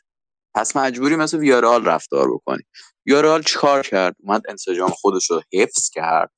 پس 0.54 0.76
مجبوری 0.76 1.16
مثل 1.16 1.38
ویارال 1.38 1.84
رفتار 1.84 2.34
بکنی 2.34 2.62
ویارال 3.06 3.42
چیکار 3.42 3.82
کرد؟ 3.82 4.16
اومد 4.18 4.42
انسجام 4.48 4.90
خودش 4.90 5.30
رو 5.30 5.42
حفظ 5.52 5.90
کرد. 5.90 6.30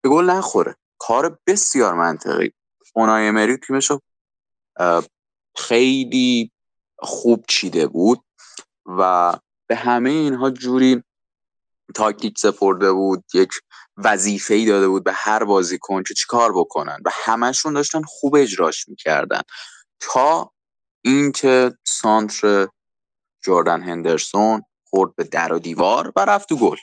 به 0.00 0.08
گل 0.08 0.30
نخوره. 0.30 0.76
کار 0.98 1.38
بسیار 1.46 1.94
منطقی. 1.94 2.52
اونای 2.94 3.28
امری 3.28 3.56
تیمش 3.56 3.90
رو 3.90 4.00
خیلی 5.56 6.50
خوب 6.98 7.44
چیده 7.48 7.86
بود 7.86 8.24
و 8.86 9.32
به 9.66 9.76
همه 9.76 10.10
اینها 10.10 10.50
جوری 10.50 11.02
تاکتیک 11.94 12.38
سپرده 12.38 12.92
بود 12.92 13.24
یک 13.34 13.50
وظیفه 13.96 14.54
ای 14.54 14.66
داده 14.66 14.88
بود 14.88 15.04
به 15.04 15.12
هر 15.12 15.44
بازیکن 15.44 16.02
که 16.02 16.14
چیکار 16.14 16.52
بکنن. 16.52 16.98
و 17.04 17.10
همشون 17.12 17.72
داشتن 17.72 18.02
خوب 18.02 18.36
اجراش 18.36 18.88
می‌کردن. 18.88 19.40
تا 20.00 20.52
اینکه 21.04 21.78
سانتر 21.84 22.68
جردن 23.44 23.82
هندرسون 23.82 24.62
خورد 24.84 25.16
به 25.16 25.24
در 25.24 25.52
و 25.52 25.58
دیوار 25.58 26.12
و 26.16 26.24
رفت 26.24 26.48
تو 26.48 26.56
گل. 26.56 26.76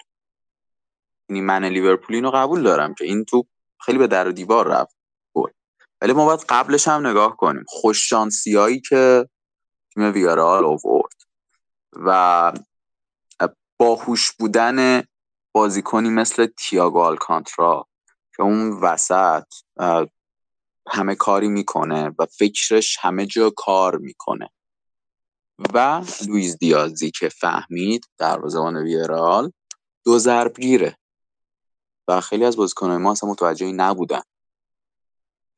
یعنی 1.30 1.42
من 1.42 1.66
لیورپول 1.66 2.16
اینو 2.16 2.32
قبول 2.32 2.64
دارم 2.64 2.94
که 2.94 3.06
این 3.06 3.26
تو 3.26 3.48
خیلی 3.80 3.98
به 3.98 4.08
در 4.08 4.28
و 4.28 4.32
دیوار 4.32 4.68
رفت 4.68 4.98
گل. 5.34 5.50
ولی 6.02 6.14
ما 6.14 6.26
باید 6.26 6.46
قبلش 6.50 6.88
هم 6.88 7.08
نگاه 7.08 7.38
کنیم. 7.38 7.64
خوششانسیایی 7.68 8.82
که 8.82 9.30
تیم 9.94 10.14
ویارال 10.14 10.66
آورد 10.66 11.14
و 11.94 12.54
باهوش 13.78 14.32
بودن 14.32 15.04
بازیکنی 15.52 16.10
مثل 16.10 16.48
تییاگو 16.58 17.00
آلکانترا 17.00 17.88
که 18.36 18.44
اون 18.44 18.72
وسط 18.72 19.44
همه 20.90 21.16
کاری 21.16 21.48
می‌کنه 21.48 22.12
و 22.20 22.26
فکرش 22.26 22.98
همه 23.02 23.26
جا 23.26 23.50
کار 23.50 23.98
می‌کنه. 23.98 24.50
و 25.74 26.04
لویز 26.28 26.58
دیازی 26.58 27.12
که 27.12 27.30
فهمید 27.30 28.06
دروازه‌بان 28.18 28.78
ویرال 28.78 29.52
دو 30.06 30.20
ضرب 30.20 30.60
گیره 30.60 30.98
و 32.08 32.22
خیلی 32.22 32.46
از 32.46 32.58
بازیکنان 32.58 33.02
ما 33.02 33.12
اصلا 33.12 33.30
متوجه 33.30 33.72
نبودن. 33.72 34.22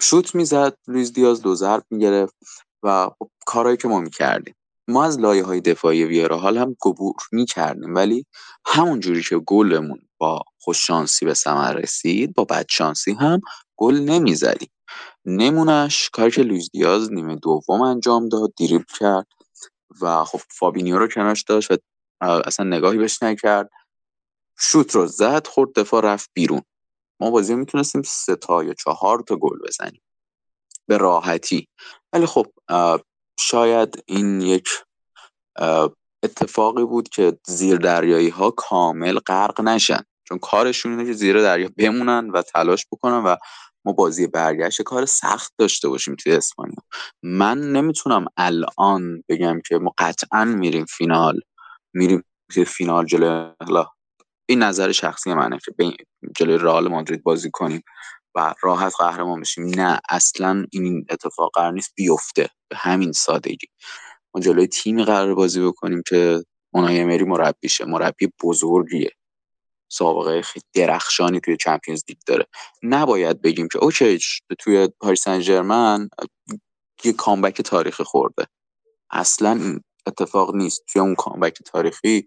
شوت 0.01 0.35
می‌زد 0.35 0.77
لویز 0.87 1.13
دیاز 1.13 1.41
دو 1.41 1.55
ضرب 1.55 1.83
می‌گرفت 1.89 2.35
و 2.83 3.09
خب 3.19 3.29
کارهایی 3.45 3.77
که 3.77 3.87
ما 3.87 3.99
می‌کردیم. 3.99 4.55
ما 4.87 5.05
از 5.05 5.19
لایه 5.19 5.43
های 5.43 5.61
دفاعی 5.61 6.05
ویارال 6.05 6.57
هم 6.57 6.75
عبور 6.81 7.15
می‌کردیم 7.31 7.95
ولی 7.95 8.25
همون 8.65 8.99
جوری 8.99 9.23
که 9.23 9.37
گلمون 9.37 10.01
با 10.17 10.43
خوششانسی 10.59 11.25
به 11.25 11.33
ثمر 11.33 11.73
رسید 11.73 12.33
با 12.33 12.43
بدشانسی 12.43 13.13
هم 13.13 13.41
گل 13.77 13.95
نمی‌زدیم. 13.95 14.69
نمونش 15.29 16.09
کاری 16.09 16.31
که 16.31 16.43
لویز 16.43 16.69
دیاز 16.71 17.11
نیمه 17.13 17.35
دوم 17.35 17.81
انجام 17.81 18.29
داد 18.29 18.53
دریبل 18.59 18.93
کرد 18.99 19.27
و 20.01 20.23
خب 20.23 20.39
فابینیو 20.49 20.97
رو 20.97 21.07
کنارش 21.07 21.43
داشت 21.43 21.71
و 21.71 21.77
اصلا 22.21 22.65
نگاهی 22.65 22.97
بهش 22.97 23.23
نکرد. 23.23 23.69
شوت 24.57 24.95
رو 24.95 25.05
زد 25.05 25.47
خورد 25.47 25.79
دفاع 25.79 26.01
رفت 26.01 26.29
بیرون. 26.33 26.61
ما 27.19 27.31
بازی 27.31 27.55
می‌تونستیم 27.55 28.01
سه 28.01 28.35
تا 28.35 28.63
یا 28.63 28.73
چهار 28.73 29.23
تا 29.27 29.35
گل 29.35 29.59
بزنیم. 29.67 30.01
به 30.87 30.97
راحتی. 30.97 31.67
ولی 32.13 32.25
خب 32.25 32.47
شاید 33.39 34.03
این 34.05 34.41
یک 34.41 34.67
اتفاقی 36.23 36.85
بود 36.85 37.09
که 37.09 37.39
زیر 37.47 37.77
دریایی 37.77 38.29
ها 38.29 38.51
کامل 38.51 39.19
غرق 39.19 39.61
نشن. 39.61 40.03
چون 40.23 40.39
کارشون 40.39 40.91
اینه 40.91 41.05
که 41.05 41.13
زیر 41.13 41.41
دریا 41.41 41.69
بمونن 41.77 42.29
و 42.29 42.41
تلاش 42.41 42.85
بکنن 42.91 43.23
و 43.23 43.35
ما 43.85 43.93
بازی 43.93 44.27
برگشت 44.27 44.81
کار 44.81 45.05
سخت 45.05 45.53
داشته 45.57 45.89
باشیم 45.89 46.15
توی 46.15 46.33
اسپانیا. 46.33 46.77
من 47.23 47.59
نمی‌تونم 47.71 48.25
الان 48.37 49.23
بگم 49.29 49.61
که 49.67 49.77
ما 49.77 49.93
قطعا 49.97 50.45
میریم 50.45 50.85
فینال 50.85 51.39
میریم 51.93 52.23
توی 52.53 52.65
فینال 52.65 53.05
جلوی 53.05 53.85
این 54.49 54.63
نظر 54.63 54.91
شخصی 54.91 55.33
منه 55.33 55.57
که 55.65 55.73
جلوی 56.37 56.57
رئال 56.57 56.87
مادرید 56.87 57.23
بازی 57.23 57.49
کنیم 57.53 57.81
و 58.35 58.53
راحت 58.63 58.95
قهرمان 58.99 59.41
بشیم. 59.41 59.65
نه 59.65 59.99
اصلا 60.09 60.65
این 60.71 61.05
اتفاق 61.09 61.51
قرار 61.53 61.73
نیست 61.73 61.93
بیفته. 61.95 62.49
به 62.69 62.77
همین 62.77 63.11
سادگی. 63.11 63.67
ما 64.35 64.41
جلوی 64.41 64.67
تیمی 64.67 65.03
قرار 65.05 65.35
بازی 65.35 65.61
بکنیم 65.61 66.03
که 66.07 66.43
اونای 66.73 66.99
امری 66.99 67.25
مربیشه. 67.25 67.85
مربی 67.85 68.29
بزرگیه. 68.43 69.09
سابقه 69.89 70.41
خیلی 70.41 70.63
درخشانی 70.73 71.39
توی 71.39 71.57
Champions 71.57 72.03
League 72.09 72.17
داره. 72.25 72.45
نباید 72.83 73.41
بگیم 73.41 73.67
که 73.67 73.79
OK 73.79 74.19
توی 74.59 74.89
پاریس 74.99 75.21
سن 75.21 75.39
ژرمن 75.39 76.09
یه 77.03 77.13
comeback 77.13 77.61
تاریخی 77.61 78.03
خورده. 78.03 78.47
اصلا 79.11 79.51
این 79.51 79.83
اتفاق 80.07 80.55
نیست. 80.55 80.83
توی 80.87 81.01
اون 81.01 81.15
comeback 81.15 81.57
تاریخی 81.65 82.25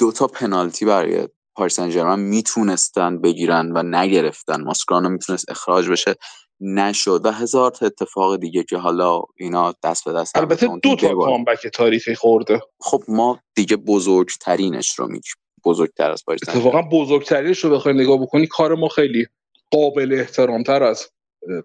دو 0.00 0.12
تا 0.12 0.26
پنالتی 0.26 0.84
برای 0.84 1.28
پاریس 1.54 1.76
سن 1.76 2.18
می‌تونستن 2.18 3.20
بگیرن 3.20 3.72
و 3.74 3.82
نگرفتن. 3.82 4.62
ماسکرانو 4.62 5.08
می‌تونست 5.08 5.50
اخراج 5.50 5.88
بشه. 5.88 6.14
نشد. 6.60 7.20
و 7.24 7.30
هزار 7.30 7.70
تا 7.70 7.86
اتفاق 7.86 8.36
دیگه 8.36 8.62
که 8.64 8.76
حالا 8.76 9.22
اینا 9.36 9.74
دست 9.82 10.04
به 10.04 10.12
دست 10.12 10.36
البته 10.36 10.68
دو 10.82 10.96
تا 10.96 11.14
کامبک 11.14 11.66
تاریخی 11.66 12.14
خورده. 12.14 12.60
خب 12.80 13.02
ما 13.08 13.40
دیگه 13.54 13.76
بزرگترینش 13.76 14.98
رو 14.98 15.06
میگیم. 15.06 15.32
بزرگتر 15.66 16.10
از 16.10 16.24
پاریس 16.24 16.48
اتفاقا 16.48 16.82
بزرگترینش 16.82 17.58
رو 17.58 17.70
بخوای 17.70 17.94
نگاه 17.94 18.18
بکنی 18.18 18.46
کار 18.46 18.74
ما 18.74 18.88
خیلی 18.88 19.26
قابل 19.70 20.16
احترامتر 20.20 20.82
از 20.82 21.10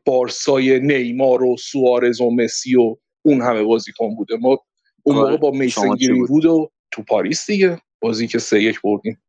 بارسای 0.06 0.80
نیمار 0.80 1.44
و 1.44 1.58
سوارز 1.58 2.22
و 2.22 2.32
مسی 2.32 2.76
و 2.76 2.96
اون 3.22 3.42
همه 3.42 3.64
بازیکن 3.64 4.16
بوده. 4.16 4.38
ما 4.38 4.60
اون 5.04 5.16
موقع 5.16 5.38
با 5.38 5.52
میسن 5.52 5.96
بود؟ 6.28 6.46
و 6.46 6.72
تو 6.92 7.04
پاریس 7.04 7.48
دیگه. 7.48 7.82
بازی 8.00 8.28
که 8.28 8.40
سه 8.40 8.64
یک 8.64 8.82
بردیم. 8.82 9.22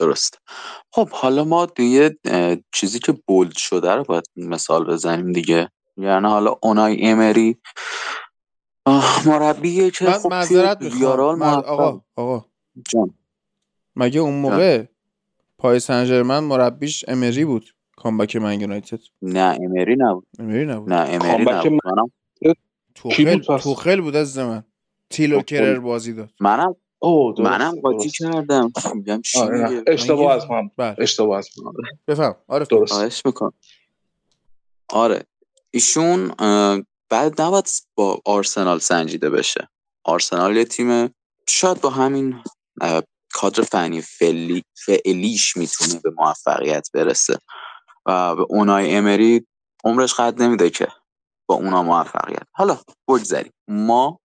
درست. 0.00 0.38
خب 0.90 1.08
حالا 1.08 1.44
ما 1.44 1.66
دیگه 1.66 2.16
چیزی 2.72 2.98
که 2.98 3.14
بولد 3.26 3.56
شده 3.56 3.92
رو 3.92 4.04
باید 4.04 4.24
مثال 4.36 4.84
بزنیم 4.84 5.32
دیگه. 5.32 5.70
یعنی 5.96 6.26
حالا 6.26 6.56
اونای 6.62 7.02
امری 7.02 7.56
مربیه 9.26 9.90
که 9.90 10.04
من 10.04 10.12
خب 10.12 10.30
معذرت 10.30 10.82
می‌خوام. 10.82 11.42
آقا 11.42 12.00
آقا. 12.16 12.44
جان. 12.88 13.14
مگه 13.96 14.20
اون 14.20 14.34
موقع 14.34 14.84
پای 15.58 15.80
سن 15.80 16.04
ژرمن 16.04 16.38
مربیش 16.38 17.04
امری 17.08 17.44
بود 17.44 17.74
کامبک 17.96 18.36
من 18.36 18.60
یونایتد؟ 18.60 19.00
نه 19.22 19.58
امری 19.62 19.96
نبود. 19.98 20.26
امری 20.38 20.66
نبود. 20.66 20.92
نه 20.92 21.08
امری 21.08 21.44
نبود. 21.44 21.80
منم. 21.84 22.10
توخل؟ 22.94 23.38
توخل 23.38 24.00
بود 24.00 24.16
از 24.16 24.38
من. 24.38 24.64
تیلو 25.10 25.36
توخل. 25.36 25.44
کرر 25.46 25.78
بازی 25.78 26.12
داد. 26.12 26.30
منم. 26.40 26.76
درست 27.02 27.40
منم 27.40 27.80
قاطی. 27.80 28.10
کردم؟ 28.10 28.72
میگم 28.94 29.22
چی 29.22 29.38
آره،. 29.38 29.68
میگه؟ 29.68 29.84
اشتباه 29.86 30.32
از 30.32 30.50
من 30.50 30.70
بله. 30.76 30.96
اشتباه 30.98 31.38
از 31.38 31.48
من 31.64 31.72
بفهم. 32.08 32.36
آره. 32.48 32.64
درست. 32.64 32.92
خواهش 32.92 33.22
می‌کنم. 33.26 33.52
آره. 34.88 35.22
ایشون 35.70 36.28
بعد 37.08 37.40
نباید 37.40 37.68
با 37.94 38.20
آرسنال 38.24 38.78
سنجیده 38.78 39.30
بشه. 39.30 39.68
آرسنال 40.04 40.56
یه 40.56 40.64
تیم 40.64 41.14
شاید 41.48 41.80
با 41.80 41.90
همین 41.90 42.34
کادر 43.32 43.62
فنی 43.62 44.02
فعلی 44.02 44.64
فعلیش 44.86 45.56
می‌تونه 45.56 46.00
به 46.04 46.10
موفقیت 46.10 46.88
برسه. 46.94 47.38
و 48.06 48.36
به 48.36 48.42
اونای 48.48 48.96
امری 48.96 49.46
عمرش 49.84 50.14
قد 50.14 50.42
نمیده 50.42 50.70
که 50.70 50.88
با 51.48 51.54
اونا 51.54 51.82
موفقیت. 51.82 52.42
حالا 52.52 52.78
بگذاریم. 53.08 53.52
ما 53.68 54.20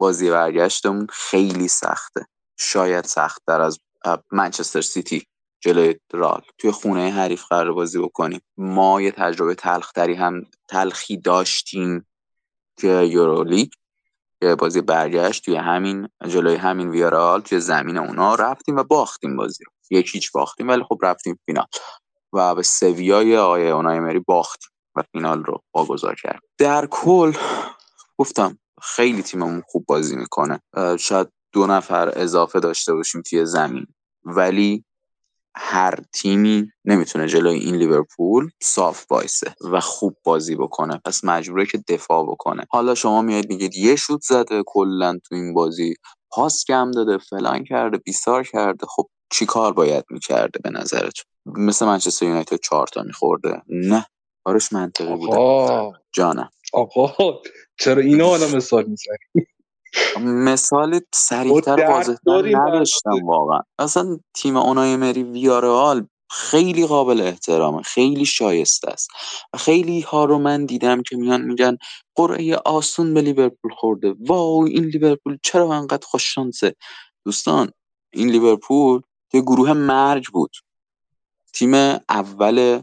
بازی 0.00 0.30
برگشتمون 0.30 1.06
خیلی 1.10 1.68
سخته. 1.68 2.26
شاید 2.58 3.04
سختتر 3.04 3.60
از 3.60 3.78
اه، 4.04 4.22
منچستر 4.32 4.80
سیتی 4.80 5.26
جلوی 5.60 5.94
رال 6.12 6.42
توی 6.58 6.70
خونه 6.70 7.10
حریف 7.10 7.44
قرار 7.44 7.72
بازی 7.72 7.98
بکنیم. 7.98 8.40
ما 8.56 9.00
یه 9.00 9.10
تجربه 9.10 9.54
تلختری 9.54 10.14
هم 10.14 10.46
تلخی 10.68 11.16
داشتیم 11.16 12.06
توی 12.76 13.06
یورولیگ 13.06 13.70
که 13.70 13.76
بازی 14.58 14.80
برگشت 14.80 15.44
توی 15.44 15.56
همین 15.56 16.08
جلوی 16.28 16.54
همین 16.54 16.90
ویارال 16.90 17.40
توی 17.40 17.60
زمین 17.60 17.98
اونا 17.98 18.34
رفتیم 18.34 18.76
و 18.76 18.82
باختیم 18.82 19.36
بازی 19.36 19.64
رو. 19.64 19.72
یک 19.98 20.14
هیچ 20.14 20.32
باختیم 20.32 20.68
ولی 20.68 20.82
خب 20.88 20.98
رفتیم 21.02 21.38
فینال. 21.46 21.66
و 22.32 22.54
به 22.54 22.62
سویای 22.62 23.36
آقای 23.36 23.70
اونای 23.70 24.00
مری 24.00 24.18
باختیم 24.18 24.70
و 24.96 25.02
فینال 25.12 25.44
رو 25.44 25.62
واگذار 25.74 26.14
کرد 26.14 26.40
در 26.58 26.86
کل 26.86 27.32
گفتم 28.18 28.58
خیلی 28.82 29.22
تیممون 29.22 29.62
خوب 29.66 29.84
بازی 29.88 30.16
می‌کنه. 30.16 30.60
شاید 30.98 31.28
دو 31.52 31.66
نفر 31.66 32.12
اضافه 32.16 32.60
داشته 32.60 32.94
باشیم 32.94 33.22
توی 33.22 33.46
زمین. 33.46 33.86
ولی 34.24 34.84
هر 35.56 35.94
تیمی 36.12 36.70
نمی‌تونه 36.84 37.26
جلوی 37.26 37.58
این 37.58 37.76
لیورپول 37.76 38.50
صاف 38.62 39.06
وایسه 39.10 39.54
و 39.72 39.80
خوب 39.80 40.16
بازی 40.24 40.56
بکنه. 40.56 41.00
پس 41.04 41.24
مجبوره 41.24 41.66
که 41.66 41.78
دفاع 41.88 42.24
بکنه. 42.24 42.64
حالا 42.70 42.94
شما 42.94 43.22
میاد 43.22 43.48
میگید 43.48 43.74
یه 43.74 43.96
شوت 43.96 44.20
زده 44.22 44.62
کلا 44.66 45.18
تو 45.28 45.34
این 45.34 45.54
بازی 45.54 45.94
پاس 46.30 46.64
کم 46.64 46.90
داده 46.90 47.18
فلان 47.18 47.64
کرده 47.64 47.98
بیسار 47.98 48.42
کرده. 48.44 48.86
خب 48.86 49.08
چی 49.30 49.46
کار 49.46 49.72
باید 49.72 50.04
می‌کرده 50.10 50.58
به 50.64 50.70
نظرتون؟ 50.70 51.24
مثل 51.46 51.86
منچستر 51.86 52.26
یونایتد 52.26 52.56
چهار 52.56 52.86
تا 52.86 53.02
میخورده. 53.02 53.62
نه. 53.68 54.06
کارش 54.44 54.72
منطقی 54.72 55.16
بوده. 55.16 55.36
جانم. 56.12 56.50
آقا 56.72 57.40
چرا 57.80 58.02
اینا 58.02 58.28
آدم 58.28 58.56
مثال 58.56 58.84
می‌زنی؟ 58.84 59.46
مثال 60.20 61.00
سریعتر 61.14 61.90
واضحتر 61.90 62.56
نداشتم 62.56 63.26
واقعا. 63.26 63.60
اصلا 63.78 64.18
تیم 64.34 64.56
اونای 64.56 64.96
مری 64.96 65.22
ویارال 65.22 66.06
خیلی 66.30 66.86
قابل 66.86 67.20
احترامه 67.20 67.82
خیلی 67.82 68.26
شایسته 68.26 68.90
است. 68.90 69.10
و 69.54 69.58
خیلی 69.58 70.00
ها 70.00 70.24
رو 70.24 70.38
من 70.38 70.66
دیدم 70.66 71.02
که 71.02 71.16
میان 71.16 71.42
میگن 71.42 71.76
قرعه 72.14 72.56
آسون 72.56 73.14
به 73.14 73.20
لیورپول 73.20 73.72
خورده. 73.74 74.14
واو 74.20 74.64
این 74.64 74.84
لیورپول 74.84 75.38
چرا 75.42 75.74
انقدر 75.74 76.06
خوش 76.06 76.34
شانسه؟ 76.34 76.74
دوستان 77.24 77.72
این 78.12 78.28
لیورپول 78.28 79.02
توی 79.30 79.42
گروه 79.42 79.72
مرگ 79.72 80.24
بود. 80.32 80.56
تیم 81.52 81.74
اول 82.08 82.82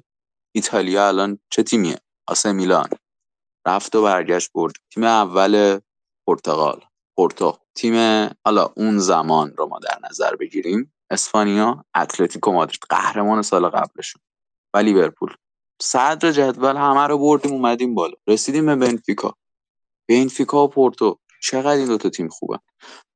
ایتالیا 0.52 1.08
الان 1.08 1.40
چه 1.50 1.64
تیمیه؟ 1.64 1.98
آسه 2.28 2.52
میلان. 2.52 2.90
رفت 3.68 3.96
و 3.96 4.04
برگشت 4.04 4.52
برد. 4.54 4.74
تیم 4.94 5.04
اول 5.04 5.80
پرتغال. 6.28 6.82
پورتو. 7.22 7.58
تیم 7.76 7.96
حالا 8.46 8.74
اون 8.76 8.98
زمان 8.98 9.54
رو 9.58 9.66
ما 9.68 9.80
در 9.80 10.10
نظر 10.10 10.36
بگیریم 10.36 10.94
اسپانیا 11.10 11.86
اتلتیکو 11.96 12.52
مادرید 12.52 12.80
قهرمان 12.90 13.42
سال 13.42 13.70
قبلشون 13.70 14.22
و 14.74 14.78
لیورپول. 14.78 15.34
صدر 15.82 16.32
جدول 16.32 16.78
همه 16.78 17.08
رو 17.08 17.18
بردیم 17.18 17.52
اومدیم 17.52 17.96
بالا. 17.96 18.14
رسیدیم 18.28 18.66
به 18.66 18.76
بنفیکا. 18.76 19.34
بنفیکا 20.10 20.64
و 20.64 20.68
پورتو. 20.68 21.20
چقدر 21.44 21.78
این 21.78 21.88
دوتا 21.88 22.10
تیم 22.10 22.28
خوبن 22.28 22.58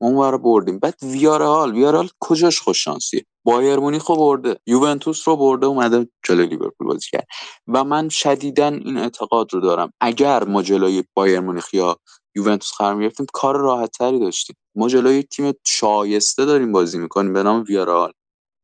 ما 0.02 0.08
اون 0.08 0.32
رو 0.32 0.38
بردیم. 0.38 0.80
بعد 0.80 0.96
ویارال 1.04 1.74
ویارال 1.74 2.10
کجاش 2.20 2.60
خوش 2.60 2.84
شانسیه؟ 2.84 3.26
بایر 3.44 3.80
مونیخ 3.80 4.10
رو 4.10 4.16
برده. 4.16 4.60
یوونتوس 4.68 5.28
رو 5.28 5.36
برده 5.36 5.66
اومده 5.66 6.08
جلوی 6.24 6.46
لیورپول 6.46 6.88
بازی 6.88 7.10
کرد. 7.12 7.28
و 7.68 7.84
من 7.84 8.10
شدیدا 8.10 8.68
این 8.68 8.98
اعتقاد 8.98 9.54
رو 9.54 9.60
دارم. 9.60 9.94
اگر 10.02 10.44
ما 10.44 10.64
جلوی 10.64 11.04
بایر 11.14 11.40
مونیخ 11.40 11.74
یا 11.74 11.98
یوونتوس 12.36 12.72
قرار 12.78 12.96
می‌گرفتیم 12.96 13.26
کار 13.34 13.58
راحت 13.58 13.92
تری 13.92 14.20
داشتیم. 14.20 14.56
ما 14.76 14.90
جلوی 14.90 15.24
تیم 15.24 15.54
شایسته 15.68 16.46
داریم 16.46 16.72
بازی 16.72 16.98
می‌کنیم 16.98 17.34
به 17.34 17.44
نام 17.44 17.66
ویارال 17.68 18.12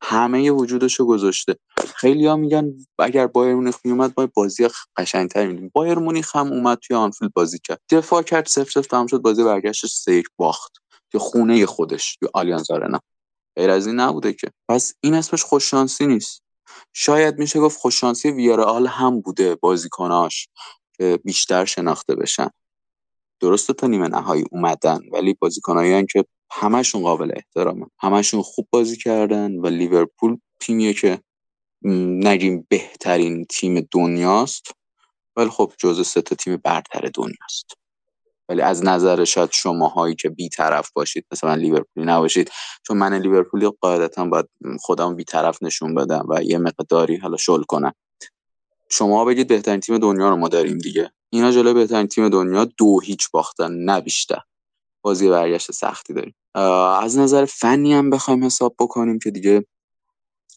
همه 0.03 0.51
وجودشو 0.51 1.05
گذاشته. 1.05 1.55
خیلی 1.95 2.27
ها 2.27 2.35
میگن 2.35 2.73
اگر 2.99 3.27
بایر 3.27 3.55
مونیخ 3.55 3.77
میومد 3.83 4.13
ما 4.17 4.27
بازی 4.33 4.67
قشنگتر 4.97 5.47
میدیم 5.47 5.71
بایر 5.73 5.99
مونیخ 5.99 6.35
هم 6.35 6.47
اومد 6.47 6.77
توی 6.77 6.95
آنفیلد 6.95 7.33
بازی 7.33 7.59
کرد. 7.63 7.81
دفاع 7.89 8.21
کرد 8.21 8.47
صفر 8.47 8.69
صفر 8.69 8.81
تمام 8.81 9.07
شد 9.07 9.17
بازی 9.17 9.43
برگشت 9.43 9.85
سه 9.85 10.13
یک 10.13 10.25
باخت. 10.37 10.71
توی 11.11 11.19
خونه 11.19 11.65
خودش 11.65 12.15
توی 12.15 12.29
آلیانز 12.33 12.71
آرنا. 12.71 12.99
غیر 13.55 13.69
از 13.69 13.87
این 13.87 13.99
نبوده 13.99 14.33
که. 14.33 14.47
پس 14.69 14.93
این 15.01 15.13
اسمش 15.13 15.43
خوششانسی 15.43 16.07
نیست. 16.07 16.41
شاید 16.93 17.39
میشه 17.39 17.59
گفت 17.59 17.79
خوششانسی 17.79 18.31
ویارال 18.31 18.87
هم 18.87 19.21
بوده 19.21 19.55
بازیکناش 19.55 20.47
بیشتر 21.23 21.65
شناخته 21.65 22.15
بشن. 22.15 22.49
درسته 23.41 23.73
تا 23.73 23.87
نیمه 23.87 24.07
نهایی 24.07 24.45
اومدن 24.51 24.99
ولی 25.11 25.33
بازیکنایی 25.33 26.05
که 26.05 26.25
همشون 26.51 27.01
قابل 27.01 27.31
احترامه 27.35 27.85
همشون 27.99 28.41
خوب 28.41 28.67
بازی 28.71 28.97
کردن 28.97 29.55
و 29.55 29.67
لیورپول 29.67 30.37
تیمیه 30.59 30.93
که 30.93 31.19
نگیم 31.83 32.67
بهترین 32.69 33.45
تیم 33.45 33.87
دنیاست. 33.91 34.71
ولی 35.35 35.49
خب 35.49 35.73
جزء 35.77 36.03
سه 36.03 36.21
تا 36.21 36.35
تیم 36.35 36.57
برتر 36.57 37.09
دنیاست. 37.13 37.65
ولی 38.49 38.61
از 38.61 38.85
نظر 38.85 39.23
شاید 39.25 39.51
شماهایی 39.51 40.15
که 40.15 40.29
بیطرف 40.29 40.91
باشید 40.91 41.25
مثلا 41.31 41.55
لیورپولی 41.55 42.05
نباشید 42.05 42.51
چون 42.83 42.97
من 42.97 43.13
لیورپولی 43.13 43.69
قاعدتا 43.81 44.25
باید 44.25 44.49
خودم 44.79 45.15
بیطرف 45.15 45.63
نشون 45.63 45.95
بدم 45.95 46.25
و 46.29 46.43
یه 46.43 46.57
مقداری 46.57 47.17
حالا 47.17 47.37
شل 47.37 47.63
کنم. 47.63 47.93
شما 48.91 49.25
بگید 49.25 49.47
بهترین 49.47 49.79
تیم 49.79 49.97
دنیا 49.97 50.29
رو 50.29 50.35
ما 50.35 50.47
داریم 50.47 50.77
دیگه. 50.77 51.11
اینا 51.29 51.51
جلوی 51.51 51.73
بهترین 51.73 52.07
تیم 52.07 52.29
دنیا 52.29 52.65
دو 52.65 52.99
هیچ 52.99 53.31
باختن 53.31 53.71
نه 53.71 54.01
بیشتر. 54.01 54.39
بازی 55.01 55.29
برگشت 55.29 55.71
سختی 55.71 56.13
داریم. 56.13 56.35
از 57.03 57.17
نظر 57.17 57.45
فنی 57.45 57.93
هم 57.93 58.09
بخوایم 58.09 58.43
حساب 58.43 58.75
بکنیم 58.79 59.19
که 59.19 59.31
دیگه 59.31 59.65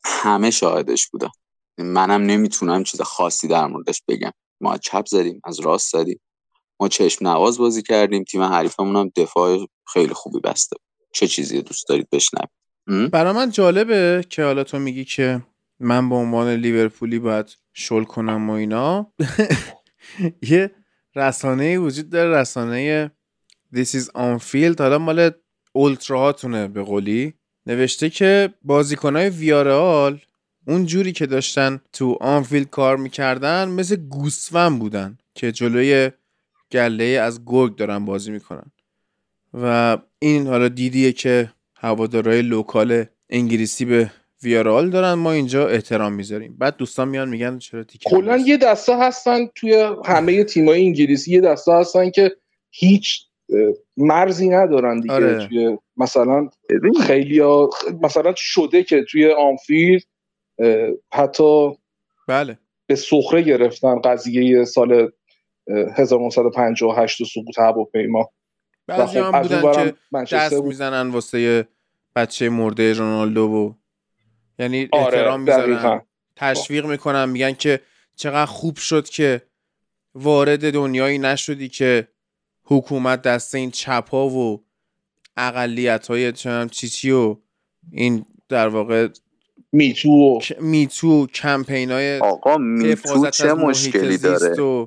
همه 0.04 0.50
شاهدش 0.50 1.08
بودن. 1.08 1.30
منم 1.78 2.22
نمی‌تونم 2.22 2.84
چیز 2.84 3.00
خاصی 3.00 3.48
در 3.48 3.66
موردش 3.66 4.02
بگم. 4.08 4.32
ما 4.60 4.78
چپ 4.78 5.06
زدیم 5.06 5.40
از 5.44 5.60
راست 5.60 5.92
زدیم. 5.92 6.20
ما 6.80 6.88
چشم 6.88 7.28
نواز 7.28 7.58
بازی 7.58 7.82
کردیم. 7.82 8.24
تیم 8.24 8.42
حریفمون 8.42 8.96
هم 8.96 9.10
دفاع 9.16 9.66
خیلی 9.86 10.14
خوبی 10.14 10.40
بسته. 10.40 10.76
چه 11.12 11.26
چیزی 11.26 11.62
دوست 11.62 11.88
دارید 11.88 12.08
بشنوید؟ 12.12 12.50
برا 13.10 13.32
من 13.32 13.50
جالبه 13.50 14.24
که 14.30 14.42
حالا 14.42 14.64
تو 14.64 14.78
میگی 14.78 15.04
که 15.04 15.42
من 15.80 16.08
به 16.08 16.14
عنوان 16.14 16.54
لیورپولی 16.54 17.18
باید 17.18 17.56
شل 17.72 18.04
کنم 18.04 18.50
و 18.50 18.52
اینا. 18.52 19.12
یه 20.50 20.70
رسانه 21.16 21.78
وجود 21.78 22.10
داره 22.10 22.40
رسانه 22.40 23.10
This 23.74 23.94
Is 23.94 24.08
Anfield. 24.14 24.80
حالا 24.80 24.98
مال 24.98 25.30
اولتراهاتونه 25.72 26.68
به 26.68 26.82
قولی. 26.82 27.34
نوشته 27.66 28.10
که 28.10 28.54
بازیکنهای 28.62 29.28
ویارال 29.28 30.20
اون 30.66 30.86
جوری 30.86 31.12
که 31.12 31.26
داشتن 31.26 31.80
تو 31.92 32.18
آنفیلد 32.20 32.70
کار 32.70 32.96
می‌کردن 32.96 33.68
مثل 33.68 33.96
گوسفند 33.96 34.78
بودن 34.78 35.18
که 35.34 35.52
جلوی 35.52 36.10
گله 36.72 37.04
از 37.04 37.40
گرگ 37.46 37.76
دارن 37.76 38.04
بازی 38.04 38.30
می‌کنن. 38.30 38.72
و 39.54 39.98
این 40.18 40.46
حالا 40.46 40.68
دیدیه 40.68 41.12
که 41.12 41.52
هوادارهای 41.76 42.42
local 42.42 43.04
انگلیسی 43.30 43.84
به 43.84 44.10
ویارال 44.44 44.90
دارن 44.90 45.12
ما 45.12 45.32
اینجا 45.32 45.68
احترام 45.68 46.12
می‌ذاریم. 46.12 46.56
بعد 46.58 46.76
دوستان 46.76 47.08
میان 47.08 47.28
میگن 47.28 47.58
چرا 47.58 47.84
تیکه 47.84 48.10
کلا 48.10 48.36
یه 48.36 48.56
دسته 48.56 48.97
هستن 48.98 49.47
توی 49.47 49.89
همه 50.05 50.44
تیمای 50.44 50.86
انگلیسی 50.86 51.32
یه 51.32 51.40
دسته 51.40 51.73
هستن 51.73 52.10
که 52.10 52.36
هیچ 52.70 53.26
مرزی 53.97 54.48
ندارن 54.48 55.00
دیگه 55.00 55.14
آره. 55.14 55.47
توی 55.47 55.78
مثلا 55.97 56.48
خیلی 57.06 57.40
مثلا 58.02 58.34
شده 58.36 58.82
که 58.82 59.05
توی 59.10 59.32
آنفیلد 59.32 60.02
حتی 61.12 61.70
بله. 62.28 62.58
به 62.86 62.94
سخره 62.94 63.42
گرفتن 63.42 64.00
قضیه 64.00 64.64
سال 64.64 64.92
اه، 64.92 65.08
1958 65.97 67.20
و 67.20 67.24
سقوط 67.24 67.58
هواپیما. 67.58 68.31
بعضی 68.86 69.20
خب 69.20 69.34
هم 69.34 69.42
بودن 69.42 70.24
که 70.24 70.36
دست. 70.36 70.52
می‌زنن 70.55 71.10
واسه 71.10 71.68
بچه 72.16 72.48
مرده 72.48 72.92
رونالدو 72.92 73.42
و 73.42 73.73
یعنی 74.58 74.89
آره، 74.92 75.05
احترام. 75.05 75.41
می‌ذارن 75.41 76.02
تشویق 76.36 76.86
می‌کنن 76.86 77.28
میگن 77.28 77.52
که 77.52 77.81
چقدر 78.16 78.47
خوب 78.47 78.76
شد 78.76 79.08
که 79.08 79.42
وارد 80.15 80.73
دنیایی 80.73 81.18
نشدی 81.18 81.68
که 81.68 82.08
حکومت 82.65 83.23
دست 83.23 83.55
این 83.55 83.70
چپا 83.70 84.28
و 84.28 84.65
اقلیت 85.36 86.07
های 86.07 86.33
چیچی 86.70 87.10
و 87.10 87.36
این 87.92 88.26
در 88.49 88.68
واقع 88.68 89.08
میتو 89.73 90.41
میتو 90.60 91.26
کمپین 91.26 91.91
های 91.91 92.18
آقا 92.18 92.58
میتو 92.58 93.31
چه 93.31 93.55
مشکلی 93.55 94.18
داره 94.18 94.62
و 94.62 94.86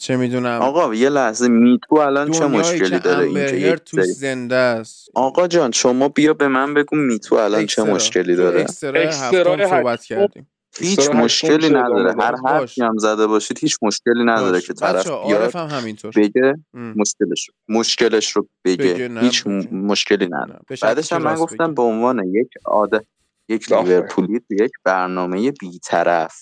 چه 0.00 0.16
می‌دونم 0.16 0.60
آقا 0.62 0.94
یه 0.94 1.08
لحظه 1.08 1.48
میتو 1.48 1.94
الان 1.94 2.30
چه 2.30 2.46
مشکلی 2.46 2.98
داره 2.98 3.26
این 3.26 3.36
امبر 3.38 3.50
که 3.50 3.56
هرد 3.56 3.78
یک 3.78 3.84
توش 3.84 4.04
سری 4.04 4.12
زنده 4.12 4.54
است 4.54 5.10
آقا 5.14 5.48
جان 5.48 5.72
شما 5.72 6.08
بیا 6.08 6.34
به 6.34 6.48
من 6.48 6.74
بگو 6.74 6.96
میتو 6.96 7.34
الان 7.36 7.66
چه. 7.66 7.82
مشکلی 7.82 8.36
تو 8.36 8.42
داره 8.42 8.60
اکسترا 8.60 9.68
صحبت. 9.68 10.04
کردیم 10.04 10.50
هیچ 10.78 11.10
مشکلی 11.10 11.68
نداره. 11.68 12.14
هر. 12.20 12.34
حرفی 12.46 12.82
هم 12.82 12.98
زده 12.98 13.26
باشید 13.26 13.58
هیچ 13.58 13.78
مشکلی 13.82 14.24
نداره 14.24 14.52
باش. 14.52 14.66
که 14.66 14.72
طرف 14.72 15.10
بیاد 15.26 15.56
هم 15.56 15.66
همینطور 15.66 16.12
بگه 16.16 16.54
ام. 16.74 16.94
مشکلش 16.96 17.48
رو 17.48 17.54
مشکلش 17.68 18.30
رو 18.30 18.48
بگه, 18.64 19.20
هیچ. 19.20 19.46
م- 19.46 19.50
مشکلی 19.72 20.26
نداره 20.26 20.60
بعدش 20.82 21.12
هم 21.12 21.22
من 21.22 21.34
گفتم. 21.34 21.74
به 21.74 21.82
عنوان 21.82 22.24
یک 22.34 22.48
عادت 22.64 23.04
یک. 23.48 23.72
لیورپولی 23.72 24.40
تو 24.48 24.54
یک 24.64 24.70
برنامه 24.84 25.50
بیطرف 25.50 26.34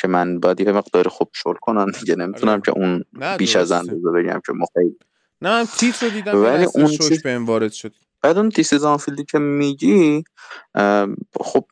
که 0.00 0.08
من 0.08 0.40
باید 0.40 0.60
یه 0.60 0.72
مقدار 0.72 1.08
خوب 1.08 1.28
شل 1.32 1.54
کنم 1.54 1.90
دیگه 1.90 2.14
نمی‌تونم 2.16 2.52
آره. 2.52 2.60
که 2.60 2.70
اون 2.70 3.04
بیش 3.38 3.56
از. 3.56 3.72
اندازه 3.72 4.10
بگم 4.10 4.40
که 4.46 4.52
ما 4.52 4.66
خیلی 4.74 4.96
نه 5.42 5.50
من 5.50 5.66
تیتر 5.66 6.06
رو 6.06 6.12
دیدم 6.12 6.42
ولی 6.42 6.66
اون 6.74 6.86
شوش 6.86 7.22
به 7.22 7.38
وارد 7.38 7.72
شد 7.72 7.94
بعد 8.22 8.38
اون 8.38 8.48
دیسیزان 8.48 8.96
فیلدی 8.96 9.24
که 9.24 9.38
میگی 9.38 10.24
خب 11.40 11.64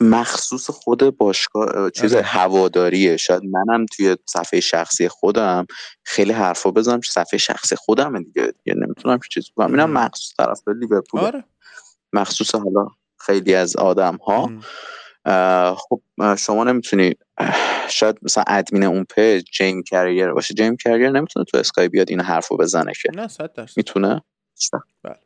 مخصوص 0.00 0.70
خود 0.70 1.16
باشگاه 1.16 1.76
اه، 1.76 1.90
چیز 1.90 2.14
آره. 2.14 2.24
هواداریه 2.24 3.16
شاید 3.16 3.42
منم 3.44 3.86
توی 3.86 4.16
صفحه 4.26 4.60
شخصی 4.60 5.08
خودم 5.08 5.66
خیلی 6.04 6.32
حرفا 6.32 6.70
بزنم 6.70 7.00
که 7.00 7.10
صفحه 7.12 7.38
شخصی 7.38 7.76
خودم 7.76 8.22
دیگه 8.22 8.52
دیگه 8.64 8.78
نمی‌تونم 8.78 9.18
که 9.18 9.28
چیز 9.30 9.50
کنم 9.56 9.66
اینم. 9.66 9.90
مخصوص 9.90 10.32
طرفدار 10.38 10.74
لیورپول 10.74 11.20
آره 11.20 11.44
مخصوص 12.12 12.54
حالا 12.54 12.86
خیلی 13.18 13.54
از 13.54 13.76
آدم 13.76 14.16
ها 14.16 14.42
ام. 14.42 14.62
خب 15.76 16.00
شما 16.38 16.64
نمی‌تونی 16.64 17.14
شاید 17.88 18.18
مثلا 18.22 18.44
ادمین 18.46 18.84
اون 18.84 19.04
page 19.04 19.44
جیمی 19.52 19.82
کرگر 19.82 20.32
باشه. 20.32 20.54
جیمی 20.54 20.76
کرگر 20.76 21.10
نمی‌تونه 21.10 21.44
تو 21.44 21.58
Sky 21.58 21.88
بیاد 21.88 22.10
این 22.10 22.20
حرفو 22.20 22.56
بزنه 22.56 22.92
که. 23.02 23.08
نه 23.14 23.28
صد 23.28 23.52
درصد. 23.52 23.76
می‌تونه؟ 23.76 24.22
بله. 25.02 25.16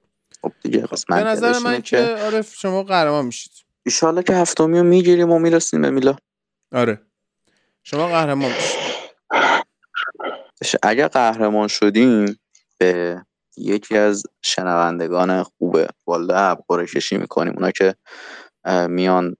خب 0.43 0.53
دیگه 0.63 0.81
پس 0.81 1.05
به 1.05 1.15
نظر 1.15 1.59
من 1.59 1.81
که 1.81 1.99
عارف 1.99 2.55
شما 2.55 2.83
قهرمان 2.83 3.27
میشید. 3.27 3.53
ایشالله 3.87 4.23
که 4.23 4.35
هفتمی 4.35 4.79
رو 4.79 4.85
می‌گیریم 4.85 5.31
و 5.31 5.39
می‌رسیم 5.39 5.83
به 5.83 5.91
میلا 5.91 6.17
آره. 6.73 7.01
شما 7.83 8.09
قهرمان 8.09 8.53
میشید. 8.53 8.95
اگر 10.83 11.09
قهرمان 11.09 11.69
شدیم 11.69 12.39
به 12.79 13.23
یکی 13.57 13.97
از 13.97 14.23
شنوندگان 14.43 15.43
خوبه 15.43 15.89
والله 16.07 16.57
قرعه 16.69 16.87
کشی 16.87 17.17
می‌کنیم 17.17 17.53
اونا 17.53 17.71
که 17.71 17.95
میان 18.89 19.37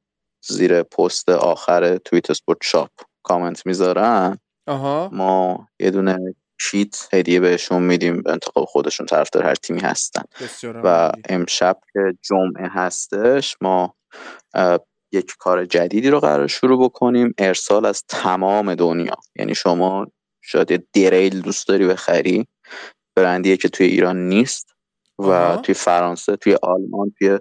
زیر 0.47 0.83
پست 0.83 1.29
آخر 1.29 1.97
توییت 1.97 2.31
اسپورت 2.31 2.59
شاپ 2.63 2.91
کامنت 3.23 3.67
می‌ذارن. 3.67 4.39
آها. 4.67 5.09
ما 5.13 5.69
یه 5.81 5.91
دونه 5.91 6.19
شیت 6.61 7.09
هدیه 7.13 7.41
بهشون 7.41 7.83
میدیم 7.83 8.23
به 8.23 8.33
انتخاب 8.33 8.65
خودشون 8.65 9.07
طرفدار 9.07 9.43
هر 9.47 9.55
تیمی 9.55 9.81
هستن. 9.81 10.23
و. 10.85 11.13
امشب 11.29 11.81
که 11.93 12.01
جمعه 12.23 12.69
هستش 12.69 13.57
ما 13.61 13.95
یک 15.13 15.35
کار 15.39 15.65
جدیدی 15.65 16.11
رو 16.11 16.21
قرار 16.21 16.47
شروع 16.47 16.85
بکنیم. 16.85 17.35
ارسال 17.39 17.87
از 17.87 18.05
تمام 18.09 18.75
دنیا. 18.75 19.17
یعنی 19.37 19.55
شما 19.55 20.07
شاید 20.43 20.71
یه 20.71 20.87
دریل 20.93 21.41
دوست 21.41 21.69
داری 21.69 21.87
بخری. 21.87 22.47
برندیه 23.17 23.57
که 23.57 23.69
توی 23.69 23.87
ایران 23.87 24.29
نیست 24.29 24.67
و 25.19 25.23
آها. 25.31 25.57
توی 25.57 25.75
فرانسه 25.75 26.37
توی 26.37 26.57
آلمان 26.63 27.15
توی 27.19 27.39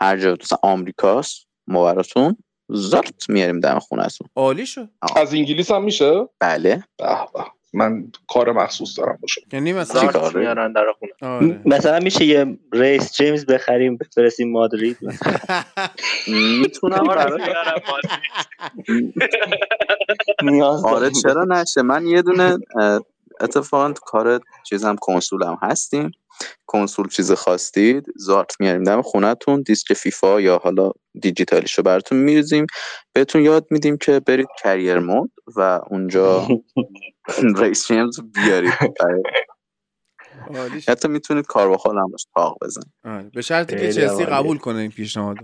هر 0.00 0.16
جا 0.16 0.36
مثلا 0.40 0.58
آمریکاست. 0.62 1.46
ما 1.66 1.84
براتون 1.84 2.36
زارت 2.68 3.30
میاریم 3.30 3.60
دم 3.60 3.78
خونهتون. 3.78 4.28
عالی 4.36 4.66
شد 4.66 4.88
از 5.16 5.34
انگلیس 5.34 5.70
هم 5.70 5.84
میشه؟ 5.84 6.28
بله. 6.40 6.84
به 6.98 7.04
به 7.34 7.44
من 7.74 8.12
کار 8.28 8.52
مخصوص 8.52 8.98
دارم 8.98 9.18
باشه 9.22 9.40
یعنی 9.52 9.72
مثلا؟ 9.72 10.30
میارن 10.34 10.72
در 10.72 10.84
خونه. 10.98 11.12
آره. 11.22 11.60
مثلا 11.64 11.98
میشه 11.98 12.24
یه 12.24 12.58
ریس 12.72 13.16
جیمز 13.16 13.46
بخریم 13.46 13.96
بفرستیم 13.96 14.52
مادرید. 14.52 14.98
می‌تونم 16.60 17.08
آره. 17.08 17.30
داریم. 20.84 21.12
چرا 21.22 21.44
نشه؟ 21.44 21.82
من 21.82 22.06
یه 22.06 22.22
دونه 22.22 22.58
اتفاقا 23.40 23.92
تو 23.92 24.00
کار 24.06 24.40
چیز 24.64 24.84
هم 24.84 24.96
کنسول 24.96 25.42
هم 25.42 25.58
هستیم 25.62 26.10
کنسول 26.66 27.08
چیز 27.08 27.32
خواستید 27.32 28.06
زارت 28.16 28.60
میاریم 28.60 28.82
دم 28.82 29.02
خونتون 29.02 29.62
دیسک 29.62 29.92
فیفا 29.92 30.40
یا 30.40 30.60
حالا 30.64 30.90
دیجیتالیشو 31.20 31.82
براتون 31.82 32.18
میریزیم 32.18 32.66
بهتون 33.12 33.42
یاد 33.42 33.66
میدیم 33.70 33.96
که 33.96 34.20
برید 34.20 34.48
کریر 34.62 34.98
مود 34.98 35.32
و 35.56 35.80
اونجا 35.90 36.48
ریس 37.58 37.88
جیمز 37.88 38.20
بیارید. 38.34 38.72
حتی 40.88 41.08
می‌تونید 41.08 41.46
کار 41.46 41.68
با 41.68 41.76
هم 41.86 42.10
باش 42.10 42.26
تاق 42.34 42.58
بزن 42.62 42.82
آره. 43.04 43.30
به 43.34 43.42
شرطی 43.42 43.76
که 43.76 43.92
چلسی. 43.92 44.24
قبول 44.24 44.58
کنه 44.58 44.78
این 44.78 44.90
پیشنهاد. 44.90 45.36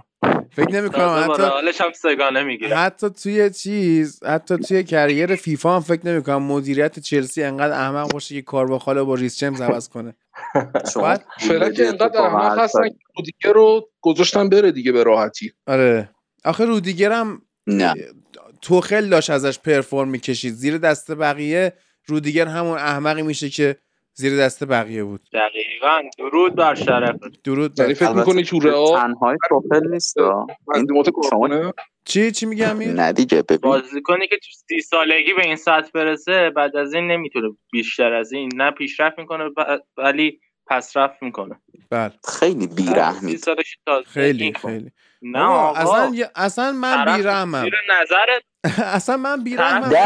فکر 0.53 0.71
نمی 0.71 0.91
کنم 0.91 1.27
حتی 1.31 1.43
رئالش 1.43 1.81
هم 1.81 1.93
سگانه 1.93 2.43
می‌گیره. 2.43 2.77
حتی 2.77 3.11
توی 3.11 3.51
چیز 3.51 4.25
حتی 4.25 4.57
توی 4.57 4.85
کریر 4.85 5.37
فیفا 5.37 5.77
هم 5.77 5.81
فکر 5.81 6.07
نمی 6.07 6.23
کنم 6.23 6.43
مدیریت 6.43 6.99
چلسی 6.99 7.43
انقدر 7.43 7.73
احمق 7.73 8.13
باشه 8.13 8.35
که 8.35 8.43
کار 8.43 8.67
با 8.67 8.79
خاله 8.79 9.03
با 9.03 9.15
ریس 9.15 9.39
جیمز 9.39 9.61
عوض 9.61 9.89
کنه. 9.89 10.15
فعلا 11.41 11.71
که 11.71 11.89
انقدر 11.89 12.21
احمق 12.21 12.59
هستن 12.59 12.89
دیگه 13.25 13.53
رو 13.55 13.89
گذاشتن 14.01 14.49
بره 14.49 14.73
دیگه 14.73 14.93
به 14.93 15.03
راحتی. 15.03 15.53
آره. 15.67 16.11
آخه 16.45 16.65
رودیگر 16.65 17.13
هم 17.13 17.43
نه. 17.67 17.95
توخل 18.63 19.09
داشت 19.09 19.31
ازش 19.31 19.59
پرفورم 19.59 20.09
می‌کشید. 20.09 20.55
زیر 20.55 20.79
دست 20.79 21.11
بقیه 21.11 21.73
رودیگر 22.07 22.47
همون 22.47 22.79
احمقی 22.79 23.23
میشه 23.23 23.49
که 23.49 23.77
زیر 24.15 24.37
دست 24.37 24.65
بقیه 24.65 25.05
بود. 25.05 25.21
دقیقا. 25.33 26.03
درود 26.19 26.55
بر 26.55 26.75
شرف. 26.75 27.17
درود 27.45 27.75
بر 27.75 27.83
یعنی 27.83 27.95
فکر 27.95 28.13
می‌کنی 28.13 28.45
تو 28.45 28.61
رئال 28.61 28.99
تنهای 29.01 29.37
توفل 29.49 29.89
نیست 29.89 30.19
ها. 30.19 30.47
شما 31.31 31.73
چی؟ 32.05 32.31
چی 32.31 32.47
میگم 32.47 32.79
نه 32.83 33.13
دیگه 33.13 33.43
ببین. 33.43 33.59
بازیکنی 33.71 34.29
که 34.29 34.37
تو 34.37 34.49
سی 34.69 34.81
سالگی 34.81 35.33
به 35.35 35.45
این 35.45 35.57
سطح 35.57 35.91
برسه 35.95 36.51
بعد 36.51 36.77
از 36.77 36.95
این 36.95 37.11
نمی‌تونه 37.11 37.49
بیشتر 37.73 38.13
از 38.13 38.33
این. 38.33 38.51
نه 38.55 38.71
پیشرفت 38.71 39.19
می‌کنه 39.19 39.51
ولی 39.97 40.41
پسرفت 40.67 41.23
می‌کنه. 41.23 41.61
بله. 41.91 42.13
خیلی 42.39 42.67
تازه 43.87 44.05
خیلی 44.07 44.53
کن. 44.53 44.69
خیلی. 44.69 44.91
نه 45.23 45.39
بابا، 45.39 45.69
آقا. 45.69 45.97
اصلا 45.97 46.27
اصلا 46.37 46.73
من 46.73 47.17
بیرحمم. 47.17 47.63
زیر 47.63 47.75
نظرت 48.01 48.43
اصلا 48.97 49.17
من 49.17 49.45
بیرحمم. 49.45 49.89
زیر 49.89 49.99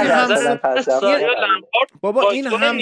این 2.30 2.48
در 2.48 2.74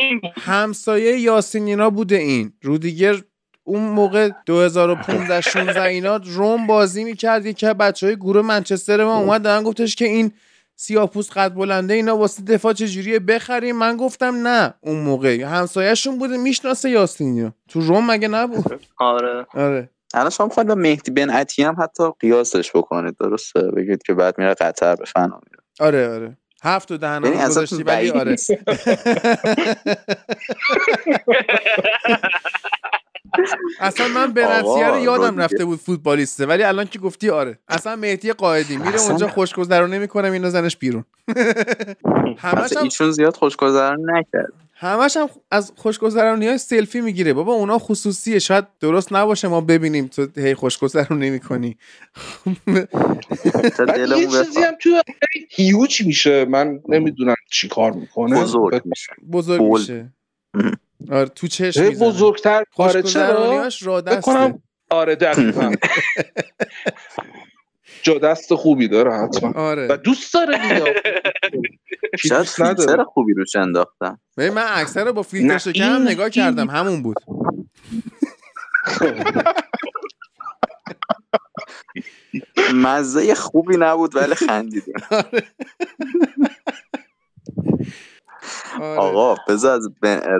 این 0.00 0.20
بود 0.20 0.30
همسایه 0.36 1.20
یاسینینا 1.20 1.90
بوده 1.90 2.16
این. 2.16 2.52
رودیگر 2.62 3.16
اون 3.64 3.82
موقع 3.82 4.30
2015 4.46 5.40
16 5.40 5.82
اینا 5.82 6.16
روم 6.24 6.66
بازی 6.66 7.04
می‌کرد. 7.04 7.46
یکی 7.46 7.66
از 7.66 7.76
بچه 7.76 8.06
های 8.06 8.16
گروه 8.16 8.42
منچستر 8.42 9.04
ما 9.04 9.18
اومد 9.18 9.42
دارن 9.42 9.62
گفتش 9.62 9.96
که 9.96 10.04
این 10.04 10.32
سیاپوس 10.76 11.30
قد 11.30 11.54
بلنده 11.54 11.94
اینا 11.94 12.16
واسه 12.16 12.42
دفاع 12.42 12.72
چجوریه 12.72 13.18
بخریم. 13.18 13.76
من 13.76 13.96
گفتم 13.96 14.46
نه. 14.46 14.74
اون 14.80 14.96
موقع 15.00 15.42
همسایهشون 15.42 16.18
بوده. 16.18 16.36
می‌شناسه 16.36 16.90
یاسینینا 16.90 17.52
تو 17.68 17.80
روم 17.80 18.10
مگه 18.10 18.28
نبود؟ 18.28 18.80
آره. 18.98 19.46
آره. 19.54 19.90
الان 20.14 20.30
شما 20.30 20.46
می‌خواید 20.46 20.68
با 20.68 20.74
مهدی 20.74 21.10
بن 21.10 21.30
عطی 21.30 21.62
هم 21.62 21.76
حتی 21.82 22.04
قیاسش 22.20 22.70
بکنید. 22.74 23.16
درسته؟ 23.16 23.60
بگید 23.60 24.02
که 24.02 24.14
بعد 24.14 24.38
میره 24.38 24.54
قطر 24.54 24.96
به 24.96 25.04
فنا 25.04 25.40
میره. 25.46 25.62
آره 25.80 26.08
آره. 26.14 26.36
هفت 26.64 26.90
و 26.90 26.94
یعنی 26.94 27.00
دهنم 27.00 27.32
اصلا 27.32 27.48
گذاشتی 27.48 27.82
ولی 27.82 28.10
آره. 28.10 28.36
اصلا 33.80 34.08
من 34.08 34.32
بنتیه 34.32 34.88
رو 34.88 34.98
یادم. 34.98 35.38
رفته 35.38 35.64
بود 35.64 35.78
فوتبالیسته 35.78 36.46
ولی 36.46 36.62
الان 36.62 36.86
که 36.86 36.98
گفتی 36.98 37.30
آره 37.30 37.58
اصلا 37.68 37.96
مهدی 37.96 38.32
قائدی 38.32 38.76
میره 38.76 38.94
اصلا- 38.94 39.08
اونجا 39.08 39.28
خوشگذرانی 39.28 39.98
می‌کنه 39.98 40.50
زنش 40.50 40.76
بیرون 40.76 41.04
همش 42.38 42.76
هم 42.76 42.82
ایشون 42.82 43.10
زیاد 43.10 43.36
خوشگذرانی 43.36 44.02
نکرد 44.06 44.52
همش 44.80 45.16
هم 45.16 45.28
از 45.50 45.72
خوشگذرانی 45.76 46.46
های 46.46 46.58
سلفی 46.58 47.00
می‌گیره. 47.00 47.32
بابا 47.32 47.52
اونا 47.52 47.78
خصوصیه. 47.78 48.38
شاید 48.38 48.64
درست 48.80 49.12
نباشه 49.12 49.48
ما 49.48 49.60
ببینیم 49.60 50.06
تو 50.06 50.26
هی 50.36 50.54
خوشگذرانی 50.54 51.30
می‌کنی. 51.30 51.76
تا 53.76 53.84
بعد 53.86 53.98
یه 53.98 54.26
چیزی 54.26 54.60
هم 54.60 54.74
تو 54.80 55.02
هیوج 55.50 56.06
میشه. 56.06 56.44
من 56.44 56.80
نمی‌دونم 56.88 57.34
چی 57.50 57.68
کار 57.68 57.92
می‌کنه. 57.92 58.42
بزرگ 58.42 58.82
میشه. 58.84 59.12
بزرگ. 59.32 59.62
میشه. 59.62 60.12
آره 61.10 61.28
تو 61.28 61.46
چشم 61.46 61.90
بزرگتر. 61.90 62.64
آره 62.76 63.02
چرا؟ 63.02 63.02
خوشگذرانیاش 63.02 63.82
را 63.82 64.00
دسته. 64.00 64.20
کنم 64.20 64.62
آره 64.90 65.14
دقیقا. 65.14 65.74
جا 68.02 68.18
دست 68.18 68.54
خوبی 68.54 68.88
داره 68.88 69.14
حتما. 69.14 69.52
و 69.52 69.58
آره 69.58 69.96
دوست 69.96 70.34
داره 70.34 70.68
دیگه. 70.68 70.94
شاید 72.18 72.42
فیلتر 72.46 73.04
خوبی 73.04 73.34
روش 73.34 73.56
انداختم 73.56 74.20
ببین 74.36 74.52
من 74.54 74.64
اکثر 74.68 75.04
رو 75.04 75.12
با 75.12 75.22
فیلتر 75.22 75.58
شکم 75.58 75.92
این- 75.92 76.02
نگاه 76.08 76.30
کردم. 76.30 76.70
همون 76.70 77.02
بود. 77.02 77.16
مزه 82.74 83.34
خوبی 83.34 83.76
نبود 83.78 84.16
ولی 84.16 84.34
خندیدیم. 84.34 84.94
آره. 88.80 88.98
آقا 88.98 89.34
بذار 89.48 89.72
از 89.76 89.88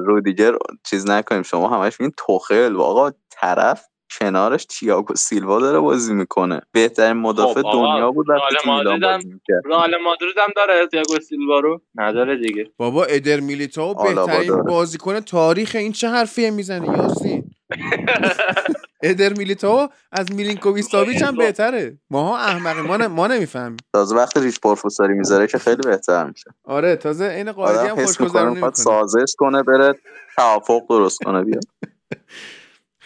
رودیگر 0.06 0.52
چیز 0.84 1.10
نکنیم. 1.10 1.42
شما 1.42 1.68
همش 1.68 2.00
این 2.00 2.12
توخل. 2.16 2.72
و 2.76 2.80
آقا 2.82 3.10
طرف 3.30 3.84
کنارش 4.10 4.64
تییاگو 4.64 5.14
سیلوا 5.14 5.60
داره 5.60 5.78
بازی 5.78 6.14
می‌کنه. 6.14 6.60
بهترین 6.72 7.12
مدافع 7.12 7.62
خب، 7.62 7.72
دنیا 7.72 8.10
بود 8.10 8.26
تو 8.26 8.32
میلان 8.70 8.84
مادرید 8.84 9.04
هم- 9.04 9.16
بازی 9.16 9.28
می‌کرد. 9.28 9.62
رئال 9.64 9.96
مادرید 10.04 10.38
هم 10.38 10.52
داره 10.56 10.86
تییاگو 10.86 11.18
سیلوا 11.20 11.60
رو. 11.60 11.80
نداره 11.94 12.36
دیگه. 12.36 12.70
بابا 12.76 13.04
ادر 13.04 13.40
میلیتائو 13.40 13.94
بهترین. 13.94 14.62
بازیکن 14.62 15.20
تاریخ 15.20 15.72
این 15.74 15.92
چه 15.92 16.08
حرفیه 16.08 16.50
می‌زنی 16.50 16.86
یاسین؟ 16.96 17.50
ادر 19.02 19.32
میلیتائو 19.32 19.88
از 20.12 20.32
میلینکوویچ 20.32 20.84
ساویچ 20.84 21.22
هم 21.22 21.36
بهتره. 21.36 21.98
ماها 22.10 22.38
احمقی 22.38 22.80
ما, 22.82 22.96
ن- 22.96 23.06
ما 23.06 23.26
نمی‌فهمیم. 23.26 23.76
تازه 23.92 24.16
وقتی 24.16 24.40
ریش 24.40 24.60
پروفسوری 24.60 25.14
می‌ذاره 25.14 25.46
که 25.46 25.58
خیلی 25.58 25.82
بهتر 25.82 26.24
میشه. 26.24 26.50
آره 26.64 26.96
تازه 26.96 27.24
این 27.24 27.52
قاعدی 27.52 27.78
آدم 27.78 27.88
هم 27.88 27.98
می‌خواد 27.98 28.50
می‌کنه 28.50 28.72
سازش 28.72 29.34
کنه 29.38 29.62
بره 29.62 29.94
توافق 30.36 30.80
درست 30.88 31.18
کنه 31.24 31.44
بیا. 31.44 31.60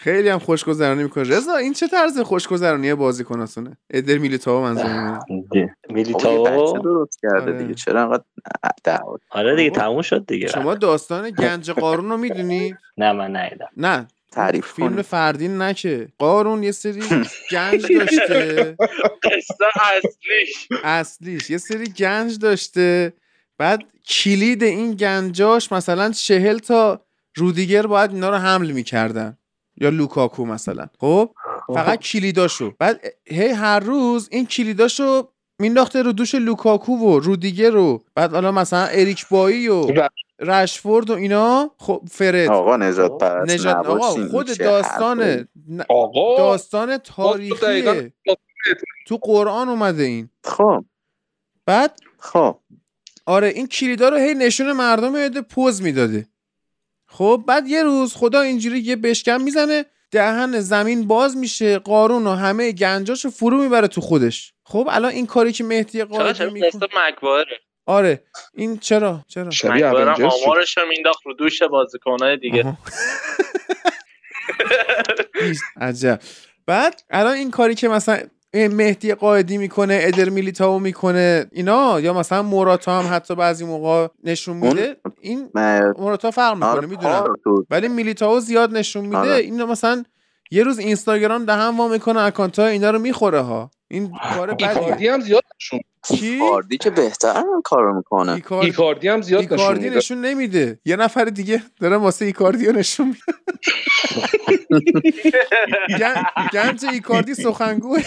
خیلی 0.03 0.29
هم 0.29 0.39
خوشگذرانی 0.39 1.03
می‌کنه. 1.03 1.23
رضا 1.23 1.55
این 1.55 1.73
چه 1.73 1.87
طرز 1.87 2.19
خوشگذرانی 2.19 2.93
بازیکناتونه 2.93 3.77
ادر 3.89 4.17
میلیتائو 4.17 4.75
یه 5.55 5.75
میلیتائو 5.89 6.77
درست 6.79 7.19
کرده 7.21 7.41
آره. 7.41 7.57
دیگه. 7.57 7.73
چرا 7.73 8.01
انقدر 8.01 8.23
دعوا 8.83 9.17
آره 9.29 9.55
دیگه 9.55 9.69
تموم 9.69 10.01
شد 10.01 10.25
دیگه. 10.25 10.47
شما 10.47 10.75
داستان 10.75 11.29
گنج 11.29 11.71
قارون 11.71 12.09
رو 12.09 12.17
می‌دونی؟ 12.17 12.75
نه 12.97 13.11
من 13.11 13.35
نیدم 13.35 13.67
نه. 13.77 14.07
تعریف 14.31 14.67
فیلم 14.73 14.93
کنی. 14.93 15.01
فردین 15.01 15.61
نکه 15.61 16.07
قارون 16.17 16.63
یه 16.63 16.71
سری 16.71 17.01
گنج 17.51 17.93
داشته. 17.93 18.75
قصه 19.23 19.65
اصلیش. 19.97 20.67
اصلیش. 20.83 21.49
یه 21.49 21.57
سری 21.57 21.85
گنج 21.85 22.39
داشته. 22.39 23.13
بعد 23.57 23.83
کلید 24.07 24.63
این 24.63 24.95
گنجاش 24.95 25.71
مثلا 25.71 26.11
چهل 26.11 26.57
تا 26.57 27.05
رودیگر 27.35 27.87
باید 27.87 28.11
اینا 28.13 28.29
رو 28.29 28.35
حمل 28.35 28.71
می‌کردن. 28.71 29.37
یا 29.77 29.89
لوکاکو 29.89 30.45
مثلا. 30.45 30.87
خب؟ 30.99 31.29
فقط 31.73 31.99
کلیداشو. 31.99 32.71
بعد 32.79 33.01
هی 33.25 33.47
هر 33.47 33.79
روز 33.79 34.27
این 34.31 34.45
کلیداشو 34.45 35.27
مینداخته 35.59 36.01
رو 36.01 36.11
دوش 36.11 36.35
لوکاکو 36.35 36.93
و 36.97 37.19
رودیگر 37.19 37.69
رو. 37.71 38.03
بعد 38.15 38.33
حالا 38.33 38.51
مثلا 38.51 38.85
اریک 38.85 39.27
بایی 39.29 39.67
و 39.67 39.85
رشفورد 40.39 41.09
و 41.09 41.13
اینا. 41.13 41.71
خب 41.77 42.01
فرد. 42.11 42.49
آقا 42.49 42.77
نجات 42.77 43.17
پرست 43.17 43.51
نجات 43.51 43.75
آقا. 43.75 44.27
خود 44.27 44.57
داستان 44.57 45.47
آقا 45.89 46.37
داستان 46.37 46.97
دقیقاً- 46.97 47.01
تاریخیه 47.03 48.13
تو 49.07 49.17
قرآن 49.21 49.69
اومده 49.69 50.03
این. 50.03 50.29
خب. 50.43 50.85
بعد 51.65 51.99
خب. 52.19 52.59
آره 53.25 53.47
این 53.47 53.67
کلیدا 53.67 54.09
رو 54.09 54.17
هی 54.17 54.33
نشون 54.33 54.71
مردم 54.71 55.23
میده 55.23 55.41
پوز 55.41 55.81
می‌داده. 55.81 56.27
خب 57.17 57.43
بعد 57.47 57.67
یه 57.67 57.83
روز 57.83 58.15
خدا 58.15 58.41
اینجوری 58.41 58.79
یه 58.79 58.95
بشکم 58.95 59.41
می‌زنه 59.41 59.85
دهن 60.11 60.59
زمین 60.59 61.07
باز 61.07 61.37
میشه 61.37 61.79
قارون 61.79 62.27
و 62.27 62.31
همه 62.31 62.71
گنجاشو 62.71 63.29
فرو 63.29 63.57
می‌بره 63.57 63.87
تو 63.87 64.01
خودش. 64.01 64.53
خب 64.63 64.87
الان 64.91 65.11
این 65.11 65.25
کاری 65.25 65.51
که 65.51 65.63
مهدی 65.63 65.97
چرا 65.97 66.05
می‌کنه 66.05 66.33
آره 67.85 68.23
این 68.53 68.77
چرا؟ 68.77 69.25
چرا؟ 69.27 69.49
شبیه 69.51 69.85
آمارش 69.87 70.77
رو 70.77 70.87
مینداخت 70.87 71.25
رو 71.25 71.33
دوش 71.33 71.63
بازیکنهای 71.63 72.37
دیگه. 72.37 72.77
عجب. 75.81 76.19
بعد 76.65 77.03
الان 77.09 77.33
این 77.33 77.51
کاری 77.51 77.75
که 77.75 77.87
مثلا 77.87 78.19
مهدی 78.55 79.13
قائدی 79.13 79.57
می‌کنه 79.57 79.99
ادر 80.01 80.29
میلیتاو 80.29 80.79
می‌کنه 80.79 81.45
اینا. 81.51 81.99
یا 81.99 82.13
مثلا 82.13 82.41
موراتا 82.43 82.99
هم 82.99 83.15
حتی 83.15 83.35
بعضی 83.35 83.65
موقع 83.65 84.07
نشون 84.23 84.57
میده. 84.57 84.95
این 85.21 85.49
موراتا 85.97 86.31
فرق 86.31 86.53
می‌کنه 86.53 86.69
آره 86.69 86.87
می‌دونم. 86.87 87.23
تو- 87.43 87.65
ولی 87.69 87.87
میلیتاو 87.87 88.39
زیاد 88.39 88.77
نشون 88.77 89.05
میده. 89.05 89.17
آره. 89.17 89.35
اینو 89.35 89.67
مثلا 89.67 90.03
یه 90.51 90.63
روز 90.63 90.79
اینستاگرام 90.79 91.45
دهن 91.45 91.77
وا 91.77 91.87
می‌کنه 91.87 92.19
اکانت 92.21 92.59
ها 92.59 92.65
اینا 92.65 92.91
رو 92.91 92.99
می‌خوره 92.99 93.39
ها. 93.41 93.71
این 93.87 94.11
کار 94.35 94.49
ایکاردی 94.49 95.07
هم 95.07 95.19
زیاد 95.21 95.43
نشون 95.59 95.79
کی 96.03 96.25
ایکاردی 96.25 96.77
که 96.77 96.89
بهتر 96.89 97.43
کارو 97.63 97.95
می‌کنه. 97.95 98.31
ایکاردی 98.31 98.65
ایکاردی 98.67 99.07
هم 99.07 99.21
زیاد 99.21 99.43
نشون 99.43 99.59
ایکاردی 99.59 99.83
میده. 99.83 99.97
نشون 99.97 100.21
نمیده. 100.21 100.79
یه 100.85 100.95
نفر 100.95 101.25
دیگه 101.25 101.63
داره 101.79 101.97
واسه 101.97 102.25
ایکاردی 102.25 102.71
نشون 102.71 103.07
میده. 103.07 103.19
گن- 105.99 106.49
گنج 106.53 106.85
ایکاردی 106.85 107.33
سخنگوه. 107.33 108.01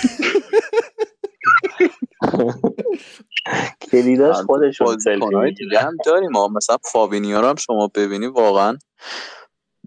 کلیداش 3.93 4.37
خودشون 4.37 4.87
بازیکنهای 4.87 5.51
سلفی 5.51 5.65
دیگه 5.65 5.81
هم 5.81 5.97
داریم 6.05 6.31
ما 6.31 6.49
مثلا 6.49 6.77
فابینیو 6.93 7.41
رو 7.41 7.49
هم 7.49 7.57
شما 7.57 7.91
ببینی 7.95 8.27
واقعا 8.27 8.79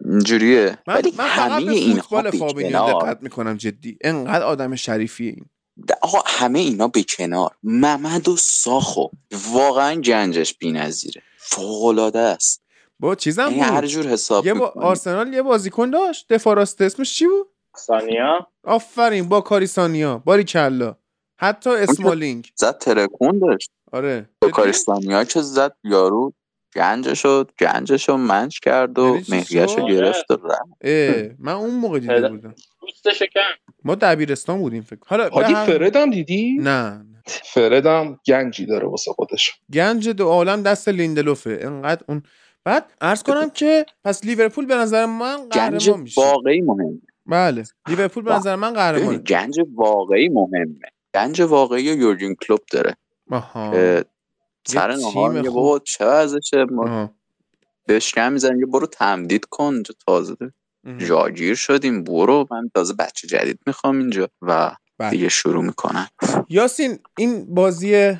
اینجوریه. 0.05 0.77
من, 0.88 0.93
ولی 0.95 1.13
من 1.17 1.27
فقط 1.27 1.63
به 1.63 1.73
فوتبال 1.73 2.31
فابینیو 2.31 2.79
کنار 2.79 3.03
دقت 3.03 3.23
می‌کنم 3.23 3.57
جدی. 3.57 3.97
انقدر 4.01 4.43
آدم 4.43 4.75
شریفیه 4.75 5.31
این. 5.31 5.49
آقا 6.01 6.19
همه 6.25 6.59
اینا 6.59 6.88
به 6.88 7.03
کنار. 7.03 7.51
محمد 7.64 8.27
و 8.27 8.38
ساخو 8.38 9.08
واقعا 9.51 10.01
گنجش 10.01 10.53
بی‌نظیره. 10.53 11.22
فوق‌العاده 11.38 12.19
است. 12.19 12.64
با 12.99 13.16
چیزم 13.16 13.43
یعنی 13.43 13.59
هر 13.59 13.82
بود 13.82 13.90
جور 13.90 14.08
حساب 14.08 14.45
یه 14.45 14.53
با. 14.53 14.67
آرسنال 14.75 15.33
یه 15.33 15.41
بازیکن 15.41 15.90
داشت. 15.90 16.33
دفاراسته 16.33 16.85
اسمش 16.85 17.14
چی 17.14 17.27
بود؟ 17.27 17.48
ثانیا 17.77 18.48
آفرین 18.64 19.30
با 19.30 19.41
کاریسانیا 19.41 20.17
باری 20.17 20.43
کلا 20.43 20.95
حتی 21.40 21.69
اسمالینگ. 21.69 22.51
زد 22.56 22.77
ترکون 22.77 23.40
داشت. 23.40 23.72
آره. 23.91 24.30
با 24.41 24.48
جدی؟ 24.48 24.56
کاریستانیا 24.56 25.24
که 25.24 25.41
زد 25.41 25.75
یارو 25.83 26.33
گنجشو 26.75 27.43
گنجشو 27.59 28.17
منچ 28.17 28.59
کرد 28.59 28.99
و 28.99 29.06
یعنی 29.06 29.25
مهریهشو 29.30 29.67
شد؟ 29.67 29.88
گرفت 29.88 30.31
و 30.31 30.38
رفت. 30.48 31.35
من 31.39 31.53
اون 31.53 31.75
موقع 31.75 31.99
دیده 31.99 32.17
پدر- 32.17 32.30
بودم. 32.30 32.56
ما 33.83 33.95
دبیرستان 33.95 34.57
بودیم 34.59 34.81
فکر 34.81 34.99
حالا 35.07 35.30
هادی 35.30 35.53
هم 35.98 36.09
دیدی؟ 36.09 36.57
نه 36.61 37.06
فرد 37.53 37.85
هم 37.85 38.19
گنجی 38.27 38.65
داره 38.65 38.88
واسه 38.88 39.11
خودش. 39.11 39.51
گنج 39.73 40.09
دو 40.09 40.27
عالم 40.27 40.64
دست 40.64 40.89
لیندلوفه. 40.89 41.59
انقدر 41.61 42.01
اون 42.07 42.23
بعد 42.64 42.85
عرض 43.01 43.23
کنم 43.23 43.49
که 43.49 43.85
پس 44.03 44.25
لیورپول 44.25 44.65
به 44.65 44.75
نظر 44.75 45.06
من 45.06 45.38
گنج 45.38 45.53
قهرمان 45.53 45.99
میشه. 46.01 46.22
واقعی 46.22 46.61
مهمه. 46.61 46.99
بله. 47.25 47.64
لیورپول 47.88 48.23
به 48.23 48.33
نظر 48.33 48.56
من 48.56 48.69
ببین 48.73 48.80
قهرمانه 48.83 49.17
گنج 49.17 49.59
واقعی 49.75 50.30
مهمه. 50.30 50.80
گنج 51.15 51.41
واقعی 51.41 51.83
یورگن 51.83 52.33
کلوب 52.33 52.59
داره. 52.72 52.95
آها. 53.31 53.72
سر 54.69 54.89
یه 54.89 54.98
نهار 54.98 55.31
میگه. 55.31 55.49
بابا 55.49 55.80
چه 55.80 56.06
ازشه 56.06 56.65
ما. 56.72 57.14
بهش 57.85 58.14
کم 58.14 58.33
می‌زنیم 58.33 58.72
برو 58.72 58.88
تمدید 58.88 59.45
کن 59.45 59.73
اینجا 59.73 59.93
تازه. 60.06 60.35
جاگیر 60.98 61.56
شدیم 61.56 62.03
برو 62.03 62.48
من 62.51 62.69
تازه 62.75 62.93
بچه 62.93 63.27
جدید 63.27 63.59
می‌خوام 63.65 63.98
اینجا 63.98 64.30
و 64.41 64.72
بله. 64.98 65.09
دیگه 65.09 65.30
شروع 65.30 65.64
می‌کنن 65.64 66.07
یاسین 66.49 66.99
این 67.17 67.56
بازی 67.56 68.14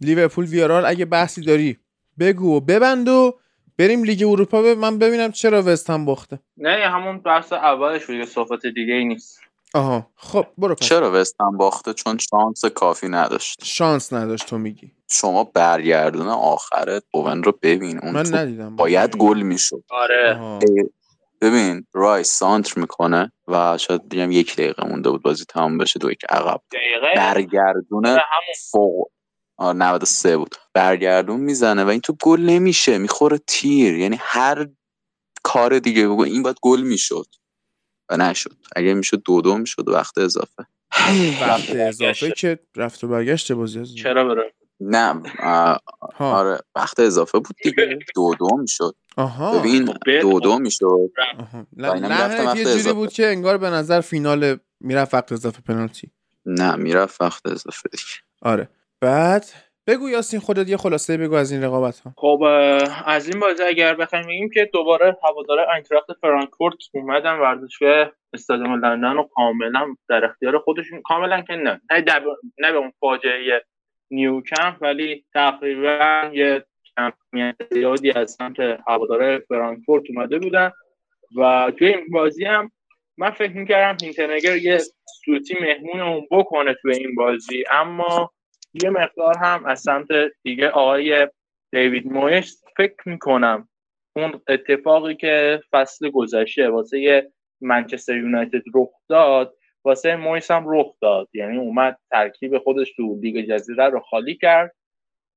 لیورپول 0.00 0.44
ویارال 0.44 0.84
اگه 0.86 1.04
بحثی 1.04 1.40
داری 1.40 1.78
بگو 2.18 2.56
و 2.56 2.60
ببند 2.60 3.08
و 3.08 3.38
بریم 3.78 4.04
لیگ 4.04 4.24
اروپا 4.28 4.62
به 4.62 4.74
من 4.74 4.98
ببینم 4.98 5.32
چرا 5.32 5.62
وستهم 5.66 6.04
باخته 6.04 6.38
نه 6.56 6.70
همون 6.70 7.18
بحث 7.18 7.52
اولش 7.52 8.06
بود 8.06 8.24
صحبت 8.24 8.66
دیگه 8.66 8.94
ای 8.94 9.04
نیست 9.04 9.40
آها 9.74 10.06
خب 10.16 10.46
برو 10.58 10.74
پس. 10.74 10.86
چرا 10.86 11.20
وستن 11.20 11.56
باخته؟ 11.56 11.92
چون 11.94 12.18
شانس 12.18 12.64
کافی 12.64 13.08
نداشت. 13.08 13.64
شانس 13.64 14.12
نداشت 14.12 14.46
تو 14.46 14.58
میگی. 14.58 14.92
شما 15.10 15.44
برگردون 15.44 16.30
آخر 16.30 17.00
بوون 17.12 17.42
رو 17.42 17.52
ببین. 17.62 17.98
اون 17.98 18.12
من 18.12 18.34
ندیدم. 18.34 18.76
باید 18.76 19.16
گل 19.16 19.42
می‌شد. 19.42 19.84
آره. 19.90 20.40
ببین 21.40 21.86
رایس 21.92 22.30
سانتر 22.30 22.80
می‌کنه 22.80 23.32
و 23.48 23.78
شاید 23.78 24.08
بگم 24.08 24.30
یک 24.30 24.52
دقیقه 24.56 24.88
مونده 24.88 25.10
بود 25.10 25.22
بازی 25.22 25.44
تمام 25.44 25.78
بشه 25.78 25.98
دو 25.98 26.10
یک 26.10 26.24
عقب. 26.28 26.60
دقیقه؟ 26.72 27.06
برگردونه 27.16 28.10
آره، 28.10 28.22
فوق. 28.70 29.10
آه 29.56 29.72
93 29.72 30.36
بود. 30.36 30.54
برگردون 30.74 31.40
می‌زنه 31.40 31.84
و 31.84 31.88
این 31.88 32.00
تو 32.00 32.16
گل 32.22 32.40
نمیشه 32.40 32.98
می‌خوره 32.98 33.38
تیر. 33.46 33.96
یعنی 33.98 34.16
هر 34.20 34.68
کار 35.42 35.78
دیگه 35.78 36.08
بگو 36.08 36.22
این 36.22 36.42
باید 36.42 36.56
گل 36.62 36.80
می‌شد. 36.82 37.26
و 38.10 38.16
نشد. 38.16 38.52
اگه 38.76 38.94
می‌شد 38.94 39.22
دو 39.24 39.40
دو 39.40 39.58
می‌شد 39.58 39.88
وقت 39.88 40.18
اضافه. 40.18 40.66
وقت 41.40 41.70
اضافه 41.70 42.04
برگشته. 42.04 42.30
که 42.30 42.58
رفت 42.76 43.04
و 43.04 43.08
برگشت 43.08 43.52
بازی 43.52 43.80
از 43.80 43.94
چرا 43.94 44.24
بره 44.24 44.52
نه 44.80 45.22
آره 46.18 46.58
وقت 46.74 47.00
اضافه 47.00 47.38
بود 47.38 47.56
دیگه. 47.62 47.98
دو 48.14 48.34
دو 48.38 48.48
می‌شد. 48.56 48.96
آها. 49.16 49.58
ببین 49.58 49.86
خب 49.86 50.20
دو 50.20 50.40
دو 50.40 50.58
می‌شد. 50.58 51.10
وقت 51.76 52.56
یه 52.56 52.64
جوری. 52.64 52.92
بود 52.92 53.12
که 53.12 53.26
انگار 53.26 53.58
به 53.58 53.70
نظر 53.70 54.00
فینال 54.00 54.58
می‌رفت 54.80 55.14
وقت 55.14 55.32
اضافه 55.32 55.60
پنالتی. 55.60 56.10
نه 56.46 56.76
می‌رفت 56.76 57.22
وقت 57.22 57.46
اضافه 57.46 57.88
دیگه. 57.88 58.04
آره. 58.42 58.68
بعد 59.00 59.46
بگو 59.86 60.08
یاسین 60.08 60.40
خودت 60.40 60.68
یه 60.68 60.76
خلاصه 60.76 61.16
بگو 61.16 61.34
از 61.34 61.52
این 61.52 61.62
رقابت 61.64 61.98
ها 62.00 62.12
خب 62.16 62.42
از 63.06 63.28
این 63.28 63.40
بازی 63.40 63.62
اگر 63.62 63.94
بخوایم 63.94 64.26
بگیم 64.26 64.50
که 64.50 64.70
دوباره 64.72 65.16
هواداره 65.24 65.66
آینتراخت 65.72 66.12
فرانکفورت 66.20 66.74
اومدن 66.94 67.38
ورزشگاه 67.38 68.12
استادیوم 68.32 68.84
لندن 68.84 69.12
و 69.16 69.22
کاملا 69.34 69.94
در 70.08 70.24
اختیار 70.24 70.58
خودشون 70.58 71.02
کاملا 71.02 71.40
که 71.42 71.52
نه. 71.52 71.80
نه, 71.90 72.00
در- 72.00 72.22
نه 72.58 72.72
به 72.72 72.78
اون 72.78 72.92
فاجعه 73.00 73.64
نیوکمپ 74.10 74.76
ولی 74.80 75.24
تقریبا 75.34 76.30
یه 76.32 76.64
کمیت 77.30 77.56
زیادی 77.70 78.10
از 78.12 78.30
سمت 78.30 78.56
هواداره 78.88 79.38
فرانکفورت 79.48 80.02
اومده 80.08 80.38
بودن. 80.38 80.72
و 81.36 81.72
توی 81.78 81.88
این 81.88 82.06
بازی 82.12 82.44
هم 82.44 82.70
من 83.18 83.30
فکر 83.30 83.52
می‌کردم 83.52 84.06
هینترگر 84.06 84.56
یه 84.56 84.78
سوتی 85.24 85.54
مهمون 85.60 86.00
اون 86.00 86.26
بکنه 86.30 86.74
توی 86.82 86.94
این 86.96 87.14
بازی. 87.14 87.64
اما 87.70 88.30
یه 88.82 88.90
مقدار 88.90 89.38
هم 89.38 89.64
از 89.64 89.80
سمت 89.80 90.08
دیگه 90.42 90.68
آقای 90.68 91.28
دیوید 91.72 92.06
مویس 92.06 92.64
فکر 92.76 92.96
می‌کنم 93.06 93.68
اون 94.16 94.40
اتفاقی 94.48 95.14
که 95.14 95.60
فصل 95.72 96.10
گذشته 96.10 96.68
واسه 96.68 97.30
منچستر 97.60 98.16
یونایتد 98.16 98.62
رخ 98.74 98.88
داد 99.08 99.56
واسه 99.84 100.16
مویس 100.16 100.50
هم 100.50 100.64
رخ 100.66 100.86
داد. 101.00 101.28
یعنی 101.34 101.58
اومد 101.58 101.98
ترکیب 102.10 102.58
خودش 102.58 102.92
تو 102.96 103.18
لیگ 103.22 103.48
جزیره 103.50 103.88
رو 103.88 104.00
خالی 104.00 104.36
کرد 104.36 104.74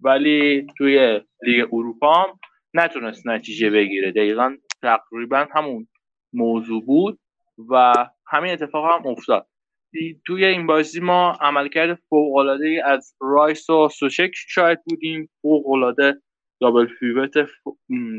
ولی 0.02 0.68
توی 0.78 1.22
لیگ 1.44 1.74
اروپا 1.74 2.14
هم 2.14 2.40
نتونست 2.74 3.28
نتیجه 3.28 3.70
بگیره. 3.70 4.12
دقیقا 4.12 4.56
تقریبا 4.82 5.48
همون 5.56 5.88
موضوع 6.34 6.86
بود 6.86 7.20
و 7.70 7.94
همین 8.28 8.54
اتفاق 8.54 8.86
هم 8.92 9.08
افتاد. 9.08 9.48
توی 10.26 10.46
این 10.46 10.68
بازی 10.68 11.00
ما 11.00 11.38
عملکرد 11.42 12.00
فوق‌العاده 12.10 12.82
از 12.86 13.16
رایس 13.22 13.70
و 13.70 13.90
سوشک 13.90 14.32
شاهد 14.34 14.84
بودیم. 14.84 15.30
فوق‌العاده 15.42 16.22
دابل 16.62 16.88
فیوت 17.00 17.34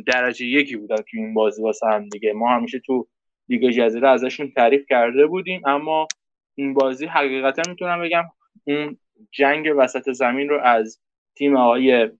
درجه 0.07 0.47
یکی 0.47 0.76
بودن 0.76 0.97
تو 0.97 1.05
این 1.12 1.34
بازی 1.34 1.62
واسه 1.62 1.86
هم 1.86 2.08
دیگه. 2.08 2.32
ما 2.32 2.57
همیشه 2.57 2.78
تو 2.86 3.08
لیگ 3.49 3.70
جزیره 3.70 4.08
ازشون 4.08 4.52
تعریف 4.57 4.86
کرده 4.89 5.26
بودیم 5.26 5.62
اما 5.66 6.07
این 6.55 6.74
بازی 6.74 7.07
حقیقتا 7.07 7.62
می‌تونم 7.70 8.02
بگم 8.02 8.24
اون 8.65 8.99
جنگ 9.32 9.74
وسط 9.78 10.10
زمین 10.10 10.49
رو 10.49 10.60
از 10.60 11.00
تیم 11.36 11.57
آقای 11.57 12.10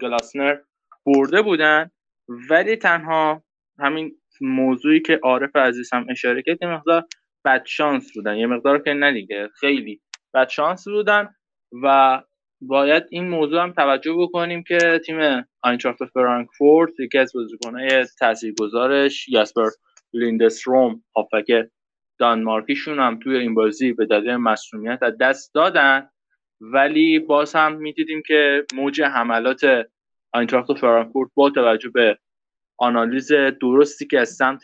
گلاسنر 0.00 0.58
برده 1.06 1.42
بودن. 1.42 1.90
ولی 2.28 2.76
تنها 2.76 3.42
همین 3.78 4.16
موضوعی 4.40 5.00
که 5.00 5.20
عارف 5.22 5.56
عزیز 5.56 5.92
هم 5.92 6.06
اشاره 6.10 6.42
کرد 6.42 6.64
مقدار 6.64 7.04
بد 7.44 7.66
شانس 7.66 8.12
بودن. 8.14 8.36
یه 8.36 8.46
مقدار 8.46 8.82
که 8.82 8.92
نه 8.92 9.12
دیگه. 9.12 9.48
خیلی 9.60 10.00
بد 10.34 10.48
شانس 10.48 10.88
بودن 10.88 11.34
و 11.82 12.22
باید 12.60 13.04
این 13.10 13.28
موضوع 13.28 13.62
هم 13.62 13.72
توجه 13.72 14.12
بکنیم 14.18 14.62
که 14.62 15.00
تیم 15.06 15.46
آینتراخت 15.62 16.04
فرانکفورت 16.04 17.00
یکی 17.00 17.18
از 17.18 17.32
بازیکنهای 17.34 18.06
تاثیرگذارش 18.18 19.28
یاسپر 19.28 19.70
لیندستروم 20.12 21.04
هافک 21.16 21.68
دانمارکیشون 22.18 22.98
هم 22.98 23.18
توی 23.18 23.36
این 23.36 23.54
بازی 23.54 23.92
به 23.92 24.06
دلیل 24.06 24.36
مسئولیت 24.36 25.02
از 25.02 25.18
دست 25.18 25.54
دادن. 25.54 26.08
ولی 26.60 27.18
باز 27.18 27.54
هم 27.54 27.76
می‌دیدیم 27.76 28.22
که 28.26 28.66
موج 28.74 29.02
حملات 29.02 29.86
آینتراخت 30.32 30.74
فرانکفورت 30.74 31.30
با 31.34 31.50
توجه 31.50 31.90
به 31.90 32.18
آنالیز 32.78 33.32
درستی 33.60 34.06
که 34.06 34.20
از 34.20 34.28
سمت 34.28 34.62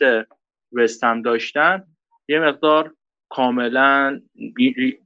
وستهم 0.73 1.21
داشتن 1.21 1.83
یه 2.29 2.39
مقدار 2.39 2.95
کاملا 3.29 4.21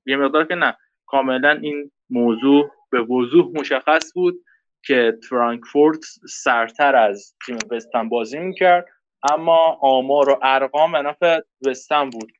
یه 0.06 0.18
مقدار 0.18 0.46
که 0.46 0.56
نه 0.56 0.78
کاملا 1.06 1.52
این 1.52 1.92
موضوع 2.10 2.72
به 2.90 3.02
وضوح 3.02 3.52
مشخص 3.60 4.14
بود 4.14 4.46
که 4.86 5.18
فرانکفورت 5.30 6.00
سرتر 6.30 6.96
از 6.96 7.36
تیم 7.46 7.58
وستهم 7.72 8.10
بازی 8.10 8.40
می‌کرد 8.40 8.86
اما 9.32 9.78
آمار 9.82 10.30
و 10.30 10.40
ارقام 10.42 10.92
به 10.92 11.02
نفع 11.02 11.40
وستهم 11.66 12.10
بود. 12.10 12.32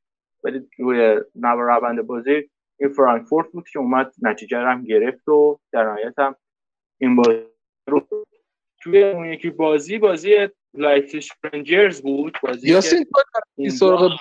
ولی 0.44 0.62
روی 0.80 1.20
روند 1.44 2.02
بازی 2.02 2.50
این 2.80 2.90
فرانکفورت 2.90 3.48
بود 3.52 3.70
که 3.70 3.80
اومد 3.80 4.14
نتیجه 4.22 4.58
رو 4.58 4.68
هم 4.68 4.84
گرفت 4.84 5.28
و 5.28 5.60
در 5.72 5.84
نهایت 5.84 6.20
هم 6.20 6.36
این 6.98 7.16
بازی 7.16 7.40
رو 7.88 8.08
توی 8.82 9.04
اون 9.04 9.26
یکی 9.26 9.50
بازی 9.50 9.98
بازی 9.98 10.50
لایپزیگ 10.74 11.24
رنجرز 11.44 12.02
بود 12.02 12.38
بازی 12.44 12.70
یاسین 12.70 13.06
این 13.58 13.70
سراغ 13.70 14.12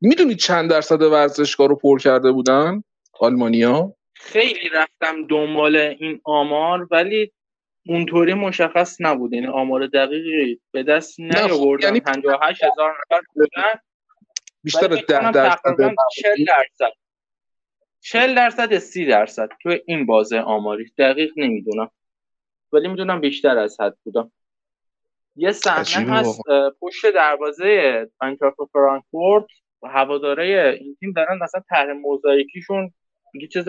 می‌دونی 0.00 0.34
چند 0.34 0.70
درصد 0.70 1.02
ورزشگاه 1.02 1.68
رو 1.68 1.76
پر 1.76 1.98
کرده 1.98 2.32
بودن؟ 2.32 2.82
آلمانیا؟ 3.20 3.94
خیلی 4.14 4.68
رفتم 4.74 5.26
دنبال 5.26 5.76
این 5.76 6.20
آمار 6.24 6.88
ولی 6.90 7.32
اونطوری 7.86 8.34
مشخص 8.34 8.96
نبود. 9.00 9.32
یعنی 9.32 9.46
آمار 9.46 9.86
دقیقی 9.86 10.60
به 10.70 10.82
دست 10.82 11.20
نیاوردن. 11.20 11.86
یعنی- 11.86 12.00
58 12.00 12.64
هزار 12.64 12.90
نفر 12.90 13.22
بودن. 13.34 13.80
بیشتر 14.64 14.92
از 14.92 14.98
فکر 14.98 15.06
ده 15.06 15.18
کنم 15.18 15.30
درصد. 15.30 15.56
تقریباً 15.64 15.94
40 16.16 16.44
درصد. 16.44 16.92
40 18.00 18.34
درصد 18.34 18.72
یا 18.72 18.78
30 18.78 19.06
درصد. 19.06 19.48
تو 19.62 19.76
این 19.86 20.06
بازه 20.06 20.38
آماری. 20.38 20.92
دقیق 20.98 21.32
نمی‌دونم. 21.36 21.90
ولی 22.72 22.88
می‌دونم 22.88 23.20
بیشتر 23.20 23.58
از 23.58 23.80
حد 23.80 23.96
بودم. 24.04 24.32
یه 25.36 25.52
صحنه 25.52 26.12
هست 26.12 26.42
پشت 26.80 27.06
دروازه 27.14 28.10
آینتراخت 28.20 28.56
فرانکفورت 28.72 29.44
هواداره 29.82 30.78
این 30.80 30.96
تیم 31.00 31.12
دارن 31.12 31.38
مثلا 31.42 31.62
طرح 31.68 31.92
موزاییکیشون 31.92 32.90
یه 33.34 33.48
چیز 33.48 33.68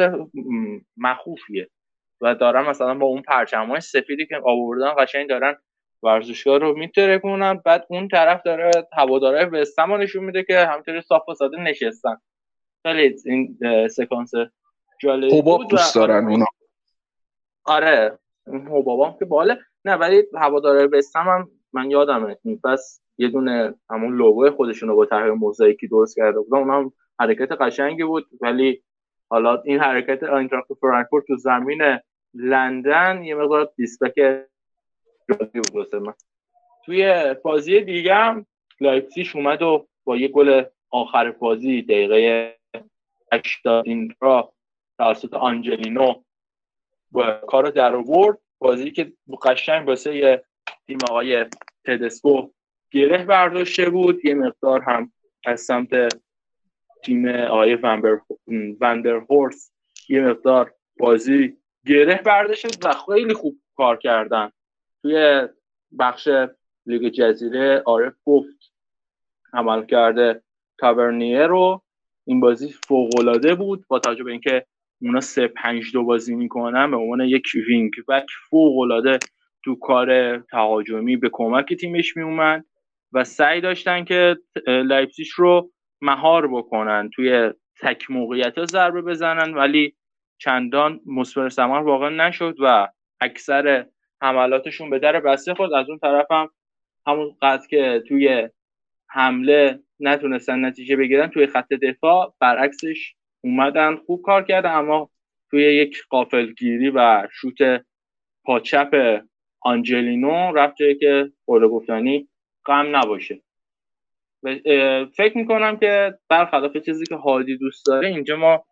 مخوفیه 0.97 1.69
و 2.21 2.35
دارن 2.35 2.65
مثلا 2.69 2.93
با 2.93 3.05
اون 3.05 3.21
پرچمای 3.21 3.81
سفیدی 3.81 4.25
که 4.25 4.35
آوردن 4.43 4.93
قشنگ 4.97 5.29
دارن 5.29 5.55
ورزشگاه 6.03 6.57
رو 6.57 6.77
میترکونن. 6.77 7.61
بعد 7.65 7.85
اون 7.89 8.07
طرف 8.07 8.41
داره 8.43 8.71
هواداره 8.93 9.45
وستهم 9.45 9.91
رو 9.91 9.97
نشون 9.97 10.23
میده 10.23 10.43
که 10.43 10.59
همینطوری 10.59 11.01
صاف 11.01 11.29
و 11.29 11.33
ساده 11.33 11.57
نشستن. 11.57 12.17
خیلی 12.83 13.15
این 13.25 13.57
سکانس 13.87 14.31
جالبی 14.99 15.37
حباب 15.37 15.67
دوست 15.67 15.95
دارن 15.95 16.27
اونا. 16.27 16.45
آره. 17.63 18.19
اون 18.47 18.67
حبابام 18.67 19.15
که 19.19 19.25
باله. 19.25 19.57
نه 19.85 19.93
ولی 19.95 20.23
هواداره 20.33 20.87
وستهم 20.87 21.27
هم 21.27 21.51
من 21.73 21.91
یادمه. 21.91 22.37
این 22.43 22.59
پس 22.63 23.01
یه 23.17 23.29
دونه 23.29 23.75
همون 23.89 24.17
لوگو 24.17 24.49
خودشون 24.51 24.89
رو 24.89 24.95
با 24.95 25.05
طرح 25.05 25.29
موزاییکی 25.29 25.87
درست 25.87 26.15
کرده 26.15 26.39
بودن. 26.39 26.57
اونم 26.57 26.91
حرکت 27.19 27.51
قشنگی 27.51 28.03
بود. 28.03 28.25
ولی 28.41 28.83
حالا 29.29 29.61
این 29.61 29.79
حرکت 29.79 30.23
آینتراخت 30.23 30.73
فرانکفورت 30.73 31.25
تو 31.27 31.35
زمین 31.35 31.81
لندن 32.33 33.23
یه 33.23 33.35
مقدار 33.35 33.71
دیسپک 33.75 34.15
جالبی 35.29 35.59
بود 35.59 35.75
واسه 35.75 35.99
من. 35.99 36.13
توی 36.85 37.35
بازی 37.43 37.81
دیگه 37.81 38.15
هم 38.15 38.45
لایپزیگ 38.81 39.27
اومد 39.35 39.61
و 39.61 39.87
با 40.03 40.17
یه 40.17 40.27
گل 40.27 40.63
آخر 40.89 41.31
بازی 41.31 41.81
دقیقه 41.81 42.55
80 43.33 43.87
این 43.87 44.13
را 44.21 44.53
توسط 44.97 45.33
آنجلینو 45.33 46.13
و 47.13 47.31
کار 47.47 47.69
در 47.69 47.95
آورد. 47.95 48.37
بازی 48.59 48.91
که 48.91 49.13
قشنگ 49.43 49.87
واسه 49.87 50.43
تیم 50.87 50.97
آقای 51.09 51.45
تدسکو 51.85 52.49
گره 52.91 53.25
برداشته 53.25 53.89
بود. 53.89 54.25
یه 54.25 54.33
مقدار 54.33 54.81
هم 54.81 55.11
از 55.45 55.61
سمت 55.61 55.89
تیم 57.03 57.27
آقای 57.27 57.75
فن 58.81 59.15
برونکهورست 59.29 59.71
یه 60.09 60.21
مقدار 60.21 60.73
بازی 60.99 61.57
گره 61.85 62.21
برداشته 62.25 62.67
بود 62.67 62.85
و 62.85 63.13
خیلی 63.13 63.33
خوب 63.33 63.57
کار 63.75 63.97
کردن. 63.97 64.51
توی 65.01 65.47
بخش 65.99 66.29
لیگ 66.85 67.11
جزیره 67.11 67.83
عارف 67.85 68.13
گفت 68.25 68.73
عمل 69.53 69.85
کرده 69.85 70.41
تاورنیه 70.77 71.47
رو. 71.47 71.81
این 72.25 72.39
بازی 72.39 72.69
فوق 72.87 73.55
بود 73.57 73.85
با 73.87 73.99
توجه 73.99 74.23
به 74.23 74.31
اینکه 74.31 74.65
اونا 75.01 75.21
سه 75.21 75.47
پنج 75.47 75.91
دو 75.93 76.03
بازی 76.03 76.35
می‌کنن 76.35 76.91
به 76.91 76.97
عنوان 76.97 77.21
یک 77.21 77.47
wing 77.67 77.91
back 78.07 78.25
فوق 78.49 78.79
العاده 78.79 79.19
تو 79.67 79.75
کار 79.75 80.39
تهاجمی 80.39 81.17
به 81.17 81.29
کمک 81.33 81.73
تیمش 81.73 82.17
میومد 82.17 82.65
و 83.13 83.23
سعی 83.23 83.61
داشتن 83.61 84.03
که 84.03 84.37
لایپزیگ 84.67 85.27
رو 85.35 85.71
مهار 86.01 86.47
بکنن 86.47 87.09
توی 87.13 87.51
تک 87.81 88.11
موقعیت 88.11 88.65
ضربه 88.65 89.01
بزنن 89.01 89.53
ولی 89.53 89.95
چندان 90.37 90.99
مثمر 91.05 91.49
ثمر 91.49 91.79
واقع 91.79 92.09
نشد 92.09 92.55
و 92.59 92.87
اکثر 93.21 93.85
حملاتشون 94.21 94.89
به 94.89 94.99
در 94.99 95.19
بسته 95.19 95.53
خورد 95.53 95.73
از 95.73 95.89
اون 95.89 95.99
طرف 95.99 96.31
هم 96.31 96.49
همون 97.07 97.35
قد 97.41 97.65
که 97.69 98.03
توی 98.07 98.49
حمله 99.09 99.79
نتونستن 99.99 100.65
نتیجه 100.65 100.95
بگیرن 100.95 101.27
توی 101.27 101.47
خط 101.47 101.73
دفاع 101.73 102.35
برعکسش 102.39 103.15
اومدن 103.43 103.95
خوب 103.95 104.21
کار 104.21 104.43
کردن 104.43 104.71
اما 104.71 105.09
توی 105.49 105.61
یک 105.61 106.03
غافلگیری 106.09 106.89
و 106.89 107.27
شوت 107.31 107.85
پا 108.45 108.64
چپ 108.64 109.21
آنجلینو 109.61 110.51
رفت 110.55 110.75
جایی 110.75 110.95
که 110.95 111.31
گفتنی 111.45 112.27
غم 112.65 112.95
نباشه. 112.95 113.41
فکر 115.17 115.37
می‌کنم 115.37 115.77
که 115.77 116.13
برخلاف 116.29 116.77
چیزی 116.77 117.05
که 117.05 117.15
هادی 117.15 117.57
دوست 117.57 117.85
داره 117.85 118.07
اینجا 118.07 118.35
ما 118.35 118.65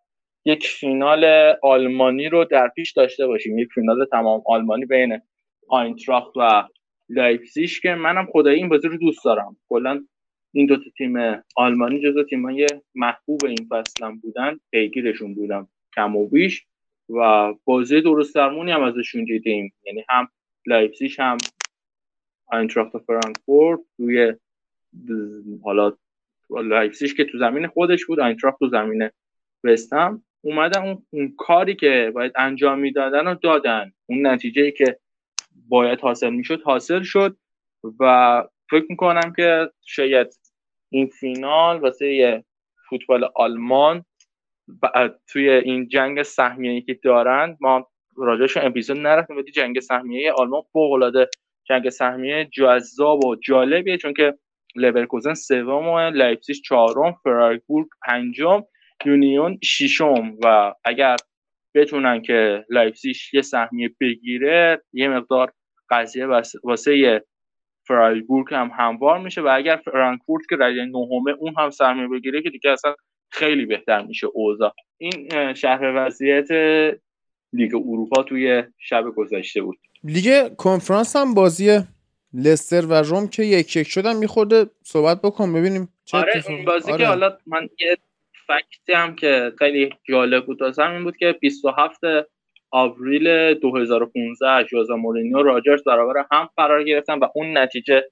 یک 0.46 0.68
فینال 0.68 1.54
آلمانی 1.64 2.30
رو 2.30 2.46
در 2.46 2.68
پیش 2.68 2.92
داشته 2.92 3.28
باشیم. 3.28 3.60
یک 3.60 3.70
فینال 3.74 4.06
تمام 4.06 4.42
آلمانی 4.46 4.86
بین 4.86 5.22
آینتراخت 5.68 6.38
و 6.38 6.68
لایپزیگ 7.10 7.70
که 7.82 7.96
منم 7.96 8.28
خدایی 8.32 8.58
این 8.58 8.70
بازی 8.70 8.88
رو 8.88 8.98
دوست 8.98 9.26
دارم. 9.26 9.58
کلا 9.70 10.06
این 10.54 10.66
دو 10.66 10.78
تیم 10.98 11.44
آلمانی 11.56 12.00
جزو 12.00 12.24
تیمای 12.24 12.68
محبوب 12.96 13.46
این 13.46 13.68
فصلم 13.70 14.20
بودن 14.20 14.60
پیگیرشون 14.72 15.36
بودم 15.36 15.68
کم 15.96 16.16
و 16.16 16.28
بیش 16.28 16.66
و 17.10 17.54
بازی 17.64 18.02
درست 18.02 18.36
درمونی 18.36 18.72
هم 18.72 18.84
ازشون 18.84 19.24
دیدیم. 19.24 19.74
یعنی 19.86 20.04
هم 20.10 20.28
لایپزیگ 20.66 21.12
هم 21.20 21.38
آینتراخت 22.48 22.98
فرانکفورت 22.98 23.80
روی 23.98 24.34
حالا 25.64 25.94
لایپزیگ 26.50 27.12
که 27.18 27.26
تو 27.26 27.38
زمین 27.38 27.68
خودش 27.68 28.06
بود 28.06 28.20
آینتراخت 28.20 28.60
تو 28.60 28.68
زمین 28.68 29.10
وستهم 29.64 30.24
اومدن 30.42 30.82
اون, 30.82 31.04
اون 31.10 31.34
کاری 31.38 31.76
که 31.76 32.12
باید 32.16 32.32
انجام 32.36 32.80
می‌دادن 32.80 33.28
و 33.28 33.36
دادن. 33.36 33.92
اون 34.06 34.28
نتیجه 34.28 34.72
که 34.72 35.00
باید 35.68 36.00
حاصل 36.00 36.30
می‌شد 36.30 36.62
حاصل 36.62 37.04
شد 37.04 37.38
و 38.00 38.44
فکر 38.70 38.86
می‌کنم 38.90 39.34
که 39.36 39.72
شاید 39.86 40.28
این 40.90 41.08
فینال 41.08 41.80
واسه 41.80 42.44
فوتبال 42.90 43.30
آلمان 43.36 44.06
توی 45.28 45.50
این 45.50 45.88
جنگ 45.88 46.24
سهمیه‌ای 46.24 46.82
که 46.82 46.94
دارن 46.94 47.58
ما 47.62 47.92
راجعش 48.18 48.58
اپیزود 48.58 48.98
نرفتیم 48.98 49.38
ولی 49.38 49.52
جنگ 49.52 49.80
سهمیه 49.80 50.32
آلمان 50.32 50.62
فوق 50.74 50.92
العاده 50.92 51.30
جنگ 51.70 51.90
سهمیه 51.90 52.50
جذاب 52.54 53.26
و 53.26 53.36
جالبیه 53.36 53.98
چون 53.98 54.14
که 54.14 54.34
لورکوزن 54.76 55.34
سوم 55.34 55.88
و 55.88 56.00
لایپزیگ 56.00 56.56
چهارم 56.56 57.16
فرایبورگ 57.24 57.88
پنجم 58.06 58.64
یونیون 59.06 59.60
ششم 59.64 60.38
و 60.44 60.74
اگر 60.86 61.16
بتونن 61.76 62.22
که 62.22 62.66
لایپزیگ 62.70 63.16
یه 63.34 63.42
سهمیه 63.42 63.90
بگیره 64.02 64.84
یه 64.94 65.08
مقدار 65.08 65.52
قضیه 65.90 66.28
واسه 66.64 67.22
فرایبورگ 67.88 68.54
هم 68.54 68.72
هموار 68.80 69.20
میشه 69.20 69.42
و 69.42 69.50
اگر 69.54 69.82
فرانکفورت 69.86 70.44
که 70.50 70.56
رده 70.56 70.86
نهمه 70.86 71.32
اون 71.40 71.54
هم 71.58 71.70
سهمیه 71.70 72.08
بگیره 72.08 72.42
که 72.42 72.50
دیگه 72.50 72.70
اصلا 72.70 72.96
خیلی 73.32 73.66
بهتر 73.66 74.02
میشه 74.02 74.28
اوضاع. 74.34 74.74
این 74.98 75.54
شهر 75.54 75.82
وضعیت 75.96 76.48
لیگ 77.56 77.76
اروپا 77.76 78.24
توی 78.24 78.64
شب 78.78 79.04
گذشته 79.16 79.62
بود. 79.62 79.78
لیگ 80.04 80.56
کنفرانس 80.56 81.16
هم 81.16 81.34
بازی 81.34 81.80
لستر 82.34 82.86
و 82.86 82.94
روم 82.94 83.28
که 83.28 83.44
یک 83.44 83.76
یک 83.76 83.88
شدن 83.88 84.16
میخورده. 84.16 84.66
صحبت 84.84 85.22
بکن 85.22 85.54
ببینیم 85.54 85.90
چه 86.06 86.18
آره 86.18 86.44
این 86.50 86.66
بازی 86.66 86.92
آره. 86.92 87.04
که 87.04 87.08
حالا 87.08 87.38
من 87.48 87.70
یه 87.80 87.98
فکتی 88.48 88.94
هم 88.94 89.16
که 89.16 89.52
خیلی 89.60 89.90
جالب 90.10 90.46
بود 90.46 90.62
واسم 90.62 90.92
این 90.92 91.04
بود 91.04 91.18
که 91.18 91.36
27 91.42 92.00
آوریل 92.72 93.54
2015 93.54 94.64
جوزه 94.64 94.94
مورینیو 94.94 95.44
راجرز 95.44 95.84
برابر 95.84 96.26
هم 96.32 96.50
قرار 96.58 96.84
گرفتن 96.84 97.20
و 97.20 97.28
اون 97.36 97.58
نتیجه 97.58 98.04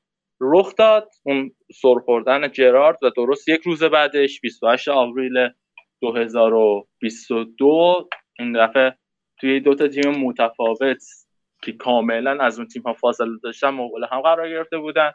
رخ 0.42 0.76
داد. 0.76 1.10
اون 1.24 1.52
سرخوردن 1.82 2.52
جرارد 2.52 2.98
و 3.04 3.10
درست 3.10 3.50
یک 3.50 3.62
روز 3.62 3.84
بعدش 3.84 4.42
28 4.42 4.88
آوریل 4.88 5.50
2022 6.02 8.10
این 8.40 8.66
دفعه 8.66 8.98
توی 9.44 9.60
دو 9.60 9.76
تا 9.76 9.88
تیم 9.88 10.12
متفاوت 10.12 11.04
که 11.62 11.72
کاملا 11.72 12.44
از 12.44 12.60
اون 12.60 12.68
تیم 12.68 12.82
ها 12.82 12.94
فاصله 12.94 13.38
داشتن 13.44 13.70
مقابل 13.70 14.06
هم 14.12 14.22
قرار 14.22 14.50
گرفته 14.50 14.78
بودن 14.78 15.12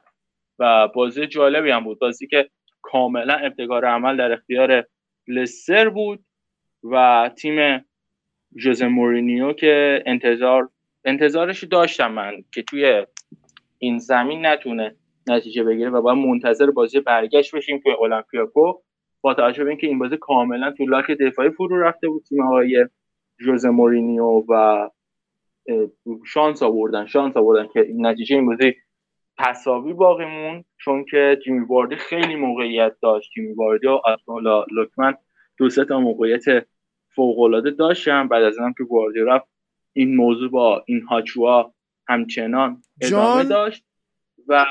و 0.59 0.89
بازی 0.89 1.27
جالبی 1.27 1.71
هم 1.71 1.85
بود. 1.85 1.99
بازی 1.99 2.27
که 2.27 2.51
کاملا 2.83 3.35
ابتکار 3.35 3.85
عمل 3.85 4.17
در 4.17 4.33
اختیار 4.33 4.85
لستر 5.29 5.89
بود 5.89 6.25
و 6.85 7.31
تیم 7.39 7.85
جوزه 8.57 8.87
مورینیو 8.87 9.53
که 9.53 10.03
انتظار 10.07 10.69
انتظارش 11.05 11.65
داشتم 11.65 12.13
من 12.13 12.45
که 12.53 12.63
توی 12.63 13.07
این 13.79 13.99
زمین 13.99 14.47
نتونه 14.47 14.97
نتیجه 15.29 15.65
بگیره 15.65 15.91
و 15.91 16.03
باید 16.03 16.19
منتظر 16.19 16.71
بازی 16.71 17.01
برگشت 17.01 17.55
بشیم 17.55 17.79
توی 17.79 17.93
اولمپیاکو. 17.93 18.73
با 19.21 19.35
توجه 19.35 19.65
به 19.65 19.71
اینکه 19.71 19.87
این 19.87 19.99
بازی 19.99 20.17
کاملا 20.17 20.73
تو 20.73 20.87
لاک 20.87 21.11
دفاعی 21.11 21.51
فرو 21.51 21.81
رفته 21.81 22.09
بود 22.09 22.23
تیم 22.29 22.47
آقای 22.47 22.87
جوزه 23.41 23.69
مورینیو 23.69 24.45
و 24.49 24.89
شانس 26.27 26.63
آوردن 26.63 27.07
شانس 27.07 27.37
آوردن 27.37 27.69
که 27.73 27.81
این 27.81 28.07
نتیجه 28.07 28.37
این 28.37 28.47
بازی 28.47 28.75
تساوی 29.39 29.93
باقی 29.93 30.25
مون 30.25 30.65
چون 30.79 31.05
که 31.05 31.39
جیمی 31.45 31.67
واردی 31.67 31.97
خیلی 31.97 32.37
موقعیت 32.37 32.97
داشت. 33.03 33.31
جیمی 33.35 33.53
واردی 33.53 33.87
و 33.87 34.01
آتمولا 34.05 34.65
لوکمن 34.73 35.15
دو 35.57 35.71
سه 35.71 35.85
تا 35.85 36.01
موقعیت 36.01 36.67
فوق 37.15 37.39
العاده 37.39 37.71
داشتن. 37.71 38.29
بعد 38.29 38.43
از 38.43 38.59
اینم 38.59 38.75
که 38.79 38.85
گواردیولا 38.85 39.37
رفت 39.37 39.49
این 39.93 40.17
موضوع 40.17 40.51
با 40.51 40.85
این 40.87 41.03
هاچوا 41.03 41.75
همچنان 42.09 42.83
ادامه؟ 43.01 43.45
داشت 43.45 43.85
و 44.49 44.67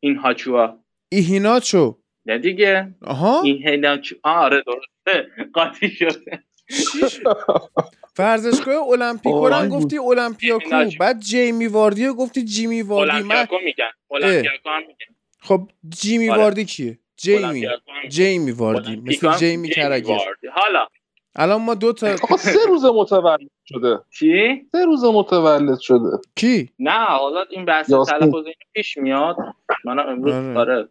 این 0.00 0.16
هاچوا 0.16 0.78
ایهیناچو. 1.08 1.98
نه 2.26 2.38
دیگه. 2.38 2.94
آها. 3.02 3.42
این 3.42 3.68
هیداچ 3.68 4.12
آره 4.22 4.62
درسته. 4.66 5.30
قاطی 5.52 5.88
شده. 5.88 6.44
ورزشگاه 8.20 8.88
المپیکو 8.88 9.48
رو 9.48 9.54
هم 9.54 9.68
گفتی 9.68 9.98
المپیاکو. 9.98 10.90
بعد 11.00 11.20
جیمی 11.20 11.66
واردی 11.66 12.06
رو 12.06 12.14
گفتی 12.14 12.44
جیمی 12.44 12.82
واردی. 12.82 13.12
من 13.12 13.16
المپیاکو 13.16 13.56
میگن. 13.64 13.84
المپیاکو 14.10 14.68
هم 14.70 14.80
میگن. 14.80 15.14
خب 15.40 15.68
جیمی 15.88 16.30
آره. 16.30 16.42
واردی 16.42 16.64
کیه؟ 16.64 16.98
جیمی. 17.16 17.66
جیمی 18.08 18.50
واردی. 18.50 18.96
مثل 18.96 19.36
جیمی 19.36 19.68
کرگر. 19.70 20.18
حالا. 20.52 20.86
الان 21.34 21.62
ما 21.62 21.74
دو 21.74 21.92
تا 21.92 22.12
آقا 22.12 22.36
سه 22.36 22.58
روز 22.68 22.84
متولد 22.84 23.50
شده. 23.64 23.98
چی؟ 24.18 24.66
سه 24.72 24.84
روز 24.84 25.04
متولد 25.04 25.78
شده. 25.78 26.18
کی؟ 26.36 26.70
نه 26.78 27.04
حالا 27.04 27.44
این 27.50 27.64
بحث. 27.64 27.86
تلفظ 27.90 28.44
پیش 28.74 28.96
میاد. 28.96 29.36
منم 29.84 30.08
امروز 30.08 30.34
آره. 30.34 30.58
آره. 30.58 30.88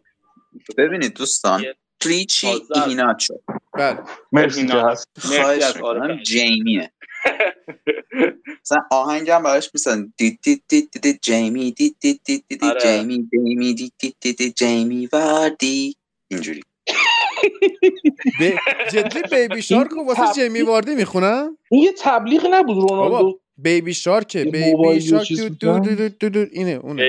ببینید 0.78 1.14
دوستان 1.14 1.64
تازه. 2.00 2.64
ایهیناچو 2.74 3.34
بله. 3.74 3.98
مرسی 4.32 4.66
که. 4.66 4.74
هست 4.74 5.08
مرسی 5.16 5.42
خواهش 5.42 5.76
آره 5.76 6.00
می‌کنم. 6.00 6.22
جیمیه. 6.22 6.92
مثلا 8.62 8.78
آهنگم 8.90 9.42
براش 9.42 9.70
میسن 9.74 10.12
دی 10.16 10.38
دی 10.42 10.62
دی 10.68 10.88
دی 10.92 10.98
دی 11.02 11.18
جیمی 11.22 11.70
دی 11.70 11.94
دی 12.00 12.20
دی 12.24 12.42
دی 12.48 12.56
دی 12.56 12.66
آره. 12.66 12.80
جیمی 12.80 13.28
جیمی 13.32 13.74
دی 13.74 13.92
دی 13.98 14.14
دی 14.20 14.32
دی 14.32 14.50
جیمی 14.50 15.08
وردی 15.12 15.96
اینجوری. 16.28 16.62
جدی 18.92 19.22
بیبی 19.30 19.62
شارک 19.62 19.90
رو 19.90 20.04
واسه 20.04 20.32
جیمی 20.34 20.62
واردی 20.62 20.94
می‌خونم 20.94 21.58
این 21.70 21.82
یه 21.82 21.92
تبلیغ 21.98 22.46
نبود 22.50 22.90
رونالدو 22.90 23.40
بیبی 23.58 23.94
شارکه 23.94 24.38
یه 24.38 24.44
بیبی 24.44 25.00
شارک 25.00 25.32
دو 25.32 25.48
بودن؟ 25.48 25.82
دو 25.82 25.94
دو 25.94 26.08
دو 26.08 26.28
دو 26.28 26.46
اینه 26.52 26.80
اونه. 26.82 27.02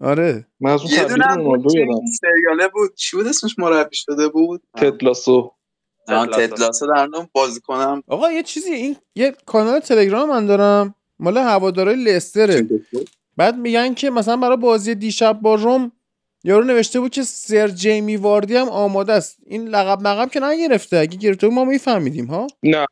آره 0.00 0.46
من 0.60 0.70
از 0.70 0.80
اون 0.80 0.90
یه 0.90 0.96
تبلیغ 0.96 1.10
دونه 1.10 1.24
هم 1.26 1.36
بود 1.36 1.44
رونالدو 1.44 1.78
یادم 1.78 2.00
سریاله 2.20 2.68
بود 2.68 2.94
چی 2.94 3.16
بود 3.16 3.26
اسمش 3.26 3.58
مربی 3.58 3.96
شده 3.96 4.28
بود 4.28 4.62
تدلاسو 4.76 5.52
آه، 6.08 6.26
تد 6.26 6.30
لاسو. 6.40 6.46
تد 6.46 6.60
لاسو 6.60 6.86
در 6.86 7.08
اون 7.14 7.28
بازی 7.32 7.60
کنم. 7.60 8.02
آقا 8.08 8.32
یه 8.32 8.42
چیزی 8.42 8.70
این 8.70 8.96
یه 9.14 9.34
کانال 9.46 9.80
تلگرام 9.80 10.28
من 10.28 10.46
دارم. 10.46 10.94
مال 11.18 11.38
هوادارای 11.38 12.04
لستره. 12.04 12.66
بعد 13.36 13.56
میگن 13.56 13.94
که 13.94 14.10
مثلا 14.10 14.36
برای 14.36 14.56
بازی 14.56 14.94
دیشب 14.94 15.38
با 15.42 15.54
روم 15.54 15.92
یارو 16.44 16.64
نوشته 16.64 17.00
بود 17.00 17.10
که 17.12 17.22
سر 17.22 17.68
جیمی 17.68 18.16
واردی 18.16 18.56
هم 18.56 18.68
آماده 18.68 19.12
است. 19.12 19.36
این 19.46 19.68
لقب 19.68 20.00
مقب 20.02 20.30
که 20.30 20.40
نگرفته. 20.40 20.96
اگه 20.98 21.16
گرفته 21.18 21.48
ما 21.48 21.64
میفهمیدیم 21.64 22.26
ها؟ 22.26 22.46
نه. 22.62 22.86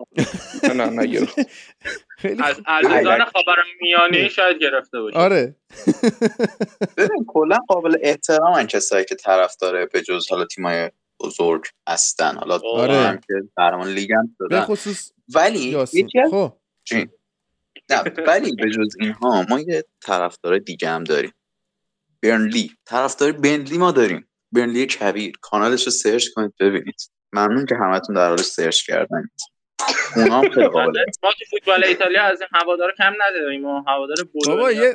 نه 0.75 0.87
نه 0.87 1.27
از. 2.45 2.61
عزیزان 2.67 3.25
خبر 3.25 3.57
میانی 3.81 4.31
شاید 4.31 4.59
گرفته 4.59 5.01
باشه. 5.01 5.19
آره. 5.19 5.57
ببین 6.97 7.25
کلا 7.27 7.59
قابل 7.69 7.97
احترام 8.03 8.67
کسایی 8.67 9.05
که 9.05 9.15
طرف 9.15 9.57
داره 9.57 9.87
به 9.87 10.03
جز 10.03 10.31
حالا 10.31 10.45
تیمای 10.45 10.91
بزرگ 11.23 11.65
هستن. 11.89 12.37
حالا 12.37 12.61
آره. 12.65 12.95
هم 12.95 13.17
که 13.17 13.35
قهرمان 13.57 13.89
لیگ 13.89 14.13
هم 14.13 14.37
به 14.39 14.47
شدن. 14.49 14.61
خصوص 14.61 15.13
ولی 15.35 15.77
یکی 15.93 16.23
خب. 16.31 16.53
نه 17.91 18.03
ولی 18.27 18.57
به 18.57 18.71
جز 18.71 18.97
اینها 19.01 19.47
ما 19.49 19.61
یه 19.61 19.85
طرفدار 20.03 20.59
دیگه 20.59 20.89
هم 20.89 21.05
داریم. 21.05 21.33
برنلی. 22.23 22.71
طرفدار 22.85 23.33
برنلی 23.33 23.79
ما 23.79 23.93
داریم. 23.93 24.29
برنلی 24.53 24.87
کبیر. 24.87 25.33
کانالش 25.41 25.85
رو 25.85 25.93
سرچ 25.93 26.29
کنید 26.35 26.55
ببینید. 26.61 27.11
ممنون 27.33 27.67
که 27.67 27.75
همتون 27.75 28.17
در 28.17 28.29
حال 28.29 28.37
سرچ 28.37 28.87
کردن. 28.87 29.29
اونا 30.17 30.41
هم 30.41 30.51
خیلی 30.51 30.69
قابل 30.69 30.99
ما 31.23 31.31
تو 31.39 31.45
فوتبال 31.51 31.85
ایتالیا 31.85 32.23
از 32.23 32.41
این 32.41 32.49
هوادار 32.53 32.95
کم 32.99 33.13
نداریم 33.29 33.63
ما 33.63 33.85
هوادار 33.87 34.17
بولونیا 34.33 34.95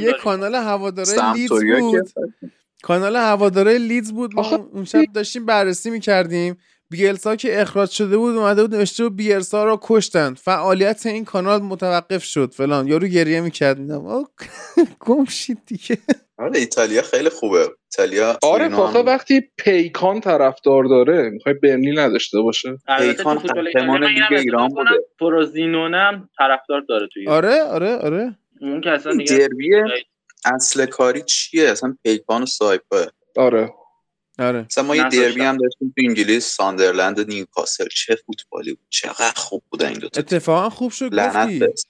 یه. 0.00 0.12
کانال 0.24 0.54
هوادارای 0.54 1.18
لیدز 1.34 1.50
بود. 1.50 2.12
که 2.12 2.50
کانال 2.82 3.16
هوادارای 3.16 3.78
لیدز 3.78 4.12
بود. 4.12 4.34
ما 4.34 4.68
اون 4.72 4.84
شب 4.84 5.04
داشتیم 5.14 5.46
بررسی 5.46 5.90
می‌کردیم. 5.90 6.56
بیلسا 6.90 7.36
که 7.36 7.60
اخراج 7.62 7.90
شده 7.90 8.16
بود 8.16 8.36
اومده 8.36 8.62
بود 8.62 8.74
نوشته 8.74 9.04
بود 9.04 9.16
بیلسا 9.16 9.64
رو 9.64 9.78
کشتن. 9.82 10.34
فعالیت 10.34 11.06
این 11.06 11.24
کانال 11.24 11.62
متوقف 11.62 12.24
شد. 12.24 12.52
فلان. 12.52 12.88
یارو 12.88 13.06
گریه 13.06 13.40
می‌کرد. 13.40 13.78
میدم 13.78 14.24
گم 15.06 15.24
شید 15.24 15.58
دیگه. 15.66 15.98
آره 16.38 16.58
ایتالیا 16.58 17.02
خیلی 17.02 17.28
خوبه. 17.28 17.68
ایتالیا 17.98 18.38
آره 18.42 18.74
آخه 18.74 18.98
وقتی 18.98 19.40
پیکان 19.58 20.20
طرفدار 20.20 20.84
داره 20.84 21.30
می‌خوای 21.30 21.54
برنلی 21.54 21.94
نداشته 21.94 22.40
باشه. 22.40 22.76
پیکان 22.98 23.38
قهرمان 23.38 24.04
لیگ 24.04 24.22
ایران 24.30 24.68
بوده. 24.68 24.90
پروزینونه 25.20 25.96
هم 25.96 26.28
طرفدار 26.38 26.80
داره 26.88 27.08
توی 27.14 27.28
آره 27.28 27.62
آره 27.62 27.96
آره. 27.96 28.36
اون 28.60 28.80
که 28.80 28.90
اصلا 28.90 29.12
دیگه 29.12 29.36
دربی 29.38 29.70
اصل 30.44 30.86
کاری 30.86 31.22
چیه؟ 31.22 31.70
اصلا 31.70 31.96
پیکان 32.02 32.42
و 32.42 32.46
سایپا 32.46 33.06
آره. 33.36 33.74
آره. 34.38 34.66
مثلا 34.70 34.84
ما 34.84 34.96
یه. 34.96 35.02
دربی 35.02 35.40
هم 35.40 35.56
داشتیم 35.56 35.92
تو 35.96 36.02
انگلیس 36.08 36.46
ساندرلند 36.46 37.18
و 37.18 37.24
نیوکاسل. 37.24 37.86
چه 37.96 38.18
فوتبالی 38.26 38.74
بود. 38.74 38.86
چقدر 38.90 39.32
خوب 39.36 39.62
بودن 39.70 39.88
این 39.88 39.98
دوتا. 39.98 40.20
اتفاقا 40.20 40.70
خوب 40.70 40.90
شد 40.90 41.14
لعنت 41.14 41.62
گفتی. 41.62 41.84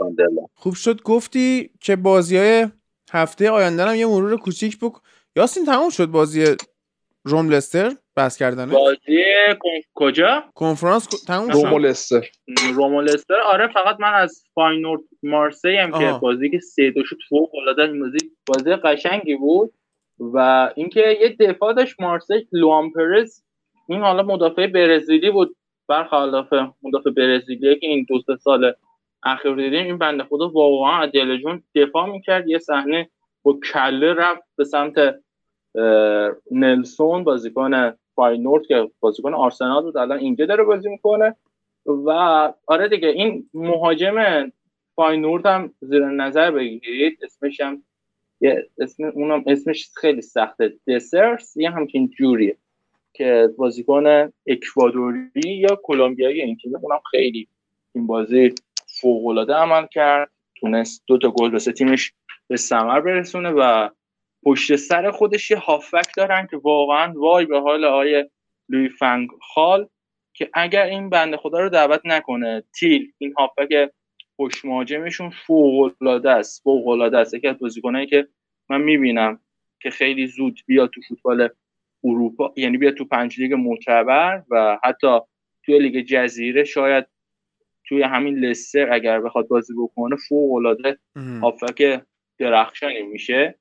خوب 0.55 0.75
شد 0.75 1.03
گفتی 1.03 1.71
که 1.81 1.97
بازی 1.97 2.37
های 2.37 2.69
هفته 3.11 3.51
آینده 3.51 3.85
هم 3.85 3.95
یه 3.95 4.07
مرور 4.07 4.37
کوچیک 4.37 4.79
بک 4.79 4.93
یاسین 5.37 5.67
تموم 5.67 5.91
شد 5.91 6.07
بازی 6.07 6.57
روم 7.25 7.49
لستر؟ 7.49 7.97
بحث 8.17 8.37
کردنه؟ 8.37 8.73
بازی 8.73 9.25
کجا؟ 9.95 10.45
کنفرانس 10.55 11.25
تموم 11.25 11.51
شد. 11.53 11.87
لستر 11.87 12.27
روم 12.75 12.95
و 12.95 13.01
لستر 13.01 13.41
آره 13.41 13.69
فقط 13.69 14.01
من 14.01 14.15
از 14.15 14.45
فاینورد 14.55 15.01
مارسی 15.23 15.77
هم 15.77 15.99
که. 15.99 16.19
بازی 16.23 16.51
که 16.51 16.59
سه 16.59 16.91
دو 16.91 17.05
شد 17.05 17.17
فوق 17.29 17.55
العاده 17.55 17.99
بازی 17.99 18.19
بازی 18.47 18.75
قشنگی 18.75 19.37
بود. 19.37 19.73
و 20.35 20.71
اینکه 20.75 21.19
یه 21.21 21.29
دفاع 21.29 21.73
داشت 21.73 22.01
مارسی 22.01 22.49
لوان 22.53 22.91
پرز 22.91 23.43
این 23.89 24.01
حالا 24.01 24.23
مدافع 24.23 24.67
برزیلی 24.67 25.31
بود. 25.31 25.57
برخلاف 25.89 26.53
مدافع 26.83 27.11
برزیلی 27.11 27.79
که 27.81 27.87
این 27.87 28.07
دو 28.09 28.21
سه 28.27 28.37
سال 28.37 28.73
اخیر 29.23 29.55
دیدیم 29.55 29.85
این 29.85 29.99
بنده 29.99 30.25
خدا 30.25 30.49
واقعا 30.49 31.03
از 31.03 31.11
دفاع 31.75 32.07
می‌کرد. 32.07 32.49
یه 32.49 32.59
صحنه 32.59 33.11
با 33.43 33.59
کله 33.73 34.15
رفت 34.15 34.43
به 34.57 34.65
سمت 34.65 34.95
نلسون 36.51 37.25
بازیکن 37.25 37.93
فاینورد 38.15 38.67
که 38.67 38.91
بازیکن 39.01 39.35
آرسنال 39.35 39.83
بود 39.83 39.97
الان 39.97 40.19
اینجا 40.19 40.47
داره 40.47 40.65
بازی 40.65 40.89
می‌کنه. 40.89 41.37
و 41.87 42.11
آره 42.67 42.89
دیگه 42.89 43.09
این 43.09 43.51
مهاجم 43.55 44.15
فاینورد 44.95 45.47
هم 45.47 45.75
زیر 45.81 46.05
نظر 46.05 46.51
بگیرید. 46.51 47.19
اسمش 47.23 47.61
هم 47.61 47.83
یه 48.41 48.67
اسم 48.79 49.05
اونم 49.05 49.45
اسمش 49.47 49.91
خیلی 49.97 50.23
سخته. 50.23 50.73
دسرس 50.87 51.57
یه 51.57 51.71
همچین 51.71 52.09
جوریه 52.09 52.57
که 53.13 53.49
بازیکن 53.57 54.33
اکوادوری 54.47 55.31
یا 55.45 55.79
کلمبیایی 55.83 56.43
این 56.43 56.57
تیمه. 56.57 56.79
اونم 56.83 57.01
خیلی 57.11 57.49
این 57.95 58.07
بازی 58.07 58.55
فوق 59.01 59.27
العاده 59.27 59.55
عمل 59.55 59.87
کرد. 59.87 60.31
تونست 60.55 61.03
دو 61.07 61.19
تا 61.19 61.31
گل 61.31 61.53
واسه 61.53 61.73
تیمش 61.73 62.13
به 62.49 62.57
ثمر 62.57 63.01
برسونه 63.01 63.51
و 63.51 63.89
پشت 64.45 64.77
سر 64.77 65.11
خودش 65.11 65.51
یه 65.51 65.59
هافک 65.59 66.07
دارن 66.17 66.47
که 66.51 66.57
واقعا 66.57 67.13
وای 67.17 67.45
به 67.47 67.61
حال 67.61 67.85
آقای 67.85 68.31
لوی 68.69 68.89
فنگ 68.89 69.29
خال 69.41 69.89
که 70.35 70.51
اگر 70.55 70.85
این 70.85 71.11
بنده 71.11 71.37
خدا 71.37 71.61
رو 71.61 71.69
دعوت 71.69 72.01
نکنه 72.05 72.65
تیل 72.79 73.13
این 73.19 73.35
هافک 73.39 73.93
پشت 74.39 74.65
مهاجمشون 74.65 75.31
فوق 75.31 75.93
العاده 76.01 76.31
است 76.31 76.63
فوق 76.63 76.89
العاده 76.89 77.19
است. 77.19 77.35
یکی 77.35 77.49
از 77.49 77.59
بازیکنایی 77.59 78.07
که 78.07 78.29
من 78.69 78.81
می‌بینم 78.81 79.41
که 79.83 79.91
خیلی 79.91 80.27
زود 80.27 80.61
بیاد 80.67 80.91
تو 80.91 81.01
فوتبال 81.09 81.49
اروپا 82.05 82.53
یعنی 82.57 82.79
بیاد 82.79 82.95
تو 82.95 83.05
پنج 83.05 83.41
لیگ 83.41 83.55
معتبر 83.55 84.43
و 84.51 84.79
حتی 84.85 85.19
توی 85.65 85.79
لیگ 85.79 86.07
جزیره 86.07 86.65
شاید 86.65 87.07
توی 87.85 88.03
همین 88.03 88.39
لستر 88.39 88.93
اگر 88.93 89.21
بخواد 89.21 89.49
بازی 89.49 89.75
بکنه 89.79 90.17
فوق 90.29 90.53
العاده 90.53 90.99
هافبک 91.43 92.03
درخشانی 92.39 93.03
میشه. 93.03 93.59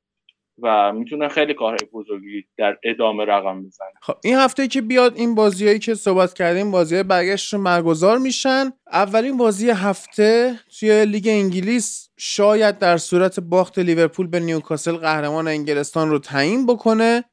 و 0.64 0.94
می‌تونه 0.94 1.28
خیلی 1.28 1.54
کارهای 1.54 1.90
بزرگی 1.94 2.44
در 2.58 2.78
ادامه 2.84 3.26
رقم 3.26 3.64
بزنه. 3.64 3.90
خب 4.02 4.16
این 4.24 4.36
هفته 4.36 4.68
که 4.68 4.82
بیاد 4.82 5.18
این 5.18 5.36
بازیایی 5.36 5.80
که 5.80 5.96
صحبت 5.96 6.34
کردیم 6.34 6.72
بازی 6.72 7.04
برگشت 7.04 7.54
رو 7.54 7.64
برگزار 7.64 8.18
میشن. 8.18 8.74
اولین 8.92 9.38
بازی 9.38 9.70
هفته 9.70 10.60
توی 10.80 11.06
لیگ 11.06 11.28
انگلیس 11.28 12.10
شاید 12.18 12.78
در 12.78 12.98
صورت 12.98 13.40
باخت 13.40 13.80
لیورپول 13.80 14.28
به 14.28 14.40
نیوکاسل 14.40 14.96
قهرمان 14.98 15.48
انگلستان 15.48 16.10
رو 16.10 16.20
تعیین 16.20 16.66
بکنه. 16.66 17.24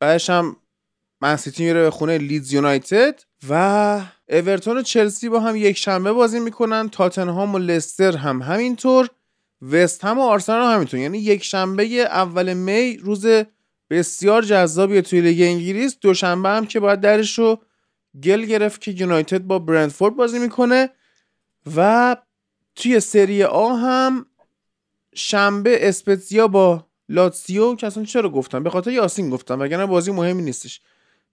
بعدش 0.00 0.30
هم 0.30 0.56
منسیتی 1.22 1.64
میره 1.64 1.82
به 1.82 1.90
خونه 1.90 2.18
لیدز 2.18 2.52
یونایتد 2.52 3.20
و 3.48 4.00
اورتون 4.28 4.78
و 4.78 4.82
چلسی 4.82 5.28
با 5.28 5.40
هم 5.40 5.56
یک 5.56 5.76
شنبه 5.76 6.12
بازی 6.12 6.40
می‌کنن. 6.40 6.88
تاتنهام 6.88 7.54
و 7.54 7.58
لستر 7.58 8.16
هم 8.16 8.42
همینطور. 8.42 9.08
وست 9.62 10.04
هم 10.04 10.18
و 10.18 10.22
آرسنال 10.22 10.62
هم 10.62 10.74
همینطور. 10.74 11.00
یعنی 11.00 11.18
یک 11.18 11.44
شنبه 11.44 11.84
اول 11.84 12.54
می 12.54 12.96
روز 12.96 13.26
بسیار 13.90 14.42
جذابیه 14.42 15.02
توی 15.02 15.20
لیگ 15.20 15.42
انگلیس. 15.42 15.96
دوشنبه 16.00 16.48
هم 16.48 16.66
که 16.66 16.80
باید 16.80 17.00
درش 17.00 17.38
رو 17.38 17.62
گل 18.22 18.44
گرفت 18.44 18.80
که 18.80 18.90
یونایتد 18.90 19.42
با 19.42 19.58
برندفورد 19.58 20.16
بازی 20.16 20.38
می‌کنه. 20.38 20.90
و 21.76 22.16
توی 22.74 23.00
سری 23.00 23.42
آ 23.42 23.68
هم 23.68 24.26
شنبه 25.14 25.88
اسپتزیا 25.88 26.48
با 26.48 26.86
لاتسیو 27.08 27.74
که 27.74 27.86
اصلا 27.86 28.04
چرا 28.04 28.30
گفتم؟ 28.30 28.62
به 28.62 28.70
خاطر 28.70 28.90
یاسین 28.90 29.30
گفتم 29.30 29.60
وگرنه 29.60 29.86
بازی 29.86 30.12
مهمی 30.12 30.42
نیستش. 30.42 30.80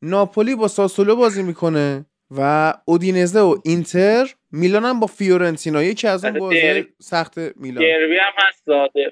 ناپولی 0.01 0.55
با 0.55 0.67
ساسولو 0.67 1.15
بازی 1.15 1.43
می‌کنه. 1.43 2.05
و 2.31 2.73
اودینزه 2.85 3.39
و 3.39 3.55
اینتر 3.65 4.27
میلان 4.51 4.85
هم 4.85 4.99
با 4.99 5.07
فیورنتینا 5.07 5.83
یکی 5.83 6.07
از 6.07 6.25
اون 6.25 6.33
البته 6.33 6.45
بازی 6.45 6.81
در- 6.81 6.87
سخت 6.99 7.37
میلان. 7.37 7.83
دربی 7.83 8.17
هم 8.17 8.33
هست 8.37 8.65
داده 8.65 9.11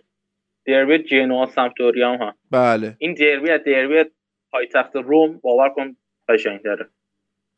دربی 0.65 0.97
جنوا 0.97 1.45
سمپدوریا 1.45 2.11
هم 2.13 2.27
هست. 2.27 2.37
بله. 2.51 2.95
این 2.99 3.13
دربی 3.13 3.49
از 3.49 3.61
دربی 3.65 4.09
پایتخت 4.51 4.95
روم 4.95 5.37
باور 5.37 5.69
کن 5.69 5.95
قشنگتره. 6.29 6.89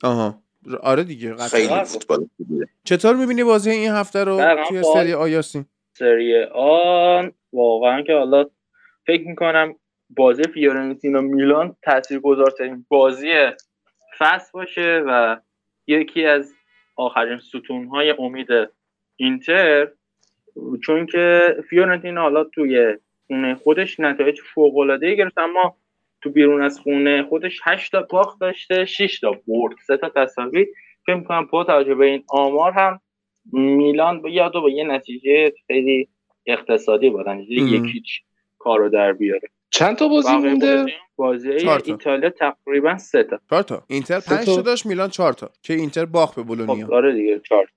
آها. 0.03 0.42
آره 0.82 1.03
دیگه 1.03 1.34
قطعا. 1.34 1.48
خیلی 1.48 1.67
آره. 1.67 1.84
فوتبال 1.84 2.27
چطور 2.84 3.16
می‌بینی 3.16 3.43
بازی 3.43 3.69
این 3.69 3.92
هفته 3.92 4.24
رو 4.24 4.42
توی 4.69 4.84
سری 4.93 5.14
آیاسین 5.14 5.66
سری 5.93 6.43
آن 6.43 7.32
واقعا 7.53 8.01
که 8.01 8.14
حالا 8.14 8.45
فکر 9.08 9.27
می‌کنم 9.27 9.75
بازی 10.09 10.43
فیورنتینا 10.53 11.22
میلان 11.22 11.75
تاثیرگذارترین 11.84 12.85
بازی 12.90 13.27
فصل 14.18 14.52
باشه 14.53 15.03
و 15.08 15.38
یکی 15.88 16.26
از 16.26 16.53
آخرین 16.95 17.40
ستونهای 17.40 18.16
امید 18.19 18.48
اینتر 19.16 19.88
چون 20.84 21.06
که 21.06 21.56
فیورنتینا 21.69 22.22
حالا 22.22 22.44
توی 22.44 22.98
خونه 23.27 23.56
خودش 23.56 24.00
نتایج 24.00 24.42
فوق 24.42 24.77
العاده 24.77 25.16
گرفت 25.16 25.38
اما 25.38 25.76
تو 26.22 26.30
بیرون 26.30 26.61
از 26.61 26.80
خونه 26.80 27.24
خودش 27.24 27.60
8 27.64 27.92
تا 27.92 28.02
باخت 28.02 28.40
داشته 28.40 28.85
6 28.85 29.19
تا 29.19 29.32
برد 29.48 29.76
سه 29.88 29.98
تا 29.98 30.10
تساوی 30.10 30.68
فکر 31.06 31.16
می‌کنم 31.16 31.45
با 31.45 31.64
توجه 31.64 31.95
به 31.95 32.06
این 32.06 32.24
آمار 32.30 32.72
هم 32.72 33.02
میلان 33.53 34.22
با 34.22 34.30
یا 34.30 34.50
دو 34.50 34.61
با 34.61 34.69
یه 34.69 34.84
نتیجه 34.84 35.53
خیلی 35.68 36.10
اقتصادی 36.45 37.10
با 37.10 37.24
نتیجه 37.27 37.61
ام. 37.61 37.85
یک 37.85 37.94
هیچ 37.94 38.22
کارو 38.60 38.90
در 38.90 39.14
بیاره 39.14 39.50
چند 39.69 39.95
تا 39.95 40.08
بازی 40.08 40.35
مونده؟ 40.35 40.85
بازی. 41.16 41.52
ایتالیا 41.52 42.30
تقریبا 42.30 42.98
سه 42.98 43.24
تا. 43.24 43.40
چهار 43.50 43.64
تا. 43.64 43.84
اینتر 43.88 44.19
سه 44.19 44.35
پنج 44.35 44.45
تا. 44.45 44.56
تا 44.56 44.61
داشت 44.61 44.85
میلان 44.85 45.10
چهار 45.10 45.34
تا. 45.34 45.50
که 45.61 45.74
اینتر 45.74 46.06
باخت 46.06 46.35
به 46.35 46.42
خب 46.42 46.48
بولونیا 46.48 46.88
آره 46.92 47.14
دیگه 47.14 47.40
چهار 47.40 47.68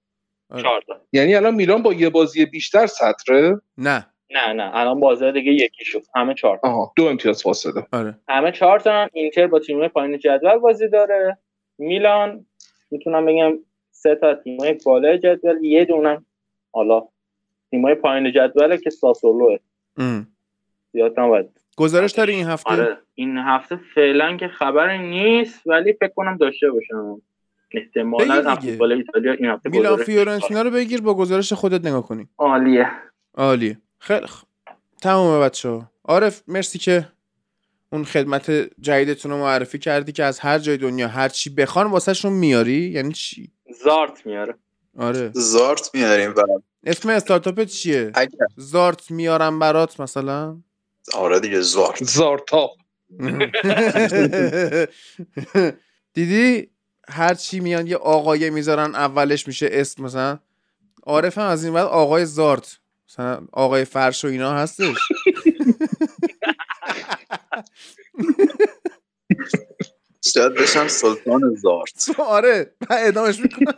آره. 0.50 0.62
چهار 0.62 0.82
تا. 0.86 1.00
یعنی 1.12 1.34
الان 1.34 1.54
میلان 1.54 1.82
با 1.82 1.92
یه 1.92 2.10
بازی 2.10 2.46
بیشتر 2.46 2.86
سطره؟ 2.86 3.60
نه. 3.78 4.06
نه 4.30 4.52
نه. 4.52 4.70
الان 4.74 5.00
بازی 5.00 5.32
دیگه 5.32 5.52
یکی 5.52 5.84
شد. 5.84 6.02
همه 6.14 6.34
چهار 6.34 6.58
تا. 6.62 6.68
آها 6.68 6.92
دو 6.96 7.04
امتیاز 7.04 7.42
فاصله. 7.42 7.86
آره. 7.92 8.18
همه 8.28 8.52
چهار 8.52 8.80
تا. 8.80 9.08
اینتر 9.12 9.46
با 9.46 9.58
تیم‌های 9.58 9.88
پایین 9.88 10.18
جدول 10.18 10.58
بازی 10.58 10.88
داره. 10.88 11.38
میلان 11.78 12.46
می‌تونم 12.90 13.26
بگم 13.26 13.58
سه 13.90 14.14
تا 14.14 14.34
تیم‌های 14.34 14.78
بالای 14.86 15.18
جدول. 15.18 15.64
یه 15.64 15.84
دونم 15.84 16.26
حالا 16.72 17.08
تیم‌های 17.70 17.94
پایین 17.94 18.32
جدوله 18.32 18.78
که 18.78 18.90
ساسولوه. 18.90 19.58
ام. 19.96 20.28
زیاد 20.92 21.20
نباید. 21.20 21.60
گزارش 21.78 22.12
داری 22.12 22.34
این 22.34 22.46
هفته؟ 22.46 22.70
آره. 22.70 22.98
این 23.14 23.38
هفته 23.38 23.80
فعلا 23.94 24.36
که 24.36 24.48
خبری 24.48 24.98
نیست 24.98 25.66
ولی 25.66 25.92
فکر 25.92 26.12
کنم 26.16 26.36
داشته 26.36 26.70
باشم. 26.70 27.22
احتمالا 27.70 28.54
دیگه. 28.54 28.72
فوتبال 28.72 28.92
ایتالیا 28.92 29.32
این 29.32 29.46
هفته 29.50 29.70
میلان 29.70 29.96
فیورنتینا 29.96 30.62
رو 30.62 30.70
بگیر 30.70 31.00
با 31.00 31.14
گزارش 31.14 31.52
خودت 31.52 31.86
نگاه 31.86 32.06
کنیم 32.06 32.30
عالیه. 32.38 32.90
عالیه. 33.34 33.78
خیلی 33.98 34.26
خوب 34.26 34.48
تمومه 35.02 35.44
بچه 35.44 35.68
ها 35.68 35.90
عارف 36.04 36.42
مرسی 36.48 36.78
که 36.78 37.08
اون 37.92 38.04
خدمت 38.04 38.50
جدیدتون 38.80 39.30
رو 39.30 39.38
معرفی 39.38 39.78
کردی 39.78 40.12
که 40.12 40.24
از 40.24 40.40
هر 40.40 40.58
جای 40.58 40.76
دنیا 40.76 41.08
هر 41.08 41.28
چی 41.28 41.50
بخوان 41.50 41.86
واسهشون 41.86 42.32
میاری. 42.32 42.90
یعنی 42.90 43.12
چی؟ 43.12 43.50
زارت 43.84 44.26
میاره. 44.26 44.54
آره. 44.98 45.30
زارت 45.34 45.90
میاریم 45.94 46.30
و 46.36 46.42
اسم 46.84 47.08
استارتاپ 47.08 47.64
چیه؟ 47.64 48.10
اگر 48.14 48.46
زارت 48.56 49.10
میارم 49.10 49.58
برات 49.58 50.00
مثلا؟ 50.00 50.56
آره 51.14 51.40
دیگه 51.40 51.60
زارت. 51.60 52.04
زارتا 52.04 52.70
دیدی 56.14 56.70
هر 57.08 57.34
چی 57.34 57.60
میان 57.60 57.86
یه 57.86 57.96
آقایه 57.96 58.50
می‌ذارن 58.50 58.94
اولش 58.94 59.46
میشه 59.46 59.68
اسم 59.72 60.04
مثلا. 60.04 60.38
عارف 61.02 61.38
هم 61.38 61.46
از 61.46 61.64
این 61.64 61.74
بعد 61.74 61.86
آقای 61.86 62.26
زارت. 62.26 62.78
مثلا 63.08 63.46
آقای 63.52 63.84
فرش 63.84 64.24
و 64.24 64.28
اینا 64.28 64.52
هستش. 64.52 64.96
شاید 70.34 70.54
بشم 70.54 70.88
سلطان 70.88 71.54
زارت. 71.54 72.20
آره 72.20 72.74
من 72.90 72.96
ادامش 73.00 73.40
می‌کنم. 73.40 73.74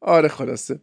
آره 0.00 0.28
خلاصه. 0.28 0.80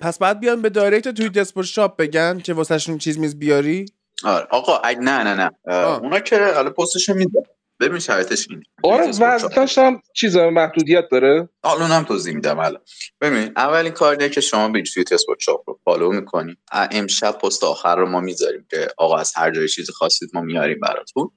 پس 0.00 0.18
بعد 0.18 0.40
بیان 0.40 0.62
به 0.62 0.70
دایرکت 0.70 1.08
توی 1.08 1.40
اسپورت 1.40 1.66
شاپ 1.66 1.96
بگن 1.96 2.38
که 2.38 2.54
واسهشون 2.54 2.98
چیز 2.98 3.18
میز 3.18 3.38
بیاری؟ 3.38 3.86
آره. 4.24 4.46
آقا 4.50 4.80
نه 4.88 5.24
نه 5.24 5.34
نه. 5.34 5.50
آه. 5.66 6.00
اونا 6.02 6.20
که 6.20 6.52
حالا 6.54 6.70
پستشو 6.70 7.14
میدم 7.14 7.42
ببین 7.80 7.98
شرایطش 7.98 8.46
اینه. 8.50 8.62
آره. 8.82 9.08
وزنش 9.08 9.78
هم 9.78 10.02
چیز 10.14 10.36
محدودیت 10.36 11.04
داره. 11.10 11.48
حالا 11.62 11.84
اونم 11.84 12.04
توضیح 12.04 12.34
میدم. 12.34 12.58
الان. 12.58 12.80
ببین 13.20 13.52
اولین 13.56 13.92
کاریه 13.92 14.28
که 14.28 14.40
شما 14.40 14.68
به 14.68 14.82
توی 14.82 15.04
Sport 15.12 15.40
Shop 15.40 15.70
رو 15.70 15.80
follow 15.84 16.12
می‌کنی. 16.12 16.56
امشب 16.72 17.38
پست 17.38 17.64
آخر 17.64 17.96
رو 17.96 18.08
ما 18.08 18.20
می‌ذاریم 18.20 18.66
که 18.70 18.88
آقا 18.98 19.16
از 19.16 19.32
هر 19.36 19.50
جای 19.50 19.68
چیزی 19.68 19.92
خواستید 19.92 20.30
ما 20.34 20.40
میاریم 20.40 20.80
براتون. 20.80 21.30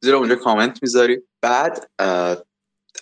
زیرا 0.00 0.18
اونجا 0.18 0.34
کامنت 0.34 0.78
می‌ذاری. 0.82 1.18
بعد 1.40 1.90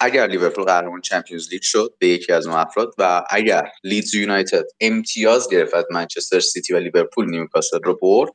اگر 0.01 0.27
لیورپول 0.27 0.65
قهرمان 0.65 1.01
Champions 1.01 1.49
League 1.53 1.63
شد 1.63 1.95
به 1.99 2.09
یکی 2.09 2.33
از 2.33 2.47
اون 2.47 2.57
افراد 2.57 2.95
و 2.99 3.25
اگر 3.31 3.71
لیدز 3.85 4.15
یونایتد 4.15 4.65
امتیاز 4.81 5.49
گرفت 5.51 5.91
منچستر 5.91 6.41
سیتی 6.41 6.75
و 6.75 6.79
لیورپول 6.79 7.31
نیوکاسل 7.31 7.79
رو 7.85 7.99
برد 8.03 8.33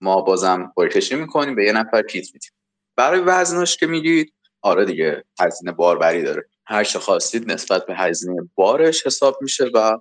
ما 0.00 0.20
بازم 0.20 0.72
قرعه‌کشی 0.76 1.14
می‌کنیم 1.14 1.54
به 1.54 1.64
یه 1.64 1.72
نفر 1.72 2.02
کیت 2.02 2.34
میدیم. 2.34 2.50
برای 2.96 3.20
وزنش 3.20 3.76
که 3.76 3.86
میگید 3.86 4.34
آره 4.62 4.84
دیگه 4.84 5.24
هزینه 5.40 5.72
باربری 5.72 6.22
داره. 6.22 6.44
هر 6.66 6.84
چه 6.84 6.98
خواستید 6.98 7.52
نسبت 7.52 7.86
به 7.86 7.94
هزینه 7.94 8.48
بارش 8.54 9.06
حساب 9.06 9.38
میشه 9.40 9.64
و 9.74 9.98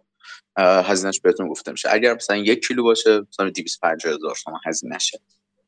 هزینهش 0.57 1.19
بهتون 1.19 1.47
گفته 1.47 1.71
میشه. 1.71 1.89
اگر 1.91 2.13
مثلا 2.13 2.37
یک 2.37 2.67
کیلو 2.67 2.83
باشه 2.83 3.21
مثلا 3.29 3.49
250 3.49 4.13
هزار 4.13 4.35
تومان 4.43 4.61
هزینه 4.65 4.99
شه. 4.99 5.19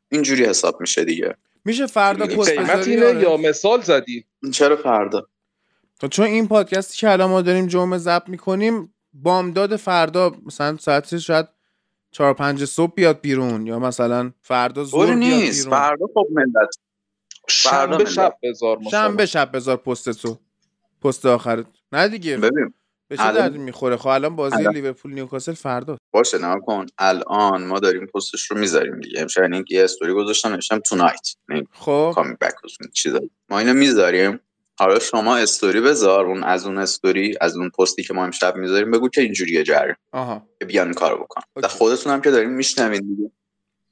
اینجوری 0.10 0.46
حساب 0.46 0.82
میشه 0.82 1.06
دیگه. 1.06 1.36
میشه 1.66 1.88
فردا 1.88 2.26
پست 2.28 2.50
قیمت 2.50 2.72
بذاری؟ 2.72 2.92
اینه 2.92 3.08
آره؟ 3.08 3.22
یا 3.22 3.38
مثال 3.38 3.82
زدی؟ 3.82 4.26
چرا 4.52 4.76
فردا؟ 4.76 5.28
چون 6.12 6.26
این 6.26 6.48
پادکستی 6.48 6.98
که 6.98 7.12
الان 7.12 7.30
ما 7.30 7.42
داریم 7.42 7.68
جمعه 7.68 7.98
ضبط 7.98 8.30
می‌کنیم 8.30 8.94
بامداد 9.14 9.76
فردا 9.76 10.32
مثلا 10.46 10.78
ساعت 10.78 11.18
شاید 11.18 11.48
چهار 12.12 12.34
پنج 12.34 12.66
صبح 12.66 12.94
بیاد 12.94 13.22
بیرون 13.22 13.68
یا 13.68 13.80
مثلا 13.80 14.32
فردا 14.42 14.84
ظهر 14.84 15.06
طوری 15.06 15.20
بیاد 15.20 15.34
نیست. 15.40 15.66
بیرون. 15.66 15.80
فردا 15.80 16.06
خب 16.14 16.28
ملت. 16.32 16.70
شنبه. 17.48 18.06
شب 18.06 18.38
بذار. 18.44 18.80
شنبه 18.92 19.26
شب 19.26 19.52
بذار 19.56 19.78
پست 19.78 20.10
تو. 20.10 20.38
پست 21.02 21.26
آخرت. 21.26 21.66
نه 21.92 22.08
دیگه. 22.08 22.38
ببین. 22.38 22.74
به 23.14 23.18
چه 23.18 23.32
درد 23.32 23.56
می‌خوره؟ 23.56 23.98
خب 23.98 24.08
الان 24.08 24.36
بازی 24.36 24.56
الان. 24.56 24.74
لیورپول 24.74 25.14
نیوکاسل 25.14 25.54
فردا. 25.54 25.98
باشه 26.12 26.38
نگاه 26.38 26.60
کن 26.60 26.86
الان 26.98 27.64
ما 27.64 27.80
داریم 27.80 28.06
پستش 28.06 28.52
رو 28.52 28.58
می‌ذاریم 28.58 29.00
دیگه. 29.00 29.22
امشب 29.22 29.42
یعنی 29.42 29.66
یه 29.70 29.84
استوری 29.84 30.14
گذاشتم 30.14 30.50
نوشتم 30.50 30.80
تونایت 30.80 31.36
خب. 31.72 32.12
کامی 32.16 32.36
بک 32.42 32.54
چیزا. 32.94 33.20
ما 33.50 33.60
اینو 33.60 33.74
می‌ذاریم. 33.74 34.40
حالا 34.80 35.00
شما 35.00 35.38
استوری 35.38 35.82
بذار. 35.82 36.26
اون 36.26 36.44
از 36.44 36.66
اون 36.66 36.78
استوری 36.78 37.38
از 37.42 37.58
اون 37.58 37.70
پستی 37.70 38.04
که 38.04 38.14
ما 38.14 38.24
امشب 38.24 38.56
می‌ذاریم 38.56 38.92
بگو 38.92 39.10
که 39.10 39.22
اینجوریه 39.22 39.64
جریان. 39.64 39.96
آها. 40.12 40.48
که 40.60 40.66
بیان 40.66 40.88
این 40.88 40.94
کارو 40.94 41.24
بکن. 41.24 41.42
و 41.56 41.68
خودتون 41.68 42.14
هم 42.14 42.22
که 42.22 42.32
داریم 42.32 42.50
میشنوین 42.50 43.02
دیگه. 43.02 43.32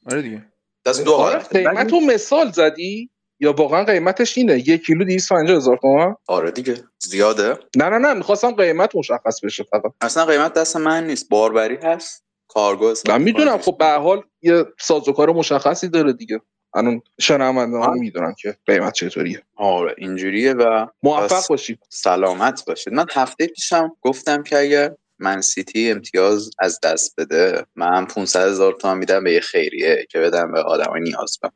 آره 0.05 0.21
دیگه. 0.21 0.45
دست 0.85 1.03
دو 1.03 1.13
حالت. 1.13 1.55
قیمت 1.55 1.91
رو 1.91 1.99
مثال 1.99 2.51
زدی؟ 2.51 3.09
یا 3.41 3.53
واقعا 3.53 3.83
قیمتش 3.83 4.37
اینه. 4.37 4.57
یک 4.57 4.85
کیلو 4.85 5.05
250 5.05 5.57
هزار 5.57 5.77
تومان. 5.77 6.15
آره 6.27 6.51
دیگه 6.51 6.75
زیاده. 6.99 7.57
نه 7.75 7.89
نه 7.89 7.97
نه 7.97 8.13
می‌خواستم 8.13 8.51
قیمت 8.51 8.95
مشخص 8.95 9.39
بشه 9.43 9.63
فقط. 9.63 9.91
اصلا 10.01 10.25
قیمت 10.25 10.53
دست 10.53 10.77
من 10.77 11.07
نیست. 11.07 11.29
باربری 11.29 11.75
هست. 11.75 12.23
کارگو 12.47 12.93
من 13.07 13.21
می‌دونم. 13.21 13.57
خب 13.57 13.77
به 13.77 13.85
حال 13.85 14.23
یه 14.41 14.65
سازوکار 14.79 15.29
مشخصی 15.29 15.87
داره 15.87 16.13
دیگه. 16.13 16.41
الان 16.75 17.01
شنوندگان 17.19 17.89
آره. 17.89 17.99
می‌دونن 17.99 18.33
که 18.41 18.57
قیمت 18.65 18.93
چطوریه. 18.93 19.43
آره 19.55 19.95
اینجوریه 19.97 20.53
و 20.53 20.87
موفق. 21.03 21.47
باشید 21.49 21.79
سلامت 21.89 22.65
باشید. 22.65 22.93
من 22.93 23.05
هفته 23.13 23.47
پیشم 23.47 23.91
گفتم 24.01 24.43
که 24.43 24.57
اگر 24.59 24.95
من 25.19 25.41
سیتی 25.41 25.91
امتیاز 25.91 26.49
از 26.59 26.79
دست 26.83 27.13
بده 27.19 27.65
من 27.75 28.05
500 28.05 28.47
هزار 28.47 28.73
تومان 28.73 28.97
میدم 28.97 29.23
به 29.23 29.33
یه 29.33 29.39
خیریه 29.39 30.05
که 30.09 30.19
بدم 30.19 30.51
به 30.51 30.61
آدم 30.61 30.93
نیازمند 30.93 31.53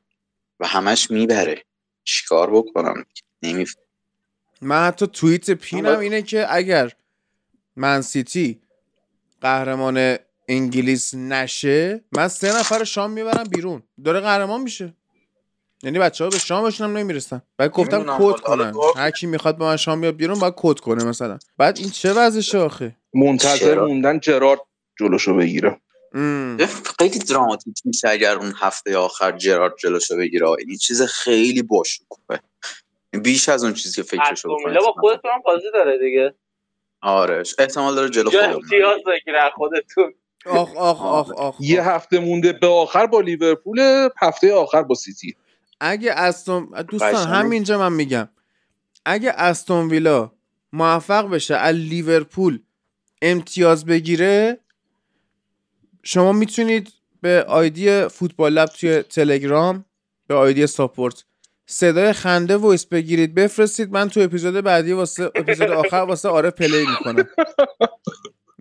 و 0.59 0.67
همش 0.67 1.11
می‌بره. 1.11 1.63
چیکار 2.05 2.51
بکنم 2.51 3.05
نمی 3.43 3.65
من 4.61 4.87
حتی 4.87 5.07
توییت 5.07 5.51
پینم. 5.51 5.99
اینه 5.99 6.21
که 6.21 6.55
اگر 6.55 6.91
من 7.75 8.01
سیتی 8.01 8.61
قهرمان 9.41 10.17
انگلیس 10.47 11.13
نشه 11.13 12.03
من 12.11 12.27
سه 12.27 12.59
نفر 12.59 12.83
شام 12.83 13.11
می‌برم 13.11 13.43
بیرون 13.43 13.83
داره 14.05 14.19
قهرمان 14.19 14.61
میشه 14.61 14.93
یعنی 15.83 15.99
بچه 15.99 16.23
ها 16.23 16.29
به 16.29 16.39
شامشون 16.39 16.89
هم 16.89 16.97
نمی‌رسن 16.97 17.41
بعد 17.57 17.71
گفتم 17.71 18.17
کد 18.17 18.39
کنن. 18.39 18.73
هر 18.95 19.11
کی 19.11 19.27
می‌خواد 19.27 19.57
با 19.57 19.65
من 19.65 19.77
شام 19.77 20.01
بیاد 20.01 20.15
بیرون 20.15 20.39
باید 20.39 20.53
کد 20.57 20.79
کنه 20.79 21.03
مثلا 21.03 21.39
بعد 21.57 21.77
این 21.77 21.89
چه 21.89 22.13
وضعشه 22.13 22.57
آخه 22.57 22.95
منتظر؟ 23.13 23.79
موندن 23.79 24.19
جرارد 24.19 24.59
جلوشو 24.99 25.33
بگیره. 25.33 25.81
خیلی 26.99 27.19
دراماتیک 27.19 27.81
میشه 27.85 28.09
اگر 28.09 28.35
اون 28.35 28.53
هفته 28.59 28.97
آخر 28.97 29.31
جرارد 29.31 29.73
جلوشو 29.79 30.17
بگیره. 30.17 30.49
این 30.49 30.77
چیز 30.77 31.01
خیلی 31.01 31.61
باشکوهه. 31.61 32.39
بیش 33.11 33.49
از 33.49 33.63
اون 33.63 33.73
چیزی 33.73 33.95
که 33.95 34.03
فکرشو 34.03 34.55
بکنه. 34.55 34.79
با 34.79 34.91
خودتون 34.91 35.31
هم 35.31 35.41
بازی 35.45 35.71
داره 35.73 35.97
دیگه. 35.97 36.35
آره 37.01 37.43
احتمال 37.59 37.95
داره 37.95 38.09
جلو 38.09 38.29
از 38.37 38.55
خودتون. 39.55 40.13
آخ 40.45 40.75
آخ 40.75 41.01
آخ 41.01 41.31
آخ 41.31 41.55
یه. 41.59 41.83
هفته 41.83 42.19
مونده 42.19 42.53
به 42.53 42.67
آخر 42.67 43.05
با 43.05 43.21
لیورپول 43.21 44.09
هفته 44.21 44.53
آخر 44.53 44.83
با 44.83 44.95
سیتی. 44.95 45.35
اگه 45.79 46.11
استون 46.11 46.85
دوستان. 46.89 47.27
همینجا 47.27 47.77
من 47.77 47.93
میگم. 47.93 48.29
اگه 49.05 49.31
استون 49.31 49.89
ویلا 49.89 50.31
موفق 50.73 51.29
بشه 51.29 51.55
از 51.55 51.75
لیورپول 51.75 52.59
امتیاز 53.21 53.85
بگیره 53.85 54.59
شما 56.05 56.31
می‌تونید 56.31 56.93
به 57.21 57.45
ID 57.47 58.07
فوتبال 58.07 58.53
لب 58.53 58.69
توی 58.69 59.01
تلگرام 59.01 59.85
به 60.27 60.35
ID 60.35 60.67
support. 60.67 61.23
صدای 61.65 62.13
خنده 62.13 62.57
voice 62.57 62.85
بگیرید 62.85 63.35
بفرستید. 63.35 63.91
من 63.91 64.09
تو 64.09 64.19
اپیزود 64.19 64.53
بعدی 64.53 64.93
واسه 64.93 65.31
اپیزود 65.35 65.71
آخر 65.71 65.95
واسه 65.95 66.29
آره 66.29 66.49
play 66.49 66.85
می‌کنم. 66.85 67.27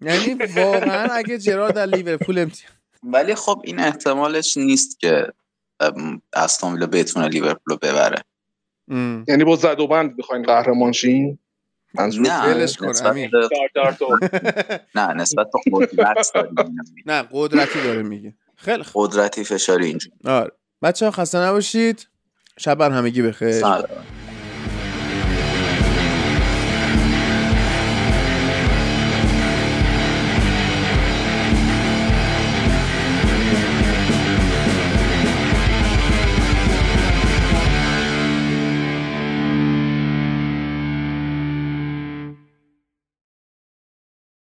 یعنی 0.02 0.34
واقعا 0.34 1.12
اگه 1.12 1.38
جرارد 1.38 1.74
در 1.74 1.86
لیورپول 1.86 2.38
امتیاز 2.38 2.72
ولی 3.02 3.34
خب 3.34 3.62
این 3.64 3.80
احتمالش 3.80 4.56
نیست 4.56 5.00
که 5.00 5.26
استون 6.32 6.72
ویلا 6.72 6.86
بتونه 6.86 7.28
لیورپول 7.28 7.74
رو 7.74 7.76
ببره. 7.76 8.24
یعنی 9.28 9.44
با 9.44 9.56
زد 9.56 9.80
و 9.80 9.86
بند 9.86 10.14
می‌خواین 10.16 10.42
قهرمان 10.42 10.92
شین؟ 10.92 11.38
منظور 11.94 12.26
ولش 12.46 12.76
کن، 12.76 12.86
نه 14.94 15.12
نسبت 15.14 15.46
به 15.64 15.86
قدرت. 15.86 16.32
نه. 17.06 17.24
قدرتی 17.32 17.82
داره 17.84 18.02
میگه. 18.02 18.34
خیلی 18.56 18.84
قدرتی 18.94 19.44
فشاری 19.44 19.86
اینجوری. 19.86 20.16
آره. 20.24 20.50
بچه 20.82 21.04
ها 21.04 21.10
خسته 21.10 21.38
نباشید. 21.38 22.08
شب 22.58 22.74
بر 22.74 22.90
همگی 22.90 23.22
بخیر. 23.22 23.52
سلام. 23.52 23.84